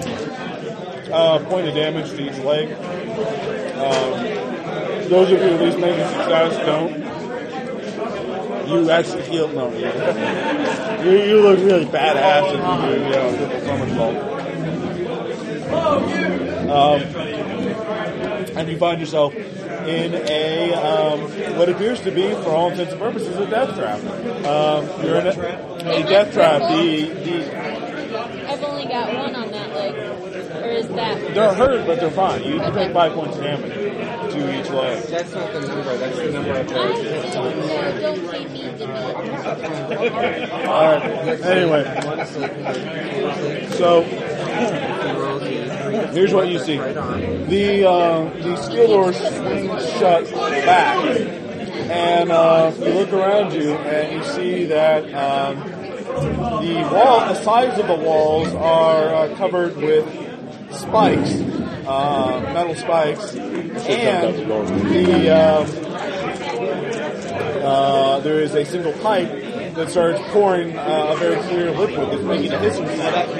uh, 1.12 1.38
point 1.44 1.68
of 1.68 1.74
damage 1.74 2.10
to 2.10 2.20
each 2.22 2.38
leg. 2.44 2.72
Um, 3.76 4.12
those 5.08 5.30
of 5.30 5.40
you 5.40 5.46
at 5.46 5.60
least 5.60 5.78
making 5.78 6.06
success 6.06 6.56
don't. 6.66 7.02
You 8.68 8.90
actually 8.90 9.22
heal. 9.24 9.48
No, 9.48 9.70
you, 9.72 9.86
you, 11.10 11.24
you 11.24 11.40
look 11.42 11.58
really 11.58 11.84
badass 11.84 12.46
if 12.46 12.52
you 12.52 12.76
do, 12.88 13.00
yeah, 13.10 13.36
triple 13.36 13.60
somersault. 13.66 14.16
Um, 16.70 17.02
and 18.56 18.68
you 18.68 18.78
find 18.78 19.00
yourself 19.00 19.34
in 19.34 20.14
a 20.14 20.72
um, 20.74 21.20
what 21.58 21.68
appears 21.68 22.00
to 22.02 22.10
be, 22.10 22.32
for 22.34 22.50
all 22.50 22.70
intents 22.70 22.92
and 22.92 23.00
purposes, 23.00 23.36
a 23.36 23.46
death 23.46 23.74
trap. 23.76 23.98
Um, 24.46 25.04
you're 25.04 25.16
in 25.16 25.26
a, 25.26 25.30
a 25.30 26.02
death 26.04 26.32
trap. 26.32 26.60
The 26.70 27.08
the 27.08 27.72
I've 28.48 28.62
only 28.62 28.86
got 28.86 29.12
one 29.14 29.34
on 29.34 29.50
that 29.50 29.74
leg. 29.74 29.94
Or 30.62 30.68
is 30.68 30.81
that. 30.96 31.34
They're 31.34 31.54
hurt, 31.54 31.86
but 31.86 32.00
they're 32.00 32.10
fine. 32.10 32.42
You 32.44 32.58
can 32.58 32.72
take 32.74 32.92
five 32.92 33.12
points 33.12 33.36
of 33.36 33.42
damage 33.42 33.72
to 33.72 34.60
each 34.60 34.70
leg. 34.70 35.02
That's 35.04 35.32
not 35.34 35.52
the 35.52 35.60
number. 35.60 35.96
That's 35.96 36.16
the 36.16 36.30
number 36.32 36.50
of 36.50 36.56
I 36.56 36.62
the. 36.62 36.74
don't, 36.74 38.00
don't 38.00 38.30
pay 38.30 38.44
me 38.46 38.62
to 38.62 38.86
be. 38.86 38.92
All 40.66 40.84
right. 40.96 41.40
Anyway, 41.42 41.84
so 43.76 44.02
here's 46.12 46.32
what 46.34 46.48
you 46.48 46.58
see: 46.58 46.76
the 46.76 47.88
uh, 47.88 48.24
the 48.40 48.56
steel 48.56 48.86
door 48.88 49.12
swings 49.12 49.90
shut 49.92 50.30
back, 50.30 51.04
and 51.90 52.30
uh, 52.30 52.72
you 52.78 52.84
look 52.92 53.12
around 53.12 53.52
you 53.52 53.72
and 53.72 54.12
you 54.12 54.24
see 54.32 54.64
that 54.66 55.04
um, 55.14 55.56
the 56.62 56.88
wall, 56.92 57.20
the 57.20 57.34
sides 57.42 57.78
of 57.78 57.86
the 57.86 57.94
walls 57.94 58.52
are 58.54 59.14
uh, 59.14 59.36
covered 59.36 59.76
with 59.76 60.06
spikes, 60.74 61.34
uh, 61.86 62.40
metal 62.54 62.74
spikes, 62.74 63.34
and 63.34 64.36
the 64.36 65.30
um, 65.30 65.66
uh, 67.64 68.20
there 68.20 68.40
is 68.40 68.54
a 68.54 68.64
single 68.64 68.92
pipe 68.94 69.28
that 69.74 69.90
starts 69.90 70.20
pouring 70.32 70.76
uh, 70.76 71.12
a 71.14 71.16
very 71.16 71.36
clear 71.42 71.70
liquid 71.70 72.10
that's 72.10 72.22
making 72.22 72.52
a 72.52 72.58
hissing 72.58 72.86
sound. 72.88 73.30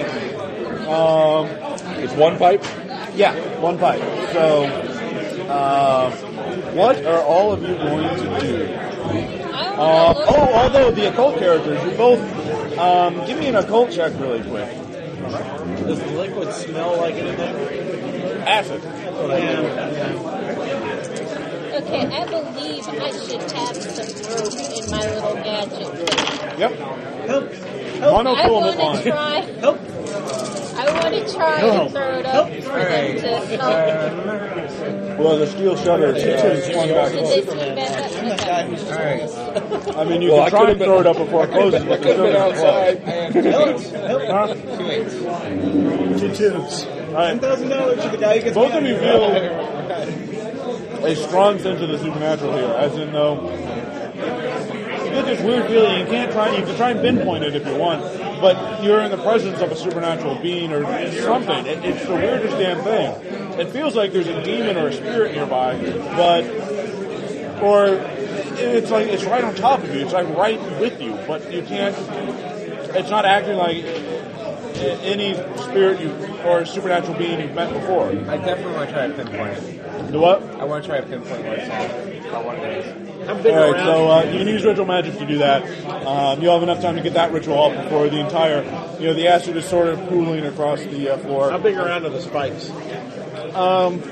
Um, 0.89 1.47
It's 2.03 2.15
one 2.15 2.39
pipe. 2.39 2.63
yeah, 3.15 3.35
one 3.61 3.79
pipe. 3.79 4.01
So, 4.33 4.65
uh, 5.49 6.11
what 6.73 7.05
are 7.05 7.23
all 7.23 7.53
of 7.53 7.63
you 7.63 7.75
going 7.77 8.09
to 8.19 8.41
do? 8.41 8.75
Uh, 8.75 10.15
oh, 10.29 10.55
although 10.55 10.91
the 10.91 11.09
occult 11.11 11.39
characters, 11.39 11.83
you 11.85 11.97
both 11.97 12.21
um, 12.79 13.25
give 13.27 13.39
me 13.39 13.47
an 13.49 13.57
occult 13.57 13.91
check 13.91 14.13
really 14.21 14.43
quick. 14.49 14.69
Does 15.33 15.99
the 15.99 16.11
liquid 16.11 16.53
smell 16.53 16.99
like 16.99 17.15
anything? 17.15 17.57
Acid. 18.47 18.85
Okay, 21.75 22.07
I 22.07 22.27
believe 22.27 22.87
I 22.87 23.11
should 23.13 23.51
have 23.53 23.77
some 23.77 24.13
rope 24.29 24.53
in 24.77 24.91
my 24.91 25.01
little 25.01 25.35
gadget. 25.37 26.59
Yep. 26.59 26.73
Help! 27.27 27.72
One 28.11 28.27
I 28.27 28.49
want 28.51 28.77
line. 28.79 28.97
to 28.97 29.03
try. 29.11 29.41
Help! 29.61 29.79
I 30.75 30.85
want 31.01 31.15
to 31.15 31.21
try 31.35 31.61
and 31.61 31.91
throw 31.93 32.19
it 32.19 32.27
up 32.27 32.49
for 32.49 32.79
them 32.79 33.17
to 33.17 33.29
help. 33.57 35.19
Well, 35.19 35.39
the 35.39 35.47
steel 35.47 35.77
shutter 35.77 36.15
is 36.17 36.25
uh, 36.25 36.73
swung 36.73 36.89
back 36.89 37.13
Did 37.13 37.19
closed. 37.21 37.47
they 37.47 37.53
see 37.53 37.59
that? 37.59 38.67
Okay. 38.91 40.01
I 40.01 40.05
mean, 40.05 40.23
you 40.23 40.33
Well, 40.33 40.43
can 40.43 40.51
try 40.51 40.61
could've 40.61 40.77
and 40.81 40.85
throw 40.85 41.01
it 41.01 41.07
up 41.07 41.17
before 41.19 41.45
it 41.45 41.51
closes, 41.51 41.85
but 41.85 42.01
the 42.03 42.07
could 42.07 42.17
have 42.17 42.27
been 42.27 42.35
shutter's 42.35 43.85
closed. 43.85 43.95
outside. 43.95 44.59
Huh? 46.09 46.19
Two 46.19 46.31
tubes. 46.35 46.85
All 46.87 47.13
right. 47.15 47.41
Thousand 47.41 47.69
dollars 47.69 48.01
to 48.03 48.09
the 48.09 48.17
guy 48.17 48.39
who 48.39 48.43
gets 48.45 48.55
Both 48.55 48.73
of 48.73 48.85
you 48.85 48.97
feel 48.97 49.23
a 51.05 51.15
strong 51.17 51.59
sense 51.59 51.81
of 51.81 51.89
the 51.89 51.99
supernatural 51.99 52.53
here, 52.57 52.65
as 52.79 52.97
in 52.97 53.13
though 53.13 53.51
you 53.51 53.82
get 55.13 55.27
this 55.27 55.41
weird 55.43 55.67
feeling. 55.69 56.01
You 56.01 56.07
can't 56.07 56.33
try. 56.33 56.57
You 56.57 56.65
can 56.65 56.77
try 56.77 56.91
and 56.91 57.01
pinpoint 57.01 57.45
it 57.45 57.55
if 57.55 57.67
you 57.67 57.75
want, 57.77 58.03
but 58.41 58.83
you're 58.83 59.03
in 59.03 59.11
the 59.11 59.23
presence 59.23 59.61
of 59.61 59.71
a 59.71 59.77
supernatural 59.77 60.39
being 60.41 60.73
or 60.73 60.83
something. 61.23 61.67
It, 61.67 61.85
it's 61.85 62.07
the 62.07 62.15
weirdest 62.15 62.59
damn 62.59 62.83
thing. 62.83 63.61
It 63.61 63.71
feels 63.71 63.95
like 63.95 64.13
there's 64.13 64.27
a 64.27 64.43
demon 64.43 64.77
or 64.77 64.89
a 64.89 64.93
spirit 64.93 65.35
nearby, 65.35 65.77
but 66.17 66.45
or 67.63 67.87
it's 68.59 68.91
like 68.91 69.09
it's 69.09 69.25
right 69.25 69.45
on 69.45 69.55
top 69.55 69.83
of 69.83 69.95
you. 69.95 70.01
It's 70.01 70.13
like 70.13 70.29
right 70.37 70.61
with 70.81 71.01
you, 71.01 71.19
but 71.27 71.53
you 71.53 71.63
can't. 71.63 71.97
It's 72.95 73.11
not 73.11 73.25
acting 73.25 73.57
like 73.57 73.85
any 75.03 75.35
spirit 75.63 76.01
you 76.01 76.11
or 76.45 76.65
supernatural 76.65 77.17
being 77.17 77.41
you've 77.41 77.55
met 77.55 77.73
before. 77.73 78.09
I 78.09 78.37
definitely 78.37 78.75
want 78.75 78.89
to 78.89 78.95
try 78.95 79.07
to 79.07 79.15
pinpoint 79.15 79.59
it. 79.59 80.13
The 80.13 80.19
what? 80.19 80.43
I 80.43 80.65
want 80.65 80.85
to 80.85 80.89
try 80.89 81.01
to 81.01 81.07
pinpoint 81.07 81.43
where 81.43 81.55
it's 81.55 81.69
at. 81.69 82.35
Or 82.35 82.45
what 82.45 82.59
it 82.59 82.87
is. 82.87 82.87
I'm 82.87 83.05
big 83.05 83.12
All 83.29 83.73
right, 83.73 83.85
so 83.85 84.11
uh, 84.11 84.23
you 84.25 84.39
can 84.39 84.49
use 84.49 84.65
ritual 84.65 84.87
magic 84.87 85.17
to 85.19 85.27
do 85.27 85.39
that. 85.39 85.63
Um, 86.07 86.43
you'll 86.43 86.55
have 86.55 86.63
enough 86.63 86.81
time 86.81 86.97
to 86.97 87.03
get 87.03 87.15
that 87.15 87.33
ritual 87.33 87.59
off 87.59 87.85
before 87.85 88.09
the 88.09 88.19
entire, 88.19 88.63
you 88.99 89.07
know, 89.07 89.15
the 89.15 89.29
acid 89.29 89.57
is 89.57 89.65
sort 89.65 89.89
of 89.89 89.99
pooling 90.09 90.45
across 90.45 90.83
the 90.85 91.11
uh, 91.15 91.19
floor. 91.19 91.51
How 91.51 91.59
big 91.59 91.77
around 91.77 92.05
are 92.05 92.11
the 92.11 92.21
spikes? 92.21 92.71
Um, 93.55 94.03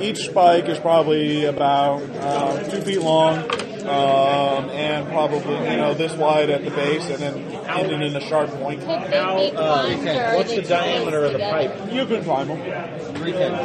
each 0.00 0.26
spike 0.26 0.66
is 0.68 0.78
probably 0.78 1.44
about 1.44 2.02
uh, 2.02 2.62
two 2.70 2.80
feet 2.82 3.00
long, 3.00 3.38
um, 3.86 4.70
and 4.70 5.06
probably 5.08 5.54
you 5.70 5.76
know 5.76 5.94
this 5.94 6.12
wide 6.14 6.50
at 6.50 6.64
the 6.64 6.70
base, 6.70 7.08
and 7.08 7.18
then 7.18 7.38
ending 7.68 8.02
in 8.02 8.16
a 8.16 8.20
sharp 8.20 8.50
point. 8.50 8.80
Could 8.80 8.88
they 8.88 9.50
be 9.50 9.56
climbed 9.56 10.08
or 10.08 10.36
What's 10.36 10.54
the 10.54 10.62
diameter 10.62 11.24
of 11.24 11.32
the 11.32 11.38
together? 11.38 11.68
pipe? 11.68 11.92
You 11.92 12.06
can 12.06 12.24
climb 12.24 12.48
them. 12.48 13.14
Three 13.16 13.32
pins. 13.32 13.58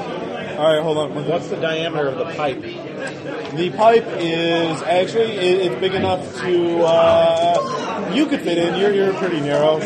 All 0.57 0.67
right, 0.73 0.81
hold 0.81 0.97
on. 0.97 1.15
What's 1.27 1.47
the 1.49 1.57
diameter 1.57 2.07
of 2.07 2.17
the 2.17 2.25
pipe? 2.35 2.61
The 3.01 3.71
pipe 3.75 4.05
is 4.17 4.81
actually 4.83 5.33
it, 5.33 5.71
it's 5.71 5.79
big 5.79 5.93
enough 5.93 6.35
to 6.41 6.83
uh, 6.83 8.11
you 8.13 8.25
could 8.27 8.41
fit 8.41 8.57
in. 8.57 8.79
You're 8.79 8.93
you're 8.93 9.13
pretty 9.13 9.39
narrow, 9.41 9.79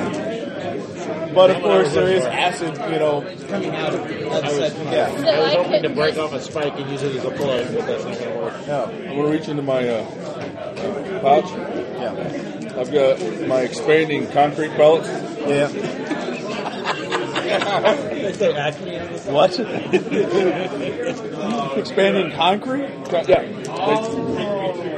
but 1.33 1.49
of 1.51 1.61
course 1.61 1.93
there 1.93 2.09
is 2.09 2.25
acid. 2.25 2.75
You 2.91 2.99
know, 2.99 3.21
coming 3.47 3.75
out 3.75 3.93
of 3.93 4.01
I 4.01 4.51
was, 4.51 4.73
yeah. 4.75 5.07
I 5.07 5.39
was 5.39 5.53
I 5.53 5.63
hoping 5.63 5.83
to 5.83 5.89
break 5.89 6.17
off 6.17 6.33
a 6.33 6.41
spike 6.41 6.77
and 6.77 6.89
use 6.89 7.03
it 7.03 7.15
as 7.15 7.23
a 7.23 7.31
plug, 7.31 7.73
but 7.73 7.87
that's 7.87 8.03
not 8.03 8.19
going 8.19 8.33
to 8.33 8.37
work. 8.37 8.67
No. 8.67 8.85
I'm 8.85 9.15
gonna 9.15 9.29
reach 9.29 9.47
into 9.47 9.63
my 9.63 9.87
uh, 9.87 10.05
pouch. 11.21 11.49
Yeah. 11.51 12.75
I've 12.77 12.91
got 12.91 13.47
my 13.47 13.61
expanding 13.61 14.27
concrete 14.31 14.71
pellets. 14.71 15.07
Yeah. 15.47 15.69
They 18.25 18.33
say 18.33 18.53
acne 18.55 18.97
on 18.97 19.05
this. 19.07 19.25
What? 19.27 19.51
Expanding 21.77 22.31
concrete? 22.31 22.89
Yeah. 23.27 23.43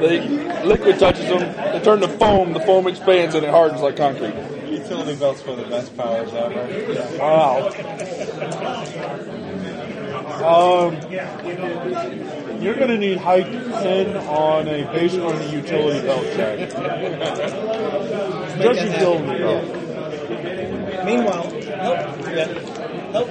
they 0.00 0.64
liquid 0.64 0.98
touches 0.98 1.26
them. 1.26 1.40
They 1.72 1.80
turn 1.84 2.00
to 2.00 2.08
foam. 2.08 2.54
The 2.54 2.60
foam 2.60 2.86
expands 2.86 3.34
and 3.34 3.44
it 3.44 3.50
hardens 3.50 3.82
like 3.82 3.98
concrete. 3.98 4.32
Utility 4.66 5.14
belts 5.16 5.42
for 5.42 5.54
the 5.54 5.64
best 5.64 5.94
powers 5.94 6.32
ever. 6.32 7.18
Wow. 7.18 7.68
Um, 10.38 10.94
you're 12.62 12.76
going 12.76 12.88
to 12.88 12.96
need 12.96 13.18
height 13.18 13.44
10 13.44 14.16
on 14.16 14.68
a 14.68 14.84
base 14.90 15.16
on 15.16 15.36
a 15.36 15.44
utility 15.50 16.00
belt 16.06 16.24
check. 16.34 16.70
Just 18.58 18.82
utility 18.86 19.38
belt. 19.38 21.04
Meanwhile, 21.04 21.50
nope. 21.50 22.77
Yeah. 23.12 23.20
Nope. 23.20 23.28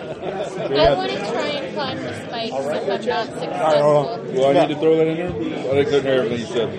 I 0.72 0.94
want 0.96 1.12
to 1.12 1.18
try 1.18 1.48
and 1.48 1.74
climb 1.76 1.98
the 1.98 2.14
spikes 2.26 2.54
if 2.54 2.66
I'm 2.66 2.88
not 2.88 3.28
successful. 3.28 3.48
All 3.48 3.62
right, 3.62 3.82
hold 3.82 4.08
on. 4.08 4.34
Do 4.34 4.46
I 4.46 4.54
need 4.54 4.74
to 4.74 4.80
throw 4.80 4.96
that 4.98 5.08
in 5.08 5.18
there? 5.18 5.80
I 5.80 5.84
couldn't 5.84 6.04
hear 6.04 6.14
everything 6.24 6.40
you 6.40 6.46
said. 6.46 6.70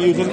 You 0.00 0.14
can, 0.14 0.30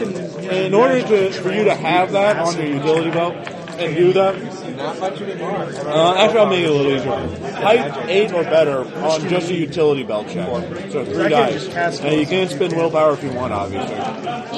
in 0.50 0.74
order 0.74 1.02
to, 1.02 1.32
for 1.42 1.52
you 1.52 1.64
to 1.64 1.76
have 1.76 2.12
that 2.12 2.38
on 2.38 2.56
your 2.58 2.68
utility 2.68 3.10
belt 3.12 3.34
and 3.36 3.96
do 3.96 4.14
that, 4.14 4.36
Not 4.36 4.44
much 4.44 4.54
anymore. 4.54 4.55
Uh, 4.86 6.16
actually 6.18 6.40
I'll 6.40 6.46
make 6.48 6.64
it 6.64 6.70
a 6.70 6.74
little 6.74 6.92
easier. 6.92 7.52
Height 7.54 8.10
8 8.10 8.32
or 8.34 8.44
better 8.44 8.80
on 9.04 9.28
just 9.30 9.50
a 9.50 9.56
utility 9.56 10.04
belt 10.04 10.28
check. 10.30 10.48
So 10.92 11.06
three 11.06 11.16
can 11.16 11.32
dice. 11.32 11.54
just 11.54 11.72
cast 11.72 12.04
Now 12.04 12.12
you 12.12 12.26
can 12.26 12.48
spend 12.50 12.74
willpower 12.74 13.14
if 13.14 13.24
you 13.24 13.32
want, 13.34 13.54
obviously. 13.54 13.96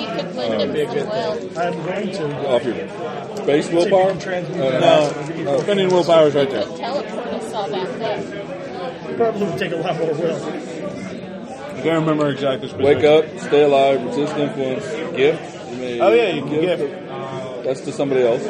You 0.02 0.08
could 0.16 0.36
lend 0.36 0.76
him 0.76 0.88
some 0.88 1.08
will. 1.08 1.60
I'm 1.60 1.74
going 1.86 2.12
to. 2.12 2.48
Off 2.50 2.64
your 2.66 3.46
base 3.46 3.70
willpower? 3.70 4.12
Uh, 4.12 4.80
No, 4.80 5.60
spinning 5.62 5.90
willpower 5.90 6.28
is 6.28 6.36
right 6.36 6.50
there. 6.50 6.64
Teleport 6.66 7.28
us 7.28 7.54
all 7.54 7.70
back 7.70 8.02
up. 8.02 9.18
Probably 9.18 9.46
would 9.48 9.58
take 9.58 9.72
a 9.72 9.76
lot 9.78 9.98
more 9.98 10.14
will. 10.14 10.46
I 10.46 11.82
can't 11.82 12.00
remember 12.00 12.30
exactly. 12.30 12.74
Wake 12.84 13.04
up, 13.04 13.26
stay 13.40 13.64
alive, 13.64 14.04
resist 14.04 14.36
influence, 14.36 14.86
gift. 15.16 15.42
Oh, 16.02 16.12
yeah, 16.12 16.30
you 16.30 16.42
can 16.42 16.60
gift. 16.60 17.64
That's 17.64 17.82
to 17.82 17.92
somebody 17.92 18.24
else. 18.24 18.44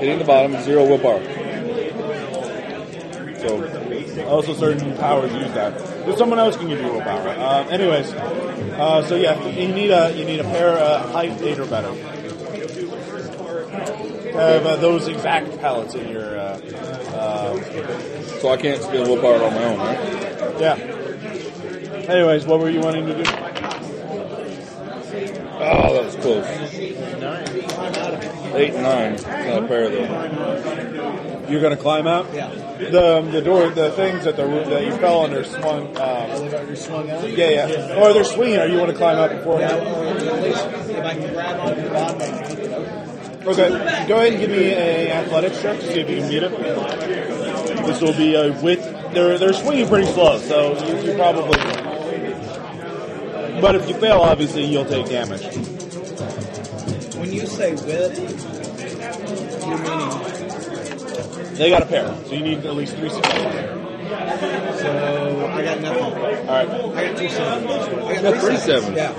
Hitting 0.00 0.18
the 0.18 0.24
bottom, 0.24 0.60
zero 0.62 0.86
willpower. 0.86 1.22
So, 3.40 4.26
Also, 4.26 4.54
certain 4.54 4.96
powers 4.96 5.32
use 5.32 5.52
that. 5.52 5.72
But 6.06 6.18
someone 6.18 6.38
else 6.38 6.56
can 6.56 6.68
give 6.68 6.80
you 6.80 6.86
willpower. 6.92 7.28
Uh, 7.28 7.66
anyways, 7.68 8.12
uh, 8.12 9.02
so 9.06 9.16
yeah, 9.16 9.38
you 9.48 9.68
need 9.68 9.90
a 9.90 10.10
you 10.16 10.24
need 10.24 10.40
a 10.40 10.44
pair 10.44 10.70
uh, 10.70 11.06
height 11.08 11.40
eight 11.42 11.58
or 11.58 11.66
better. 11.66 11.92
Have 14.32 14.64
uh, 14.66 14.76
those 14.76 15.08
exact 15.08 15.58
pellets 15.60 15.94
in 15.94 16.08
your. 16.08 16.38
Uh, 16.38 16.60
uh, 17.14 17.60
so 18.40 18.48
I 18.50 18.56
can't 18.56 18.82
spin 18.82 19.06
willpower 19.08 19.42
on 19.42 19.54
my 19.54 19.64
own, 19.64 19.78
right? 19.78 20.60
yeah. 20.60 20.76
Anyways, 22.08 22.46
what 22.46 22.60
were 22.60 22.70
you 22.70 22.80
wanting 22.80 23.06
to 23.06 23.14
do? 23.22 23.30
Oh, 25.62 25.92
that 25.92 26.04
was 26.04 26.16
close. 26.16 26.46
Eight 28.54 28.74
and 28.74 28.82
nine. 28.82 29.12
Not 29.48 29.64
a 29.64 29.66
pair 29.68 29.88
though. 29.88 31.46
You're 31.48 31.60
going 31.60 31.76
to 31.76 31.82
climb 31.82 32.06
out. 32.06 32.32
Yeah. 32.32 32.48
The 32.78 33.28
the 33.30 33.42
door, 33.42 33.68
the 33.70 33.90
things 33.92 34.24
that 34.24 34.36
the 34.36 34.46
that 34.46 34.84
you 34.84 34.92
fell 34.96 35.24
under 35.24 35.42
swung. 35.44 35.96
Um, 35.98 36.50
You're 36.50 36.76
swung 36.76 37.10
out. 37.10 37.28
yeah, 37.30 37.66
yeah. 37.68 38.00
Or 38.00 38.12
they're 38.12 38.24
swinging. 38.24 38.58
Or 38.60 38.66
you 38.66 38.78
want 38.78 38.90
to 38.90 38.96
climb 38.96 39.18
up 39.18 39.30
before? 39.30 39.58
Yeah, 39.60 39.76
or 39.76 40.06
at 40.06 40.42
least 40.42 40.66
if 40.90 41.04
I 41.04 41.14
can 41.14 41.32
grab 41.32 41.60
onto 41.60 41.82
the 41.82 41.90
bottom, 41.90 42.22
I 42.22 42.26
can 42.26 42.48
keep 42.48 42.58
it 42.60 42.72
open. 42.72 43.48
Okay, 43.48 43.68
go 44.06 44.16
ahead 44.16 44.32
and 44.32 44.40
give 44.40 44.50
me 44.50 44.64
a 44.72 45.10
athletics 45.12 45.60
check 45.62 45.80
to 45.80 45.86
see 45.86 46.00
if 46.00 46.10
you 46.10 46.16
can 46.18 46.28
beat 46.28 46.42
it. 46.42 47.86
This 47.86 48.00
will 48.00 48.12
be 48.16 48.34
a 48.34 48.52
width. 48.62 48.84
They're 49.14 49.38
they're 49.38 49.52
swinging 49.54 49.88
pretty 49.88 50.06
slow, 50.12 50.38
so 50.38 50.78
you, 50.86 51.10
you 51.10 51.16
probably. 51.16 51.58
But 53.60 53.74
if 53.74 53.88
you 53.88 53.94
fail, 53.94 54.20
obviously 54.20 54.64
you'll 54.66 54.84
take 54.84 55.06
damage. 55.06 55.42
When 57.30 57.38
you 57.38 57.46
say 57.46 57.70
width, 57.74 58.18
you're 59.64 59.78
meaning. 59.78 60.10
They 61.54 61.70
got 61.70 61.82
a 61.82 61.86
pair, 61.86 62.12
so 62.26 62.32
you 62.32 62.42
need 62.42 62.66
at 62.66 62.74
least 62.74 62.96
three. 62.96 63.08
So 63.08 63.20
I 65.52 65.62
got 65.62 65.80
nothing. 65.80 66.02
All 66.02 66.16
right. 66.16 66.68
I 66.68 67.06
got 67.06 67.16
two 67.16 67.28
sevens. 67.28 67.70
I 67.70 68.14
got 68.14 68.22
got 68.24 68.40
three 68.40 68.40
three 68.40 68.56
sevens. 68.56 68.96
sevens. 68.96 68.96
Yeah, 68.96 69.12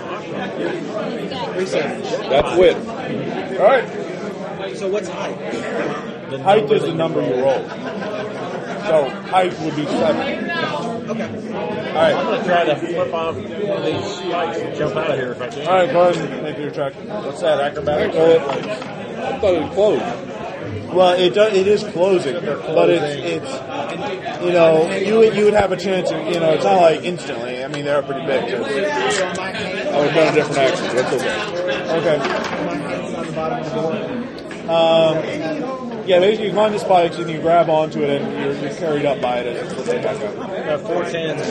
three 1.54 1.66
sevens. 1.66 2.10
That's 2.28 2.58
width. 2.58 2.86
All 2.90 3.66
right. 3.66 4.78
So 4.78 4.90
what's 4.90 5.08
height? 5.08 5.38
Height 6.42 6.70
is 6.70 6.82
the 6.82 6.94
number 6.94 7.22
you 7.26 7.42
roll. 7.42 7.64
So 8.88 9.10
height 9.10 9.60
would 9.60 9.76
be 9.76 9.86
seven. 9.86 10.50
Okay. 11.10 11.54
All 11.54 11.68
I'm 11.70 11.96
right. 11.96 12.14
going 12.14 12.40
to 12.40 12.46
try 12.46 12.64
to 12.66 12.76
flip 12.76 13.14
off 13.14 13.36
one 13.36 13.46
of 13.46 13.86
these 13.86 14.06
spikes 14.16 14.60
and 14.60 14.76
jump 14.76 14.96
out 14.96 15.12
of 15.12 15.18
here 15.18 15.32
if 15.34 15.42
I 15.42 15.50
can. 15.50 15.68
All 15.68 15.74
right. 15.76 15.92
Go 15.92 16.10
ahead 16.10 16.32
and 16.32 16.44
make 16.44 16.58
your 16.58 16.72
check. 16.72 16.94
What's 16.96 17.42
that, 17.42 17.60
acrobatics? 17.60 18.16
I 18.16 19.40
thought 19.40 19.54
it 19.54 19.72
closed. 19.74 20.04
Well, 20.94 21.14
it 21.18 21.34
does, 21.34 21.54
it 21.54 21.68
is 21.68 21.84
closing, 21.84 22.34
but 22.34 22.90
it's 22.90 23.46
it's 23.50 24.44
you 24.44 24.52
know 24.52 24.92
you 24.94 25.20
would 25.20 25.36
you 25.36 25.46
would 25.46 25.54
have 25.54 25.72
a 25.72 25.78
chance. 25.78 26.12
Of, 26.12 26.28
you 26.28 26.40
know, 26.40 26.52
it's 26.52 26.66
not 26.66 26.82
like 26.82 27.04
instantly. 27.04 27.64
I 27.64 27.68
mean, 27.70 27.86
they're 27.86 28.02
pretty 28.04 28.26
big. 28.26 28.54
I 28.54 28.60
would 28.60 30.12
have 30.12 30.14
done 30.14 30.28
a 30.28 30.36
different 30.36 30.58
action. 30.58 30.96
That's 30.96 31.14
okay. 31.14 31.38
Okay. 31.98 32.18
On 33.16 33.26
the 33.26 33.32
bottom 33.32 33.60
of 33.60 33.66
the 33.70 33.74
door. 33.76 34.22
Um, 34.70 35.81
yeah, 36.06 36.20
basically 36.20 36.48
you 36.48 36.54
find 36.54 36.74
the 36.74 36.80
spikes 36.80 37.18
and 37.18 37.30
you 37.30 37.40
grab 37.42 37.70
onto 37.70 38.02
it 38.02 38.22
and 38.22 38.34
you're, 38.34 38.54
you're 38.64 38.74
carried 38.78 39.06
up 39.06 39.22
by 39.22 39.40
it 39.40 39.48
as 39.48 39.74
lifted 39.76 40.04
back 40.04 40.22
up. 40.22 40.36
Got 40.36 40.82
four 40.82 41.04
tens. 41.04 41.42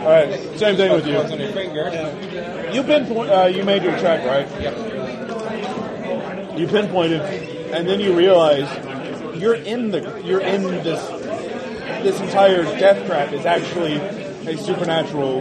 All 0.00 0.10
right, 0.10 0.58
same 0.58 0.76
thing 0.76 0.92
with 0.92 1.06
you. 1.06 1.16
on 1.16 1.38
your 1.38 1.52
finger. 1.52 2.70
You 2.72 2.82
pinpoint. 2.82 3.30
Uh, 3.30 3.46
you 3.46 3.64
made 3.64 3.82
your 3.82 3.98
check, 3.98 4.24
right? 4.24 4.48
Yep. 4.60 4.76
You 6.58 6.66
pinpointed, 6.66 7.20
and 7.72 7.88
then 7.88 8.00
you 8.00 8.16
realize 8.16 8.68
you're 9.40 9.54
in 9.54 9.90
the 9.90 10.20
you're 10.24 10.40
in 10.40 10.62
this 10.62 11.06
this 12.02 12.20
entire 12.20 12.62
death 12.78 13.06
trap 13.06 13.32
is 13.32 13.44
actually 13.46 13.94
a 13.96 14.56
supernatural. 14.56 15.38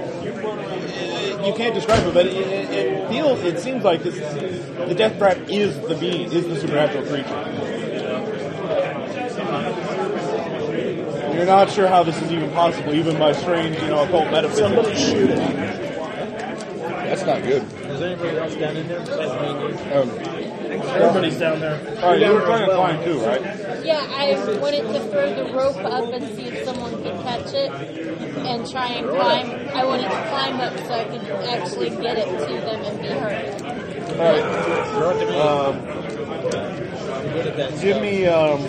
You 1.46 1.54
can't 1.54 1.74
describe 1.76 2.06
it, 2.06 2.14
but 2.14 2.26
it, 2.26 2.34
it, 2.36 2.72
it 2.72 3.10
feels. 3.10 3.40
It 3.42 3.60
seems 3.60 3.84
like 3.84 4.04
this. 4.04 4.16
The 4.16 4.96
death 4.96 5.18
trap 5.18 5.38
is 5.50 5.80
the 5.88 5.96
being, 5.96 6.32
is 6.32 6.48
the 6.48 6.60
supernatural 6.60 7.06
creature. 7.06 7.77
You're 11.38 11.46
not 11.46 11.70
sure 11.70 11.88
how 11.88 12.02
this 12.02 12.20
is 12.20 12.32
even 12.32 12.50
possible, 12.52 12.96
even 12.96 13.20
by 13.20 13.32
strange, 13.32 13.80
you 13.80 13.90
know, 13.90 14.04
occult 14.04 14.24
Somebody 14.26 14.50
metaphysics. 14.50 15.00
shoot 15.00 15.30
it. 15.30 15.38
That's 15.38 17.24
not 17.26 17.44
good. 17.44 17.62
Is 17.64 18.02
anybody 18.02 18.38
else 18.38 18.56
down 18.56 18.76
in 18.76 18.88
there 18.88 19.00
besides 19.02 19.32
me 19.32 19.48
and 19.48 19.80
you? 19.80 19.96
Um, 19.96 20.38
Everybody's 20.98 21.38
down 21.38 21.60
there. 21.60 21.80
All 22.04 22.12
right, 22.12 22.20
you 22.20 22.34
were 22.34 22.42
trying 22.42 22.68
to 22.68 22.76
climb 22.76 23.04
too, 23.04 23.20
right? 23.20 23.42
Yeah, 23.86 24.04
I 24.10 24.34
wanted 24.60 24.82
to 24.82 25.00
throw 25.12 25.34
the 25.36 25.54
rope 25.54 25.78
up 25.78 26.12
and 26.12 26.28
see 26.36 26.48
if 26.48 26.66
someone 26.66 26.92
could 27.04 27.22
catch 27.22 27.54
it 27.54 27.72
and 27.72 28.70
try 28.70 28.88
and 28.88 29.08
climb. 29.08 29.70
I 29.76 29.86
wanted 29.86 30.10
to 30.10 30.28
climb 30.30 30.60
up 30.60 30.76
so 30.78 30.92
I 30.92 31.04
could 31.06 31.22
actually 31.48 31.90
get 31.92 32.18
it 32.18 32.26
to 32.26 32.54
them 32.66 32.82
and 32.84 33.00
be 33.00 33.08
hurt. 33.08 33.62
All 34.12 34.26
right. 34.26 34.88
Throw 34.90 35.10
it 35.12 35.20
to 35.24 35.32
me. 35.32 35.40
Um, 35.40 35.76
I'm 37.14 37.24
good 37.34 37.48
at 37.48 37.58
that 37.58 37.82
give 37.82 38.02
me 38.02 38.26
um, 38.26 38.60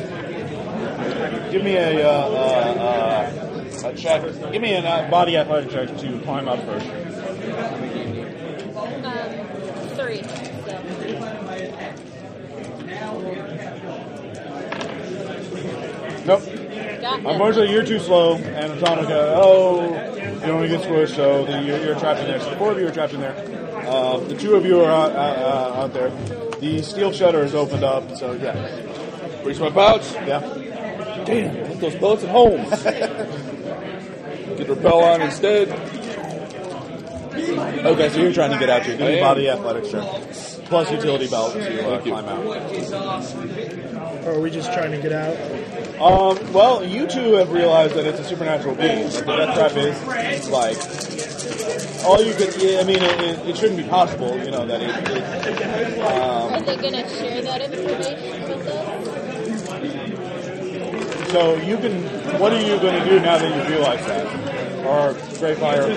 give 1.50 1.62
me 1.64 1.76
a 1.76 2.06
uh, 2.06 2.10
uh, 2.10 3.84
uh, 3.84 3.88
a 3.88 3.94
check. 3.94 4.22
Give 4.52 4.62
me 4.62 4.74
a 4.74 4.80
uh, 4.80 5.10
body 5.10 5.36
athletic 5.36 5.70
check 5.70 5.96
to 5.98 6.20
climb 6.20 6.48
up 6.48 6.64
first. 6.64 6.86
Um, 8.76 9.38
three. 9.96 10.22
Nope. 16.26 16.42
Unfortunately, 17.26 17.72
you're 17.72 17.84
too 17.84 17.98
slow, 18.00 18.36
and 18.36 18.72
Atomica, 18.72 19.32
oh, 19.36 19.94
you 20.44 20.52
only 20.52 20.68
get 20.68 20.82
squished, 20.82 21.16
so 21.16 21.44
the, 21.46 21.62
you're, 21.62 21.82
you're 21.82 21.98
trapped 21.98 22.20
in 22.20 22.26
there. 22.26 22.40
So 22.40 22.50
the 22.50 22.56
four 22.56 22.72
of 22.72 22.78
you 22.78 22.86
are 22.86 22.92
trapped 22.92 23.14
in 23.14 23.20
there. 23.20 23.34
Uh, 23.86 24.18
the 24.18 24.36
two 24.36 24.54
of 24.54 24.66
you 24.66 24.80
are 24.82 24.90
out, 24.90 25.12
out, 25.12 25.38
uh, 25.38 25.80
out 25.82 25.94
there. 25.94 26.10
The 26.60 26.82
steel 26.82 27.12
shutter 27.12 27.42
is 27.44 27.54
opened 27.54 27.84
up, 27.84 28.16
so 28.16 28.32
yeah. 28.32 29.42
Reach 29.44 29.58
my 29.58 29.70
pouch. 29.70 30.12
Yeah. 30.12 30.67
Damn, 31.28 31.66
put 31.66 31.80
those 31.80 31.94
bullets 31.96 32.24
at 32.24 32.30
home. 32.30 32.64
Get 34.56 34.68
repel 34.68 35.04
on 35.04 35.20
instead. 35.20 35.68
Okay, 37.38 38.08
so 38.08 38.20
you're 38.20 38.32
trying 38.32 38.50
to 38.50 38.58
get 38.58 38.70
out. 38.70 38.86
Your 38.86 38.96
I 39.02 39.10
am. 39.12 39.20
body 39.20 39.48
athletics 39.48 39.90
check. 39.90 40.64
Plus 40.68 40.90
utility 40.90 41.28
belt 41.28 41.52
to 41.52 41.90
uh, 41.90 42.00
climb 42.00 42.24
out. 42.24 42.46
Or 44.26 44.34
are 44.34 44.40
we 44.40 44.50
just 44.50 44.72
trying 44.72 44.90
to 44.92 44.98
get 44.98 45.12
out? 45.12 45.36
Um, 46.00 46.52
well, 46.52 46.84
you 46.84 47.06
two 47.06 47.34
have 47.34 47.50
realized 47.52 47.94
that 47.94 48.06
it's 48.06 48.20
a 48.20 48.24
supernatural 48.24 48.74
being. 48.74 49.08
The 49.08 49.20
death 49.22 49.54
trap 49.54 49.76
is 49.76 50.48
like 50.48 50.76
all 52.04 52.22
you 52.22 52.34
could. 52.34 52.60
yeah, 52.60 52.80
I 52.80 52.84
mean, 52.84 53.02
it, 53.02 53.20
it, 53.20 53.48
it 53.50 53.56
shouldn't 53.56 53.78
be 53.78 53.88
possible. 53.88 54.36
You 54.42 54.50
know 54.50 54.66
that 54.66 54.80
it. 54.82 54.90
it 54.90 56.00
Are 56.00 56.56
um, 56.56 56.64
they 56.64 56.76
going 56.76 56.94
to 56.94 57.08
share 57.08 57.42
that 57.42 57.60
information 57.62 58.42
with 58.48 58.66
us? 58.66 59.17
So 61.30 61.56
you 61.56 61.76
can. 61.78 62.02
What 62.40 62.52
are 62.52 62.60
you 62.60 62.78
going 62.80 63.02
to 63.02 63.08
do 63.08 63.20
now 63.20 63.38
that 63.38 63.48
you 63.56 63.70
realize 63.70 64.04
that? 64.06 64.26
Or 64.86 65.14
Greyfire? 65.38 65.88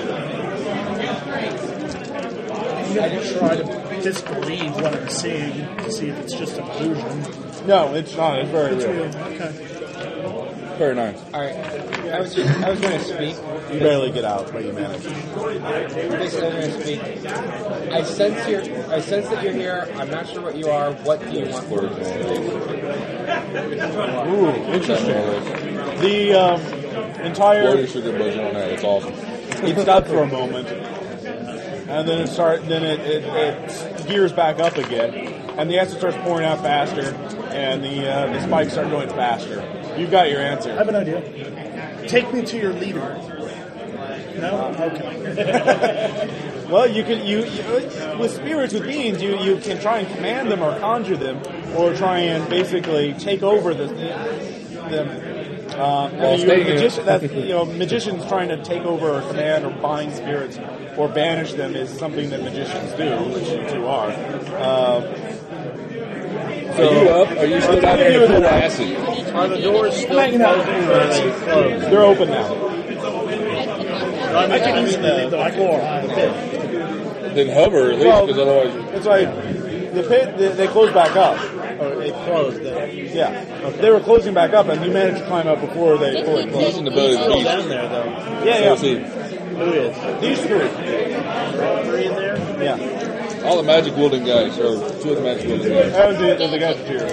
I 2.92 3.40
try 3.40 3.56
to 3.56 4.02
disbelieve 4.02 4.76
what 4.76 4.94
I'm 4.94 5.10
seeing 5.10 5.78
to 5.78 5.92
see 5.92 6.10
if 6.10 6.20
it's 6.20 6.34
just 6.34 6.58
an 6.58 6.68
illusion. 6.72 7.68
No, 7.68 7.94
it's 7.94 8.16
not. 8.16 8.40
It's 8.40 8.52
very 8.52 8.76
real. 8.76 9.16
Okay. 9.16 9.71
Very 10.78 10.96
nice. 10.96 11.24
All 11.34 11.42
right. 11.42 11.56
I 11.56 12.20
was 12.20 12.34
just 12.34 12.50
I 12.60 12.70
was 12.72 12.80
going 12.80 12.98
to 12.98 13.04
speak. 13.04 13.36
You 13.72 13.80
barely 13.80 14.12
get 14.12 14.26
out, 14.26 14.52
but 14.52 14.66
you 14.66 14.74
manage. 14.74 15.04
Basically, 15.04 16.48
I'm 16.48 16.54
going 16.54 16.72
to 16.72 16.82
speak. 16.82 17.02
I 17.92 18.04
sense 18.04 18.48
your. 18.50 18.62
I 18.92 19.00
sense 19.00 19.30
that 19.30 19.44
you're 19.44 19.54
here. 19.54 19.88
I'm 19.96 20.10
not 20.10 20.28
sure 20.28 20.42
what 20.42 20.56
you 20.56 20.68
are. 20.68 20.92
What 20.92 21.22
do 21.22 21.32
you 21.32 21.46
want? 21.50 21.72
Ooh, 24.28 24.50
interesting. 24.74 25.16
The 26.02 26.34
um, 26.34 26.62
entire 27.22 27.64
Blow 27.64 27.76
your 27.76 27.88
sugar 27.88 28.12
buzzer 28.18 28.42
on 28.42 28.54
that. 28.54 28.72
It's 28.72 28.84
awesome. 28.84 29.14
it 29.14 29.80
stopped 29.82 30.08
for 30.08 30.24
a 30.24 30.28
moment, 30.28 30.68
and 30.68 32.08
then 32.08 32.22
it 32.22 32.28
start. 32.28 32.68
Then 32.68 32.84
it, 32.84 33.00
it, 33.02 33.24
it 33.24 34.08
gears 34.08 34.34
back 34.34 34.60
up 34.60 34.78
again, 34.78 35.14
and 35.58 35.70
the 35.70 35.80
acid 35.80 36.00
starts 36.00 36.18
pouring 36.18 36.46
out 36.46 36.60
faster, 36.60 37.14
and 37.52 37.84
the 37.84 38.12
uh, 38.12 38.34
the 38.34 38.42
spikes 38.42 38.74
start 38.74 38.90
going 38.90 39.10
faster. 39.10 39.81
You've 39.98 40.12
got 40.12 40.30
your 40.30 40.42
answer. 40.42 40.72
I 40.72 40.76
have 40.76 40.90
an 40.90 40.96
idea. 40.96 42.08
Take 42.08 42.34
me 42.34 42.44
to 42.44 42.58
your 42.58 42.74
leader. 42.74 43.18
No? 44.38 44.74
Okay. 44.80 46.48
Well, 46.72 46.90
you 46.90 47.04
can 47.04 47.28
you, 47.28 47.44
you 47.44 48.18
with 48.18 48.32
spirits 48.32 48.74
with 48.74 48.84
beings, 48.84 49.22
you 49.22 49.38
you 49.40 49.58
can 49.58 49.78
try 49.82 50.00
and 50.00 50.16
command 50.16 50.50
them 50.50 50.64
or 50.64 50.80
conjure 50.80 51.18
them, 51.18 51.42
or 51.76 51.94
try 51.94 52.20
and 52.20 52.50
basically 52.50 53.14
take 53.16 53.44
over 53.44 53.74
the 53.74 53.88
them. 53.88 55.10
Um, 55.74 56.18
Well, 56.18 56.32
I 56.32 56.36
you're 56.36 56.56
a 56.56 56.64
magician, 56.64 57.06
that's, 57.06 57.24
you 57.24 57.50
know, 57.50 57.66
magicians 57.66 58.26
trying 58.26 58.50
to 58.50 58.64
take 58.64 58.84
over 58.84 59.18
or 59.18 59.22
command 59.22 59.66
or 59.66 59.72
bind 59.82 60.14
spirits 60.14 60.60
or 60.98 61.10
banish 61.10 61.54
them 61.54 61.76
is 61.76 61.90
something 61.90 62.30
that 62.30 62.42
magicians 62.42 62.94
do, 62.94 63.18
which 63.34 63.50
you 63.50 63.70
two 63.70 63.88
are. 63.88 64.12
Um, 66.72 66.80
Are 66.80 66.84
you 67.04 67.10
up? 67.10 67.30
Are 67.38 67.46
you 67.46 67.62
still 67.62 67.86
out 67.86 67.98
there 67.98 68.28
full 68.28 68.36
of 68.38 68.44
acid? 68.44 68.98
Are 69.36 69.48
the 69.48 69.58
doors 69.62 69.96
still 69.98 70.16
Well, 70.16 70.32
you 70.32 70.38
know- 70.38 70.54
closing 70.64 70.90
or 70.90 70.94
are 70.94 71.08
they 71.08 71.32
closed? 71.32 71.86
they're 71.92 72.04
open 72.04 72.30
now. 72.30 72.68
I 74.38 74.60
can 74.60 74.88
easily 74.88 75.12
leave 75.12 75.32
though. 75.32 75.42
I 75.42 75.52
can 75.52 76.10
fly. 76.10 77.30
Then 77.34 77.50
hover 77.50 77.92
at 77.92 77.96
least, 77.96 78.06
Well, 78.08 78.26
because 78.28 78.42
otherwise. 78.42 78.94
It's 78.96 79.06
like 79.06 79.28
the 79.94 80.04
pit. 80.08 80.38
They, 80.38 80.48
they 80.50 80.68
closed 80.68 80.94
back 80.94 81.16
up. 81.16 81.38
Or 81.82 81.96
they 81.96 82.12
closed 82.12 82.62
then? 82.64 82.90
Yeah, 83.16 83.70
they 83.72 83.90
were 83.90 84.00
closing 84.00 84.34
back 84.34 84.54
up, 84.54 84.68
and 84.68 84.84
you 84.86 84.92
managed 84.92 85.20
to 85.20 85.26
climb 85.28 85.48
up 85.48 85.60
before 85.62 85.98
they 85.98 86.24
fully 86.24 86.44
He's 86.44 86.52
closed. 86.54 86.78
in 86.78 86.86
the 86.86 86.92
boat. 86.92 87.14
Still 87.14 87.36
He's 87.38 87.44
down 87.46 87.70
there 87.70 87.88
though. 87.90 88.06
Yeah, 88.46 88.76
So 88.76 88.86
yeah. 88.86 88.94
is. 88.94 89.34
Who 89.52 89.74
is? 89.74 90.22
These 90.22 90.40
three. 90.48 90.70
Three 91.90 92.06
in 92.06 92.16
there? 92.16 92.38
Yeah, 92.64 92.78
All 93.44 93.58
the 93.58 93.64
magic 93.64 93.96
wielding 93.96 94.24
guys, 94.26 94.58
or 94.60 94.78
two 95.02 95.12
of 95.12 95.16
the 95.18 95.22
magic 95.24 95.48
wielding 95.48 95.70
guys. 95.74 95.92
that 95.94 96.08
was 96.10 96.18
the, 96.18 96.48
the 96.48 96.60
guys 96.60 96.78
here. 96.88 97.08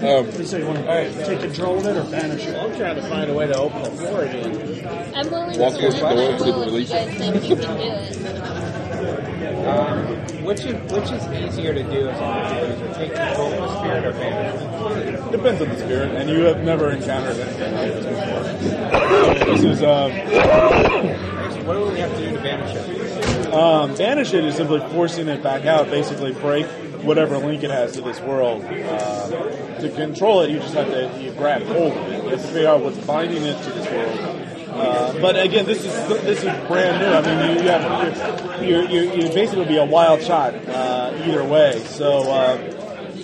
Um, 0.00 0.26
You 0.26 0.44
say 0.44 0.60
you 0.60 0.66
want 0.66 0.78
to 0.78 1.26
take 1.26 1.40
control 1.40 1.78
of 1.78 1.86
it 1.86 1.96
or 1.96 2.04
banish 2.10 2.46
it? 2.46 2.56
I'm 2.56 2.74
trying 2.76 2.96
to 2.96 3.02
find 3.02 3.30
a 3.30 3.34
way 3.34 3.46
to 3.46 3.56
open 3.58 3.82
the 3.96 4.02
door 4.02 4.22
again. 4.22 5.12
I'm 5.14 5.30
willing 5.30 5.58
Walk 5.58 5.74
to 5.74 5.80
towards 5.80 5.94
the 5.96 6.00
door, 6.00 6.14
learn 6.14 6.38
see 6.40 6.48
if 6.48 6.56
it 6.56 6.60
releases. 6.60 6.92
guys 6.92 7.14
think 7.18 7.48
you 7.48 7.56
can 7.56 7.76
do 7.76 7.82
it. 7.82 9.66
Um, 9.66 10.44
which 10.44 10.60
is 10.64 10.74
which 10.90 11.10
is 11.12 11.26
easier 11.28 11.74
to 11.74 11.82
do 11.82 12.08
as 12.08 12.18
an? 12.18 12.94
Take 12.94 13.14
control 13.14 13.52
of 13.52 13.58
the 13.60 13.78
spirit 13.80 14.04
or 14.06 14.12
banish? 14.12 15.06
it? 15.06 15.30
Depends 15.32 15.60
on 15.60 15.68
the 15.68 15.76
spirit, 15.78 16.14
and 16.16 16.30
you 16.30 16.40
have 16.44 16.62
never 16.64 16.90
encountered 16.90 17.36
anything 17.36 17.74
like 17.74 17.92
this 17.92 18.06
before. 18.06 19.54
This 19.54 19.64
is 19.64 19.82
um, 19.82 20.10
What 21.70 21.78
do 21.78 21.92
we 21.92 22.00
have 22.00 22.12
to 22.16 22.18
do 22.18 22.36
to 22.36 22.42
banish 22.42 22.74
it? 22.74 23.54
um, 23.54 23.94
banish 23.94 24.34
it 24.34 24.44
is 24.44 24.56
simply 24.56 24.80
forcing 24.90 25.28
it 25.28 25.40
back 25.40 25.66
out. 25.66 25.88
Basically, 25.88 26.32
break 26.32 26.66
whatever 27.04 27.38
link 27.38 27.62
it 27.62 27.70
has 27.70 27.92
to 27.92 28.00
this 28.00 28.18
world. 28.22 28.64
Um, 28.64 29.80
to 29.80 29.92
control 29.94 30.40
it, 30.40 30.50
you 30.50 30.58
just 30.58 30.74
have 30.74 30.88
to 30.88 31.22
you 31.22 31.30
grab 31.30 31.62
hold 31.62 31.92
of 31.92 32.08
it. 32.08 32.24
You 32.24 32.30
have 32.30 32.40
to 32.40 32.46
figure 32.48 32.68
out 32.68 32.80
what's 32.80 32.98
binding 33.06 33.44
it 33.44 33.62
to 33.62 33.70
this 33.70 33.88
world. 33.88 34.18
Uh, 34.68 35.20
but 35.20 35.38
again, 35.38 35.64
this 35.64 35.84
is 35.84 36.08
this 36.08 36.38
is 36.38 36.66
brand 36.66 36.98
new. 36.98 37.06
I 37.06 37.22
mean, 37.22 37.56
you, 37.56 37.62
you 37.62 37.68
have 37.68 38.90
you 38.90 39.22
you 39.22 39.28
basically 39.32 39.66
be 39.66 39.76
a 39.76 39.86
wild 39.86 40.22
shot 40.22 40.52
uh, 40.68 41.12
either 41.24 41.44
way. 41.44 41.78
So. 41.84 42.79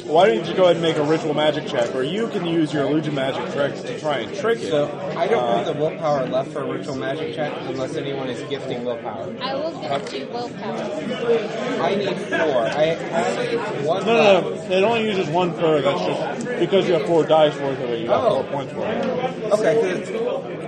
Uh, 0.08 0.12
why 0.12 0.26
don't 0.28 0.46
you 0.46 0.54
go 0.54 0.64
ahead 0.64 0.76
and 0.76 0.82
make 0.82 0.96
a 0.96 1.02
ritual 1.02 1.34
magic 1.34 1.66
check, 1.66 1.94
or 1.94 2.02
you 2.02 2.28
can 2.28 2.46
use 2.46 2.72
your 2.72 2.84
illusion 2.84 3.14
magic 3.14 3.52
tricks 3.52 3.80
to 3.82 3.98
try 3.98 4.18
and 4.18 4.34
trick 4.36 4.60
it. 4.62 4.70
So 4.70 4.86
I 5.16 5.26
don't 5.26 5.42
Uh, 5.42 5.56
have 5.56 5.66
the 5.66 5.72
willpower 5.74 6.26
left 6.26 6.50
for 6.52 6.60
a 6.62 6.64
ritual 6.64 6.96
magic 6.96 7.34
check 7.34 7.52
unless 7.68 7.96
anyone 7.96 8.28
is 8.28 8.40
gifting 8.48 8.84
willpower. 8.84 9.28
I 9.40 9.54
will 9.54 9.70
give 9.72 10.12
you 10.20 10.26
willpower. 10.32 10.76
I 11.82 11.94
need 11.96 12.16
four. 12.16 12.62
I 12.62 12.84
have 12.94 13.84
one 13.86 14.06
No, 14.06 14.40
no, 14.40 14.50
no. 14.50 14.76
It 14.76 14.82
only 14.84 15.04
uses 15.04 15.28
one 15.28 15.52
per. 15.54 15.80
That's 15.80 16.00
just 16.02 16.58
because 16.60 16.86
you 16.88 16.94
have 16.94 17.06
four 17.06 17.24
dice 17.24 17.56
worth 17.56 17.82
of 17.82 17.90
it. 17.90 18.00
You 18.00 18.06
got 18.08 18.24
Oh. 18.24 18.34
four 18.34 18.44
points 18.44 18.72
for 18.72 18.86
it. 18.86 19.52
Okay, 19.52 19.74
'cause 19.74 19.84
it's- 19.84 20.10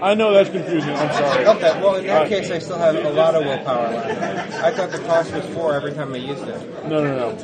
I 0.02 0.14
know 0.14 0.32
that's 0.32 0.50
confusing. 0.50 0.94
I'm 0.94 1.12
sorry. 1.12 1.46
okay. 1.46 1.72
Well, 1.82 1.96
in 1.96 2.06
that 2.06 2.12
Alright. 2.14 2.28
case, 2.28 2.50
I 2.52 2.58
still 2.60 2.78
have 2.78 2.94
a 3.04 3.10
lot 3.10 3.34
of 3.34 3.44
willpower 3.44 3.88
left. 3.90 4.62
I 4.62 4.70
thought 4.70 4.92
the 4.92 4.98
cost 4.98 5.32
was 5.34 5.44
four 5.46 5.74
every 5.74 5.92
time 5.92 6.14
I 6.14 6.18
used 6.18 6.46
it. 6.46 6.88
No, 6.88 7.02
no, 7.02 7.16
no. 7.16 7.34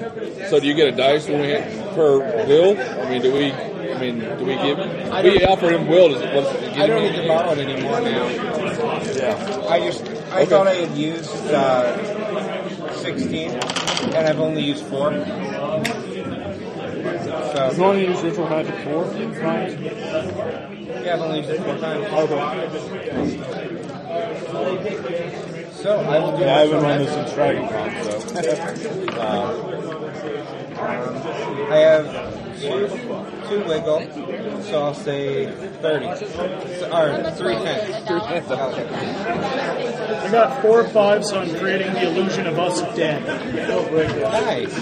so 0.48 0.60
do 0.60 0.66
you 0.66 0.74
get 0.74 0.86
a 0.89 0.92
dice 0.92 1.28
when 1.28 1.40
we 1.40 1.47
hit 1.48 1.64
per 1.94 2.18
will? 2.47 2.76
I 2.78 3.10
mean, 3.10 3.23
do 3.23 3.32
we? 3.32 3.52
I 3.52 3.98
mean, 4.00 4.18
do 4.20 4.44
we 4.44 4.55
give? 4.56 4.78
I 5.12 5.23
We 5.23 5.39
don't- 5.39 5.50
offer 5.50 5.70
him 5.70 5.86
will. 5.86 6.08
Does 6.10 6.23
it, 6.23 6.34
what's, 6.34 6.48
I 6.78 6.86
don't 6.86 7.02
need 7.02 7.14
to 7.20 7.26
borrow 7.28 7.52
it 7.52 7.58
anymore 7.58 8.00
now. 8.00 8.28
Yeah. 8.28 9.66
I 9.68 9.81
just 9.81 10.02
I 10.32 10.40
Okay. 10.40 10.47
thought 10.47 10.66
I 10.66 10.74
had 10.74 10.97
used 10.97 11.31
uh, 11.52 12.92
sixteen, 12.94 13.50
and 13.52 14.26
I've 14.28 14.40
only 14.40 14.62
used 14.62 14.84
four. 14.86 15.12
So 17.55 17.70
You 17.76 17.84
only 17.84 18.06
use 18.08 18.20
ritual 18.23 18.48
magic 18.48 18.74
four 18.84 19.05
times. 19.05 19.74
yeah, 19.81 21.14
I've 21.14 21.20
only 21.20 21.39
used 21.39 21.50
it 21.50 21.60
four 21.62 21.76
times. 21.78 22.05
Okay. 22.12 22.40
So 25.82 25.90
I 26.00 26.18
will 26.18 26.32
do. 26.36 26.42
Yeah, 26.42 26.56
I 26.56 26.58
haven't 26.60 26.74
ritual 26.74 26.82
run 26.82 26.98
magic. 26.98 27.06
this 27.06 27.14
since 27.14 27.32
Dragon 27.34 27.68
Con, 27.68 27.90
so. 29.12 30.10
um, 30.78 31.72
I 31.72 31.76
have 31.76 32.34
two, 32.60 32.88
two 33.48 33.64
wiggle, 33.68 34.00
so 34.62 34.82
I'll 34.82 34.94
say 34.94 35.50
30. 35.50 36.26
So, 36.26 36.90
or 36.92 37.30
three 37.32 37.54
tenths. 37.54 38.08
Three 38.08 38.20
tenths. 38.20 38.50
Okay. 38.50 38.88
I 40.26 40.30
got 40.30 40.62
four 40.62 40.80
or 40.80 40.88
five, 40.88 41.24
so 41.24 41.40
I'm 41.40 41.54
creating 41.58 41.92
the 41.94 42.08
illusion 42.08 42.46
of 42.46 42.58
us 42.58 42.80
dead. 42.96 43.24
Nice. 44.34 44.74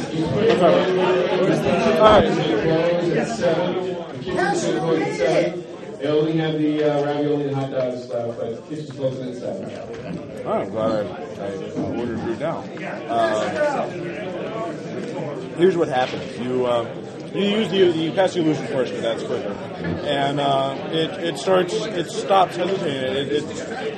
They 6.03 6.09
only 6.09 6.37
have 6.39 6.55
the 6.55 6.83
uh, 6.83 7.05
ravioli 7.05 7.47
and 7.47 7.55
hot 7.55 7.71
dogs 7.71 8.09
left, 8.09 8.39
but 8.39 8.69
kitchen's 8.69 8.91
closing 8.91 9.29
at 9.29 9.37
seven. 9.37 10.43
Oh, 10.45 10.53
I'm 10.53 10.71
glad 10.71 11.07
I, 11.07 11.47
I 11.47 11.97
ordered 11.97 12.19
you 12.27 12.35
down. 12.35 12.65
Um, 13.09 14.42
here's 15.57 15.77
what 15.77 15.89
happens. 15.89 16.39
You 16.39 16.67
uh, 16.67 16.85
You 17.35 17.45
use 17.45 17.71
the 17.71 17.79
you 17.79 18.13
cast 18.13 18.35
the 18.35 18.41
illusion 18.41 18.67
first, 18.67 18.93
but 18.93 19.01
that's 19.01 19.23
quicker. 19.23 19.53
And 20.05 20.39
uh, 20.39 20.77
it 20.93 21.11
it 21.25 21.39
starts 21.39 21.73
it 21.73 22.11
stops 22.11 22.57
hesitating. 22.57 23.17
It, 23.17 23.33
it 23.33 23.45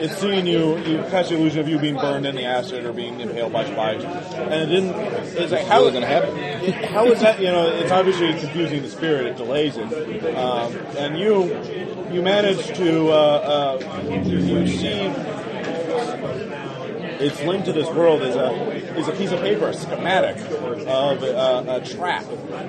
it's 0.01 0.17
seeing 0.19 0.47
you 0.47 0.79
you 0.79 0.99
cast 1.11 1.31
the 1.31 1.37
illusion 1.37 1.59
of 1.61 1.69
you 1.69 1.79
being 1.81 1.97
burned 1.97 2.27
in 2.27 2.37
the 2.37 2.45
acid 2.45 2.85
or 2.85 2.93
being 2.93 3.21
impaled 3.21 3.53
by 3.53 3.65
spikes, 3.65 4.05
and 4.05 4.55
it 4.55 4.67
didn't. 4.67 4.95
It's 5.37 5.51
like 5.51 5.67
how 5.67 5.83
is 5.83 5.91
it 5.91 5.95
gonna 5.95 6.07
happen? 6.07 6.37
How 6.95 7.07
is 7.07 7.21
that? 7.23 7.41
You 7.41 7.51
know, 7.51 7.67
it's 7.69 7.91
obviously 7.91 8.29
confusing 8.39 8.83
the 8.83 8.89
spirit. 8.89 9.27
It 9.27 9.37
delays 9.37 9.77
it, 9.77 10.37
um, 10.37 10.73
and 10.97 11.19
you 11.19 11.45
you 12.13 12.23
manage 12.23 12.69
to 12.79 13.11
uh, 13.11 13.79
uh, 13.83 14.11
you 14.23 14.69
see 14.69 15.11
it's 17.21 17.43
linked 17.43 17.67
to 17.67 17.73
this 17.73 17.89
world 17.89 18.23
is 18.23 18.37
a 18.37 18.51
is 18.99 19.09
a 19.09 19.13
piece 19.13 19.31
of 19.33 19.41
paper, 19.41 19.69
a 19.69 19.75
schematic 19.75 20.37
of 20.87 21.23
uh, 21.23 21.65
a 21.69 21.81
trap, 21.85 22.25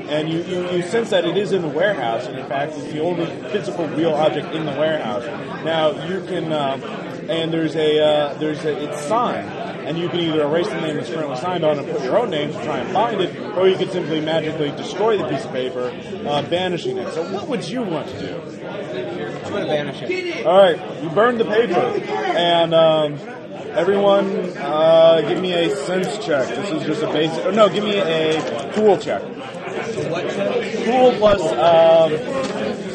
and 0.08 0.30
you, 0.30 0.42
you, 0.44 0.70
you 0.72 0.82
sense 0.84 1.10
that 1.10 1.26
it 1.26 1.38
is 1.38 1.52
in 1.52 1.62
the 1.62 1.68
warehouse, 1.68 2.28
and 2.28 2.38
in 2.38 2.46
fact, 2.48 2.74
it's 2.76 2.92
the 2.92 3.02
only 3.02 3.26
physical 3.52 3.88
real 3.90 4.14
object 4.14 4.54
in 4.54 4.66
the 4.66 4.72
warehouse. 4.72 5.26
Now 5.64 5.92
you 6.08 6.26
can, 6.26 6.52
um, 6.52 6.84
and 7.30 7.54
there's 7.54 7.76
a 7.76 8.00
uh, 8.00 8.34
there's 8.36 8.64
a 8.66 8.90
it's 8.90 9.02
signed, 9.02 9.50
and 9.88 9.98
you 9.98 10.10
can 10.10 10.20
either 10.20 10.44
erase 10.44 10.68
the 10.68 10.82
name 10.82 10.96
that's 10.96 11.10
currently 11.10 11.38
signed 11.38 11.64
on 11.64 11.80
and 11.80 11.90
put 11.90 12.04
your 12.04 12.18
own 12.18 12.30
name 12.30 12.52
to 12.52 12.64
try 12.64 12.80
and 12.80 12.92
find 12.92 13.22
it, 13.22 13.36
or 13.56 13.68
you 13.68 13.78
could 13.78 13.92
simply 13.92 14.22
magically 14.22 14.72
destroy 14.72 15.18
the 15.18 15.28
piece 15.28 15.46
of 15.46 15.52
paper, 15.52 15.92
uh, 16.28 16.42
banishing 16.44 16.98
it. 16.98 17.14
So, 17.14 17.32
what 17.32 17.48
would 17.48 17.68
you 17.68 17.82
want 17.84 18.08
to 18.10 18.20
do? 18.20 18.42
I'm 19.46 19.52
gonna 19.52 19.66
banish 19.66 20.02
it. 20.02 20.46
All 20.46 20.58
right, 20.58 21.04
you 21.04 21.10
burned 21.10 21.40
the 21.40 21.46
paper, 21.46 21.76
and 21.76 22.74
um, 22.74 23.20
everyone, 23.76 24.56
uh, 24.58 25.22
give 25.28 25.42
me 25.42 25.54
a 25.54 25.76
sense 25.76 26.26
check. 26.26 26.48
This 26.48 26.72
is 26.72 26.84
just 26.86 27.04
a 27.04 27.08
basic. 27.08 27.46
Or 27.46 27.52
no, 27.52 27.68
give 27.70 27.84
me 27.84 27.98
a 27.98 28.72
cool 28.74 28.98
check. 28.98 29.22
What 29.22 30.30
check? 30.34 30.86
Cool 30.86 31.12
plus 31.14 31.42
um, 31.42 32.12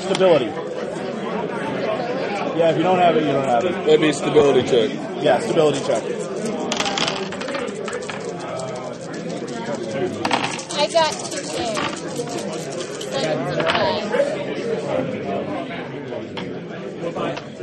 stability. 0.00 0.46
Yeah, 2.56 2.70
if 2.70 2.76
you 2.76 2.82
don't 2.82 2.98
have 2.98 3.16
it, 3.16 3.24
you 3.24 3.32
don't 3.32 3.44
have 3.44 3.64
it. 3.64 3.72
That'd 3.72 4.00
be 4.00 4.08
a 4.08 4.14
stability 4.14 4.62
check. 4.68 4.90
Yeah, 5.22 5.40
stability 5.40 5.80
check. 5.80 6.02
I 10.72 10.86
got 10.86 11.12
two 11.12 11.42
there. 11.42 11.76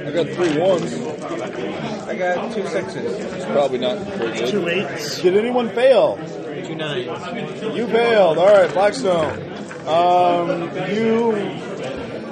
I 0.08 0.12
got 0.12 0.28
three 0.36 0.58
ones. 0.60 1.87
I 2.08 2.16
got 2.16 2.54
two 2.54 2.66
sixes. 2.68 2.96
It's 3.34 3.46
probably 3.46 3.80
not 3.80 3.98
very 4.00 4.38
good. 4.38 4.50
Two 4.50 4.68
eights. 4.68 5.22
Did 5.22 5.36
anyone 5.38 5.70
fail? 5.70 6.18
Two 6.66 6.76
nines. 6.76 7.62
You 7.76 7.88
failed. 7.88 8.38
All 8.38 8.48
right, 8.54 8.72
Blackstone. 8.74 9.44
Um, 9.88 10.62
you 10.94 11.32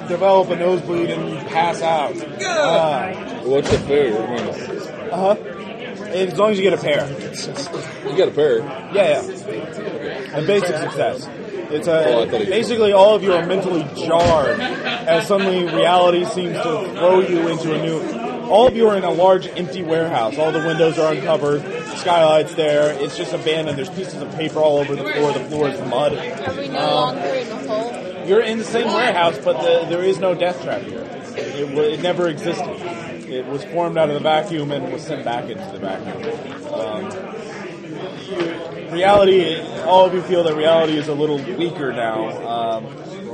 develop 0.08 0.50
a 0.50 0.56
nosebleed 0.56 1.10
and 1.10 1.46
pass 1.48 1.82
out. 1.82 2.14
Uh 2.42 3.12
What's 3.44 3.70
the 3.70 3.78
fair? 3.80 4.12
I 4.16 4.36
mean, 4.36 5.10
huh. 5.10 5.36
As 6.06 6.38
long 6.38 6.50
as 6.52 6.58
you 6.58 6.62
get 6.62 6.72
a 6.78 6.82
pair. 6.82 7.06
you 8.10 8.16
got 8.16 8.28
a 8.28 8.32
pair. 8.32 8.58
Yeah, 8.94 9.22
yeah. 9.22 10.38
A 10.38 10.42
basic 10.46 10.76
success. 10.76 11.26
It's 11.70 11.88
Oh, 11.88 11.92
I 11.92 11.98
a 12.24 12.30
thought 12.30 12.40
he- 12.42 12.46
basically 12.50 12.92
all 12.92 13.14
of 13.16 13.22
you 13.22 13.32
are 13.32 13.44
mentally 13.44 13.84
jarred 13.96 14.60
as 14.60 15.26
suddenly 15.26 15.64
reality 15.64 16.24
seems 16.24 16.54
to 16.56 16.92
throw 16.94 17.20
you 17.20 17.48
into 17.48 17.74
a 17.74 17.82
new. 17.82 18.25
All 18.48 18.66
of 18.68 18.76
you 18.76 18.88
are 18.88 18.96
in 18.96 19.02
a 19.04 19.10
large 19.10 19.46
empty 19.48 19.82
warehouse. 19.82 20.38
All 20.38 20.52
the 20.52 20.60
windows 20.60 20.98
are 20.98 21.12
uncovered. 21.12 21.62
Skylights 21.98 22.54
there. 22.54 22.92
It's 23.02 23.16
just 23.16 23.32
abandoned. 23.32 23.76
There's 23.76 23.90
pieces 23.90 24.22
of 24.22 24.32
paper 24.36 24.60
all 24.60 24.78
over 24.78 24.94
the 24.94 25.02
floor. 25.04 25.32
The 25.32 25.40
floor 25.44 25.68
is 25.68 25.80
mud. 25.80 26.12
Are 26.14 26.54
we 26.56 26.68
no 26.68 26.78
Um, 26.78 27.16
longer 27.16 27.34
in 27.34 27.48
the 27.48 27.56
hole? 27.56 28.26
You're 28.26 28.42
in 28.42 28.58
the 28.58 28.64
same 28.64 28.86
warehouse, 28.86 29.38
but 29.44 29.60
the, 29.62 29.86
there 29.88 30.02
is 30.04 30.18
no 30.18 30.34
death 30.34 30.62
trap 30.62 30.82
here. 30.82 31.00
It, 31.36 31.74
wa- 31.74 31.82
it 31.82 32.00
never 32.02 32.28
existed. 32.28 32.66
It 33.28 33.46
was 33.46 33.64
formed 33.64 33.98
out 33.98 34.08
of 34.08 34.14
the 34.14 34.20
vacuum 34.20 34.70
and 34.72 34.92
was 34.92 35.02
sent 35.02 35.24
back 35.24 35.48
into 35.48 35.64
the 35.72 35.78
vacuum. 35.78 36.22
Um, 36.72 37.10
reality, 38.92 39.60
all 39.82 40.06
of 40.06 40.14
you 40.14 40.22
feel 40.22 40.44
that 40.44 40.54
reality 40.56 40.96
is 40.96 41.08
a 41.08 41.14
little 41.14 41.38
weaker 41.38 41.92
now. 41.92 42.28
Um, 42.46 42.86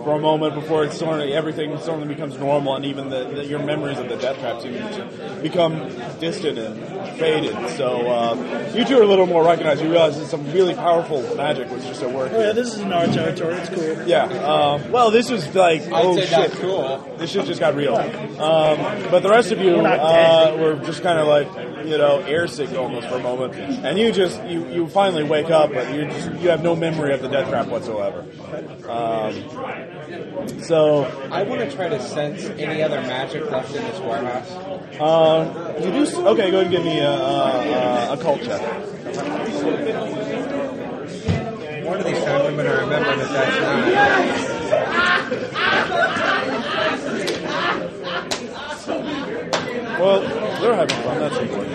for 0.05 0.17
a 0.17 0.21
moment 0.21 0.55
before 0.55 0.85
it's 0.85 0.99
sort 0.99 1.21
of 1.21 1.29
everything 1.29 1.79
suddenly 1.79 2.09
becomes 2.09 2.39
normal, 2.39 2.75
and 2.77 2.85
even 2.85 3.09
the, 3.09 3.25
the, 3.25 3.45
your 3.45 3.63
memories 3.63 3.99
of 3.99 4.09
the 4.09 4.17
death 4.17 4.39
trap 4.39 4.61
seem 4.61 4.75
to 4.75 5.39
become 5.43 5.79
distant 6.19 6.59
and 6.59 7.19
faded. 7.19 7.71
So 7.71 8.07
uh, 8.07 8.73
you 8.75 8.85
two 8.85 8.99
are 8.99 9.03
a 9.03 9.07
little 9.07 9.27
more 9.27 9.45
recognized. 9.45 9.83
You 9.83 9.91
realize 9.91 10.19
that 10.19 10.27
some 10.27 10.51
really 10.53 10.75
powerful 10.75 11.23
magic 11.37 11.71
was 11.71 11.85
just 11.85 12.03
at 12.03 12.11
work. 12.11 12.33
Oh, 12.33 12.41
yeah, 12.41 12.53
this 12.53 12.75
is 12.75 12.81
in 12.81 12.93
our 12.93 13.07
territory. 13.07 13.55
It's 13.55 13.69
cool. 13.69 14.07
Yeah. 14.07 14.25
Um, 14.25 14.91
well, 14.91 15.11
this 15.11 15.31
was 15.31 15.55
like, 15.55 15.83
I'd 15.83 15.93
oh 15.93 16.17
say 16.17 16.27
shit, 16.27 16.31
that's 16.31 16.59
cool. 16.59 17.17
this 17.19 17.31
shit 17.31 17.47
just 17.47 17.61
got 17.61 17.75
real. 17.75 17.95
Um, 17.97 19.11
but 19.11 19.21
the 19.21 19.31
rest 19.31 19.53
of 19.53 19.61
you 19.61 19.75
We're 19.75 19.87
uh, 19.87 20.57
were 20.57 20.75
just 20.85 21.03
kind 21.03 21.19
of 21.19 21.27
like, 21.27 21.49
you 21.87 21.99
know, 21.99 22.21
air 22.21 22.47
sick 22.47 22.73
almost 22.73 23.09
for 23.09 23.17
a 23.17 23.23
moment, 23.23 23.55
and 23.55 23.99
you 23.99 24.13
just 24.13 24.43
you, 24.45 24.69
you 24.69 24.87
finally 24.87 25.25
wake 25.25 25.51
up, 25.51 25.73
but 25.73 25.93
you 25.93 26.05
just 26.05 26.33
you 26.41 26.49
have 26.49 26.63
no 26.63 26.77
memory 26.77 27.13
of 27.13 27.23
the 27.23 27.29
death 27.29 27.49
trap 27.49 27.67
whatsoever. 27.67 28.21
Um, 28.89 29.35
so 30.63 31.05
I 31.31 31.43
want 31.43 31.61
to 31.61 31.71
try 31.75 31.89
to 31.89 32.01
sense 32.01 32.45
any 32.59 32.83
other 32.83 33.01
magic 33.03 33.51
left 33.51 33.75
in 33.75 33.83
this 33.83 33.99
warehouse. 34.01 34.51
um, 35.01 35.47
you 35.83 35.91
do 35.91 36.05
okay. 36.29 36.51
Go 36.51 36.61
ahead 36.61 36.67
and 36.67 36.71
give 36.71 36.85
me 36.85 36.99
a, 37.01 37.11
a, 37.11 38.11
a 38.11 38.13
occult 38.15 38.43
check. 38.43 38.61
One 41.85 41.99
of 41.99 42.07
these 42.07 42.25
times 42.25 42.45
I'm 42.47 42.55
going 42.57 42.67
to 42.67 42.73
remember 42.73 43.17
that 43.17 43.29
that's 43.33 43.61
not. 43.61 44.63
Well, 50.01 50.21
they're 50.61 50.75
having 50.75 50.97
fun. 51.03 51.19
That's 51.21 51.39
important. 51.39 51.73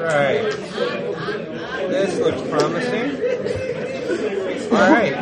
Right. 0.00 0.42
This 1.88 2.18
looks 2.18 2.42
promising. 2.48 3.63
Alright. 4.74 5.14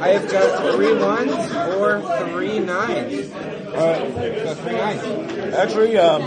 I 0.00 0.08
have 0.08 0.30
got 0.30 0.74
three 0.74 0.92
ones 0.98 1.30
or 1.32 2.00
three 2.28 2.58
nines. 2.58 3.32
All 3.32 3.86
right. 3.86 4.38
So 4.42 4.54
three 4.56 4.72
nines. 4.72 5.54
Actually, 5.54 5.96
um, 5.96 6.22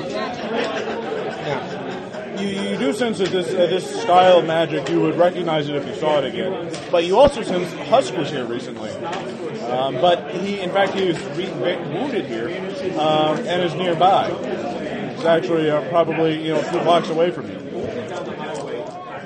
Yeah. 1.47 2.39
you, 2.41 2.47
you 2.71 2.77
do 2.77 2.93
sense 2.93 3.17
that 3.19 3.29
this 3.29 3.49
uh, 3.53 3.67
this 3.67 4.01
style 4.01 4.39
of 4.39 4.45
magic, 4.45 4.89
you 4.89 5.01
would 5.01 5.15
recognize 5.17 5.67
it 5.69 5.75
if 5.75 5.85
you 5.87 5.95
saw 5.95 6.19
it 6.19 6.25
again. 6.25 6.71
But 6.91 7.05
you 7.05 7.17
also 7.17 7.41
sense 7.43 7.71
Husk 7.89 8.15
was 8.15 8.29
here 8.29 8.45
recently. 8.45 8.91
Um, 9.67 9.95
but 9.95 10.31
he, 10.35 10.59
in 10.61 10.71
fact, 10.71 10.93
he 10.93 11.07
was 11.07 11.21
re- 11.37 11.51
wounded 11.93 12.25
here 12.25 12.47
um, 12.99 13.37
and 13.39 13.61
is 13.63 13.73
nearby. 13.75 14.29
It's 14.31 15.25
actually 15.25 15.69
uh, 15.69 15.87
probably 15.89 16.41
you 16.41 16.53
know 16.53 16.59
a 16.59 16.63
few 16.63 16.79
blocks 16.79 17.09
away 17.09 17.31
from 17.31 17.49
you. 17.49 17.57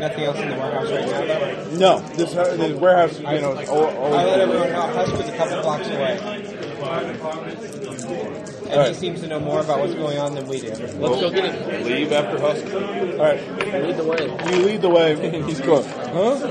Nothing 0.01 0.23
else 0.23 0.39
in 0.39 0.49
the 0.49 0.55
warehouse 0.57 0.89
right 0.91 1.05
now, 1.05 1.21
though. 1.21 1.77
No, 1.77 1.99
this, 2.15 2.33
this 2.33 2.79
warehouse, 2.79 3.17
you 3.19 3.23
know, 3.23 3.53
is 3.59 3.69
al- 3.69 3.85
I 3.85 3.87
let 3.89 3.95
always. 3.95 4.37
everyone 4.41 4.69
know 4.71 4.81
Husk 4.81 5.11
was 5.13 5.29
a 5.29 5.37
couple 5.37 5.61
blocks 5.61 5.87
away. 5.87 6.17
And 8.71 8.87
he 8.87 8.93
seems 8.95 9.19
to 9.21 9.27
know 9.27 9.39
more 9.39 9.59
about 9.59 9.79
what's 9.79 9.93
going 9.93 10.17
on 10.17 10.33
than 10.33 10.47
we 10.47 10.59
do. 10.59 10.69
Let's 10.69 10.97
go 10.97 11.29
get 11.29 11.53
him. 11.53 11.83
Leave 11.83 12.11
after 12.11 12.39
Husk. 12.39 12.65
All 12.73 12.79
right, 13.19 13.39
Lead 13.83 13.97
the 13.97 14.03
way. 14.03 14.23
you 14.57 14.65
lead 14.65 14.81
the 14.81 14.89
way. 14.89 15.41
He's 15.45 15.61
going, 15.61 15.83
huh? 15.87 16.35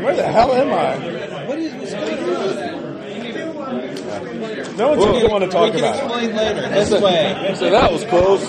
Where 0.00 0.14
the 0.16 0.26
hell 0.30 0.52
am 0.52 0.72
I? 0.72 1.46
What 1.48 1.58
is 1.58 1.72
what's 1.74 1.92
going 1.92 2.18
on? 2.36 2.94
No 4.76 4.88
one 4.90 4.98
seems 5.00 5.22
to 5.24 5.28
want 5.28 5.44
to 5.44 5.50
talk 5.50 5.72
we 5.72 5.80
can 5.80 5.88
about 5.94 5.96
it. 5.96 6.04
explain 6.04 6.36
later. 6.36 6.68
This 6.68 6.90
way. 7.00 7.54
So 7.56 7.70
that 7.70 7.90
was 7.92 8.04
close. 8.04 8.42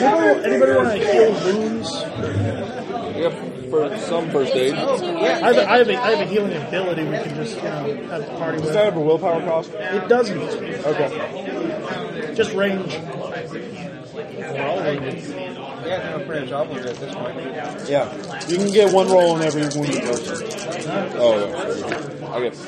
Anybody, 0.00 0.44
anybody 0.44 0.72
want 0.72 1.00
to 1.00 1.12
heal 1.12 1.32
wounds? 1.44 1.92
Yep, 3.18 3.70
for 3.70 3.98
some 3.98 4.30
first 4.30 4.54
aid. 4.54 4.74
I 4.74 4.78
have, 4.78 5.56
a, 5.56 5.70
I, 5.70 5.78
have 5.78 5.88
a, 5.88 5.96
I 5.96 6.10
have 6.10 6.20
a 6.20 6.30
healing 6.30 6.52
ability 6.56 7.04
we 7.04 7.16
can 7.18 7.34
just 7.34 7.56
you 7.56 7.62
know, 7.62 8.06
have 8.08 8.26
the 8.26 8.30
party 8.38 8.58
Does 8.58 8.66
with. 8.66 8.74
that 8.74 8.84
have 8.84 8.96
a 8.96 9.00
willpower 9.00 9.40
cost? 9.42 9.72
It 9.72 10.08
doesn't. 10.08 10.38
Okay. 10.38 12.34
Just 12.34 12.54
range. 12.54 12.94
Yeah, 15.88 16.16
no, 16.18 16.24
pretty 16.26 16.44
much 16.44 16.52
all 16.52 16.62
of 16.62 16.68
them 16.68 16.86
at 16.86 16.96
this 16.96 17.14
point. 17.14 17.36
Yeah. 17.88 18.46
You 18.46 18.56
can 18.58 18.70
get 18.70 18.92
one 18.92 19.08
roll 19.08 19.32
on 19.36 19.42
every 19.42 19.62
wounded 19.62 20.02
person. 20.02 20.46
Oh, 21.16 21.46
yeah. 21.48 22.34
I 22.34 22.40
guess. 22.42 22.58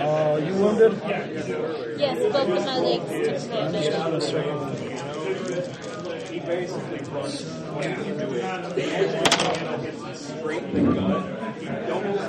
Uh, 0.00 0.40
you 0.46 0.54
wounded? 0.54 0.92
Yes, 1.98 2.18
both 2.32 2.48
of 2.48 2.64
my 2.64 2.78
legs 2.78 3.08
took 3.44 3.50
damage. 3.50 5.10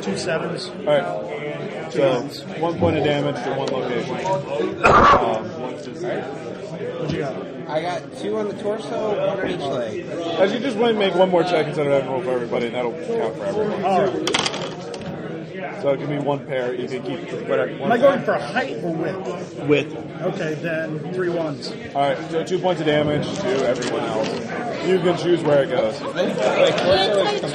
Two 0.03 0.17
sevens. 0.17 0.69
Alright. 0.69 1.93
So, 1.93 2.21
one 2.59 2.77
point 2.79 2.97
of 2.97 3.03
damage 3.03 3.35
to 3.43 3.51
one 3.53 3.67
location. 3.69 4.15
Um, 4.85 5.45
What 7.01 7.11
you 7.11 7.19
got? 7.19 7.60
I 7.71 7.81
got 7.81 8.17
two 8.17 8.37
on 8.37 8.49
the 8.49 8.61
torso, 8.61 9.17
one 9.17 9.39
on 9.39 9.49
each 9.49 9.59
leg. 9.61 10.05
As 10.39 10.51
you 10.51 10.59
just 10.59 10.75
went 10.75 10.89
and 10.89 10.99
make 10.99 11.15
one 11.15 11.29
more 11.29 11.43
check 11.43 11.67
instead 11.67 11.87
of 11.87 11.93
having 11.93 12.07
to 12.09 12.13
roll 12.13 12.21
for 12.21 12.31
everybody, 12.31 12.65
and 12.65 12.75
that'll 12.75 12.91
count 12.91 13.35
for 13.37 13.45
everyone. 13.45 13.85
All 13.85 14.01
right. 14.05 15.81
So 15.81 15.91
it 15.91 15.97
can 15.99 16.09
be 16.09 16.17
one 16.19 16.45
pair. 16.45 16.73
You 16.73 16.87
can 16.87 17.01
keep 17.01 17.21
whatever. 17.47 17.69
Am 17.69 17.91
I 17.91 17.97
going 17.97 18.21
for 18.23 18.33
height 18.33 18.83
or 18.83 18.93
width? 18.93 19.55
Width. 19.67 19.95
Okay, 19.95 20.53
then 20.55 21.13
three 21.13 21.29
ones. 21.29 21.71
All 21.95 22.09
right, 22.09 22.17
so 22.29 22.43
two 22.43 22.59
points 22.59 22.81
of 22.81 22.87
damage 22.87 23.25
to 23.39 23.67
everyone 23.67 24.03
else. 24.03 24.27
You 24.85 24.99
can 24.99 25.17
choose 25.17 25.41
where 25.41 25.63
it 25.63 25.69
goes. 25.69 25.97
Can 25.97 26.09
I 26.09 26.71
join 26.71 27.41
the 27.41 27.49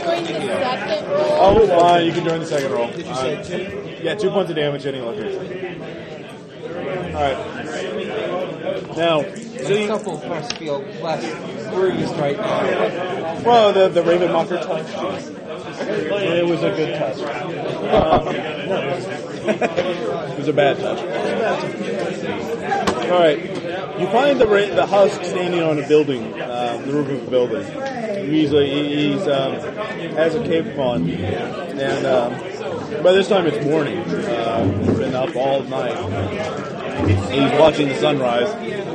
second 0.86 1.08
roll? 1.10 1.28
Oh, 1.40 1.66
fine. 1.78 2.06
You 2.06 2.12
can 2.12 2.24
join 2.24 2.40
the 2.40 2.46
second 2.46 2.72
roll. 2.72 2.90
Did 2.90 3.06
you 3.06 3.14
say 3.16 3.42
two? 3.44 4.02
Yeah, 4.02 4.14
two 4.14 4.30
points 4.30 4.48
of 4.50 4.56
damage 4.56 4.86
any 4.86 5.00
location. 5.00 5.82
All 7.14 7.22
right. 7.22 7.36
Now, 8.96 9.22
you, 9.74 9.86
Couple 9.88 10.18
must 10.28 10.56
feel 10.56 10.80
less 11.02 11.72
bruised 11.74 12.16
right 12.16 12.36
now. 12.36 13.42
well, 13.44 13.72
the 13.72 13.88
the 13.88 14.02
Raven 14.02 14.32
Mocker 14.32 14.58
touch. 14.58 14.86
It 15.78 16.46
was 16.46 16.62
a 16.62 16.70
good 16.70 16.98
touch. 16.98 17.18
Um, 17.92 18.28
it 19.48 20.38
was 20.38 20.48
a 20.48 20.52
bad 20.52 20.78
touch. 20.78 21.00
All 23.04 23.18
right. 23.18 23.38
You 24.00 24.06
find 24.08 24.40
the 24.40 24.46
ra- 24.46 24.74
the 24.74 24.86
husk 24.86 25.22
standing 25.24 25.60
on 25.62 25.78
a 25.82 25.86
building, 25.88 26.32
um, 26.40 26.86
the 26.86 26.92
roof 26.92 27.08
of 27.10 27.26
a 27.26 27.30
building. 27.30 27.64
He's 28.30 28.52
a, 28.52 28.64
he- 28.66 29.12
he's 29.12 29.26
um, 29.28 29.52
has 30.16 30.34
a 30.34 30.42
cape 30.42 30.76
on, 30.78 31.08
and 31.10 32.06
um, 32.06 33.02
by 33.02 33.12
this 33.12 33.28
time 33.28 33.46
it's 33.46 33.64
morning. 33.64 33.98
Uh, 33.98 34.64
he's 34.84 34.98
been 34.98 35.14
up 35.14 35.34
all 35.36 35.62
night. 35.62 35.96
He's 37.04 37.52
watching 37.58 37.88
the 37.88 37.96
sunrise. 37.96 38.52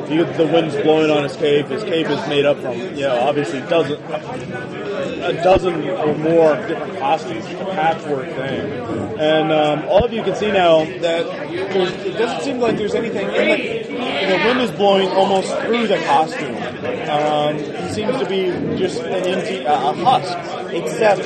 He, 0.10 0.18
the 0.18 0.50
wind's 0.52 0.76
blowing 0.78 1.12
on 1.12 1.24
his 1.24 1.36
cape. 1.36 1.68
His 1.68 1.84
cape 1.84 2.08
is 2.08 2.28
made 2.28 2.46
up 2.46 2.60
from, 2.60 2.78
you 2.78 3.02
know, 3.02 3.20
obviously 3.22 3.62
dozen, 3.62 4.02
a 4.04 5.34
dozen 5.44 5.88
or 5.88 6.16
more 6.18 6.56
different 6.68 6.98
costumes. 7.00 7.46
A 7.46 7.66
patchwork 7.66 8.28
thing. 8.30 8.72
And 9.20 9.52
um, 9.52 9.88
all 9.88 10.04
of 10.04 10.12
you 10.12 10.24
can 10.24 10.36
see 10.36 10.52
now 10.52 10.84
that 10.84 11.26
it 11.52 12.18
doesn't 12.18 12.42
seem 12.42 12.60
like 12.60 12.78
there's 12.78 12.96
anything 12.96 13.28
in 13.28 14.30
the, 14.30 14.38
wind 14.46 14.62
is 14.62 14.72
blowing 14.72 15.10
almost 15.10 15.54
through 15.60 15.88
the 15.88 15.98
costume. 16.06 16.56
Um, 17.10 17.58
he 17.58 17.94
seems 17.94 18.18
to 18.18 18.26
be 18.28 18.48
just 18.78 19.00
an 19.02 19.26
empty, 19.26 19.66
uh, 19.66 19.92
a 19.92 19.94
husk, 19.94 20.74
except 20.74 21.22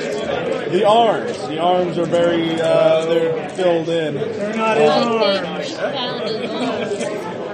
the 0.75 0.85
arms. 0.85 1.37
The 1.47 1.59
arms 1.59 1.97
are 1.97 2.05
very, 2.05 2.59
uh, 2.59 3.05
they're 3.05 3.49
filled 3.51 3.89
in. 3.89 4.15
They're 4.15 4.55
not 4.55 4.77
his 4.77 4.89
arms. 4.89 5.73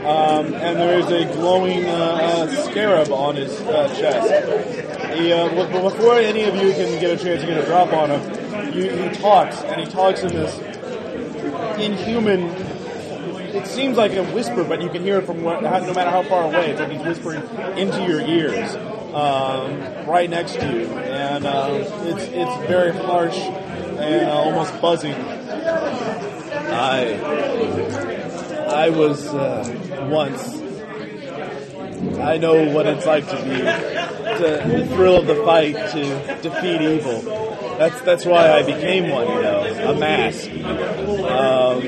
um, 0.05 0.53
and 0.55 0.79
there 0.79 0.99
is 0.99 1.07
a 1.11 1.31
glowing 1.33 1.85
uh, 1.85 1.89
uh, 1.89 2.63
scarab 2.63 3.11
on 3.11 3.35
his 3.35 3.61
uh, 3.61 3.87
chest. 3.95 5.13
He, 5.13 5.31
uh, 5.31 5.49
before 5.81 6.15
any 6.17 6.43
of 6.43 6.55
you 6.55 6.71
can 6.71 6.99
get 6.99 7.19
a 7.19 7.23
chance 7.23 7.41
to 7.41 7.47
get 7.47 7.57
a 7.57 7.65
drop 7.65 7.93
on 7.93 8.09
him, 8.09 8.73
you, 8.73 8.89
he 8.89 9.09
talks, 9.15 9.61
and 9.61 9.79
he 9.81 9.87
talks 9.87 10.21
in 10.23 10.29
this 10.29 10.57
inhuman. 11.79 12.49
It 13.53 13.67
seems 13.67 13.97
like 13.97 14.13
a 14.13 14.23
whisper, 14.23 14.63
but 14.63 14.81
you 14.81 14.89
can 14.89 15.03
hear 15.03 15.19
it 15.19 15.25
from 15.25 15.43
where, 15.43 15.61
no 15.61 15.93
matter 15.93 16.09
how 16.09 16.23
far 16.23 16.45
away. 16.45 16.71
It's 16.71 16.79
like 16.79 16.91
he's 16.91 17.03
whispering 17.03 17.43
into 17.77 18.01
your 18.03 18.21
ears, 18.21 18.75
um, 19.13 20.07
right 20.07 20.29
next 20.29 20.53
to 20.53 20.65
you, 20.65 20.85
and 20.87 21.45
uh, 21.45 21.67
it's 22.03 22.23
it's 22.23 22.67
very 22.67 22.91
harsh 22.91 23.37
and 23.37 24.29
uh, 24.29 24.33
almost 24.33 24.79
buzzing. 24.81 25.15
I 26.73 27.19
I 28.67 28.89
was 28.89 29.27
uh, 29.27 30.07
once. 30.09 30.59
I 32.19 32.37
know 32.37 32.73
what 32.73 32.87
it's 32.87 33.05
like 33.05 33.27
to 33.29 33.35
be 33.43 33.57
to 34.37 34.77
the 34.77 34.87
thrill 34.95 35.17
of 35.17 35.27
the 35.27 35.35
fight 35.43 35.75
to 35.91 36.41
defeat 36.41 36.81
evil. 36.81 37.21
That's 37.77 38.01
that's 38.01 38.25
why 38.25 38.51
I 38.51 38.63
became 38.63 39.09
one. 39.09 39.27
You 39.27 39.41
know, 39.41 39.91
a 39.91 39.99
mask. 39.99 40.49
Um, 40.49 41.81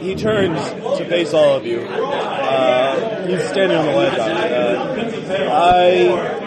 he 0.00 0.14
turns 0.14 0.60
to 0.98 1.04
face 1.08 1.34
all 1.34 1.56
of 1.56 1.66
you. 1.66 1.80
Uh, 1.82 3.26
he's 3.26 3.46
standing 3.48 3.76
on 3.76 3.86
the 3.86 3.92
ledge. 3.92 4.18
Uh, 4.18 5.50
I 5.52 6.39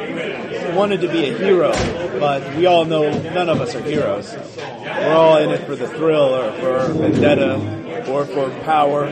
wanted 0.76 1.02
to 1.02 1.08
be 1.08 1.30
a 1.30 1.38
hero, 1.38 1.72
but 2.20 2.56
we 2.56 2.66
all 2.66 2.86
know 2.86 3.10
none 3.34 3.50
of 3.50 3.62
us 3.62 3.76
are 3.76 3.82
heroes. 3.82 4.34
We're 4.58 5.14
all 5.14 5.38
in 5.38 5.50
it 5.52 5.66
for 5.66 5.76
the 5.76 5.88
thrill, 5.88 6.36
or 6.36 6.52
for 6.54 6.94
vendetta, 6.94 8.06
or 8.10 8.26
for 8.26 8.50
power. 8.62 9.12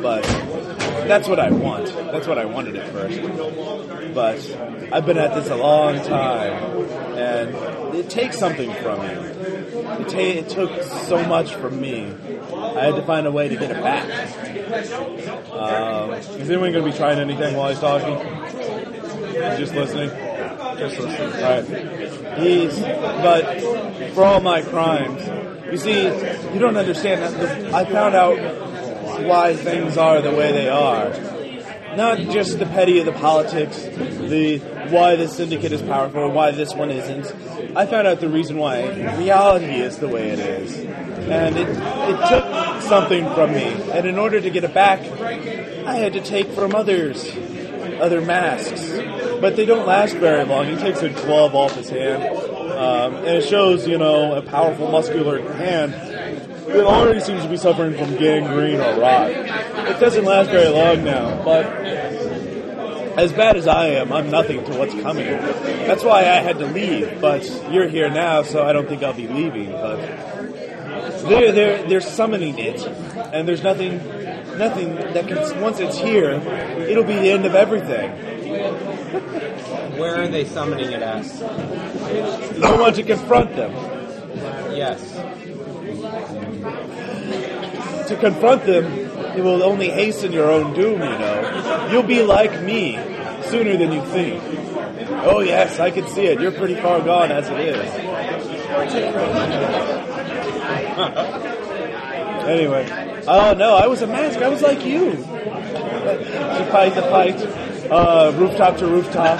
But 0.00 0.22
that's 1.08 1.28
what 1.28 1.40
I 1.40 1.50
want. 1.50 1.86
That's 1.86 2.26
what 2.26 2.38
I 2.38 2.44
wanted 2.44 2.76
at 2.76 2.90
first. 2.92 3.20
But 4.14 4.92
I've 4.92 5.06
been 5.06 5.18
at 5.18 5.34
this 5.34 5.48
a 5.50 5.56
long 5.56 5.96
time, 6.02 6.82
and 7.16 7.94
it 7.94 8.10
takes 8.10 8.38
something 8.38 8.72
from 8.82 9.02
you. 9.02 9.38
It, 10.00 10.14
it 10.14 10.48
took 10.48 10.82
so 10.82 11.24
much 11.26 11.54
from 11.54 11.80
me. 11.80 12.12
I 12.52 12.84
had 12.84 12.96
to 12.96 13.02
find 13.02 13.26
a 13.26 13.32
way 13.32 13.48
to 13.48 13.56
get 13.56 13.70
it 13.70 13.82
back. 13.82 14.04
Um, 15.50 16.12
is 16.12 16.50
anyone 16.50 16.72
going 16.72 16.84
to 16.84 16.90
be 16.90 16.96
trying 16.96 17.18
anything 17.18 17.56
while 17.56 17.70
he's 17.70 17.80
talking? 17.80 18.18
Just 19.58 19.74
listening. 19.74 20.10
Just 20.78 20.98
right. 20.98 22.38
He's, 22.38 22.78
but 22.78 23.60
for 24.14 24.24
all 24.24 24.40
my 24.40 24.62
crimes, 24.62 25.26
you 25.72 25.76
see, 25.76 26.04
you 26.04 26.58
don't 26.58 26.76
understand. 26.76 27.22
that 27.22 27.74
I 27.74 27.84
found 27.84 28.14
out 28.14 28.38
why 29.24 29.54
things 29.56 29.96
are 29.96 30.22
the 30.22 30.30
way 30.30 30.52
they 30.52 30.68
are. 30.68 31.10
Not 31.96 32.18
just 32.18 32.58
the 32.58 32.66
petty 32.66 33.00
of 33.00 33.06
the 33.06 33.12
politics, 33.12 33.82
the 33.82 34.58
why 34.90 35.16
this 35.16 35.36
syndicate 35.36 35.72
is 35.72 35.82
powerful, 35.82 36.26
and 36.26 36.34
why 36.34 36.52
this 36.52 36.74
one 36.74 36.90
isn't. 36.90 37.26
I 37.76 37.86
found 37.86 38.06
out 38.06 38.20
the 38.20 38.28
reason 38.28 38.56
why 38.56 38.88
reality 39.16 39.80
is 39.80 39.98
the 39.98 40.08
way 40.08 40.30
it 40.30 40.38
is. 40.38 40.78
And 40.78 41.56
it, 41.56 41.68
it 41.68 42.28
took 42.28 42.82
something 42.82 43.24
from 43.34 43.52
me. 43.52 43.64
And 43.92 44.06
in 44.06 44.18
order 44.18 44.40
to 44.40 44.50
get 44.50 44.64
it 44.64 44.72
back, 44.72 45.00
I 45.86 45.96
had 45.96 46.14
to 46.14 46.20
take 46.20 46.50
from 46.52 46.74
others, 46.74 47.30
other 48.00 48.20
masks. 48.20 48.80
But 49.40 49.56
they 49.56 49.64
don't 49.64 49.86
last 49.86 50.16
very 50.16 50.44
long. 50.44 50.66
He 50.66 50.76
takes 50.76 51.02
a 51.02 51.10
glove 51.10 51.54
off 51.54 51.74
his 51.74 51.88
hand. 51.88 52.22
Um, 52.22 53.16
and 53.16 53.38
it 53.38 53.48
shows, 53.48 53.86
you 53.86 53.98
know, 53.98 54.34
a 54.34 54.42
powerful 54.42 54.90
muscular 54.90 55.40
hand 55.54 55.94
it 56.68 56.84
already 56.84 57.20
seems 57.20 57.42
to 57.42 57.48
be 57.48 57.56
suffering 57.56 57.96
from 57.96 58.16
gangrene 58.16 58.80
or 58.80 59.00
rot. 59.00 59.30
It 59.30 59.98
doesn't 60.00 60.24
last 60.24 60.50
very 60.50 60.68
long 60.68 61.02
now, 61.02 61.42
but 61.42 61.64
as 63.18 63.32
bad 63.32 63.56
as 63.56 63.66
I 63.66 63.86
am, 63.86 64.12
I'm 64.12 64.30
nothing 64.30 64.64
to 64.64 64.78
what's 64.78 64.94
coming. 65.00 65.26
That's 65.26 66.04
why 66.04 66.20
I 66.20 66.40
had 66.40 66.58
to 66.58 66.66
leave, 66.66 67.20
but 67.20 67.44
you're 67.70 67.88
here 67.88 68.10
now, 68.10 68.42
so 68.42 68.64
I 68.64 68.72
don't 68.72 68.88
think 68.88 69.02
I'll 69.02 69.14
be 69.14 69.28
leaving. 69.28 69.72
But 69.72 69.96
they're 71.22 71.52
they're 71.52 71.88
they're 71.88 72.00
summoning 72.00 72.58
it, 72.58 72.86
and 73.32 73.48
there's 73.48 73.62
nothing 73.62 73.96
nothing 74.58 74.94
that 74.94 75.26
can 75.26 75.60
once 75.60 75.80
it's 75.80 75.98
here, 75.98 76.32
it'll 76.32 77.04
be 77.04 77.14
the 77.14 77.30
end 77.30 77.46
of 77.46 77.54
everything. 77.54 78.10
Where 79.98 80.22
are 80.22 80.28
they 80.28 80.44
summoning 80.44 80.92
it 80.92 81.02
at? 81.02 81.24
No 82.58 82.76
one 82.80 82.94
to 82.94 83.02
confront 83.02 83.56
them. 83.56 83.72
Yes. 84.74 85.02
to 88.08 88.16
confront 88.16 88.64
them, 88.64 88.86
it 89.36 89.42
will 89.42 89.62
only 89.62 89.90
hasten 89.90 90.32
your 90.32 90.50
own 90.50 90.72
doom, 90.74 90.94
you 90.94 90.98
know. 90.98 91.88
You'll 91.92 92.02
be 92.02 92.22
like 92.22 92.62
me 92.62 92.94
sooner 93.44 93.76
than 93.76 93.92
you 93.92 94.02
think. 94.06 94.42
Oh, 95.24 95.40
yes, 95.40 95.78
I 95.78 95.90
can 95.90 96.06
see 96.08 96.26
it. 96.26 96.40
You're 96.40 96.52
pretty 96.52 96.76
far 96.76 97.00
gone 97.00 97.30
as 97.32 97.48
it 97.48 97.60
is. 97.60 97.76
anyway. 102.48 102.86
Oh, 103.26 103.54
no, 103.54 103.76
I 103.76 103.86
was 103.86 104.02
a 104.02 104.06
mask. 104.06 104.40
I 104.40 104.48
was 104.48 104.62
like 104.62 104.84
you. 104.84 105.12
She 106.08 106.64
fight 106.70 106.94
the 106.94 107.02
fight, 107.02 107.36
uh, 107.90 108.32
rooftop 108.36 108.76
to 108.78 108.86
rooftop, 108.86 109.38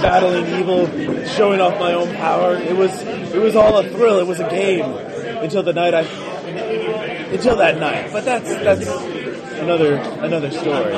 battling 0.00 0.46
evil, 0.58 0.86
showing 1.26 1.60
off 1.60 1.78
my 1.78 1.92
own 1.92 2.14
power. 2.16 2.54
It 2.56 2.76
was, 2.76 2.92
it 3.02 3.40
was 3.40 3.56
all 3.56 3.78
a 3.78 3.88
thrill. 3.88 4.18
It 4.18 4.26
was 4.26 4.40
a 4.40 4.48
game 4.48 4.84
until 4.84 5.62
the 5.62 5.72
night 5.72 5.94
I 5.94 6.02
until 7.32 7.56
that 7.56 7.78
night. 7.78 8.12
But 8.12 8.24
that's 8.24 8.48
that's 8.48 8.86
another 9.58 9.96
another 9.96 10.50
story. 10.50 10.92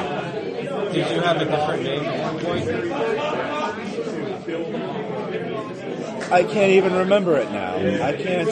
Did 0.93 1.11
you 1.11 1.21
have 1.23 1.41
a 1.41 1.45
different 1.45 1.83
name 1.85 2.05
at 2.05 2.33
one 2.33 2.45
point? 2.45 2.69
I 6.33 6.45
can't 6.45 6.73
even 6.73 6.95
remember 6.95 7.37
it 7.37 7.51
now. 7.51 7.77
I 7.77 8.13
can't. 8.15 8.49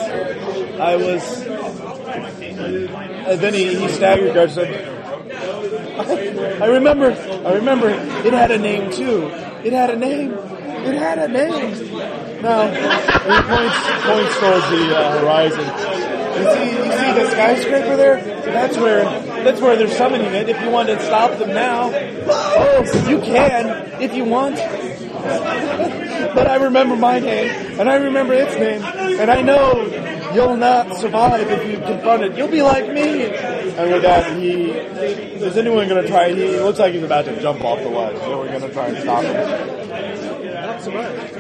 I 0.81 0.97
was. 0.97 1.43
And 3.31 3.41
then 3.41 3.55
he, 3.55 3.75
he 3.75 3.89
staggered. 3.89 4.51
Said, 4.51 5.00
I 6.63 6.67
remember. 6.67 7.13
I 7.47 7.55
remember. 7.55 7.89
It 7.89 8.33
had 8.33 8.51
a 8.51 8.59
name 8.59 8.91
too. 8.91 9.27
It 9.65 9.73
had 9.73 9.91
a 9.91 9.97
name. 9.97 10.33
It 10.33 10.95
had 10.95 11.19
a 11.19 11.29
name. 11.29 11.71
Now, 12.43 12.71
he 12.71 13.43
points 13.49 13.77
points 14.07 14.39
towards 14.41 14.71
the 14.71 14.97
uh, 14.97 15.21
horizon. 15.21 15.67
You 16.31 16.51
see, 16.53 16.71
you 16.77 16.85
see 16.85 17.13
the 17.21 17.31
skyscraper 17.31 17.97
there? 17.97 18.17
That's 18.45 18.77
where 18.79 19.05
that's 19.45 19.61
where 19.61 19.77
they're 19.77 19.91
summoning 19.91 20.33
it. 20.33 20.49
If 20.49 20.61
you 20.63 20.71
want 20.71 20.89
to 20.89 20.99
stop 21.05 21.39
them 21.39 21.51
now, 21.51 21.91
oh, 21.93 23.09
you 23.09 23.21
can 23.21 24.03
if 24.03 24.15
you 24.15 24.25
want. 24.25 24.57
but 26.35 26.47
I 26.47 26.57
remember 26.57 26.97
my 26.97 27.19
name, 27.19 27.79
and 27.79 27.91
I 27.91 27.97
remember 27.97 28.33
its 28.33 28.55
name, 28.55 28.83
and 28.83 29.31
I 29.31 29.43
know 29.43 29.85
you'll 30.35 30.57
not 30.57 30.97
survive 30.97 31.51
if 31.51 31.71
you 31.71 31.79
confront 31.79 32.23
it. 32.23 32.37
You'll 32.37 32.49
be 32.49 32.63
like 32.63 32.93
me. 32.93 33.25
And 33.25 33.93
with 33.93 34.03
that, 34.03 34.37
he 34.37 34.71
is 34.71 35.57
anyone 35.57 35.89
going 35.89 36.03
to 36.03 36.09
try? 36.09 36.33
He 36.33 36.59
looks 36.59 36.79
like 36.79 36.95
he's 36.95 37.03
about 37.03 37.25
to 37.25 37.41
jump 37.41 37.63
off 37.65 37.81
the 37.81 37.89
ledge. 37.89 38.19
So 38.19 38.39
we're 38.39 38.49
going 38.49 38.63
to 38.63 38.73
try 38.73 38.89
and 38.89 38.99
stop 38.99 39.25
him. 39.25 40.51
Not 40.53 40.83
so 40.83 40.91
much. 40.91 41.33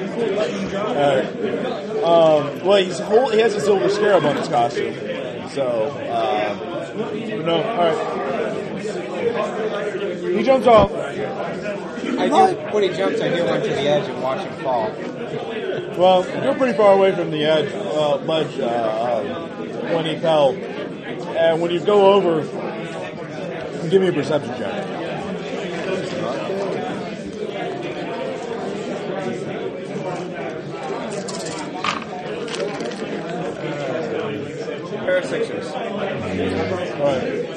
Alright. 0.75 1.27
Um, 2.03 2.67
well, 2.67 2.83
he's 2.83 2.99
whole, 2.99 3.29
he 3.29 3.39
has 3.41 3.55
a 3.55 3.61
silver 3.61 3.89
scarab 3.89 4.25
on 4.25 4.37
his 4.37 4.49
costume. 4.49 4.95
So, 5.51 5.91
um, 6.11 6.59
no, 7.45 7.63
alright. 7.63 8.21
He 10.37 10.43
jumps 10.43 10.67
off. 10.67 10.93
I 10.93 12.29
do, 12.29 12.57
when 12.73 12.83
he 12.83 12.89
jumps, 12.97 13.21
I 13.21 13.29
do 13.35 13.45
run 13.45 13.61
to 13.63 13.69
the 13.69 13.81
edge 13.81 14.09
and 14.09 14.23
watch 14.23 14.41
him 14.41 14.63
fall. 14.63 14.91
Well, 15.97 16.25
you're 16.43 16.55
pretty 16.55 16.77
far 16.77 16.95
away 16.95 17.15
from 17.15 17.31
the 17.31 17.45
edge, 17.45 17.73
uh, 17.73 18.17
ledge 18.17 18.59
uh, 18.59 19.23
when 19.95 20.07
he 20.07 20.17
fell. 20.19 20.55
And 20.55 21.61
when 21.61 21.71
you 21.71 21.81
go 21.81 22.13
over, 22.15 22.43
give 23.89 24.01
me 24.01 24.09
a 24.09 24.13
perception 24.13 24.57
check. 24.57 24.87
Pair. 35.01 35.23
Alright. 37.01 37.51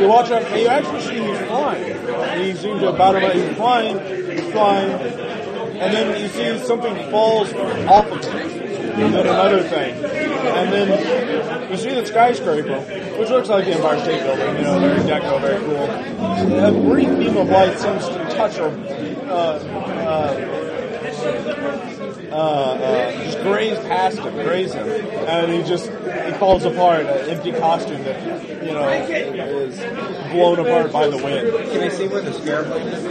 You 0.00 0.08
watch 0.08 0.30
up, 0.30 0.42
you 0.56 0.68
actually 0.68 1.00
see 1.00 1.18
he's 1.18 1.38
flying. 1.46 2.44
He 2.44 2.54
seems 2.54 2.80
to 2.80 2.88
about 2.88 3.16
him. 3.16 3.30
He's 3.32 3.56
flying, 3.56 3.98
he's 4.30 4.52
flying, 4.52 4.90
and 5.80 5.94
then 5.94 6.20
you 6.20 6.28
see 6.28 6.64
something 6.64 6.94
falls 7.10 7.52
off 7.52 8.06
of 8.06 8.18
it, 8.18 8.26
And 8.26 9.14
then 9.14 9.26
another 9.26 9.62
thing. 9.62 9.94
And 10.04 10.72
then 10.72 11.70
you 11.70 11.76
see 11.76 11.94
the 11.94 12.06
skyscraper, 12.06 12.80
which 13.18 13.28
looks 13.28 13.48
like 13.48 13.66
the 13.66 13.74
Empire 13.74 14.00
State 14.00 14.22
Building, 14.22 14.56
you 14.56 14.62
know, 14.62 14.80
very 14.80 15.00
deco, 15.00 15.40
very 15.40 15.58
cool. 15.64 16.64
A 16.64 16.72
brief 16.72 17.18
beam 17.18 17.36
of 17.36 17.48
light 17.48 17.78
seems 17.78 18.06
to 18.08 18.14
touch 18.30 18.58
or 18.58 18.68
uh, 19.28 19.58
uh, 20.06 20.65
uh, 22.36 22.38
uh, 22.38 23.24
just 23.24 23.38
graze 23.40 23.78
past 23.86 24.18
him, 24.18 24.34
graze 24.34 24.74
him, 24.74 24.86
and 24.86 25.50
he 25.50 25.62
just 25.62 25.86
he 25.86 26.32
falls 26.32 26.66
apart. 26.66 27.06
An 27.06 27.30
empty 27.30 27.50
costume 27.52 28.04
that 28.04 28.62
you 28.62 28.72
know 28.72 28.86
is 28.90 29.78
blown 30.32 30.58
apart 30.58 30.92
by 30.92 31.08
the 31.08 31.16
wind. 31.16 31.70
Can 31.70 31.82
I 31.82 31.88
see 31.88 32.08
where 32.08 32.20
the 32.20 32.34
scarab 32.34 32.66
is? 32.66 33.04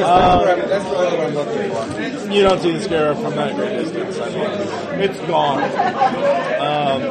Uh, 0.00 0.66
that's, 0.66 0.84
what 0.84 0.96
I'm, 0.98 1.20
really 1.20 1.34
what 1.34 1.48
I'm 1.48 1.94
looking 1.94 2.26
for. 2.26 2.32
You 2.32 2.42
don't 2.42 2.60
see 2.60 2.72
the 2.72 2.82
scarab 2.82 3.18
from 3.18 3.36
that 3.36 3.54
great 3.54 3.84
distance. 3.84 4.18
I 4.18 4.28
mean, 4.30 5.00
it's 5.00 5.18
gone. 5.28 5.62
Um, 5.62 7.02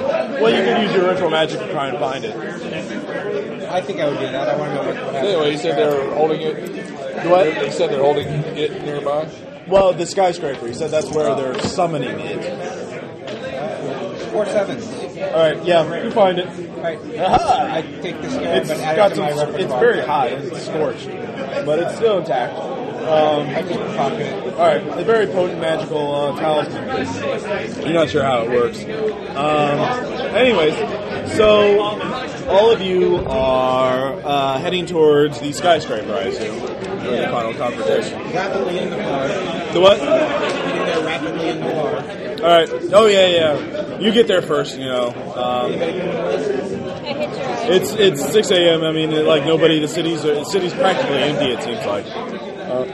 well, 0.42 0.50
you 0.50 0.64
can 0.64 0.84
use 0.84 0.94
your 0.94 1.08
ritual 1.08 1.30
magic 1.30 1.60
to 1.60 1.72
try 1.72 1.88
and 1.88 2.00
find 2.00 2.26
it. 2.26 2.36
I 3.70 3.82
think 3.82 4.02
I 4.02 4.10
would 4.10 4.20
do 4.20 4.26
that. 4.26 4.50
I 4.50 4.58
want 4.58 4.72
to 4.72 4.76
know 4.76 4.82
what, 4.82 4.96
what 4.96 5.14
happens. 5.16 5.34
Anyway, 5.34 5.52
you 5.52 5.58
said 5.58 5.78
they're 5.78 6.14
holding 6.16 6.42
it. 6.42 7.26
What? 7.30 7.44
They 7.46 7.72
said 7.72 7.92
they're 7.92 8.04
holding 8.04 8.28
it 8.28 8.84
nearby. 8.84 9.30
Well, 9.70 9.94
the 9.94 10.06
skyscraper. 10.06 10.68
He 10.68 10.74
said 10.74 10.92
that's 10.92 11.10
where 11.12 11.36
they're 11.36 11.60
summoning 11.62 12.20
it. 12.20 12.44
Four 14.32 14.46
sevens. 14.46 14.86
All 15.20 15.34
right, 15.34 15.64
yeah, 15.66 16.04
you 16.04 16.12
find 16.12 16.40
it. 16.40 16.48
Right. 16.78 16.98
Aha! 17.20 17.68
I 17.76 17.82
take 18.02 18.22
the 18.22 18.30
scarab 18.30 18.62
It's 18.62 18.72
add 18.72 18.96
got 18.96 19.12
it 19.12 19.16
to 19.16 19.36
some. 19.36 19.52
my 19.52 19.58
It's 19.60 19.74
very 19.74 20.02
hot. 20.06 20.32
It's 20.32 20.66
scorched, 20.66 21.08
but 21.66 21.80
it's 21.80 21.96
still 21.98 22.20
intact. 22.20 22.54
Um, 23.00 23.48
I 23.50 23.62
just 23.64 23.80
pocket 23.98 24.20
it. 24.22 24.54
all 24.54 24.68
right, 24.68 25.00
a 25.00 25.04
very 25.04 25.26
potent 25.28 25.60
magical 25.60 26.14
uh, 26.16 26.40
talisman. 26.40 27.84
You're 27.84 27.94
not 27.94 28.10
sure 28.10 28.24
how 28.24 28.44
it 28.44 28.50
works. 28.52 28.84
Um, 29.36 29.80
anyways, 30.36 30.74
so 31.36 31.80
all 32.50 32.72
of 32.72 32.82
you 32.82 33.18
are 33.18 34.14
uh, 34.24 34.60
heading 34.60 34.86
towards 34.86 35.40
the 35.40 35.52
skyscraper, 35.54 36.14
I 36.14 36.24
assume, 36.24 36.60
for 36.60 36.68
the 36.68 37.28
final 37.30 37.54
confrontation. 37.54 38.20
Rapidly 38.34 38.80
in 38.80 38.90
the 38.90 38.98
car. 38.98 39.28
The 39.74 39.82
what? 39.82 39.98
Getting 40.00 40.86
there 40.86 41.06
rapidly 41.06 41.50
in 41.50 41.60
the 41.60 41.72
car. 41.72 42.20
All 42.40 42.58
right. 42.58 42.70
Oh 42.94 43.06
yeah, 43.08 43.28
yeah. 43.28 44.00
You 44.00 44.12
get 44.12 44.28
there 44.28 44.42
first. 44.42 44.78
You 44.78 44.86
know. 44.86 45.10
Um, 45.10 45.74
I 45.74 45.76
hit 45.76 45.96
your 45.96 46.14
eye. 46.14 47.68
It's 47.72 47.92
it's 47.92 48.32
6 48.32 48.52
a.m. 48.52 48.84
I 48.84 48.92
mean, 48.92 49.12
like 49.26 49.46
nobody. 49.46 49.80
The 49.80 49.88
city's 49.88 50.24
the 50.24 50.44
city's 50.46 50.74
practically 50.74 51.18
empty. 51.18 51.52
It 51.52 51.64
seems 51.64 51.86
like. 51.86 52.06
Uh, 52.08 52.86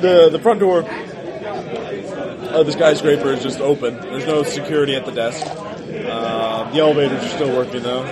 the 0.00 0.28
the 0.30 0.38
front 0.38 0.60
door 0.60 0.80
of 0.80 2.66
the 2.66 2.72
skyscraper 2.72 3.32
is 3.32 3.42
just 3.42 3.60
open. 3.60 3.96
There's 3.96 4.26
no 4.26 4.42
security 4.42 4.94
at 4.94 5.06
the 5.06 5.12
desk. 5.12 5.46
Uh, 5.94 6.70
the 6.72 6.78
elevators 6.80 7.22
are 7.24 7.28
still 7.28 7.54
working 7.56 7.82
though. 7.82 8.06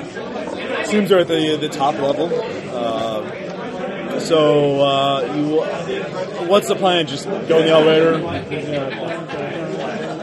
Seems 0.84 1.08
they're 1.08 1.20
at 1.20 1.28
the 1.28 1.56
the 1.56 1.68
top 1.68 1.94
level. 1.96 2.30
Uh, 2.72 4.18
so 4.20 4.80
uh, 4.80 5.34
you, 5.34 6.46
what's 6.48 6.68
the 6.68 6.76
plan? 6.76 7.06
Just 7.06 7.24
go 7.26 7.58
in 7.58 7.66
the 7.66 7.70
elevator. 7.70 8.18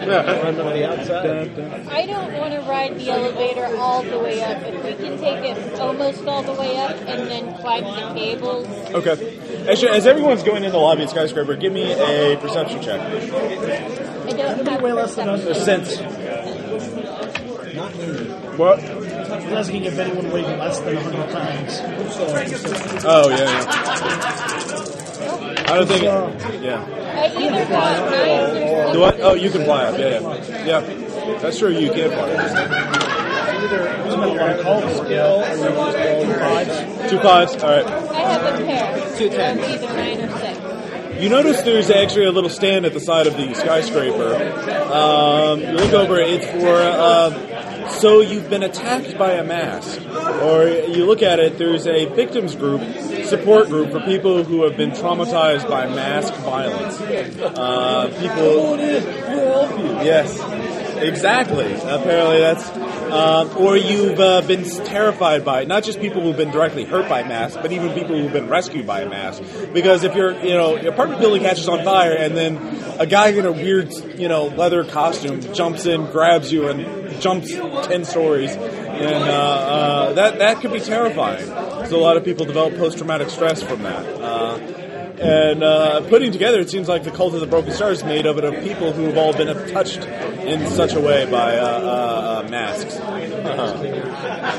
Yeah. 0.07 0.23
I 1.91 2.05
don't 2.05 2.33
want 2.37 2.53
to 2.53 2.61
ride 2.61 2.97
the 2.97 3.09
elevator 3.09 3.75
all 3.77 4.03
the 4.03 4.19
way 4.19 4.41
up. 4.41 4.61
If 4.63 4.83
we 4.83 4.93
can 5.05 5.17
take 5.19 5.43
it 5.57 5.79
almost 5.79 6.25
all 6.25 6.43
the 6.43 6.53
way 6.53 6.77
up 6.77 6.95
and 6.95 7.27
then 7.29 7.53
climb 7.59 7.83
the 7.83 8.13
cables. 8.17 8.67
Okay. 8.93 9.67
Actually, 9.69 9.89
as 9.91 10.05
everyone's 10.07 10.43
going 10.43 10.63
in 10.63 10.71
the 10.71 10.77
lobby 10.77 11.03
of 11.03 11.09
skyscraper, 11.09 11.55
give 11.55 11.73
me 11.73 11.91
a 11.91 12.37
perception 12.37 12.81
check. 12.81 13.01
I 13.01 14.31
don't 14.31 14.65
have 14.67 14.81
way 14.81 14.93
less 14.93 15.15
than 15.15 15.27
Or 15.29 15.37
perception. 15.37 15.85
sense. 15.85 15.97
Not 17.77 17.95
me. 17.95 18.05
What? 18.57 18.79
It 18.79 19.49
doesn't 19.51 19.83
give 19.83 19.99
anyone 19.99 20.31
weighing 20.31 20.57
less 20.57 20.79
than 20.79 20.95
100 20.95 21.29
pounds. 21.31 21.79
Oh 23.05 23.29
yeah. 23.29 23.37
yeah. 23.37 23.57
I 25.67 25.77
don't 25.77 25.87
think. 25.87 26.03
Yeah. 26.03 26.83
I 26.83 27.27
either 27.27 27.65
got 27.69 28.09
nines 28.09 28.57
or 28.57 28.93
The 28.93 28.99
what? 28.99 29.19
Oh, 29.21 29.35
you 29.35 29.51
can 29.51 29.63
fly 29.63 29.85
up. 29.85 29.99
Yeah, 29.99 30.19
yeah. 30.65 30.65
Yeah. 30.65 31.37
That's 31.39 31.59
true. 31.59 31.69
You 31.69 31.91
can 31.91 32.09
fly. 32.09 32.31
up. 32.31 32.97
Either 33.57 33.77
doesn't 33.77 34.19
matter 34.21 34.59
I 34.59 34.63
call 34.63 34.81
skill, 34.81 35.43
or 35.43 35.47
you 35.47 35.61
just 35.61 35.97
roll 35.97 36.25
fives. 36.33 37.11
Two 37.11 37.19
fives. 37.19 37.55
All 37.57 37.69
right. 37.69 37.85
I 37.85 38.19
have 38.21 38.59
a 38.59 38.65
pair. 38.65 39.17
Two 39.17 39.29
tens. 39.29 39.61
Of 39.61 39.69
either 39.69 39.93
nine 39.93 40.21
or 40.21 40.37
six. 40.39 40.66
You 41.19 41.29
notice 41.29 41.61
there's 41.61 41.89
actually 41.89 42.25
a 42.25 42.31
little 42.31 42.49
stand 42.49 42.85
at 42.85 42.93
the 42.93 42.99
side 42.99 43.27
of 43.27 43.35
the 43.35 43.53
skyscraper. 43.55 44.35
Um, 44.93 45.61
you 45.61 45.71
look 45.71 45.93
over. 45.93 46.19
It's 46.19 46.45
for. 46.45 46.67
Uh, 46.67 47.89
so 47.89 48.21
you've 48.21 48.49
been 48.49 48.63
attacked 48.63 49.17
by 49.17 49.31
a 49.33 49.43
mask, 49.43 49.99
or 50.43 50.67
you 50.67 51.05
look 51.05 51.23
at 51.23 51.39
it. 51.39 51.57
There's 51.57 51.87
a 51.87 52.05
victims 52.05 52.55
group, 52.55 52.81
support 53.25 53.69
group 53.69 53.91
for 53.91 54.01
people 54.01 54.43
who 54.43 54.63
have 54.63 54.77
been 54.77 54.91
traumatized 54.91 55.67
by 55.69 55.87
mask 55.87 56.33
violence. 56.35 56.99
Uh, 57.01 58.07
people. 58.19 58.77
Yes, 60.03 60.37
exactly. 61.01 61.73
Apparently, 61.73 62.39
that's. 62.39 62.86
Um, 63.07 63.55
or 63.57 63.77
you've 63.77 64.19
uh, 64.19 64.41
been 64.41 64.63
terrified 64.63 65.45
by 65.45 65.61
it. 65.61 65.67
Not 65.67 65.83
just 65.83 65.99
people 66.01 66.21
who've 66.21 66.35
been 66.35 66.51
directly 66.51 66.83
hurt 66.83 67.07
by 67.07 67.23
masks, 67.23 67.57
but 67.61 67.71
even 67.71 67.93
people 67.93 68.19
who've 68.19 68.33
been 68.33 68.49
rescued 68.49 68.85
by 68.85 69.01
a 69.01 69.09
mask. 69.09 69.41
Because 69.73 70.03
if 70.03 70.13
you're, 70.13 70.33
you 70.43 70.55
know, 70.55 70.75
your 70.75 70.91
apartment 70.91 71.21
building 71.21 71.41
catches 71.41 71.69
on 71.69 71.83
fire, 71.83 72.13
and 72.13 72.35
then 72.35 72.57
a 72.99 73.05
guy 73.05 73.29
in 73.29 73.45
a 73.45 73.51
weird, 73.51 73.93
you 74.19 74.27
know, 74.27 74.47
leather 74.47 74.83
costume 74.83 75.41
jumps 75.53 75.85
in, 75.85 76.05
grabs 76.11 76.51
you, 76.51 76.67
and 76.67 77.21
jumps 77.21 77.51
ten 77.87 78.03
stories, 78.03 78.51
and 78.51 79.23
uh, 79.23 79.27
uh, 79.27 80.13
that 80.13 80.39
that 80.39 80.61
could 80.61 80.73
be 80.73 80.79
terrifying. 80.81 81.45
So 81.87 81.97
a 81.97 82.03
lot 82.03 82.17
of 82.17 82.25
people 82.25 82.45
develop 82.45 82.75
post-traumatic 82.75 83.29
stress 83.29 83.63
from 83.63 83.83
that. 83.83 84.05
And 85.19 85.63
uh, 85.63 86.01
putting 86.09 86.31
together, 86.31 86.59
it 86.59 86.69
seems 86.69 86.87
like 86.87 87.03
the 87.03 87.11
cult 87.11 87.33
of 87.33 87.39
the 87.39 87.47
broken 87.47 87.73
stars 87.73 87.99
is 87.99 88.03
made 88.03 88.27
of 88.27 88.37
it 88.37 88.43
of 88.43 88.53
people 88.63 88.91
who 88.93 89.05
have 89.05 89.17
all 89.17 89.33
been 89.33 89.47
touched 89.69 90.03
in 90.03 90.69
such 90.69 90.93
a 90.93 90.99
way 90.99 91.25
by 91.25 91.57
uh, 91.57 91.65
uh, 91.65 92.43
uh, 92.45 92.49
masks. 92.49 92.95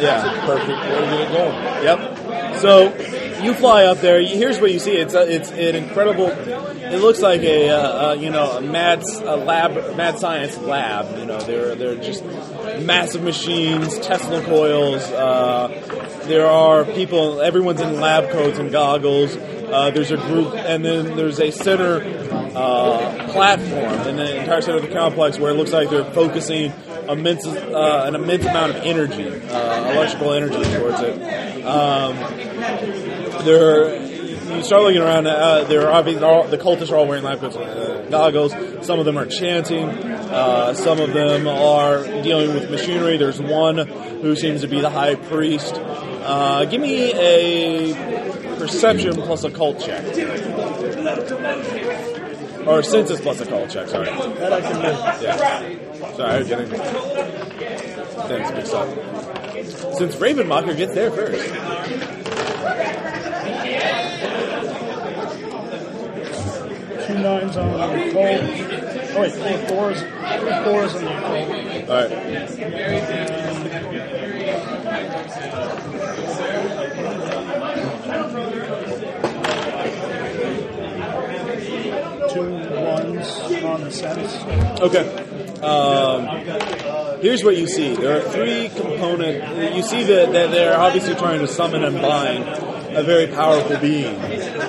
Yeah, 0.00 0.46
perfect. 0.46 0.68
Way 0.68 1.00
to 1.00 1.06
get 1.06 1.20
it 1.20 1.32
going. 1.32 1.54
Yep. 1.84 2.58
So 2.58 3.42
you 3.42 3.54
fly 3.54 3.84
up 3.84 3.98
there. 3.98 4.20
Here's 4.20 4.60
what 4.60 4.72
you 4.72 4.78
see. 4.78 4.96
It's 4.96 5.14
a, 5.14 5.32
it's 5.32 5.50
an 5.52 5.76
incredible. 5.76 6.26
It 6.26 7.00
looks 7.00 7.20
like 7.20 7.42
a 7.42 7.70
uh, 7.70 8.10
uh, 8.10 8.12
you 8.14 8.30
know 8.30 8.58
a 8.58 8.60
mad 8.60 9.02
a 9.22 9.36
lab 9.36 9.96
mad 9.96 10.18
science 10.18 10.58
lab. 10.58 11.18
You 11.18 11.26
know 11.26 11.40
they're 11.40 11.74
they're 11.74 11.96
just 11.96 12.24
massive 12.80 13.22
machines, 13.22 13.98
Tesla 14.00 14.42
coils. 14.42 15.02
Uh, 15.04 15.68
there 16.24 16.46
are 16.46 16.84
people. 16.84 17.40
Everyone's 17.40 17.80
in 17.80 18.00
lab 18.00 18.30
coats 18.30 18.58
and 18.58 18.72
goggles. 18.72 19.36
Uh, 19.72 19.90
there's 19.90 20.10
a 20.10 20.16
group, 20.16 20.54
and 20.54 20.84
then 20.84 21.16
there's 21.16 21.40
a 21.40 21.50
center 21.50 22.00
uh, 22.54 23.28
platform 23.30 24.08
in 24.08 24.16
the 24.16 24.40
entire 24.40 24.60
center 24.60 24.78
of 24.78 24.82
the 24.82 24.92
complex 24.92 25.38
where 25.38 25.50
it 25.50 25.54
looks 25.54 25.72
like 25.72 25.90
they're 25.90 26.10
focusing 26.12 26.72
immense, 27.08 27.46
uh, 27.46 28.04
an 28.06 28.14
immense 28.14 28.44
amount 28.44 28.76
of 28.76 28.82
energy, 28.82 29.28
uh, 29.28 29.92
electrical 29.92 30.32
energy 30.32 30.62
towards 30.74 31.00
it. 31.00 31.64
Um, 31.64 32.16
there, 33.44 34.02
you 34.56 34.62
start 34.62 34.82
looking 34.82 35.02
around. 35.02 35.26
Uh, 35.26 35.64
there 35.64 35.88
are 35.88 35.92
obviously 35.92 36.22
all, 36.22 36.44
the 36.46 36.58
cultists 36.58 36.90
are 36.90 36.96
all 36.96 37.06
wearing 37.06 37.24
coats, 37.38 37.56
uh, 37.56 38.06
goggles. 38.10 38.52
Some 38.86 38.98
of 38.98 39.04
them 39.04 39.18
are 39.18 39.26
chanting. 39.26 39.88
Uh, 39.88 40.74
some 40.74 41.00
of 41.00 41.12
them 41.12 41.46
are 41.46 42.04
dealing 42.22 42.54
with 42.54 42.70
machinery. 42.70 43.16
There's 43.16 43.40
one 43.40 43.78
who 43.78 44.36
seems 44.36 44.62
to 44.62 44.68
be 44.68 44.80
the 44.80 44.90
high 44.90 45.14
priest. 45.14 45.74
Uh, 45.74 46.64
give 46.66 46.80
me 46.80 47.12
a 47.14 48.17
perception 48.68 49.14
plus 49.14 49.44
a 49.44 49.50
cult 49.50 49.80
check, 49.80 50.04
or 52.66 52.82
senses 52.82 53.20
plus 53.20 53.40
a 53.40 53.46
cult 53.46 53.70
check. 53.70 53.88
Sorry. 53.88 54.06
That 54.06 54.52
I 54.52 54.60
can 54.60 54.80
do. 54.80 54.88
Yeah. 55.24 55.36
Sorry, 56.16 56.30
I 56.30 56.38
was 56.38 56.48
getting 56.48 56.66
things 56.68 58.52
mixed 58.52 58.74
up. 58.74 58.88
Since 59.96 60.16
Raven 60.16 60.46
Mocker 60.46 60.74
gets 60.74 60.94
there 60.94 61.10
first. 61.10 61.48
Two 67.06 67.18
nines 67.18 67.56
on 67.56 67.72
the 67.72 67.78
cold. 68.12 68.40
Oh 69.10 69.20
wait, 69.20 69.32
four 69.32 69.58
fours. 69.68 70.00
Three 70.02 70.56
fours 70.64 70.94
on 70.94 71.04
the 71.04 71.10
cold. 71.24 71.48
All 71.88 71.96
right. 71.96 72.10
Two 82.28 82.48
ones 82.78 83.26
on 83.82 83.90
the. 83.90 84.82
Okay. 84.82 85.24
Um, 85.62 87.20
here's 87.20 87.42
what 87.42 87.56
you 87.56 87.66
see. 87.66 87.94
There 87.94 88.18
are 88.18 88.30
three 88.30 88.68
component. 88.68 89.74
You 89.74 89.82
see 89.82 90.04
that, 90.04 90.32
that 90.32 90.50
they're 90.50 90.78
obviously 90.78 91.14
trying 91.14 91.40
to 91.40 91.48
summon 91.48 91.84
and 91.84 92.00
bind 92.00 92.44
a 92.96 93.02
very 93.02 93.26
powerful 93.26 93.76
being. 93.78 94.16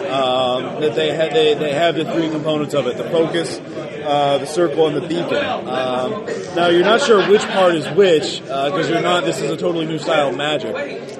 Um, 0.09 0.81
that 0.81 0.93
they 0.95 1.13
have 1.15 1.31
they, 1.33 1.53
they 1.53 1.73
have 1.73 1.95
the 1.95 2.11
three 2.11 2.29
components 2.29 2.73
of 2.73 2.87
it: 2.87 2.97
the 2.97 3.03
focus, 3.05 3.59
uh, 3.59 4.39
the 4.39 4.45
circle, 4.45 4.87
and 4.87 4.95
the 4.95 5.07
beacon. 5.07 5.67
Um, 5.67 6.25
now 6.55 6.67
you're 6.67 6.83
not 6.83 7.01
sure 7.01 7.29
which 7.29 7.45
part 7.49 7.75
is 7.75 7.87
which 7.95 8.41
because 8.41 8.89
you're 8.89 9.01
not. 9.01 9.25
This 9.25 9.41
is 9.41 9.51
a 9.51 9.57
totally 9.57 9.85
new 9.85 9.99
style 9.99 10.29
of 10.29 10.37
magic, 10.37 10.75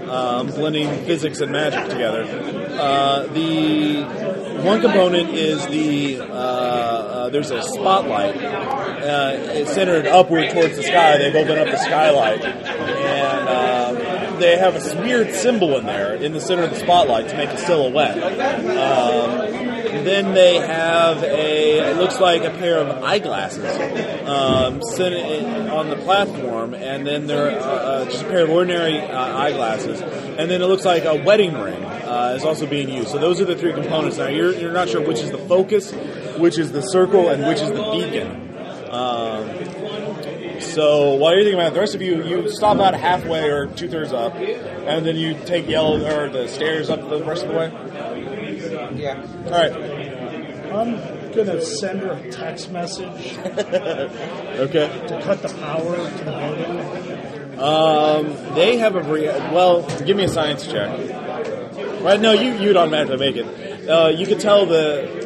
um, 0.08 0.48
blending 0.48 0.90
physics 1.06 1.42
and 1.42 1.52
magic 1.52 1.90
together. 1.90 2.24
Uh, 2.80 3.28
the 3.28 4.39
one 4.64 4.82
component 4.82 5.30
is 5.30 5.66
the 5.68 6.20
uh, 6.22 6.26
uh, 6.26 7.30
there's 7.30 7.52
a 7.52 7.62
spotlight. 7.62 8.36
Uh, 8.38 9.36
it's 9.54 9.74
centered 9.74 10.08
upward 10.08 10.50
towards 10.50 10.76
the 10.76 10.84
sky. 10.84 11.18
They've 11.18 11.36
opened 11.36 11.60
up 11.60 11.68
the 11.68 11.78
skylight, 11.78 12.44
and 12.44 13.50
um, 13.50 14.40
they 14.40 14.58
have 14.58 14.76
a 14.76 15.02
weird 15.02 15.34
symbol 15.34 15.78
in 15.78 15.86
there 15.86 16.16
in 16.16 16.34
the 16.34 16.42
center 16.42 16.64
of 16.64 16.72
the 16.72 16.80
spotlight 16.80 17.30
to 17.30 17.38
make 17.38 17.50
a 17.50 17.58
silhouette. 17.58 18.18
Um, 18.18 19.70
then 20.04 20.34
they 20.34 20.56
have 20.56 21.24
a 21.24 21.92
it 21.92 21.98
looks 21.98 22.20
like 22.20 22.44
a 22.44 22.52
pair 22.52 22.78
of 22.78 23.04
eyeglasses 23.04 23.66
um, 24.28 24.82
on 24.82 25.90
the 25.90 25.98
platform, 25.98 26.74
and 26.74 27.06
then 27.06 27.28
they're 27.28 27.60
uh, 27.60 28.06
just 28.06 28.24
a 28.24 28.28
pair 28.28 28.44
of 28.44 28.50
ordinary 28.50 29.00
uh, 29.00 29.38
eyeglasses, 29.38 30.02
and 30.02 30.50
then 30.50 30.62
it 30.62 30.66
looks 30.66 30.86
like 30.86 31.06
a 31.06 31.16
wedding 31.16 31.54
ring 31.54 31.89
uh, 32.10 32.34
is 32.36 32.44
also 32.44 32.66
being 32.66 32.90
used. 32.90 33.10
So 33.10 33.18
those 33.20 33.40
are 33.40 33.46
the 33.46 33.56
three 33.56 33.74
components. 33.74 34.18
Now 34.18 34.28
you're 34.28 34.54
you're 34.54 34.72
not 34.74 34.90
sure 34.90 35.02
which 35.06 35.20
is 35.20 35.32
the 35.32 35.38
focus, 35.38 35.92
which 36.38 36.58
is 36.58 36.72
the 36.72 36.82
circle, 36.82 37.30
and 37.30 37.46
which 37.48 37.62
is 37.62 37.70
the 37.70 37.84
beacon. 37.92 38.48
Um, 38.90 40.60
so 40.62 41.14
while 41.16 41.34
you're 41.36 41.44
thinking 41.44 41.60
about 41.60 41.68
it, 41.72 41.74
the 41.76 41.80
rest 41.80 41.96
of 41.96 42.02
you, 42.02 42.24
you 42.24 42.50
stop 42.52 42.80
out 42.80 42.94
halfway 42.96 43.50
or 43.50 43.68
two 43.68 43.88
thirds 43.88 44.12
up, 44.12 44.34
and 44.36 45.06
then 45.06 45.16
you 45.16 45.36
take 45.46 45.68
yellow 45.68 46.00
or 46.04 46.30
the 46.30 46.48
stairs 46.48 46.90
up 46.90 47.08
the 47.10 47.24
rest 47.24 47.46
of 47.46 47.52
the 47.52 47.58
way. 47.58 47.72
Yeah. 48.96 49.24
All 49.46 49.52
right. 49.52 49.72
I'm 50.74 51.32
gonna 51.34 51.62
send 51.62 52.02
her 52.02 52.12
a 52.12 52.32
text 52.32 52.72
message 52.72 53.38
Okay. 53.46 54.88
to 55.08 55.22
cut 55.24 55.42
the 55.42 55.50
power 55.60 55.96
to 55.96 56.24
the 56.26 56.32
building. 56.32 57.60
Um, 57.60 58.56
they 58.56 58.78
have 58.78 58.96
a 58.96 59.04
re- 59.04 59.28
well. 59.54 59.84
Give 60.06 60.16
me 60.18 60.24
a 60.24 60.30
science 60.30 60.66
check. 60.66 60.90
Right? 62.02 62.20
No, 62.20 62.34
you 62.34 62.54
you'd 62.54 62.78
automatically 62.78 63.18
make 63.18 63.36
it. 63.36 63.90
Uh, 63.90 64.08
you 64.08 64.26
could 64.26 64.40
tell 64.40 64.66
the 64.66 65.20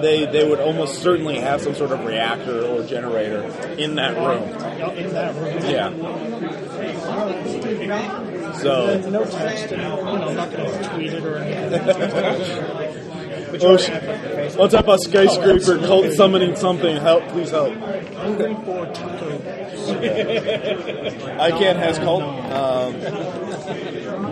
they 0.00 0.26
they 0.26 0.48
would 0.48 0.60
almost 0.60 1.02
certainly 1.02 1.38
have 1.38 1.60
some 1.60 1.74
sort 1.74 1.92
of 1.92 2.04
reactor 2.04 2.64
or 2.64 2.82
generator 2.84 3.42
in 3.76 3.96
that 3.96 4.16
room. 4.16 4.42
In 4.96 5.12
that 5.12 5.34
room. 5.36 5.58
Yeah. 5.64 5.90
So. 8.58 9.00
no 9.08 9.24
texting. 9.24 9.70
You 9.72 9.76
know, 9.78 10.06
I'm 10.06 10.36
not 10.36 10.50
gonna 10.50 10.94
tweet 10.94 11.12
it 11.12 11.24
or 11.24 11.38
anything. 11.38 12.96
Oh, 13.62 13.76
sh- 13.76 13.90
what's 14.56 14.74
up, 14.74 14.86
a 14.86 14.96
skyscraper 14.96 15.78
cult 15.78 16.12
summoning 16.12 16.54
something? 16.54 16.96
Help, 16.96 17.26
please 17.28 17.50
help. 17.50 17.74
Hungry 17.74 18.54
for 18.54 18.86
tacos. 18.86 19.90
I 21.38 21.50
can't 21.50 21.76
has 21.78 21.98
cult. 21.98 22.22
Um, 22.22 22.94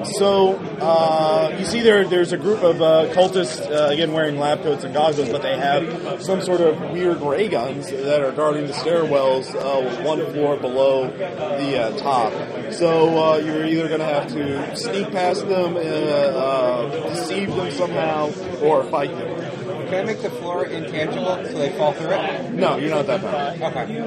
so 0.04 0.56
uh, 0.80 1.56
you 1.58 1.64
see, 1.64 1.80
there 1.80 2.06
there's 2.06 2.32
a 2.32 2.36
group 2.36 2.62
of 2.62 2.80
uh, 2.80 3.12
cultists 3.14 3.60
uh, 3.70 3.92
again 3.92 4.12
wearing 4.12 4.38
lab 4.38 4.62
coats 4.62 4.84
and 4.84 4.94
goggles, 4.94 5.28
but 5.28 5.42
they 5.42 5.56
have 5.56 6.22
some 6.22 6.40
sort 6.42 6.60
of 6.60 6.80
weird 6.90 7.20
ray 7.20 7.48
guns 7.48 7.90
that 7.90 8.22
are 8.22 8.32
guarding 8.32 8.66
the 8.66 8.72
stairwells 8.72 9.54
uh, 9.54 10.04
one 10.04 10.24
floor 10.32 10.56
below 10.56 11.08
the 11.10 11.78
uh, 11.78 11.98
top. 11.98 12.32
So 12.72 13.34
uh, 13.34 13.36
you're 13.38 13.64
either 13.66 13.88
going 13.88 14.00
to 14.00 14.06
have 14.06 14.28
to 14.28 14.76
sneak 14.76 15.10
past 15.10 15.48
them, 15.48 15.76
uh, 15.76 16.88
deceive 17.10 17.54
them 17.54 17.70
somehow, 17.72 18.30
or 18.60 18.84
fight 18.84 19.10
them. 19.10 19.57
Can 19.88 19.94
I 19.94 20.04
make 20.04 20.20
the 20.20 20.28
floor 20.28 20.66
intangible 20.66 21.36
so 21.46 21.58
they 21.58 21.70
fall 21.70 21.92
through 21.94 22.10
it? 22.10 22.52
No, 22.52 22.76
you're 22.76 22.90
not 22.90 23.06
that 23.06 23.22
powerful. 23.22 23.66
Okay. 23.68 23.98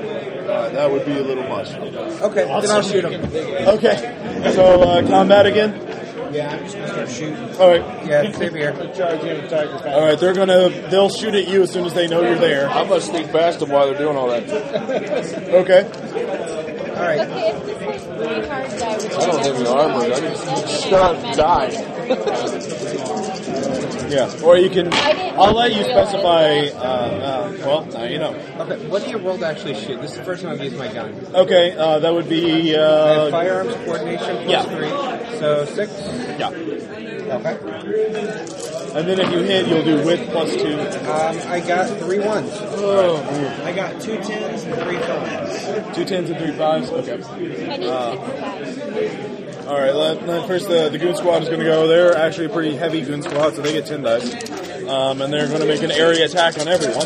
Uh, 0.41 0.69
that 0.69 0.91
would 0.91 1.05
be 1.05 1.17
a 1.17 1.23
little 1.23 1.47
much. 1.47 1.71
Okay, 1.73 2.45
then 2.45 2.69
I'll 2.69 2.83
shoot 2.83 3.01
them. 3.01 3.13
Okay, 3.67 4.51
so 4.53 4.81
uh, 4.83 5.07
combat 5.07 5.47
again. 5.47 5.73
Yeah, 6.31 6.51
I'm 6.51 6.59
just 6.63 6.75
gonna 6.75 6.87
start 6.87 7.09
shooting. 7.09 7.55
All 7.59 7.67
right. 7.69 8.05
Yeah, 8.07 8.31
same 8.31 8.53
here. 8.53 8.73
Charge 8.95 9.23
in 9.23 9.49
tigers. 9.49 9.81
All 9.81 10.01
right, 10.05 10.19
they're 10.19 10.33
gonna 10.35 10.69
they'll 10.89 11.09
shoot 11.09 11.33
at 11.33 11.47
you 11.47 11.63
as 11.63 11.71
soon 11.71 11.85
as 11.85 11.93
they 11.93 12.07
know 12.07 12.21
you're 12.21 12.37
there. 12.37 12.69
I'm 12.69 12.87
gonna 12.87 13.01
sneak 13.01 13.31
past 13.31 13.59
them 13.59 13.69
while 13.69 13.87
they're 13.87 13.97
doing 13.97 14.15
all 14.15 14.27
that. 14.27 14.43
Okay. 14.49 15.83
All 16.91 17.07
right. 17.07 17.19
Okay, 17.21 17.49
if 17.49 17.65
this 17.65 17.81
was 17.81 18.03
three 18.03 18.45
hard 18.47 18.69
die, 18.79 18.97
which 18.97 19.13
I 19.13 19.25
don't 19.25 19.43
have 19.43 19.55
any 19.55 19.67
armor. 19.67 20.05
I 20.05 20.19
can 20.19 20.33
just 20.67 20.91
not 20.91 21.35
die. 21.35 23.17
Yeah. 24.11 24.43
Or 24.43 24.57
you 24.57 24.69
can. 24.69 24.89
I'll 24.91 25.53
let 25.53 25.73
you 25.73 25.83
specify. 25.83 26.67
Uh, 26.67 26.81
uh, 26.81 27.57
well, 27.59 27.85
now 27.85 28.03
you 28.03 28.19
know. 28.19 28.33
Okay, 28.59 28.87
what 28.87 29.03
do 29.03 29.09
you 29.09 29.17
roll 29.17 29.37
to 29.37 29.45
actually 29.45 29.75
shoot? 29.75 30.01
This 30.01 30.11
is 30.11 30.17
the 30.17 30.23
first 30.25 30.43
time 30.43 30.51
I've 30.53 30.63
used 30.63 30.77
my 30.77 30.91
gun. 30.91 31.13
Okay, 31.33 31.75
uh, 31.77 31.99
that 31.99 32.13
would 32.13 32.27
be. 32.27 32.75
Uh, 32.75 33.31
firearms 33.31 33.73
coordination 33.85 34.43
plus 34.43 34.49
yeah. 34.49 34.63
three, 34.63 34.89
so 35.39 35.65
six. 35.65 35.91
yeah. 36.37 36.49
Okay. 37.31 37.57
And 38.93 39.07
then 39.07 39.21
if 39.21 39.31
you 39.31 39.39
hit, 39.39 39.67
you'll 39.69 39.85
do 39.85 40.05
width 40.05 40.29
plus 40.31 40.53
two. 40.53 40.77
Um, 41.09 41.37
I 41.49 41.61
got 41.65 41.97
three 41.99 42.19
ones. 42.19 42.51
Oh, 42.53 43.15
I 43.63 43.71
got 43.71 44.01
two 44.01 44.17
tens 44.17 44.63
and 44.63 44.75
three 44.81 44.97
fives. 44.97 45.95
two 45.95 46.03
tens 46.03 46.29
and 46.29 46.37
three 46.37 46.51
fives. 46.51 46.89
Okay. 46.89 47.23
I 47.23 47.39
need 47.39 47.55
six 47.55 47.77
dice. 47.79 49.40
All 49.71 49.79
right. 49.79 49.95
Let, 49.95 50.27
let- 50.27 50.47
first, 50.47 50.67
the, 50.67 50.89
the 50.89 50.97
goon 50.97 51.15
squad 51.15 51.43
is 51.43 51.47
going 51.47 51.61
to 51.61 51.65
go. 51.65 51.87
They're 51.87 52.13
actually 52.17 52.47
a 52.47 52.49
pretty 52.49 52.75
heavy 52.75 52.99
goon 52.99 53.21
squad, 53.21 53.55
so 53.55 53.61
they 53.61 53.71
get 53.71 53.85
ten 53.85 54.01
dice, 54.01 54.33
um, 54.85 55.21
and 55.21 55.31
they're 55.31 55.47
going 55.47 55.61
to 55.61 55.65
make 55.65 55.81
an 55.81 55.91
area 55.91 56.25
attack 56.25 56.59
on 56.59 56.67
everyone. 56.67 57.05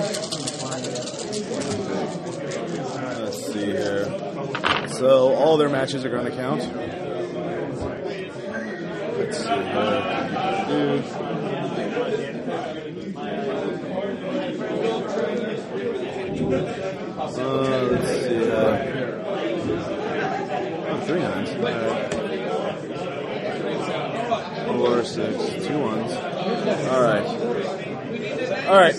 Let's 3.22 3.46
see 3.54 3.66
here. 3.66 4.06
So 4.94 5.36
all 5.36 5.58
their 5.58 5.70
matches 5.70 6.06
are 6.06 6.10
going 6.10 6.26
to 6.26 6.32
count. 6.36 6.62
Let's 9.16 9.38
see. 9.38 9.46
Uh, 17.38 17.88
let's 17.92 18.10
see. 18.10 18.52
Uh, 18.52 18.78
oh, 20.90 21.04
three 21.06 21.20
nines. 21.20 22.05
All 24.86 24.96
right. 24.96 25.06
Four, 25.06 25.06
six, 25.06 25.68
two 25.68 25.80
ones. 25.80 26.12
All 26.14 27.02
right. 27.02 27.26
All 28.68 28.78
right. 28.78 28.96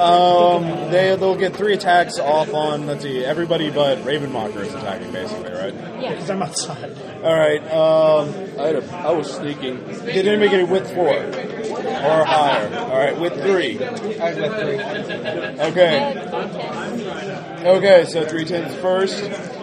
Um, 0.00 0.90
they 0.90 1.14
they'll 1.16 1.36
get 1.36 1.54
three 1.56 1.74
attacks 1.74 2.18
off 2.18 2.52
on. 2.54 2.86
Let's 2.86 3.02
see. 3.02 3.24
Everybody 3.24 3.70
but 3.70 4.04
Raven 4.04 4.32
Mocker 4.32 4.62
is 4.62 4.74
attacking, 4.74 5.12
basically, 5.12 5.52
right? 5.52 5.74
Yeah. 5.74 6.10
Because 6.12 6.30
I'm 6.30 6.42
outside. 6.42 6.96
All 7.22 7.34
right. 7.34 7.60
Um, 7.70 8.28
I 8.58 8.66
had 8.68 8.76
a, 8.76 8.94
I 8.94 9.12
was 9.12 9.30
sneaking. 9.34 9.76
did 9.86 10.26
anybody 10.26 10.48
get 10.50 10.60
a 10.60 10.66
width 10.66 10.92
four 10.94 11.08
or 11.08 12.24
higher? 12.24 12.78
All 12.78 12.98
right, 12.98 13.18
with 13.18 13.34
three. 13.42 13.78
I 13.82 14.34
went 14.34 14.54
three. 14.54 14.80
Okay. 15.60 16.12
Three 16.14 17.04
tens. 17.04 17.66
Okay, 17.66 18.04
so 18.06 18.26
three 18.26 18.44
tens 18.46 18.74
first. 18.76 19.22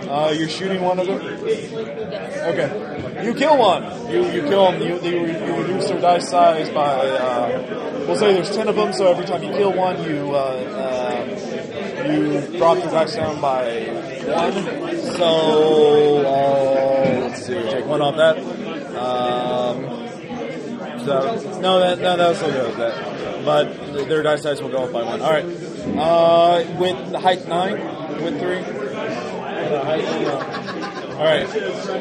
Uh, 0.09 0.33
you're 0.37 0.49
shooting 0.49 0.81
one 0.81 0.99
of 0.99 1.07
them. 1.07 1.21
Okay. 1.21 3.23
You 3.25 3.33
kill 3.33 3.57
one. 3.57 3.83
You 4.11 4.25
you 4.31 4.41
kill 4.43 4.71
them. 4.71 4.81
You, 4.81 4.99
you, 5.01 5.25
you 5.27 5.55
reduce 5.61 5.87
their 5.89 5.99
dice 5.99 6.29
size 6.29 6.69
by. 6.69 7.07
Uh, 7.07 8.05
we'll 8.07 8.15
say 8.15 8.33
there's 8.33 8.51
ten 8.55 8.67
of 8.67 8.75
them. 8.75 8.93
So 8.93 9.09
every 9.11 9.25
time 9.25 9.41
you 9.43 9.51
kill 9.51 9.73
one, 9.73 10.01
you 10.03 10.33
uh, 10.33 10.37
uh, 10.37 11.25
you 12.11 12.41
drop 12.57 12.77
the 12.77 12.89
dice 12.89 13.15
down 13.15 13.41
by 13.41 13.85
one. 14.27 14.53
So 15.17 16.19
uh, 16.19 17.19
let's 17.21 17.41
see. 17.45 17.53
Take 17.53 17.85
one 17.85 18.01
off 18.01 18.15
that. 18.17 18.37
Um, 18.95 19.83
so 21.05 21.35
no, 21.59 21.79
that 21.79 21.99
no, 21.99 22.15
that'll 22.17 22.35
still 22.35 22.51
go 22.51 22.67
with 22.67 22.77
that. 22.77 22.95
But 23.43 23.73
their 24.07 24.21
dice 24.23 24.43
size 24.43 24.61
will 24.61 24.69
go 24.69 24.83
up 24.85 24.91
by 24.93 25.03
one. 25.03 25.21
All 25.21 25.31
right. 25.31 25.45
Uh, 25.97 26.63
with 26.77 26.97
height 27.15 27.47
nine, 27.47 27.79
with 28.21 28.39
three. 28.39 28.63
All 29.71 31.23
right. 31.23 31.47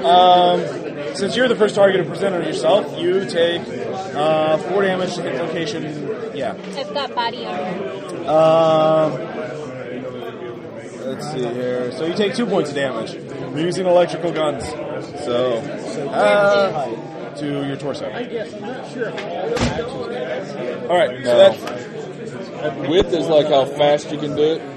Um, 0.04 1.14
since 1.16 1.36
you're 1.36 1.48
the 1.48 1.56
first 1.56 1.74
target 1.74 2.02
to 2.04 2.08
present 2.10 2.34
on 2.34 2.42
yourself, 2.44 2.98
you 2.98 3.24
take 3.28 3.62
uh, 4.14 4.58
four 4.58 4.82
damage 4.82 5.14
to 5.14 5.22
hit 5.22 5.34
location. 5.40 5.82
Yeah. 6.34 6.54
I've 6.76 6.92
got 6.92 7.14
body 7.14 7.44
armor. 7.46 8.28
Um, 8.28 9.12
let's 11.06 11.30
see 11.32 11.38
here. 11.40 11.92
So 11.92 12.04
you 12.06 12.14
take 12.14 12.34
two 12.34 12.46
points 12.46 12.70
of 12.70 12.76
damage. 12.76 13.14
We're 13.14 13.60
using 13.66 13.86
electrical 13.86 14.32
guns. 14.32 14.64
So 15.24 15.58
uh, 16.10 17.34
to 17.36 17.66
your 17.66 17.76
torso. 17.76 18.10
I 18.12 18.24
guess 18.24 18.52
I'm 18.54 18.60
not 18.60 18.90
sure. 18.92 19.10
All 20.90 20.96
right. 20.96 21.10
So 21.24 21.32
No. 21.32 21.38
that's 21.38 21.86
Width 22.88 23.12
is 23.12 23.28
like 23.28 23.46
how 23.48 23.64
fast 23.64 24.10
you 24.10 24.18
can 24.18 24.34
do 24.34 24.42
it, 24.42 24.75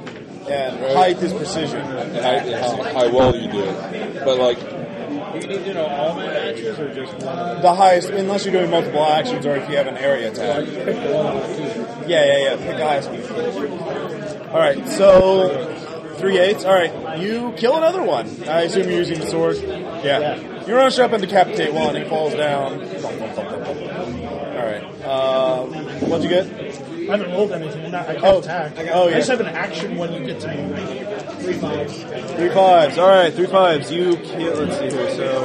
and 0.50 0.80
height 0.96 1.18
is 1.22 1.34
precision. 1.34 1.82
and 1.82 2.18
height 2.18 2.46
is 2.48 2.60
how, 2.60 2.84
how 2.84 3.10
well 3.14 3.36
you 3.36 3.52
do 3.52 3.64
it. 3.64 4.24
But 4.26 4.40
like, 4.40 4.60
Do 4.60 5.40
you 5.40 5.48
need 5.48 5.66
to 5.66 5.74
know 5.74 5.86
all 5.88 6.16
my 6.16 6.26
matches 6.26 6.80
or 6.80 6.94
just 6.94 7.14
one? 7.24 7.62
The 7.62 7.74
highest, 7.76 8.10
unless 8.10 8.46
you're 8.46 8.54
doing 8.54 8.70
multiple 8.72 9.04
actions 9.04 9.46
or 9.46 9.56
if 9.56 9.70
you 9.70 9.78
have 9.78 9.88
an 9.88 9.98
area 9.98 10.32
attack. 10.32 10.66
Pick 10.66 10.86
the 10.86 11.14
one 11.14 11.26
on 11.28 11.42
two. 11.56 12.10
Yeah, 12.10 12.26
yeah, 12.26 12.38
yeah. 12.38 12.56
Pick 12.58 12.78
the 12.78 12.86
highest 12.86 13.10
one. 13.10 14.50
All 14.50 14.58
right, 14.60 14.88
so 14.90 15.76
three 16.18 16.40
eights. 16.40 16.66
All 16.66 16.74
right, 16.74 17.20
you 17.20 17.54
kill 17.58 17.78
another 17.78 18.04
one. 18.04 18.28
I 18.50 18.62
assume 18.62 18.90
you're 18.90 19.00
using 19.00 19.20
the 19.20 19.28
sword. 19.28 19.58
Yeah. 19.58 20.66
You 20.66 20.76
rush 20.76 21.00
up 21.00 21.12
and 21.14 21.22
decapitate 21.22 21.74
one. 21.74 21.96
He 21.96 22.04
falls 22.06 22.34
down. 22.34 22.82
All 22.82 24.66
right. 24.66 24.84
Uh, 25.04 25.66
what'd 26.06 26.24
you 26.24 26.30
get? 26.30 26.69
I 27.10 27.18
haven't 27.18 27.32
rolled 27.32 27.52
anything. 27.52 27.86
I'm 27.86 27.92
not, 27.92 28.08
I 28.08 28.14
can't 28.14 28.24
Oh, 28.26 28.40
attack. 28.40 28.74
oh, 28.94 29.08
I 29.10 29.14
just 29.14 29.30
have 29.30 29.40
an 29.40 29.48
action 29.48 29.98
when 29.98 30.14
you 30.14 30.26
get 30.26 30.40
to 30.42 30.48
me. 30.48 31.44
Three 31.44 31.54
fives. 31.54 32.04
Three 32.36 32.50
fives. 32.50 32.98
All 33.00 33.08
right, 33.08 33.34
three 33.34 33.48
fives. 33.48 33.92
You 33.92 34.16
kill. 34.18 34.54
Let's 34.64 34.78
see 34.78 34.90
here. 34.96 35.10
So, 35.16 35.44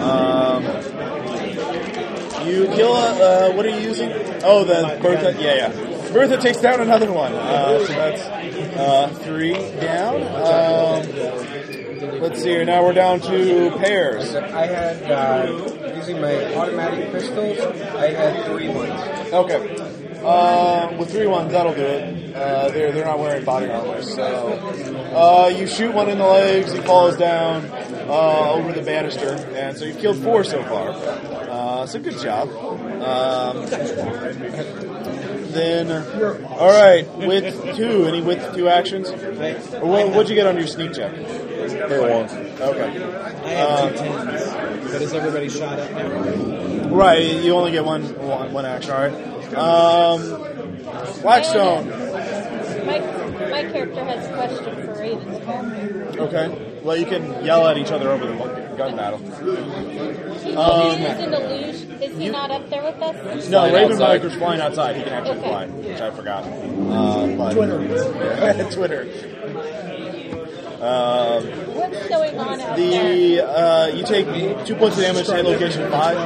um, 0.00 0.62
you 2.46 2.66
kill. 2.74 2.94
A, 2.94 3.48
uh, 3.50 3.52
what 3.54 3.64
are 3.64 3.70
you 3.70 3.80
using? 3.80 4.10
Oh, 4.42 4.64
the 4.64 4.98
Bertha. 5.00 5.34
Yeah, 5.40 5.54
yeah. 5.70 6.10
Bertha 6.12 6.36
takes 6.36 6.60
down 6.60 6.80
another 6.80 7.10
one. 7.12 7.32
Uh, 7.32 7.78
so 7.86 7.92
that's 7.94 8.22
uh, 8.76 9.08
three 9.22 9.54
down. 9.80 10.16
Um, 10.22 12.20
let's 12.20 12.42
see 12.42 12.50
here. 12.50 12.64
Now 12.66 12.82
we're 12.84 12.92
down 12.92 13.20
to 13.20 13.70
pairs. 13.78 14.34
I 14.34 14.66
had, 14.66 15.10
uh, 15.10 15.94
using 15.96 16.20
my 16.20 16.54
automatic 16.56 17.10
pistols, 17.12 17.58
I 17.94 18.08
had 18.10 18.44
three 18.46 18.68
ones. 18.68 19.00
Okay. 19.32 19.89
Uh, 20.22 20.96
with 20.98 21.10
three 21.10 21.26
ones, 21.26 21.52
that'll 21.52 21.74
do 21.74 21.80
it. 21.82 22.34
Uh, 22.34 22.68
they're 22.70 22.92
they're 22.92 23.04
not 23.04 23.18
wearing 23.18 23.44
body 23.44 23.68
armor, 23.70 24.02
so 24.02 24.52
uh, 25.14 25.48
you 25.48 25.66
shoot 25.66 25.92
one 25.94 26.08
in 26.08 26.18
the 26.18 26.26
legs. 26.26 26.72
He 26.72 26.80
falls 26.80 27.16
down 27.16 27.64
uh, 28.08 28.50
over 28.52 28.72
the 28.72 28.82
banister, 28.82 29.34
and 29.56 29.76
so 29.76 29.84
you've 29.84 29.98
killed 29.98 30.18
four 30.18 30.44
so 30.44 30.62
far. 30.64 30.90
Uh, 30.90 31.86
so 31.86 31.98
good 31.98 32.18
job. 32.18 32.48
Um, 33.02 33.66
then, 35.50 35.90
all 36.44 36.68
right, 36.68 37.08
with 37.16 37.76
two, 37.76 38.04
any 38.06 38.20
with 38.20 38.54
two 38.54 38.68
actions? 38.68 39.08
Or 39.10 39.86
what, 39.86 40.08
what'd 40.10 40.28
you 40.28 40.34
get 40.36 40.46
on 40.46 40.56
your 40.56 40.66
sneak 40.66 40.92
check? 40.92 41.12
Here 41.14 42.02
one. 42.02 42.28
Okay. 42.60 43.04
I 43.44 43.48
have 43.48 43.92
two 43.92 44.04
tens. 44.04 44.92
But 44.92 45.02
is 45.02 45.12
everybody 45.12 45.48
shot 45.48 45.78
up 45.78 45.90
now? 45.90 46.88
Right, 46.88 47.42
you 47.42 47.54
only 47.54 47.72
get 47.72 47.84
one 47.84 48.02
one, 48.18 48.52
one 48.52 48.64
action. 48.66 48.92
All 48.92 49.08
right. 49.08 49.39
Um, 49.56 50.20
Blackstone. 51.22 51.88
My, 52.86 52.98
my 53.50 53.62
character 53.70 54.04
has 54.04 54.26
a 54.26 54.32
question 54.34 54.74
for 54.86 54.94
Raven's 54.94 55.44
character. 55.44 56.20
Okay. 56.22 56.80
Well, 56.82 56.96
you 56.96 57.06
can 57.06 57.44
yell 57.44 57.66
at 57.66 57.76
each 57.78 57.90
other 57.90 58.10
over 58.10 58.26
the 58.26 58.34
gun 58.76 58.96
battle. 58.96 59.18
He 59.18 60.54
Um, 60.56 60.98
is 60.98 61.18
an 61.24 61.34
illusion. 61.34 62.02
Is 62.02 62.16
he 62.16 62.28
not 62.30 62.50
up 62.50 62.68
there 62.70 62.82
with 62.82 62.96
us? 63.02 63.48
No, 63.48 63.58
Flying 63.68 63.74
Raven 63.74 63.92
outside. 63.92 64.20
Biker's 64.22 64.34
flying 64.36 64.60
outside. 64.60 64.96
He 64.96 65.02
can 65.02 65.12
actually 65.12 65.38
Okay. 65.40 65.48
fly, 65.48 65.66
which 65.66 66.00
I 66.00 66.10
forgot. 66.10 66.44
Uh, 66.44 67.26
but 67.36 67.52
Twitter. 67.52 68.64
Twitter. 68.72 69.06
Um, 70.80 71.44
What's 71.76 72.08
going 72.08 72.38
on 72.38 72.58
out 72.58 72.76
there? 72.78 73.14
the 73.14 73.40
uh, 73.46 73.86
you 73.88 74.02
take 74.02 74.24
two 74.64 74.74
points 74.76 74.96
of 74.96 75.02
damage 75.02 75.26
to 75.26 75.34
hit 75.36 75.44
location 75.44 75.90
five. 75.90 76.16
I 76.16 76.24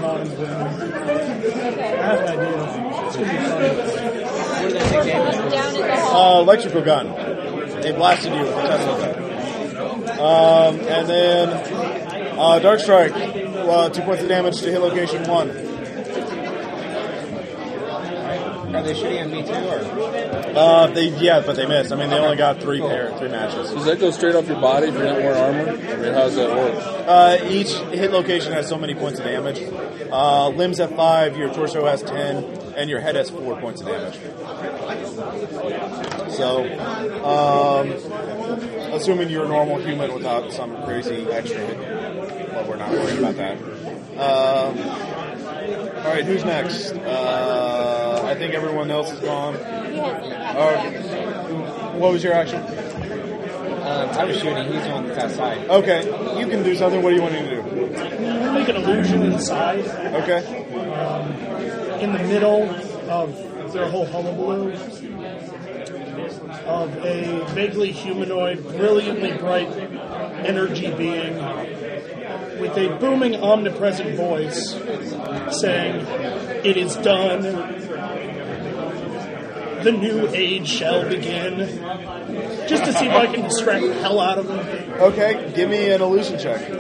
have 2.05 2.21
an 2.21 2.29
idea. 2.29 2.84
It's 3.17 3.23
gonna 3.23 3.33
be 3.33 3.39
fun. 3.39 5.23
I'm 5.43 5.51
down 5.51 5.75
in 5.75 5.81
the 5.81 5.97
hall. 5.97 6.39
Uh, 6.39 6.43
electrical 6.43 6.83
gun. 6.83 7.07
They 7.81 7.93
blasted 7.93 8.33
you 8.33 8.41
with 8.41 8.49
a 8.51 8.63
Tesla 8.63 8.99
gun. 8.99 9.15
Um, 10.19 10.81
and 10.81 11.09
then 11.09 11.49
uh, 12.39 12.59
Dark 12.59 12.81
Strike. 12.81 13.13
Uh, 13.15 13.89
two 13.89 14.03
points 14.03 14.23
of 14.23 14.29
damage 14.29 14.61
to 14.61 14.71
hit 14.71 14.81
location 14.81 15.23
one. 15.29 15.51
Are 18.75 18.83
they 18.83 18.95
shooting 18.95 19.19
at 19.19 19.31
me 19.31 19.43
too, 19.43 19.53
or? 19.53 20.59
Uh, 20.59 20.87
they 20.89 21.09
yeah, 21.21 21.41
but 21.41 21.55
they 21.55 21.65
missed. 21.65 21.93
I 21.93 21.97
mean, 21.97 22.11
they 22.11 22.19
only 22.19 22.37
got 22.37 22.61
three 22.61 22.81
pair, 22.81 23.17
three 23.19 23.29
matches. 23.29 23.71
Does 23.71 23.85
that 23.85 24.01
go 24.01 24.11
straight 24.11 24.35
off 24.35 24.49
your 24.49 24.61
body 24.61 24.89
if 24.89 24.95
you're 24.95 25.05
not 25.05 25.19
wearing 25.19 25.39
armor? 25.39 25.71
I 25.71 25.97
mean, 25.97 26.13
how 26.13 26.25
does 26.25 26.35
that 26.35 26.51
work? 26.51 26.75
Uh, 27.07 27.39
each 27.49 27.71
hit 27.71 28.11
location 28.11 28.53
has 28.53 28.69
so 28.69 28.77
many 28.77 28.95
points 28.95 29.21
of 29.21 29.27
damage. 29.27 29.63
Uh, 30.11 30.49
limbs 30.49 30.79
have 30.79 30.91
five, 30.97 31.37
your 31.37 31.55
torso 31.55 31.87
has 31.87 32.03
ten, 32.03 32.43
and 32.77 32.91
your 32.91 33.01
head 33.01 33.15
has 33.17 33.31
four 33.31 33.61
points 33.61 33.81
of 33.81 33.89
damage. 33.89 34.19
So, 36.35 36.65
um, 37.25 37.91
assuming 38.93 39.31
you're 39.31 39.45
a 39.45 39.49
normal 39.49 39.79
human 39.81 40.13
without 40.13 40.53
some 40.53 40.83
crazy 40.85 41.27
extra 41.31 41.61
hit, 41.61 41.79
well, 42.53 42.67
we're 42.69 42.77
not 42.77 42.91
worried 42.91 43.19
about 43.19 43.37
that. 43.37 43.59
Um, 44.15 44.79
all 46.05 46.11
right, 46.11 46.25
who's 46.25 46.45
next? 46.45 46.93
Uh, 46.93 48.23
I 48.25 48.35
think 48.35 48.55
everyone 48.55 48.91
else 48.91 49.11
is 49.13 49.21
gone. 49.21 49.55
He 49.55 49.61
hasn't 49.99 50.33
had 50.33 50.57
All 50.57 50.71
an 50.71 50.93
right. 50.95 51.95
What 51.95 52.13
was 52.13 52.23
your 52.23 52.33
action? 52.35 52.61
Um, 52.61 54.09
I 54.11 54.25
was 54.25 54.37
shooting. 54.39 54.65
He's 54.73 54.83
on 54.87 54.89
the 54.89 54.91
one 54.95 55.07
that's 55.09 55.25
outside. 55.39 55.69
Okay, 55.69 56.05
you 56.41 56.47
can 56.49 56.63
do 56.63 56.75
something. 56.75 57.03
What 57.03 57.11
do 57.11 57.17
you 57.17 57.23
want 57.23 57.35
to 57.35 57.51
do? 57.51 57.63
Make 58.53 58.69
an 58.69 58.77
illusion 58.77 59.23
inside, 59.23 59.81
Okay. 60.23 60.43
In 62.05 62.13
the 62.13 62.19
middle 62.19 62.69
of 63.09 63.73
their 63.73 63.89
whole 63.89 64.05
hullabaloo, 64.05 64.73
of 66.67 66.97
a 67.05 67.45
vaguely 67.55 67.91
humanoid, 67.93 68.63
brilliantly 68.63 69.33
bright 69.39 69.69
energy 70.47 70.95
being 70.95 71.35
with 72.61 72.77
a 72.77 72.95
booming, 73.01 73.37
omnipresent 73.37 74.17
voice 74.17 74.75
saying, 75.61 76.07
It 76.65 76.77
is 76.77 76.95
done. 76.97 77.43
The 79.83 79.93
new 79.93 80.29
age 80.29 80.69
shall 80.69 81.09
begin. 81.09 81.59
Just 82.69 82.85
to 82.85 82.93
see 82.93 83.07
if 83.07 83.13
I 83.13 83.27
can 83.27 83.43
distract 83.45 83.85
the 83.85 83.95
hell 83.95 84.21
out 84.21 84.39
of 84.39 84.47
them. 84.47 84.61
Okay, 85.01 85.53
give 85.55 85.69
me 85.69 85.91
an 85.91 86.01
illusion 86.01 86.39
check. 86.39 86.67
They 86.71 86.79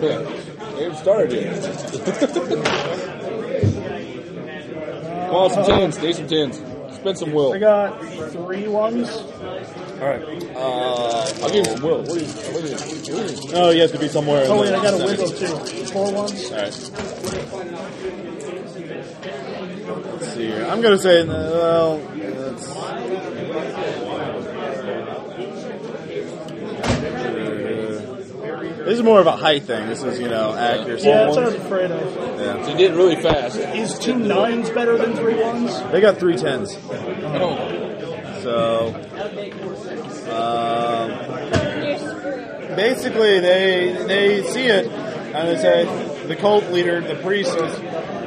haven't 0.00 0.96
started 0.96 1.32
yet. 1.32 2.66
Come 5.26 5.34
on, 5.34 5.50
some 5.50 5.64
tens. 5.64 5.98
Need 5.98 6.14
some 6.14 6.28
tens. 6.28 6.56
Spend 6.94 7.18
some 7.18 7.32
will. 7.32 7.52
I 7.52 7.58
got 7.58 8.00
three 8.30 8.68
ones. 8.68 9.10
All 9.10 10.08
right. 10.08 10.22
Uh, 10.54 11.32
I'll 11.42 11.50
give 11.50 11.66
you 11.66 11.72
some 11.72 11.82
will. 11.82 11.98
What 11.98 12.06
do 12.06 12.20
you, 12.20 12.26
what 12.26 12.62
do 12.62 12.68
you, 12.68 12.76
what 12.76 13.04
do 13.04 13.48
you 13.48 13.52
Oh, 13.54 13.70
you 13.70 13.80
have 13.82 13.92
to 13.92 13.98
be 13.98 14.08
somewhere. 14.08 14.44
Oh 14.46 14.60
wait, 14.60 14.72
I 14.72 14.82
got 14.82 14.94
a 14.94 15.04
window 15.04 15.26
too. 15.26 15.56
Four 15.86 16.12
ones. 16.12 16.50
All 16.50 16.58
right. 16.58 16.90
Let's 20.12 20.34
see 20.34 20.46
here. 20.46 20.66
I'm 20.66 20.80
gonna 20.80 20.98
say, 20.98 21.22
uh, 21.22 21.26
well, 21.26 21.98
This 28.86 28.98
is 28.98 29.02
more 29.02 29.20
of 29.20 29.26
a 29.26 29.36
height 29.36 29.64
thing. 29.64 29.88
This 29.88 30.04
is, 30.04 30.20
you 30.20 30.28
know, 30.28 30.54
accuracy. 30.54 31.08
Yeah, 31.08 31.24
that's 31.24 31.34
what 31.34 31.44
I 31.44 31.48
was 31.48 31.56
afraid 31.56 31.90
of. 31.90 32.14
Yeah. 32.38 32.62
So 32.62 32.70
you 32.70 32.76
did 32.76 32.92
it 32.92 32.94
really 32.94 33.20
fast. 33.20 33.56
Is 33.56 33.98
two 33.98 34.14
nines 34.16 34.70
better 34.70 34.96
than 34.96 35.16
three 35.16 35.42
ones? 35.42 35.82
They 35.90 36.00
got 36.00 36.18
three 36.18 36.36
tens. 36.36 36.72
So, 38.42 38.94
um, 40.30 41.08
basically, 42.76 43.40
they 43.40 44.04
they 44.06 44.44
see 44.44 44.66
it 44.66 44.86
and 44.86 45.48
they 45.48 45.56
say 45.60 46.26
the 46.28 46.36
cult 46.36 46.70
leader, 46.70 47.00
the 47.00 47.16
priest, 47.16 47.54
says, 47.54 47.80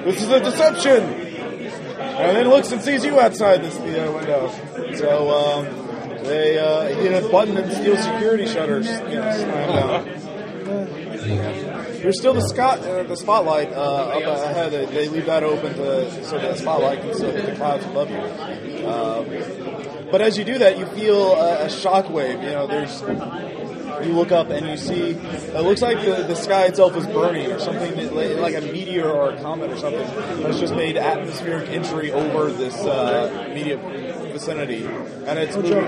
"This 0.04 0.22
is 0.22 0.30
a 0.30 0.42
deception," 0.42 1.04
and 1.04 2.36
then 2.36 2.50
looks 2.50 2.74
and 2.74 2.82
sees 2.82 3.06
you 3.06 3.18
outside 3.18 3.64
this 3.64 3.78
the 3.78 4.10
uh, 4.10 4.12
window. 4.12 4.52
So 4.98 5.30
um, 5.30 5.66
they 6.26 6.60
uh, 6.60 6.88
hit 7.02 7.24
a 7.24 7.30
button 7.30 7.56
and 7.56 7.72
steel 7.72 7.96
security 7.96 8.46
shutters. 8.46 8.88
You 8.88 9.16
know, 9.16 9.32
slam 9.32 10.06
down. 10.06 10.19
There's 11.36 12.18
still 12.20 12.34
the 12.34 12.48
scot, 12.48 12.80
uh, 12.80 13.04
the 13.04 13.16
spotlight 13.16 13.72
uh, 13.72 13.76
up 13.76 14.24
ahead. 14.24 14.72
They, 14.72 15.08
leave 15.10 15.26
that 15.26 15.44
open 15.44 15.74
to, 15.76 16.24
so 16.26 16.38
that 16.38 16.52
the 16.52 16.58
spotlight 16.58 17.02
can 17.02 17.14
still 17.14 17.32
hit 17.32 17.46
the 17.46 17.56
clouds 17.56 17.86
above 17.86 18.10
you. 18.10 18.88
Um, 18.88 20.10
but 20.12 20.22
as 20.22 20.38
you 20.38 20.44
do 20.44 20.58
that, 20.60 20.78
you 20.78 20.86
feel 20.88 21.34
a, 21.34 21.66
a 21.66 21.68
shockwave. 21.68 22.42
You 22.44 22.50
know, 22.52 22.68
there's 22.68 23.02
you 24.06 24.14
look 24.14 24.32
up 24.32 24.50
and 24.50 24.66
you 24.66 24.78
see 24.78 25.12
it 25.12 25.62
looks 25.62 25.82
like 25.82 26.00
the, 26.06 26.24
the 26.24 26.36
sky 26.36 26.66
itself 26.68 26.96
is 26.96 27.06
burning 27.08 27.52
or 27.52 27.60
something 27.60 27.96
that- 27.98 28.40
like 28.40 28.56
a 28.56 28.62
meteor 28.62 29.10
or 29.10 29.32
a 29.32 29.42
comet 29.42 29.70
or 29.72 29.78
something 29.78 30.06
has 30.44 30.58
just 30.60 30.74
made 30.74 30.96
atmospheric 30.96 31.70
entry 31.70 32.12
over 32.12 32.50
this 32.52 32.76
uh, 32.78 33.48
immediate 33.50 33.80
vicinity 34.44 34.86
and 35.28 35.38
it's 35.38 35.56
moving, 35.58 35.84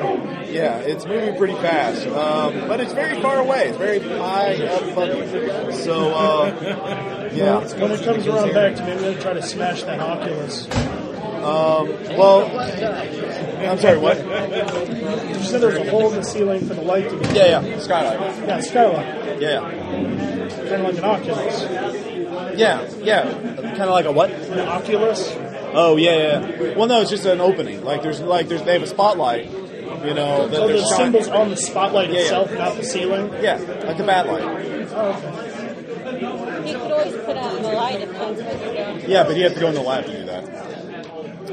yeah 0.53 0.77
it's 0.79 1.05
moving 1.05 1.35
pretty 1.37 1.53
fast 1.55 2.05
um, 2.07 2.67
but 2.67 2.81
it's 2.81 2.91
very 2.93 3.19
far 3.21 3.39
away 3.39 3.69
it's 3.69 3.77
very 3.77 3.99
high 3.99 4.55
up 4.65 4.81
above 4.83 5.73
so 5.73 6.13
uh, 6.13 7.29
yeah 7.33 7.59
When 7.79 7.91
it 7.91 8.03
comes 8.03 8.27
around 8.27 8.53
back 8.53 8.75
to 8.75 8.85
me, 8.85 8.95
we're 8.95 9.01
gonna 9.11 9.21
try 9.21 9.33
to 9.33 9.41
smash 9.41 9.83
that 9.83 9.99
Oculus. 10.01 10.65
um, 10.69 11.87
well 12.17 12.45
I'm 13.61 13.77
sorry 13.79 13.97
what 13.97 14.17
You 14.17 15.43
said 15.45 15.61
there's 15.61 15.77
a 15.77 15.89
hole 15.89 16.09
in 16.11 16.15
the 16.17 16.23
ceiling 16.23 16.67
for 16.67 16.73
the 16.73 16.81
light 16.81 17.09
to 17.09 17.17
get. 17.19 17.35
yeah 17.35 17.61
yeah 17.61 17.79
skylight 17.79 18.47
Yeah, 18.47 18.59
skylight. 18.59 19.41
yeah 19.41 19.59
Kind 20.51 20.73
of 20.73 20.81
like 20.81 20.97
an 20.97 21.03
Oculus. 21.05 21.61
yeah 22.59 22.89
yeah 23.01 23.23
kind 23.77 23.83
of 23.83 23.89
like 23.91 24.05
a 24.05 24.11
what 24.11 24.29
An 24.31 24.59
Oculus? 24.59 25.33
Oh 25.73 25.95
yeah, 25.97 26.39
yeah. 26.39 26.75
Well, 26.77 26.87
no, 26.87 27.01
it's 27.01 27.09
just 27.09 27.25
an 27.25 27.41
opening. 27.41 27.83
Like 27.83 28.01
there's 28.03 28.19
like 28.21 28.47
there's 28.47 28.63
they 28.63 28.73
have 28.73 28.83
a 28.83 28.87
spotlight. 28.87 29.49
You 29.51 30.13
know, 30.15 30.47
that 30.47 30.55
So 30.55 30.67
the 30.67 30.77
shine- 30.81 30.97
symbol's 30.97 31.27
on 31.27 31.49
the 31.49 31.57
spotlight 31.57 32.09
Yeah, 32.09 32.15
yeah. 32.15 32.21
itself, 32.23 32.51
not 32.53 32.75
the 32.77 32.83
ceiling? 32.83 33.31
Yeah, 33.41 33.57
like 33.85 33.99
a 33.99 34.03
bat 34.03 34.25
light. 34.27 34.41
Oh, 34.93 35.09
okay. 35.11 36.71
You 36.71 36.77
could 36.79 36.91
always 36.91 37.13
put 37.23 37.37
out 37.37 37.53
the 37.61 37.67
light 37.67 38.01
if 38.01 38.09
that's 38.11 38.41
what 38.41 38.61
you're 38.61 38.73
doing. 38.97 39.09
Yeah, 39.09 39.23
but 39.25 39.35
you 39.37 39.43
have 39.43 39.53
to 39.53 39.59
go 39.59 39.67
in 39.67 39.75
the 39.75 39.81
lab 39.81 40.05
to 40.05 40.11
do 40.17 40.25
that. 40.25 40.43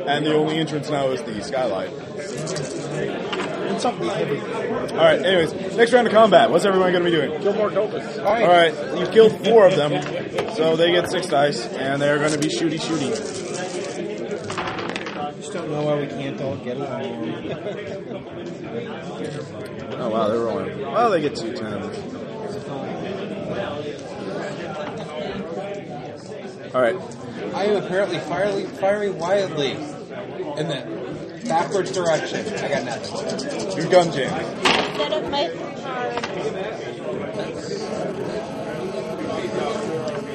And 0.06 0.24
the 0.24 0.34
only 0.34 0.56
entrance 0.58 0.88
now 0.88 1.08
is 1.10 1.22
the 1.22 1.42
skylight. 1.42 1.90
It's 1.92 3.82
something 3.82 4.08
heavy. 4.08 4.38
All 4.40 4.97
right. 4.97 5.20
Anyways, 5.20 5.76
next 5.76 5.92
round 5.92 6.06
of 6.06 6.12
combat. 6.12 6.50
What's 6.50 6.64
everyone 6.64 6.92
going 6.92 7.05
to 7.05 7.10
be 7.10 7.16
doing? 7.16 7.40
Kill 7.42 7.55
more 7.55 7.70
cultists. 7.70 8.18
All 8.24 8.47
right. 8.48 8.72
You've 8.98 9.10
killed 9.10 9.44
four 9.44 9.66
of 9.66 9.76
them, 9.76 10.00
so 10.55 10.76
they 10.76 10.92
get 10.92 11.10
six 11.10 11.26
dice, 11.28 11.66
and 11.74 12.00
they're 12.00 12.18
going 12.18 12.32
to 12.32 12.38
be 12.38 12.48
shooty 12.48 12.78
shooty. 12.80 13.14
Just 15.49 15.59
don't 15.59 15.70
know 15.70 15.83
why 15.83 15.99
we 15.99 16.07
can't 16.07 16.39
all 16.43 16.57
get 16.57 16.77
along. 16.77 17.05
Oh 19.94 20.10
wow, 20.10 20.28
they're 20.28 20.41
rolling. 20.41 20.78
Well, 20.81 21.10
they 21.10 21.23
get 21.23 21.36
two 21.36 21.55
tens. 21.55 21.97
All 26.75 26.83
right. 26.83 26.97
I 27.55 27.65
am 27.65 27.83
apparently 27.83 28.18
firing, 28.18 28.67
firing 28.67 29.18
wildly 29.18 29.70
in 29.70 30.68
the 30.68 31.41
backwards 31.49 31.93
direction. 31.93 32.47
I 32.59 32.68
got 32.68 32.85
next. 32.85 33.75
Your 33.75 33.89
gun 33.89 34.12
jam. 34.12 34.62
Set 34.97 35.12
up 35.12 35.31
my 35.31 35.49
card. 35.81 36.15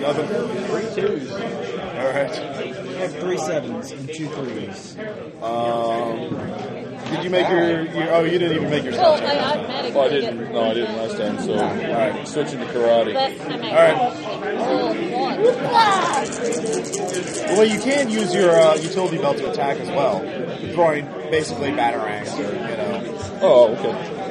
Nothing. 0.02 0.28
Three 0.66 0.88
twos. 0.96 1.32
All 1.32 2.10
right. 2.10 2.63
I 3.04 3.08
have 3.08 3.20
three 3.20 3.38
sevens 3.38 3.92
and 3.92 4.08
two 4.14 4.30
threes. 4.30 4.96
Um, 5.42 6.30
did 7.12 7.26
you 7.26 7.30
make 7.30 7.50
your, 7.50 7.82
your? 7.82 8.14
Oh, 8.14 8.24
you 8.24 8.40
didn't 8.40 8.56
even 8.56 8.70
make 8.70 8.86
your 8.86 8.94
Well, 8.94 9.18
spell 9.18 9.30
I 9.30 9.40
automatically 9.44 9.92
Well, 9.92 10.06
I 10.06 10.10
didn't. 10.10 10.54
No, 10.54 10.70
I 10.70 10.74
didn't 10.74 10.96
last 10.96 11.18
time. 11.18 11.38
So, 11.42 11.54
Alright. 11.54 12.26
switching 12.26 12.60
to 12.60 12.66
karate. 12.68 13.14
Last 13.14 13.38
time 13.40 13.62
I 13.62 13.70
All 13.70 13.76
right. 13.76 13.98
Well, 17.58 17.66
you 17.66 17.80
can 17.82 18.10
use 18.10 18.34
your 18.34 18.52
uh, 18.52 18.76
utility 18.76 19.18
belt 19.18 19.36
to 19.40 19.52
attack 19.52 19.82
as 19.82 19.90
well, 19.90 20.20
throwing 20.74 21.06
basically 21.30 21.72
batarangs 21.72 22.34
or 22.40 22.44
you 22.54 22.78
know, 22.78 23.04
Oh, 23.42 23.76
okay. 23.76 24.22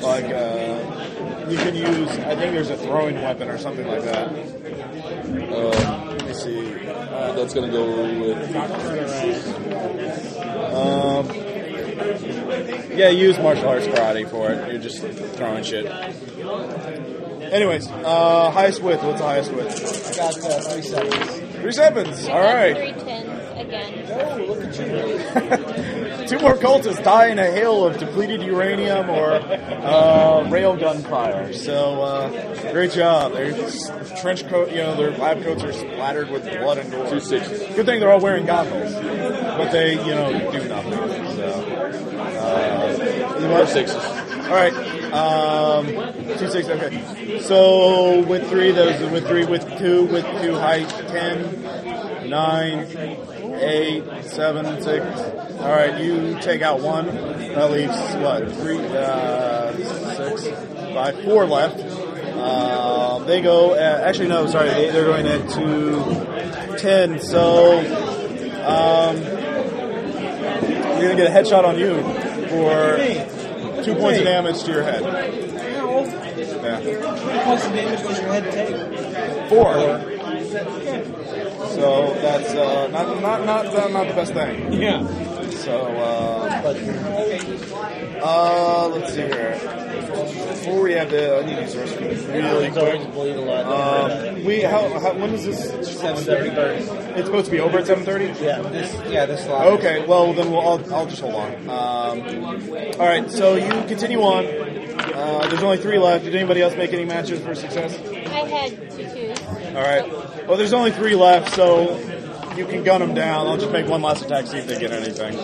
Like 0.00 0.24
uh, 0.24 1.48
you 1.50 1.58
can 1.58 1.74
use. 1.74 2.08
I 2.10 2.34
think 2.36 2.52
there's 2.54 2.70
a 2.70 2.76
throwing 2.78 3.16
weapon 3.16 3.48
or 3.48 3.58
something 3.58 3.86
like 3.86 4.04
that. 4.04 4.28
Um, 4.28 6.08
Let 6.08 6.26
me 6.26 6.34
see. 6.34 6.77
That's 7.34 7.54
gonna 7.54 7.70
go 7.70 7.84
with. 8.20 8.56
Um, 10.74 11.26
yeah, 12.96 13.08
use 13.08 13.38
martial 13.38 13.68
arts 13.68 13.86
karate 13.86 14.28
for 14.28 14.50
it. 14.50 14.72
You're 14.72 14.80
just 14.80 15.00
throwing 15.36 15.64
shit. 15.64 15.86
Anyways, 17.52 17.88
uh, 17.88 18.50
highest 18.50 18.82
width. 18.82 19.02
What's 19.02 19.20
the 19.20 19.26
highest 19.26 19.52
width? 19.52 20.12
I 20.12 20.16
got 20.16 20.38
uh, 20.44 20.60
three 20.60 20.82
sevens. 20.82 21.56
Three 21.56 21.72
sevens. 21.72 22.28
All 22.28 22.40
right. 22.40 22.76
Three 22.76 22.92
tens 23.04 23.28
again. 23.58 24.06
Oh, 24.10 24.44
look 24.46 24.64
at 24.64 24.78
you. 25.88 25.97
Two 26.28 26.38
more 26.40 26.54
cultists 26.56 27.02
die 27.02 27.28
in 27.28 27.38
a 27.38 27.50
hail 27.50 27.86
of 27.86 27.98
depleted 27.98 28.42
uranium 28.42 29.08
or 29.08 29.32
uh, 29.32 30.44
railgun 30.48 31.02
fire. 31.08 31.52
So, 31.54 32.02
uh, 32.02 32.72
great 32.72 32.92
job. 32.92 33.32
Their 33.32 33.52
trench 34.20 34.46
coat, 34.48 34.70
you 34.70 34.78
know, 34.78 34.94
their 34.94 35.10
lab 35.12 35.42
coats 35.42 35.64
are 35.64 35.72
splattered 35.72 36.28
with 36.30 36.44
blood 36.44 36.78
and 36.78 36.90
gore. 36.90 37.08
Two 37.08 37.20
sixes. 37.20 37.74
Good 37.74 37.86
thing 37.86 38.00
they're 38.00 38.12
all 38.12 38.20
wearing 38.20 38.44
goggles, 38.44 38.92
but 38.92 39.70
they, 39.72 39.92
you 39.92 40.14
know, 40.14 40.52
do 40.52 40.68
nothing. 40.68 40.92
So, 41.36 41.46
uh, 42.38 43.38
Four 43.48 43.66
sixes. 43.66 43.96
all 43.96 44.54
right. 44.54 44.74
Um, 45.12 45.86
two 46.38 46.48
six. 46.50 46.68
Okay. 46.68 47.40
So 47.40 48.20
with 48.26 48.48
three, 48.50 48.72
those 48.72 49.00
with 49.10 49.26
three, 49.26 49.46
with 49.46 49.64
two, 49.78 50.04
with 50.06 50.24
two 50.42 50.54
height, 50.54 50.88
ten, 50.88 52.28
nine, 52.28 52.86
eight, 53.58 54.04
seven, 54.24 54.82
six. 54.82 55.04
All 55.60 55.68
right. 55.68 56.00
You 56.02 56.38
take 56.40 56.62
out 56.62 56.80
one. 56.80 57.06
That 57.06 57.70
leaves 57.70 57.96
what? 58.16 58.50
Three, 58.56 58.78
uh, 58.78 59.72
six, 60.14 60.48
five, 60.94 61.22
four 61.24 61.46
left. 61.46 61.80
Uh, 61.80 63.18
they 63.24 63.40
go. 63.40 63.72
Uh, 63.72 64.02
actually, 64.04 64.28
no. 64.28 64.46
Sorry. 64.46 64.68
They, 64.70 64.90
they're 64.90 65.04
going 65.04 65.26
at 65.26 65.48
two, 65.50 66.76
ten. 66.78 67.20
So. 67.20 67.78
Um, 68.68 69.16
we're 70.98 71.08
gonna 71.08 71.16
get 71.16 71.28
a 71.28 71.30
headshot 71.30 71.64
on 71.64 71.78
you 71.78 72.02
for 72.48 72.96
two 73.84 73.94
points 73.94 74.18
of 74.18 74.24
damage 74.24 74.62
to 74.64 74.70
your 74.72 74.82
head. 74.82 75.02
Yeah. 76.62 76.80
How 77.44 77.54
much 77.54 77.62
damage 77.62 78.00
does 78.02 78.18
your 78.20 78.32
head 78.32 78.44
take? 78.52 79.48
Four. 79.48 79.74
So 81.78 82.14
that's 82.20 82.54
uh, 82.54 82.88
not 82.88 83.20
not 83.22 83.46
not 83.46 83.66
uh, 83.66 83.88
not 83.88 84.08
the 84.08 84.14
best 84.14 84.32
thing. 84.32 84.72
Yeah. 84.72 85.06
So 85.50 85.80
uh, 85.80 86.62
uh, 88.22 88.88
let's 88.88 89.14
see 89.14 89.22
here. 89.22 89.52
Before 90.48 90.82
we 90.82 90.92
have 90.92 91.10
the, 91.10 91.38
I 91.38 91.46
need 91.46 91.54
to 91.56 91.62
use 91.62 91.74
the 91.74 91.80
restroom 91.82 92.32
really 92.32 92.70
quick. 92.70 93.12
bleed 93.12 93.36
a 93.36 93.40
lot. 93.40 94.10
Um, 94.10 94.44
we 94.44 94.62
how, 94.62 94.98
how 94.98 95.12
when 95.14 95.34
is 95.34 95.44
this? 95.44 95.98
Seven 96.00 96.24
thirty. 96.24 96.50
It's 96.50 97.26
supposed 97.26 97.46
to 97.46 97.50
be 97.52 97.60
over 97.60 97.78
at 97.78 97.86
seven 97.86 98.04
thirty. 98.04 98.26
Yeah. 98.42 98.62
This, 98.62 98.92
yeah, 99.08 99.26
this 99.26 99.46
lot. 99.46 99.66
Okay, 99.78 100.04
well 100.06 100.32
then 100.32 100.50
we'll, 100.50 100.60
I'll, 100.60 100.94
I'll 100.94 101.06
just 101.06 101.20
hold 101.20 101.34
on. 101.34 101.54
Um, 101.68 102.20
all 103.00 103.06
right, 103.06 103.30
so 103.30 103.54
you 103.54 103.70
continue 103.86 104.20
on. 104.20 104.44
Uh, 104.46 105.46
there's 105.48 105.62
only 105.62 105.78
three 105.78 105.98
left. 105.98 106.24
Did 106.24 106.34
anybody 106.34 106.60
else 106.62 106.74
make 106.76 106.92
any 106.92 107.04
matches 107.04 107.40
for 107.40 107.54
success? 107.54 107.96
I 107.98 108.44
had 108.46 108.90
two 108.90 109.04
twos. 109.08 109.40
All 109.74 109.82
right. 109.82 110.04
Well, 110.48 110.56
there's 110.56 110.72
only 110.72 110.92
three 110.92 111.14
left, 111.14 111.54
so 111.54 111.98
you 112.56 112.64
can 112.64 112.82
gun 112.82 113.00
them 113.00 113.14
down. 113.14 113.46
I'll 113.46 113.58
just 113.58 113.70
make 113.70 113.86
one 113.86 114.00
last 114.00 114.24
attack, 114.24 114.46
see 114.46 114.56
if 114.56 114.66
they 114.66 114.78
get 114.80 114.92
anything. 114.92 115.38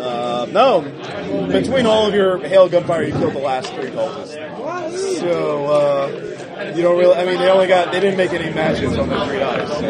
Uh, 0.00 0.46
no. 0.50 0.80
Between 1.48 1.84
all 1.84 2.06
of 2.06 2.14
your 2.14 2.38
hail 2.38 2.68
gunfire, 2.68 3.02
you 3.02 3.12
killed 3.12 3.34
the 3.34 3.40
last 3.40 3.72
three 3.74 3.90
cultists. 3.90 5.20
So 5.20 5.66
uh, 5.66 6.72
you 6.74 6.82
don't 6.82 6.98
really. 6.98 7.14
I 7.14 7.24
mean, 7.26 7.38
they 7.38 7.50
only 7.50 7.66
got. 7.66 7.92
They 7.92 8.00
didn't 8.00 8.16
make 8.16 8.32
any 8.32 8.52
matches 8.54 8.96
on 8.96 9.08
the 9.08 9.26
three 9.26 9.38
dice. 9.38 9.68
So 9.68 9.84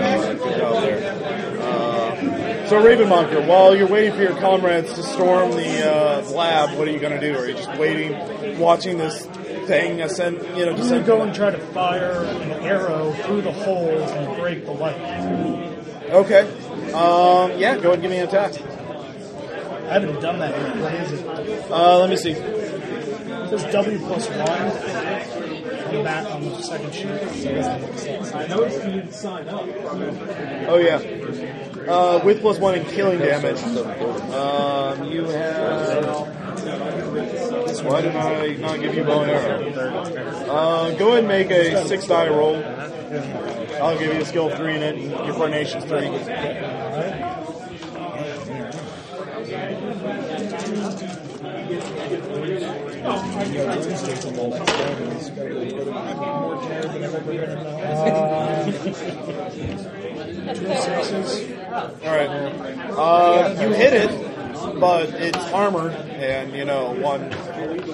uh. 1.62 1.62
Uh, 1.62 2.66
So 2.66 2.82
Raven 2.84 3.08
Mocker, 3.08 3.42
while 3.46 3.76
you're 3.76 3.86
waiting 3.86 4.12
for 4.12 4.22
your 4.22 4.36
comrades 4.40 4.92
to 4.94 5.02
storm 5.04 5.52
the 5.52 5.88
uh, 5.88 6.22
lab, 6.30 6.76
what 6.76 6.88
are 6.88 6.90
you 6.90 6.98
going 6.98 7.12
to 7.12 7.20
do? 7.20 7.38
Are 7.38 7.46
you 7.46 7.54
just 7.54 7.70
waiting, 7.78 8.58
watching 8.58 8.98
this 8.98 9.28
thing 9.66 10.00
ascend? 10.00 10.40
You 10.56 10.66
know, 10.66 10.72
I'm 10.72 10.76
descend? 10.76 11.06
go 11.06 11.22
and 11.22 11.34
try 11.34 11.50
to 11.50 11.58
fire 11.58 12.22
an 12.24 12.52
arrow 12.52 13.12
through 13.12 13.42
the 13.42 13.52
hole 13.52 13.88
and 13.88 14.40
break 14.40 14.64
the 14.64 14.72
light. 14.72 14.96
Okay. 16.10 16.42
Um, 16.92 17.58
yeah, 17.58 17.76
go 17.76 17.92
ahead 17.92 17.94
and 17.94 18.02
give 18.02 18.10
me 18.10 18.18
an 18.18 18.28
attack. 18.28 18.54
I 19.86 19.94
haven't 19.94 20.20
done 20.20 20.38
that 20.38 20.50
yet. 20.50 20.76
What 20.78 20.94
is 20.94 21.12
it? 21.12 21.70
Uh, 21.70 21.98
let 21.98 22.10
me 22.10 22.16
see. 22.16 22.32
It 22.32 23.50
says 23.50 23.72
W 23.72 23.98
plus 23.98 24.28
one. 24.28 24.40
On 25.96 26.02
that 26.02 26.26
on 26.32 26.42
the 26.42 26.62
second 26.62 26.92
sheet. 26.92 27.06
I 28.34 28.46
noticed 28.48 28.84
you 28.84 28.90
didn't 28.90 29.12
sign 29.12 29.48
up. 29.48 29.62
Oh 30.68 30.78
yeah. 30.78 30.96
Uh, 31.88 32.20
width 32.24 32.40
plus 32.40 32.58
one 32.58 32.74
in 32.74 32.84
killing 32.86 33.20
damage. 33.20 33.62
Um, 33.62 35.04
you 35.04 35.24
have. 35.26 36.45
Why 37.82 38.00
did 38.00 38.16
I 38.16 38.54
not 38.54 38.80
give 38.80 38.94
you 38.94 39.04
bow 39.04 39.22
and 39.22 39.30
arrow? 39.30 39.68
Uh, 40.50 40.90
go 40.96 41.08
ahead 41.08 41.18
and 41.20 41.28
make 41.28 41.50
a 41.50 41.86
six 41.86 42.06
die 42.06 42.28
roll. 42.28 42.56
I'll 43.82 43.98
give 43.98 44.14
you 44.14 44.20
a 44.20 44.24
skill 44.24 44.50
three 44.56 44.74
in 44.76 44.82
it. 44.82 44.96
Your 44.98 45.34
coordination's 45.34 45.84
three. 45.84 46.08
All 62.06 62.14
right. 62.16 62.28
Uh, 62.96 63.56
you 63.60 63.68
hit 63.72 63.92
it, 63.92 64.35
but 64.78 65.10
it's 65.10 65.38
armored, 65.52 65.92
and 65.92 66.54
you 66.54 66.64
know 66.64 66.92
one 66.92 67.30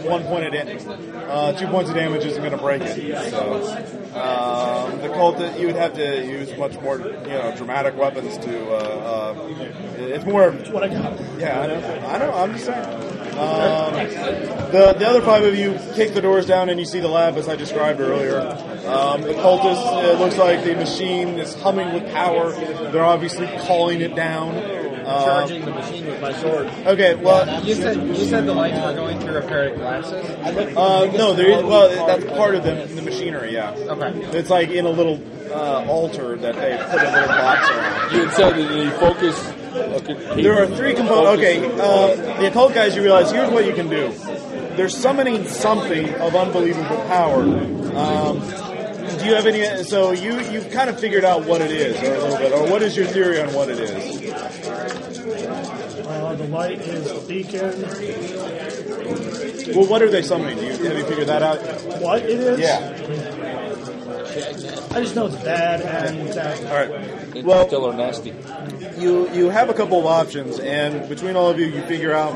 one 0.04 0.22
point 0.24 0.46
of 0.46 0.52
damage, 0.52 0.82
uh, 0.86 1.52
two 1.52 1.66
points 1.66 1.90
of 1.90 1.96
damage 1.96 2.24
isn't 2.24 2.42
going 2.42 2.52
to 2.52 2.58
break 2.58 2.82
it. 2.82 3.30
So 3.30 3.64
um, 4.18 5.00
the 5.00 5.08
cult 5.08 5.38
you 5.58 5.66
would 5.66 5.76
have 5.76 5.94
to 5.94 6.24
use 6.24 6.56
much 6.58 6.78
more 6.80 6.98
you 6.98 7.28
know 7.28 7.54
dramatic 7.56 7.96
weapons 7.96 8.38
to. 8.38 8.70
Uh, 8.70 8.76
uh, 8.76 9.48
it's 9.96 10.24
more. 10.24 10.52
What 10.52 10.82
I 10.82 10.88
got. 10.88 11.18
Yeah, 11.38 11.60
I 12.08 12.18
know. 12.18 12.32
I'm 12.32 12.52
just 12.52 12.66
saying. 12.66 13.12
Um, 13.32 13.94
the 14.72 14.94
the 14.98 15.08
other 15.08 15.22
five 15.22 15.42
of 15.44 15.56
you 15.56 15.78
kick 15.94 16.12
the 16.12 16.20
doors 16.20 16.44
down, 16.46 16.68
and 16.68 16.78
you 16.78 16.84
see 16.84 17.00
the 17.00 17.08
lab 17.08 17.36
as 17.36 17.48
I 17.48 17.56
described 17.56 18.00
earlier. 18.00 18.40
Um, 18.86 19.22
the 19.22 19.34
cultists. 19.34 20.04
It 20.04 20.18
looks 20.18 20.36
like 20.36 20.64
the 20.64 20.74
machine 20.74 21.38
is 21.38 21.54
humming 21.54 21.94
with 21.94 22.12
power. 22.12 22.52
They're 22.90 23.04
obviously 23.04 23.46
calling 23.66 24.00
it 24.00 24.14
down. 24.14 24.54
Um, 25.06 25.24
Charging 25.24 25.64
the 25.64 25.70
machine 25.72 26.06
with 26.06 26.20
my 26.20 26.32
sword. 26.34 26.66
Okay, 26.86 27.14
well, 27.14 27.64
You 27.64 27.74
said 27.74 27.96
you 28.06 28.24
said 28.26 28.46
the 28.46 28.54
lights 28.54 28.78
were 28.84 28.94
going 28.94 29.18
through 29.20 29.36
a 29.38 29.42
pair 29.42 29.68
of 29.68 29.76
glasses. 29.78 30.24
Uh, 30.76 31.10
no, 31.16 31.34
there 31.34 31.50
is, 31.50 31.62
well, 31.64 32.06
that's 32.06 32.24
part 32.36 32.54
of 32.54 32.62
the, 32.64 32.86
the 32.94 33.02
machinery, 33.02 33.52
yeah. 33.54 33.70
Okay. 33.72 34.38
It's 34.38 34.50
like 34.50 34.70
in 34.70 34.86
a 34.86 34.90
little 34.90 35.20
uh, 35.50 35.84
altar 35.86 36.36
that 36.36 36.54
they 36.54 36.76
put 36.90 37.00
a 37.02 37.10
little 37.12 37.28
box 37.28 37.68
around. 37.70 38.12
You 38.12 38.30
said 38.30 38.52
that 38.56 38.74
you 38.76 38.90
focus. 38.92 39.52
Okay, 39.72 40.42
There 40.42 40.62
are 40.62 40.66
three 40.66 40.94
components. 40.94 41.38
Okay, 41.40 41.64
uh, 41.80 42.38
the 42.40 42.48
occult 42.48 42.74
guys, 42.74 42.94
you 42.94 43.02
realize 43.02 43.30
here's 43.30 43.50
what 43.50 43.64
you 43.66 43.72
can 43.74 43.88
do. 43.88 44.12
They're 44.76 44.88
summoning 44.88 45.46
something 45.48 46.14
of 46.14 46.34
unbelievable 46.34 46.96
power. 47.06 47.42
Um, 47.42 48.40
do 49.22 49.28
you 49.28 49.34
have 49.34 49.46
any? 49.46 49.84
So 49.84 50.12
you 50.12 50.40
you've 50.50 50.70
kind 50.70 50.90
of 50.90 50.98
figured 50.98 51.24
out 51.24 51.44
what 51.46 51.60
it 51.60 51.70
is, 51.70 51.96
or 52.02 52.14
a 52.14 52.18
little 52.18 52.38
bit, 52.38 52.52
or 52.52 52.70
what 52.70 52.82
is 52.82 52.96
your 52.96 53.06
theory 53.06 53.40
on 53.40 53.52
what 53.54 53.68
it 53.70 53.78
is? 53.78 54.32
Uh, 56.06 56.34
the 56.36 56.48
light 56.48 56.80
is 56.80 57.04
the 57.04 57.20
beacon. 57.28 57.82
Well, 59.76 59.86
what 59.86 60.02
are 60.02 60.10
they 60.10 60.22
summoning? 60.22 60.56
Do 60.58 60.64
you, 60.66 60.72
have 60.72 60.98
you 60.98 61.04
figured 61.04 61.28
that 61.28 61.42
out? 61.42 61.58
What 62.00 62.22
it 62.22 62.30
is? 62.30 62.58
Yeah. 62.58 62.98
I 64.94 65.00
just 65.00 65.14
know 65.14 65.26
it's 65.26 65.36
bad 65.36 65.82
and 65.82 66.28
that. 66.30 66.58
All 66.66 66.74
right. 66.74 67.44
Well, 67.44 67.58
Interstellar 67.64 67.94
nasty. 67.94 68.34
you 69.00 69.30
you 69.32 69.48
have 69.50 69.70
a 69.70 69.74
couple 69.74 69.98
of 70.00 70.06
options, 70.06 70.58
and 70.58 71.08
between 71.08 71.36
all 71.36 71.48
of 71.48 71.58
you, 71.58 71.66
you 71.66 71.82
figure 71.82 72.12
out 72.12 72.34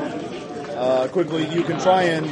uh, 0.71 1.07
quickly. 1.09 1.47
You 1.49 1.63
can 1.63 1.79
try 1.79 2.03
and. 2.03 2.25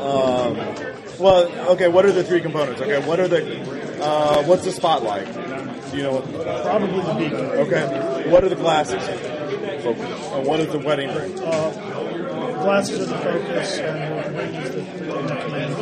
Um, 0.00 0.91
well, 1.22 1.70
okay. 1.70 1.88
What 1.88 2.04
are 2.04 2.12
the 2.12 2.24
three 2.24 2.40
components? 2.40 2.80
Okay. 2.80 3.06
What 3.06 3.20
are 3.20 3.28
the? 3.28 4.02
Uh, 4.02 4.42
what's 4.44 4.64
the 4.64 4.72
spotlight? 4.72 5.26
Do 5.90 5.96
you 5.96 6.02
know 6.02 6.20
what? 6.20 6.24
Probably 6.64 7.00
the 7.00 7.14
beacon. 7.14 7.46
Okay. 7.66 8.30
What 8.30 8.44
are 8.44 8.48
the 8.48 8.56
glasses? 8.56 9.02
Focus. 9.82 10.26
And 10.32 10.46
what 10.46 10.60
is 10.60 10.72
the 10.72 10.78
wedding 10.78 11.14
ring? 11.14 11.38
Uh, 11.40 11.70
glasses 12.62 13.00
are 13.00 13.06
the 13.06 13.18
focus 13.18 13.78
and 13.78 14.24
the 14.24 14.38
ring 14.38 14.54
is 14.54 14.70
the, 14.70 14.80
the 14.80 15.36
command. 15.44 15.74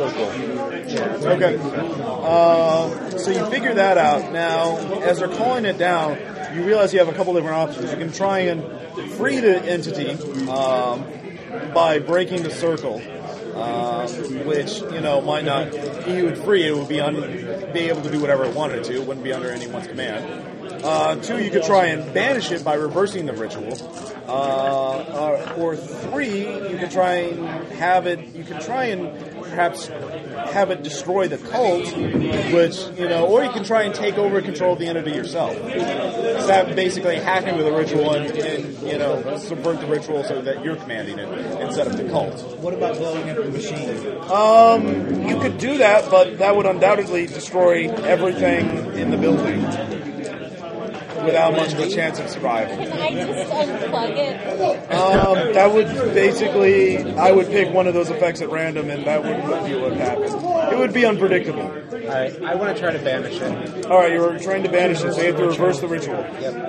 Okay. 0.00 1.58
Uh, 1.60 3.18
so 3.18 3.30
you 3.30 3.44
figure 3.50 3.74
that 3.74 3.98
out. 3.98 4.32
Now, 4.32 4.76
as 5.02 5.18
they're 5.18 5.28
calling 5.28 5.64
it 5.64 5.78
down, 5.78 6.18
you 6.54 6.64
realize 6.64 6.92
you 6.92 6.98
have 7.00 7.08
a 7.08 7.12
couple 7.12 7.34
different 7.34 7.56
options. 7.56 7.90
You 7.90 7.98
can 7.98 8.12
try 8.12 8.40
and 8.40 8.62
free 9.12 9.40
the 9.40 9.62
entity 9.62 10.10
um, 10.48 11.04
by 11.74 11.98
breaking 11.98 12.42
the 12.42 12.50
circle, 12.50 13.00
um, 13.58 14.46
which 14.46 14.80
you 14.80 15.00
know 15.00 15.20
might 15.20 15.44
not. 15.44 15.72
Would 15.72 16.38
free 16.38 16.64
it; 16.64 16.70
it 16.70 16.76
would 16.76 16.88
be 16.88 17.00
un, 17.00 17.14
be 17.72 17.80
able 17.88 18.02
to 18.02 18.10
do 18.10 18.20
whatever 18.20 18.44
it 18.44 18.54
wanted 18.54 18.84
to. 18.84 18.94
It 18.94 19.06
wouldn't 19.06 19.24
be 19.24 19.32
under 19.32 19.50
anyone's 19.50 19.86
command. 19.86 20.82
Uh, 20.84 21.16
two, 21.16 21.42
you 21.42 21.50
could 21.50 21.64
try 21.64 21.86
and 21.86 22.12
banish 22.14 22.52
it 22.52 22.64
by 22.64 22.74
reversing 22.74 23.26
the 23.26 23.32
ritual. 23.32 23.74
Uh, 24.28 24.32
uh, 24.32 25.54
or 25.58 25.76
three, 25.76 26.40
you 26.70 26.78
could 26.78 26.90
try 26.90 27.14
and 27.14 27.68
have 27.72 28.06
it. 28.06 28.20
You 28.34 28.44
could 28.44 28.60
try 28.60 28.84
and 28.86 29.27
perhaps 29.48 29.88
have 30.52 30.70
it 30.70 30.82
destroy 30.82 31.28
the 31.28 31.38
cult, 31.38 31.84
which 32.52 32.98
you 32.98 33.08
know, 33.08 33.26
or 33.26 33.44
you 33.44 33.50
can 33.50 33.64
try 33.64 33.82
and 33.82 33.94
take 33.94 34.16
over 34.16 34.40
control 34.40 34.74
of 34.74 34.78
the 34.78 34.86
entity 34.86 35.12
yourself. 35.12 35.54
So 35.54 36.46
that 36.46 36.74
basically 36.76 37.16
hacking 37.16 37.56
with 37.56 37.66
a 37.66 37.72
ritual 37.72 38.14
and, 38.14 38.30
and 38.38 38.82
you 38.82 38.98
know 38.98 39.38
subvert 39.38 39.80
the 39.80 39.86
ritual 39.86 40.24
so 40.24 40.40
that 40.42 40.64
you're 40.64 40.76
commanding 40.76 41.18
it 41.18 41.28
instead 41.60 41.86
of 41.86 41.96
the 41.96 42.08
cult. 42.08 42.40
What 42.58 42.74
about 42.74 42.96
blowing 42.96 43.28
up 43.30 43.36
the 43.36 43.50
machine? 43.50 43.88
Um, 44.30 45.28
you 45.28 45.38
could 45.40 45.58
do 45.58 45.78
that, 45.78 46.10
but 46.10 46.38
that 46.38 46.56
would 46.56 46.66
undoubtedly 46.66 47.26
destroy 47.26 47.88
everything 47.88 48.94
in 48.94 49.10
the 49.10 49.16
building 49.16 50.17
without 51.28 51.52
much 51.52 51.72
of 51.72 51.78
a 51.78 51.88
chance 51.88 52.18
of 52.18 52.28
survival. 52.28 52.76
Can 52.76 52.92
I 52.92 53.10
just 53.10 53.50
unplug 53.50 54.16
it? 54.16 54.92
Um, 54.92 55.52
that 55.52 55.72
would 55.72 55.86
basically, 56.14 56.98
I 57.12 57.30
would 57.32 57.46
pick 57.48 57.72
one 57.72 57.86
of 57.86 57.94
those 57.94 58.10
effects 58.10 58.40
at 58.40 58.50
random, 58.50 58.90
and 58.90 59.06
that 59.06 59.22
would 59.22 59.36
be 59.68 59.74
what 59.74 59.90
would 59.90 59.98
happen. 59.98 60.24
It 60.72 60.78
would 60.78 60.92
be 60.92 61.04
unpredictable. 61.04 61.70
Alright, 62.08 62.42
I 62.42 62.54
want 62.54 62.74
to 62.74 62.80
try 62.82 62.90
to 62.90 62.98
banish 62.98 63.38
it. 63.38 63.84
All 63.86 63.98
right, 63.98 64.10
you're 64.12 64.38
trying 64.38 64.62
to 64.62 64.70
banish 64.70 65.04
it, 65.04 65.12
so 65.12 65.20
you 65.20 65.26
have 65.26 65.36
to 65.36 65.46
reverse 65.46 65.80
the 65.80 65.88
ritual. 65.88 66.16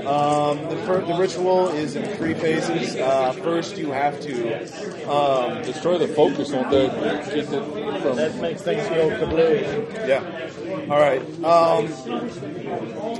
Um, 0.05 0.57
the, 0.69 0.75
fir- 0.85 1.05
the 1.05 1.13
ritual 1.17 1.69
is 1.69 1.95
in 1.95 2.05
three 2.17 2.33
phases. 2.33 2.97
Uh, 2.97 3.31
first, 3.31 3.77
you 3.77 3.91
have 3.91 4.19
to 4.19 5.09
um, 5.09 5.61
destroy 5.61 5.97
the 5.97 6.09
focus 6.09 6.51
on 6.51 6.69
the 6.69 6.89
keep 7.33 7.45
it 7.45 8.01
from. 8.01 8.17
That 8.17 8.35
makes 8.35 8.63
things 8.63 8.85
go 8.89 9.09
kablooey. 9.11 10.07
Yeah. 10.07 10.91
All 10.93 10.99
right. 10.99 11.21
Um, 11.45 11.87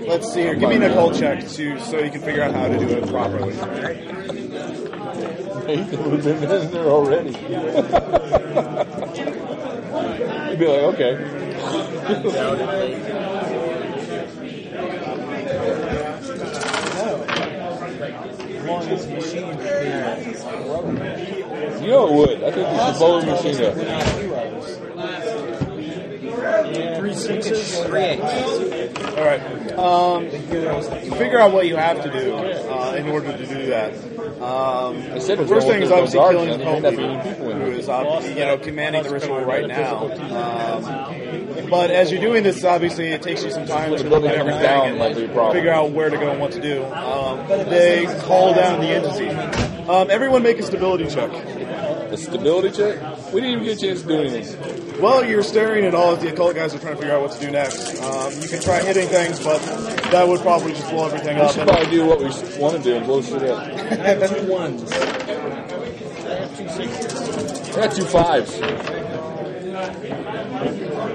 let's 0.05 0.33
see 0.33 0.41
here. 0.41 0.55
Give 0.55 0.67
me 0.69 0.75
an 0.75 0.83
occult 0.83 1.15
check 1.17 1.47
to 1.47 1.79
so 1.79 1.99
you 1.99 2.11
can 2.11 2.19
figure 2.21 2.43
out 2.43 2.53
how 2.53 2.67
to 2.67 2.77
do 2.77 2.89
it 2.89 3.07
properly. 3.07 3.53
Nathan 5.67 6.11
would 6.11 6.25
have 6.25 6.41
been 6.41 6.51
in 6.51 6.71
there 6.71 6.87
already. 6.87 7.29
You'd 10.49 10.59
be 10.59 10.65
like, 10.65 10.81
okay. 10.95 11.13
You 21.81 21.87
know 21.87 22.07
it 22.07 22.13
would. 22.13 22.43
I 22.43 22.51
think 22.51 22.67
it's 22.69 22.79
a 22.79 22.99
the 22.99 23.25
machine. 23.25 24.38
Three 27.25 27.41
sixes. 27.41 27.79
Three 27.85 28.01
eights. 28.01 29.05
All 29.05 29.25
right. 29.25 29.41
Um, 29.73 30.29
figure 30.29 31.39
out 31.39 31.51
what 31.53 31.67
you 31.67 31.75
have 31.75 32.01
to 32.03 32.11
do 32.11 32.35
uh, 32.35 32.95
in 32.97 33.07
order 33.09 33.31
to 33.35 33.45
do 33.45 33.67
that. 33.67 33.93
Um, 34.41 34.97
I 35.13 35.19
said 35.19 35.37
the 35.37 35.47
first 35.47 35.67
thing 35.67 35.81
is 35.81 35.91
obviously 35.91 36.19
guards, 36.19 36.37
killing 36.37 36.59
the 36.59 36.65
and 36.65 36.85
there 36.85 36.91
may 36.91 37.07
not 37.07 37.23
be 37.23 37.23
cult 37.23 37.23
people 37.35 37.45
leader, 37.47 37.59
in 37.59 37.61
who 37.61 37.83
there. 37.83 38.19
is 38.21 38.29
you 38.29 38.45
know 38.45 38.57
commanding 38.57 39.03
the 39.03 39.09
ritual 39.09 39.41
right 39.41 39.67
now. 39.67 40.09
Um, 40.11 41.69
but 41.69 41.91
as 41.91 42.11
you're 42.11 42.21
doing 42.21 42.43
this, 42.43 42.63
obviously 42.63 43.07
it 43.09 43.21
takes 43.21 43.43
you 43.43 43.51
some 43.51 43.65
time 43.65 43.95
to 43.95 44.03
look 44.03 44.23
at 44.25 44.35
everything 44.35 44.63
and 44.65 44.97
might 44.99 45.15
be 45.15 45.25
a 45.25 45.29
problem. 45.29 45.55
figure 45.55 45.71
out 45.71 45.91
where 45.91 46.09
to 46.09 46.17
go 46.17 46.31
and 46.31 46.39
what 46.39 46.51
to 46.53 46.61
do. 46.61 46.83
Um, 46.85 47.47
they 47.47 48.05
call 48.21 48.53
down 48.53 48.79
the 48.79 48.87
entity. 48.87 49.29
Um, 49.89 50.09
everyone 50.09 50.43
make 50.43 50.59
a 50.59 50.63
stability 50.63 51.07
check. 51.07 51.31
The 51.31 52.17
stability 52.17 52.71
check? 52.71 52.97
We 53.33 53.41
didn't 53.41 53.61
even 53.61 53.63
get 53.65 53.77
a 53.77 53.81
chance 53.81 54.01
to 54.01 54.07
do 54.07 54.21
anything. 54.21 55.01
Well, 55.01 55.23
you're 55.23 55.43
staring 55.43 55.85
at 55.85 55.93
all 55.93 56.11
of 56.13 56.21
the 56.21 56.29
occult 56.33 56.55
guys 56.55 56.73
are 56.73 56.79
trying 56.79 56.95
to 56.95 57.01
figure 57.01 57.15
out 57.15 57.21
what 57.21 57.31
to 57.33 57.39
do 57.39 57.51
next. 57.51 58.01
Um, 58.01 58.33
you 58.41 58.47
can 58.49 58.59
try 58.61 58.81
hitting 58.81 59.07
things, 59.07 59.39
but 59.43 59.59
that 60.11 60.27
would 60.27 60.41
probably 60.41 60.73
just 60.73 60.89
blow 60.89 61.05
everything 61.05 61.35
We 61.37 61.41
up. 61.43 61.53
should 61.53 61.67
probably 61.67 61.91
do 61.91 62.05
what 62.05 62.17
we 62.19 62.25
want 62.59 62.77
to 62.77 62.83
do 62.83 62.95
and 62.95 63.05
blow 63.05 63.21
shit 63.21 63.43
up. 63.43 63.59
I 63.67 63.95
have 63.95 64.35
two 64.39 64.47
ones. 64.51 64.91
I 64.91 64.95
got 67.75 67.91
two 67.95 68.05
fives. 68.05 68.59
I 68.61 68.63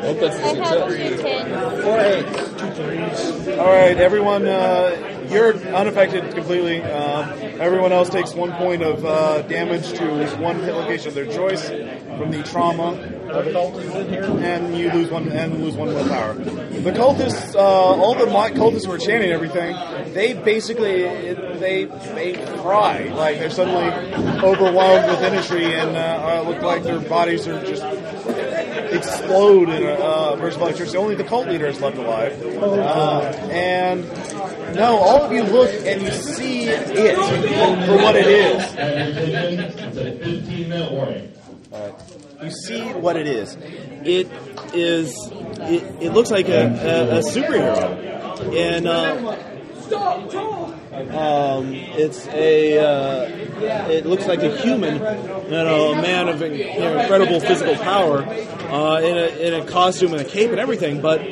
hope 0.07 0.19
that's 0.21 0.37
a 0.37 0.39
I 0.39 0.41
have 0.47 0.57
success. 0.57 1.17
two 1.17 1.23
tens. 1.23 1.83
Four 1.83 1.99
eights. 2.01 3.59
All 3.59 3.67
right, 3.67 3.97
everyone, 3.99 4.47
uh, 4.47 4.97
you're 5.31 5.57
unaffected 5.75 6.35
completely. 6.35 6.83
Um, 6.83 7.29
everyone 7.61 7.93
else 7.93 8.09
takes 8.11 8.35
one 8.35 8.53
point 8.53 8.83
of 8.83 9.05
uh, 9.05 9.43
damage 9.43 9.93
to 9.99 10.27
one 10.37 10.61
hit 10.61 10.75
location 10.75 11.09
of 11.09 11.15
their 11.15 11.27
choice 11.27 11.69
from 11.69 12.31
the 12.31 12.43
trauma, 12.43 12.93
and 14.43 14.77
you 14.77 14.93
lose 14.93 15.11
one 15.11 15.31
and 15.33 15.63
lose 15.63 15.75
one 15.75 15.89
willpower. 15.89 16.35
The 16.35 16.93
cultists, 16.93 17.55
uh, 17.55 17.59
all 17.59 18.15
the 18.15 18.27
cultists 18.27 18.87
who 18.87 18.93
are 18.93 18.99
chanting 18.99 19.31
everything, 19.31 19.77
they 20.13 20.35
basically 20.35 21.03
they 21.59 21.85
they 21.85 22.35
fry 22.63 23.05
like 23.15 23.39
they're 23.39 23.51
suddenly 23.51 23.87
overwhelmed 24.43 25.09
with 25.09 25.21
energy 25.23 25.75
and 25.75 25.97
uh, 25.97 26.43
uh, 26.45 26.49
look 26.49 26.63
like 26.63 26.83
their 26.83 27.01
bodies 27.01 27.49
are 27.49 27.65
just 27.65 27.83
explode 28.97 29.69
in 29.69 29.83
a 29.83 29.93
uh, 29.93 30.37
burst 30.37 30.57
of 30.57 30.63
electricity. 30.63 30.99
Only 30.99 31.15
the 31.15 31.25
cult 31.25 31.49
leader 31.49 31.67
is 31.67 31.81
left 31.81 31.97
alive. 31.97 32.41
Uh, 32.43 33.21
and 33.51 34.05
no, 34.75 34.97
all 34.97 35.23
of 35.23 35.33
you 35.33 35.43
look 35.43 35.71
and 35.85 36.03
you 36.03 36.11
see 36.11 36.65
it 36.69 37.17
for 37.87 37.97
what 37.97 38.17
it 38.17 38.27
is. 38.27 38.75
And 38.75 39.61
it's 39.61 39.97
a 39.97 40.19
15 40.19 40.69
minute 40.69 40.93
warning. 40.93 41.33
You 42.43 42.51
see 42.51 42.83
what 42.93 43.17
it 43.17 43.27
is. 43.27 43.57
It 44.05 44.31
is. 44.75 45.15
It, 45.33 46.03
it 46.03 46.13
looks 46.13 46.31
like 46.31 46.49
a, 46.49 46.67
a, 46.67 47.19
a 47.19 47.23
superhero, 47.23 48.55
and 48.55 48.87
uh, 48.87 49.37
um, 50.95 51.73
it's 51.75 52.27
a. 52.29 52.79
Uh, 52.79 53.45
it 53.89 54.07
looks 54.07 54.27
like 54.27 54.43
a 54.43 54.57
human, 54.59 54.95
you 54.95 55.51
know, 55.51 55.93
a 55.93 56.03
man 56.03 56.29
of 56.29 56.41
you 56.41 56.81
know, 56.81 56.99
incredible 56.99 57.41
physical 57.41 57.77
power, 57.77 58.19
uh, 58.19 59.01
in 59.01 59.17
a 59.17 59.27
in 59.39 59.55
a 59.55 59.67
costume 59.67 60.13
and 60.13 60.21
a 60.21 60.25
cape 60.25 60.51
and 60.51 60.61
everything. 60.61 61.01
But 61.01 61.23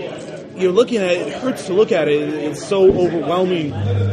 you're 0.59 0.73
looking 0.73 0.99
at 0.99 1.11
it; 1.11 1.29
it 1.29 1.35
hurts 1.35 1.67
to 1.67 1.75
look 1.75 1.93
at 1.93 2.09
it. 2.09 2.23
It's 2.23 2.65
so 2.65 2.93
overwhelming, 2.93 3.71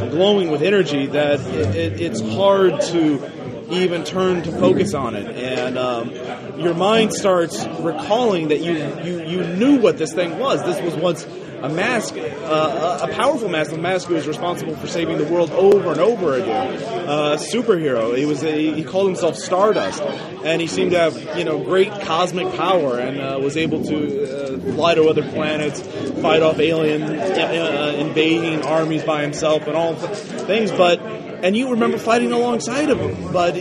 glowing 0.09 0.49
with 0.51 0.61
energy 0.61 1.07
that 1.07 1.39
it, 1.39 1.75
it, 1.75 2.01
it's 2.01 2.21
hard 2.21 2.81
to 2.81 3.71
even 3.71 4.03
turn 4.03 4.41
to 4.43 4.51
focus 4.51 4.93
on 4.93 5.15
it, 5.15 5.35
and 5.35 5.77
um, 5.77 6.11
your 6.59 6.73
mind 6.73 7.13
starts 7.13 7.65
recalling 7.79 8.49
that 8.49 8.61
you, 8.61 8.73
you 9.03 9.25
you 9.25 9.47
knew 9.55 9.79
what 9.79 9.97
this 9.97 10.13
thing 10.13 10.39
was. 10.39 10.63
This 10.63 10.81
was 10.81 10.95
once 10.95 11.25
a 11.61 11.69
mask, 11.69 12.15
uh, 12.17 12.99
a 13.01 13.13
powerful 13.13 13.49
mask, 13.49 13.71
a 13.71 13.77
mask 13.77 14.07
who 14.07 14.15
was 14.15 14.27
responsible 14.27 14.75
for 14.75 14.88
saving 14.88 15.17
the 15.17 15.25
world 15.25 15.51
over 15.51 15.91
and 15.91 15.99
over 15.99 16.35
again. 16.35 16.77
Uh, 17.07 17.38
superhero. 17.38 18.17
He 18.17 18.25
was 18.25 18.43
a, 18.43 18.73
he 18.73 18.83
called 18.83 19.07
himself 19.07 19.35
Stardust, 19.35 20.01
and 20.01 20.61
he 20.61 20.67
seemed 20.67 20.91
to 20.91 20.99
have 20.99 21.38
you 21.38 21.43
know 21.43 21.63
great 21.63 21.91
cosmic 22.01 22.53
power 22.55 22.99
and 22.99 23.19
uh, 23.19 23.39
was 23.41 23.57
able 23.57 23.83
to 23.83 24.23
uh, 24.23 24.73
fly 24.73 24.95
to 24.95 25.07
other 25.09 25.27
planets, 25.29 25.81
fight 26.21 26.41
off 26.41 26.59
alien 26.59 27.03
uh, 27.03 27.95
invading 27.97 28.63
armies 28.63 29.03
by 29.03 29.21
himself, 29.21 29.67
and 29.67 29.75
all 29.75 29.95
th- 29.95 30.17
things. 30.17 30.71
But 30.71 31.01
and 31.01 31.55
you 31.55 31.71
remember 31.71 31.97
fighting 31.97 32.31
alongside 32.31 32.89
of 32.89 32.99
him, 32.99 33.33
but 33.33 33.55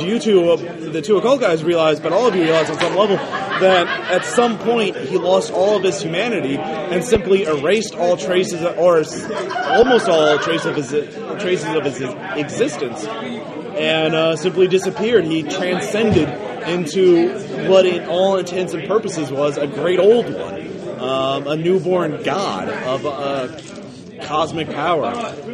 you 0.00 0.18
two, 0.18 0.50
uh, 0.50 0.56
the 0.56 1.02
two 1.02 1.16
occult 1.16 1.40
guys 1.40 1.62
realized, 1.64 2.02
but 2.02 2.12
all 2.12 2.26
of 2.26 2.34
you 2.34 2.42
realized 2.42 2.70
on 2.70 2.78
some 2.78 2.96
level 2.96 3.16
that 3.60 3.86
at 4.10 4.24
some 4.24 4.58
point 4.58 4.96
he 4.96 5.16
lost 5.16 5.52
all 5.52 5.76
of 5.76 5.82
his 5.82 6.00
humanity 6.02 6.56
and 6.56 7.04
simply 7.04 7.44
erased 7.44 7.94
all 7.94 8.16
traces, 8.16 8.62
or 8.62 9.04
almost 9.72 10.08
all 10.08 10.38
traces 10.38 10.66
of 10.66 10.76
his 10.76 10.90
traces 11.40 11.74
of 11.74 11.84
his 11.84 12.00
existence, 12.36 13.04
and 13.04 14.14
uh, 14.14 14.36
simply 14.36 14.68
disappeared. 14.68 15.24
He 15.24 15.42
transcended 15.42 16.28
into 16.68 17.38
what, 17.68 17.86
in 17.86 18.06
all 18.06 18.36
intents 18.36 18.74
and 18.74 18.86
purposes, 18.86 19.30
was 19.30 19.56
a 19.56 19.66
great 19.66 19.98
old 19.98 20.32
one, 20.32 20.98
um, 21.00 21.46
a 21.46 21.56
newborn 21.56 22.22
god 22.22 22.68
of 22.68 23.06
uh, 23.06 24.26
cosmic 24.26 24.70
power. 24.70 25.12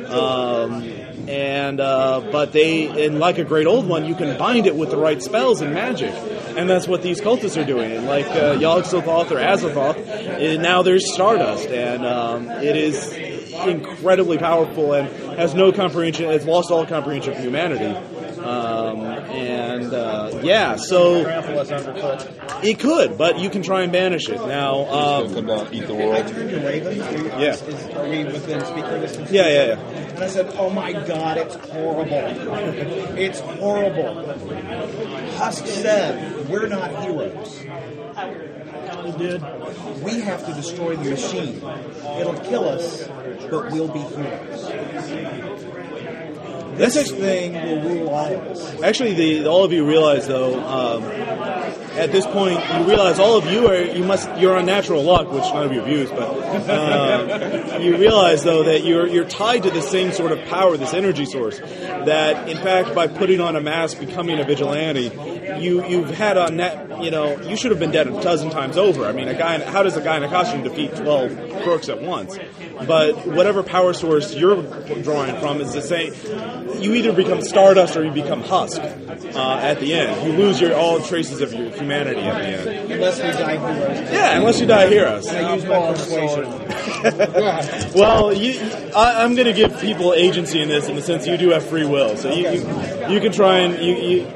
Um, 0.08 0.82
and 1.28 1.80
uh, 1.80 2.20
but 2.30 2.52
they, 2.52 3.06
and 3.06 3.18
like 3.18 3.38
a 3.38 3.44
great 3.44 3.66
old 3.66 3.86
one, 3.86 4.04
you 4.04 4.14
can 4.14 4.38
bind 4.38 4.66
it 4.66 4.76
with 4.76 4.90
the 4.90 4.96
right 4.96 5.20
spells 5.22 5.60
and 5.60 5.74
magic, 5.74 6.14
and 6.56 6.68
that's 6.68 6.88
what 6.88 7.02
these 7.02 7.20
cultists 7.20 7.60
are 7.60 7.66
doing. 7.66 7.92
And 7.92 8.06
like 8.06 8.26
uh, 8.26 8.52
Yog-Sothoth 8.58 9.30
or 9.30 9.36
Azathoth, 9.36 9.96
eh, 10.06 10.56
now 10.56 10.82
there's 10.82 11.12
Stardust, 11.12 11.68
and 11.68 12.04
um, 12.04 12.50
it 12.50 12.76
is 12.76 13.12
incredibly 13.66 14.38
powerful 14.38 14.92
and 14.92 15.08
has 15.38 15.54
no 15.54 15.72
comprehension. 15.72 16.30
It's 16.30 16.44
lost 16.44 16.70
all 16.70 16.86
comprehension 16.86 17.34
of 17.34 17.38
humanity. 17.40 18.16
Um, 18.46 19.00
and 19.00 19.92
uh, 19.92 20.40
yeah, 20.44 20.76
so 20.76 21.24
it 22.62 22.78
could, 22.78 23.18
but 23.18 23.40
you 23.40 23.50
can 23.50 23.62
try 23.62 23.82
and 23.82 23.90
banish 23.90 24.28
it 24.28 24.38
now. 24.46 24.84
Um, 24.86 25.34
come 25.34 25.46
down, 25.46 25.74
eat 25.74 25.86
the 25.86 25.94
I 25.94 26.06
world. 26.06 26.28
turned 26.28 26.50
to 26.50 26.60
Raven. 26.60 26.96
Yeah. 27.40 27.98
Are 27.98 28.08
we 28.08 28.24
within 28.24 28.60
speaking 28.64 29.00
distance? 29.00 29.32
Yeah, 29.32 29.48
yeah, 29.48 29.66
yeah. 29.66 29.80
And 29.80 30.18
I 30.20 30.28
said, 30.28 30.54
"Oh 30.56 30.70
my 30.70 30.92
God, 30.92 31.38
it's 31.38 31.56
horrible! 31.56 32.12
it's 33.18 33.40
horrible." 33.40 34.36
Husk 35.38 35.66
said, 35.66 36.35
"We're 36.48 36.68
not 36.68 37.02
heroes. 37.02 37.60
He 39.04 39.12
did. 39.12 39.42
We 40.02 40.20
have 40.20 40.46
to 40.46 40.54
destroy 40.54 40.96
the 40.96 41.10
machine. 41.10 41.60
It'll 42.18 42.38
kill 42.40 42.68
us, 42.68 43.08
but 43.50 43.70
we'll 43.72 43.88
be 43.88 44.00
heroes. 44.00 44.62
This 46.76 47.10
thing 47.10 47.54
will 47.54 47.82
rule 47.82 48.08
all 48.10 48.34
of 48.34 48.46
us." 48.48 48.82
Actually, 48.82 49.14
the 49.14 49.46
all 49.46 49.64
of 49.64 49.72
you 49.72 49.86
realize 49.86 50.26
though, 50.26 50.58
um, 50.60 51.02
at 51.96 52.12
this 52.12 52.26
point, 52.26 52.60
you 52.74 52.84
realize 52.84 53.18
all 53.18 53.36
of 53.36 53.50
you 53.50 53.68
are 53.68 53.80
you 53.80 54.04
must 54.04 54.28
you're 54.38 54.56
on 54.56 54.66
natural 54.66 55.02
luck, 55.02 55.30
which 55.32 55.42
none 55.44 55.66
of 55.66 55.72
you 55.72 55.80
have 55.80 55.88
used, 55.88 56.14
but 56.14 56.28
uh, 56.68 57.78
you 57.80 57.96
realize 57.96 58.44
though 58.44 58.64
that 58.64 58.84
you're 58.84 59.06
you're 59.06 59.24
tied 59.24 59.62
to 59.62 59.70
the 59.70 59.82
same 59.82 60.12
sort 60.12 60.32
of 60.32 60.44
power, 60.46 60.76
this 60.76 60.94
energy 60.94 61.24
source. 61.24 61.58
That 61.58 62.48
in 62.48 62.56
fact, 62.58 62.94
by 62.94 63.06
putting 63.06 63.40
on 63.40 63.56
a 63.56 63.60
mask, 63.60 63.98
becoming 63.98 64.38
a 64.38 64.44
vigilante, 64.44 65.10
you 65.60 65.86
you've 65.86 66.10
had 66.10 66.36
a 66.36 66.50
net. 66.50 67.02
You 67.02 67.10
know, 67.10 67.38
you 67.42 67.56
should 67.56 67.72
have 67.72 67.80
been 67.80 67.90
dead 67.90 68.06
a 68.06 68.22
dozen 68.22 68.48
times 68.48 68.78
over. 68.78 69.04
I 69.04 69.12
mean, 69.12 69.28
a 69.28 69.34
guy. 69.34 69.54
In, 69.54 69.60
how 69.60 69.82
does 69.82 69.96
a 69.96 70.00
guy 70.00 70.16
in 70.16 70.22
a 70.24 70.28
costume 70.28 70.62
defeat 70.62 70.96
twelve 70.96 71.30
crooks 71.62 71.88
at 71.88 72.00
once? 72.00 72.38
But 72.86 73.26
whatever 73.26 73.62
power 73.62 73.92
source 73.92 74.34
you're 74.34 74.62
drawing 75.02 75.38
from 75.40 75.60
is 75.60 75.72
the 75.72 75.82
same. 75.82 76.14
You 76.80 76.94
either 76.94 77.12
become 77.12 77.42
Stardust 77.42 77.96
or 77.96 78.04
you 78.04 78.12
become 78.12 78.42
Husk 78.42 78.80
uh, 78.80 79.58
at 79.62 79.80
the 79.80 79.94
end. 79.94 80.26
You 80.26 80.38
lose 80.38 80.60
your 80.60 80.74
all 80.74 81.00
traces 81.00 81.40
of 81.40 81.52
your 81.52 81.70
humanity 81.86 82.20
the 82.20 82.26
end. 82.26 82.92
Unless 82.92 83.22
we 83.22 83.30
die 83.30 83.56
heroes. 83.56 84.12
Yeah, 84.12 84.38
unless 84.38 84.60
you 84.60 84.66
die 84.66 84.88
heroes. 84.88 85.28
I 85.28 85.54
use 85.54 85.64
my 85.64 85.92
persuasion. 85.92 87.92
well, 87.94 88.32
you, 88.32 88.58
I, 88.94 89.22
I'm 89.22 89.34
going 89.34 89.46
to 89.46 89.52
give 89.52 89.78
people 89.80 90.14
agency 90.14 90.60
in 90.60 90.68
this, 90.68 90.88
in 90.88 90.96
the 90.96 91.02
sense 91.02 91.26
you 91.26 91.36
do 91.36 91.50
have 91.50 91.64
free 91.64 91.86
will. 91.86 92.16
So 92.16 92.32
you, 92.32 92.48
you, 92.50 93.14
you 93.14 93.20
can 93.20 93.32
try 93.32 93.58
and 93.58 93.82
you, 93.82 93.94
you. 93.94 94.26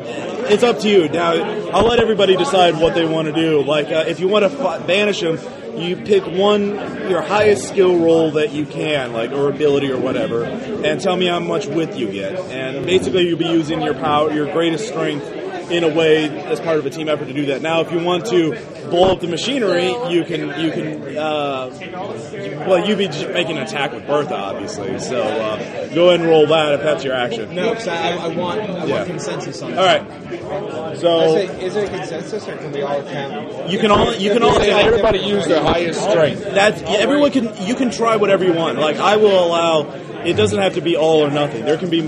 It's 0.53 0.63
up 0.63 0.81
to 0.81 0.89
you. 0.89 1.09
Now, 1.09 1.33
I'll 1.71 1.87
let 1.87 2.01
everybody 2.01 2.37
decide 2.37 2.77
what 2.77 2.95
they 2.95 3.07
want 3.07 3.27
to 3.27 3.33
do. 3.33 3.63
Like, 3.63 3.87
uh, 3.87 4.05
if 4.09 4.19
you 4.19 4.29
want 4.29 4.51
to 4.51 4.59
f- 4.59 4.87
banish 4.87 5.21
them, 5.21 5.39
you 5.77 5.97
pick 5.97 6.27
one 6.27 6.71
your 7.09 7.23
highest 7.23 7.69
skill 7.69 7.97
roll 7.99 8.33
that 8.33 8.53
you 8.53 8.67
can, 8.67 9.13
like 9.13 9.31
or 9.31 9.49
ability 9.49 9.91
or 9.93 9.99
whatever, 9.99 10.45
and 10.45 11.01
tell 11.01 11.15
me 11.17 11.27
how 11.27 11.39
much 11.39 11.67
width 11.67 11.97
you 11.97 12.11
get. 12.11 12.37
And 12.51 12.85
basically, 12.85 13.29
you'll 13.29 13.39
be 13.39 13.47
using 13.47 13.81
your 13.81 13.95
power, 13.95 14.33
your 14.33 14.53
greatest 14.53 14.89
strength, 14.89 15.25
in 15.71 15.85
a 15.85 15.89
way 15.89 16.29
as 16.47 16.61
part 16.61 16.79
of 16.79 16.87
a 16.87 16.91
team 16.91 17.09
effort 17.09 17.27
to 17.27 17.33
do 17.33 17.47
that. 17.47 17.63
Now, 17.63 17.81
if 17.81 17.93
you 17.93 18.03
want 18.03 18.27
to 18.27 18.53
blow 18.91 19.13
up 19.13 19.21
the 19.21 19.29
machinery, 19.29 19.87
you 20.13 20.25
can 20.25 20.61
you 20.61 20.71
can. 20.73 21.17
Uh, 21.17 22.65
well, 22.69 22.87
you'd 22.87 22.99
be 22.99 23.07
just 23.07 23.29
making 23.29 23.57
an 23.57 23.63
attack 23.65 23.93
with 23.93 24.07
Bertha, 24.07 24.35
obviously. 24.37 24.99
So 24.99 25.23
uh, 25.23 25.89
go 25.95 26.09
ahead 26.09 26.21
and 26.21 26.29
roll 26.29 26.47
that 26.49 26.75
if 26.75 26.83
that's 26.83 27.05
your 27.05 27.15
action. 27.15 27.55
No, 27.55 27.71
because 27.71 27.89
I, 27.89 28.11
I 28.17 28.29
want 28.29 28.61
I 28.61 28.85
Yeah. 28.87 28.95
want 28.97 29.07
consensus 29.07 29.63
on 29.63 29.77
All 29.79 29.85
this. 29.85 30.03
right. 30.03 30.93
Is 30.93 31.01
So 31.01 31.37
it, 31.37 31.63
is 31.63 31.77
it 31.77 31.89
a 31.93 31.97
consensus, 31.97 32.49
or 32.49 32.57
can 32.57 32.73
we 32.73 32.83
all 32.83 33.01
attempt? 33.01 33.71
you 33.71 33.79
can 33.79 33.91
all 33.91 34.15
you 34.15 34.33
can 34.33 34.43
all 34.43 34.61
Everybody 34.61 35.19
use 35.21 35.47
their 35.47 35.63
highest 35.63 36.01
strength. 36.03 36.43
That's 36.45 36.81
yeah, 36.83 36.99
everyone 36.99 37.31
can. 37.31 37.51
You 37.67 37.75
can 37.75 37.91
try 37.91 38.17
whatever 38.17 38.45
you 38.45 38.53
want. 38.53 38.79
Like 38.79 38.97
I 38.97 39.17
will 39.17 39.45
allow. 39.47 40.10
It 40.25 40.35
doesn't 40.35 40.59
have 40.59 40.75
to 40.75 40.81
be 40.81 40.97
all 40.97 41.25
or 41.25 41.31
nothing. 41.31 41.65
There 41.65 41.79
can 41.79 41.91
be 41.91 42.03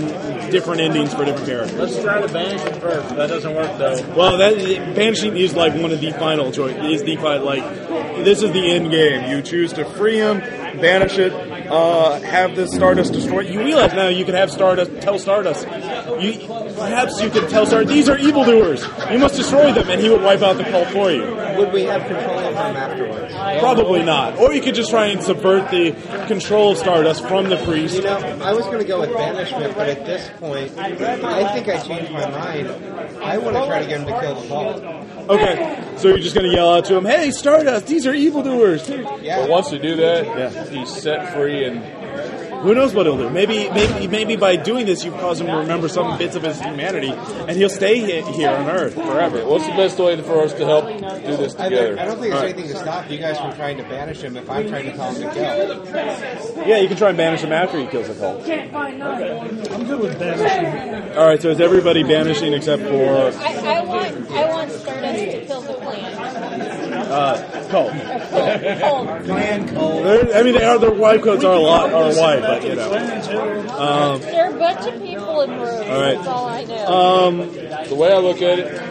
different 0.51 0.81
endings 0.81 1.13
for 1.13 1.25
different 1.25 1.47
characters. 1.47 1.77
Let's 1.77 2.01
try 2.01 2.21
to 2.21 2.31
banish 2.31 2.61
it 2.61 2.75
first. 2.75 3.15
That 3.15 3.27
doesn't 3.27 3.55
work 3.55 3.77
though. 3.77 4.15
Well, 4.15 4.37
that 4.37 4.55
banishing 4.95 5.35
is 5.35 5.55
like 5.55 5.73
one 5.73 5.91
of 5.91 5.99
the 5.99 6.11
final 6.11 6.51
choice. 6.51 6.75
Is 6.75 7.03
the 7.03 7.17
like 7.17 7.63
this 8.23 8.43
is 8.43 8.51
the 8.51 8.71
end 8.71 8.91
game. 8.91 9.29
You 9.31 9.41
choose 9.41 9.73
to 9.73 9.85
free 9.85 10.17
him, 10.17 10.39
banish 10.79 11.17
it, 11.17 11.33
uh, 11.69 12.19
have 12.21 12.55
the 12.55 12.67
Stardust 12.67 13.13
destroy. 13.13 13.41
You 13.41 13.59
realize 13.59 13.93
now 13.93 14.07
you 14.07 14.25
can 14.25 14.35
have 14.35 14.51
Stardust 14.51 15.01
tell 15.01 15.19
Stardust. 15.19 15.65
You 16.19 16.47
perhaps 16.75 17.21
you 17.21 17.29
could 17.29 17.49
tell 17.49 17.65
Star, 17.65 17.85
these 17.85 18.09
are 18.09 18.17
evildoers. 18.17 18.85
You 19.11 19.19
must 19.19 19.35
destroy 19.35 19.71
them, 19.73 19.89
and 19.89 20.01
he 20.01 20.09
would 20.09 20.21
wipe 20.21 20.41
out 20.41 20.57
the 20.57 20.63
cult 20.65 20.87
for 20.89 21.11
you. 21.11 21.23
Would 21.57 21.71
we 21.71 21.83
have 21.83 22.05
control 22.07 22.39
of 22.39 22.53
them 22.53 22.75
afterwards? 22.75 23.33
Probably 23.59 24.03
not. 24.03 24.37
Or 24.37 24.53
you 24.53 24.61
could 24.61 24.75
just 24.75 24.89
try 24.89 25.07
and 25.07 25.21
subvert 25.21 25.69
the 25.71 25.91
control 26.27 26.71
of 26.71 26.77
Stardust 26.77 27.27
from 27.27 27.49
the 27.49 27.57
priest. 27.57 27.95
You 27.95 28.03
know, 28.03 28.17
I 28.41 28.53
was 28.53 28.65
going 28.65 28.79
to 28.79 28.85
go 28.85 28.99
with 28.99 29.13
banishment, 29.13 29.75
but 29.75 29.89
at 29.89 30.05
this 30.05 30.29
point, 30.39 30.77
I 30.77 31.53
think 31.53 31.67
I 31.67 31.79
changed 31.81 32.11
my 32.11 32.29
mind. 32.29 32.67
I 33.23 33.37
want 33.37 33.55
to 33.55 33.65
try 33.65 33.81
to 33.81 33.87
get 33.87 34.01
him 34.01 34.07
to 34.07 34.19
kill 34.19 34.41
the 34.41 34.47
vault. 34.47 34.83
Okay, 35.29 35.93
so 35.95 36.09
you're 36.09 36.17
just 36.17 36.35
going 36.35 36.49
to 36.49 36.53
yell 36.53 36.73
out 36.73 36.85
to 36.85 36.97
him, 36.97 37.05
"Hey, 37.05 37.31
Stardust! 37.31 37.87
These 37.87 38.05
are 38.05 38.13
evildoers!" 38.13 38.89
But 38.89 39.49
once 39.49 39.71
you 39.71 39.79
do 39.79 39.95
that, 39.95 40.67
he's 40.69 40.89
set 40.89 41.33
free 41.33 41.52
and 41.61 41.83
Who 42.63 42.73
knows 42.73 42.93
what 42.95 43.05
he'll 43.05 43.17
do? 43.17 43.29
Maybe, 43.29 43.69
maybe, 43.69 44.07
maybe 44.07 44.35
by 44.37 44.55
doing 44.55 44.85
this, 44.85 45.03
you 45.03 45.11
cause 45.11 45.41
him 45.41 45.47
to 45.47 45.57
remember 45.57 45.89
some 45.89 46.17
bits 46.17 46.35
of 46.37 46.43
his 46.43 46.59
humanity, 46.61 47.09
and 47.11 47.51
he'll 47.57 47.67
stay 47.69 47.99
here 47.99 48.49
on 48.49 48.69
Earth 48.69 48.93
forever. 48.95 49.45
What's 49.45 49.65
the 49.67 49.73
best 49.73 49.99
way 49.99 50.15
for 50.21 50.43
us 50.43 50.53
to 50.53 50.65
help 50.65 50.85
do 50.87 51.35
this 51.35 51.55
I, 51.59 51.67
together? 51.67 51.89
don't- 51.89 51.99
I 51.99 52.05
don't 52.05 52.19
think 52.21 52.31
there's 52.33 52.43
anything 52.43 52.69
to 52.71 52.77
stop 52.77 53.09
you 53.11 53.17
guys 53.19 53.37
from 53.37 53.53
trying 53.55 53.75
to 53.77 53.83
banish 53.83 54.21
him 54.21 54.37
if 54.37 54.49
I'm 54.49 54.69
trying 54.69 54.85
to 54.85 54.95
tell 54.95 55.11
him 55.13 55.21
to 55.23 55.33
kill. 55.33 56.65
Yeah, 56.67 56.77
you 56.77 56.87
can 56.87 56.95
try 56.95 57.09
and 57.09 57.17
banish 57.17 57.41
him 57.41 57.51
after 57.51 57.77
he 57.79 57.87
kills 57.87 58.07
the 58.07 58.13
cult. 58.15 58.47
I'm 58.47 59.83
good 59.85 59.99
with 59.99 60.17
banishing. 60.17 61.17
All 61.17 61.27
right, 61.27 61.41
so 61.41 61.49
is 61.49 61.59
everybody 61.59 62.03
banishing 62.03 62.53
except 62.53 62.81
for 62.83 62.87
I, 63.43 63.79
I 63.79 63.83
want 63.83 64.31
I 64.31 64.49
want 64.49 64.71
Stardust 64.71 65.19
to 65.19 65.45
kill 65.45 65.61
the 65.61 65.73
clan. 65.73 66.32
Uh, 67.13 67.67
cult? 67.69 67.91
Cult. 68.79 69.23
Clan 69.25 69.75
cold. 69.75 70.05
They're- 70.05 70.35
I 70.35 70.43
mean, 70.43 70.55
they 70.55 70.63
are, 70.63 70.77
their 70.79 70.91
white 70.93 71.21
coats 71.21 71.43
are 71.43 71.53
a 71.53 71.59
lot 71.59 71.91
are 71.93 72.13
white, 72.13 72.41
but 72.41 72.63
you 72.63 72.75
know. 72.75 72.91
Um, 73.77 74.21
There 74.21 74.49
are 74.51 74.55
a 74.55 74.59
bunch 74.59 74.87
of 74.93 75.01
people 75.01 75.41
in 75.41 75.51
robes. 75.51 75.87
All 75.89 76.01
right. 76.01 76.15
That's 76.15 76.27
all 76.27 76.45
I 76.47 76.63
know. 76.63 76.85
um, 76.87 77.37
the 77.89 77.95
way 77.95 78.11
I 78.11 78.17
look 78.17 78.41
at 78.41 78.59
it, 78.59 78.81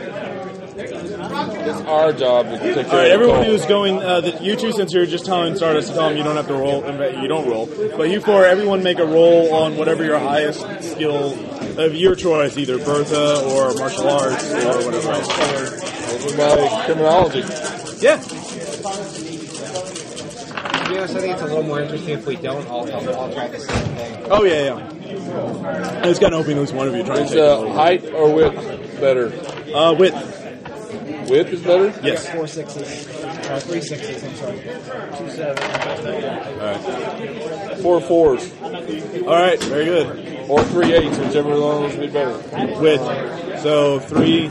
it's 0.74 1.80
our 1.82 2.12
job 2.12 2.46
to 2.46 2.58
take 2.58 2.74
care 2.74 2.84
all 2.86 2.90
right, 2.96 3.02
of 3.04 3.08
the 3.08 3.12
everyone 3.12 3.44
who's 3.44 3.64
going, 3.66 3.98
uh, 3.98 4.20
the, 4.22 4.42
you 4.42 4.56
two, 4.56 4.72
since 4.72 4.92
you're 4.92 5.06
just 5.06 5.26
telling 5.26 5.54
Stardust 5.56 5.88
to 5.88 5.94
tell 5.94 6.08
him 6.08 6.16
you 6.16 6.22
don't 6.24 6.36
have 6.36 6.48
to 6.48 6.54
roll, 6.54 6.82
you 7.20 7.28
don't 7.28 7.48
roll. 7.48 7.66
But 7.96 8.10
you 8.10 8.20
four, 8.20 8.44
everyone 8.46 8.82
make 8.82 8.98
a 8.98 9.04
roll 9.06 9.52
on 9.54 9.76
whatever 9.76 10.02
your 10.04 10.18
highest 10.18 10.60
skill 10.92 11.34
of 11.78 11.94
your 11.94 12.14
choice, 12.14 12.56
either 12.56 12.78
Bertha 12.78 13.42
or 13.44 13.74
martial 13.74 14.08
arts 14.08 14.50
or 14.52 14.84
whatever 14.84 15.12
else. 15.12 15.28
Those 16.22 16.38
are 16.38 16.84
criminology. 16.84 17.42
Yeah. 18.02 18.16
To 18.16 18.28
be 20.88 20.98
honest, 20.98 21.14
I 21.14 21.20
think 21.20 21.32
it's 21.34 21.42
a 21.42 21.46
little 21.46 21.62
more 21.62 21.80
interesting 21.80 22.10
if 22.10 22.26
we 22.26 22.34
don't 22.34 22.66
all, 22.66 22.90
all, 22.90 23.08
all 23.14 23.32
try 23.32 23.46
the 23.46 23.60
same 23.60 23.94
thing. 23.94 24.26
Oh 24.28 24.42
yeah, 24.42 24.64
yeah. 24.64 26.00
I 26.00 26.04
just 26.04 26.20
got 26.20 26.30
to 26.30 26.36
hoping 26.38 26.56
there's 26.56 26.72
one 26.72 26.88
of 26.88 26.94
you 26.96 27.04
trying 27.04 27.18
to 27.18 27.24
Is 27.24 27.30
take 27.30 27.38
uh, 27.38 27.72
height 27.72 28.04
or 28.12 28.34
width 28.34 28.56
better? 29.00 29.32
Uh, 29.72 29.92
width. 29.94 30.16
Width 31.30 31.50
is 31.50 31.62
better? 31.62 31.92
Yes. 32.02 32.28
Four 32.28 32.48
sixes. 32.48 33.06
Uh, 33.22 33.60
three 33.60 33.80
sixes, 33.80 34.24
I'm 34.24 34.34
sorry. 34.34 34.58
Two 34.58 35.30
sevens. 35.30 35.60
All 36.58 36.66
right. 36.66 37.78
Four 37.80 38.00
fours. 38.00 38.52
All 38.62 39.28
right. 39.28 39.62
Very 39.62 39.84
good. 39.84 40.50
Or 40.50 40.64
three 40.64 40.92
eights, 40.92 41.18
whichever 41.18 41.50
one 41.60 41.82
would 41.82 42.00
be 42.00 42.08
better. 42.08 42.36
Width. 42.80 43.62
So 43.62 44.00
three, 44.00 44.50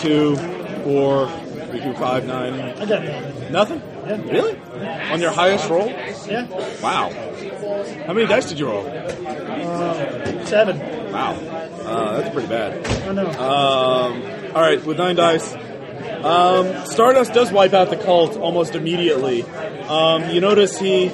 two, 0.00 0.36
four, 0.82 1.28
three, 1.72 1.80
two, 1.80 1.94
five, 1.94 2.26
nine. 2.26 2.54
I 2.60 2.84
got 2.84 3.02
nothing. 3.02 3.52
Nothing. 3.52 4.28
Really? 4.28 4.58
On 5.10 5.20
your 5.20 5.30
highest 5.30 5.68
roll? 5.70 5.88
Yeah. 5.88 6.46
Wow. 6.82 7.10
How 8.06 8.12
many 8.12 8.26
dice 8.26 8.48
did 8.48 8.58
you 8.58 8.66
roll? 8.66 8.86
Uh, 8.86 10.44
seven. 10.44 10.78
Wow. 11.10 11.32
Uh, 11.32 12.20
that's 12.20 12.34
pretty 12.34 12.48
bad. 12.48 12.86
I 13.08 13.12
know. 13.12 13.26
Um, 13.30 14.54
all 14.54 14.60
right, 14.60 14.84
with 14.84 14.98
nine 14.98 15.16
dice. 15.16 15.54
Um, 16.24 16.86
Stardust 16.86 17.32
does 17.32 17.50
wipe 17.50 17.72
out 17.72 17.90
the 17.90 17.96
cult 17.96 18.36
almost 18.36 18.74
immediately. 18.74 19.42
Um, 19.42 20.28
you 20.30 20.40
notice 20.40 20.78
he, 20.78 21.08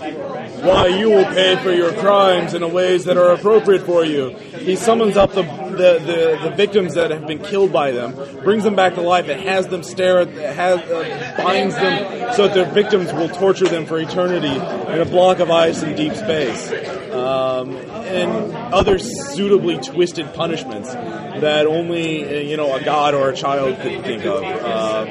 why 0.62 0.86
you 0.86 1.10
will 1.10 1.24
pay 1.24 1.56
for 1.56 1.72
your 1.72 1.92
crimes 1.92 2.54
in 2.54 2.72
ways 2.72 3.04
that 3.04 3.16
are 3.16 3.32
appropriate 3.32 3.82
for 3.82 4.04
you. 4.04 4.30
He 4.30 4.76
summons 4.76 5.16
up 5.16 5.32
the, 5.32 5.42
the, 5.42 6.38
the, 6.42 6.50
the 6.50 6.56
victims 6.56 6.94
that 6.94 7.10
have 7.10 7.26
been 7.26 7.42
killed 7.42 7.72
by 7.72 7.92
them, 7.92 8.14
brings 8.42 8.64
them 8.64 8.74
back 8.74 8.94
to 8.94 9.00
life, 9.00 9.28
and 9.28 9.40
has 9.40 9.68
them 9.68 9.82
stare 9.82 10.20
at, 10.20 10.28
has, 10.28 10.80
uh, 10.80 11.34
binds 11.42 11.74
them 11.74 12.34
so 12.34 12.46
that 12.46 12.54
their 12.54 12.70
victims 12.72 13.12
will 13.12 13.28
torture 13.28 13.68
them 13.68 13.86
for 13.86 13.98
eternity 13.98 14.54
in 14.54 15.00
a 15.00 15.04
block 15.04 15.38
of 15.38 15.50
ice 15.50 15.82
in 15.82 15.94
deep 15.96 16.14
space. 16.14 16.70
Um, 17.12 17.76
and 17.76 18.54
other 18.72 18.98
suitably 18.98 19.78
twisted 19.78 20.32
punishments 20.34 20.92
that 20.92 21.66
only 21.66 22.24
uh, 22.24 22.40
you 22.40 22.56
know 22.56 22.74
a 22.74 22.82
god 22.82 23.14
or 23.14 23.30
a 23.30 23.36
child 23.36 23.76
could 23.80 24.02
think 24.02 24.24
of. 24.24 24.42
Uh, 24.42 25.04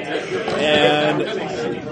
and 0.58 1.22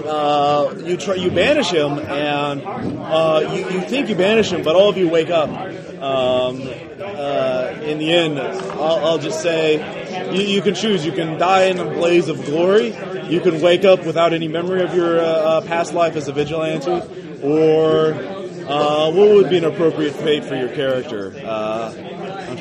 uh, 0.07 0.73
you 0.85 0.97
try 0.97 1.15
you 1.15 1.29
banish 1.29 1.69
him, 1.69 1.99
and 1.99 2.61
uh, 2.63 3.49
you, 3.53 3.69
you 3.69 3.81
think 3.81 4.09
you 4.09 4.15
banish 4.15 4.51
him, 4.51 4.63
but 4.63 4.75
all 4.75 4.89
of 4.89 4.97
you 4.97 5.09
wake 5.09 5.29
up. 5.29 5.49
Um, 5.49 6.61
uh, 6.99 7.79
in 7.83 7.97
the 7.97 8.11
end, 8.11 8.39
I'll, 8.39 9.05
I'll 9.05 9.17
just 9.17 9.41
say 9.41 10.33
you, 10.33 10.43
you 10.43 10.61
can 10.61 10.75
choose. 10.75 11.05
You 11.05 11.11
can 11.11 11.37
die 11.37 11.65
in 11.65 11.79
a 11.79 11.85
blaze 11.85 12.29
of 12.29 12.43
glory. 12.45 12.87
You 13.29 13.41
can 13.41 13.61
wake 13.61 13.85
up 13.85 14.05
without 14.05 14.33
any 14.33 14.47
memory 14.47 14.83
of 14.83 14.93
your 14.93 15.19
uh, 15.19 15.23
uh, 15.23 15.61
past 15.61 15.93
life 15.93 16.15
as 16.15 16.27
a 16.27 16.33
vigilante, 16.33 17.01
or 17.43 18.13
uh, 18.13 19.11
what 19.11 19.29
would 19.29 19.49
be 19.49 19.57
an 19.57 19.65
appropriate 19.65 20.13
fate 20.13 20.45
for 20.45 20.55
your 20.55 20.69
character? 20.69 21.31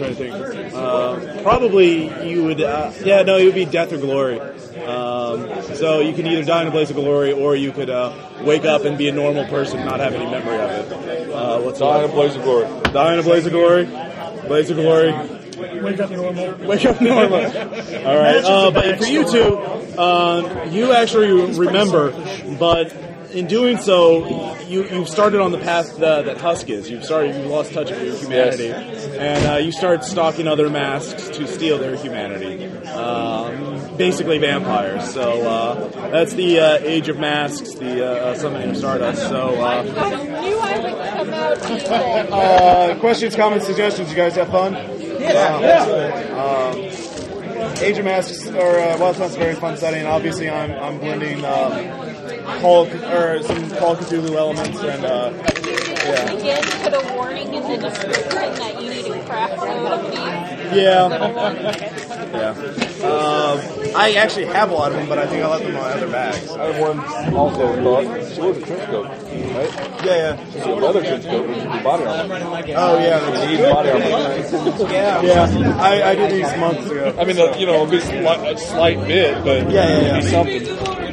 Uh, 0.00 0.04
I'm 0.04 0.14
trying 0.14 0.30
to 0.30 0.52
think. 0.52 0.74
Uh, 0.74 1.42
probably 1.42 2.28
you 2.28 2.44
would. 2.44 2.60
Uh, 2.60 2.92
yeah, 3.04 3.22
no, 3.22 3.36
it 3.38 3.44
would 3.46 3.54
be 3.54 3.64
death 3.64 3.92
or 3.92 3.98
glory. 3.98 4.40
Um, 4.40 5.62
so 5.74 6.00
you 6.00 6.14
can 6.14 6.26
either 6.26 6.44
die 6.44 6.62
in 6.62 6.68
a 6.68 6.70
blaze 6.70 6.90
of 6.90 6.96
glory, 6.96 7.32
or 7.32 7.56
you 7.56 7.72
could 7.72 7.90
uh, 7.90 8.12
wake 8.42 8.64
up 8.64 8.84
and 8.84 8.98
be 8.98 9.08
a 9.08 9.12
normal 9.12 9.44
person, 9.46 9.84
not 9.84 10.00
have 10.00 10.14
any 10.14 10.30
memory 10.30 10.58
of 10.58 10.70
it. 10.70 11.30
Uh, 11.32 11.60
what's 11.60 11.78
Die 11.78 12.04
in 12.04 12.10
a 12.10 12.12
blaze 12.12 12.36
of 12.36 12.42
glory. 12.42 12.66
Die 12.92 13.12
in 13.12 13.18
a 13.18 13.22
blaze 13.22 13.46
of 13.46 13.52
glory. 13.52 13.84
Blaze 14.46 14.70
of 14.70 14.76
glory. 14.76 15.12
Wake 15.82 16.00
up 16.00 16.10
normal. 16.10 16.54
Wake 16.66 16.84
up 16.84 17.00
normal. 17.00 17.34
All 17.44 18.16
right. 18.16 18.44
Uh, 18.44 18.70
but 18.70 18.98
for 18.98 19.04
you 19.06 19.28
two, 19.28 19.58
um, 19.98 20.70
you 20.70 20.92
actually 20.92 21.56
remember, 21.58 22.10
but 22.58 22.94
in 23.36 23.46
doing 23.46 23.76
so, 23.76 24.56
you 24.62 24.88
you've 24.88 25.08
started 25.08 25.40
on 25.40 25.52
the 25.52 25.58
path 25.58 25.98
that, 25.98 26.24
that 26.24 26.38
Husk 26.38 26.70
is. 26.70 26.90
You've 26.90 27.04
started. 27.04 27.36
you've 27.36 27.46
lost 27.46 27.72
touch 27.72 27.90
with 27.90 28.02
your 28.02 28.16
humanity, 28.16 28.70
and 28.70 29.46
uh, 29.46 29.56
you 29.58 29.72
start 29.72 30.04
stalking 30.04 30.48
other 30.48 30.70
masks 30.70 31.28
to 31.36 31.46
steal 31.46 31.78
their 31.78 31.96
humanity. 31.96 32.64
Um, 32.88 33.96
basically, 33.96 34.38
vampires. 34.38 35.12
So 35.12 35.46
uh, 35.46 36.10
that's 36.10 36.32
the 36.32 36.60
uh, 36.60 36.78
age 36.78 37.08
of 37.08 37.18
masks, 37.18 37.74
the 37.74 38.04
uh, 38.04 38.26
uh, 38.30 38.34
summoning 38.34 38.70
of 38.70 38.76
Stardust. 38.76 39.28
So. 39.28 39.54
Uh, 39.54 39.84
I 39.96 40.24
knew 40.24 40.58
I 40.58 40.78
would 40.78 41.10
come 41.10 41.34
out 41.34 41.62
uh, 42.32 42.98
questions, 43.00 43.36
comments, 43.36 43.66
suggestions. 43.66 44.08
You 44.10 44.16
guys 44.16 44.34
have 44.36 44.48
fun? 44.48 44.72
Yeah. 45.20 46.72
Um, 46.72 47.06
Age 47.82 47.98
of 47.98 48.06
Masks 48.06 48.46
or 48.46 48.78
uh, 48.78 48.96
Wild 48.98 49.16
Talents 49.16 49.36
a 49.36 49.38
very 49.38 49.54
fun 49.54 49.76
setting. 49.76 50.06
Obviously, 50.06 50.48
I'm 50.48 50.72
I'm 50.72 50.98
blending 50.98 51.44
um, 51.44 52.15
Call 52.60 52.86
or 52.86 53.42
some 53.42 53.70
Call 53.72 53.92
of 53.92 53.98
Cthulhu 54.00 54.34
elements 54.36 54.78
and 54.80 55.04
uh, 55.04 55.32
yeah, 56.06 56.30
Again, 56.32 56.62
put 56.82 56.94
a 56.94 57.14
warning 57.14 57.52
in 57.52 57.62
the 57.62 57.76
description 57.78 58.30
that 58.30 58.80
you 58.80 58.90
need 58.90 59.06
a 59.06 59.24
craft 59.26 59.58
load 59.58 59.92
of 59.92 60.02
these. 60.04 60.16
yeah, 60.76 61.08
yeah. 62.32 62.54
Um, 63.06 63.60
I 63.96 64.14
actually 64.16 64.46
have 64.46 64.70
a 64.70 64.74
lot 64.74 64.92
of 64.92 64.98
them, 64.98 65.08
but 65.08 65.18
I 65.18 65.26
think 65.26 65.42
I 65.42 65.48
left 65.48 65.64
them 65.64 65.76
on 65.76 65.92
other 65.92 66.08
bags. 66.10 66.50
I 66.52 66.66
have 66.66 66.80
one 66.80 67.34
also 67.34 67.74
thought. 68.36 68.48
Was 68.54 68.58
a 68.58 68.66
trench 68.66 68.84
coat, 68.90 69.04
right? 69.06 70.04
Yeah, 70.04 70.16
yeah. 70.36 70.44
She's 70.52 70.62
a 70.64 70.68
leather 70.74 71.00
trench 71.02 71.24
coat 71.24 71.48
with 71.48 71.56
your 71.56 71.82
body 71.82 72.04
armor. 72.04 72.34
Oh 72.76 72.98
yeah, 72.98 73.50
You 73.50 73.56
need 73.58 73.70
body 73.72 73.90
armor. 73.90 74.92
yeah, 74.92 75.22
yeah. 75.22 75.76
I, 75.80 76.10
I 76.10 76.14
did 76.14 76.30
these 76.32 76.56
months 76.58 76.90
ago. 76.90 77.16
I 77.18 77.24
mean, 77.24 77.38
uh, 77.38 77.56
you 77.58 77.66
know, 77.66 77.84
a, 77.86 77.90
bit 77.90 78.02
slight, 78.02 78.52
a 78.54 78.58
slight 78.58 79.06
bit, 79.06 79.44
but 79.44 79.70
Yeah, 79.70 79.88
yeah, 79.88 80.00
yeah. 80.00 80.18
it'd 80.18 80.22
be 80.24 80.30
something. 80.66 81.06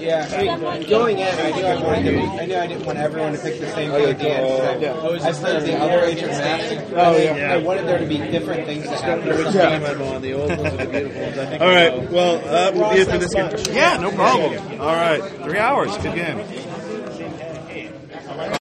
Yeah, 0.00 0.28
I 0.32 0.78
mean, 0.78 0.88
going 0.88 1.18
in, 1.18 1.26
I 1.38 1.50
knew 1.50 1.64
I 1.64 1.82
wanted 1.82 2.02
to. 2.10 2.18
I 2.20 2.46
knew 2.46 2.56
I 2.56 2.66
didn't 2.66 2.86
want 2.86 2.98
everyone 2.98 3.32
to 3.32 3.38
pick 3.38 3.60
the 3.60 3.70
same 3.70 3.90
thing 3.90 4.10
at 4.10 4.18
the 4.18 4.28
end. 4.30 4.82
Yeah. 4.82 4.92
I 4.94 5.32
played 5.32 5.62
the 5.62 5.78
other 5.78 6.00
Age 6.04 6.22
of 6.22 6.28
Masks. 6.30 6.92
Oh, 6.94 7.12
I, 7.12 7.16
yeah. 7.18 7.52
I 7.52 7.56
wanted 7.58 7.86
there 7.86 7.98
to 7.98 8.06
be 8.06 8.18
different 8.18 8.66
things 8.66 8.84
to 8.84 8.96
happen. 8.96 9.28
Which 9.28 9.46
on? 9.46 10.22
The 10.22 10.32
old 10.32 10.48
ones 10.48 10.60
or 10.74 10.76
the 10.76 10.86
beautiful 10.86 11.22
ones? 11.22 11.38
I 11.38 11.46
think 11.46 11.62
All 11.62 11.68
I 11.68 11.74
right. 11.74 12.02
know. 12.04 12.10
Well, 12.10 12.38
that 12.38 12.74
would 12.74 12.90
be 12.94 13.00
it 13.00 13.08
for 13.08 13.18
this 13.18 13.34
game. 13.34 13.74
Yeah, 13.74 13.96
no 13.98 14.10
problem. 14.12 14.80
All 14.80 14.94
right. 14.94 15.22
Three 15.44 15.58
hours. 15.58 15.96
Good 15.98 16.14
game. 16.14 16.38
Bye-bye. 18.36 18.58